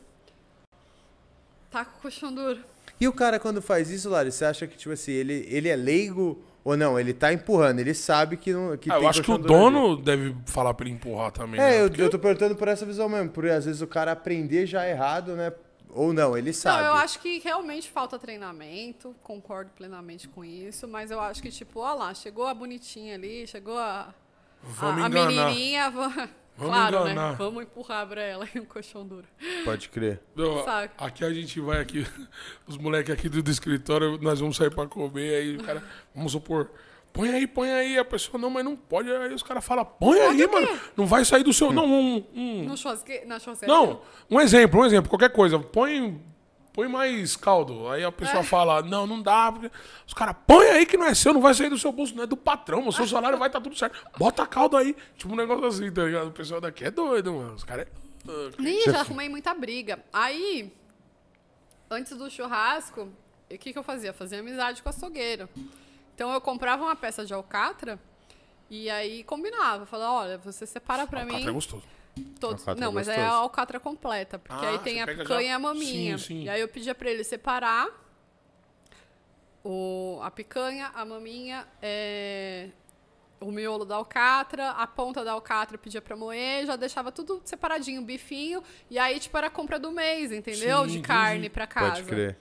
Tá 1.70 1.86
com 1.86 2.00
colchão 2.02 2.34
duro. 2.34 2.64
E 3.00 3.08
o 3.08 3.14
cara 3.14 3.40
quando 3.40 3.62
faz 3.62 3.92
isso, 3.92 4.10
Lari, 4.10 4.32
você 4.32 4.46
acha 4.46 4.66
que, 4.66 4.78
tipo 4.78 4.94
assim, 4.94 5.12
ele, 5.12 5.46
ele 5.48 5.70
é 5.70 5.76
leigo 5.76 6.44
ou 6.66 6.76
não? 6.76 7.00
Ele 7.00 7.14
tá 7.14 7.32
empurrando, 7.32 7.80
ele 7.80 7.94
sabe 7.94 8.36
que, 8.36 8.52
não, 8.52 8.76
que 8.76 8.92
Ah, 8.92 8.96
eu 9.00 9.08
acho 9.08 9.22
que 9.24 9.32
o 9.32 9.38
duro 9.38 9.54
ali. 9.54 9.64
dono 9.74 9.96
deve 9.96 10.36
falar 10.48 10.74
pra 10.74 10.86
ele 10.86 10.96
empurrar 10.96 11.32
também. 11.32 11.62
É, 11.62 11.64
né? 11.70 11.82
eu, 11.84 11.88
Porque- 11.88 12.02
eu 12.02 12.10
tô 12.10 12.20
perguntando 12.20 12.56
por 12.58 12.68
essa 12.68 12.86
visão 12.86 13.08
mesmo, 13.08 13.30
porque 13.30 13.50
às 13.52 13.64
vezes 13.64 13.82
o 13.82 13.88
cara 13.88 14.12
aprender 14.12 14.66
já 14.66 14.86
errado, 14.86 15.34
né? 15.36 15.54
Ou 15.92 16.12
não, 16.12 16.38
ele 16.38 16.52
sabe. 16.52 16.80
Não, 16.84 16.88
eu 16.88 16.94
acho 16.96 17.20
que 17.20 17.40
realmente 17.40 17.90
falta 17.90 18.20
treinamento, 18.20 19.16
concordo 19.24 19.72
plenamente 19.78 20.28
com 20.28 20.44
isso, 20.44 20.86
mas 20.90 21.10
eu 21.10 21.22
acho 21.22 21.42
que, 21.42 21.50
tipo, 21.50 21.80
ó 21.80 21.94
lá, 21.94 22.14
chegou 22.14 22.46
a 22.48 22.54
bonitinha 22.54 23.16
ali, 23.16 23.48
chegou 23.48 23.78
a, 23.78 24.14
Vamos 24.62 25.04
a, 25.04 25.06
a 25.06 25.10
menininha, 25.10 25.90
Vamos 26.58 26.74
claro, 26.76 26.96
enganar. 27.02 27.32
né? 27.32 27.36
Vamos 27.38 27.64
empurrar 27.64 28.08
pra 28.08 28.22
ela 28.22 28.48
em 28.56 28.60
um 28.60 28.66
colchão 28.66 29.06
duro. 29.06 29.26
Pode 29.66 29.90
crer. 29.90 30.22
Não, 30.36 30.64
aqui 30.98 31.26
a 31.26 31.34
gente 31.34 31.60
vai 31.60 31.80
aqui, 31.82 32.06
os 32.66 32.78
moleques 32.78 33.14
aqui 33.14 33.28
do, 33.28 33.44
do 33.44 33.52
escritório, 33.52 34.18
nós 34.22 34.40
vamos 34.40 34.56
sair 34.56 34.74
pra 34.74 34.88
comer, 34.88 35.36
aí 35.36 35.58
o 35.58 35.64
cara, 35.64 35.84
vamos 36.14 36.32
supor, 36.32 36.72
põe 37.12 37.30
aí, 37.30 37.46
põe 37.46 37.70
aí, 37.72 37.98
a 37.98 38.06
pessoa, 38.06 38.40
não, 38.40 38.50
mas 38.50 38.64
não 38.64 38.76
pode, 38.76 39.12
aí 39.12 39.34
os 39.34 39.44
caras 39.44 39.66
falam, 39.66 39.84
põe 39.86 40.20
aí, 40.20 40.48
mano, 40.48 40.68
não 40.96 41.06
vai 41.06 41.26
sair 41.26 41.44
do 41.44 41.52
seu, 41.54 41.74
não, 41.74 41.86
um, 41.86 42.26
um- 42.34 42.64
No 42.64 42.78
churrasque... 42.78 43.24
Na 43.26 43.38
churrasqueira? 43.40 43.74
não, 43.74 44.02
um 44.32 44.40
exemplo, 44.40 44.80
um 44.80 44.86
exemplo, 44.86 45.10
qualquer 45.10 45.32
coisa, 45.32 45.60
põe, 45.60 46.22
põe 46.76 46.90
mais 46.90 47.38
caldo, 47.38 47.88
aí 47.88 48.04
a 48.04 48.12
pessoa 48.12 48.44
fala, 48.44 48.82
não, 48.82 49.08
não 49.08 49.22
dá, 49.22 49.54
os 50.06 50.14
caras, 50.14 50.36
põe 50.46 50.68
aí 50.68 50.86
que 50.86 50.98
não 50.98 51.06
é 51.06 51.16
seu, 51.16 51.34
não 51.34 51.40
vai 51.40 51.54
sair 51.54 51.70
do 51.70 51.78
seu 51.78 51.90
bolso, 51.90 52.14
não 52.14 52.24
é 52.24 52.28
do 52.28 52.36
patrão, 52.36 52.86
o 52.86 52.92
seu 52.92 53.08
salário 53.08 53.38
vai 53.38 53.48
estar 53.48 53.62
tudo 53.62 53.78
certo, 53.78 53.98
bota 54.18 54.46
caldo 54.46 54.76
aí, 54.76 54.94
tipo 55.18 55.32
um 55.32 55.38
negócio 55.38 55.66
assim, 55.66 55.90
tá 55.90 56.04
ligado, 56.04 56.28
o 56.28 56.32
pessoal 56.32 56.60
daqui 56.60 56.84
é 56.84 56.92
doido, 56.92 57.34
mano, 57.34 57.54
os 57.54 57.64
caras 57.64 57.88
é. 57.88 58.62
Ih, 58.62 58.84
já 58.86 59.00
arrumei 59.00 59.30
muita 59.30 59.54
briga. 59.54 60.04
Aí, 60.12 60.74
antes 61.90 62.18
do 62.18 62.30
churrasco, 62.30 63.08
o 63.50 63.58
que, 63.58 63.72
que 63.72 63.78
eu 63.80 63.84
fazia? 63.84 64.12
Fazia 64.12 64.40
amizade 64.40 64.82
com 64.82 64.90
o 64.90 64.92
açougueiro. 64.92 65.48
Então 66.14 66.34
eu 66.34 66.42
comprava 66.42 66.84
uma 66.84 66.96
peça 66.96 67.24
de 67.24 67.34
alcatra 67.34 68.00
e 68.70 68.90
aí 68.90 69.24
combinava. 69.24 69.86
Falava, 69.86 70.12
olha, 70.12 70.38
você 70.40 70.66
separa 70.66 71.06
pra 71.06 71.22
Alcatra 71.22 71.40
mim 71.40 71.48
é 71.48 71.52
gostoso. 71.52 71.84
Todos. 72.40 72.62
Alcatra 72.62 72.82
é 72.82 72.86
Não, 72.86 72.92
mas 72.92 73.08
é 73.08 73.22
a 73.22 73.30
alcatra 73.32 73.80
completa. 73.80 74.40
Porque 74.40 74.66
Ah, 74.66 74.70
aí 74.70 74.80
tem 74.80 75.02
a 75.02 75.08
picanha 75.08 75.28
já- 75.28 75.42
e 75.44 75.50
a 75.52 75.60
maminha. 75.60 76.18
Sim, 76.18 76.24
sim. 76.26 76.44
E 76.44 76.50
aí 76.50 76.62
eu 76.62 76.68
pedia 76.68 76.94
pra 76.96 77.10
ele 77.10 77.24
separar 77.24 77.88
o, 79.64 80.20
a 80.22 80.30
picanha, 80.30 80.92
a 80.94 81.04
maminha, 81.06 81.68
é, 81.82 82.70
o 83.40 83.52
miolo 83.52 83.84
da 83.86 83.96
alcatra, 83.96 84.70
a 84.72 84.86
ponta 84.88 85.24
da 85.24 85.32
alcatra 85.32 85.76
eu 85.76 85.80
pedia 85.80 86.02
pra 86.02 86.16
moer, 86.16 86.66
já 86.66 86.76
deixava 86.76 87.12
tudo 87.12 87.42
separadinho, 87.44 88.02
bifinho, 88.02 88.64
e 88.90 89.00
aí, 89.00 89.20
tipo, 89.20 89.36
era 89.38 89.48
a 89.48 89.50
compra 89.50 89.80
do 89.80 89.92
mês, 89.92 90.32
entendeu? 90.32 90.84
Sim, 90.88 90.92
De 90.98 91.02
carne 91.02 91.50
pra 91.50 91.66
casa. 91.68 91.96
Pode 91.96 92.04
crer. 92.04 92.38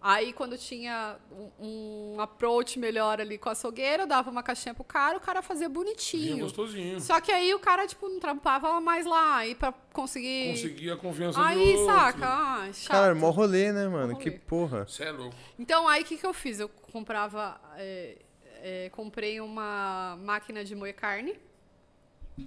Aí, 0.00 0.32
quando 0.32 0.56
tinha 0.56 1.16
um, 1.58 2.14
um 2.14 2.20
approach 2.20 2.78
melhor 2.78 3.20
ali 3.20 3.36
com 3.36 3.48
a 3.48 3.52
açougueira, 3.52 4.04
eu 4.04 4.06
dava 4.06 4.30
uma 4.30 4.44
caixinha 4.44 4.72
pro 4.72 4.84
cara, 4.84 5.16
o 5.16 5.20
cara 5.20 5.42
fazia 5.42 5.68
Vinha 5.68 5.74
bonitinho. 5.74 6.38
gostosinho. 6.44 7.00
Só 7.00 7.20
que 7.20 7.32
aí 7.32 7.52
o 7.52 7.58
cara, 7.58 7.84
tipo, 7.84 8.08
não 8.08 8.20
trampava 8.20 8.80
mais 8.80 9.04
lá, 9.04 9.38
aí 9.38 9.56
pra 9.56 9.72
conseguir... 9.92 10.50
Conseguir 10.52 10.90
a 10.92 10.96
confiança 10.96 11.44
Aí, 11.44 11.56
do 11.74 11.80
outro. 11.80 11.86
saca? 11.86 12.26
Ah, 12.28 12.72
chato. 12.72 12.92
Cara, 12.92 13.14
mó 13.16 13.30
rolê, 13.30 13.72
né, 13.72 13.88
mano? 13.88 14.12
Mó 14.12 14.18
Que 14.18 14.28
rolê. 14.28 14.40
porra. 14.40 14.86
Você 14.86 15.02
é 15.02 15.10
louco. 15.10 15.34
Então, 15.58 15.88
aí 15.88 16.02
o 16.02 16.04
que, 16.04 16.16
que 16.16 16.26
eu 16.26 16.32
fiz? 16.32 16.60
Eu 16.60 16.68
comprava. 16.68 17.60
é, 17.76 18.18
é, 18.60 18.90
comprei 18.90 19.40
uma 19.40 20.16
máquina 20.20 20.64
de 20.64 20.74
moer 20.76 20.94
carne 20.94 21.38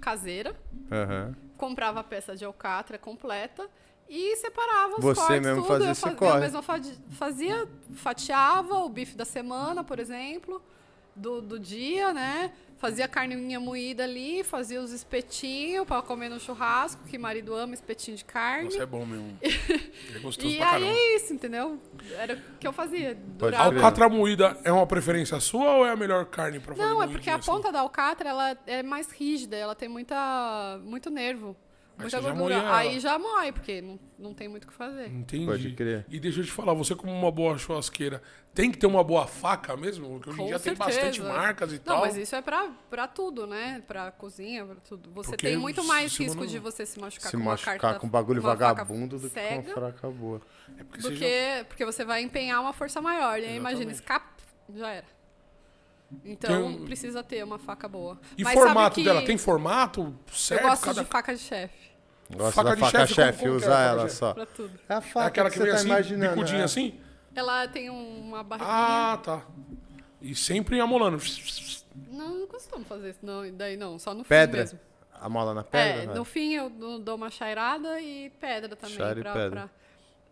caseira, 0.00 0.56
Aham. 0.90 1.34
comprava 1.58 2.00
a 2.00 2.04
peça 2.04 2.34
de 2.34 2.44
alcatra 2.46 2.96
completa 2.98 3.68
e 4.08 4.36
separava 4.36 4.96
os 4.96 5.04
Você 5.04 5.20
cortes, 5.20 5.40
mesmo 5.40 5.62
tudo. 5.62 5.68
fazia 5.68 5.86
eu 5.88 5.92
esse 5.92 6.00
fazia, 6.00 6.16
corte. 6.18 6.34
eu 6.34 6.40
mesma 6.40 6.62
fa- 6.62 6.80
fazia, 7.10 7.68
fatiava 7.94 8.74
o 8.80 8.88
bife 8.88 9.16
da 9.16 9.24
semana, 9.24 9.82
por 9.82 9.98
exemplo, 9.98 10.62
do, 11.16 11.40
do 11.40 11.58
dia, 11.58 12.12
né? 12.12 12.52
Fazia 12.78 13.06
carninha 13.06 13.60
moída 13.60 14.02
ali, 14.02 14.42
fazia 14.42 14.80
os 14.82 14.90
espetinhos 14.90 15.86
para 15.86 16.02
comer 16.02 16.28
no 16.28 16.40
churrasco, 16.40 17.04
que 17.04 17.16
marido 17.16 17.54
ama 17.54 17.74
espetinho 17.74 18.16
de 18.16 18.24
carne. 18.24 18.72
Você 18.72 18.82
é 18.82 18.86
bom 18.86 19.06
mesmo. 19.06 19.38
É 20.14 20.18
gostoso 20.18 20.48
E 20.48 20.56
pra 20.56 20.66
aí 20.72 20.82
caramba. 20.82 20.98
é 20.98 21.14
isso, 21.16 21.32
entendeu? 21.32 21.78
Era 22.18 22.34
o 22.34 22.58
que 22.58 22.66
eu 22.66 22.72
fazia. 22.72 23.14
Durava-. 23.14 23.76
Alcatra 23.76 24.08
moída 24.08 24.58
é 24.64 24.72
uma 24.72 24.86
preferência 24.86 25.38
sua 25.38 25.76
ou 25.76 25.86
é 25.86 25.90
a 25.90 25.96
melhor 25.96 26.24
carne 26.26 26.58
pra 26.58 26.74
fazer 26.74 26.88
Não, 26.88 27.00
é 27.02 27.06
porque 27.06 27.30
a 27.30 27.36
assim? 27.36 27.46
ponta 27.50 27.70
da 27.70 27.80
alcatra 27.80 28.28
ela 28.28 28.58
é 28.66 28.82
mais 28.82 29.10
rígida, 29.12 29.56
ela 29.56 29.74
tem 29.76 29.88
muita, 29.88 30.80
muito 30.82 31.08
nervo. 31.08 31.56
Muita 32.02 32.20
já 32.22 32.30
gordura. 32.30 32.54
ela. 32.54 32.76
Aí 32.76 33.00
já 33.00 33.18
mói, 33.18 33.52
porque 33.52 33.80
não, 33.80 33.98
não 34.18 34.34
tem 34.34 34.48
muito 34.48 34.64
o 34.64 34.68
que 34.68 34.74
fazer. 34.74 35.08
Entendi. 35.08 35.46
Pode 35.46 35.72
crer. 35.72 36.04
E 36.08 36.20
deixa 36.20 36.40
eu 36.40 36.44
te 36.44 36.50
falar, 36.52 36.74
você 36.74 36.94
como 36.94 37.12
uma 37.12 37.30
boa 37.30 37.56
churrasqueira, 37.58 38.22
tem 38.54 38.70
que 38.70 38.76
ter 38.78 38.86
uma 38.86 39.02
boa 39.02 39.26
faca 39.26 39.76
mesmo? 39.76 40.08
Porque 40.10 40.30
hoje 40.30 40.42
em 40.42 40.46
dia 40.46 40.58
tem 40.58 40.76
certeza. 40.76 41.00
bastante 41.00 41.20
marcas 41.22 41.72
e 41.72 41.76
Não, 41.76 41.82
tal. 41.84 42.00
mas 42.00 42.16
isso 42.16 42.34
é 42.36 42.42
pra, 42.42 42.70
pra 42.90 43.06
tudo, 43.08 43.46
né? 43.46 43.82
Pra 43.88 44.10
cozinha, 44.10 44.64
pra 44.64 44.76
tudo. 44.76 45.10
Você 45.12 45.30
Porque 45.30 45.46
tem 45.46 45.56
muito 45.56 45.82
mais 45.84 46.16
risco 46.16 46.40
não- 46.40 46.46
de 46.46 46.58
você 46.58 46.84
se 46.86 47.00
machucar 47.00 47.30
Se 47.30 47.36
com 47.36 47.42
uma 47.42 47.52
machucar 47.52 47.78
carta, 47.78 47.98
com 48.00 48.08
bagulho 48.08 48.40
uma 48.40 48.52
faca 48.52 48.64
vagabundo 48.66 49.18
do 49.18 49.30
que 49.30 49.40
com 49.40 49.54
uma 49.54 49.62
fraca 49.74 50.10
boa. 50.10 50.40
É 50.78 50.84
porque 50.84 51.02
do 51.02 51.08
você 51.08 51.16
que, 51.16 51.64
porque 51.68 51.84
você 51.84 52.04
vai 52.04 52.22
empenhar 52.22 52.60
uma 52.60 52.72
força 52.72 53.00
maior. 53.00 53.38
E 53.38 53.44
aí, 53.46 53.56
imagina, 53.56 53.90
escapa, 53.92 54.26
já 54.74 54.90
era. 54.90 55.06
Então, 56.26 56.74
Tem 56.74 56.84
precisa 56.84 57.22
ter 57.22 57.42
uma 57.42 57.58
faca 57.58 57.88
boa. 57.88 58.20
E 58.36 58.44
Mas 58.44 58.52
formato 58.52 58.80
sabe 58.80 58.94
que 58.96 59.04
dela? 59.04 59.22
Tem 59.24 59.38
formato 59.38 60.00
Eu 60.02 60.34
certo? 60.34 60.62
gosto 60.62 60.84
Cada- 60.84 61.02
de 61.02 61.08
faca 61.08 61.34
de 61.34 61.40
chefe, 61.40 61.81
Gosto 62.36 62.54
Faca 62.54 62.68
da 62.70 62.74
de 62.74 62.80
faca 62.80 62.98
chefe, 62.98 63.14
chefe, 63.14 63.38
como- 63.38 63.50
como 63.50 63.60
que 63.60 63.64
é 63.64 63.68
a 63.68 63.70
usar 63.70 63.76
faca 63.76 63.90
ela 63.92 64.02
chefe? 64.08 64.16
só. 64.16 64.34
pra 64.34 64.46
tudo. 64.46 64.80
É 64.88 64.94
a 64.94 64.96
É 64.96 65.00
faca 65.00 65.26
aquela 65.26 65.48
que 65.50 65.52
que 65.54 65.58
você 65.58 65.64
vem 65.64 65.72
tá 65.72 65.78
assim, 65.78 65.88
imaginando. 65.88 66.30
bicudinha 66.34 66.60
é. 66.60 66.64
assim? 66.64 67.00
Ela 67.34 67.68
tem 67.68 67.90
uma 67.90 68.42
barriguinha. 68.42 68.72
Ah, 68.74 69.18
tá. 69.22 69.42
E 70.20 70.34
sempre 70.34 70.80
amolando. 70.80 71.18
Não, 72.10 72.34
não 72.40 72.46
costumo 72.46 72.84
fazer 72.84 73.10
isso, 73.10 73.18
não. 73.22 73.44
e 73.44 73.50
Daí 73.50 73.76
não, 73.76 73.98
só 73.98 74.14
no 74.14 74.24
Pedra? 74.24 74.56
fim 74.66 74.74
mesmo. 74.74 74.80
A 75.20 75.28
mola 75.28 75.54
na 75.54 75.62
pedra? 75.62 76.02
É, 76.02 76.06
né? 76.06 76.14
no 76.14 76.24
fim 76.24 76.52
eu 76.54 76.68
dou 76.68 77.14
uma 77.16 77.30
chairada 77.30 78.00
e 78.00 78.28
pedra 78.40 78.74
também. 78.74 78.96
Chaira 78.96 79.20
e 79.20 79.22
pra- 79.22 79.32
pedra. 79.32 79.50
pra- 79.50 79.70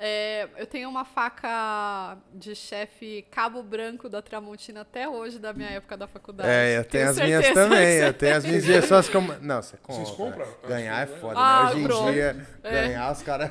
É, 0.02 0.48
eu 0.56 0.66
tenho 0.66 0.88
uma 0.88 1.04
faca 1.04 2.16
de 2.32 2.54
chefe 2.54 3.22
Cabo 3.30 3.62
Branco 3.62 4.08
da 4.08 4.22
Tramontina 4.22 4.80
até 4.80 5.06
hoje, 5.06 5.38
da 5.38 5.52
minha 5.52 5.68
época 5.68 5.94
da 5.94 6.06
faculdade. 6.06 6.48
É, 6.48 6.78
eu 6.78 6.84
tenho 6.86 7.10
as 7.10 7.16
certeza 7.16 7.40
minhas 7.42 7.54
também. 7.54 7.96
Eu 7.98 8.14
tenho 8.14 8.36
as 8.36 8.44
minhas 8.46 8.64
injeções 8.64 9.08
que 9.10 9.16
eu... 9.18 9.20
Não, 9.42 9.60
você 9.60 9.76
compra. 9.76 10.04
Vocês 10.04 10.16
compram? 10.16 10.46
Ganhar 10.66 11.02
é 11.02 11.06
foda, 11.06 11.34
Ah, 11.38 11.64
né? 11.64 11.70
Hoje 11.72 11.82
bro. 11.82 12.08
em 12.08 12.12
dia, 12.12 12.46
É. 12.62 12.70
ganhar 12.70 13.12
os 13.12 13.22
caras... 13.22 13.50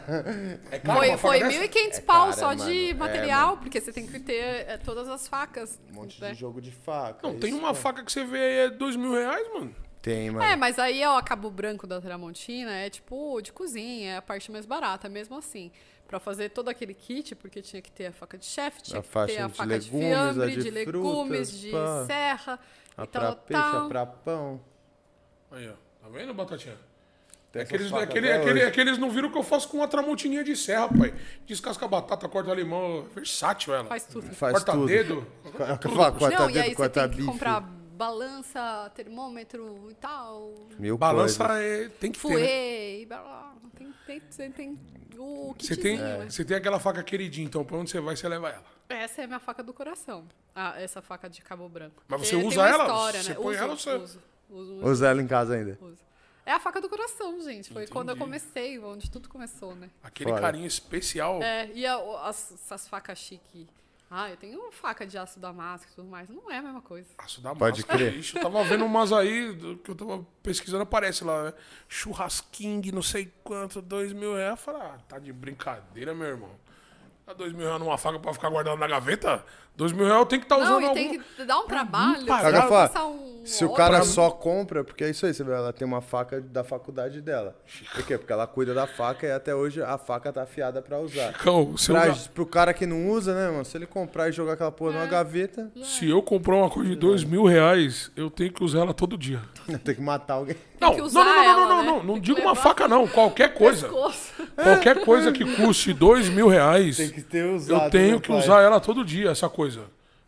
É 0.71 0.79
caro 0.79 0.97
Foi, 0.97 1.17
foi 1.17 1.39
dessa? 1.39 1.67
1.500 1.67 1.97
É 1.97 2.01
pau 2.01 2.19
cara, 2.21 2.33
só 2.33 2.47
mano. 2.47 2.65
de 2.65 2.89
É, 2.89 2.93
material, 2.95 3.57
porque 3.57 3.79
você 3.79 3.93
tem 3.93 4.07
que 4.07 4.19
ter 4.19 4.33
é, 4.67 4.77
todas 4.83 5.07
as 5.07 5.27
facas. 5.27 5.79
Um 5.91 5.93
monte 5.97 6.19
né? 6.19 6.31
de 6.31 6.39
jogo 6.39 6.59
de 6.59 6.71
faca. 6.71 7.19
Não, 7.27 7.37
tem 7.37 7.51
isso 7.51 7.59
uma 7.59 7.75
faca 7.75 8.03
que 8.03 8.11
você 8.11 8.25
vê 8.25 8.39
aí 8.39 8.57
é 8.65 8.69
dois 8.71 8.95
mil 8.95 9.13
reais, 9.13 9.47
mano. 9.53 9.75
Tem, 10.01 10.31
mano. 10.31 10.43
É, 10.43 10.55
mas 10.55 10.79
aí 10.79 11.05
ó, 11.05 11.21
Cabo 11.21 11.51
Branco 11.51 11.85
da 11.85 11.99
Tramontina 12.01 12.71
é 12.71 12.89
tipo 12.89 13.39
de 13.41 13.51
cozinha, 13.51 14.13
é 14.13 14.17
a 14.17 14.21
parte 14.21 14.51
mais 14.51 14.65
barata, 14.65 15.09
mesmo 15.09 15.37
assim. 15.37 15.71
Pra 16.09 16.19
fazer 16.19 16.49
todo 16.49 16.69
aquele 16.69 16.93
kit, 16.95 17.35
porque 17.35 17.61
tinha 17.61 17.81
que 17.81 17.91
ter 17.91 18.07
a 18.07 18.11
faca 18.11 18.35
de 18.37 18.43
chefe, 18.45 18.81
tinha 18.81 18.99
A 18.99 19.03
que 19.03 19.07
faixa 19.09 19.35
ter 19.35 19.41
a 19.43 19.47
de 19.47 19.53
faca 19.53 19.79
de, 19.79 19.91
legumes, 19.91 20.11
a 20.17 20.23
fiambre, 20.33 20.55
de 20.55 20.63
de, 20.63 20.69
legumes, 20.71 20.91
frutas, 21.51 21.51
de 21.51 21.71
pá. 21.71 22.05
serra 22.07 22.59
a 22.97 23.03
e 23.03 23.07
pra 23.07 23.21
tal, 23.21 23.35
peixe, 23.35 23.61
tal. 23.61 23.85
a 23.85 23.87
pra 23.89 24.05
pão. 24.07 24.61
Aí, 25.51 25.69
ó. 25.69 25.73
Tá 26.01 26.09
vendo, 26.11 26.33
Batatinha? 26.33 26.75
Tem 27.51 27.61
É 27.61 27.65
que, 27.65 27.75
eles, 27.75 27.85
essas 27.87 27.97
é, 27.97 27.99
facas 28.01 28.13
que, 28.13 28.17
ele- 28.19 28.27
até 28.31 28.37
é, 28.37 28.43
que 28.43 28.49
ele- 28.49 28.59
hoje. 28.59 28.67
é 28.67 28.71
que 28.71 28.81
eles 28.81 28.97
não 28.97 29.09
viram 29.11 29.29
o 29.29 29.31
que 29.31 29.37
eu 29.37 29.43
faço 29.43 29.69
com 29.69 29.77
uma 29.77 29.87
tramontininha 29.87 30.43
de 30.43 30.55
serra, 30.55 30.87
pai. 30.89 31.13
Descasca 31.45 31.87
batata, 31.87 32.27
corta 32.27 32.53
limão. 32.55 33.05
Versátil 33.13 33.73
ela. 33.75 33.85
Faz 33.85 34.05
tudo. 34.05 34.27
Faz 34.33 34.53
corta 34.53 34.71
tudo. 34.71 34.87
dedo. 34.87 35.27
Corta 35.53 35.89
Não, 36.39 36.49
e 36.49 36.53
dedo, 36.53 36.63
aí 36.63 36.69
você 36.69 36.75
corta 36.75 37.01
tem 37.01 37.09
que 37.11 37.15
bife. 37.17 37.27
comprar 37.31 37.63
balança, 38.09 38.89
termômetro 38.95 39.87
e 39.91 39.93
tal, 39.95 40.53
Mil 40.79 40.97
Balança 40.97 41.43
é, 41.61 41.89
tem 41.89 42.11
que 42.11 42.19
ter, 42.19 42.33
né? 42.33 42.99
e 43.01 43.05
blá, 43.05 43.21
blá. 43.21 43.55
Tem, 43.77 43.93
tem, 44.07 44.21
você 44.29 44.49
tem 44.49 44.79
o 45.17 45.53
Você 45.59 45.75
tem, 45.75 45.97
né? 45.97 46.25
você 46.29 46.45
tem 46.45 46.55
aquela 46.55 46.79
faca 46.79 47.03
queridinha, 47.03 47.45
então 47.45 47.63
pra 47.65 47.75
onde 47.77 47.89
você 47.91 47.99
vai, 47.99 48.15
você 48.15 48.27
leva 48.27 48.49
ela. 48.49 48.63
Essa 48.87 49.21
é 49.21 49.23
a 49.25 49.27
minha 49.27 49.39
faca 49.39 49.61
do 49.61 49.73
coração. 49.73 50.25
Ah, 50.55 50.73
essa 50.81 51.01
faca 51.01 51.29
de 51.29 51.41
cabo 51.41 51.67
branco. 51.69 52.01
Mas 52.07 52.21
você 52.21 52.35
Porque 52.35 52.47
usa 52.47 52.63
tem 52.63 52.71
ela? 52.73 52.83
História, 52.85 53.21
Você 53.23 53.29
né? 53.29 53.35
põe 53.35 53.45
uso, 53.53 53.57
ela 53.63 53.71
ou 53.73 53.77
você- 53.77 53.95
Uso, 53.95 54.19
uso, 54.49 54.73
uso, 54.77 54.85
Usa 54.87 55.07
ela 55.09 55.21
em 55.21 55.27
casa 55.27 55.55
ainda. 55.55 55.77
uso. 55.81 55.97
É 56.45 56.53
a 56.53 56.59
faca 56.59 56.81
do 56.81 56.89
coração, 56.89 57.39
gente. 57.41 57.71
Foi 57.71 57.85
quando 57.85 58.09
eu 58.09 58.17
comecei, 58.17 58.79
onde 58.79 59.11
tudo 59.11 59.29
começou, 59.29 59.75
né? 59.75 59.89
Aquele 60.01 60.31
Fora. 60.31 60.41
carinho 60.41 60.65
especial. 60.65 61.43
É, 61.43 61.69
e 61.75 61.85
a- 61.85 61.99
as, 62.27 62.53
essas 62.53 62.87
facas 62.87 63.19
chique. 63.19 63.67
Ah, 64.11 64.29
eu 64.29 64.37
tenho 64.37 64.71
faca 64.71 65.05
de 65.05 65.17
aço 65.17 65.39
damasco 65.39 65.87
e 65.91 65.95
tudo 65.95 66.07
mais. 66.07 66.27
Não 66.29 66.49
é 66.51 66.57
a 66.57 66.61
mesma 66.63 66.81
coisa. 66.81 67.07
Aço 67.17 67.41
da 67.41 67.53
Pode 67.53 67.81
máscara. 67.81 67.99
crer. 67.99 68.15
Ixi, 68.17 68.37
eu 68.37 68.41
tava 68.41 68.63
vendo 68.63 68.83
umas 68.83 69.13
aí 69.13 69.53
do- 69.53 69.77
que 69.77 69.91
eu 69.91 69.95
tava 69.95 70.25
pesquisando, 70.41 70.81
aparece 70.81 71.23
lá, 71.23 71.43
né? 71.43 71.53
Churrasquinho, 71.87 72.93
não 72.93 73.03
sei 73.03 73.31
quanto, 73.43 73.81
dois 73.81 74.11
mil 74.13 74.33
reais. 74.35 74.51
Eu 74.51 74.57
falei, 74.57 74.81
ah, 74.81 74.97
tá 75.07 75.19
de 75.19 75.31
brincadeira, 75.31 76.13
meu 76.15 76.27
irmão. 76.27 76.51
Dá 77.25 77.33
dois 77.33 77.53
mil 77.53 77.65
reais 77.67 77.79
numa 77.79 77.97
faca 77.99 78.17
pra 78.19 78.33
ficar 78.33 78.49
guardando 78.49 78.79
na 78.79 78.87
gaveta? 78.87 79.45
Dois 79.79 79.93
mil 79.93 80.03
reais 80.05 80.19
eu 80.19 80.25
tenho 80.25 80.41
que 80.41 80.45
estar 80.45 80.57
tá 80.57 80.61
Não, 80.65 80.71
usando 80.71 80.81
e 80.81 80.85
algum... 80.87 80.93
tem 80.99 81.19
que 81.19 81.45
dar 81.45 81.57
um 81.59 81.65
trabalho. 81.67 82.25
pagar. 82.25 82.61
tem 82.61 82.69
passar 82.69 83.05
um 83.05 83.41
Se 83.45 83.63
o 83.63 83.69
cara 83.69 84.03
só 84.03 84.29
compra, 84.29 84.83
porque 84.83 85.05
é 85.05 85.09
isso 85.09 85.25
aí, 85.25 85.33
você 85.33 85.41
vê, 85.41 85.53
ela 85.53 85.71
tem 85.71 85.87
uma 85.87 86.01
faca 86.01 86.41
da 86.41 86.65
faculdade 86.65 87.21
dela. 87.21 87.55
Por 87.95 88.05
quê? 88.05 88.17
Porque 88.17 88.33
ela 88.33 88.45
cuida 88.45 88.73
da 88.73 88.85
faca 88.85 89.25
e 89.25 89.31
até 89.31 89.55
hoje 89.55 89.81
a 89.81 89.97
faca 89.97 90.33
tá 90.33 90.43
afiada 90.43 90.81
pra 90.81 90.99
usar. 90.99 91.31
Chicão, 91.31 91.77
se, 91.77 91.91
eu, 91.91 91.95
Pra, 91.95 92.07
ga- 92.07 92.15
pro 92.33 92.45
cara 92.45 92.73
que 92.73 92.85
não 92.85 93.07
usa, 93.09 93.33
né, 93.33 93.49
mano? 93.49 93.63
Se 93.63 93.77
ele 93.77 93.85
comprar 93.85 94.27
e 94.27 94.33
jogar 94.33 94.53
aquela 94.53 94.71
porra 94.71 94.91
numa 94.91 95.05
gaveta, 95.05 95.71
se 95.81 96.09
eu 96.09 96.21
comprar 96.21 96.57
uma 96.57 96.69
coisa 96.69 96.89
de 96.89 96.95
dois 96.97 97.23
mil 97.23 97.45
reais, 97.45 98.11
eu 98.17 98.29
tenho 98.29 98.51
que 98.51 98.61
usar 98.61 98.79
ela 98.81 98.93
todo 98.93 99.17
dia. 99.17 99.41
tem 99.85 99.95
que 99.95 100.01
matar 100.01 100.33
alguém. 100.33 100.57
Não, 100.79 100.91
que 100.91 100.99
não, 100.99 101.05
usar 101.05 101.23
não, 101.25 101.35
não, 101.35 101.43
ela, 101.43 101.53
não, 101.53 101.67
não, 101.67 101.77
né? 101.77 101.83
não, 101.91 101.99
Tem 101.99 102.07
não 102.07 102.19
digo 102.19 102.41
uma 102.41 102.55
faca 102.55 102.87
não, 102.87 103.05
qualquer 103.07 103.53
coisa. 103.53 103.89
Qualquer 104.55 105.03
coisa 105.03 105.31
que 105.31 105.43
custe 105.55 105.93
dois 105.93 106.29
mil 106.29 106.47
reais, 106.47 106.97
Tem 106.97 107.09
que 107.09 107.21
ter 107.21 107.45
usado. 107.45 107.85
eu 107.85 107.89
tenho 107.89 108.15
né, 108.15 108.21
que 108.21 108.31
usar 108.31 108.61
ela 108.61 108.79
todo 108.79 109.03
dia, 109.03 109.29
essa 109.29 109.49
coisa. 109.49 109.68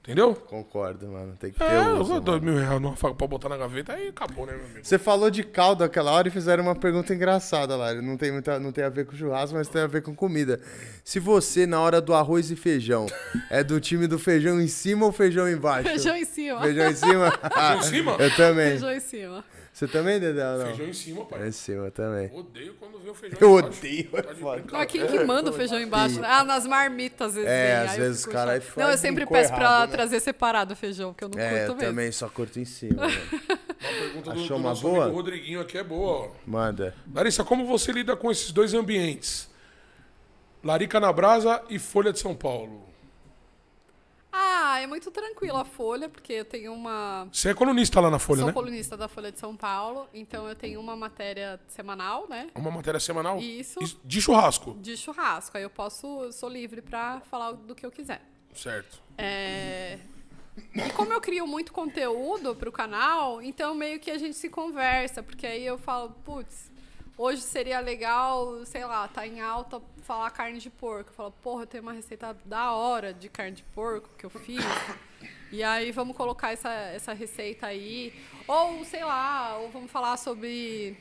Entendeu? 0.03 0.33
Concordo, 0.33 1.07
mano. 1.09 1.37
Tem 1.39 1.51
que 1.51 1.59
ter 1.59 1.63
É, 1.63 1.91
uso. 1.91 2.19
dois 2.19 2.41
mil 2.41 2.55
reais 2.55 2.81
numa 2.81 2.95
faca 2.95 3.13
pra 3.13 3.27
botar 3.27 3.49
na 3.49 3.55
gaveta, 3.55 3.93
aí 3.93 4.07
acabou, 4.07 4.47
né, 4.47 4.53
meu 4.53 4.65
amigo? 4.65 4.79
Você 4.81 4.97
falou 4.97 5.29
de 5.29 5.43
caldo 5.43 5.83
aquela 5.83 6.09
hora 6.11 6.27
e 6.27 6.31
fizeram 6.31 6.63
uma 6.63 6.73
pergunta 6.75 7.13
engraçada 7.13 7.75
lá. 7.75 7.93
Não 7.93 8.17
tem, 8.17 8.31
muita, 8.31 8.59
não 8.59 8.71
tem 8.71 8.83
a 8.83 8.89
ver 8.89 9.05
com 9.05 9.15
churrasco, 9.15 9.55
mas 9.55 9.67
tem 9.67 9.79
a 9.83 9.85
ver 9.85 10.01
com 10.01 10.15
comida. 10.15 10.59
Se 11.03 11.19
você, 11.19 11.67
na 11.67 11.79
hora 11.79 12.01
do 12.01 12.15
arroz 12.15 12.49
e 12.49 12.55
feijão, 12.55 13.05
é 13.51 13.63
do 13.63 13.79
time 13.79 14.07
do 14.07 14.17
feijão 14.17 14.59
em 14.59 14.67
cima 14.67 15.05
ou 15.05 15.11
feijão 15.11 15.47
embaixo? 15.47 15.87
Feijão 15.87 16.15
em 16.15 16.25
cima. 16.25 16.61
Feijão 16.61 16.89
em 16.89 16.95
cima? 16.95 17.31
Feijão 17.37 17.77
em 17.77 17.81
cima? 17.83 18.15
Eu 18.19 18.35
também. 18.35 18.69
Feijão 18.71 18.91
em 18.91 18.99
cima. 18.99 19.45
Você 19.73 19.87
também, 19.87 20.19
Dedé? 20.19 20.43
Não. 20.43 20.65
Feijão 20.67 20.85
em 20.87 20.93
cima, 20.93 21.25
pai. 21.25 21.47
Em 21.47 21.51
cima 21.51 21.89
também. 21.91 22.29
Odeio 22.33 22.73
quando 22.75 22.99
vê 22.99 23.09
o 23.09 23.13
feijão 23.15 23.37
Eu 23.39 23.57
embaixo. 23.59 23.77
odeio, 23.79 24.11
Tá 24.11 24.17
é 24.31 24.35
foda. 24.35 24.63
Mas 24.71 24.91
quem 24.91 25.07
que 25.07 25.23
manda 25.23 25.49
o 25.49 25.53
feijão 25.53 25.79
embaixo? 25.79 26.19
né? 26.19 26.27
Ah, 26.29 26.43
nas 26.43 26.67
marmitas, 26.67 27.29
às 27.29 27.33
vezes. 27.35 27.49
É, 27.49 27.65
vem, 27.65 27.85
às 27.85 27.91
aí 27.91 27.97
eu 27.97 28.03
vezes 28.03 28.19
os 28.19 28.25
cara 28.25 28.51
aí 28.51 28.57
chateada. 28.59 28.73
faz 28.75 28.85
Não, 28.87 28.91
eu 28.91 28.97
sempre 28.97 29.25
peço 29.25 29.49
pra 29.53 29.63
errado, 29.63 29.89
né? 29.89 29.95
trazer 29.95 30.19
separado 30.19 30.73
o 30.73 30.75
feijão, 30.75 31.13
porque 31.13 31.23
eu 31.23 31.29
não 31.29 31.39
É, 31.39 31.49
curto 31.49 31.61
eu 31.71 31.75
mesmo. 31.75 31.89
também 31.89 32.11
só 32.11 32.27
curto 32.29 32.59
em 32.59 32.65
cima. 32.65 33.05
Uma 33.05 33.09
pergunta 33.99 34.23
do, 34.25 34.31
Achou 34.31 34.47
do 34.47 34.55
uma 34.57 34.69
nosso 34.69 34.81
boa? 34.81 35.03
amigo 35.05 35.15
Rodriguinho 35.17 35.61
aqui 35.61 35.77
é 35.77 35.83
boa, 35.83 36.27
ó. 36.27 36.31
Manda. 36.45 36.93
Larissa, 37.15 37.43
como 37.45 37.65
você 37.65 37.91
lida 37.93 38.15
com 38.17 38.29
esses 38.29 38.51
dois 38.51 38.73
ambientes? 38.73 39.49
Larica 40.63 40.99
na 40.99 41.11
Brasa 41.13 41.63
e 41.69 41.79
Folha 41.79 42.11
de 42.13 42.19
São 42.19 42.35
Paulo. 42.35 42.83
Ah, 44.31 44.79
é 44.79 44.87
muito 44.87 45.11
tranquilo 45.11 45.57
a 45.57 45.65
Folha, 45.65 46.07
porque 46.07 46.31
eu 46.33 46.45
tenho 46.45 46.73
uma. 46.73 47.27
Você 47.31 47.49
é 47.49 47.53
colunista 47.53 47.99
lá 47.99 48.09
na 48.09 48.17
Folha, 48.19 48.39
Sou 48.39 48.47
né? 48.47 48.53
colunista 48.53 48.95
da 48.95 49.07
Folha 49.07 49.31
de 49.31 49.39
São 49.39 49.55
Paulo, 49.57 50.07
então 50.13 50.47
eu 50.47 50.55
tenho 50.55 50.79
uma 50.79 50.95
matéria 50.95 51.59
semanal, 51.67 52.27
né? 52.29 52.49
Uma 52.55 52.71
matéria 52.71 52.99
semanal? 52.99 53.39
Isso. 53.39 53.79
De 54.05 54.21
churrasco. 54.21 54.73
De 54.79 54.95
churrasco. 54.95 55.57
Aí 55.57 55.63
eu 55.63 55.69
posso, 55.69 56.23
eu 56.23 56.31
sou 56.31 56.47
livre 56.47 56.81
pra 56.81 57.19
falar 57.29 57.51
do 57.51 57.75
que 57.75 57.85
eu 57.85 57.91
quiser. 57.91 58.21
Certo. 58.53 59.01
É, 59.17 59.99
E 60.75 60.89
como 60.91 61.11
eu 61.11 61.19
crio 61.21 61.45
muito 61.45 61.73
conteúdo 61.73 62.55
pro 62.55 62.71
canal, 62.71 63.41
então 63.41 63.75
meio 63.75 63.99
que 63.99 64.09
a 64.11 64.17
gente 64.17 64.35
se 64.35 64.49
conversa, 64.49 65.21
porque 65.21 65.45
aí 65.45 65.65
eu 65.65 65.77
falo, 65.77 66.11
putz, 66.23 66.70
hoje 67.17 67.41
seria 67.41 67.79
legal, 67.79 68.65
sei 68.65 68.85
lá, 68.85 69.07
tá 69.07 69.25
em 69.25 69.41
alta 69.41 69.81
falar 70.03 70.29
carne 70.31 70.59
de 70.59 70.69
porco. 70.69 71.11
Eu 71.11 71.13
falo, 71.13 71.31
porra, 71.43 71.63
eu 71.63 71.67
tenho 71.67 71.83
uma 71.83 71.93
receita 71.93 72.35
da 72.45 72.71
hora 72.71 73.13
de 73.13 73.29
carne 73.29 73.55
de 73.55 73.63
porco 73.63 74.09
que 74.17 74.25
eu 74.25 74.29
fiz. 74.29 74.63
E 75.51 75.63
aí 75.63 75.91
vamos 75.91 76.15
colocar 76.15 76.51
essa, 76.51 76.71
essa 76.71 77.13
receita 77.13 77.67
aí. 77.67 78.13
Ou, 78.47 78.83
sei 78.85 79.03
lá, 79.03 79.57
ou 79.57 79.69
vamos 79.69 79.91
falar 79.91 80.17
sobre 80.17 80.97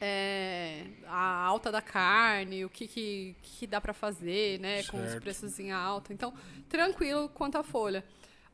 é, 0.00 0.84
a 1.06 1.44
alta 1.44 1.70
da 1.70 1.82
carne, 1.82 2.64
o 2.64 2.70
que, 2.70 2.88
que, 2.88 3.36
que 3.42 3.66
dá 3.66 3.80
pra 3.80 3.92
fazer, 3.92 4.58
né? 4.58 4.82
Com 4.84 4.96
os 4.96 5.10
Certo. 5.10 5.22
preços 5.22 5.60
em 5.60 5.70
alta. 5.70 6.12
Então, 6.12 6.32
tranquilo 6.68 7.28
quanto 7.28 7.58
à 7.58 7.62
folha. 7.62 8.02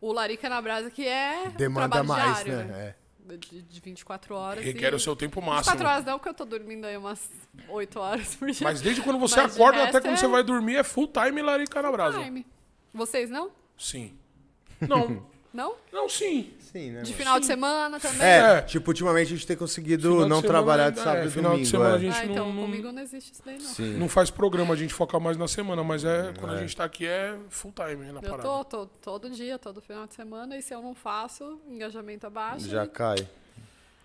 O 0.00 0.12
Larica 0.12 0.48
na 0.48 0.60
Brasa, 0.60 0.90
que 0.90 1.06
é 1.06 1.48
Demanda 1.50 1.88
trabalho 1.88 2.08
mais, 2.08 2.44
diário, 2.44 2.66
né? 2.66 2.88
É. 2.88 3.05
De, 3.26 3.62
de 3.62 3.80
24 3.80 4.34
horas. 4.34 4.64
Requer 4.64 4.92
e- 4.92 4.96
o 4.96 5.00
seu 5.00 5.16
tempo 5.16 5.40
24 5.40 5.70
máximo. 5.70 5.88
horas 5.88 6.04
não, 6.04 6.18
porque 6.18 6.28
eu 6.28 6.34
tô 6.34 6.44
dormindo 6.44 6.84
aí 6.84 6.96
umas 6.96 7.28
8 7.68 7.98
horas 7.98 8.34
por 8.36 8.50
dia. 8.50 8.60
Mas 8.62 8.80
desde 8.80 9.02
quando 9.02 9.18
você 9.18 9.36
Mas 9.40 9.54
de 9.54 9.60
acorda 9.60 9.78
até 9.82 9.92
resto 9.92 10.02
quando 10.02 10.14
é 10.14 10.16
você 10.18 10.26
vai 10.28 10.42
dormir 10.44 10.76
é 10.76 10.84
full 10.84 11.08
time 11.08 11.42
Larica 11.42 11.82
na 11.82 11.90
Brasa. 11.90 12.22
Time. 12.22 12.46
Vocês 12.94 13.28
não? 13.30 13.50
Sim. 13.76 14.16
Não. 14.80 15.26
Não? 15.56 15.74
Não, 15.92 16.06
sim. 16.08 16.50
Sim, 16.60 16.90
né? 16.90 17.00
De 17.02 17.14
final 17.14 17.40
de 17.40 17.46
semana 17.46 17.98
também? 17.98 18.20
É, 18.20 18.58
É. 18.58 18.60
tipo, 18.60 18.90
ultimamente 18.90 19.28
a 19.28 19.36
gente 19.36 19.46
tem 19.46 19.56
conseguido 19.56 20.02
Final 20.10 20.24
de 20.24 20.28
não 20.28 20.40
semana, 20.42 20.48
trabalhar 20.58 20.90
de 20.90 21.00
é, 21.00 21.02
sábado 21.02 21.26
e 21.26 21.30
final 21.30 21.52
de 21.52 21.56
domingo. 21.56 21.70
semana 21.70 21.90
é. 21.90 21.94
a 21.94 21.98
gente 21.98 22.14
Ah, 22.16 22.24
então 22.26 22.46
não- 22.48 22.52
não- 22.54 22.62
comigo 22.64 22.92
não 22.92 23.00
existe 23.02 23.32
isso 23.32 23.42
daí, 23.44 23.54
não. 23.56 23.64
Sim. 23.64 23.94
Não 23.96 24.08
faz 24.10 24.30
programa, 24.30 24.74
a 24.74 24.76
gente 24.76 24.92
foca 24.92 25.18
mais 25.18 25.38
na 25.38 25.48
semana, 25.48 25.82
mas 25.82 26.04
é 26.04 26.34
quando 26.38 26.52
a 26.52 26.58
gente 26.58 26.76
tá 26.76 26.84
aqui 26.84 27.06
é 27.06 27.34
full 27.48 27.72
time 27.74 28.12
na 28.12 28.18
Eu 28.18 28.22
parada. 28.22 28.42
tô, 28.42 28.64
tô 28.66 28.86
todo 29.00 29.30
dia, 29.30 29.58
todo 29.58 29.80
final 29.80 30.06
de 30.06 30.14
semana, 30.14 30.58
e 30.58 30.60
se 30.60 30.74
eu 30.74 30.82
não 30.82 30.94
faço, 30.94 31.58
engajamento 31.66 32.26
abaixo. 32.26 32.68
Já 32.68 32.84
e 32.84 32.88
cai. 32.88 33.26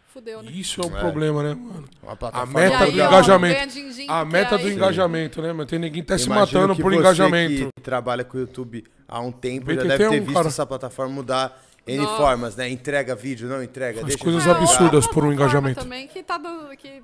fudeu, 0.07 0.41
né? 0.44 0.52
Isso 0.52 0.82
é 0.82 0.86
o 0.86 0.90
problema, 0.91 1.41
né, 1.41 1.53
mano? 1.53 1.88
A 2.34 2.45
meta 2.45 2.84
aí, 2.84 2.91
do 2.91 3.02
ó, 3.02 3.07
engajamento. 3.07 3.53
ganha 3.53 3.65
din-din, 3.68 4.06
A 4.10 4.26
meta 4.26 4.57
do 4.57 4.68
aí- 4.68 4.73
engajamento, 4.73 5.41
né, 5.41 5.53
mano? 5.53 5.65
Tem 5.65 5.80
ninguém 5.80 6.03
tá 6.03 6.18
se 6.18 6.26
Imagino 6.26 6.60
matando 6.61 6.76
que 6.76 6.82
por 6.82 6.91
você 6.91 6.99
engajamento. 6.99 7.69
que 7.76 7.82
trabalha 7.82 8.23
com 8.26 8.38
o 8.38 8.41
YouTube 8.41 8.84
há 9.12 9.20
um 9.20 9.32
tempo 9.32 9.66
VTT 9.66 9.76
já 9.76 9.88
deve 9.90 10.04
é 10.06 10.10
ter 10.10 10.22
um 10.22 10.24
visto 10.24 10.34
cara- 10.34 10.48
essa 10.48 10.66
plataforma 10.66 11.14
mudar 11.14 11.62
N 11.86 11.98
Nossa. 11.98 12.18
formas, 12.18 12.56
né? 12.56 12.70
Entrega 12.70 13.14
vídeo, 13.16 13.48
não 13.50 13.62
entrega, 13.62 14.04
deixa 14.04 14.24
coisas 14.24 14.48
É, 14.48 14.52
absurdas 14.52 15.06
por 15.08 15.24
um 15.26 15.32
engajamento. 15.34 15.80
também 15.80 16.08
que 16.08 16.24
tá, 16.24 16.38
dando, 16.38 16.76
que 16.78 17.04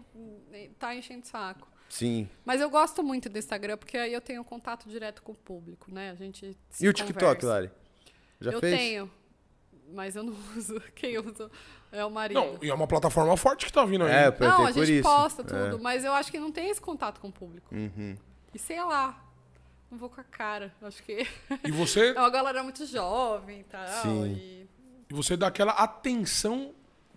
tá 0.79 0.95
enchendo 0.95 1.23
o 1.23 1.27
saco. 1.27 1.67
Sim. 1.89 2.27
Mas 2.45 2.61
eu 2.61 2.69
gosto 2.69 3.01
muito 3.03 3.27
do 3.29 3.37
Instagram, 3.39 3.77
porque 3.77 3.97
aí 3.97 4.13
eu 4.13 4.21
tenho 4.21 4.43
contato 4.43 4.87
direto 4.89 5.21
com 5.23 5.31
o 5.31 5.35
público, 5.35 5.91
né? 5.93 6.11
A 6.11 6.15
gente 6.15 6.55
se 6.69 6.85
E 6.85 6.89
o 6.89 6.93
TikTok, 6.93 7.19
conversa. 7.41 7.47
Lari? 7.47 7.71
Já 8.39 8.51
eu 8.51 8.59
fez? 8.59 8.77
tenho, 8.77 9.11
mas 9.93 10.15
eu 10.15 10.23
não 10.23 10.35
uso. 10.55 10.79
Quem 10.93 11.17
usa 11.17 11.49
é 11.91 12.05
o 12.05 12.11
marido. 12.11 12.39
Não, 12.39 12.57
e 12.61 12.69
é 12.69 12.73
uma 12.73 12.85
plataforma 12.87 13.35
forte 13.37 13.65
que 13.65 13.73
tá 13.73 13.83
vindo 13.85 14.03
aí. 14.03 14.11
É, 14.11 14.27
eu 14.27 14.35
Não, 14.47 14.65
a 14.65 14.71
por 14.71 14.85
gente 14.85 14.99
isso. 14.99 15.03
posta 15.09 15.41
É. 15.41 15.45
tudo, 15.45 15.81
mas 15.81 16.03
eu 16.03 16.13
acho 16.13 16.29
que 16.29 16.39
não 16.39 16.51
tem 16.51 16.69
esse 16.69 16.79
contato 16.81 17.19
com 17.19 17.29
o 17.29 17.31
público. 17.31 17.73
Uhum. 17.73 18.15
E 18.53 18.59
sei 18.59 18.83
lá, 18.83 19.17
não 19.91 19.97
vou 19.97 20.09
com 20.09 20.19
a 20.21 20.23
cara. 20.23 20.73
Acho 20.81 21.01
que 21.03 21.27
E 21.63 21.71
você, 21.71 22.09
é 22.15 22.19
uma 22.19 22.29
galera 22.29 22.63
muito 22.63 22.85
jovem 22.85 23.61
e 23.61 23.63
tal. 23.63 23.87
Sim. 24.01 24.33
E 24.33 24.67
e 25.09 25.13
você 25.13 25.37
dá 25.37 25.47
aquela 25.47 25.71
atenção 25.71 26.73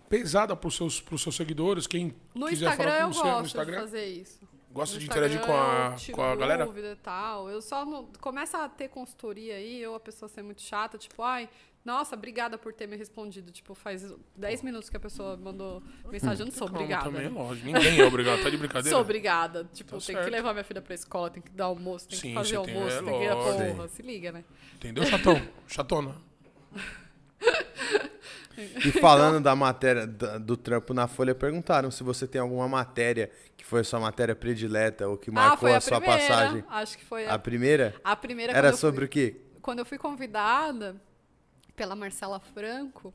pesada 0.07 0.55
pros 0.55 0.75
seus, 0.77 1.01
pros 1.01 1.21
seus 1.21 1.35
seguidores, 1.35 1.87
quem 1.87 2.15
no 2.33 2.47
quiser 2.47 2.69
Instagram 2.69 2.91
falar 2.91 3.01
eu 3.01 3.07
com 3.07 3.13
você 3.13 3.21
gosto 3.23 3.39
no 3.39 3.45
Instagram. 3.45 3.75
de 3.75 3.81
fazer 3.81 4.05
isso. 4.05 4.39
Gosta 4.71 4.93
No 4.95 4.99
de 5.01 5.05
interagir 5.05 5.41
com 5.45 5.51
a, 5.53 5.89
eu 5.91 5.95
tiro 5.97 6.15
com 6.15 6.23
a 6.23 6.35
galera? 6.35 6.65
dúvida 6.65 6.93
e 6.93 6.95
tal. 6.95 7.49
Eu 7.49 7.61
só 7.61 7.83
não. 7.83 8.05
Começa 8.21 8.63
a 8.63 8.69
ter 8.69 8.87
consultoria 8.87 9.55
aí, 9.55 9.85
ou 9.85 9.95
a 9.95 9.99
pessoa 9.99 10.29
ser 10.29 10.41
muito 10.41 10.61
chata, 10.61 10.97
tipo, 10.97 11.21
ai, 11.21 11.49
nossa, 11.83 12.15
obrigada 12.15 12.57
por 12.57 12.73
ter 12.73 12.87
me 12.87 12.95
respondido. 12.95 13.51
Tipo, 13.51 13.73
faz 13.73 14.13
10 14.35 14.61
minutos 14.61 14.89
que 14.89 14.97
a 14.97 14.99
pessoa 14.99 15.35
mandou 15.37 15.81
mensagem, 16.09 16.41
eu 16.41 16.45
não 16.45 16.51
sou 16.53 16.67
Calma, 16.67 16.79
obrigada. 16.81 17.05
também, 17.05 17.23
né? 17.23 17.29
lógico. 17.29 17.65
Ninguém 17.65 17.99
é 17.99 18.05
obrigado, 18.05 18.43
tá 18.43 18.49
de 18.49 18.57
brincadeira? 18.57 18.89
Sou 18.89 19.01
obrigada. 19.01 19.69
Tipo, 19.73 19.97
Tá 19.97 20.05
tem 20.05 20.15
que 20.23 20.29
levar 20.29 20.53
minha 20.53 20.63
filha 20.63 20.81
pra 20.81 20.93
escola, 20.93 21.29
tem 21.29 21.41
que 21.41 21.51
dar 21.51 21.65
almoço, 21.65 22.07
tem 22.07 22.19
Sim, 22.19 22.27
que 22.29 22.33
fazer 22.35 22.57
você 22.57 22.65
tem- 22.65 22.75
almoço, 22.75 22.95
é 22.97 23.03
tem 23.03 23.13
que 23.19 23.23
ir 23.25 23.29
a 23.29 23.35
porra. 23.35 23.87
Se 23.87 24.01
liga, 24.01 24.31
né? 24.31 24.43
Entendeu, 24.75 25.05
chatão? 25.05 25.41
Chatona. 25.67 26.15
E 28.85 28.91
falando 28.91 29.41
da 29.43 29.55
matéria 29.55 30.05
do 30.05 30.55
trampo 30.57 30.93
na 30.93 31.07
Folha, 31.07 31.33
perguntaram 31.33 31.89
se 31.89 32.03
você 32.03 32.27
tem 32.27 32.39
alguma 32.41 32.67
matéria 32.67 33.31
que 33.57 33.65
foi 33.65 33.79
a 33.79 33.83
sua 33.83 33.99
matéria 33.99 34.35
predileta 34.35 35.07
ou 35.07 35.17
que 35.17 35.29
ah, 35.29 35.33
marcou 35.33 35.57
foi 35.59 35.73
a, 35.73 35.77
a, 35.77 35.81
sua 35.81 35.99
primeira. 35.99 36.27
passagem. 36.27 36.63
Acho 36.69 36.97
que 36.97 37.05
foi 37.05 37.25
A 37.25 37.33
a, 37.35 37.39
primeira? 37.39 37.95
a 38.03 38.15
primeira 38.15 38.53
Era 38.53 38.73
sobre 38.73 38.99
fui- 39.01 39.05
o 39.05 39.09
quê? 39.09 39.41
quando 39.61 39.79
eu 39.79 39.85
fui 39.85 39.97
convidada 39.97 41.01
pela 41.75 41.95
Marcela 41.95 42.39
Franco, 42.39 43.13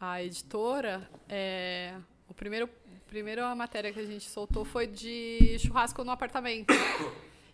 a 0.00 0.22
editora, 0.22 1.08
é, 1.28 1.94
o 2.28 2.34
primeiro, 2.34 2.68
primeira 3.06 3.54
matéria 3.54 3.92
que 3.92 4.00
a 4.00 4.04
gente 4.04 4.28
soltou 4.28 4.64
foi 4.64 4.86
de 4.86 5.58
churrasco 5.58 6.04
no 6.04 6.10
apartamento. 6.10 6.72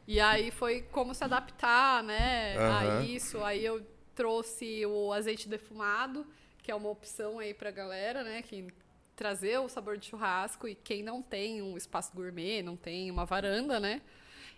E 0.06 0.18
aí 0.18 0.50
foi 0.50 0.82
como 0.82 1.14
se 1.14 1.22
adaptar, 1.22 2.02
né, 2.02 2.56
a 2.56 2.82
Aham. 2.82 3.04
isso. 3.04 3.42
Aí 3.44 3.64
eu 3.64 3.86
trouxe 4.14 4.84
o 4.84 5.12
azeite 5.12 5.48
defumado, 5.48 6.26
que 6.62 6.70
é 6.70 6.74
uma 6.74 6.88
opção 6.88 7.38
aí 7.38 7.54
pra 7.54 7.70
galera, 7.70 8.22
né, 8.24 8.42
que 8.42 8.66
trazer 9.14 9.58
o 9.58 9.68
sabor 9.68 9.96
de 9.96 10.06
churrasco 10.06 10.66
e 10.66 10.74
quem 10.74 11.02
não 11.02 11.22
tem 11.22 11.62
um 11.62 11.76
espaço 11.76 12.12
gourmet, 12.14 12.62
não 12.62 12.76
tem 12.76 13.10
uma 13.10 13.24
varanda, 13.24 13.78
né? 13.78 14.02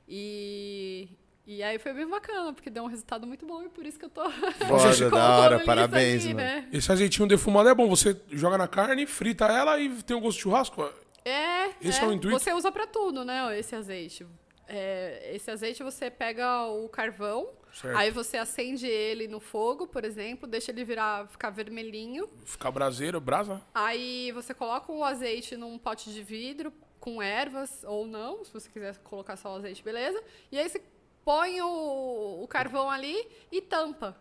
E, 0.08 1.08
e 1.46 1.62
aí 1.62 1.78
foi 1.78 1.92
bem 1.92 2.06
bacana, 2.08 2.52
porque 2.52 2.70
deu 2.70 2.84
um 2.84 2.86
resultado 2.86 3.26
muito 3.26 3.44
bom 3.46 3.62
e 3.62 3.68
por 3.68 3.84
isso 3.84 3.98
que 3.98 4.04
eu 4.04 4.10
tô 4.10 4.22
Foda, 4.66 5.10
da 5.10 5.38
hora, 5.38 5.60
parabéns, 5.64 6.24
aqui, 6.24 6.34
mano. 6.34 6.46
né? 6.46 6.68
Esse 6.72 6.90
azeitinho 6.90 7.28
defumado 7.28 7.68
é 7.68 7.74
bom. 7.74 7.88
Você 7.88 8.20
joga 8.30 8.56
na 8.56 8.66
carne, 8.68 9.06
frita 9.06 9.46
ela 9.46 9.78
e 9.78 9.90
tem 10.02 10.16
um 10.16 10.20
gosto 10.20 10.36
de 10.36 10.42
churrasco. 10.42 10.82
É, 11.24 11.70
Esse 11.80 12.00
é, 12.00 12.04
é 12.04 12.06
o 12.08 12.12
intuito? 12.12 12.38
você 12.38 12.52
usa 12.52 12.70
pra 12.70 12.86
tudo, 12.86 13.24
né, 13.24 13.58
esse 13.58 13.74
azeite. 13.74 14.26
É, 14.68 15.30
esse 15.34 15.50
azeite 15.50 15.82
você 15.82 16.10
pega 16.10 16.66
o 16.66 16.88
carvão, 16.88 17.48
Certo. 17.72 17.96
aí 17.96 18.10
você 18.10 18.36
acende 18.36 18.86
ele 18.86 19.26
no 19.28 19.40
fogo, 19.40 19.86
por 19.86 20.04
exemplo, 20.04 20.46
deixa 20.48 20.70
ele 20.70 20.84
virar, 20.84 21.26
ficar 21.28 21.50
vermelhinho, 21.50 22.28
Ficar 22.44 22.70
braseiro, 22.70 23.20
brasa. 23.20 23.60
Aí 23.74 24.32
você 24.32 24.54
coloca 24.54 24.90
o 24.92 25.04
azeite 25.04 25.56
num 25.56 25.78
pote 25.78 26.10
de 26.10 26.22
vidro 26.22 26.72
com 27.00 27.22
ervas 27.22 27.84
ou 27.86 28.06
não, 28.06 28.42
se 28.44 28.52
você 28.52 28.70
quiser 28.70 28.96
colocar 28.98 29.36
só 29.36 29.52
o 29.52 29.56
azeite, 29.56 29.82
beleza? 29.82 30.22
E 30.50 30.58
aí 30.58 30.66
você 30.68 30.80
põe 31.24 31.60
o, 31.60 32.42
o 32.42 32.48
carvão 32.48 32.90
ali 32.90 33.16
e 33.50 33.60
tampa. 33.60 34.16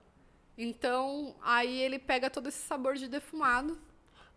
Então, 0.58 1.36
aí 1.42 1.82
ele 1.82 1.98
pega 1.98 2.30
todo 2.30 2.48
esse 2.48 2.60
sabor 2.60 2.96
de 2.96 3.08
defumado. 3.08 3.78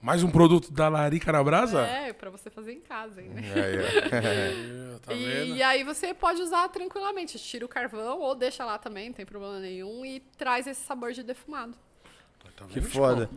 Mais 0.00 0.22
um 0.22 0.30
produto 0.30 0.70
da 0.72 0.88
Larica 0.88 1.32
na 1.32 1.42
brasa? 1.42 1.80
É, 1.80 2.12
pra 2.12 2.30
você 2.30 2.50
fazer 2.50 2.72
em 2.72 2.80
casa, 2.80 3.20
hein, 3.20 3.28
né? 3.30 3.42
Ó. 3.42 4.14
É, 4.14 4.98
tá 5.00 5.12
vendo? 5.12 5.56
E, 5.56 5.62
aí 5.62 5.84
você 5.84 6.12
pode 6.12 6.40
usar 6.40 6.68
tranquilamente. 6.68 7.38
Tira 7.38 7.64
o 7.64 7.68
carvão 7.68 8.20
ou 8.20 8.34
deixa 8.34 8.64
lá 8.64 8.78
também, 8.78 9.08
não 9.08 9.14
tem 9.14 9.26
problema 9.26 9.58
nenhum. 9.58 10.04
E 10.04 10.20
traz 10.36 10.66
esse 10.66 10.82
sabor 10.82 11.12
de 11.12 11.22
defumado. 11.22 11.74
Tá 12.56 12.66
Que 12.66 12.80
foda. 12.80 13.30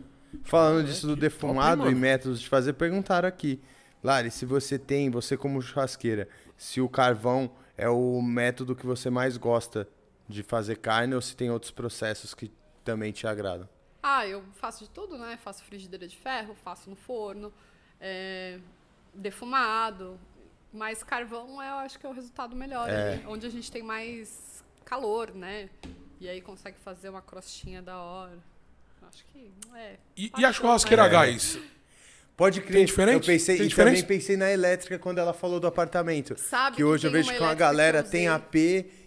Falando 0.44 0.86
disso 0.86 1.06
do 1.06 1.16
defumado 1.16 1.82
top, 1.82 1.92
e 1.92 1.94
métodos 1.94 2.40
de 2.40 2.48
fazer, 2.48 2.74
perguntaram 2.74 3.28
aqui. 3.28 3.60
Lari, 4.02 4.30
se 4.30 4.46
você 4.46 4.78
tem, 4.78 5.10
você 5.10 5.36
como 5.36 5.60
churrasqueira, 5.60 6.28
se 6.56 6.80
o 6.80 6.88
carvão 6.88 7.50
é 7.80 7.88
o 7.88 8.20
método 8.22 8.76
que 8.76 8.86
você 8.86 9.08
mais 9.10 9.36
gosta 9.36 9.88
de 10.28 10.42
fazer 10.42 10.76
carne 10.76 11.14
ou 11.14 11.20
se 11.20 11.34
tem 11.36 11.50
outros 11.50 11.70
processos 11.70 12.34
que 12.34 12.50
também 12.84 13.10
te 13.12 13.26
agradam? 13.26 13.68
Ah, 14.02 14.26
eu 14.26 14.42
faço 14.54 14.84
de 14.84 14.90
tudo, 14.90 15.16
né? 15.18 15.38
Faço 15.42 15.64
frigideira 15.64 16.06
de 16.06 16.16
ferro, 16.16 16.54
faço 16.64 16.88
no 16.90 16.96
forno, 16.96 17.52
é, 18.00 18.58
defumado. 19.14 20.18
Mas 20.72 21.02
carvão 21.02 21.62
eu 21.62 21.74
acho 21.76 21.98
que 21.98 22.06
é 22.06 22.08
o 22.08 22.12
resultado 22.12 22.54
melhor, 22.54 22.88
É. 22.88 23.14
ali, 23.14 23.26
onde 23.26 23.46
a 23.46 23.50
gente 23.50 23.70
tem 23.72 23.82
mais 23.82 24.62
calor, 24.84 25.34
né? 25.34 25.68
E 26.20 26.28
aí 26.28 26.40
consegue 26.40 26.78
fazer 26.78 27.08
uma 27.08 27.22
crostinha 27.22 27.82
da 27.82 27.98
hora. 27.98 28.38
Acho 29.08 29.24
que 29.26 29.50
é. 29.74 29.98
E, 30.16 30.30
e 30.38 30.44
a 30.44 30.52
churrasqueira 30.52 31.02
É. 31.02 31.06
a 31.06 31.08
gás? 31.08 31.58
Pode 32.40 32.60
crer. 32.62 32.72
Tem 32.72 32.84
diferente? 32.86 33.14
Eu 33.14 33.20
pensei 33.34 33.56
Tem 33.58 33.66
e 33.66 33.68
diferença? 33.68 33.96
também 34.02 34.18
pensei 34.18 34.34
na 34.34 34.50
elétrica 34.50 34.98
quando 34.98 35.18
ela 35.18 35.34
falou 35.34 35.60
do 35.60 35.66
apartamento. 35.66 36.34
Sabe 36.38 36.76
que 36.76 36.82
hoje 36.82 37.06
eu 37.06 37.10
vejo 37.12 37.28
uma 37.28 37.34
que 37.34 37.38
uma 37.38 37.48
elétrica 37.52 37.66
galera 37.66 38.02
tem. 38.02 38.28
AP 38.28 38.54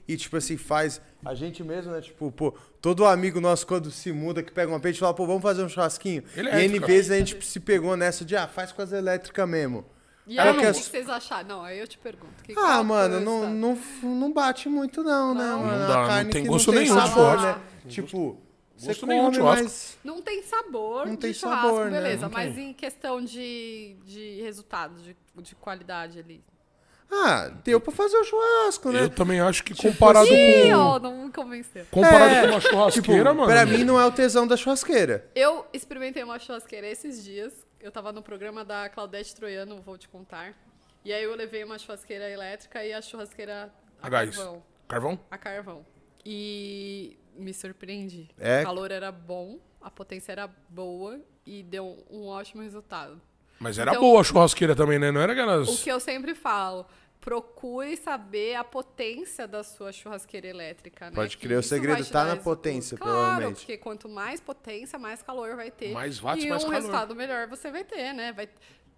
e 0.08 0.16
tipo 0.16 0.38
assim 0.38 0.56
faz 0.56 1.02
a 1.26 1.34
gente 1.34 1.64
mesmo, 1.64 1.92
né? 1.94 2.00
Tipo, 2.02 2.32
pô, 2.32 2.54
todo 2.80 3.04
amigo 3.06 3.42
nosso 3.42 3.66
quando 3.66 3.90
se 3.90 4.12
muda 4.12 4.44
que 4.44 4.52
pega 4.52 4.72
um 4.72 4.76
AP, 4.76 4.86
a 4.86 4.88
gente 4.90 5.00
fala, 5.00 5.16
pô, 5.16 5.26
vamos 5.26 5.42
fazer 5.42 5.64
um 5.64 5.70
churrasquinho. 5.70 6.24
E 6.36 6.40
N 6.42 6.48
Elétrica. 6.50 6.86
vezes 6.86 7.10
a 7.10 7.18
gente 7.18 7.44
se 7.44 7.60
pegou 7.60 7.98
nessa 7.98 8.24
de, 8.24 8.36
ah, 8.36 8.48
faz 8.48 8.72
com 8.72 8.84
as 8.84 8.92
elétricas 8.92 9.50
mesmo. 9.50 9.84
E 10.28 10.38
aí, 10.40 10.50
o 10.52 10.60
que 10.62 10.68
que 10.68 10.74
vocês 10.74 11.10
acharam? 11.10 11.48
Não, 11.50 11.64
aí 11.64 11.80
eu 11.80 11.88
te 11.88 11.98
pergunto. 11.98 12.44
Que, 12.44 12.54
Ah, 12.56 12.84
mano, 12.84 13.20
não, 13.20 13.50
não, 13.52 13.78
não 14.04 14.32
bate 14.32 14.70
muito 14.70 15.04
não, 15.04 15.34
né? 15.34 15.44
Não. 15.44 15.60
mano? 15.64 15.78
Não 15.80 15.86
A 15.86 15.88
dá, 15.88 15.98
não 16.02 16.08
carne 16.08 16.32
tem 16.32 16.44
que 16.44 16.48
gosto 16.50 16.72
não 16.72 16.78
tem 16.80 16.84
nenhum 16.90 17.02
de 17.04 17.10
churrasco. 17.12 17.42
né? 17.46 17.62
Tipo, 17.90 18.38
você 18.76 18.88
Gosto 18.88 19.06
nenhum 19.06 19.30
de 19.32 19.38
come, 19.40 19.56
churrasco. 19.58 19.64
mas... 19.64 19.98
Não 20.04 20.22
tem 20.22 20.42
sabor 20.44 21.06
Não 21.06 21.14
de 21.16 21.20
tem 21.22 21.34
churrasco, 21.34 21.66
sabor, 21.68 21.86
né? 21.92 22.02
beleza. 22.02 22.22
Não 22.24 22.30
mas 22.32 22.56
tem. 22.56 22.70
em 22.70 22.74
questão 22.74 23.22
de, 23.24 23.96
de 24.06 24.42
resultado, 24.42 24.96
de, 25.02 25.16
de 25.42 25.56
qualidade 25.56 26.20
ali. 26.20 26.44
Ah, 27.12 27.52
deu 27.64 27.80
pra 27.80 27.92
fazer 27.94 28.18
o 28.18 28.24
churrasco, 28.24 28.92
né? 28.92 29.02
Eu 29.04 29.10
também 29.10 29.40
acho 29.40 29.64
que 29.64 29.76
comparado 29.76 30.28
Ih, 30.34 30.72
com. 30.72 30.78
ó, 30.78 31.00
não 31.00 31.26
me 31.26 31.32
convenceu. 31.32 31.86
Comparado 31.92 32.34
É, 32.34 32.42
com 32.42 32.48
uma 32.48 32.60
churrasqueira, 32.62 33.30
tipo, 33.30 33.36
mano. 33.36 33.46
pra 33.46 33.66
mim 33.68 33.84
não 33.84 34.00
é 34.00 34.06
o 34.06 34.12
tesão 34.12 34.48
da 34.48 34.58
churrasqueira. 34.58 35.30
Eu 35.36 35.64
experimentei 35.72 36.24
uma 36.24 36.40
churrasqueira 36.40 36.88
esses 36.88 37.24
dias. 37.24 37.54
Eu 37.80 37.92
tava 37.92 38.12
no 38.12 38.24
programa 38.24 38.66
da 38.66 38.90
Claudete 38.90 39.36
Troiano, 39.36 39.80
vou 39.82 39.96
te 39.98 40.10
contar. 40.10 40.56
E 41.06 41.14
aí 41.14 41.24
eu 41.24 41.36
levei 41.36 41.64
uma 41.64 41.78
churrasqueira 41.78 42.28
elétrica 42.30 42.84
e 42.84 42.92
a 42.94 43.02
churrasqueira 43.02 43.72
a 44.02 44.08
A 44.08 44.10
gás. 44.10 44.36
carvão. 44.36 44.64
Carvão? 44.88 45.20
A 45.30 45.38
carvão. 45.38 45.86
E 46.26 47.16
me 47.36 47.54
surpreendi. 47.54 48.30
É? 48.40 48.62
O 48.62 48.66
calor 48.66 48.92
era 48.92 49.12
bom, 49.12 49.60
a 49.82 49.90
potência 49.92 50.32
era 50.32 50.48
boa 50.70 51.20
e 51.46 51.64
deu 51.64 52.04
um 52.10 52.28
ótimo 52.28 52.62
resultado. 52.62 53.22
Mas 53.60 53.78
era 53.78 53.92
Então- 53.92 54.02
boa 54.02 54.22
a 54.22 54.24
churrasqueira 54.24 54.76
também, 54.76 55.00
né? 55.00 55.12
Não 55.12 55.22
era 55.22 55.34
aquelas. 55.34 55.68
O 55.70 55.84
que 55.84 55.90
eu 55.90 56.00
sempre 56.00 56.36
falo, 56.36 56.86
procure 57.22 57.96
saber 57.96 58.56
a 58.56 58.64
potência 58.64 59.48
da 59.48 59.64
sua 59.64 59.92
churrasqueira 59.94 60.48
elétrica, 60.48 61.06
né? 61.10 61.16
Pode 61.16 61.38
crer, 61.38 61.58
o 61.58 61.64
segredo 61.64 62.04
tá 62.06 62.26
dar 62.26 62.36
na 62.36 62.42
potência, 62.42 62.98
claro, 62.98 63.14
provavelmente. 63.14 63.58
porque 63.60 63.78
quanto 63.78 64.10
mais 64.10 64.42
potência, 64.42 65.00
mais 65.00 65.22
calor 65.22 65.56
vai 65.56 65.72
ter. 65.72 65.94
Mais 65.94 66.20
watts, 66.20 66.44
e 66.44 66.50
mais 66.50 66.64
um 66.64 66.66
calor. 66.66 66.76
resultado 66.82 67.16
melhor 67.16 67.48
você 67.48 67.72
vai 67.72 67.84
ter, 67.86 68.14
né? 68.14 68.34
Vai... 68.34 68.50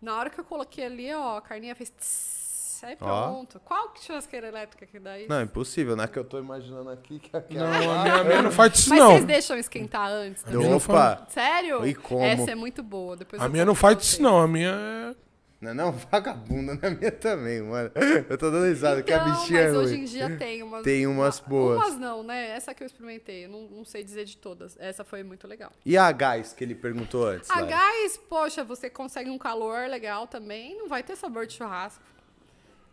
Na 0.01 0.17
hora 0.17 0.29
que 0.31 0.39
eu 0.39 0.43
coloquei 0.43 0.85
ali, 0.85 1.13
ó, 1.13 1.37
a 1.37 1.41
carninha 1.41 1.75
fez 1.75 1.89
tss, 1.91 2.44
aí 2.85 2.97
Ó. 2.99 3.27
pronto. 3.27 3.59
Qual 3.63 3.89
que 3.89 4.03
churrasqueira 4.03 4.47
elétrica 4.47 4.85
que 4.85 4.99
dá 4.99 5.17
isso? 5.19 5.29
Não, 5.29 5.41
impossível, 5.41 5.95
né? 5.95 6.07
Que 6.07 6.17
eu 6.17 6.23
tô 6.23 6.39
imaginando 6.39 6.89
aqui 6.89 7.19
que 7.19 7.35
aquela... 7.35 7.69
Não, 7.69 7.91
a 7.91 8.03
minha, 8.03 8.15
a 8.15 8.23
minha 8.23 8.41
não 8.41 8.51
faz 8.51 8.77
isso, 8.79 8.89
Mas 8.89 8.99
não. 8.99 9.11
vocês 9.11 9.25
deixam 9.25 9.57
esquentar 9.57 10.09
antes 10.09 10.43
não 10.45 10.77
Opa! 10.77 11.25
Sério? 11.29 11.85
E 11.85 11.93
como? 11.95 12.23
Essa 12.23 12.51
é 12.51 12.55
muito 12.55 12.81
boa. 12.83 13.15
Depois 13.15 13.41
A 13.41 13.49
minha 13.49 13.65
não 13.65 13.75
faz 13.75 14.01
isso, 14.03 14.21
não. 14.21 14.39
A 14.39 14.47
minha 14.47 14.69
é. 14.71 15.25
Não, 15.61 15.71
é 15.71 15.73
não, 15.73 15.91
vagabunda 16.11 16.75
na 16.81 16.89
minha 16.91 17.11
também, 17.11 17.61
mano. 17.61 17.89
Eu 18.29 18.37
tô 18.37 18.51
dando 18.51 18.65
risada, 18.67 19.01
que 19.01 19.11
a 19.11 19.17
Então, 19.17 19.33
bichinha 19.33 19.59
é 19.61 19.67
mas 19.67 19.77
hoje 19.77 19.95
em 19.95 20.03
dia 20.03 20.37
tem 20.37 20.61
umas. 20.61 20.83
Tem 20.83 21.07
umas 21.07 21.39
uma- 21.39 21.47
boas. 21.49 21.77
Umas 21.77 21.97
não, 21.97 22.23
né? 22.23 22.49
Essa 22.49 22.73
que 22.73 22.83
eu 22.83 22.87
experimentei. 22.87 23.45
Eu 23.45 23.49
não, 23.49 23.61
não 23.61 23.85
sei 23.85 24.03
dizer 24.03 24.25
de 24.25 24.37
todas. 24.37 24.77
Essa 24.79 25.03
foi 25.03 25.23
muito 25.23 25.47
legal. 25.47 25.71
E 25.85 25.97
a 25.97 26.11
gás 26.11 26.53
que 26.53 26.63
ele 26.63 26.75
perguntou 26.75 27.25
antes? 27.25 27.49
A 27.49 27.61
gás, 27.61 28.17
poxa, 28.29 28.63
você 28.63 28.89
consegue 28.89 29.29
um 29.29 29.37
calor 29.37 29.87
legal 29.89 30.27
também. 30.27 30.77
Não 30.77 30.87
vai 30.87 31.01
ter 31.01 31.15
sabor 31.15 31.47
de 31.47 31.53
churrasco. 31.53 32.03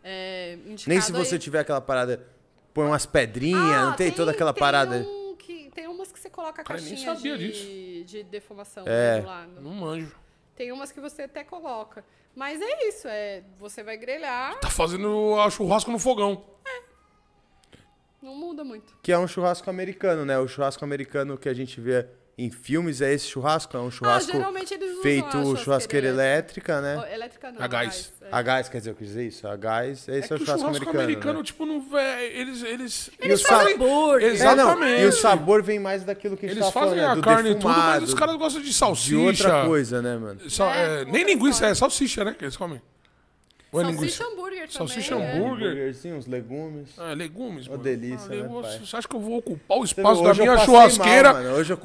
É, 0.03 0.57
Nem 0.87 0.99
se 1.01 1.11
você 1.11 1.35
aí- 1.35 1.39
tiver 1.39 1.59
aquela 1.59 1.79
parada, 1.81 2.25
põe 2.73 2.85
umas 2.85 3.05
pedrinhas, 3.05 3.61
Ah, 3.61 3.85
não 3.85 3.93
tem, 3.95 4.11
toda 4.11 4.31
aquela 4.31 4.53
parada. 4.53 4.97
Um 4.97 5.35
que, 5.37 5.69
tem 5.73 5.87
umas 5.87 6.11
que 6.11 6.19
você 6.19 6.29
coloca 6.29 6.61
a 6.61 6.65
caixinha 6.65 7.15
sabia 7.15 7.37
de, 7.37 8.03
de 8.03 8.23
defumação 8.23 8.83
É. 8.85 9.15
né, 9.15 9.21
do 9.21 9.27
lado. 9.27 9.61
Não 9.61 9.71
manjo. 9.71 10.15
Tem 10.55 10.71
umas 10.71 10.91
que 10.91 10.99
você 10.99 11.23
até 11.23 11.43
coloca. 11.43 12.03
Mas 12.35 12.59
é 12.61 12.87
isso, 12.87 13.07
é, 13.07 13.43
você 13.59 13.81
vai 13.83 13.95
grelhar, 13.95 14.59
Tá 14.59 14.69
fazendo 14.69 15.39
a 15.39 15.49
churrasco 15.49 15.91
no 15.91 15.99
fogão. 15.99 16.43
não 18.21 18.35
muda 18.35 18.63
muito. 18.63 18.95
Que 19.03 19.11
é 19.11 19.17
um 19.17 19.27
churrasco 19.27 19.69
americano, 19.69 20.25
né? 20.25 20.37
O 20.39 20.47
churrasco 20.47 20.83
americano 20.83 21.37
que 21.37 21.47
a 21.49 21.53
gente 21.53 21.79
vê 21.81 22.07
em 22.35 22.49
filmes 22.49 22.99
é 22.99 23.13
esse 23.13 23.27
churrasco, 23.27 23.77
é 23.77 23.79
um 23.79 23.91
churrasco 23.91 24.31
ah, 24.31 24.33
geralmente 24.37 24.73
eles 24.73 24.89
usam 24.91 25.03
feito 25.03 25.25
a 25.27 25.31
churrasqueira 25.31 25.63
churrasqueira 25.63 26.07
elétrica, 26.07 26.81
né? 26.81 26.99
Oh, 26.99 27.13
Elétrica 27.13 27.51
não. 27.51 27.61
A 27.61 27.67
gás. 27.67 28.11
é. 28.21 28.27
A 28.31 28.41
gás, 28.41 28.69
quer 28.69 28.77
dizer, 28.79 28.89
eu 28.89 28.95
quis 28.95 29.07
dizer 29.09 29.27
isso? 29.27 29.47
A 29.47 29.55
gás, 29.55 30.07
esse 30.07 30.11
é, 30.11 30.15
É 30.15 30.19
o 30.19 30.21
churrasco, 30.23 30.45
churrasco 30.45 30.65
americano. 30.67 30.99
americano, 31.03 31.39
né? 31.39 31.43
tipo, 31.45 31.65
não. 31.65 31.97
É, 31.99 32.25
eles. 32.25 32.63
Eles, 32.63 33.11
E 33.21 33.31
o 33.33 33.37
fazem 33.37 33.77
sa- 33.77 33.83
hambúrguer. 33.83 34.23
É, 34.23 34.29
não, 34.29 34.33
Exatamente. 34.53 35.01
e 35.01 35.05
o 35.05 35.11
sabor 35.11 35.61
vem 35.61 35.77
mais 35.79 36.03
daquilo 36.03 36.35
que 36.35 36.47
a 36.47 36.49
gente 36.49 36.57
eles 36.57 36.65
tá 36.65 36.71
fazem 36.71 36.97
falando, 36.97 37.05
né? 37.05 37.11
a 37.11 37.15
do 37.15 37.21
carne 37.21 37.49
e 37.51 37.53
tudo, 37.53 37.67
mas 37.67 37.75
defumado, 37.77 38.05
os 38.05 38.13
caras 38.15 38.35
gostam 38.35 38.61
de 38.61 38.67
de 38.67 38.73
salsicha. 38.73 39.17
outra 39.19 39.65
coisa, 39.67 40.01
né, 40.01 40.17
mano? 40.17 40.39
É, 40.41 41.01
é, 41.01 41.05
nem 41.05 41.23
linguiça, 41.23 41.67
é 41.67 41.75
salsicha, 41.75 42.23
né? 42.25 42.33
Que 42.37 42.45
eles 42.45 42.57
comem. 42.57 42.81
Ou 43.73 43.81
é 43.81 43.85
linguiça? 43.85 44.17
Salsicha 44.17 44.33
hambúrguer 44.33 44.59
também. 44.59 44.69
Salsicha 44.69 45.15
é. 45.15 45.17
hambúrguer. 45.17 45.67
Hambúrguerzinho, 45.67 46.15
uns 46.15 46.27
legumes. 46.27 46.89
Ah, 46.97 47.13
legumes, 47.13 47.67
mano. 47.67 47.83
delícia, 47.83 48.29
né, 48.29 48.35
legumes. 48.35 48.67
pai? 48.67 48.79
Você 48.85 48.95
acha 48.95 49.07
que 49.07 49.15
eu 49.15 49.19
vou 49.19 49.37
ocupar 49.39 49.77
o 49.79 49.83
espaço 49.83 50.23
da 50.23 50.33
minha 50.33 50.57
churrasqueira 50.59 51.33
mal, 51.33 51.41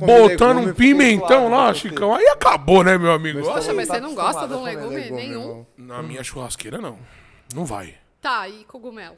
botando 0.06 0.56
legume 0.56 0.70
um 0.70 0.74
pimentão 0.74 1.48
lá, 1.48 1.72
Chicão? 1.72 2.14
Aí 2.14 2.26
acabou, 2.28 2.84
né, 2.84 2.98
meu 2.98 3.10
amigo? 3.10 3.38
Nossa, 3.38 3.52
Poxa, 3.52 3.72
mas 3.72 3.88
tá 3.88 3.94
você 3.94 4.00
não 4.00 4.14
gosta 4.14 4.46
de 4.46 4.54
um 4.54 4.58
comer 4.58 4.76
legume 4.76 5.10
nenhum? 5.10 5.66
Na 5.76 6.02
minha 6.02 6.22
churrasqueira, 6.22 6.78
não. 6.78 6.98
Não 7.54 7.64
vai. 7.64 7.94
Tá, 8.20 8.46
e 8.48 8.64
cogumelo? 8.64 9.16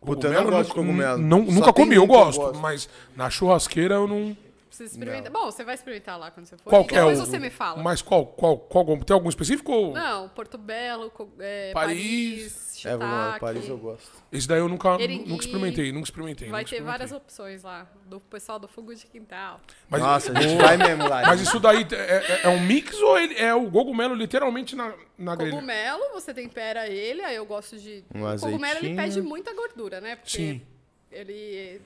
Puta, 0.00 0.28
eu 0.28 0.32
não 0.32 0.50
gosto 0.50 0.68
de 0.68 0.74
cogumelo. 0.74 1.18
Não, 1.18 1.42
nunca 1.42 1.72
comi, 1.72 1.94
eu 1.94 2.06
que 2.06 2.12
eu 2.12 2.16
gosto, 2.16 2.40
gosto. 2.40 2.58
Mas 2.58 2.88
na 3.14 3.30
churrasqueira 3.30 3.94
eu 3.94 4.08
não. 4.08 4.36
Precisa 4.70 4.92
experimentar. 4.92 5.32
Bom, 5.32 5.46
você 5.50 5.64
vai 5.64 5.74
experimentar 5.74 6.16
lá 6.16 6.30
quando 6.30 6.46
você 6.46 6.56
for. 6.56 6.70
Qual 6.70 6.82
e 6.82 6.86
que 6.86 6.94
é 6.94 6.98
depois 7.00 7.20
o. 7.20 7.26
você 7.26 7.38
me 7.40 7.50
fala. 7.50 7.82
Mas 7.82 8.00
qual, 8.00 8.24
qual, 8.24 8.56
qual? 8.56 8.84
Tem 9.04 9.14
algum 9.14 9.28
específico? 9.28 9.72
ou- 9.72 9.92
Não, 9.92 10.28
Porto 10.28 10.56
Belo, 10.56 11.12
é, 11.40 11.72
Paris. 11.74 11.96
Paris, 11.98 12.86
É, 12.86 12.96
vamos 12.96 13.12
lá. 13.14 13.38
Paris 13.40 13.68
eu 13.68 13.76
gosto. 13.76 14.08
Esse 14.30 14.46
daí 14.46 14.60
eu 14.60 14.68
nunca, 14.68 14.90
nunca 14.96 15.44
experimentei, 15.44 15.90
nunca 15.92 16.04
experimentei. 16.04 16.48
Vai 16.48 16.60
nunca 16.60 16.70
ter 16.70 16.76
experimentei. 16.76 16.98
várias 17.08 17.12
opções 17.12 17.62
lá, 17.64 17.86
do 18.06 18.20
pessoal 18.20 18.60
do 18.60 18.68
Fogo 18.68 18.94
de 18.94 19.04
Quintal. 19.06 19.60
Mas, 19.88 20.00
Nossa, 20.00 20.32
a 20.38 20.40
gente 20.40 20.56
vai 20.62 20.76
mesmo 20.76 21.08
lá. 21.08 21.22
mas 21.22 21.40
isso 21.40 21.58
daí 21.58 21.84
é, 21.90 21.96
é- 21.96 22.40
é 22.44 22.48
um 22.48 22.60
mix 22.60 22.96
ou 23.02 23.18
ele- 23.18 23.34
é 23.34 23.52
o 23.52 23.68
cogumelo 23.68 24.14
literalmente 24.14 24.76
na, 24.76 24.94
na 25.18 25.34
grelha? 25.34 25.50
Cogumelo, 25.52 26.12
você 26.12 26.32
tempera 26.32 26.86
ele, 26.86 27.22
aí 27.22 27.34
eu 27.34 27.44
gosto 27.44 27.76
de... 27.76 28.04
Um 28.14 28.24
o 28.24 28.38
cogumelo, 28.38 28.78
ele 28.78 28.94
pede 28.94 29.20
muita 29.20 29.52
gordura, 29.52 30.00
né? 30.00 30.14
Porque 30.14 30.30
Sim. 30.30 30.62
Ele... 31.10 31.80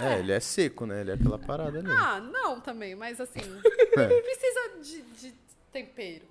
É, 0.00 0.18
ele 0.18 0.32
é 0.32 0.40
seco, 0.40 0.84
né? 0.86 1.00
Ele 1.00 1.10
é 1.10 1.14
aquela 1.14 1.38
parada 1.38 1.78
ali. 1.78 1.90
Ah, 1.90 2.20
não 2.20 2.60
também, 2.60 2.94
mas 2.94 3.20
assim, 3.20 3.40
É. 3.96 4.20
precisa 4.20 4.60
de, 4.82 5.02
de 5.02 5.34
tempero. 5.72 6.24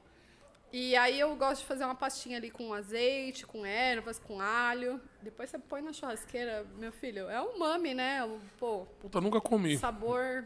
E 0.71 0.95
aí 0.95 1.19
eu 1.19 1.33
gosto 1.35 1.61
de 1.61 1.67
fazer 1.67 1.85
uma 1.85 1.95
pastinha 1.95 2.37
ali 2.37 2.51
com 2.51 2.73
azeite, 2.73 3.45
com 3.45 3.65
ervas, 3.65 4.19
com 4.19 4.41
alho. 4.41 4.99
Depois 5.21 5.49
você 5.49 5.57
põe 5.57 5.81
na 5.81 5.93
churrasqueira, 5.93 6.65
meu 6.77 6.91
filho, 6.91 7.29
é 7.29 7.41
um 7.41 7.57
mami, 7.57 7.93
né? 7.93 8.23
O- 8.25 8.39
Pô, 8.59 8.85
Puta, 9.01 9.21
nunca 9.21 9.39
comi. 9.41 9.77
sabor... 9.77 10.43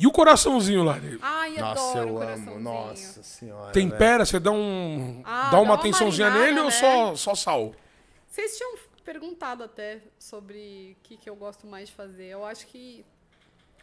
E 0.00 0.06
o 0.06 0.12
coraçãozinho 0.12 0.84
lá? 0.84 0.96
Ele 0.96 1.18
Ai, 1.20 1.56
Nossa, 1.56 1.98
adoro 1.98 2.08
eu 2.08 2.22
amo. 2.22 2.60
Nossa 2.60 3.20
senhora. 3.24 3.72
Tempera, 3.72 4.24
você 4.24 4.38
dá 4.38 4.52
um. 4.52 5.22
Ah, 5.24 5.46
dá 5.46 5.50
dá 5.50 5.56
uma 5.60 5.72
uma 5.72 5.74
atençãozinha 5.74 6.28
marinada, 6.30 6.46
nele 6.54 6.60
ou 6.60 6.66
né? 6.66 6.70
só, 6.70 7.16
só 7.16 7.34
sal? 7.34 7.74
Vocês 8.28 8.56
tinham 8.56 8.78
perguntado 9.12 9.64
até 9.64 10.02
sobre 10.18 10.94
o 10.98 11.02
que, 11.02 11.16
que 11.16 11.30
eu 11.30 11.34
gosto 11.34 11.66
mais 11.66 11.88
de 11.88 11.94
fazer. 11.94 12.26
Eu 12.26 12.44
acho 12.44 12.66
que 12.66 13.04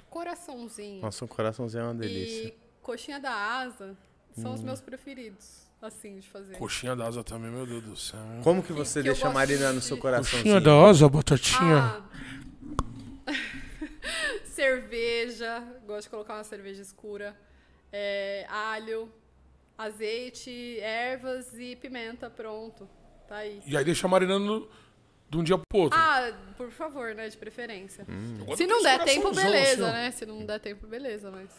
coraçãozinho 0.09 1.01
Nossa, 1.01 1.25
um 1.25 1.27
coraçãozinho 1.27 1.81
é 1.81 1.83
uma 1.87 1.95
delícia. 1.95 2.47
e 2.49 2.53
coxinha 2.83 3.19
da 3.19 3.33
asa 3.33 3.97
são 4.39 4.51
Hum. 4.51 4.53
os 4.53 4.61
meus 4.61 4.81
preferidos, 4.81 5.65
assim, 5.81 6.19
de 6.19 6.29
fazer. 6.29 6.55
Coxinha 6.57 6.95
da 6.95 7.07
asa 7.07 7.23
também, 7.23 7.49
meu 7.49 7.65
Deus 7.65 7.83
do 7.83 7.97
céu. 7.97 8.19
Como 8.43 8.61
que 8.61 8.71
você 8.71 8.99
que 9.01 9.05
deixa 9.09 9.27
marinar 9.31 9.73
no 9.73 9.79
de- 9.79 9.85
seu 9.85 9.97
Coxinha 9.97 10.21
coraçãozinho? 10.21 10.61
da 10.61 10.85
asa, 10.89 11.09
batatinha. 11.09 11.77
Ah. 11.77 12.05
cerveja, 14.45 15.63
gosto 15.87 16.03
de 16.03 16.09
colocar 16.09 16.35
uma 16.35 16.43
cerveja 16.43 16.81
escura. 16.83 17.35
É, 17.91 18.45
alho, 18.49 19.11
azeite, 19.77 20.79
ervas 20.81 21.57
e 21.57 21.75
pimenta, 21.77 22.29
pronto. 22.29 22.87
Tá 23.27 23.37
aí. 23.37 23.59
E 23.65 23.75
aí 23.75 23.83
deixa 23.83 24.07
marinando 24.07 24.69
de 25.29 25.37
um 25.37 25.43
dia 25.43 25.57
pro 25.57 25.79
outro. 25.79 25.97
Ah, 25.99 26.31
por 26.57 26.69
favor, 26.71 27.13
né? 27.15 27.27
De 27.29 27.37
preferência. 27.37 28.05
Gosto 28.45 28.57
Se 28.57 28.67
não 28.67 28.81
der 28.81 29.03
tempo, 29.03 29.33
beleza, 29.33 29.85
assim, 29.87 29.93
né? 29.95 30.11
Se 30.11 30.25
não 30.25 30.45
der 30.45 30.59
tempo, 30.59 30.87
beleza, 30.87 31.31
mas. 31.31 31.49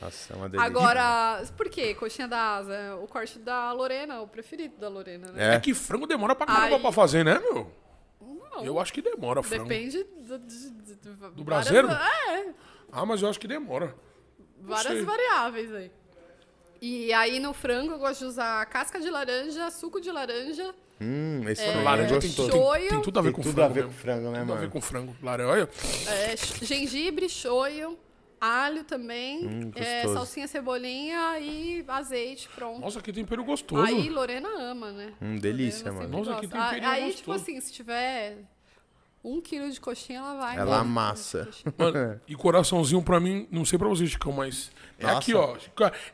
Nossa, 0.00 0.32
é 0.32 0.36
uma 0.36 0.48
delícia. 0.48 0.66
Agora, 0.66 1.42
por 1.56 1.68
quê? 1.68 1.94
Coxinha 1.94 2.28
da 2.28 2.56
asa. 2.56 2.72
É 2.74 2.94
O 2.94 3.06
corte 3.08 3.38
da 3.38 3.72
Lorena, 3.72 4.20
o 4.20 4.28
preferido 4.28 4.76
da 4.76 4.88
Lorena, 4.88 5.32
né? 5.32 5.52
É 5.52 5.54
É. 5.56 5.60
que 5.60 5.74
frango 5.74 6.06
demora 6.06 6.34
pra 6.36 6.46
caramba 6.46 6.76
Aí- 6.76 6.80
pra 6.82 6.92
fazer, 6.92 7.24
né, 7.24 7.38
meu? 7.40 7.70
Não, 8.20 8.64
Eu 8.64 8.78
acho 8.80 8.92
que 8.92 9.02
demora 9.02 9.42
frango. 9.42 9.64
depende 9.64 10.02
do, 10.04 10.38
de- 10.38 10.70
de- 10.70 10.94
de- 10.96 11.10
várias- 11.10 11.42
braseiro? 11.44 11.88
É, 11.90 12.54
Ah, 12.92 13.04
mas 13.04 13.22
eu 13.22 13.28
acho 13.28 13.38
que 13.40 13.46
demora. 13.48 13.94
várias 14.60 14.94
sei. 14.94 15.02
variáveis 15.04 15.74
aí. 15.74 15.90
E 16.80 17.12
aí 17.12 17.38
no 17.40 17.52
frango 17.52 17.92
eu 17.92 17.98
gosto 17.98 18.20
de 18.20 18.26
usar 18.26 18.64
casca 18.66 19.00
de 19.00 19.10
laranja, 19.10 19.68
suco 19.70 20.00
de 20.00 20.10
laranja, 20.12 20.72
Hum, 21.00 21.42
esse 21.48 21.62
É, 21.62 21.66
frango 21.72 21.84
Laranja 21.84 22.16
é 22.16 22.18
tem, 22.18 22.30
tem, 22.32 22.48
tem 22.50 23.02
tudo 23.02 23.18
a 23.18 23.22
ver 23.22 23.28
Tem 23.28 23.32
com 23.36 23.42
tudo 23.42 23.54
frango. 23.54 23.70
a 23.70 23.74
ver 23.74 23.84
com 23.86 23.92
frango, 23.92 24.30
né, 24.30 24.40
Tudo 24.40 24.52
a 24.52 24.54
ver 24.56 24.60
mano? 24.60 24.70
com 24.70 24.80
frango. 24.80 25.16
Laranja, 25.22 25.50
olha. 25.50 25.68
é, 26.08 26.36
gengibre, 26.64 27.28
shoyu, 27.28 27.96
alho 28.40 28.82
também, 28.84 29.46
Hum, 29.46 29.72
é, 29.76 30.00
gostoso. 30.02 30.14
salsinha, 30.14 30.48
cebolinha 30.48 31.38
e 31.38 31.84
azeite, 31.86 32.48
pronto. 32.54 32.80
Nossa, 32.80 33.00
que 33.00 33.12
tempero 33.12 33.44
gostoso. 33.44 33.82
Aí 33.82 34.08
Lorena 34.08 34.48
ama, 34.60 34.90
né? 34.90 35.12
Hum, 35.22 35.36
delícia, 35.36 35.90
Lorena 35.92 36.08
mano. 36.08 36.24
Nossa, 36.24 36.40
que 36.40 36.46
gosta. 36.46 36.64
Temperinho 36.74 36.88
Aí, 36.90 37.12
tipo 37.14 37.32
assim, 37.32 37.60
se 37.60 37.72
tiver 37.72 38.38
um 39.24 39.40
quilo 39.40 39.70
de 39.70 39.80
coxinha, 39.80 40.18
ela 40.18 40.34
vai. 40.36 40.56
Ela 40.58 40.78
amassa. 40.80 41.48
Mano, 41.76 42.20
e 42.26 42.34
coraçãozinho 42.34 43.02
pra 43.02 43.20
mim, 43.20 43.46
não 43.50 43.64
sei 43.64 43.78
pra 43.78 43.86
você, 43.88 44.06
Chicão, 44.06 44.32
mas. 44.32 44.70
É 44.98 45.04
Nossa. 45.06 45.18
aqui, 45.18 45.34
ó. 45.34 45.56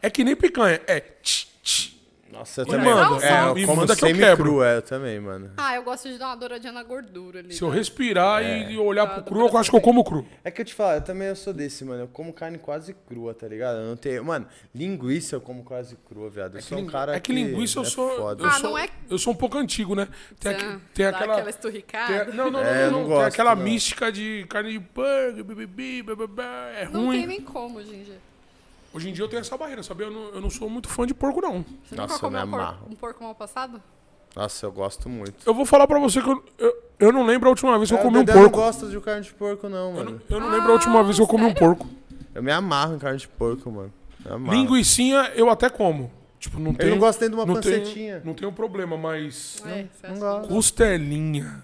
É 0.02 0.10
que 0.10 0.22
nem 0.24 0.36
picanha. 0.36 0.80
É. 0.86 1.00
tch, 1.00 1.46
tch. 1.62 1.93
Nossa, 2.34 2.62
eu 2.62 2.66
também. 2.66 2.92
manda, 2.92 3.26
é, 3.26 3.48
eu 3.48 3.66
como 3.66 3.76
manda 3.80 3.94
que 3.96 4.04
eu 4.04 4.14
quebro. 4.14 4.44
cru, 4.44 4.64
é, 4.64 4.76
eu 4.76 4.82
também, 4.82 5.20
mano. 5.20 5.52
Ah, 5.56 5.76
eu 5.76 5.82
gosto 5.84 6.08
de 6.08 6.18
dar 6.18 6.26
uma 6.26 6.36
douradinha 6.36 6.72
na 6.72 6.82
gordura 6.82 7.38
ali. 7.38 7.54
Se 7.54 7.62
eu 7.62 7.68
tá? 7.68 7.74
respirar 7.74 8.42
É. 8.42 8.72
e 8.72 8.76
olhar 8.78 9.06
pro 9.06 9.22
do 9.22 9.28
cru, 9.30 9.46
eu 9.48 9.56
acho 9.56 9.70
que 9.70 9.76
eu 9.76 9.80
como 9.80 10.02
cru. 10.04 10.26
É 10.42 10.50
que 10.50 10.60
eu 10.60 10.64
te 10.64 10.74
falo, 10.74 10.94
eu 10.96 11.00
também 11.00 11.28
eu 11.28 11.36
sou 11.36 11.52
desse, 11.52 11.84
mano. 11.84 12.02
Eu 12.02 12.08
como 12.08 12.32
carne 12.32 12.58
quase 12.58 12.94
crua, 13.06 13.32
tá 13.34 13.46
ligado? 13.46 13.76
Eu 13.78 13.86
não 13.86 13.96
tenho. 13.96 14.24
Mano, 14.24 14.46
linguiça 14.74 15.36
eu 15.36 15.40
como 15.40 15.62
quase 15.62 15.96
crua, 16.08 16.28
viado. 16.28 16.54
Eu 16.54 16.58
É 16.58 16.62
que, 16.62 16.68
sou 16.68 16.78
um 16.78 16.86
cara 16.86 17.14
é 17.16 17.20
que 17.20 17.32
linguiça 17.32 17.78
eu 17.78 17.82
é 17.82 17.86
sou. 17.86 18.16
foda. 18.16 18.42
Eu, 18.42 18.46
Ah, 18.48 18.52
sou 18.52 18.70
não 18.70 18.78
é- 18.78 18.88
eu 19.08 19.18
sou 19.18 19.32
um 19.32 19.36
pouco 19.36 19.56
antigo, 19.56 19.94
né? 19.94 20.08
Tem, 20.40 20.52
aqui- 20.52 20.78
tem 20.92 21.06
aquela. 21.06 21.24
aquela 21.34 21.40
tem- 21.42 21.50
esturricada. 21.50 22.24
não, 22.32 22.50
não, 22.50 22.50
não, 22.52 22.60
É, 22.60 22.86
eu 22.86 22.90
não, 22.90 22.98
não 23.00 23.06
Tem 23.06 23.14
gosto, 23.16 23.26
aquela 23.28 23.54
não. 23.54 23.62
mística 23.62 24.10
de 24.10 24.44
carne 24.48 24.72
de 24.78 26.02
bababá, 26.02 26.68
é 26.76 26.88
Não 26.88 27.06
ruim. 27.06 27.18
tem 27.18 27.26
nem 27.26 27.40
como, 27.40 27.80
Ginger. 27.82 28.16
Hoje 28.94 29.10
em 29.10 29.12
dia 29.12 29.24
eu 29.24 29.28
tenho 29.28 29.40
essa 29.40 29.56
barreira, 29.56 29.82
sabia? 29.82 30.06
Eu 30.06 30.10
não, 30.12 30.24
eu 30.34 30.40
não 30.40 30.48
sou 30.50 30.70
muito 30.70 30.88
fã 30.88 31.04
de 31.06 31.12
porco, 31.12 31.40
não. 31.40 31.64
Você 31.84 31.94
Nossa, 31.96 32.14
nunca 32.14 32.14
eu 32.14 32.30
comeu 32.30 32.40
me 32.42 32.46
um, 32.46 32.50
por- 32.50 32.60
amarro. 32.60 32.86
um 32.90 32.94
porco 32.94 33.24
mal 33.24 33.34
passado? 33.34 33.82
Nossa, 34.36 34.66
eu 34.66 34.72
gosto 34.72 35.08
muito. 35.08 35.34
Eu 35.46 35.52
vou 35.54 35.66
falar 35.66 35.86
pra 35.86 35.98
você 35.98 36.22
que 36.22 36.28
eu, 36.28 36.44
eu, 36.58 36.82
eu 37.00 37.12
não 37.12 37.24
lembro 37.26 37.48
a 37.48 37.50
última 37.50 37.76
vez 37.76 37.88
que 37.90 37.94
eu 37.94 37.98
É, 37.98 38.02
comi 38.02 38.18
um 38.18 38.24
Dedé 38.24 38.34
não 38.34 38.42
porco. 38.48 38.56
gosta 38.58 38.86
de 38.86 39.00
carne 39.00 39.22
de 39.22 39.32
porco, 39.34 39.68
não, 39.68 39.90
Eu 39.90 39.92
mano. 39.96 40.10
não, 40.28 40.36
eu 40.36 40.40
não 40.40 40.48
lembro 40.50 40.70
a 40.70 40.74
última 40.74 41.00
Ah, 41.00 41.02
vez 41.02 41.16
que 41.16 41.22
eu 41.22 41.26
comi 41.26 41.44
um 41.44 41.46
sério? 41.48 41.60
porco. 41.60 41.86
Eu 42.34 42.42
me 42.42 42.50
amarro 42.52 42.94
em 42.94 42.98
carne 42.98 43.18
de 43.18 43.28
porco, 43.28 43.70
mano. 43.70 43.92
Me 44.24 44.32
amarro. 44.32 44.58
Linguicinha 44.58 45.32
eu 45.34 45.50
até 45.50 45.68
como. 45.68 46.10
Tipo, 46.38 46.58
não 46.60 46.72
Eu 46.72 46.76
tenho. 46.76 46.90
não 46.90 46.98
gosto 46.98 47.20
nem 47.20 47.30
de 47.30 47.36
uma 47.36 47.46
não 47.46 47.60
tenho- 47.60 47.78
pancetinha. 47.80 48.22
não 48.24 48.34
tenho 48.34 48.52
problema, 48.52 48.96
mas. 48.96 49.62
É, 49.66 49.86
você 49.92 50.06
não 50.08 50.14
acha 50.14 50.20
gosto. 50.20 50.48
Costelinha. 50.48 51.62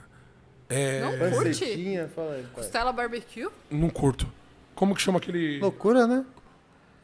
É. 0.68 1.00
Não 1.00 1.18
curte? 1.18 1.34
Pancetinha, 1.60 2.08
fala 2.14 2.32
aí, 2.34 2.42
pai. 2.42 2.50
Costela 2.54 2.92
barbecue? 2.92 3.48
Não 3.70 3.90
curto. 3.90 4.26
Como 4.74 4.94
que 4.94 5.02
chama 5.02 5.18
aquele. 5.18 5.58
Loucura, 5.60 6.06
né? 6.06 6.24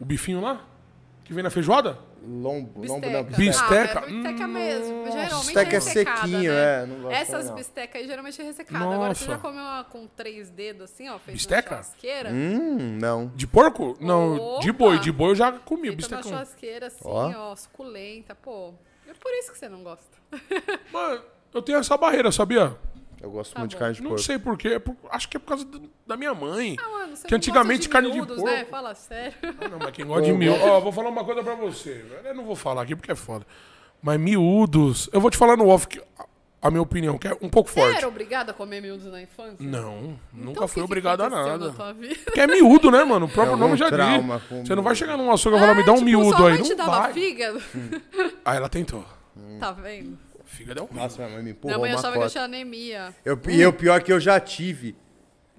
O 0.00 0.04
bifinho 0.04 0.40
lá? 0.40 0.64
Que 1.24 1.32
vem 1.32 1.42
na 1.42 1.50
feijoada? 1.50 1.98
Lombo, 2.22 2.80
lombo 2.84 3.00
Bisteca. 3.00 3.10
não. 3.12 3.24
Bisteca? 3.24 4.00
Ah, 4.00 4.02
é 4.02 4.06
bisteca 4.10 4.48
mesmo. 4.48 5.04
Geralmente 5.04 5.34
Bisteca 5.44 5.72
é 5.72 5.76
é 5.76 5.80
sequinho, 5.80 6.52
né? 6.52 6.82
é. 6.82 6.86
Não 6.86 6.96
gosto 7.02 7.14
Essas 7.14 7.50
bistecas 7.50 8.00
aí 8.00 8.06
geralmente 8.06 8.40
é 8.40 8.44
ressecada. 8.44 8.84
Agora 8.84 9.14
você 9.14 9.24
Nossa. 9.24 9.36
já 9.36 9.38
comeu 9.38 9.62
uma 9.62 9.84
com 9.84 10.06
três 10.08 10.50
dedos 10.50 10.82
assim, 10.90 11.08
ó, 11.08 11.18
feita 11.18 11.32
Bisteca? 11.32 11.76
na 11.76 11.82
churrasqueira? 11.82 12.30
Hum, 12.30 12.98
não. 13.00 13.28
De 13.34 13.46
porco? 13.46 13.96
Não, 14.00 14.58
de 14.60 14.70
Opa! 14.70 14.78
boi. 14.78 14.98
De 14.98 15.12
boi 15.12 15.30
eu 15.30 15.34
já 15.36 15.52
comi. 15.52 15.88
Feita 15.88 15.92
na 15.92 15.96
Bistecão. 16.16 16.22
churrasqueira 16.30 16.86
assim, 16.88 17.04
Ó. 17.04 17.50
ó. 17.52 17.56
suculenta, 17.56 18.34
pô. 18.34 18.74
É 19.08 19.12
por 19.14 19.32
isso 19.34 19.52
que 19.52 19.58
você 19.58 19.68
não 19.68 19.82
gosta. 19.84 20.16
Mano, 20.92 21.22
eu 21.54 21.62
tenho 21.62 21.78
essa 21.78 21.96
barreira, 21.96 22.32
sabia? 22.32 22.76
Eu 23.26 23.30
gosto 23.32 23.52
Tá 23.54 23.58
muito 23.60 23.70
de 23.70 23.76
bom. 23.76 23.80
carne 23.80 23.94
de 23.96 24.02
Não 24.02 24.10
porco. 24.10 24.22
sei 24.24 24.38
porquê. 24.38 24.68
é 24.68 24.78
por- 24.78 24.96
acho 25.10 25.28
que 25.28 25.36
é 25.36 25.40
por 25.40 25.46
causa 25.48 25.64
do- 25.64 25.90
da 26.06 26.16
minha 26.16 26.32
mãe. 26.32 26.76
Ah, 26.78 26.88
mano, 26.88 27.16
você 27.16 27.26
Que 27.26 27.32
não 27.32 27.36
antigamente 27.38 27.78
gosta 27.88 27.92
carne 27.92 28.08
de 28.10 28.14
miúdos, 28.16 28.42
né? 28.42 28.56
porco- 28.58 28.70
Fala 28.70 28.94
sério. 28.94 29.34
Ah, 29.42 29.68
Não, 29.68 29.78
mas 29.80 29.90
quem 29.90 30.04
gosta 30.06 30.22
de 30.22 30.32
miúdo. 30.32 30.60
Ó, 30.62 30.80
vou 30.80 30.92
falar 30.92 31.08
uma 31.10 31.24
coisa 31.24 31.42
pra 31.42 31.54
você. 31.56 32.04
Eu 32.24 32.34
não 32.34 32.44
vou 32.44 32.54
falar 32.56 32.82
aqui 32.82 32.94
porque 32.94 33.10
é 33.10 33.16
foda. 33.16 33.44
Mas 34.00 34.20
miúdos. 34.20 35.10
Eu 35.12 35.20
vou 35.20 35.30
te 35.30 35.36
falar 35.36 35.56
no 35.56 35.68
off 35.68 35.88
que 35.88 36.00
a- 36.62 36.70
minha 36.70 36.82
opinião, 36.82 37.16
que 37.16 37.28
é 37.28 37.36
um 37.40 37.48
pouco 37.48 37.68
Você 37.70 37.80
forte. 37.80 37.98
era 37.98 38.08
obrigado 38.08 38.50
a 38.50 38.52
comer 38.52 38.80
miúdos 38.80 39.06
na 39.06 39.20
infância? 39.22 39.56
Não, 39.60 40.18
nunca 40.32 40.50
Então, 40.52 40.64
o 40.64 40.68
fui 40.68 40.68
que 40.68 40.74
que 40.74 40.80
obrigado 40.80 41.20
a 41.22 41.30
nada. 41.30 41.58
Na? 41.72 41.94
Porque 42.24 42.40
é 42.40 42.46
miúdo, 42.46 42.90
né, 42.90 43.04
mano? 43.04 43.26
O 43.26 43.28
próprio 43.28 43.54
É 43.56 43.58
nome 43.58 43.76
já 43.76 43.88
trauma 43.90 44.40
diz. 44.50 44.66
Você 44.66 44.74
não 44.74 44.82
vai 44.82 44.94
chegar 44.96 45.16
num 45.16 45.30
açougue 45.32 45.56
e 45.56 45.60
falar, 45.60 45.74
me 45.74 45.84
dá 45.84 45.92
um 45.92 45.96
tipo, 45.96 46.06
miúdo 46.06 46.36
sua 46.36 46.48
aí. 46.48 46.54
mãe 46.54 46.62
te 46.62 46.68
Não 46.70 46.76
dava 46.76 47.00
vai. 47.02 47.12
fígado. 47.12 47.62
Aí 48.44 48.56
ela 48.56 48.68
tentou. 48.68 49.04
Tá 49.60 49.70
vendo? 49.72 50.18
Fígado 50.46 50.80
é 50.80 50.82
um 50.84 50.88
Nossa, 50.94 51.16
minha 51.18 51.28
mãe 51.28 51.36
me 51.38 51.42
Minha 51.44 51.52
empurrou 51.52 51.80
mãe 51.80 51.90
uma 51.90 51.98
achava 51.98 52.12
que 52.12 52.18
eu 52.18 52.22
cota. 52.22 52.32
tinha 52.32 52.44
anemia. 52.44 53.14
Eu, 53.24 53.38
E 53.48 53.60
eu, 53.60 53.72
pior 53.72 54.00
que 54.02 54.12
eu 54.12 54.18
já 54.20 54.38
tive. 54.40 54.96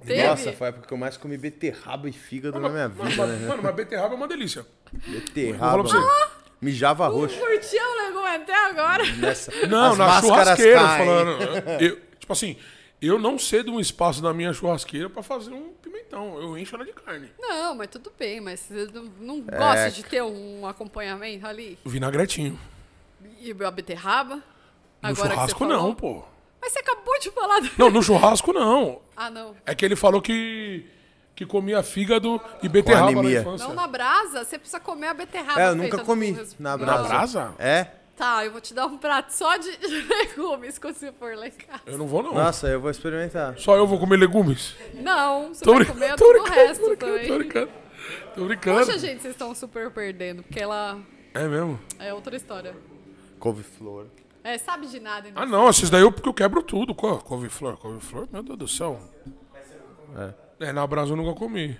Teve? 0.05 0.27
Nossa, 0.27 0.53
foi 0.53 0.67
a 0.67 0.69
época 0.69 0.87
que 0.87 0.93
eu 0.93 0.97
mais 0.97 1.17
comi 1.17 1.37
beterraba 1.37 2.07
e 2.07 2.11
fígado 2.13 2.59
na 2.59 2.69
minha 2.69 2.87
Mano, 2.89 3.09
vida, 3.09 3.27
mas, 3.27 3.39
né? 3.41 3.47
mano, 3.47 3.63
mas 3.63 3.75
beterraba 3.75 4.13
é 4.13 4.17
uma 4.17 4.27
delícia. 4.27 4.65
Beterraba. 5.07 5.81
Vou 5.83 5.91
falar 5.91 6.01
pra 6.05 6.19
mano. 6.19 6.31
Mijava 6.61 7.07
roxo. 7.07 7.37
Curtia 7.39 7.81
o 7.83 8.05
legume 8.07 8.27
até 8.27 8.53
agora. 8.69 9.03
Nessa... 9.17 9.51
Não, 9.67 9.91
As 9.91 9.97
na 9.97 10.05
máscaras 10.07 10.25
churrasqueira, 10.59 10.79
caem. 10.79 11.05
falando. 11.07 11.69
Eu- 11.81 11.99
tipo 12.19 12.33
assim, 12.33 12.57
eu 13.01 13.19
não 13.19 13.37
cedo 13.37 13.71
um 13.71 13.79
espaço 13.79 14.21
da 14.21 14.33
minha 14.33 14.51
churrasqueira 14.53 15.09
pra 15.09 15.21
fazer 15.21 15.51
um 15.51 15.69
pimentão. 15.81 16.39
Eu 16.41 16.57
encho 16.57 16.75
ela 16.75 16.85
de 16.85 16.93
carne. 16.93 17.29
Não, 17.39 17.75
mas 17.75 17.87
tudo 17.89 18.11
bem, 18.17 18.39
mas 18.41 18.59
você 18.61 18.87
não, 18.93 19.03
não 19.19 19.45
É. 19.51 19.57
gosta 19.57 19.91
de 19.91 20.03
ter 20.03 20.21
um 20.23 20.65
acompanhamento 20.65 21.45
ali? 21.45 21.77
Vinagretinho. 21.85 22.59
E 23.39 23.51
a 23.63 23.71
beterraba? 23.71 24.41
No 25.07 25.13
Agora 25.13 25.29
você 25.29 25.33
churrasco 25.35 25.65
não, 25.65 25.93
pô. 25.95 26.23
Mas 26.61 26.73
você 26.73 26.79
acabou 26.79 27.19
de 27.19 27.31
falar. 27.31 27.59
do- 27.61 27.69
Não, 27.77 27.89
no 27.89 28.01
churrasco 28.03 28.51
não. 28.53 28.99
Ah, 29.19 29.31
não. 29.31 29.55
É 29.65 29.73
que 29.73 29.83
ele 29.83 29.95
falou 29.95 30.21
que, 30.21 30.85
que 31.35 31.43
comia 31.43 31.81
fígado 31.81 32.39
e 32.61 32.69
beterraba 32.69 33.23
na 33.23 33.31
infância. 33.31 33.67
Não 33.67 33.73
na 33.73 33.87
brasa, 33.87 34.43
você 34.45 34.59
precisa 34.59 34.79
comer 34.79 35.07
a 35.07 35.13
beterraba. 35.15 35.59
É, 35.59 35.69
eu 35.69 35.75
nunca 35.75 35.97
comi 36.03 36.31
res- 36.33 36.55
na 36.59 36.77
brasa. 36.77 37.07
brasa? 37.07 37.55
É? 37.57 37.87
Tá, 38.15 38.45
eu 38.45 38.51
vou 38.51 38.61
te 38.61 38.73
dar 38.75 38.85
um 38.85 38.95
prato 38.97 39.31
só 39.31 39.57
de 39.57 39.69
legumes 40.07 40.77
quando 40.77 40.95
você 40.95 41.11
for 41.11 41.35
lá 41.35 41.47
em 41.47 41.51
casa. 41.51 41.81
Eu 41.87 41.97
não 41.97 42.05
vou, 42.07 42.21
não. 42.21 42.33
Nossa, 42.33 42.67
eu 42.67 42.79
vou 42.79 42.91
experimentar. 42.91 43.57
Só 43.57 43.75
eu 43.75 43.87
vou 43.87 43.99
comer 43.99 44.17
legumes? 44.17 44.75
Não, 44.93 45.47
você 45.53 45.63
Tô, 45.65 45.73
vai 45.73 45.83
brin- 45.83 45.93
comer 45.93 46.13
tô 46.17 46.25
todo 46.25 46.39
o 46.41 46.43
resto 46.43 46.81
tô 46.81 46.87
brincando, 46.89 47.11
tô 47.11 47.25
também. 47.25 47.37
brincando. 47.39 47.71
Tô 48.35 48.45
brincando. 48.45 48.79
Poxa, 48.85 48.97
gente, 48.99 49.21
vocês 49.23 49.33
estão 49.33 49.55
super 49.55 49.89
perdendo, 49.91 50.43
porque 50.43 50.59
ela 50.59 50.99
É 51.33 51.47
mesmo? 51.47 51.79
é 51.97 52.13
outra 52.13 52.35
história. 52.35 52.75
Couve-flor. 53.39 54.05
É, 54.47 54.57
sabe 54.57 54.87
de 54.87 54.99
nada. 54.99 55.29
Ah, 55.35 55.45
não, 55.45 55.69
esses 55.69 55.89
daí 55.89 56.01
eu, 56.01 56.11
porque 56.11 56.29
eu 56.29 56.33
quebro 56.33 56.63
tudo. 56.63 56.95
Co- 56.95 57.17
Couve-flor, 57.17 57.77
couve-flor, 57.77 58.27
meu 58.31 58.41
Deus 58.41 58.57
do 58.57 58.67
céu. 58.67 58.99
É. 60.59 60.71
na 60.71 60.87
brasa 60.87 61.11
eu 61.11 61.17
nunca 61.17 61.37
comi. 61.37 61.77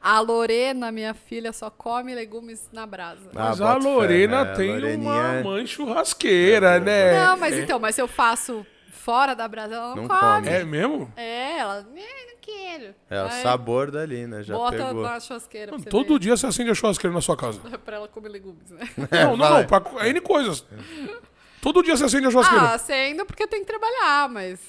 A 0.00 0.20
Lorena, 0.20 0.90
minha 0.90 1.12
filha, 1.14 1.52
só 1.52 1.68
come 1.68 2.14
legumes 2.14 2.68
na 2.72 2.86
brasa. 2.86 3.28
Ah, 3.34 3.48
Mas 3.50 3.60
a 3.60 3.74
boto 3.74 3.82
fé, 3.82 3.88
Lorena 3.88 4.44
né? 4.44 4.50
A 4.52 4.54
tem 4.54 4.70
uma 4.70 4.78
Loreninha- 4.78 5.42
mãe 5.44 5.66
churrasqueira, 5.66 6.78
né? 6.80 7.26
Não, 7.26 7.36
mas 7.36 7.58
então, 7.58 7.78
mas 7.78 7.94
se 7.94 8.00
eu 8.00 8.08
faço 8.08 8.64
fora 8.90 9.34
da 9.34 9.46
brasa, 9.46 9.74
ela 9.74 9.88
não, 9.88 9.96
Não 10.02 10.08
come. 10.08 10.20
come. 10.20 10.48
É 10.48 10.64
mesmo? 10.64 11.12
É, 11.16 11.58
ela, 11.58 11.86
"Eh, 11.94 12.26
não 12.30 12.36
quero. 12.40 12.94
É 13.10 13.22
o 13.22 13.26
Aí 13.26 13.42
sabor 13.42 13.90
dali, 13.90 14.26
né? 14.26 14.42
Já 14.42 14.54
Bota 14.54 14.76
pegou. 14.76 15.02
na 15.02 15.20
churrasqueira 15.20 15.72
você 15.72 15.88
Todo 15.90 16.14
ver. 16.14 16.18
dia 16.20 16.36
você 16.36 16.46
acende 16.46 16.70
a 16.70 16.74
churrasqueira 16.74 17.12
na 17.14 17.20
sua 17.20 17.36
casa. 17.36 17.60
pra 17.84 17.96
ela 17.96 18.08
comer 18.08 18.28
legumes, 18.30 18.70
né? 18.70 18.88
Não, 19.10 19.36
não, 19.36 19.50
não, 19.58 19.66
pra 19.66 19.82
é 20.04 20.08
N 20.08 20.20
coisas. 20.20 20.64
Todo 21.66 21.82
dia 21.82 21.96
você 21.96 22.04
acende 22.04 22.28
a 22.28 22.30
churrasqueira. 22.30 22.62
ah, 22.62 22.74
acendo 22.74 23.26
porque 23.26 23.44
tem 23.44 23.58
que 23.58 23.66
trabalhar, 23.66 24.28
mas... 24.28 24.60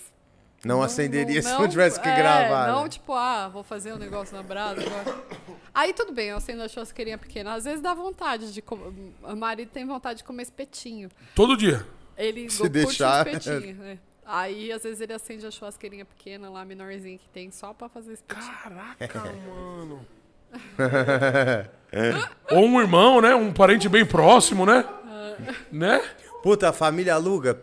Não 0.66 0.82
acenderia 0.82 1.44
se 1.44 1.52
não 1.52 1.70
tivesse 1.70 2.02
que 2.02 2.10
é, 2.10 2.16
gravar. 2.16 2.70
Não, 2.70 2.86
né? 2.86 2.90
tipo, 2.90 3.14
ah, 3.14 3.48
vou 3.50 3.62
fazer 3.62 3.94
um 3.94 3.98
negócio 3.98 4.36
na 4.36 4.42
brasa 4.42 4.82
agora. 4.82 5.16
Aí 5.76 5.94
tudo 5.94 6.12
bem, 6.12 6.30
eu 6.30 6.38
acendo 6.38 6.64
a 6.64 6.68
churrasqueirinha 6.68 7.20
pequena. 7.20 7.54
Às 7.54 7.66
vezes 7.66 7.82
dá 7.82 7.94
vontade 7.94 8.52
de 8.52 8.64
comer. 8.64 8.92
O 9.22 9.36
marido 9.36 9.70
tem 9.70 9.86
vontade 9.86 10.18
de 10.18 10.24
comer 10.24 10.42
espetinho. 10.42 11.12
Todo 11.36 11.56
dia. 11.56 11.86
Ele 12.18 12.50
Se 12.50 12.62
curte 12.62 12.74
deixar. 12.74 13.28
um 13.28 13.30
espetinho, 13.30 13.76
né? 13.76 14.00
Aí, 14.26 14.72
às 14.72 14.82
vezes, 14.82 15.00
ele 15.00 15.14
acende 15.14 15.46
a 15.46 15.52
churrasqueirinha 15.52 16.04
pequena 16.04 16.50
lá, 16.50 16.66
menorzinha 16.66 17.20
que 17.20 17.30
tem, 17.30 17.52
só 17.52 17.76
pra 17.76 17.88
fazer 17.88 18.14
espetinho. 18.14 18.58
Caraca, 18.64 19.24
mano. 19.46 20.04
Ou 22.52 22.66
um 22.66 22.82
irmão, 22.82 23.22
né? 23.22 23.36
Um 23.36 23.54
parente 23.54 23.88
bem 23.88 24.04
próximo, 24.04 24.66
né? 24.66 24.84
Né? 25.72 26.02
Puta, 26.44 26.70
a 26.70 26.74
família 26.74 27.14
aluga 27.16 27.60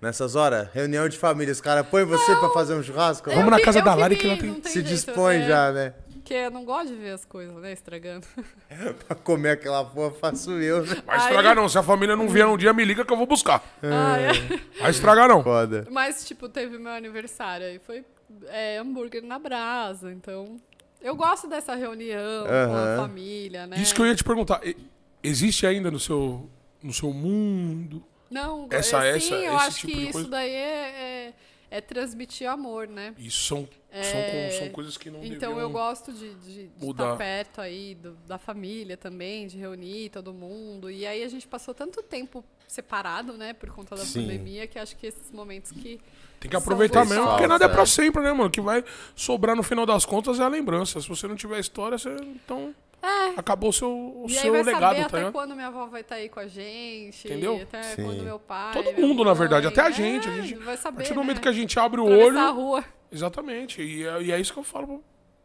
nessas 0.00 0.34
horas? 0.36 0.68
Reunião 0.72 1.08
de 1.08 1.16
família. 1.18 1.52
Os 1.52 1.60
caras 1.60 1.86
põem 1.86 2.04
você 2.04 2.34
pra 2.36 2.50
fazer 2.50 2.74
um 2.74 2.82
churrasco? 2.82 3.30
Vamos 3.30 3.50
na 3.50 3.56
vi- 3.56 3.62
casa 3.62 3.80
da 3.82 3.94
vi 3.94 4.00
Lari 4.00 4.16
que 4.16 4.26
ela 4.26 4.36
tem- 4.36 4.62
Se 4.64 4.74
jeito, 4.74 4.88
dispõe 4.88 5.36
é, 5.36 5.48
já, 5.48 5.72
né? 5.72 5.94
Porque 6.12 6.34
eu 6.34 6.50
não 6.52 6.64
gosto 6.64 6.88
de 6.88 6.94
ver 6.94 7.10
as 7.10 7.24
coisas, 7.24 7.54
né, 7.56 7.72
estragando. 7.72 8.24
pra 9.06 9.16
comer 9.16 9.50
aquela 9.50 9.84
porra 9.84 10.12
faço 10.12 10.52
eu, 10.52 10.84
né? 10.86 11.02
Vai 11.04 11.18
estragar 11.18 11.56
não. 11.56 11.68
Se 11.68 11.76
a 11.78 11.82
família 11.82 12.14
não 12.14 12.28
vier 12.28 12.46
um 12.46 12.56
dia, 12.56 12.72
me 12.72 12.84
liga 12.84 13.04
que 13.04 13.12
eu 13.12 13.16
vou 13.16 13.26
buscar. 13.26 13.60
Ah, 13.82 14.18
é. 14.20 14.32
Vai 14.80 14.90
estragar 14.92 15.28
não. 15.28 15.42
Foda. 15.42 15.84
Mas, 15.90 16.24
tipo, 16.24 16.48
teve 16.48 16.78
meu 16.78 16.92
aniversário 16.92 17.66
aí 17.66 17.80
foi 17.80 18.04
é, 18.46 18.78
hambúrguer 18.78 19.22
na 19.22 19.38
brasa, 19.38 20.10
então... 20.12 20.56
Eu 21.02 21.16
gosto 21.16 21.48
dessa 21.48 21.74
reunião 21.74 22.44
com 22.46 22.52
a 22.52 22.54
Aham. 22.54 22.96
família, 23.08 23.66
né? 23.66 23.76
Isso 23.78 23.92
que 23.92 24.00
eu 24.00 24.06
ia 24.06 24.14
te 24.14 24.22
perguntar. 24.22 24.60
e- 24.64 24.76
Existe 25.24 25.66
ainda 25.66 25.90
no 25.90 25.98
seu, 25.98 26.48
no 26.82 26.92
seu 26.92 27.12
mundo? 27.12 28.02
Não, 28.30 28.66
Essa- 28.70 29.04
é, 29.04 29.16
essa- 29.16 29.20
sim, 29.26 29.34
eu 29.34 29.54
esse 29.56 29.66
acho 29.66 29.78
tipo 29.80 29.92
que 29.92 29.98
isso 30.04 30.12
coisa? 30.12 30.28
daí 30.30 30.50
é, 30.50 30.54
é, 30.88 31.34
é 31.70 31.80
transmitir 31.82 32.48
amor, 32.48 32.88
né? 32.88 33.14
Isso 33.18 33.44
são, 33.46 33.68
É, 33.90 34.02
são, 34.50 34.58
são 34.60 34.68
coisas 34.70 34.96
que 34.96 35.10
não 35.10 35.22
Então 35.22 35.60
eu 35.60 35.68
gosto 35.68 36.10
de, 36.14 36.34
de, 36.36 36.68
de 36.68 36.70
mudar. 36.86 37.04
estar 37.12 37.16
perto 37.18 37.60
aí 37.60 37.94
do- 37.94 38.14
da 38.26 38.38
família 38.38 38.96
também, 38.96 39.46
de 39.46 39.58
reunir 39.58 40.08
todo 40.08 40.32
mundo. 40.32 40.90
E 40.90 41.06
aí 41.06 41.22
a 41.22 41.28
gente 41.28 41.46
passou 41.46 41.74
tanto 41.74 42.02
tempo 42.02 42.42
separado, 42.66 43.34
né, 43.34 43.52
por 43.52 43.68
conta 43.70 43.94
da 43.94 44.02
Sim. 44.02 44.22
pandemia, 44.22 44.66
que 44.66 44.78
acho 44.78 44.96
que 44.96 45.06
esses 45.06 45.30
momentos 45.30 45.70
que. 45.72 46.00
Tem 46.40 46.50
que 46.50 46.56
aproveitar 46.56 47.04
mesmo, 47.04 47.26
porque 47.28 47.46
nada 47.46 47.66
é 47.66 47.68
é. 47.68 47.70
pra 47.70 47.84
sempre, 47.84 48.22
né, 48.22 48.32
mano? 48.32 48.46
O 48.48 48.50
que 48.50 48.62
vai 48.62 48.82
sobrar 49.14 49.54
no 49.54 49.62
final 49.62 49.84
das 49.84 50.06
contas 50.06 50.40
é 50.40 50.42
a 50.42 50.48
lembrança. 50.48 51.00
Se 51.02 51.06
você 51.08 51.28
não 51.28 51.36
tiver 51.36 51.60
história, 51.60 51.96
você... 51.98 52.16
Então, 52.16 52.74
É. 53.02 53.30
acabou 53.38 53.70
o 53.70 53.72
seu, 53.72 53.88
o 53.90 54.26
E 54.28 54.32
aí 54.32 54.38
seu 54.42 54.52
vai 54.52 54.62
legado, 54.62 54.80
saber 54.82 55.00
tá 55.00 55.06
até 55.06 55.16
ligado? 55.18 55.32
quando 55.32 55.54
minha 55.56 55.66
avó 55.66 55.86
vai 55.86 56.02
estar 56.02 56.14
aí 56.14 56.28
com 56.28 56.38
a 56.40 56.46
gente. 56.46 57.26
Entendeu? 57.26 57.60
Até 57.60 57.82
Sim. 57.82 58.04
quando 58.04 58.22
meu 58.22 58.38
pai. 58.38 58.72
Todo 58.74 58.92
mundo, 58.92 59.24
na 59.24 59.30
mãe. 59.30 59.38
verdade, 59.40 59.66
até 59.66 59.80
a 59.82 59.88
É, 59.88 59.92
gente. 59.92 60.28
A 60.28 60.32
gente 60.40 60.54
vai 60.54 60.74
a 60.74 60.76
saber. 60.76 60.96
partir 60.98 61.12
do 61.14 61.18
momento 61.20 61.36
né? 61.38 61.42
que 61.42 61.48
a 61.48 61.52
gente 61.52 61.78
abre 61.80 62.00
o 62.00 62.04
Atravessar 62.06 62.40
a 62.40 62.50
olho... 62.50 62.54
rua. 62.54 62.84
Exatamente. 63.10 63.82
E 63.82 64.06
é, 64.06 64.22
e 64.22 64.30
é 64.32 64.40
isso 64.40 64.52
que 64.52 64.58
eu 64.60 64.62
falo 64.64 64.86
pro, 64.86 65.04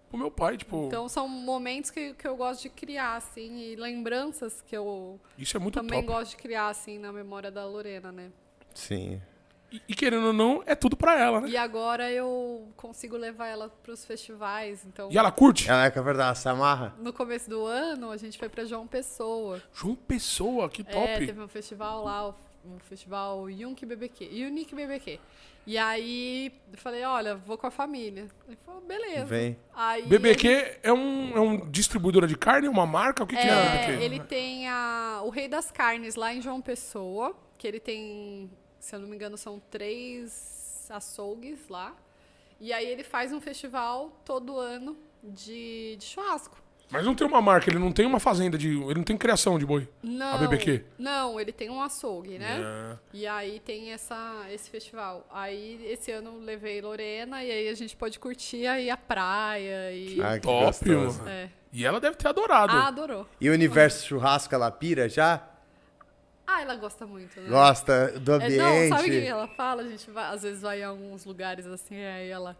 pro 0.10 0.18
meu 0.20 0.30
pai, 0.32 0.56
tipo... 0.58 0.86
Então 0.86 1.10
são 1.10 1.28
momentos 1.28 1.90
que, 1.90 2.14
que 2.14 2.28
eu 2.28 2.36
gosto 2.38 2.62
de 2.62 2.70
criar, 2.70 3.16
assim, 3.16 3.58
e 3.60 3.76
lembranças 3.76 4.62
que 4.62 4.78
eu 4.78 5.20
isso 5.38 5.58
é 5.58 5.60
muito 5.60 5.74
também 5.74 6.02
top. 6.04 6.14
gosto 6.20 6.32
de 6.32 6.38
criar, 6.38 6.68
assim, 6.70 7.00
na 7.00 7.12
memória 7.12 7.50
da 7.52 7.66
Lorena, 7.66 8.12
né? 8.12 8.30
Sim. 8.74 9.20
E, 9.72 9.82
e 9.90 9.94
querendo 9.96 10.28
ou 10.28 10.34
não, 10.34 10.64
é 10.66 10.76
tudo 10.76 10.96
pra 10.96 11.20
ela, 11.20 11.42
né? 11.42 11.50
E 11.50 11.58
agora 11.58 12.10
eu 12.12 12.70
consigo 12.78 13.18
levar 13.18 13.48
ela 13.48 13.70
pros 13.84 14.06
festivais, 14.06 14.86
então... 14.86 15.10
E 15.12 15.18
ela 15.18 15.32
curte? 15.32 15.70
Ela 15.70 15.86
é 15.86 15.92
que 15.92 16.00
é 16.00 16.02
verdade, 16.02 16.40
se 16.40 16.48
amarra? 16.48 16.96
No 17.00 17.12
começo 17.12 17.50
do 17.50 17.66
ano, 17.66 18.10
a 18.12 18.18
gente 18.18 18.38
foi 18.38 18.48
pra 18.48 18.64
João 18.64 18.88
Pessoa. 18.88 19.62
João 19.74 19.96
Pessoa, 19.96 20.70
que 20.70 20.82
É, 20.82 20.86
top. 20.86 21.26
teve 21.26 21.42
um 21.42 21.48
festival 21.50 22.04
lá, 22.06 22.30
o 22.30 22.36
um 22.66 22.80
festival 22.80 23.42
Unique 23.44 23.86
BBQ. 23.86 24.26
Unique 24.46 24.74
BBQ. 24.76 25.20
E 25.66 25.78
aí, 25.78 26.50
eu 26.72 26.78
falei, 26.78 27.04
olha, 27.04 27.36
vou 27.36 27.58
com 27.58 27.68
a 27.68 27.72
família. 27.72 28.28
Ele 28.48 28.58
falou, 28.66 28.80
beleza. 28.82 29.26
Vem. 29.26 29.58
Aí, 29.76 30.04
BBQ 30.06 30.80
é 30.82 30.94
um, 30.94 31.36
é 31.36 31.40
um 31.42 31.70
distribuidora 31.70 32.26
de 32.26 32.38
carne, 32.38 32.70
uma 32.70 32.86
marca? 32.86 33.24
O 33.24 33.28
que, 33.28 33.36
que 33.36 33.42
é, 33.42 33.50
É, 33.50 33.88
BBQ? 33.88 34.04
ele 34.04 34.20
tem 34.22 34.68
a, 34.70 35.20
o 35.26 35.30
Rei 35.30 35.50
das 35.50 35.70
Carnes 35.70 36.16
lá 36.16 36.34
em 36.34 36.42
João 36.42 36.62
Pessoa, 36.62 37.36
que 37.58 37.68
ele 37.68 37.82
tem, 37.82 38.50
se 38.88 38.96
eu 38.96 39.00
não 39.02 39.08
me 39.10 39.16
engano, 39.16 39.38
são 39.38 39.62
três 39.70 40.88
açougues 40.90 41.68
lá. 41.68 41.94
E 42.58 42.72
aí 42.72 42.88
ele 42.88 43.04
faz 43.04 43.34
um 43.34 43.42
festival 43.42 44.14
todo 44.24 44.58
ano 44.58 44.98
de, 45.22 45.98
de 45.98 46.06
churrasco. 46.06 46.58
Mas 46.90 47.04
não 47.04 47.14
tem 47.14 47.28
uma 47.28 47.42
marca, 47.42 47.70
ele 47.70 47.80
não 47.80 47.92
tem 47.92 48.06
uma 48.06 48.18
fazenda 48.18 48.58
de. 48.58 48.70
Ele 48.70 48.94
não 48.94 49.04
tem 49.04 49.18
criação 49.18 49.60
de 49.60 49.66
boi. 49.66 49.90
Não, 50.02 50.40
BBQ? 50.40 50.86
Não, 50.98 51.38
ele 51.38 51.52
tem 51.52 51.70
um 51.70 51.82
açougue, 51.82 52.40
né? 52.40 52.62
É. 52.64 52.98
E 53.14 53.28
aí 53.28 53.60
tem 53.60 53.92
essa, 53.92 54.46
esse 54.54 54.70
festival. 54.70 55.28
Aí 55.30 55.86
esse 55.86 56.10
ano 56.14 56.36
eu 56.36 56.40
levei 56.40 56.80
Lorena 56.80 57.44
e 57.44 57.52
aí 57.52 57.68
a 57.68 57.74
gente 57.74 57.94
pode 57.94 58.18
curtir 58.18 58.68
aí 58.68 58.90
a 58.90 58.96
praia 58.96 59.92
e. 59.92 60.22
Ah, 60.22 60.40
que 60.40 60.48
Top. 60.48 60.78
É. 61.28 61.50
E 61.74 61.86
ela 61.86 62.00
deve 62.00 62.16
ter 62.16 62.30
adorado. 62.30 62.72
Ah, 62.72 62.88
adorou. 62.88 63.28
E 63.42 63.50
o 63.50 63.54
universo 63.54 64.08
churrasco, 64.08 64.56
ela 64.56 64.72
pira 64.72 65.10
já? 65.10 65.46
Ah, 66.50 66.62
ela 66.62 66.76
gosta 66.76 67.06
muito, 67.06 67.40
né? 67.42 67.50
Gosta 67.50 68.14
do 68.20 68.32
É, 68.32 68.36
ambiente? 68.36 68.58
não, 68.90 68.98
sabe 68.98 69.10
o 69.10 69.12
que 69.22 69.28
ela 69.28 69.48
fala? 69.50 69.82
A 69.82 69.88
gente 69.88 70.10
vai, 70.10 70.34
às 70.34 70.42
vezes 70.44 70.62
vai 70.62 70.80
em 70.80 70.84
alguns 70.86 71.26
lugares 71.26 71.68
assim, 71.68 71.96
aí 72.02 72.30
ela. 72.30 72.56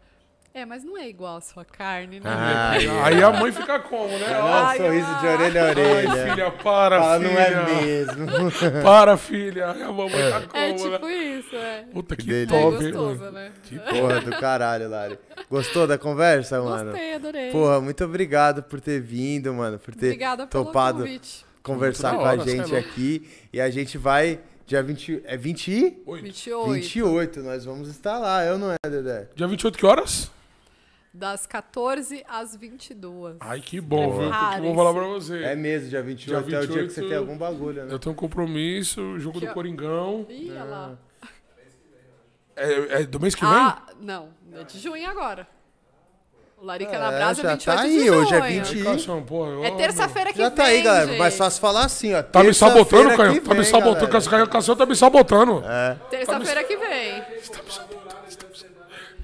É, 0.54 0.66
mas 0.66 0.84
não 0.84 0.98
é 0.98 1.08
igual 1.08 1.38
a 1.38 1.42
sua 1.42 1.64
carne, 1.64 2.20
né? 2.20 2.28
Ah, 2.28 2.72
Aí 3.06 3.22
a 3.22 3.32
mãe 3.32 3.52
fica 3.52 3.80
como, 3.80 4.08
né? 4.08 4.26
Dá 4.28 4.44
Ó, 4.44 4.48
um 4.50 4.66
Ai, 4.66 4.78
sorriso 4.78 5.16
de 5.20 5.28
ai. 5.28 5.34
orelha 5.36 5.62
a 5.62 5.66
Ai, 5.66 5.70
orelha. 5.72 6.30
filha, 6.32 6.52
para, 6.52 7.00
Fala, 7.00 7.20
filha. 7.20 7.32
não 7.32 7.40
é 7.40 7.82
mesmo. 7.82 8.28
Para, 8.84 9.18
filha. 9.18 9.68
A 9.70 9.74
mamãe 9.92 10.10
tá 10.32 10.42
como, 10.42 10.58
É 10.64 10.72
né? 10.72 10.74
tipo 10.74 11.10
isso, 11.10 11.56
é. 11.56 11.84
Puta 11.94 12.16
que, 12.16 12.24
delícia. 12.26 12.56
É 12.56 12.60
top, 12.62 12.84
hein, 12.86 12.92
gostoso, 12.92 13.32
né? 13.32 13.52
Porra 13.90 14.20
do 14.22 14.32
caralho, 14.40 14.90
Lari. 14.90 15.20
Gostou 15.50 15.86
da 15.86 15.98
conversa, 15.98 16.60
mano? 16.62 16.92
Gostei, 16.92 17.14
adorei. 17.14 17.52
Porra, 17.52 17.80
muito 17.80 18.04
obrigado 18.04 18.64
por 18.64 18.82
ter 18.82 19.00
vindo, 19.00 19.54
mano. 19.54 19.78
Por 19.78 19.94
ter 19.94 20.08
Obrigada 20.08 20.48
pelo 20.48 20.66
topado 20.66 21.00
convite. 21.04 21.46
Conversar 21.68 22.16
com 22.16 22.22
a 22.22 22.32
hora, 22.32 22.44
cê 22.44 22.52
é 22.52 22.56
gente 22.56 22.76
aqui. 22.76 23.30
E 23.52 23.62
a 23.62 23.70
gente 23.70 23.98
vai, 23.98 24.40
dia 24.66 24.82
20. 24.82 25.22
É 25.26 25.38
20 25.38 25.68
e? 25.72 26.04
Oi. 26.06 26.22
28. 26.22 26.72
28, 26.74 27.44
nós 27.44 27.66
vamos 27.66 27.90
estar 27.90 28.18
lá, 28.18 28.46
eu 28.46 28.58
não 28.58 28.72
é, 28.72 28.90
Dedé? 28.90 29.30
Dia 29.36 29.48
28, 29.48 29.78
que 29.78 29.86
horas? 29.86 30.32
Das 31.14 31.48
14 31.48 32.24
às 32.28 32.56
22. 32.56 33.38
Ai, 33.40 33.60
que 33.60 33.82
bom, 33.82 34.20
viu? 34.20 34.30
Que 34.30 34.62
vou 34.62 34.68
esse. 34.68 34.76
falar 34.76 34.94
pra 34.94 35.08
você. 35.08 35.44
É 35.44 35.56
mesmo, 35.56 35.90
dia 35.90 36.02
28, 36.02 36.48
Dia 36.48 36.58
é 36.58 36.62
o 36.62 36.68
dia 36.68 36.84
que 36.84 36.90
você 36.90 37.02
28, 37.02 37.10
tem 37.10 37.18
algum 37.18 37.38
bagulho, 37.38 37.86
né? 37.86 37.94
Eu 37.94 37.98
tenho 37.98 38.14
um 38.14 38.16
compromisso, 38.16 39.18
jogo 39.20 39.40
Que 39.40 39.48
do 39.48 39.54
Coringão. 39.54 40.26
Ih, 40.30 40.52
olha 40.52 40.64
lá. 40.64 40.98
É, 42.56 43.02
é 43.02 43.04
do 43.04 43.20
mês 43.20 43.36
que 43.36 43.46
vem? 43.46 43.54
Ah, 43.54 43.84
não. 44.00 44.30
É 44.54 44.64
de 44.64 44.80
junho 44.80 45.08
agora. 45.08 45.48
O 46.60 46.66
Larica 46.66 46.98
na 46.98 47.12
É, 47.14 47.18
Brasa 47.18 47.42
é 47.42 47.44
já 47.44 47.52
28 47.52 47.66
tá 47.66 47.76
de 47.76 47.82
aí, 47.88 48.00
junho. 48.08 48.14
hoje 48.20 48.34
é 48.36 48.42
20 48.42 48.78
Ai, 48.78 48.84
Cassião, 48.84 49.24
porra, 49.24 49.50
eu- 49.52 49.66
É 49.66 49.72
terça-feira 49.72 50.32
que 50.34 50.40
Já 50.40 50.48
vem, 50.50 50.58
tá 50.58 50.64
aí, 50.64 50.82
galera. 50.82 51.08
gente. 51.08 51.20
Mais 51.20 51.38
fácil 51.38 51.62
falar 51.62 51.86
assim, 51.86 52.16
ó. 52.16 52.24
Tá 52.24 52.44
me 52.44 52.54
sabotando, 52.54 53.16
Caio? 53.16 53.42
Tá 53.42 53.54
me 53.54 53.64
sabotando. 53.64 54.08
galera. 54.30 54.48
Cassião 54.50 54.76
tá 54.76 54.86
me 54.86 54.96
sabotando. 54.96 55.64
Terça-feira 56.10 56.64
que 56.64 56.76
vem. 56.78 57.24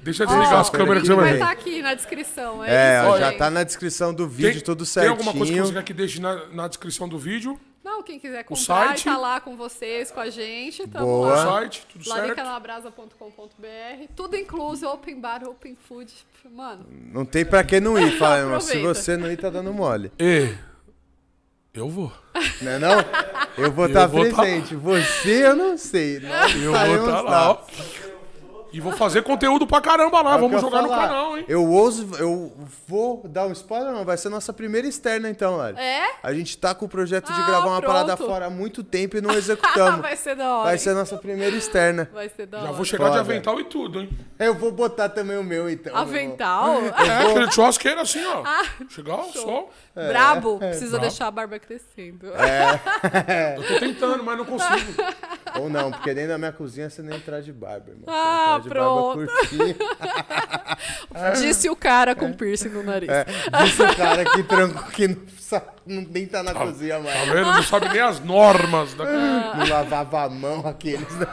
Deixa 0.04 0.24
eu 0.24 0.28
desligar 0.28 0.56
Ó, 0.56 0.60
as 0.60 0.70
câmeras 0.70 1.02
que 1.02 1.08
você 1.08 1.14
o 1.14 1.16
link 1.16 1.22
vai 1.24 1.30
vai 1.30 1.34
ver. 1.40 1.40
estar 1.40 1.52
aqui 1.52 1.82
na 1.82 1.94
descrição. 1.94 2.64
É, 2.64 2.70
É, 2.98 3.00
isso, 3.00 3.08
ó, 3.10 3.20
já 3.20 3.32
tá 3.32 3.50
na 3.50 3.64
descrição 3.64 4.14
do 4.14 4.28
vídeo, 4.28 4.62
tudo 4.62 4.80
Tem 4.80 4.86
certinho. 4.86 5.12
alguma 5.14 5.34
coisa 5.34 5.54
que 5.54 5.60
você 5.62 5.74
quer 5.74 5.84
que 5.84 5.94
deixe 5.94 6.20
na, 6.20 6.46
na 6.52 6.68
descrição 6.68 7.08
do 7.08 7.18
vídeo? 7.18 7.58
Não, 7.94 8.02
quem 8.02 8.18
quiser 8.20 8.44
comprar, 8.44 8.88
site? 8.88 9.04
tá 9.06 9.18
lá 9.18 9.40
com 9.40 9.56
vocês, 9.56 10.10
com 10.10 10.20
a 10.20 10.28
gente. 10.30 10.88
Tamo 10.88 11.06
Boa. 11.06 11.30
Lá. 11.30 11.44
site, 11.60 11.86
tudo 11.92 12.04
certo? 12.04 12.18
laricanabrasa.com.br. 12.22 14.08
Tudo 14.16 14.36
incluso, 14.36 14.88
open 14.88 15.22
bar, 15.22 15.44
open 15.48 15.76
food. 15.76 16.12
Mano, 16.52 16.86
Não 16.90 17.24
tem 17.24 17.46
pra 17.46 17.64
que 17.64 17.80
não 17.80 17.98
ir, 18.00 18.12
fala, 18.18 18.40
irmão. 18.40 18.60
Se 18.60 18.80
você 18.82 19.16
não 19.16 19.32
ir, 19.32 19.38
tá 19.38 19.50
dando 19.52 19.72
mole. 19.72 20.12
E 20.20 20.56
eu 21.72 21.88
vou. 21.88 22.12
Não 22.62 22.72
é 22.72 22.80
não? 22.80 22.98
Eu 23.58 23.72
vou 23.72 23.86
estar 23.88 24.08
vou 24.08 24.28
tá- 24.30 24.42
presente. 24.42 24.76
Você, 24.76 25.46
eu 25.46 25.56
não 25.56 25.78
sei. 25.78 26.20
Nós 26.20 26.56
Eu 26.56 26.72
vou 26.72 26.96
estar 26.96 27.22
lá, 27.22 27.52
ó. 27.52 27.62
E 28.74 28.82
vou 28.82 28.92
fazer 28.94 29.22
conteúdo 29.22 29.68
pra 29.68 29.80
caramba 29.80 30.22
lá. 30.22 30.34
É 30.34 30.36
o 30.36 30.40
Vamos 30.40 30.60
jogar 30.60 30.82
no 30.82 30.90
canal, 30.90 31.38
hein? 31.38 31.46
Eu 31.48 31.64
ouso, 31.70 32.10
eu 32.18 32.52
vou 32.88 33.22
dar 33.28 33.46
um 33.46 33.52
spoiler, 33.52 33.94
não. 33.94 34.04
Vai 34.04 34.18
ser 34.18 34.30
nossa 34.30 34.52
primeira 34.52 34.88
externa, 34.88 35.30
então, 35.30 35.56
Lari. 35.58 35.78
É? 35.78 36.16
A 36.24 36.34
gente 36.34 36.58
tá 36.58 36.74
com 36.74 36.86
o 36.86 36.90
projeto 36.90 37.32
de 37.32 37.40
Ah, 37.40 37.46
gravar 37.46 37.68
uma 37.68 37.80
pronto. 37.82 37.94
parada 37.94 38.18
fora 38.18 38.48
há 38.48 38.50
muito 38.50 38.84
tempo 38.84 39.16
e 39.16 39.22
não 39.22 39.30
executamos. 39.36 40.02
vai 40.02 40.16
ser 40.18 40.36
da 40.36 40.56
hora. 40.56 40.64
Vai 40.70 40.78
ser 40.80 40.90
a 40.90 40.94
nossa 40.96 41.16
primeira 41.18 41.56
externa. 41.56 42.10
Vai 42.12 42.30
ser 42.30 42.48
da 42.48 42.58
Já 42.58 42.64
hora. 42.66 42.74
vou 42.74 42.84
chegar 42.86 43.10
de 43.12 43.18
avental 43.20 43.60
e 43.60 43.66
tudo, 43.66 44.02
hein? 44.02 44.10
Eu 44.40 44.56
vou 44.56 44.72
botar 44.72 45.08
também 45.10 45.38
o 45.38 45.44
meu, 45.44 45.70
então. 45.70 45.96
Avental? 45.96 46.74
É, 46.82 47.30
aquele 47.30 47.52
churrasqueiro 47.52 48.02
assim, 48.02 48.26
ó. 48.26 48.44
Ah, 48.46 48.64
Chegar 48.90 49.14
ao 49.14 49.26
sol. 49.32 49.72
É, 49.96 50.08
Brabo. 50.08 50.58
Precisa 50.58 50.90
brabo. 50.92 51.02
deixar 51.04 51.28
a 51.28 51.32
barba 51.32 51.60
crescendo. 51.60 52.26
Eu 53.56 53.64
tô 53.68 53.80
tentando, 53.80 54.24
mas 54.24 54.38
não 54.38 54.46
consigo. 54.46 54.94
Ou 55.60 55.70
não, 55.70 55.92
porque 55.92 56.14
nem 56.14 56.26
na 56.26 56.38
minha 56.38 56.52
cozinha 56.52 56.90
você 56.90 57.02
nem 57.04 57.16
entrar 57.18 57.42
de 57.42 57.54
barba, 57.54 57.92
irmão. 57.92 58.06
Ah, 58.08 58.60
de 58.64 58.70
barba 58.70 58.84
pronto. 58.84 59.28
curtinha. 59.32 59.76
Disse 61.40 61.70
o 61.70 61.76
cara 61.76 62.16
com 62.16 62.34
piercing 62.34 62.70
no 62.70 62.84
nariz. 62.84 63.10
É, 63.10 63.26
disse 63.64 63.82
o 63.82 63.96
cara 63.96 64.26
que 64.26 64.44
tranco 64.44 64.92
que 64.92 65.08
não, 65.08 65.18
sa- 65.40 65.62
não 65.86 66.02
nem 66.10 66.26
tá 66.26 66.42
na 66.44 66.54
cozinha 66.54 66.96
Tá 66.96 67.02
mais. 67.02 67.30
vendo? 67.30 67.46
Não 67.52 67.64
sabe 67.64 67.90
nem 67.90 68.02
as 68.02 68.20
normas 68.20 68.94
da 68.96 69.06
Não 69.56 69.68
lavava 69.70 70.24
a 70.26 70.30
mão 70.30 70.66
aqueles, 70.68 71.14
né? 71.16 71.28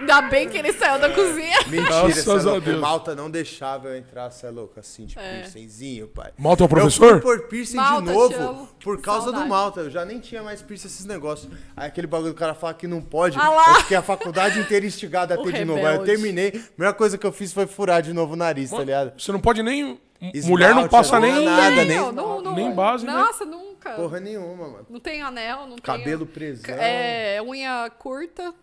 Ainda 0.00 0.22
bem 0.22 0.48
que 0.48 0.56
ele 0.56 0.72
saiu 0.72 0.98
da 1.00 1.10
cozinha. 1.10 1.58
Mentira, 1.68 1.82
Graças 2.02 2.24
cê 2.24 2.30
é 2.30 2.32
a 2.32 2.36
louco. 2.42 2.60
Deus. 2.60 2.80
Malta 2.80 3.14
não 3.14 3.30
deixava 3.30 3.88
eu 3.88 3.96
entrar, 3.96 4.30
você 4.30 4.46
é 4.46 4.50
louco, 4.50 4.78
assim, 4.80 5.06
tipo, 5.06 5.20
É. 5.20 5.40
piercingzinho, 5.40 6.08
pai. 6.08 6.32
Malta 6.38 6.62
é 6.62 6.64
o 6.64 6.66
Eu 6.66 6.68
professor? 6.68 7.20
fui 7.20 7.38
por 7.38 7.48
piercing 7.48 7.76
Malta, 7.76 8.02
de 8.02 8.28
te 8.28 8.38
novo 8.38 8.68
por 8.82 9.00
causa 9.00 9.24
Saudade. 9.26 9.44
do 9.44 9.48
Malta. 9.48 9.80
Eu 9.80 9.90
já 9.90 10.04
nem 10.04 10.18
tinha 10.18 10.42
mais 10.42 10.60
piercing 10.62 10.86
esses 10.88 11.04
negócios. 11.06 11.50
Aí 11.76 11.86
aquele 11.86 12.06
bagulho 12.06 12.32
do 12.32 12.38
cara 12.38 12.54
fala 12.54 12.74
que 12.74 12.86
não 12.86 13.00
pode. 13.00 13.38
Ah 13.38 13.48
lá. 13.48 13.68
Eu 13.70 13.74
fiquei 13.82 13.96
a 13.96 14.02
faculdade 14.02 14.58
inteira 14.58 14.84
instigada 14.84 15.34
a 15.34 15.38
O 15.40 15.44
ter 15.44 15.52
de 15.52 15.64
novo. 15.64 15.78
Aí 15.80 15.84
eu 15.94 16.00
rebelde. 16.00 16.10
terminei. 16.10 16.48
A 16.48 16.72
primeira 16.74 16.94
coisa 16.94 17.16
que 17.16 17.26
eu 17.26 17.32
fiz 17.32 17.52
foi 17.52 17.66
furar 17.66 18.02
de 18.02 18.12
novo 18.12 18.32
o 18.34 18.36
nariz, 18.36 18.70
tá 18.70 18.78
ligado? 18.78 19.12
Você 19.20 19.30
não 19.32 19.40
pode 19.40 19.62
nem. 19.62 20.00
Esmalte, 20.20 20.48
Mulher 20.50 20.72
não 20.74 20.88
passa 20.88 21.18
não 21.18 21.26
é 21.26 21.32
nem. 21.32 21.44
nada, 21.44 21.70
Nem, 21.70 21.84
nem 21.88 21.96
não, 21.96 22.12
não, 22.12 22.40
não- 22.40 22.54
nem 22.54 22.72
base, 22.72 23.04
né? 23.04 23.12
Nossa, 23.12 23.44
nunca. 23.44 23.90
Porra 23.94 24.20
nenhuma, 24.20 24.68
mano. 24.68 24.86
Não 24.88 25.00
tem 25.00 25.20
anel, 25.20 25.66
não 25.66 25.76
Cabelo 25.78 26.24
tem... 26.26 26.32
presão. 26.34 26.76
É, 26.78 27.42
unha 27.42 27.90
curta. 27.98 28.54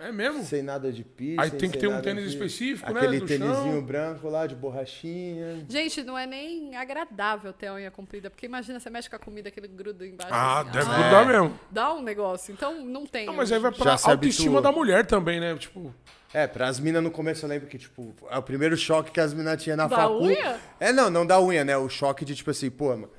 É 0.00 0.12
mesmo? 0.12 0.44
Sem 0.44 0.62
nada 0.62 0.92
de 0.92 1.02
piercing. 1.02 1.40
Aí 1.40 1.50
tem 1.50 1.68
que 1.68 1.76
ter 1.76 1.88
um 1.88 2.00
tênis 2.00 2.22
de- 2.22 2.30
específico, 2.30 2.92
né, 2.92 3.00
Aquele 3.00 3.20
tênisinho 3.20 3.72
chão. 3.72 3.82
branco 3.82 4.28
lá, 4.28 4.46
de 4.46 4.54
borrachinha. 4.54 5.66
Gente, 5.68 6.04
não 6.04 6.16
é 6.16 6.24
nem 6.24 6.76
agradável 6.76 7.52
ter 7.52 7.66
a 7.66 7.74
unha 7.74 7.90
comprida, 7.90 8.30
porque 8.30 8.46
imagina, 8.46 8.78
você 8.78 8.88
mexe 8.90 9.10
com 9.10 9.16
a 9.16 9.18
comida, 9.18 9.48
aquele 9.48 9.66
grudo 9.66 10.04
embaixo. 10.04 10.32
Ah, 10.32 10.60
assim, 10.60 10.70
deve 10.70 10.88
ah, 10.90 10.94
grudar 10.98 11.26
mesmo. 11.26 11.60
Dá 11.70 11.92
um 11.94 12.00
negócio. 12.02 12.52
Então, 12.52 12.84
não 12.84 13.04
tem. 13.06 13.26
Não, 13.26 13.34
mas 13.34 13.50
aí 13.50 13.58
vai 13.58 13.72
pra 13.72 13.96
autoestima 14.04 14.62
da 14.62 14.70
mulher 14.70 15.04
também, 15.04 15.40
né? 15.40 15.56
Tipo, 15.56 15.92
É, 16.32 16.46
pras 16.46 16.78
minas 16.78 17.02
no 17.02 17.10
começo 17.10 17.44
eu 17.46 17.48
lembro 17.48 17.66
que, 17.66 17.78
tipo, 17.78 18.14
é 18.30 18.36
o 18.36 18.42
primeiro 18.42 18.76
choque 18.76 19.10
que 19.10 19.18
as 19.18 19.32
minas 19.32 19.62
tinham 19.62 19.76
na 19.78 19.86
Da 19.88 19.96
facu. 19.96 20.22
unha? 20.24 20.60
É, 20.78 20.92
não, 20.92 21.08
não 21.10 21.26
da 21.26 21.40
unha, 21.40 21.64
né? 21.64 21.76
O 21.76 21.88
choque 21.88 22.22
de, 22.24 22.34
tipo 22.36 22.50
assim, 22.50 22.68
pô, 22.70 22.90
mano, 22.90 23.10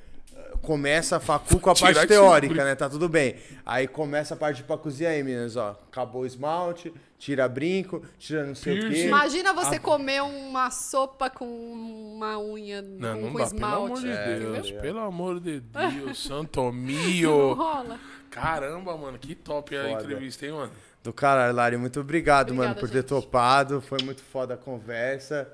começa 0.61 1.17
a 1.17 1.19
facu 1.19 1.59
com 1.59 1.69
a 1.69 1.73
Tirar 1.73 1.93
parte 1.93 2.07
teórica, 2.07 2.53
brinco. 2.53 2.65
né? 2.67 2.75
Tá 2.75 2.89
tudo 2.89 3.07
bem. 3.09 3.35
Aí 3.65 3.87
começa 3.87 4.33
a 4.33 4.37
parte 4.37 4.63
pra 4.63 4.77
cozinhar 4.77 5.13
aí, 5.13 5.23
meninas, 5.23 5.55
ó. 5.55 5.77
Acabou 5.91 6.21
o 6.21 6.25
esmalte, 6.25 6.93
tira 7.17 7.47
brinco, 7.47 8.01
tira 8.17 8.43
não 8.45 8.55
sei 8.55 8.73
o 8.77 8.81
Piercing. 8.81 9.01
quê. 9.01 9.07
Imagina 9.07 9.53
você 9.53 9.75
Ah. 9.75 9.79
comer 9.79 10.21
uma 10.21 10.69
sopa 10.71 11.29
com 11.29 11.45
uma 11.45 12.37
unha 12.39 12.81
não, 12.81 13.15
com, 13.15 13.21
não 13.21 13.31
com 13.33 13.37
dá, 13.39 13.45
pelo 13.49 13.65
amor 13.65 13.97
esmalte. 13.97 14.01
de 14.01 14.11
entendeu? 14.11 14.53
Deus. 14.53 14.71
Pelo 14.71 14.99
amor 14.99 15.39
de 15.39 15.59
Deus, 16.11 16.23
Santo 16.23 16.71
Mio. 16.71 17.53
rola. 17.53 17.99
Caramba, 18.29 18.95
mano, 18.95 19.17
que 19.17 19.33
top 19.35 19.75
a 19.75 19.83
Foda. 19.83 20.03
entrevista, 20.03 20.45
hein, 20.45 20.51
mano? 20.51 20.71
Do 21.01 21.13
caralho, 21.13 21.55
Lari, 21.55 21.77
muito 21.77 21.99
obrigado, 21.99 22.47
Obrigada, 22.51 22.69
mano, 22.69 22.79
por 22.79 22.89
ter 22.89 22.97
gente. 22.97 23.07
topado. 23.07 23.81
Foi 23.81 23.97
muito 24.03 24.21
foda 24.21 24.53
a 24.53 24.57
conversa. 24.57 25.47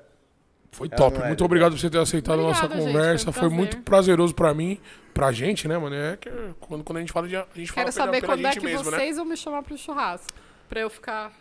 Foi 0.76 0.88
É, 0.88 0.94
top. 0.94 1.16
é, 1.16 1.26
Muito 1.28 1.40
né? 1.40 1.44
obrigado 1.46 1.72
por 1.72 1.78
você 1.80 1.88
ter 1.88 1.98
aceitado 1.98 2.38
a 2.40 2.42
nossa 2.42 2.66
Obrigada, 2.66 2.82
gente, 2.86 2.92
conversa. 2.94 3.32
foi 3.32 3.46
um 3.46 3.50
Foi, 3.50 3.56
muito 3.56 3.78
prazeroso 3.78 4.34
pra 4.34 4.52
mim, 4.52 4.78
pra 5.14 5.32
gente, 5.32 5.66
né, 5.66 5.78
mano? 5.78 5.96
É 5.96 6.18
que 6.18 6.30
quando, 6.60 6.84
quando 6.84 6.98
a 6.98 7.00
gente 7.00 7.12
fala 7.12 7.26
de. 7.26 7.34
A 7.34 7.46
gente 7.54 7.72
Quero 7.72 7.90
fala 7.90 7.92
pela, 7.92 7.92
saber 7.92 8.20
pela 8.20 8.32
quando 8.34 8.46
é 8.46 8.50
que 8.52 8.60
mesmo, 8.60 8.90
né? 8.90 8.98
vocês 8.98 9.16
vão 9.16 9.24
me 9.24 9.36
chamar 9.38 9.62
pro 9.62 9.76
churrasco. 9.78 10.26
Pra 10.68 10.80
eu 10.80 10.90
ficar 10.90 11.32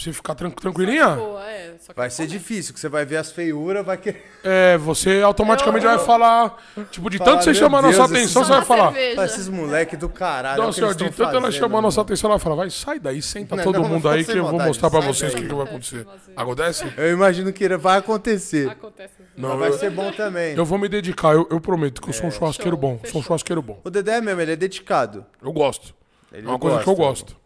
Pra 0.00 0.04
você 0.04 0.12
ficar 0.14 0.34
tran- 0.34 0.50
tranquilinha, 0.50 1.08
boa. 1.08 1.44
É, 1.50 1.74
só 1.78 1.92
que 1.92 1.96
Vai 1.98 2.06
eu 2.06 2.10
ser 2.10 2.22
comer. 2.26 2.38
difícil, 2.38 2.72
que 2.72 2.80
você 2.80 2.88
vai 2.88 3.04
ver 3.04 3.16
as 3.18 3.30
feiuras, 3.30 3.84
vai 3.84 3.98
querer. 3.98 4.24
é, 4.42 4.78
você 4.78 5.20
automaticamente 5.20 5.84
Eu- 5.84 5.94
vai 5.94 6.06
falar. 6.06 6.56
Tipo, 6.90 7.10
de 7.10 7.18
Falar, 7.18 7.30
tanto 7.32 7.44
você 7.44 7.52
chamar 7.52 7.80
a 7.80 7.82
nossa 7.82 7.98
Deus, 7.98 8.10
atenção, 8.10 8.42
você 8.44 8.50
vai 8.52 8.64
falar. 8.64 8.92
cerveja. 8.94 9.24
Esses 9.26 9.48
moleque 9.48 9.96
do 9.98 10.08
caralho. 10.08 10.62
Não, 10.62 10.68
que 10.70 10.76
senhor, 10.76 10.86
eles 10.86 10.96
de 10.96 11.04
tanto 11.10 11.22
ela 11.22 11.30
fazendo, 11.42 11.52
chamar 11.52 11.78
a 11.78 11.82
nossa 11.82 12.00
atenção, 12.00 12.30
ela 12.30 12.38
fala, 12.38 12.56
vai, 12.56 12.70
sai 12.70 12.98
daí, 12.98 13.20
senta 13.20 13.56
Não, 13.56 13.62
todo 13.62 13.78
não, 13.78 13.88
mundo 13.90 14.04
não 14.04 14.10
aí 14.10 14.24
que 14.24 14.32
eu 14.32 14.46
vou 14.46 14.58
mostrar 14.58 14.88
pra 14.88 15.00
vocês 15.00 15.34
o 15.34 15.36
que, 15.36 15.42
que 15.46 15.54
vai 15.54 15.64
Acontece, 15.66 15.96
acontecer. 16.00 16.32
Acontece? 16.34 16.92
Eu 16.96 17.12
imagino 17.12 17.52
que 17.52 17.68
vai 17.76 17.98
acontecer. 17.98 18.70
Acontece. 18.70 19.12
Não, 19.36 19.58
vai 19.58 19.68
eu, 19.68 19.78
ser 19.78 19.90
bom 19.90 20.10
também. 20.12 20.56
eu 20.56 20.64
vou 20.64 20.78
me 20.78 20.88
dedicar, 20.88 21.34
eu, 21.34 21.46
eu 21.50 21.60
prometo 21.60 22.00
que 22.00 22.08
eu 22.08 22.12
sou 22.14 22.26
um 22.26 22.30
churrasqueiro 22.30 22.70
Show, 22.72 22.78
bom. 22.80 23.00
Sou 23.04 23.20
um 23.20 23.24
churrasqueiro 23.24 23.60
bom. 23.60 23.78
O 23.84 23.90
Dedé 23.90 24.18
mesmo, 24.22 24.40
ele 24.40 24.52
é 24.52 24.56
dedicado. 24.56 25.26
Eu 25.42 25.52
gosto. 25.52 25.94
É 26.32 26.40
uma 26.40 26.58
coisa 26.58 26.78
que 26.82 26.88
eu 26.88 26.94
gosto. 26.94 27.36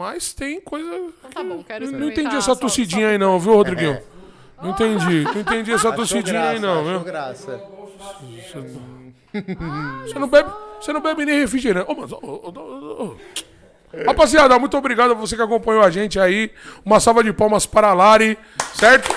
Mas 0.00 0.32
tem 0.32 0.58
coisa. 0.62 0.88
Então 1.18 1.30
tá 1.30 1.44
bom, 1.44 1.62
quero 1.62 1.92
Não, 1.92 2.08
entendi 2.08 2.34
essa 2.34 2.56
tossidinha 2.56 3.06
só- 3.08 3.12
aí, 3.12 3.18
não, 3.18 3.38
viu, 3.38 3.52
Rodriguinho? 3.52 4.00
Não 4.62 4.70
entendi. 4.70 5.24
Não 5.24 5.40
entendi 5.42 5.72
essa 5.72 5.92
tossidinha 5.92 6.48
aí, 6.48 6.58
não, 6.58 6.82
viu? 6.82 7.00
graça. 7.00 7.60
Você 10.06 10.18
não 10.18 10.26
bebe, 10.26 10.50
você 10.80 10.90
não 10.94 11.02
bebe 11.02 11.26
nem 11.26 11.40
refrigerante. 11.40 11.90
Ô, 11.90 11.94
mas, 11.94 12.10
ô, 12.12 12.16
ô, 12.16 12.50
ô, 12.56 13.04
ô. 13.04 13.16
Rapaziada, 14.06 14.58
muito 14.58 14.74
obrigado 14.74 15.10
a 15.10 15.14
você 15.14 15.36
que 15.36 15.42
acompanhou 15.42 15.82
a 15.82 15.90
gente 15.90 16.18
aí. 16.18 16.50
Uma 16.82 16.98
salva 16.98 17.22
de 17.22 17.30
palmas 17.34 17.66
para 17.66 17.88
a 17.88 17.92
Lari, 17.92 18.38
certo? 18.72 19.14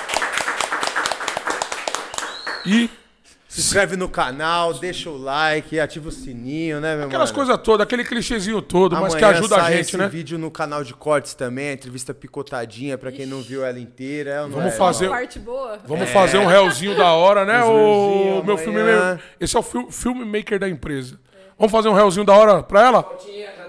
E 2.65 2.89
Se 3.53 3.59
inscreve 3.61 3.95
no 3.95 4.09
canal, 4.09 4.73
deixa 4.73 5.09
o 5.11 5.17
like, 5.17 5.79
ativa 5.79 6.09
o 6.09 6.11
sininho, 6.11 6.81
né, 6.81 6.95
meu 6.95 7.05
aquelas 7.05 7.31
mano? 7.31 7.45
coisas 7.45 7.63
todas, 7.63 7.83
aquele 7.85 8.03
clichêzinho 8.03 8.61
todo, 8.63 8.95
mas 8.99 9.13
que 9.13 9.23
Amanhã 9.23 9.39
ajuda 9.39 9.57
a 9.57 9.69
gente, 9.71 9.81
esse 9.81 9.97
né? 9.97 10.07
vídeo 10.07 10.39
no 10.39 10.49
canal 10.49 10.83
de 10.83 10.93
cortes 10.93 11.35
também, 11.35 11.69
a 11.69 11.73
entrevista 11.73 12.13
picotadinha, 12.15 12.97
pra 12.97 13.11
quem 13.11 13.27
não 13.27 13.41
viu 13.43 13.63
ela 13.63 13.77
inteira. 13.79 14.31
é 14.31 14.41
Vamos 14.41 14.65
é, 14.65 14.71
fazer-? 14.71 15.09
Parte 15.09 15.37
boa. 15.37 15.77
Vamos 15.85 16.09
fazer 16.09 16.39
um 16.39 16.47
réuzinho 16.47 16.95
da 16.97 17.11
hora, 17.13 17.45
né? 17.45 17.63
O 17.63 18.41
meu 18.43 18.57
filme. 18.57 18.79
amanhã. 18.81 19.19
Esse 19.39 19.55
é 19.55 19.59
o 19.59 19.63
fil- 19.63 19.91
filmmaker 19.91 20.57
da 20.59 20.67
empresa. 20.67 21.19
Vamos 21.55 21.71
fazer 21.71 21.89
um 21.89 21.93
réuzinho 21.93 22.25
da 22.25 22.33
hora 22.33 22.63
pra 22.63 22.81
ela? 22.87 23.17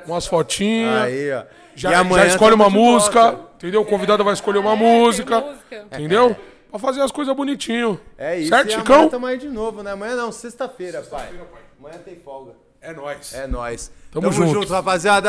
Umas 0.06 0.26
fotinhas. 0.26 1.02
Aí, 1.02 1.30
ó. 1.30 1.42
Já, 1.76 1.90
E 1.90 1.92
já 1.92 1.98
amanhã 1.98 2.26
escolhe 2.26 2.54
uma 2.54 2.70
música, 2.70 3.20
volta. 3.32 3.48
entendeu? 3.56 3.82
O 3.82 3.84
convidado 3.84 4.24
vai 4.24 4.32
escolher 4.32 4.58
uma 4.60 4.72
É, 4.72 4.76
música, 4.76 5.40
música. 5.40 5.84
entendeu? 5.92 6.34
Pra 6.74 6.80
fazer 6.80 7.02
as 7.02 7.12
coisas 7.12 7.36
bonitinho. 7.36 8.00
É 8.18 8.36
isso. 8.36 8.48
Certo, 8.48 8.68
e 8.68 8.72
Chicão? 8.72 8.94
amanhã 8.96 9.08
tamo 9.08 9.26
aí 9.26 9.38
de 9.38 9.48
novo, 9.48 9.80
né? 9.80 9.92
Amanhã 9.92 10.16
não, 10.16 10.32
sexta-feira, 10.32 11.02
pai. 11.02 11.20
Sexta-feira, 11.20 11.44
pai. 11.44 11.62
Amanhã 11.78 11.98
tem 12.04 12.16
folga. 12.16 12.50
É 12.80 12.92
nóis. 12.92 13.32
É 13.32 13.46
nóis. 13.46 13.92
Tamo 14.10 14.32
junto. 14.32 14.72
rapaziada. 14.72 15.22